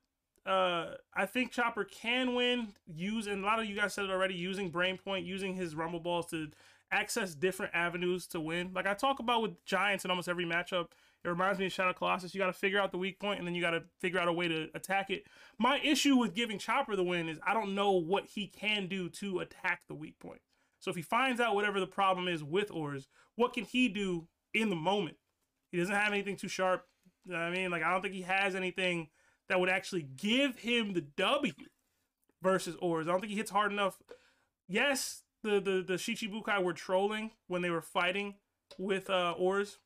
Uh, 0.46 0.94
I 1.14 1.26
think 1.26 1.52
Chopper 1.52 1.84
can 1.84 2.34
win. 2.34 2.70
Use 2.88 3.28
and 3.28 3.44
a 3.44 3.46
lot 3.46 3.60
of 3.60 3.66
you 3.66 3.76
guys 3.76 3.94
said 3.94 4.06
it 4.06 4.12
already. 4.12 4.34
Using 4.34 4.70
Brain 4.70 4.98
Point, 4.98 5.26
using 5.26 5.56
his 5.56 5.76
Rumble 5.76 6.00
Balls 6.00 6.28
to 6.28 6.50
access 6.92 7.36
different 7.36 7.76
avenues 7.76 8.28
to 8.28 8.40
win. 8.40 8.72
Like 8.74 8.88
I 8.88 8.94
talk 8.94 9.20
about 9.20 9.42
with 9.42 9.64
Giants 9.66 10.06
in 10.06 10.12
almost 10.12 10.30
every 10.30 10.46
matchup. 10.46 10.88
It 11.24 11.30
reminds 11.30 11.60
me 11.60 11.66
of 11.66 11.74
Shadow 11.74 11.94
Colossus. 11.94 12.34
You 12.34 12.40
got 12.40 12.48
to 12.48 12.54
figure 12.54 12.80
out 12.80 12.92
the 12.92 12.98
weak 12.98 13.20
point, 13.20 13.40
and 13.40 13.48
then 13.48 13.56
you 13.56 13.62
got 13.62 13.72
to 13.72 13.84
figure 14.00 14.20
out 14.20 14.30
a 14.30 14.34
way 14.34 14.48
to 14.48 14.70
attack 14.74 15.10
it. 15.10 15.26
My 15.58 15.80
issue 15.84 16.16
with 16.16 16.34
giving 16.34 16.60
Chopper 16.60 16.96
the 16.96 17.04
win 17.04 17.28
is 17.28 17.40
I 17.46 17.54
don't 17.54 17.76
know 17.76 17.92
what 17.92 18.26
he 18.28 18.48
can 18.48 18.88
do 18.88 19.10
to 19.10 19.40
attack 19.40 19.82
the 19.88 19.96
weak 19.96 20.18
point. 20.20 20.40
So 20.80 20.90
if 20.90 20.96
he 20.96 21.02
finds 21.02 21.42
out 21.42 21.56
whatever 21.56 21.80
the 21.80 21.88
problem 21.88 22.28
is 22.28 22.44
with 22.44 22.72
Oars, 22.72 23.08
what 23.36 23.54
can 23.54 23.64
he 23.64 23.90
do 23.90 24.28
in 24.54 24.70
the 24.70 24.76
moment? 24.76 25.18
He 25.72 25.78
doesn't 25.78 25.94
have 25.94 26.14
anything 26.14 26.36
too 26.36 26.48
sharp. 26.48 26.86
You 27.26 27.34
know 27.34 27.40
I 27.40 27.52
mean? 27.52 27.72
Like 27.72 27.84
I 27.84 27.92
don't 27.92 28.02
think 28.02 28.14
he 28.14 28.22
has 28.22 28.56
anything 28.56 29.10
that 29.50 29.60
would 29.60 29.70
actually 29.70 30.04
give 30.04 30.58
him 30.58 30.94
the 30.94 31.02
W 31.02 31.54
versus 32.42 32.76
Oars. 32.80 33.08
I 33.08 33.12
don't 33.12 33.20
think 33.20 33.32
he 33.32 33.38
hits 33.38 33.52
hard 33.52 33.72
enough. 33.72 33.98
Yes, 34.68 35.24
the 35.44 35.60
the 35.60 35.84
the 35.86 35.94
Shichibukai 35.96 36.64
were 36.64 36.74
trolling 36.74 37.32
when 37.48 37.62
they 37.62 37.70
were 37.70 37.82
fighting 37.82 38.36
with 38.78 39.10
uh 39.10 39.34
Oars, 39.38 39.80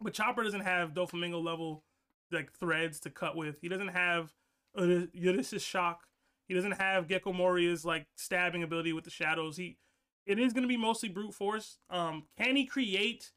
but 0.00 0.14
Chopper 0.14 0.42
doesn't 0.42 0.62
have 0.62 0.94
Doflamingo 0.94 1.42
level 1.42 1.84
like 2.32 2.52
threads 2.52 3.00
to 3.00 3.10
cut 3.10 3.36
with. 3.36 3.60
He 3.60 3.68
doesn't 3.68 3.88
have 3.88 4.32
uh, 4.76 5.06
Ulysses 5.12 5.62
shock. 5.62 6.06
He 6.48 6.54
doesn't 6.54 6.72
have 6.72 7.08
Gecko 7.08 7.32
Moria's 7.32 7.84
like 7.84 8.06
stabbing 8.16 8.62
ability 8.62 8.92
with 8.92 9.04
the 9.04 9.10
shadows. 9.10 9.56
He 9.56 9.78
it 10.26 10.38
is 10.38 10.52
going 10.52 10.62
to 10.62 10.68
be 10.68 10.76
mostly 10.76 11.08
brute 11.08 11.34
force. 11.34 11.78
Um, 11.88 12.24
can 12.36 12.56
he 12.56 12.66
create 12.66 13.30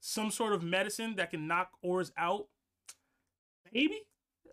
some 0.00 0.30
sort 0.30 0.52
of 0.52 0.62
medicine 0.62 1.14
that 1.16 1.30
can 1.30 1.46
knock 1.46 1.70
Oars 1.82 2.12
out? 2.16 2.46
Maybe. 3.72 4.00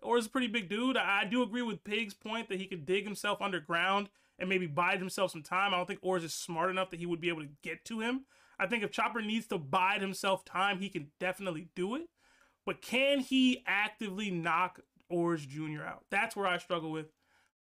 Oars 0.02 0.22
is 0.22 0.26
a 0.28 0.30
pretty 0.30 0.46
big 0.46 0.68
dude. 0.68 0.96
I, 0.96 1.24
do 1.24 1.42
agree 1.42 1.62
with 1.62 1.84
Pig's 1.84 2.14
point 2.14 2.48
that 2.48 2.58
he 2.58 2.66
could 2.66 2.86
dig 2.86 3.04
himself 3.04 3.42
underground 3.42 4.08
and 4.38 4.48
maybe 4.48 4.66
bide 4.66 4.98
himself 4.98 5.32
some 5.32 5.42
time. 5.42 5.74
I 5.74 5.76
don't 5.76 5.86
think 5.86 6.00
Oars 6.02 6.24
is 6.24 6.32
smart 6.32 6.70
enough 6.70 6.90
that 6.90 7.00
he 7.00 7.06
would 7.06 7.20
be 7.20 7.28
able 7.28 7.42
to 7.42 7.50
get 7.62 7.84
to 7.86 8.00
him. 8.00 8.24
I 8.58 8.66
think 8.66 8.82
if 8.82 8.90
Chopper 8.90 9.20
needs 9.20 9.46
to 9.48 9.58
bide 9.58 10.00
himself 10.00 10.44
time, 10.44 10.78
he 10.78 10.88
can 10.88 11.08
definitely 11.18 11.68
do 11.74 11.96
it. 11.96 12.08
But 12.64 12.80
can 12.80 13.20
he 13.20 13.62
actively 13.66 14.30
knock 14.30 14.80
Oars 15.08 15.44
Jr. 15.44 15.82
out? 15.86 16.04
That's 16.10 16.36
where 16.36 16.46
I 16.46 16.58
struggle 16.58 16.90
with. 16.90 17.06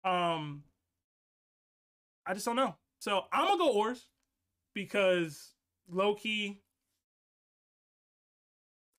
Um, 0.03 0.63
I 2.25 2.33
just 2.33 2.45
don't 2.45 2.55
know. 2.55 2.75
So 2.99 3.23
I'm 3.31 3.45
gonna 3.45 3.57
go 3.57 3.71
Oars 3.71 4.07
because 4.77 5.53
low 5.89 6.13
key, 6.13 6.61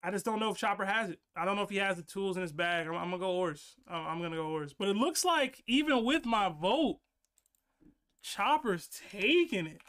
I 0.02 0.10
just 0.10 0.26
don't 0.26 0.40
know 0.40 0.50
if 0.50 0.58
Chopper 0.58 0.86
has 0.86 1.12
it. 1.12 1.20
I 1.36 1.46
don't 1.46 1.56
know 1.56 1.62
if 1.62 1.70
he 1.70 1.78
has 1.78 1.98
the 1.98 2.02
tools 2.04 2.36
in 2.36 2.42
his 2.42 2.52
bag. 2.52 2.88
I'm, 2.88 2.96
I'm 2.96 3.12
gonna 3.12 3.20
go 3.20 3.32
Oars. 3.32 3.76
I'm, 3.88 4.08
I'm 4.08 4.22
gonna 4.22 4.36
go 4.38 4.48
Oars. 4.48 4.74
But 4.78 4.88
it 4.88 4.96
looks 4.96 5.24
like 5.24 5.62
even 5.68 6.04
with 6.04 6.26
my 6.26 6.50
vote, 6.50 6.98
Chopper's 8.24 8.90
taking 9.12 9.68
it. 9.68 9.82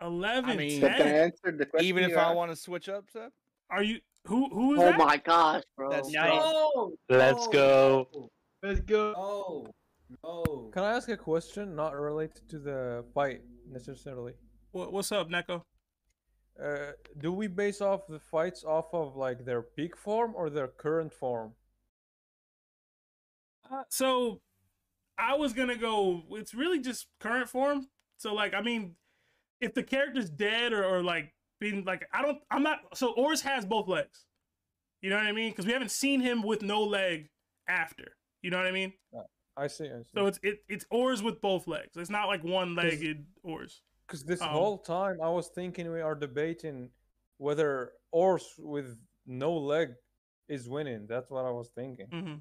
11 0.00 0.48
I 0.50 0.56
mean, 0.56 0.80
10. 0.80 1.32
even 1.80 2.04
if 2.04 2.16
I 2.16 2.32
want 2.32 2.50
to 2.52 2.56
switch 2.56 2.88
up, 2.88 3.04
Seth? 3.12 3.32
Are 3.68 3.82
you 3.82 3.98
who 4.26 4.48
who 4.54 4.74
is 4.74 4.80
Oh 4.80 4.84
that? 4.84 4.98
my 4.98 5.16
gosh, 5.16 5.62
bro. 5.76 5.90
That's 5.90 6.08
No. 6.10 6.92
Let's 7.08 7.48
go. 7.48 8.08
Let's 8.62 8.80
go. 8.80 9.14
Oh. 9.16 9.66
No. 10.24 10.70
Can 10.72 10.82
I 10.84 10.92
ask 10.92 11.08
a 11.08 11.16
question 11.16 11.74
not 11.76 11.94
related 11.94 12.48
to 12.48 12.58
the 12.58 13.04
fight 13.14 13.42
necessarily? 13.70 14.34
What, 14.72 14.92
what's 14.92 15.12
up, 15.12 15.28
Neko? 15.28 15.62
Uh, 16.62 16.92
do 17.18 17.32
we 17.32 17.46
base 17.46 17.80
off 17.80 18.06
the 18.08 18.18
fights 18.18 18.64
off 18.64 18.92
of 18.92 19.16
like 19.16 19.44
their 19.44 19.62
peak 19.62 19.96
form 19.96 20.32
or 20.34 20.50
their 20.50 20.68
current 20.68 21.12
form? 21.12 21.54
Uh, 23.70 23.82
so 23.88 24.40
I 25.16 25.36
was 25.36 25.52
gonna 25.52 25.76
go. 25.76 26.22
It's 26.32 26.54
really 26.54 26.80
just 26.80 27.06
current 27.20 27.48
form. 27.48 27.88
So 28.18 28.34
like, 28.34 28.52
I 28.52 28.60
mean, 28.60 28.96
if 29.60 29.74
the 29.74 29.82
character's 29.82 30.28
dead 30.28 30.72
or, 30.72 30.84
or 30.84 31.02
like 31.02 31.32
being 31.60 31.84
like, 31.84 32.06
I 32.12 32.22
don't, 32.22 32.38
I'm 32.50 32.62
not. 32.62 32.78
So 32.94 33.12
Oars 33.12 33.40
has 33.42 33.64
both 33.64 33.88
legs. 33.88 34.26
You 35.00 35.10
know 35.10 35.16
what 35.16 35.26
I 35.26 35.32
mean? 35.32 35.50
Because 35.50 35.66
we 35.66 35.72
haven't 35.72 35.92
seen 35.92 36.20
him 36.20 36.42
with 36.42 36.62
no 36.62 36.82
leg 36.82 37.30
after. 37.68 38.16
You 38.42 38.50
know 38.50 38.58
what 38.58 38.66
I 38.66 38.72
mean? 38.72 38.92
I 39.60 39.66
see. 39.66 39.84
I 39.84 39.98
see. 40.02 40.08
So 40.14 40.26
it's 40.26 40.40
it, 40.42 40.62
it's 40.68 40.86
Oars 40.90 41.22
with 41.22 41.40
both 41.40 41.66
legs. 41.66 41.96
It's 41.96 42.10
not 42.10 42.28
like 42.28 42.42
one 42.42 42.74
legged 42.74 43.26
Oars. 43.42 43.82
Because 44.06 44.24
this 44.24 44.40
Um, 44.42 44.48
whole 44.48 44.78
time 44.78 45.18
I 45.22 45.28
was 45.28 45.48
thinking 45.48 45.90
we 45.92 46.00
are 46.00 46.14
debating 46.14 46.90
whether 47.38 47.92
Oars 48.10 48.44
with 48.58 48.96
no 49.26 49.52
leg 49.56 49.90
is 50.48 50.68
winning. 50.68 51.06
That's 51.06 51.30
what 51.30 51.44
I 51.44 51.50
was 51.50 51.68
thinking. 51.74 52.06
Mm-hmm. 52.12 52.34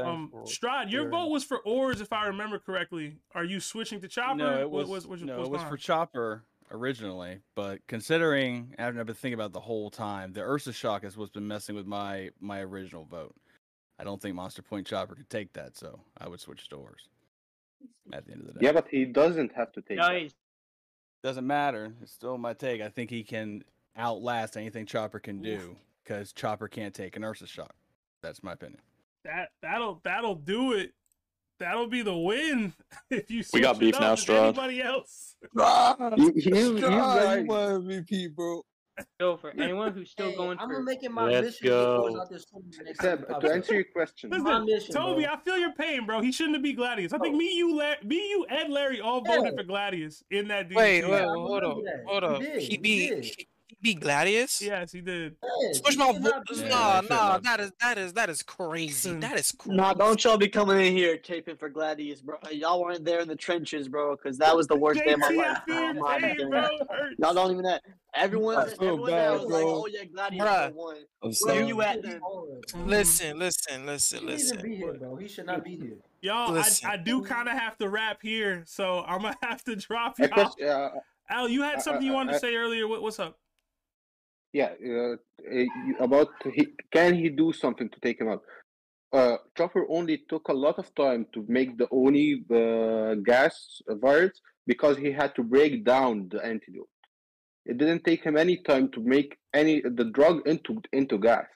Um, 0.00 0.28
for 0.32 0.42
Strahd, 0.44 0.90
your 0.90 1.08
vote 1.08 1.28
was 1.28 1.44
for 1.44 1.58
Oars, 1.58 2.00
if 2.00 2.12
I 2.12 2.26
remember 2.26 2.58
correctly. 2.58 3.18
Are 3.34 3.44
you 3.44 3.60
switching 3.60 4.00
to 4.00 4.08
Chopper? 4.08 4.34
No, 4.36 4.60
it 4.60 4.70
What- 4.70 4.88
was, 4.88 4.88
what's- 4.88 5.06
what's- 5.06 5.22
no, 5.22 5.42
it 5.42 5.50
was 5.50 5.62
for? 5.62 5.76
Chopper 5.76 6.44
originally, 6.70 7.40
but 7.54 7.86
considering 7.86 8.74
after 8.78 8.98
I've 9.00 9.06
been 9.06 9.14
thinking 9.14 9.34
about 9.34 9.50
it 9.50 9.52
the 9.52 9.60
whole 9.60 9.90
time, 9.90 10.32
the 10.32 10.40
Ursa 10.42 10.72
shock 10.72 11.04
is 11.04 11.16
what's 11.16 11.30
been 11.30 11.46
messing 11.48 11.74
with 11.76 11.86
my 11.86 12.30
my 12.40 12.60
original 12.60 13.04
vote. 13.04 13.36
I 13.98 14.04
don't 14.04 14.20
think 14.20 14.34
Monster 14.34 14.62
Point 14.62 14.86
Chopper 14.86 15.14
could 15.14 15.30
take 15.30 15.52
that, 15.54 15.76
so 15.76 16.00
I 16.16 16.28
would 16.28 16.40
switch 16.40 16.68
doors 16.68 17.08
at 18.12 18.26
the 18.26 18.32
end 18.32 18.42
of 18.42 18.46
the 18.46 18.52
day. 18.54 18.66
Yeah, 18.66 18.72
but 18.72 18.86
he 18.88 19.04
doesn't 19.04 19.52
have 19.54 19.72
to 19.72 19.80
take. 19.82 19.98
that. 19.98 20.08
Nice. 20.08 20.34
Doesn't 21.22 21.46
matter. 21.46 21.92
It's 22.00 22.12
still 22.12 22.38
my 22.38 22.52
take. 22.54 22.80
I 22.80 22.88
think 22.88 23.10
he 23.10 23.24
can 23.24 23.64
outlast 23.96 24.56
anything 24.56 24.86
Chopper 24.86 25.18
can 25.18 25.42
do 25.42 25.76
because 26.04 26.32
Chopper 26.32 26.68
can't 26.68 26.94
take 26.94 27.16
an 27.16 27.24
Ursa 27.24 27.46
shock. 27.46 27.74
That's 28.22 28.42
my 28.42 28.52
opinion. 28.52 28.80
That 29.24 29.48
that'll 29.60 30.00
that'll 30.04 30.36
do 30.36 30.72
it. 30.72 30.92
That'll 31.58 31.88
be 31.88 32.02
the 32.02 32.16
win 32.16 32.72
if 33.10 33.30
you. 33.32 33.42
We 33.52 33.60
got 33.60 33.76
switch 33.76 33.88
it 33.88 33.92
beef 33.92 33.94
up 33.96 34.00
now, 34.00 34.10
with 34.12 34.20
Strahd. 34.20 34.44
Anybody 34.44 34.82
else? 34.82 35.36
Ah, 35.58 35.96
you, 36.16 36.32
you, 36.36 36.54
you 36.54 36.54
Strahd, 36.54 36.80
guys, 36.80 37.38
you 37.38 37.44
my 37.46 37.54
MVP, 37.56 38.34
bro. 38.34 38.62
Go 39.20 39.36
for 39.36 39.50
anyone 39.58 39.92
who's 39.92 40.10
still 40.10 40.34
going 40.36 40.58
I'm 40.58 40.68
for. 40.68 40.82
making 40.82 41.12
my 41.12 41.24
Let's 41.24 41.46
mission 41.46 41.62
to 41.64 41.68
go. 41.68 42.08
Force 42.08 42.28
this 42.28 42.44
tournament 42.46 42.76
next 42.84 42.98
time 42.98 43.24
Seb, 43.28 43.40
to 43.40 43.52
answer 43.52 43.74
your 43.74 43.84
question, 43.84 44.32
It's 44.32 44.42
my 44.42 44.58
Listen, 44.58 44.66
mission, 44.66 44.94
Toby, 44.94 45.24
bro. 45.24 45.32
I 45.32 45.36
feel 45.40 45.58
your 45.58 45.72
pain, 45.72 46.06
bro. 46.06 46.20
He 46.20 46.32
shouldn't 46.32 46.62
be 46.62 46.74
Gladius. 46.74 47.12
I 47.12 47.18
think 47.18 47.34
oh. 47.34 47.38
me, 47.38 47.52
you, 47.56 47.76
La- 47.76 47.94
me, 48.04 48.16
you, 48.16 48.46
and 48.48 48.72
Larry 48.72 49.00
all 49.00 49.20
voted 49.22 49.54
for 49.56 49.64
Gladius 49.64 50.22
in 50.30 50.48
that 50.48 50.68
DDT. 50.68 50.76
Wait, 50.76 51.08
wait, 51.08 51.22
hold 51.24 51.64
up, 51.64 51.76
remember 51.76 51.82
that. 51.84 52.04
hold 52.06 52.22
He 52.22 52.28
up. 52.28 52.40
did, 52.40 52.62
He 52.62 52.66
he 52.68 52.76
beat 52.78 53.08
did. 53.22 53.46
He, 53.68 53.76
he 53.80 53.94
beat 53.94 54.00
Gladius. 54.00 54.60
Yes, 54.60 54.92
he 54.92 55.00
did. 55.00 55.36
Yes, 55.62 55.80
Push 55.80 55.94
he 55.94 55.98
my 55.98 56.12
did 56.12 56.22
not 56.22 56.42
Yeah, 56.56 56.68
Nah, 56.68 56.94
he 57.00 57.00
should 57.02 57.10
nah, 57.10 57.38
that 57.38 57.60
is 57.60 57.72
that 57.80 57.98
is 57.98 58.12
that 58.14 58.30
is 58.30 58.42
crazy. 58.42 59.10
Hmm. 59.12 59.20
That 59.20 59.38
is 59.38 59.52
crazy. 59.52 59.76
Nah, 59.76 59.94
don't 59.94 60.22
y'all 60.24 60.36
be 60.38 60.48
coming 60.48 60.78
in 60.84 60.92
here 60.96 61.16
caping 61.18 61.58
for 61.58 61.68
Gladius, 61.70 62.20
bro. 62.22 62.36
Y'all 62.50 62.80
weren't 62.82 63.04
there 63.04 63.20
in 63.20 63.28
the 63.28 63.36
trenches, 63.36 63.88
bro, 63.88 64.16
because 64.16 64.38
that 64.38 64.56
was 64.56 64.66
the 64.66 64.76
worst 64.76 65.00
day 65.04 65.12
of 65.12 65.20
my 65.20 65.28
life. 65.28 65.58
feel 65.66 65.74
bro. 65.74 65.76
your 65.76 65.90
I'm 65.90 65.96
not 65.98 66.20
pain, 66.20 66.34
even 66.34 66.50
bro. 66.50 66.60
doing 66.62 66.78
It 66.80 66.88
that. 66.88 66.96
hurts. 66.96 67.14
Y'all 67.18 67.34
don't 67.34 67.50
even 67.52 67.62
that. 67.64 67.82
Everyone, 68.14 68.56
I 68.56 68.64
feel 68.64 68.72
everyone 68.84 69.10
there 69.10 69.30
bad, 69.32 69.40
was 69.42 69.50
like, 69.50 69.64
"Oh 69.64 69.86
yeah, 69.86 70.04
Gladius 70.04 70.40
Bruh. 70.42 70.72
won." 70.74 70.96
I'm 71.22 71.28
Where 71.28 71.32
sorry. 71.34 71.66
you 71.68 71.82
at 71.82 72.02
then? 72.02 72.20
Listen, 72.86 73.38
listen, 73.38 73.80
He 73.82 73.86
listen, 73.86 74.18
didn't 74.20 74.30
listen. 74.32 74.62
be 74.62 74.76
here, 74.76 74.94
bro. 74.94 75.16
He 75.16 75.28
should 75.28 75.46
not 75.46 75.62
be 75.64 75.76
here. 75.76 75.96
Y'all, 76.20 76.52
Listen. 76.52 76.88
I, 76.88 76.94
I 76.94 76.96
do 76.96 77.22
kind 77.22 77.48
of 77.48 77.56
have 77.56 77.76
to 77.78 77.88
wrap 77.88 78.20
here, 78.22 78.64
so 78.66 79.04
I'm 79.06 79.22
gonna 79.22 79.36
have 79.42 79.62
to 79.64 79.76
drop 79.76 80.18
y'all. 80.18 80.28
question, 80.28 80.90
Al, 81.28 81.48
you 81.48 81.62
had 81.62 81.76
I- 81.76 81.80
something 81.80 82.02
you 82.04 82.12
wanted 82.12 82.30
I- 82.30 82.34
to 82.34 82.40
say 82.40 82.54
earlier. 82.56 82.88
What, 82.88 83.02
what's 83.02 83.18
up? 83.18 83.38
Yeah, 84.52 84.72
uh, 84.86 85.14
uh, 85.14 85.64
about 86.04 86.28
he, 86.54 86.68
can 86.92 87.14
he 87.14 87.28
do 87.28 87.52
something 87.52 87.88
to 87.90 88.00
take 88.00 88.20
him 88.20 88.28
out? 88.28 88.42
Uh, 89.12 89.36
Chopper 89.56 89.86
only 89.88 90.24
took 90.28 90.48
a 90.48 90.52
lot 90.52 90.78
of 90.78 90.94
time 90.94 91.26
to 91.32 91.44
make 91.48 91.78
the 91.78 91.88
Oni 91.90 92.44
uh, 92.50 93.14
gas 93.24 93.80
virus 93.88 94.40
because 94.66 94.98
he 94.98 95.10
had 95.12 95.34
to 95.34 95.42
break 95.42 95.84
down 95.84 96.28
the 96.30 96.44
antidote. 96.44 96.88
It 97.64 97.78
didn't 97.78 98.04
take 98.04 98.22
him 98.22 98.36
any 98.36 98.58
time 98.62 98.90
to 98.92 99.00
make 99.00 99.36
any 99.54 99.80
the 99.80 100.04
drug 100.04 100.46
into 100.46 100.80
into 100.92 101.18
gas. 101.18 101.46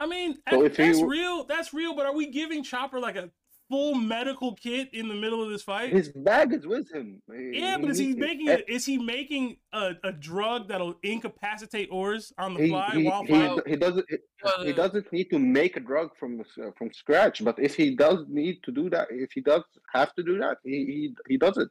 I 0.00 0.06
mean, 0.06 0.38
So 0.50 0.62
he 0.62 0.68
that's 0.68 1.00
w- 1.00 1.08
real. 1.08 1.44
That's 1.44 1.74
real. 1.74 1.94
But 1.94 2.06
are 2.06 2.14
we 2.14 2.30
giving 2.30 2.62
Chopper 2.62 3.00
like 3.00 3.16
a 3.16 3.30
full 3.68 3.94
medical 3.94 4.54
kit 4.54 4.88
in 4.92 5.08
the 5.08 5.14
middle 5.14 5.42
of 5.42 5.50
this 5.50 5.62
fight? 5.62 5.92
His 5.92 6.08
bag 6.08 6.52
is 6.52 6.66
with 6.66 6.90
him. 6.92 7.22
yeah, 7.32 7.76
but 7.78 7.90
is 7.90 7.98
he 7.98 8.14
making 8.14 8.48
it? 8.48 8.68
Is 8.68 8.86
he 8.86 8.98
making 8.98 9.56
a, 9.72 9.92
a 10.04 10.12
drug 10.12 10.68
that'll 10.68 10.96
incapacitate 11.02 11.88
Oars 11.90 12.32
on 12.38 12.54
the 12.54 12.62
he, 12.64 12.68
fly 12.68 12.90
he, 12.94 13.04
while 13.04 13.24
he, 13.24 13.70
he 13.70 13.76
doesn't 13.76 14.06
he, 14.08 14.16
he 14.64 14.72
Uh, 14.72 14.76
doesn't 14.76 15.12
need 15.12 15.28
to 15.30 15.38
make 15.38 15.76
a 15.76 15.80
drug 15.80 16.10
from 16.18 16.40
uh, 16.40 16.70
from 16.76 16.92
scratch 16.92 17.44
but 17.44 17.56
if 17.58 17.74
he 17.74 17.94
does 17.94 18.20
need 18.28 18.56
to 18.62 18.70
do 18.70 18.88
that 18.90 19.08
if 19.10 19.30
he 19.32 19.40
does 19.40 19.64
have 19.92 20.14
to 20.14 20.22
do 20.22 20.38
that 20.38 20.56
he 20.64 20.76
he, 20.92 21.14
he 21.32 21.36
does 21.36 21.56
it 21.64 21.68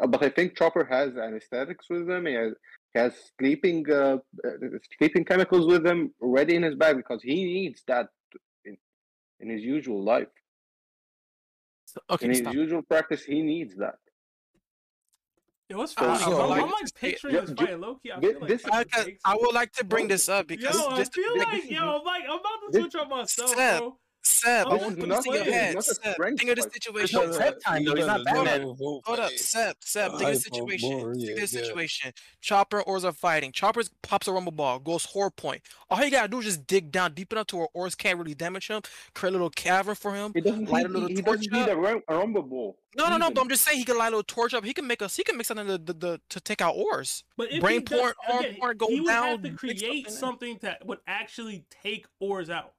Uh, 0.00 0.06
but 0.12 0.20
i 0.22 0.30
think 0.36 0.48
chopper 0.58 0.84
has 0.96 1.08
anesthetics 1.28 1.86
with 1.92 2.04
him 2.14 2.22
he 2.32 2.34
has, 2.42 2.52
he 2.92 2.96
has 3.04 3.12
sleeping 3.38 3.78
uh, 3.90 4.18
uh, 4.46 4.78
sleeping 4.98 5.24
chemicals 5.30 5.66
with 5.72 5.84
him 5.90 6.00
already 6.26 6.54
in 6.58 6.62
his 6.68 6.76
bag 6.82 6.94
because 7.02 7.20
he 7.30 7.36
needs 7.56 7.80
that 7.90 8.06
in, 8.68 8.74
in 9.40 9.46
his 9.54 9.62
usual 9.76 10.00
life 10.14 10.34
Okay, 12.10 12.24
in 12.26 12.30
his 12.30 12.40
stop. 12.40 12.54
usual 12.54 12.82
practice 12.82 13.22
he 13.24 13.42
needs 13.42 13.74
that 13.76 13.96
Yo, 15.68 15.78
what's 15.78 15.92
So- 15.94 16.00
funny? 16.02 16.18
so, 16.18 16.40
I'm, 16.42 16.48
like, 16.50 16.62
I'm 16.62 16.70
like 16.70 16.94
picturing 16.96 17.34
ju- 17.34 17.40
this 17.42 17.50
fight, 17.56 17.78
low 17.78 17.94
key. 17.96 18.10
I 18.10 18.18
feel 18.20 18.40
like 18.40 18.48
this- 18.48 18.62
Chopper 18.62 18.74
I, 18.76 18.84
got- 18.84 19.04
takes 19.04 19.20
I 19.24 19.36
would 19.40 19.54
like 19.54 19.72
to 19.74 19.84
bring 19.84 20.08
this 20.08 20.28
up 20.28 20.48
because 20.48 20.74
Yo, 20.74 20.88
because 20.90 21.08
I 21.08 21.12
feel 21.12 21.38
like, 21.38 21.46
like 21.48 21.70
yo, 21.70 21.98
I'm 21.98 22.04
like 22.04 22.22
I'm 22.24 22.30
about 22.40 22.42
to 22.42 22.68
This- 22.72 22.82
switch 22.82 22.94
up 22.96 23.08
myself, 23.08 23.50
Seb, 23.50 23.78
bro. 23.78 23.98
Seb, 24.22 24.66
oh, 24.66 24.70
I 24.70 24.74
want 24.76 24.96
to 24.96 25.06
put 25.06 25.08
this 25.08 25.26
in 25.26 25.32
your 25.32 25.44
head. 25.44 25.82
Seb, 25.82 26.16
think 26.36 26.50
of 26.50 26.56
the 26.56 26.70
situation. 26.72 27.20
no 27.20 27.36
prep 27.36 27.60
time, 27.60 27.84
though. 27.84 27.94
He's 27.94 28.06
not 28.06 28.20
Hold 28.28 28.44
Batman. 28.46 28.68
up, 28.70 28.76
hold 28.78 29.20
up, 29.20 29.30
Seb, 29.32 29.76
Seb. 29.80 30.12
Think 30.12 30.22
of 30.22 30.34
the 30.34 30.40
situation. 30.40 30.90
Think 30.90 31.12
of 31.12 31.16
the 31.16 31.40
yeah. 31.40 31.46
situation. 31.46 32.12
Chopper 32.40 32.82
Oars 32.82 33.04
are 33.04 33.12
fighting. 33.12 33.52
Chopper 33.52 33.82
pops 34.02 34.28
a 34.28 34.32
rumble 34.32 34.52
ball, 34.52 34.78
goes 34.78 35.06
horror 35.06 35.30
point. 35.30 35.62
All 35.88 36.04
you 36.04 36.10
gotta 36.10 36.28
do 36.28 36.38
is 36.40 36.44
just 36.44 36.66
dig 36.66 36.92
down 36.92 37.14
deep 37.14 37.32
enough 37.32 37.46
to 37.48 37.56
where 37.56 37.68
Oars 37.72 37.94
can't 37.94 38.18
really 38.18 38.34
damage 38.34 38.68
him. 38.68 38.82
Create 39.14 39.30
a 39.30 39.32
little 39.32 39.50
cavern 39.50 39.94
for 39.94 40.14
him. 40.14 40.32
he 40.34 40.40
doesn't 40.40 40.68
Light 40.70 40.84
a 40.84 40.88
need, 40.88 40.94
little 40.94 41.08
he, 41.08 41.14
he 41.16 41.22
doesn't 41.22 41.52
need 41.52 41.68
up. 41.68 42.02
a, 42.08 42.14
a 42.14 42.18
rumble 42.18 42.42
ball 42.42 42.76
No, 42.96 43.08
no, 43.08 43.16
no. 43.16 43.30
But 43.30 43.40
I'm 43.40 43.48
just 43.48 43.64
saying 43.64 43.78
he 43.78 43.84
can 43.84 43.96
light 43.96 44.08
a 44.08 44.16
little 44.16 44.22
torch 44.22 44.52
up. 44.54 44.64
He 44.64 44.74
can 44.74 44.86
make 44.86 45.00
us. 45.02 45.16
He 45.16 45.24
can 45.24 45.36
make 45.36 45.46
something 45.46 45.66
to, 45.66 45.78
to, 45.78 45.94
to, 45.94 46.20
to 46.28 46.40
take 46.40 46.60
out 46.60 46.74
Oars. 46.76 47.24
But 47.36 47.52
if 47.52 47.60
Brain 47.60 47.80
he 47.80 47.84
does, 47.84 48.00
point, 48.00 48.14
arm 48.28 48.38
again, 48.40 48.56
point, 48.60 48.78
go 48.78 48.88
he 48.88 49.00
would 49.00 49.08
down. 49.08 49.28
have 49.28 49.42
to 49.42 49.50
create 49.50 50.10
something 50.10 50.30
something 50.30 50.58
that 50.62 50.86
would 50.86 50.98
actually 51.06 51.64
take 51.82 52.06
Oars 52.20 52.50
out. 52.50 52.72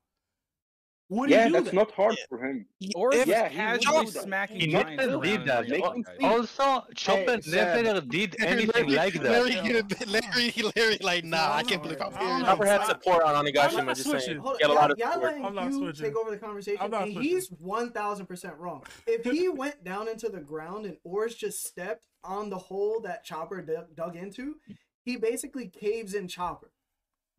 Would 1.14 1.30
yeah 1.30 1.43
he 1.43 1.49
do 1.49 1.53
that's 1.53 1.65
that? 1.65 1.73
not 1.75 1.91
hard 1.91 2.15
for 2.30 2.38
him 2.43 2.65
Or 2.95 3.14
If- 3.14 3.27
yeah, 3.27 3.49
he 3.49 3.56
casually 3.57 3.98
would 3.98 4.06
do 4.07 4.11
that. 4.14 4.23
smacking 4.23 4.59
He 4.61 4.67
giants 4.67 4.90
never 5.06 5.22
did 5.23 5.45
that. 5.45 5.67
the 5.67 5.72
ring 5.73 5.81
Make 5.81 5.93
him 5.95 6.03
fight. 6.06 6.15
sleep. 6.17 6.31
Also, 6.31 6.85
Chopper 6.95 7.41
Seb. 7.41 7.83
never 7.83 8.01
did 8.01 8.35
anything 8.41 8.90
like 8.95 9.14
that. 9.15 9.23
Larry, 9.23 9.56
Larry, 10.07 10.72
Larry, 10.75 10.98
like, 11.01 11.25
nah, 11.25 11.53
I 11.53 11.64
can't 11.64 11.83
believe 11.83 12.01
I'm 12.01 12.14
I 12.15 12.17
don't 12.17 12.19
hearing 12.27 12.40
know. 12.40 12.45
Chopper 12.45 12.65
had 12.65 12.81
I- 12.81 12.85
support 12.88 13.23
on 13.23 13.35
I'm 13.35 13.45
Onigashima. 13.45 13.88
Just 13.90 14.03
switching. 14.03 14.19
saying, 14.22 14.38
Hold 14.40 14.59
get 14.59 14.69
a 14.69 14.73
lot 14.73 14.90
of 14.91 14.98
y'all 14.98 15.11
support. 15.14 15.33
I'm 15.43 15.53
not 15.56 15.65
you 15.72 15.77
switching. 15.80 16.06
take 16.06 16.15
over 16.15 16.31
the 16.31 16.38
conversation, 16.38 16.80
I'm 16.81 16.91
not 16.91 17.03
and 17.03 17.14
switching. 17.14 17.30
he's 17.30 17.48
one 17.59 17.91
thousand 17.91 18.25
percent 18.27 18.56
wrong. 18.57 18.83
If 19.06 19.25
he 19.25 19.49
went 19.49 19.83
down 19.83 20.07
into 20.07 20.30
the 20.30 20.40
ground 20.40 20.85
and 20.85 20.95
Oars 21.03 21.35
just 21.35 21.65
stepped 21.67 22.06
on 22.23 22.49
the 22.49 22.57
hole 22.57 23.01
that 23.01 23.25
Chopper 23.25 23.61
dug, 23.61 23.95
dug 23.95 24.15
into, 24.15 24.56
he 25.03 25.17
basically 25.17 25.67
caves 25.67 26.14
in 26.14 26.27
Chopper. 26.30 26.72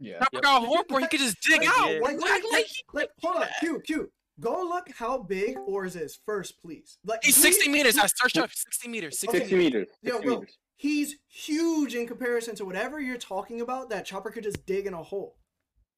Yeah. 0.02 0.18
Chopper 0.18 0.40
got 0.40 0.64
horror 0.64 0.84
point. 0.84 1.04
He 1.04 1.08
could 1.08 1.20
just 1.20 1.40
dig 1.42 1.60
Like, 1.60 1.68
out. 1.68 2.00
Like, 2.02 2.20
Like, 2.20 2.20
like, 2.20 2.42
like, 2.42 2.52
like, 2.52 2.66
like, 2.92 3.08
hold 3.20 3.36
on, 3.42 3.48
Q, 3.60 3.80
Q. 3.80 4.10
Go 4.40 4.62
look 4.64 4.88
how 4.96 5.18
big 5.18 5.56
Oars 5.66 5.94
is 5.94 6.18
first, 6.26 6.60
please. 6.60 6.98
Like 7.04 7.20
He's 7.22 7.36
he- 7.36 7.42
60 7.42 7.70
meters. 7.70 7.96
I 7.98 8.06
searched 8.06 8.38
up 8.38 8.50
60 8.52 8.88
meters. 8.88 9.18
60 9.20 9.38
60 9.38 9.56
meters. 9.56 9.72
meters 9.72 9.88
Yo, 10.02 10.20
bro, 10.22 10.40
meters 10.40 10.58
he's 10.76 11.16
huge 11.28 11.94
in 11.94 12.06
comparison 12.08 12.56
to 12.56 12.64
whatever 12.64 12.98
you're 13.00 13.16
talking 13.18 13.60
about. 13.60 13.90
That 13.90 14.04
Chopper 14.04 14.30
could 14.30 14.42
just 14.42 14.66
dig 14.66 14.86
in 14.86 14.94
a 14.94 15.02
hole. 15.02 15.36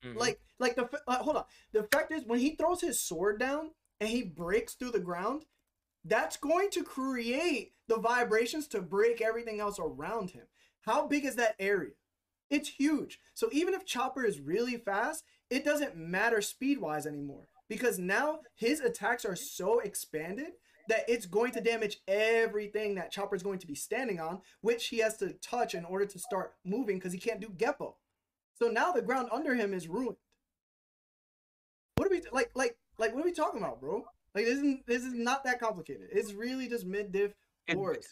Mhm. 0.04 0.16
Like, 0.16 0.40
like 0.58 0.76
the 0.76 0.90
uh, 1.08 1.22
hold 1.22 1.36
on. 1.36 1.44
The 1.72 1.84
fact 1.84 2.12
is, 2.12 2.24
when 2.26 2.38
he 2.40 2.54
throws 2.56 2.80
his 2.82 3.00
sword 3.00 3.38
down 3.40 3.70
and 4.00 4.10
he 4.10 4.22
breaks 4.22 4.74
through 4.74 4.90
the 4.90 5.00
ground, 5.00 5.46
that's 6.04 6.36
going 6.36 6.68
to 6.70 6.82
create 6.84 7.72
the 7.88 7.96
vibrations 7.96 8.66
to 8.68 8.82
break 8.82 9.22
everything 9.22 9.60
else 9.60 9.78
around 9.78 10.30
him. 10.32 10.44
How 10.82 11.06
big 11.06 11.24
is 11.24 11.36
that 11.36 11.54
area? 11.58 11.92
It's 12.50 12.68
huge. 12.68 13.20
So 13.34 13.48
even 13.52 13.74
if 13.74 13.86
Chopper 13.86 14.24
is 14.24 14.40
really 14.40 14.76
fast, 14.76 15.24
it 15.50 15.64
doesn't 15.64 15.96
matter 15.96 16.40
speed 16.40 16.80
wise 16.80 17.06
anymore 17.06 17.48
because 17.68 17.98
now 17.98 18.40
his 18.54 18.80
attacks 18.80 19.24
are 19.24 19.36
so 19.36 19.80
expanded 19.80 20.52
that 20.88 21.04
it's 21.08 21.26
going 21.26 21.52
to 21.52 21.60
damage 21.60 22.00
everything 22.06 22.94
that 22.94 23.10
Chopper's 23.10 23.42
going 23.42 23.58
to 23.58 23.66
be 23.66 23.74
standing 23.74 24.20
on, 24.20 24.40
which 24.60 24.88
he 24.88 24.98
has 24.98 25.16
to 25.18 25.32
touch 25.34 25.74
in 25.74 25.84
order 25.84 26.04
to 26.04 26.18
start 26.18 26.54
moving 26.64 26.98
because 26.98 27.12
he 27.12 27.18
can't 27.18 27.40
do 27.40 27.48
Geppo. 27.48 27.94
So 28.54 28.68
now 28.68 28.92
the 28.92 29.02
ground 29.02 29.28
under 29.32 29.54
him 29.54 29.72
is 29.72 29.88
ruined. 29.88 30.16
What 31.96 32.08
are 32.08 32.10
we 32.10 32.22
like 32.32 32.50
like 32.54 32.76
like 32.98 33.14
what 33.14 33.22
are 33.22 33.24
we 33.24 33.32
talking 33.32 33.60
about, 33.60 33.80
bro? 33.80 34.04
Like 34.34 34.44
this 34.44 34.58
is 34.58 34.76
this 34.86 35.04
is 35.04 35.14
not 35.14 35.44
that 35.44 35.60
complicated. 35.60 36.08
It's 36.12 36.32
really 36.32 36.68
just 36.68 36.84
mid 36.84 37.12
diff 37.12 37.32
wars. 37.72 38.06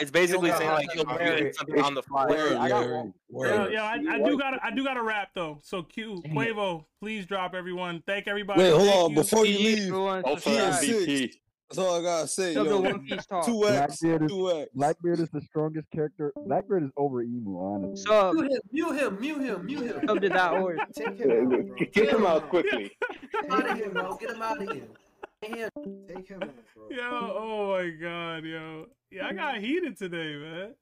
It's 0.00 0.10
basically 0.10 0.50
saying 0.52 0.70
like 0.70 0.90
he'll 0.92 1.04
Larry, 1.04 1.38
create 1.40 1.54
something 1.56 1.80
on 1.80 1.94
the 1.94 2.02
fly. 2.02 2.26
Larry, 2.26 2.56
I 2.56 2.68
got 2.68 2.88
one. 2.88 3.14
Yeah, 3.32 3.68
yeah, 3.68 3.82
I, 3.84 4.14
I 4.14 4.18
do 4.22 4.38
got 4.38 4.58
I 4.62 4.70
do 4.74 4.82
got 4.84 4.94
to 4.94 5.02
wrap 5.02 5.28
though. 5.34 5.58
So 5.62 5.82
Q 5.82 6.22
Quavo, 6.28 6.84
please 7.00 7.26
drop 7.26 7.54
everyone. 7.54 8.02
Thank 8.06 8.26
everybody. 8.26 8.62
Wait, 8.62 8.70
hold 8.72 8.82
Thank 8.88 9.04
on. 9.04 9.10
you. 9.10 9.16
Before 9.16 9.46
you 9.46 9.58
leave, 9.58 9.86
Everyone 9.88 10.22
Hopefully 10.24 10.56
subscribe. 10.56 10.82
MVP. 11.08 11.32
that's 11.68 11.78
all 11.78 12.00
I 12.00 12.02
gotta 12.02 12.28
say. 12.28 12.54
Sub 12.54 12.64
the 12.66 12.70
Yo, 12.72 12.80
One 12.80 13.04
Piece 13.06 13.26
talk. 13.26 13.44
two 13.46 13.66
X, 13.68 14.00
Blackbeard 14.00 14.22
is 14.22 14.30
two 14.30 14.50
X. 14.50 14.70
Blackbeard 14.74 15.20
is 15.20 15.28
the 15.30 15.40
strongest 15.42 15.90
character. 15.92 16.32
Blackbeard 16.46 16.82
is 16.84 16.90
over 16.96 17.22
Imu, 17.24 17.56
honestly. 17.60 18.04
Sub, 18.06 18.34
Mute 18.34 18.50
him, 18.52 18.60
mute 18.72 18.94
him, 18.96 19.18
mute 19.20 19.42
him, 19.42 19.66
mute 19.66 19.82
him. 19.86 20.00
sub 20.06 20.20
to 20.20 20.28
that 20.30 20.52
org. 20.54 20.78
Take 20.96 21.18
him 21.18 21.52
out, 21.52 21.66
bro. 21.68 21.76
kick 21.76 21.94
him 22.10 22.26
out 22.26 22.48
quickly 22.48 22.90
Get 23.32 23.44
him 23.44 23.52
out 23.52 23.70
of 23.70 23.76
here, 23.76 23.90
bro. 23.90 24.16
Get 24.16 24.30
him 24.30 24.42
out 24.42 24.62
of 24.62 24.72
here. 24.72 24.82
Him. 25.42 25.70
Take 26.06 26.28
him 26.28 26.42
out, 26.42 26.54
bro. 26.74 26.88
Yo, 26.90 27.00
oh 27.38 27.68
my 27.78 27.88
god, 27.90 28.44
yo. 28.44 28.86
Yeah, 29.10 29.26
I 29.26 29.32
got 29.32 29.56
heated 29.58 29.96
today, 29.96 30.36
man. 30.36 30.74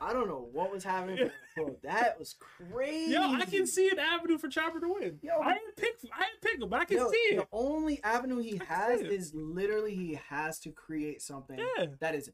I 0.00 0.12
don't 0.12 0.28
know 0.28 0.48
what 0.52 0.72
was 0.72 0.82
happening, 0.84 1.30
bro. 1.56 1.76
That 1.82 2.18
was 2.18 2.34
crazy. 2.38 3.12
Yo, 3.12 3.20
I 3.32 3.44
can 3.46 3.66
see 3.66 3.88
an 3.90 3.98
avenue 3.98 4.38
for 4.38 4.48
Chopper 4.48 4.80
to 4.80 4.88
win. 4.88 5.18
Yo, 5.22 5.32
I 5.42 5.54
didn't 5.54 5.76
pick 5.76 5.94
I 6.12 6.24
didn't 6.26 6.42
pick 6.42 6.62
him, 6.62 6.68
but 6.70 6.80
I 6.80 6.84
can 6.86 6.98
Yo, 6.98 7.10
see 7.10 7.16
it. 7.16 7.36
the 7.36 7.46
only 7.52 8.02
avenue 8.02 8.38
he 8.42 8.60
has 8.66 9.00
is 9.00 9.32
literally 9.34 9.94
he 9.94 10.18
has 10.28 10.58
to 10.60 10.70
create 10.70 11.20
something 11.22 11.58
Yeah. 11.58 11.86
that 12.00 12.14
is 12.14 12.30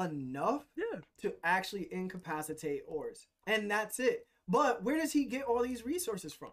enough 0.00 0.64
Yeah. 0.76 1.00
to 1.22 1.34
actually 1.44 1.92
incapacitate 1.92 2.82
Oars. 2.86 3.26
And 3.46 3.70
that's 3.70 3.98
it. 4.00 4.26
But 4.48 4.82
where 4.82 4.96
does 4.96 5.12
he 5.12 5.24
get 5.24 5.42
all 5.44 5.62
these 5.62 5.84
resources 5.84 6.32
from? 6.34 6.50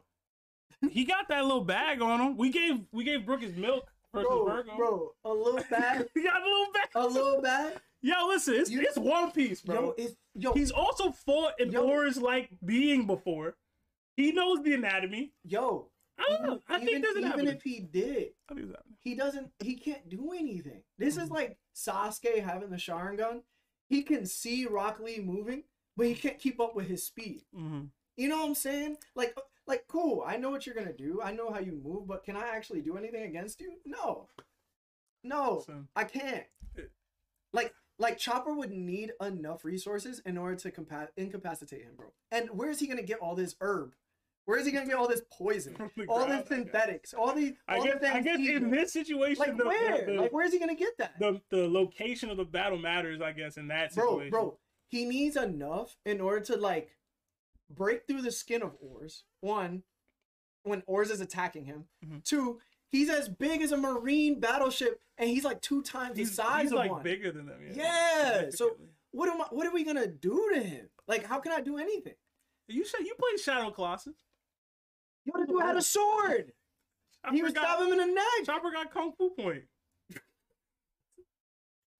He 0.91 1.03
got 1.05 1.27
that 1.29 1.43
little 1.45 1.63
bag 1.63 2.01
on 2.01 2.19
him. 2.21 2.37
We 2.37 2.49
gave 2.49 2.79
we 2.91 3.03
gave 3.03 3.25
Brook 3.25 3.41
his 3.41 3.55
milk 3.55 3.87
versus 4.13 4.27
Bro, 4.29 4.45
Virgo. 4.45 4.75
bro, 4.77 5.11
a 5.25 5.33
little 5.33 5.63
bag, 5.69 6.07
He 6.13 6.23
got 6.23 6.41
a 6.41 6.45
little 6.45 6.71
bag. 6.73 6.87
a 6.95 7.07
little 7.07 7.41
bag. 7.41 7.73
Yo, 8.01 8.27
listen, 8.27 8.53
it's, 8.55 8.69
You- 8.69 8.81
it's 8.81 8.97
One 8.97 9.31
Piece, 9.31 9.61
bro. 9.61 9.75
Yo, 9.75 9.95
it's 9.97 10.15
yo, 10.35 10.53
He's 10.53 10.71
also 10.71 11.11
fought 11.11 11.53
an 11.59 11.71
Yo. 11.71 11.83
Like 12.21 12.49
being 12.63 13.07
before. 13.07 13.55
He 14.15 14.31
knows 14.31 14.63
the 14.63 14.73
anatomy. 14.73 15.33
yo. 15.43 15.89
I 16.17 16.23
don't 16.29 16.43
know. 16.43 16.59
I 16.69 16.75
even, 16.77 16.87
think 16.87 17.03
there's 17.03 17.15
an 17.17 17.25
even 17.33 17.47
if 17.49 17.61
he 17.61 17.81
did, 17.81 18.29
I 18.49 18.53
think 18.53 18.67
there's 18.67 18.69
an 18.69 18.75
avenue. 18.77 18.95
he 19.03 19.15
doesn't. 19.15 19.49
He 19.59 19.75
can't 19.75 20.07
do 20.09 20.31
anything. 20.31 20.81
This 20.97 21.15
Mm-hmm. 21.15 21.23
is 21.25 21.29
like 21.31 21.57
Sasuke 21.75 22.41
having 22.41 22.69
the 22.69 22.77
Sharingan. 22.77 23.41
He 23.89 24.01
can 24.01 24.25
see 24.25 24.65
Rock 24.65 25.01
Lee 25.01 25.19
moving, 25.19 25.63
but 25.97 26.05
he 26.07 26.15
can't 26.15 26.39
keep 26.39 26.61
up 26.61 26.73
with 26.73 26.87
his 26.87 27.03
speed. 27.05 27.41
Mm-hmm. 27.53 27.81
You 28.15 28.29
know 28.29 28.37
what 28.37 28.47
I'm 28.47 28.55
saying? 28.55 28.95
Like, 29.13 29.35
like, 29.67 29.85
cool. 29.87 30.23
I 30.25 30.37
know 30.37 30.49
what 30.49 30.65
you're 30.65 30.75
gonna 30.75 30.93
do. 30.93 31.21
I 31.23 31.31
know 31.31 31.51
how 31.51 31.59
you 31.59 31.79
move, 31.83 32.07
but 32.07 32.23
can 32.23 32.35
I 32.35 32.47
actually 32.55 32.81
do 32.81 32.97
anything 32.97 33.23
against 33.23 33.59
you? 33.59 33.73
No, 33.85 34.27
no, 35.23 35.63
I 35.95 36.03
can't. 36.03 36.45
Eh. 36.77 36.81
Like, 37.53 37.73
like 37.97 38.17
Chopper 38.17 38.53
would 38.53 38.71
need 38.71 39.13
enough 39.21 39.63
resources 39.65 40.21
in 40.25 40.37
order 40.37 40.55
to 40.57 40.71
compa- 40.71 41.07
incapacitate 41.17 41.81
him, 41.83 41.93
bro. 41.95 42.07
And 42.31 42.49
where 42.49 42.69
is 42.69 42.79
he 42.79 42.87
gonna 42.87 43.01
get 43.01 43.19
all 43.19 43.35
this 43.35 43.55
herb? 43.61 43.93
Where 44.45 44.59
is 44.59 44.65
he 44.67 44.71
gonna 44.71 44.85
get 44.85 44.95
all 44.95 45.07
this 45.07 45.21
poison? 45.31 45.75
all 46.09 46.27
this 46.27 46.47
synthetics? 46.47 47.13
All 47.13 47.33
these? 47.33 47.53
I 47.67 47.77
all 47.77 47.83
guess, 47.83 47.99
the 47.99 48.13
I 48.13 48.21
guess 48.21 48.37
in 48.37 48.69
this 48.69 48.93
situation, 48.93 49.39
like 49.39 49.57
the, 49.57 49.63
the- 49.63 49.69
where? 49.69 50.05
the- 50.05 50.21
like 50.21 50.33
where 50.33 50.45
is 50.45 50.53
he 50.53 50.59
gonna 50.59 50.75
get 50.75 50.97
that? 50.99 51.17
the 51.19 51.41
the 51.49 51.67
location 51.67 52.29
of 52.29 52.37
the 52.37 52.45
battle 52.45 52.77
matters, 52.77 53.21
I 53.21 53.31
guess, 53.31 53.57
in 53.57 53.67
that 53.69 53.93
situation. 53.93 54.29
bro, 54.29 54.41
bro, 54.43 54.57
he 54.89 55.05
needs 55.05 55.35
enough 55.35 55.95
in 56.05 56.21
order 56.21 56.41
to 56.45 56.57
like 56.57 56.91
break 57.69 58.07
through 58.07 58.21
the 58.21 58.31
skin 58.31 58.61
of 58.61 58.75
Oars. 58.79 59.23
One, 59.41 59.83
when 60.63 60.83
Oars 60.87 61.09
is 61.11 61.21
attacking 61.21 61.65
him. 61.65 61.85
Mm-hmm. 62.05 62.17
Two, 62.23 62.59
he's 62.91 63.09
as 63.09 63.29
big 63.29 63.61
as 63.61 63.71
a 63.71 63.77
marine 63.77 64.39
battleship, 64.39 64.99
and 65.17 65.29
he's 65.29 65.43
like 65.43 65.61
two 65.61 65.81
times 65.81 66.17
He's, 66.17 66.29
the 66.29 66.35
size 66.35 66.63
he's 66.63 66.71
of 66.71 66.77
like 66.79 66.91
one. 66.91 67.03
bigger 67.03 67.31
than 67.31 67.45
them. 67.45 67.59
Yeah. 67.73 68.41
Yeah. 68.41 68.49
So 68.51 68.77
what 69.11 69.29
am 69.29 69.41
I? 69.41 69.45
What 69.51 69.65
are 69.67 69.73
we 69.73 69.83
gonna 69.83 70.07
do 70.07 70.51
to 70.53 70.61
him? 70.61 70.89
Like, 71.07 71.25
how 71.25 71.39
can 71.39 71.51
I 71.51 71.61
do 71.61 71.77
anything? 71.77 72.15
You 72.67 72.85
said 72.85 73.01
you 73.01 73.15
played 73.15 73.39
Shadow 73.39 73.69
Colossus. 73.71 74.15
Yo, 75.25 75.33
the 75.39 75.45
dude 75.47 75.61
had 75.61 75.77
a 75.77 75.81
sword. 75.81 76.51
he 77.31 77.41
was 77.41 77.53
got- 77.53 77.63
stab 77.77 77.79
him 77.87 77.93
in 77.93 77.97
the 77.97 78.13
neck. 78.13 78.45
Chopper 78.45 78.71
got 78.71 78.91
kung 78.91 79.13
fu 79.17 79.29
point. 79.31 79.63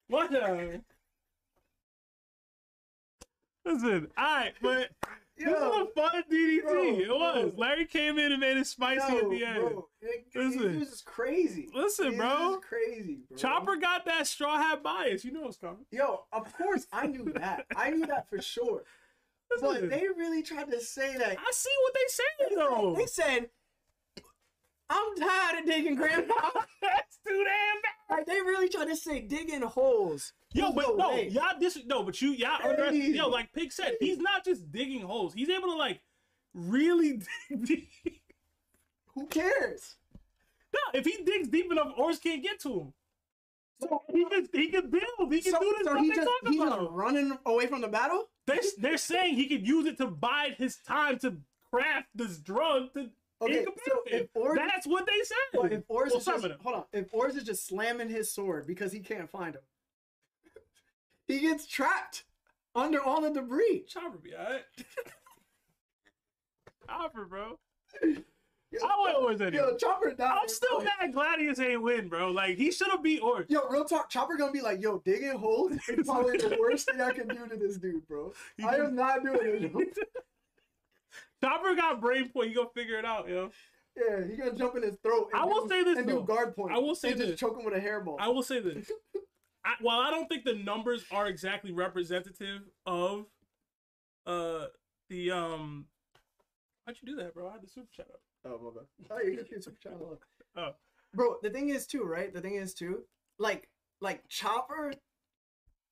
what? 0.08 0.34
Uh... 0.34 0.80
Listen, 3.66 4.08
all 4.16 4.24
right, 4.24 4.54
but 4.62 4.90
this 5.38 5.48
was 5.48 5.88
a 5.90 6.00
fun 6.00 6.24
DDT. 6.32 6.62
bro, 6.62 6.84
it 6.84 7.10
was. 7.10 7.52
bro. 7.52 7.54
Larry 7.58 7.86
came 7.86 8.18
in 8.20 8.32
and 8.32 8.40
made 8.40 8.58
it 8.58 8.68
spicy 8.68 9.18
at 9.18 9.30
the 9.30 9.44
end. 9.46 9.60
bro, 9.60 9.88
it- 10.02 10.26
it- 10.34 10.36
Listen. 10.40 10.80
this 10.80 10.92
is 10.92 11.02
crazy. 11.02 11.70
Listen, 11.74 12.12
This 12.12 12.18
bro. 12.18 12.60
crazy, 12.68 13.20
bro. 13.28 13.38
Chopper 13.38 13.76
got 13.76 14.06
that 14.06 14.28
straw 14.28 14.58
hat 14.58 14.82
bias. 14.84 15.26
You 15.26 15.32
know 15.34 15.42
what's 15.42 15.58
coming. 15.58 15.86
Yo, 15.92 16.26
of 16.32 16.52
course 16.58 16.88
I 16.92 17.08
knew 17.08 17.32
that. 17.36 17.66
I 17.76 17.90
knew 17.90 18.06
that 18.06 18.30
for 18.30 18.42
sure. 18.42 18.84
But 19.62 19.62
Listen. 19.62 19.90
they 19.90 20.06
really 20.18 20.42
tried 20.42 20.72
to 20.72 20.80
say 20.82 21.16
that. 21.18 21.38
I 21.38 21.52
see 21.52 21.70
what 21.84 21.94
they 21.94 22.08
said 22.08 22.58
though. 22.58 22.96
They 22.98 23.06
said, 23.06 23.50
"I'm 24.90 25.16
tired 25.18 25.60
of 25.60 25.66
digging, 25.66 25.96
Grandpa." 25.96 26.34
That's 26.82 27.18
too 27.28 27.44
damn 27.44 27.82
bad. 27.82 28.18
Like 28.18 28.26
they 28.28 28.40
really 28.42 28.70
tried 28.70 28.86
to 28.86 28.96
say 28.96 29.22
digging 29.22 29.62
holes. 29.62 30.34
Yo, 30.54 30.72
There's 30.72 30.76
but 30.76 30.98
no, 30.98 31.10
way. 31.10 31.30
y'all 31.30 31.60
dis 31.60 31.78
no, 31.86 32.04
but 32.04 32.22
you 32.22 32.32
y'all 32.32 32.56
underestimate- 32.64 33.02
Crazy. 33.02 33.18
yo, 33.18 33.28
like 33.28 33.52
Pig 33.54 33.72
said, 33.72 33.96
he's 34.00 34.20
not 34.20 34.46
just 34.46 34.72
digging 34.72 35.02
holes. 35.02 35.34
He's 35.34 35.50
able 35.50 35.70
to 35.70 35.76
like 35.76 36.02
really 36.54 37.22
dig 37.50 37.66
deep. 37.66 37.90
Who 39.16 39.28
cares? 39.28 39.96
No, 40.74 41.00
if 41.00 41.06
he 41.06 41.24
digs 41.24 41.48
deep 41.48 41.72
enough, 41.72 41.94
Oars 41.98 42.20
can't 42.20 42.44
get 42.44 42.60
to 42.62 42.80
him. 42.82 42.94
So 43.82 44.02
he 44.10 44.26
can 44.26 44.48
he 44.54 44.68
can 44.70 44.90
build. 44.90 45.32
He 45.34 45.42
can 45.42 45.52
So, 45.54 45.60
do 45.60 45.76
this 45.78 45.88
so 45.88 45.98
he 46.02 46.10
just 46.14 46.28
talking 46.28 46.54
he 46.54 46.60
just 46.60 46.92
running 46.92 47.38
away 47.46 47.68
from 47.68 47.82
the 47.82 47.88
battle. 47.88 48.26
They're, 48.46 48.60
they're 48.78 48.98
saying 48.98 49.36
he 49.36 49.48
could 49.48 49.68
use 49.68 49.86
it 49.88 49.98
to 49.98 50.08
bide 50.08 50.56
his 50.58 50.78
time 50.78 51.18
to 51.20 51.38
craft 51.72 52.08
this 52.14 52.38
drug 52.38 52.94
to 52.94 53.10
Okay, 53.42 53.66
so 53.86 54.00
if. 54.06 54.28
Oars, 54.34 54.58
That's 54.58 54.88
what 54.88 55.06
they 55.06 55.22
said. 55.24 55.62
But 55.62 55.74
if 55.74 55.84
Oars 55.90 56.12
Well, 56.12 56.20
is 56.20 56.26
just, 56.26 56.62
hold 56.62 56.76
on, 56.76 56.84
if 56.94 57.14
Oars 57.14 57.36
is 57.36 57.44
just 57.44 57.68
slamming 57.68 58.10
his 58.10 58.32
sword 58.32 58.66
because 58.66 58.92
he 58.92 59.00
can't 59.00 59.30
find 59.30 59.56
him, 59.56 59.62
he 61.28 61.40
gets 61.40 61.68
trapped 61.68 62.24
under 62.74 63.02
all 63.02 63.22
the 63.22 63.32
debris. 63.32 63.86
Chopper 63.88 64.18
be 64.18 64.34
alright. 64.36 64.64
Chopper, 66.88 67.26
bro. 67.26 67.60
I 68.84 69.04
went 69.04 69.18
Oars 69.18 69.42
anyway. 69.42 69.64
Yo, 69.64 69.78
Chopper 69.78 70.14
died. 70.14 70.38
I'm 70.42 70.50
still 70.50 70.82
mad 70.82 71.14
Gladius 71.14 71.60
ain't 71.60 71.82
win, 71.82 72.08
bro. 72.10 72.32
Like 72.32 72.58
he 72.58 72.72
should 72.72 72.90
have 72.90 73.04
beat 73.04 73.22
Oars. 73.22 73.46
Yo, 73.50 73.62
real 73.70 73.86
talk. 73.86 74.10
Chopper 74.10 74.36
gonna 74.38 74.52
be 74.52 74.62
like, 74.62 74.82
yo, 74.82 75.00
digging 75.06 75.38
holes 75.38 75.74
is 75.74 75.80
probably 76.06 76.38
the 76.38 76.58
worst 76.60 76.90
thing 76.90 77.02
I 77.02 77.12
can 77.12 77.28
do 77.28 77.48
to 77.48 77.56
this 77.56 77.78
dude, 77.78 78.08
bro. 78.08 78.34
I 78.64 78.76
am 78.78 78.96
not 78.96 79.24
doing 79.24 79.72
it. 79.76 79.98
Yo. 81.42 81.50
Chopper 81.50 81.76
got 81.76 82.02
brain 82.02 82.30
point. 82.30 82.50
You 82.50 82.56
gonna 82.56 82.70
figure 82.74 82.98
it 82.98 83.06
out, 83.06 83.28
yo. 83.30 83.52
Yeah, 83.96 84.26
he 84.28 84.36
gonna 84.36 84.54
jump 84.54 84.76
in 84.76 84.84
his 84.84 84.98
throat. 85.04 85.30
And 85.34 85.42
I 85.42 85.46
will 85.46 85.64
do, 85.64 85.70
say 85.70 85.84
this 85.84 85.98
and 85.98 86.10
though. 86.10 86.20
do 86.20 86.26
guard 86.26 86.56
point. 86.56 86.74
I 86.74 86.80
will 86.80 86.96
say 86.96 87.12
and 87.12 87.20
this. 87.20 87.28
just 87.30 87.40
choke 87.40 87.58
him 87.58 87.66
with 87.66 87.74
a 87.74 87.80
hairball. 87.80 88.18
I 88.20 88.28
will 88.28 88.44
say 88.44 88.60
this. 88.60 88.92
I, 89.66 89.74
while 89.82 90.00
I 90.00 90.12
don't 90.12 90.28
think 90.28 90.44
the 90.44 90.54
numbers 90.54 91.04
are 91.12 91.28
exactly 91.28 91.72
representative 91.72 92.62
of 92.86 93.26
uh 94.28 94.66
the 95.10 95.32
um 95.32 95.86
why'd 96.84 96.98
you 97.02 97.16
do 97.16 97.22
that, 97.22 97.34
bro? 97.34 97.50
I 97.50 97.54
had 97.54 97.62
the 97.62 97.68
super 97.68 97.88
chat 97.96 98.08
up. 98.14 98.22
Oh 98.46 98.60
my 98.64 98.70
bad. 98.82 99.10
Oh, 99.12 99.28
you 99.28 99.36
get 99.36 99.50
your 99.50 99.62
super 99.62 99.78
chat 99.82 99.94
up. 99.94 100.20
Oh. 100.58 100.72
Bro, 101.14 101.36
the 101.44 101.50
thing 101.50 101.68
is 101.68 101.86
too, 101.86 102.04
right? 102.04 102.34
The 102.34 102.40
thing 102.40 102.56
is 102.56 102.74
too, 102.74 103.04
like, 103.40 103.68
like 104.00 104.26
Chopper 104.30 104.94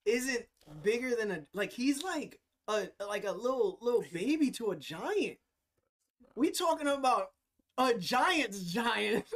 isn't 0.05 0.45
bigger 0.81 1.15
than 1.15 1.31
a 1.31 1.41
like 1.53 1.73
he's 1.73 2.01
like 2.01 2.39
a 2.67 2.87
like 3.07 3.25
a 3.25 3.31
little 3.31 3.77
little 3.81 4.03
baby 4.13 4.51
to 4.51 4.71
a 4.71 4.75
giant. 4.75 5.37
We 6.35 6.51
talking 6.51 6.87
about 6.87 7.31
a 7.77 7.93
giant's 7.95 8.71
giant. 8.71 9.25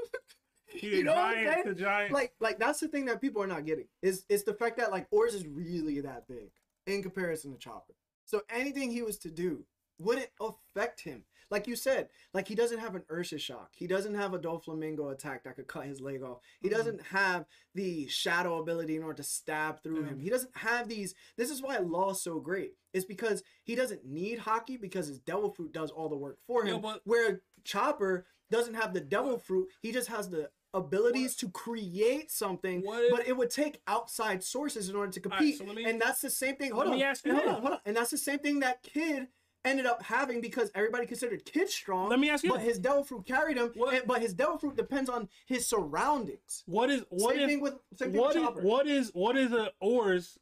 He 0.69 0.99
a 0.99 1.03
giant 1.05 1.65
to 1.65 1.73
giant. 1.73 2.11
Like 2.11 2.33
like 2.41 2.59
that's 2.59 2.81
the 2.81 2.89
thing 2.89 3.05
that 3.05 3.21
people 3.21 3.41
are 3.41 3.47
not 3.47 3.65
getting. 3.65 3.85
Is 4.01 4.25
it's 4.29 4.43
the 4.43 4.53
fact 4.53 4.77
that 4.77 4.91
like 4.91 5.07
Oars 5.11 5.33
is 5.33 5.47
really 5.47 6.01
that 6.01 6.27
big 6.27 6.51
in 6.85 7.01
comparison 7.01 7.53
to 7.53 7.57
Chopper. 7.57 7.93
So 8.25 8.41
anything 8.49 8.91
he 8.91 9.01
was 9.01 9.17
to 9.19 9.31
do 9.31 9.63
wouldn't 9.97 10.29
affect 10.41 11.01
him. 11.01 11.23
Like 11.49 11.67
you 11.67 11.75
said, 11.75 12.09
like 12.33 12.47
he 12.47 12.55
doesn't 12.55 12.79
have 12.79 12.95
an 12.95 13.03
Ursus 13.11 13.41
Shock. 13.41 13.69
He 13.73 13.87
doesn't 13.87 14.15
have 14.15 14.33
a 14.33 14.39
Doflamingo 14.39 15.11
attack 15.11 15.43
that 15.43 15.55
could 15.55 15.67
cut 15.67 15.85
his 15.85 16.01
leg 16.01 16.21
off. 16.23 16.39
He 16.59 16.67
Mm-hmm. 16.67 16.77
doesn't 16.77 17.01
have 17.03 17.45
the 17.73 18.07
shadow 18.07 18.59
ability 18.59 18.95
in 18.97 19.03
order 19.03 19.17
to 19.17 19.23
stab 19.23 19.81
through 19.81 20.03
him. 20.03 20.19
He 20.19 20.29
doesn't 20.29 20.55
have 20.57 20.87
these. 20.89 21.15
This 21.37 21.49
is 21.49 21.61
why 21.61 21.77
Law's 21.77 22.21
so 22.21 22.39
great. 22.39 22.73
It's 22.93 23.05
because 23.05 23.43
he 23.63 23.75
doesn't 23.75 24.05
need 24.05 24.39
haki 24.39 24.79
because 24.79 25.07
his 25.07 25.19
devil 25.19 25.49
fruit 25.51 25.71
does 25.71 25.91
all 25.91 26.09
the 26.09 26.17
work 26.17 26.39
for 26.45 26.65
Yeah, 26.65 26.75
him. 26.75 26.81
but- 26.81 27.01
where 27.05 27.41
Chopper 27.63 28.25
doesn't 28.51 28.73
have 28.75 28.93
the 28.93 29.01
devil 29.01 29.37
fruit, 29.37 29.67
he 29.81 29.91
just 29.91 30.07
has 30.09 30.29
the 30.29 30.49
abilities 30.73 31.35
to 31.37 31.49
create 31.49 32.29
something, 32.29 32.83
but 33.09 33.25
it 33.27 33.35
would 33.35 33.49
take 33.49 33.81
outside 33.87 34.43
sources 34.43 34.89
in 34.89 34.95
order 34.95 35.11
to 35.11 35.29
right, 35.29 35.37
compete. 35.37 35.57
so 35.57 35.65
me- 35.65 35.85
and 35.85 35.99
that's 35.99 36.21
the 36.21 36.29
same 36.29 36.55
thing. 36.55 36.71
Hold 36.71 36.85
let 36.85 36.91
on, 36.93 36.97
me 36.97 37.03
ask 37.03 37.25
you 37.25 37.33
hold 37.33 37.47
on, 37.47 37.61
hold 37.61 37.73
on. 37.73 37.79
And 37.85 37.95
that's 37.95 38.11
the 38.11 38.17
same 38.17 38.39
thing 38.39 38.59
that 38.59 38.83
kid 38.83 39.27
ended 39.65 39.85
up 39.85 40.01
having 40.03 40.39
because 40.41 40.71
everybody 40.75 41.05
considered 41.05 41.43
kid 41.45 41.69
strong. 41.69 42.09
Let 42.09 42.19
me 42.19 42.29
ask 42.29 42.43
you 42.43 42.51
But 42.51 42.61
his 42.61 42.79
devil 42.79 43.03
fruit 43.03 43.25
carried 43.25 43.57
him. 43.57 43.73
and- 43.75 44.07
but 44.07 44.21
his 44.21 44.33
devil 44.33 44.57
fruit 44.57 44.75
depends 44.75 45.09
on 45.09 45.29
his 45.45 45.67
surroundings. 45.67 46.63
What 46.65 46.89
is 46.89 47.03
what 47.09 47.35
same 47.35 47.43
if 47.43 47.49
thing 47.49 47.59
with 47.61 47.73
same 47.95 48.11
thing 48.11 48.21
what 48.21 48.27
with 48.29 48.37
is 48.37 48.43
Chopper. 48.43 48.61
what 48.61 48.87
is 48.87 49.11
what 49.13 49.37
is 49.37 49.51
a 49.51 49.71
Oars 49.81 50.37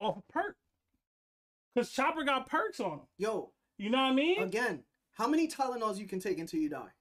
off 0.00 0.16
a 0.18 0.32
perk? 0.32 0.56
Because 1.74 1.90
Chopper 1.92 2.24
got 2.24 2.48
perks 2.48 2.80
on 2.80 2.92
him. 3.00 3.06
Yo, 3.18 3.52
you 3.76 3.90
know 3.90 3.98
what 3.98 4.12
I 4.12 4.14
mean? 4.14 4.42
Again, 4.42 4.84
how 5.12 5.28
many 5.28 5.46
Tylenols 5.48 5.98
you 5.98 6.06
can 6.06 6.20
take 6.20 6.38
until 6.38 6.60
you 6.60 6.70
die? 6.70 6.92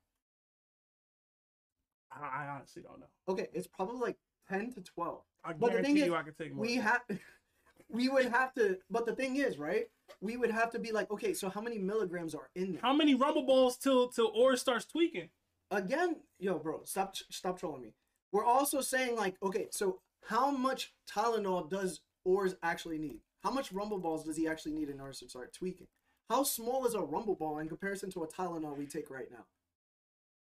I, 2.12 2.46
I 2.46 2.48
honestly 2.50 2.82
don't 2.82 3.00
know. 3.00 3.08
Okay, 3.28 3.48
it's 3.54 3.68
probably 3.68 4.00
like 4.00 4.18
ten 4.50 4.72
to 4.74 4.82
twelve. 4.82 5.24
I 5.44 5.54
but 5.54 5.72
the 5.72 5.82
thing 5.84 5.96
guarantee 5.96 6.02
is, 6.02 6.14
I 6.14 6.24
could 6.24 6.38
take 6.38 6.54
more. 6.54 6.62
we 6.66 6.76
have, 6.76 7.02
we 7.90 8.10
would 8.10 8.26
have 8.26 8.54
to. 8.56 8.78
But 8.90 9.06
the 9.06 9.16
thing 9.16 9.36
is, 9.38 9.58
right? 9.58 9.88
We 10.22 10.38
would 10.38 10.52
have 10.52 10.72
to 10.72 10.80
be 10.80 10.92
like, 10.92 11.12
okay, 11.12 11.34
so 11.34 11.50
how 11.50 11.62
many 11.62 11.78
milligrams 11.78 12.36
are 12.36 12.50
in 12.56 12.74
there? 12.74 12.82
How 12.82 12.94
many 12.94 13.16
rumble 13.16 13.46
balls 13.46 13.78
till 13.78 14.10
till 14.10 14.32
Oars 14.36 14.62
starts 14.62 14.86
tweaking? 14.86 15.30
Again, 15.72 16.18
yo, 16.40 16.60
bro, 16.60 16.82
stop, 16.84 17.16
stop 17.30 17.60
trolling 17.60 17.82
me. 17.82 17.94
We're 18.32 18.46
also 18.46 18.82
saying 18.82 19.16
like, 19.16 19.36
okay, 19.42 19.68
so 19.72 20.00
how 20.28 20.52
much 20.52 20.94
Tylenol 21.10 21.70
does 21.70 22.02
Oars 22.24 22.56
actually 22.64 22.98
need? 22.98 23.20
How 23.44 23.52
much 23.52 23.72
rumble 23.72 24.00
balls 24.00 24.24
does 24.26 24.38
he 24.38 24.48
actually 24.48 24.74
need 24.74 24.90
in 24.90 25.00
order 25.00 25.14
to 25.14 25.30
start 25.30 25.54
tweaking? 25.54 25.88
How 26.30 26.44
small 26.44 26.86
is 26.86 26.96
a 26.96 27.02
rumble 27.02 27.36
ball 27.36 27.60
in 27.60 27.68
comparison 27.68 28.10
to 28.12 28.24
a 28.24 28.28
Tylenol 28.28 28.78
we 28.78 28.88
take 28.88 29.10
right 29.10 29.30
now? 29.32 29.46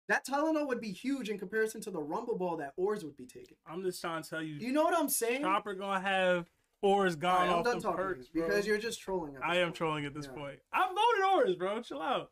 That 0.08 0.26
Tylenol 0.26 0.66
would 0.66 0.80
be 0.80 0.90
huge 0.90 1.28
in 1.28 1.38
comparison 1.38 1.80
to 1.82 1.90
the 1.92 2.02
rumble 2.02 2.36
ball 2.36 2.56
that 2.56 2.72
Oars 2.76 3.04
would 3.04 3.16
be 3.16 3.26
taking. 3.26 3.56
I'm 3.64 3.84
just 3.84 4.00
trying 4.00 4.24
to 4.24 4.28
tell 4.28 4.42
you. 4.42 4.56
You 4.56 4.72
know 4.72 4.82
what 4.82 4.98
I'm 4.98 5.08
saying? 5.08 5.42
Chopper 5.42 5.74
gonna 5.74 6.00
have 6.00 6.50
Oars 6.82 7.16
gone 7.16 7.32
Alright, 7.34 7.50
I'm 7.50 7.58
off 7.58 7.64
done 7.64 7.78
the 7.80 7.92
perks, 7.92 8.28
because 8.28 8.66
you're 8.66 8.78
just 8.78 9.00
trolling. 9.00 9.36
At 9.36 9.44
I 9.44 9.56
am 9.56 9.68
point. 9.68 9.74
trolling 9.76 10.04
at 10.06 10.14
this 10.14 10.26
Yeah. 10.26 10.32
point. 10.32 10.58
I 10.72 10.86
voted 10.88 11.24
Oars, 11.32 11.56
bro. 11.56 11.82
Chill 11.82 12.00
out. 12.00 12.30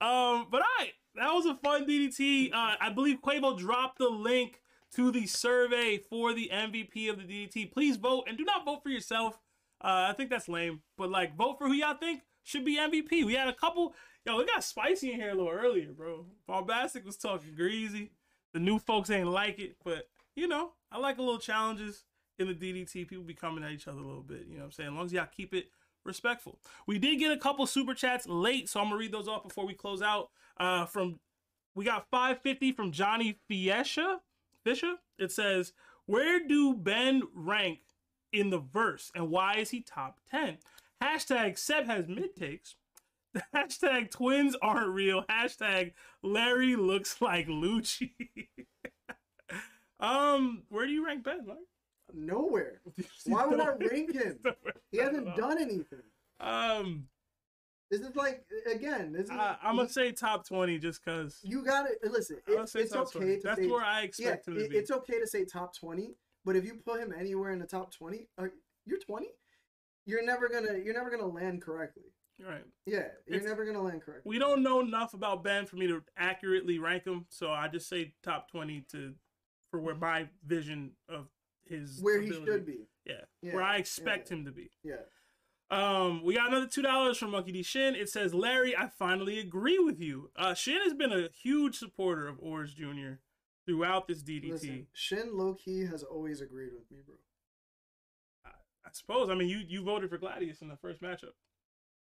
Um, 0.00 0.46
but 0.50 0.62
all 0.62 0.68
right, 0.78 0.92
that 1.16 1.32
was 1.32 1.46
a 1.46 1.54
fun 1.56 1.86
DDT. 1.86 2.52
Uh, 2.52 2.76
I 2.80 2.90
believe 2.90 3.20
Quavo 3.20 3.56
dropped 3.58 3.98
the 3.98 4.08
link 4.08 4.60
to 4.92 5.10
the 5.10 5.26
survey 5.26 5.98
for 5.98 6.32
the 6.34 6.50
MVP 6.52 7.08
of 7.08 7.16
the 7.18 7.24
DDT. 7.24 7.66
Please 7.72 7.96
vote 7.96 8.24
and 8.28 8.36
do 8.36 8.44
not 8.44 8.64
vote 8.64 8.82
for 8.82 8.88
yourself. 8.88 9.38
Uh, 9.80 10.06
I 10.10 10.12
think 10.12 10.30
that's 10.30 10.48
lame, 10.48 10.82
but 10.96 11.10
like 11.10 11.36
vote 11.36 11.58
for 11.58 11.66
who 11.66 11.72
y'all 11.74 11.94
think 11.96 12.22
should 12.44 12.64
be 12.64 12.76
MVP. 12.78 13.24
We 13.24 13.34
had 13.34 13.48
a 13.48 13.52
couple. 13.54 13.94
Yo, 14.24 14.38
it 14.38 14.46
got 14.46 14.62
spicy 14.62 15.12
in 15.12 15.18
here 15.20 15.30
a 15.30 15.34
little 15.34 15.50
earlier, 15.50 15.92
bro. 15.92 16.26
Bombastic 16.46 17.04
was 17.04 17.16
talking 17.16 17.54
greasy. 17.56 18.12
The 18.52 18.60
new 18.60 18.78
folks 18.78 19.10
ain't 19.10 19.28
like 19.28 19.58
it, 19.58 19.76
but 19.84 20.08
you 20.36 20.46
know, 20.46 20.72
I 20.92 20.98
like 20.98 21.18
a 21.18 21.22
little 21.22 21.40
challenges 21.40 22.04
in 22.38 22.48
the 22.48 22.54
DDT. 22.54 23.08
People 23.08 23.24
be 23.24 23.34
coming 23.34 23.64
at 23.64 23.72
each 23.72 23.88
other 23.88 24.00
a 24.00 24.06
little 24.06 24.22
bit. 24.22 24.46
You 24.48 24.54
know 24.54 24.60
what 24.60 24.66
I'm 24.66 24.72
saying? 24.72 24.90
As 24.90 24.94
long 24.94 25.06
as 25.06 25.12
y'all 25.12 25.28
keep 25.34 25.54
it 25.54 25.66
respectful. 26.04 26.58
We 26.86 26.98
did 26.98 27.18
get 27.18 27.32
a 27.32 27.36
couple 27.36 27.66
super 27.66 27.94
chats 27.94 28.26
late, 28.26 28.68
so 28.68 28.80
I'm 28.80 28.86
gonna 28.86 28.96
read 28.96 29.12
those 29.12 29.28
off 29.28 29.42
before 29.42 29.66
we 29.66 29.74
close 29.74 30.02
out. 30.02 30.30
Uh, 30.58 30.86
from 30.86 31.20
we 31.74 31.84
got 31.84 32.08
550 32.10 32.72
from 32.72 32.92
Johnny 32.92 33.38
Fiesha. 33.50 34.18
Fisher. 34.64 34.96
It 35.18 35.32
says, 35.32 35.72
"Where 36.06 36.46
do 36.46 36.74
Ben 36.74 37.22
rank 37.34 37.80
in 38.32 38.50
the 38.50 38.58
verse, 38.58 39.10
and 39.14 39.30
why 39.30 39.56
is 39.56 39.70
he 39.70 39.80
top 39.80 40.20
10?" 40.30 40.58
Hashtag 41.02 41.58
Seb 41.58 41.86
has 41.86 42.06
mid 42.06 42.36
takes. 42.36 42.76
Hashtag 43.54 44.10
twins 44.10 44.54
aren't 44.62 44.90
real. 44.90 45.24
Hashtag 45.24 45.94
Larry 46.22 46.76
looks 46.76 47.20
like 47.20 47.48
Lucci. 47.48 48.12
um, 50.00 50.62
where 50.68 50.86
do 50.86 50.92
you 50.92 51.04
rank 51.04 51.24
Ben, 51.24 51.44
Larry? 51.46 51.60
Nowhere. 52.14 52.80
Why 53.26 53.46
would 53.46 53.60
I 53.60 53.68
rank 53.90 54.12
him? 54.14 54.38
He 54.90 54.98
hasn't 54.98 55.34
done 55.36 55.58
anything. 55.60 56.02
Um, 56.40 57.08
This 57.90 58.00
is 58.00 58.14
like 58.16 58.44
again. 58.70 59.12
This 59.12 59.24
is. 59.26 59.30
I, 59.30 59.56
I'm 59.62 59.76
gonna 59.76 59.88
say 59.88 60.12
top 60.12 60.46
20 60.46 60.78
just 60.78 61.04
cause. 61.04 61.38
You 61.42 61.64
got 61.64 61.86
to 62.02 62.10
listen. 62.10 62.38
It, 62.46 62.70
it's 62.74 62.94
okay 62.94 63.18
20. 63.18 63.36
to 63.36 63.42
That's 63.42 63.60
say, 63.60 63.66
where 63.66 63.84
I 63.84 64.02
expect 64.02 64.44
yeah, 64.48 64.52
him 64.54 64.58
to 64.58 64.64
it- 64.64 64.70
be. 64.70 64.76
It's 64.76 64.90
okay 64.90 65.20
to 65.20 65.26
say 65.26 65.44
top 65.44 65.76
twenty, 65.76 66.14
but 66.44 66.56
if 66.56 66.64
you 66.64 66.74
put 66.84 67.00
him 67.00 67.12
anywhere 67.16 67.50
in 67.52 67.58
the 67.58 67.66
top 67.66 67.92
twenty, 67.94 68.28
uh, 68.38 68.46
you're 68.86 68.98
twenty. 68.98 69.28
You're 70.06 70.24
never 70.24 70.48
gonna. 70.48 70.78
You're 70.78 70.94
never 70.94 71.10
gonna 71.10 71.26
land 71.26 71.62
correctly. 71.62 72.04
Right. 72.44 72.64
Yeah, 72.86 73.08
you're 73.26 73.36
It's- 73.36 73.44
never 73.44 73.64
gonna 73.64 73.82
land 73.82 74.02
correctly. 74.02 74.28
We 74.28 74.38
don't 74.38 74.62
know 74.62 74.80
enough 74.80 75.14
about 75.14 75.44
Ben 75.44 75.66
for 75.66 75.76
me 75.76 75.86
to 75.86 76.02
accurately 76.16 76.78
rank 76.80 77.04
him, 77.04 77.26
so 77.28 77.50
I 77.52 77.68
just 77.68 77.88
say 77.88 78.14
top 78.22 78.50
20 78.50 78.80
to 78.92 79.14
for 79.70 79.78
where 79.80 79.94
my 79.94 80.28
vision 80.44 80.92
of 81.08 81.28
his 81.68 82.00
Where 82.00 82.20
he 82.20 82.32
should 82.32 82.66
be. 82.66 82.88
Yeah, 83.04 83.22
Yeah, 83.42 83.54
where 83.54 83.62
I 83.62 83.76
expect 83.76 84.30
him 84.30 84.44
to 84.44 84.52
be. 84.52 84.70
Yeah. 84.84 84.96
Um, 85.70 86.22
we 86.22 86.34
got 86.34 86.48
another 86.48 86.66
two 86.66 86.82
dollars 86.82 87.16
from 87.16 87.30
Monkey 87.30 87.52
D 87.52 87.62
Shin. 87.62 87.94
It 87.94 88.10
says, 88.10 88.34
Larry, 88.34 88.76
I 88.76 88.88
finally 88.88 89.38
agree 89.38 89.78
with 89.78 90.00
you. 90.00 90.30
Uh, 90.36 90.54
Shin 90.54 90.82
has 90.82 90.92
been 90.92 91.12
a 91.12 91.28
huge 91.42 91.78
supporter 91.78 92.28
of 92.28 92.36
Orange 92.40 92.76
Jr. 92.76 93.14
throughout 93.66 94.06
this 94.06 94.22
DDT. 94.22 94.50
Listen, 94.50 94.86
Shin 94.92 95.30
low 95.32 95.54
key 95.54 95.86
has 95.86 96.02
always 96.02 96.42
agreed 96.42 96.72
with 96.74 96.90
me, 96.90 96.98
bro. 97.06 97.16
I 98.44 98.90
suppose. 98.92 99.30
I 99.30 99.34
mean, 99.34 99.48
you 99.48 99.58
you 99.66 99.82
voted 99.82 100.10
for 100.10 100.18
Gladius 100.18 100.60
in 100.60 100.68
the 100.68 100.76
first 100.76 101.00
matchup. 101.00 101.32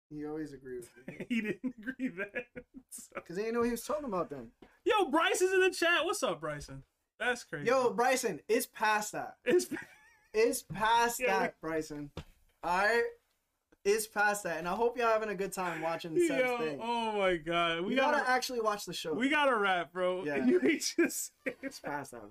He 0.10 0.26
always 0.26 0.54
agreed 0.54 0.86
with 0.96 1.20
me. 1.20 1.26
he 1.30 1.42
didn't 1.42 1.76
agree 1.78 2.08
then. 2.18 2.44
Cause 3.28 3.36
he 3.36 3.44
didn't 3.44 3.56
know 3.56 3.60
what 3.60 3.66
he 3.66 3.72
was 3.72 3.84
talking 3.84 4.06
about 4.06 4.30
then. 4.30 4.48
Yo, 4.86 5.10
Bryson's 5.10 5.52
in 5.52 5.60
the 5.60 5.72
chat. 5.72 6.06
What's 6.06 6.24
up, 6.24 6.40
Bryson? 6.40 6.84
That's 7.20 7.44
crazy. 7.44 7.68
Yo, 7.68 7.92
Bryson, 7.92 8.40
it's 8.48 8.66
past 8.68 9.14
that. 9.14 9.36
It's 9.46 9.68
it's 10.34 10.62
past 10.64 11.20
Yeah, 11.20 11.40
that, 11.40 11.62
Bryson. 11.62 12.12
Alright? 12.66 13.04
It's 13.86 14.06
past 14.08 14.44
that. 14.44 14.58
And 14.58 14.68
I 14.68 14.74
hope 14.76 14.98
y'all 14.98 15.08
are 15.08 15.14
having 15.14 15.30
a 15.30 15.36
good 15.36 15.54
time 15.54 15.82
watching 15.82 16.16
Seb's 16.16 16.30
Yo, 16.30 16.58
thing. 16.58 16.80
oh 16.84 17.14
my 17.18 17.38
god, 17.38 17.82
we 17.82 17.90
We 17.90 17.96
gotta, 17.96 18.18
gotta 18.18 18.30
actually 18.30 18.60
watch 18.62 18.86
the 18.86 18.94
show. 18.94 19.14
we 19.14 19.30
gotta 19.30 19.56
wrap, 19.56 19.94
bro. 19.94 20.24
Yeah. 20.26 20.46
We 20.62 20.78
just 20.80 21.32
it's 21.46 21.80
past 21.80 22.12
that, 22.12 22.22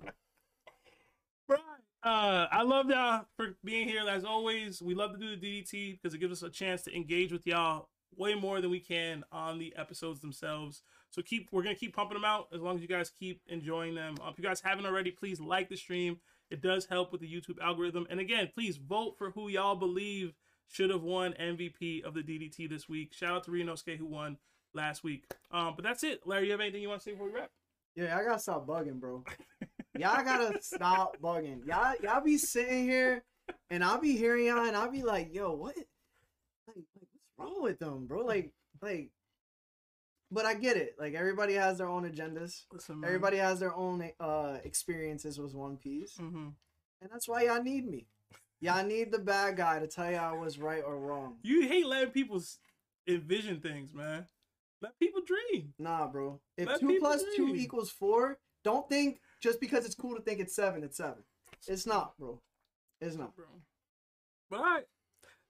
bro. 1.49 1.57
Uh, 2.03 2.47
I 2.53 2.63
love 2.63 2.89
y'all 2.91 3.25
for 3.37 3.57
being 3.65 3.89
here. 3.89 4.03
As 4.09 4.25
always, 4.25 4.81
we 4.81 4.95
love 4.95 5.13
to 5.13 5.19
do 5.19 5.35
the 5.35 5.63
DDT 5.63 5.99
because 6.01 6.15
it 6.15 6.19
gives 6.19 6.33
us 6.33 6.47
a 6.47 6.51
chance 6.53 6.83
to 6.83 6.95
engage 6.95 7.33
with 7.33 7.47
y'all 7.47 7.89
way 8.17 8.35
more 8.35 8.61
than 8.61 8.71
we 8.71 8.79
can 8.79 9.25
on 9.33 9.59
the 9.59 9.75
episodes 9.77 10.21
themselves. 10.21 10.83
So 11.17 11.23
keep, 11.23 11.49
we're 11.51 11.63
gonna 11.63 11.75
keep 11.75 11.97
pumping 11.97 12.15
them 12.15 12.27
out 12.27 12.49
as 12.55 12.61
long 12.61 12.77
as 12.77 12.83
you 12.83 12.89
guys 12.89 13.11
keep 13.19 13.41
enjoying 13.49 13.95
them. 13.95 14.17
Uh, 14.23 14.29
if 14.29 14.39
you 14.39 14.45
guys 14.45 14.61
haven't 14.61 14.85
already, 14.85 15.11
please 15.11 15.41
like 15.41 15.71
the 15.71 15.77
stream. 15.77 16.21
It 16.51 16.61
does 16.61 16.85
help 16.85 17.11
with 17.11 17.23
the 17.23 17.27
YouTube 17.27 17.59
algorithm. 17.61 18.07
And 18.11 18.21
again, 18.21 18.51
please 18.53 18.77
vote 18.77 19.17
for 19.17 19.31
who 19.31 19.49
y'all 19.49 19.77
believe 19.77 20.35
should 20.69 20.91
have 20.91 21.03
won 21.03 21.33
MVP 21.41 22.05
of 22.05 22.13
the 22.13 22.21
DDT 22.21 22.69
this 22.69 22.87
week. 22.87 23.15
Shout 23.15 23.35
out 23.35 23.45
to 23.45 23.51
Renosuke 23.51 23.97
who 23.97 24.05
won 24.05 24.37
last 24.75 25.03
week. 25.03 25.25
Um, 25.51 25.73
but 25.75 25.85
that's 25.85 26.05
it. 26.05 26.27
Larry, 26.27 26.47
you 26.47 26.53
have 26.53 26.61
anything 26.61 26.83
you 26.83 26.89
want 26.91 27.01
to 27.01 27.05
say 27.05 27.13
before 27.13 27.29
we 27.29 27.33
wrap? 27.33 27.51
Yeah, 27.95 28.17
I 28.19 28.23
gotta 28.23 28.39
stop 28.39 28.67
bugging, 28.67 29.01
bro. 29.01 29.25
Y'all 29.99 30.23
gotta 30.23 30.61
stop 30.61 31.17
bugging. 31.23 31.67
Y'all 31.67 31.95
y'all 32.03 32.23
be 32.23 32.37
sitting 32.37 32.85
here 32.85 33.25
and 33.71 33.83
I'll 33.83 34.01
be 34.01 34.15
hearing 34.19 34.47
y'all 34.47 34.67
and 34.67 34.77
I'll 34.77 34.91
be 34.91 35.03
like, 35.03 35.35
yo, 35.35 35.53
what 35.53 35.75
like, 35.79 35.87
like 36.77 36.85
what's 36.93 37.39
wrong 37.39 37.63
with 37.63 37.79
them, 37.79 38.07
bro? 38.07 38.23
Like 38.23 38.53
like 38.83 39.09
but 40.31 40.45
I 40.45 40.55
get 40.55 40.77
it. 40.77 40.97
Like 40.99 41.15
everybody 41.15 41.55
has 41.55 41.79
their 41.79 41.89
own 41.89 42.09
agendas. 42.09 42.63
Listen. 42.73 43.03
Everybody 43.05 43.37
has 43.39 43.61
their 43.61 43.75
own 43.75 44.11
uh 44.21 44.59
experiences 44.65 45.39
with 45.39 45.55
One 45.55 45.77
Piece. 45.77 46.17
Mm-hmm. 46.17 46.49
And 47.03 47.11
that's 47.11 47.29
why 47.29 47.43
y'all 47.43 47.63
need 47.63 47.89
me. 47.89 48.07
Y'all 48.61 48.85
need 48.85 49.13
the 49.13 49.19
bad 49.19 49.57
guy 49.57 49.79
to 49.79 49.87
tell 49.87 50.11
y'all 50.11 50.39
what's 50.39 50.59
right 50.59 50.83
or 50.85 50.99
wrong. 50.99 51.37
You 51.43 51.69
hate 51.69 51.87
letting 51.87 52.11
people 52.11 52.43
envision 53.07 53.61
things, 53.61 53.93
man. 53.93 54.27
Let 54.81 54.99
people 54.99 55.23
dream. 55.23 55.75
Nah, 55.79 56.07
bro. 56.07 56.41
If 56.57 56.69
Let 56.69 56.81
two 56.81 56.97
plus 56.99 57.23
two 57.37 57.55
equals 57.55 57.91
four, 57.91 58.39
don't 58.65 58.89
think 58.89 59.21
just 59.41 59.61
because 59.61 59.85
it's 59.85 59.95
cool 59.95 60.17
to 60.17 60.23
think 60.23 60.41
it's 60.41 60.55
seven, 60.55 60.83
it's 60.83 60.97
seven. 60.97 61.23
It's 61.67 61.87
not, 61.87 62.17
bro. 62.19 62.41
It's 63.01 63.17
not, 63.17 63.37
bro. 63.37 63.47
But 64.51 64.59
all 64.59 64.65
right, 64.65 64.85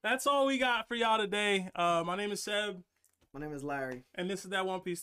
that's 0.03 0.27
all 0.27 0.47
we 0.47 0.59
got 0.59 0.89
for 0.89 0.95
y'all 0.95 1.19
today. 1.19 1.69
Uh, 1.75 2.03
my 2.05 2.17
name 2.17 2.33
is 2.33 2.43
Seb. 2.43 2.83
My 3.37 3.43
name 3.43 3.55
is 3.55 3.63
Larry. 3.63 4.03
And 4.15 4.31
this 4.31 4.47
is 4.47 4.51
that 4.53 4.65
One 4.65 4.81
Piece 4.81 5.03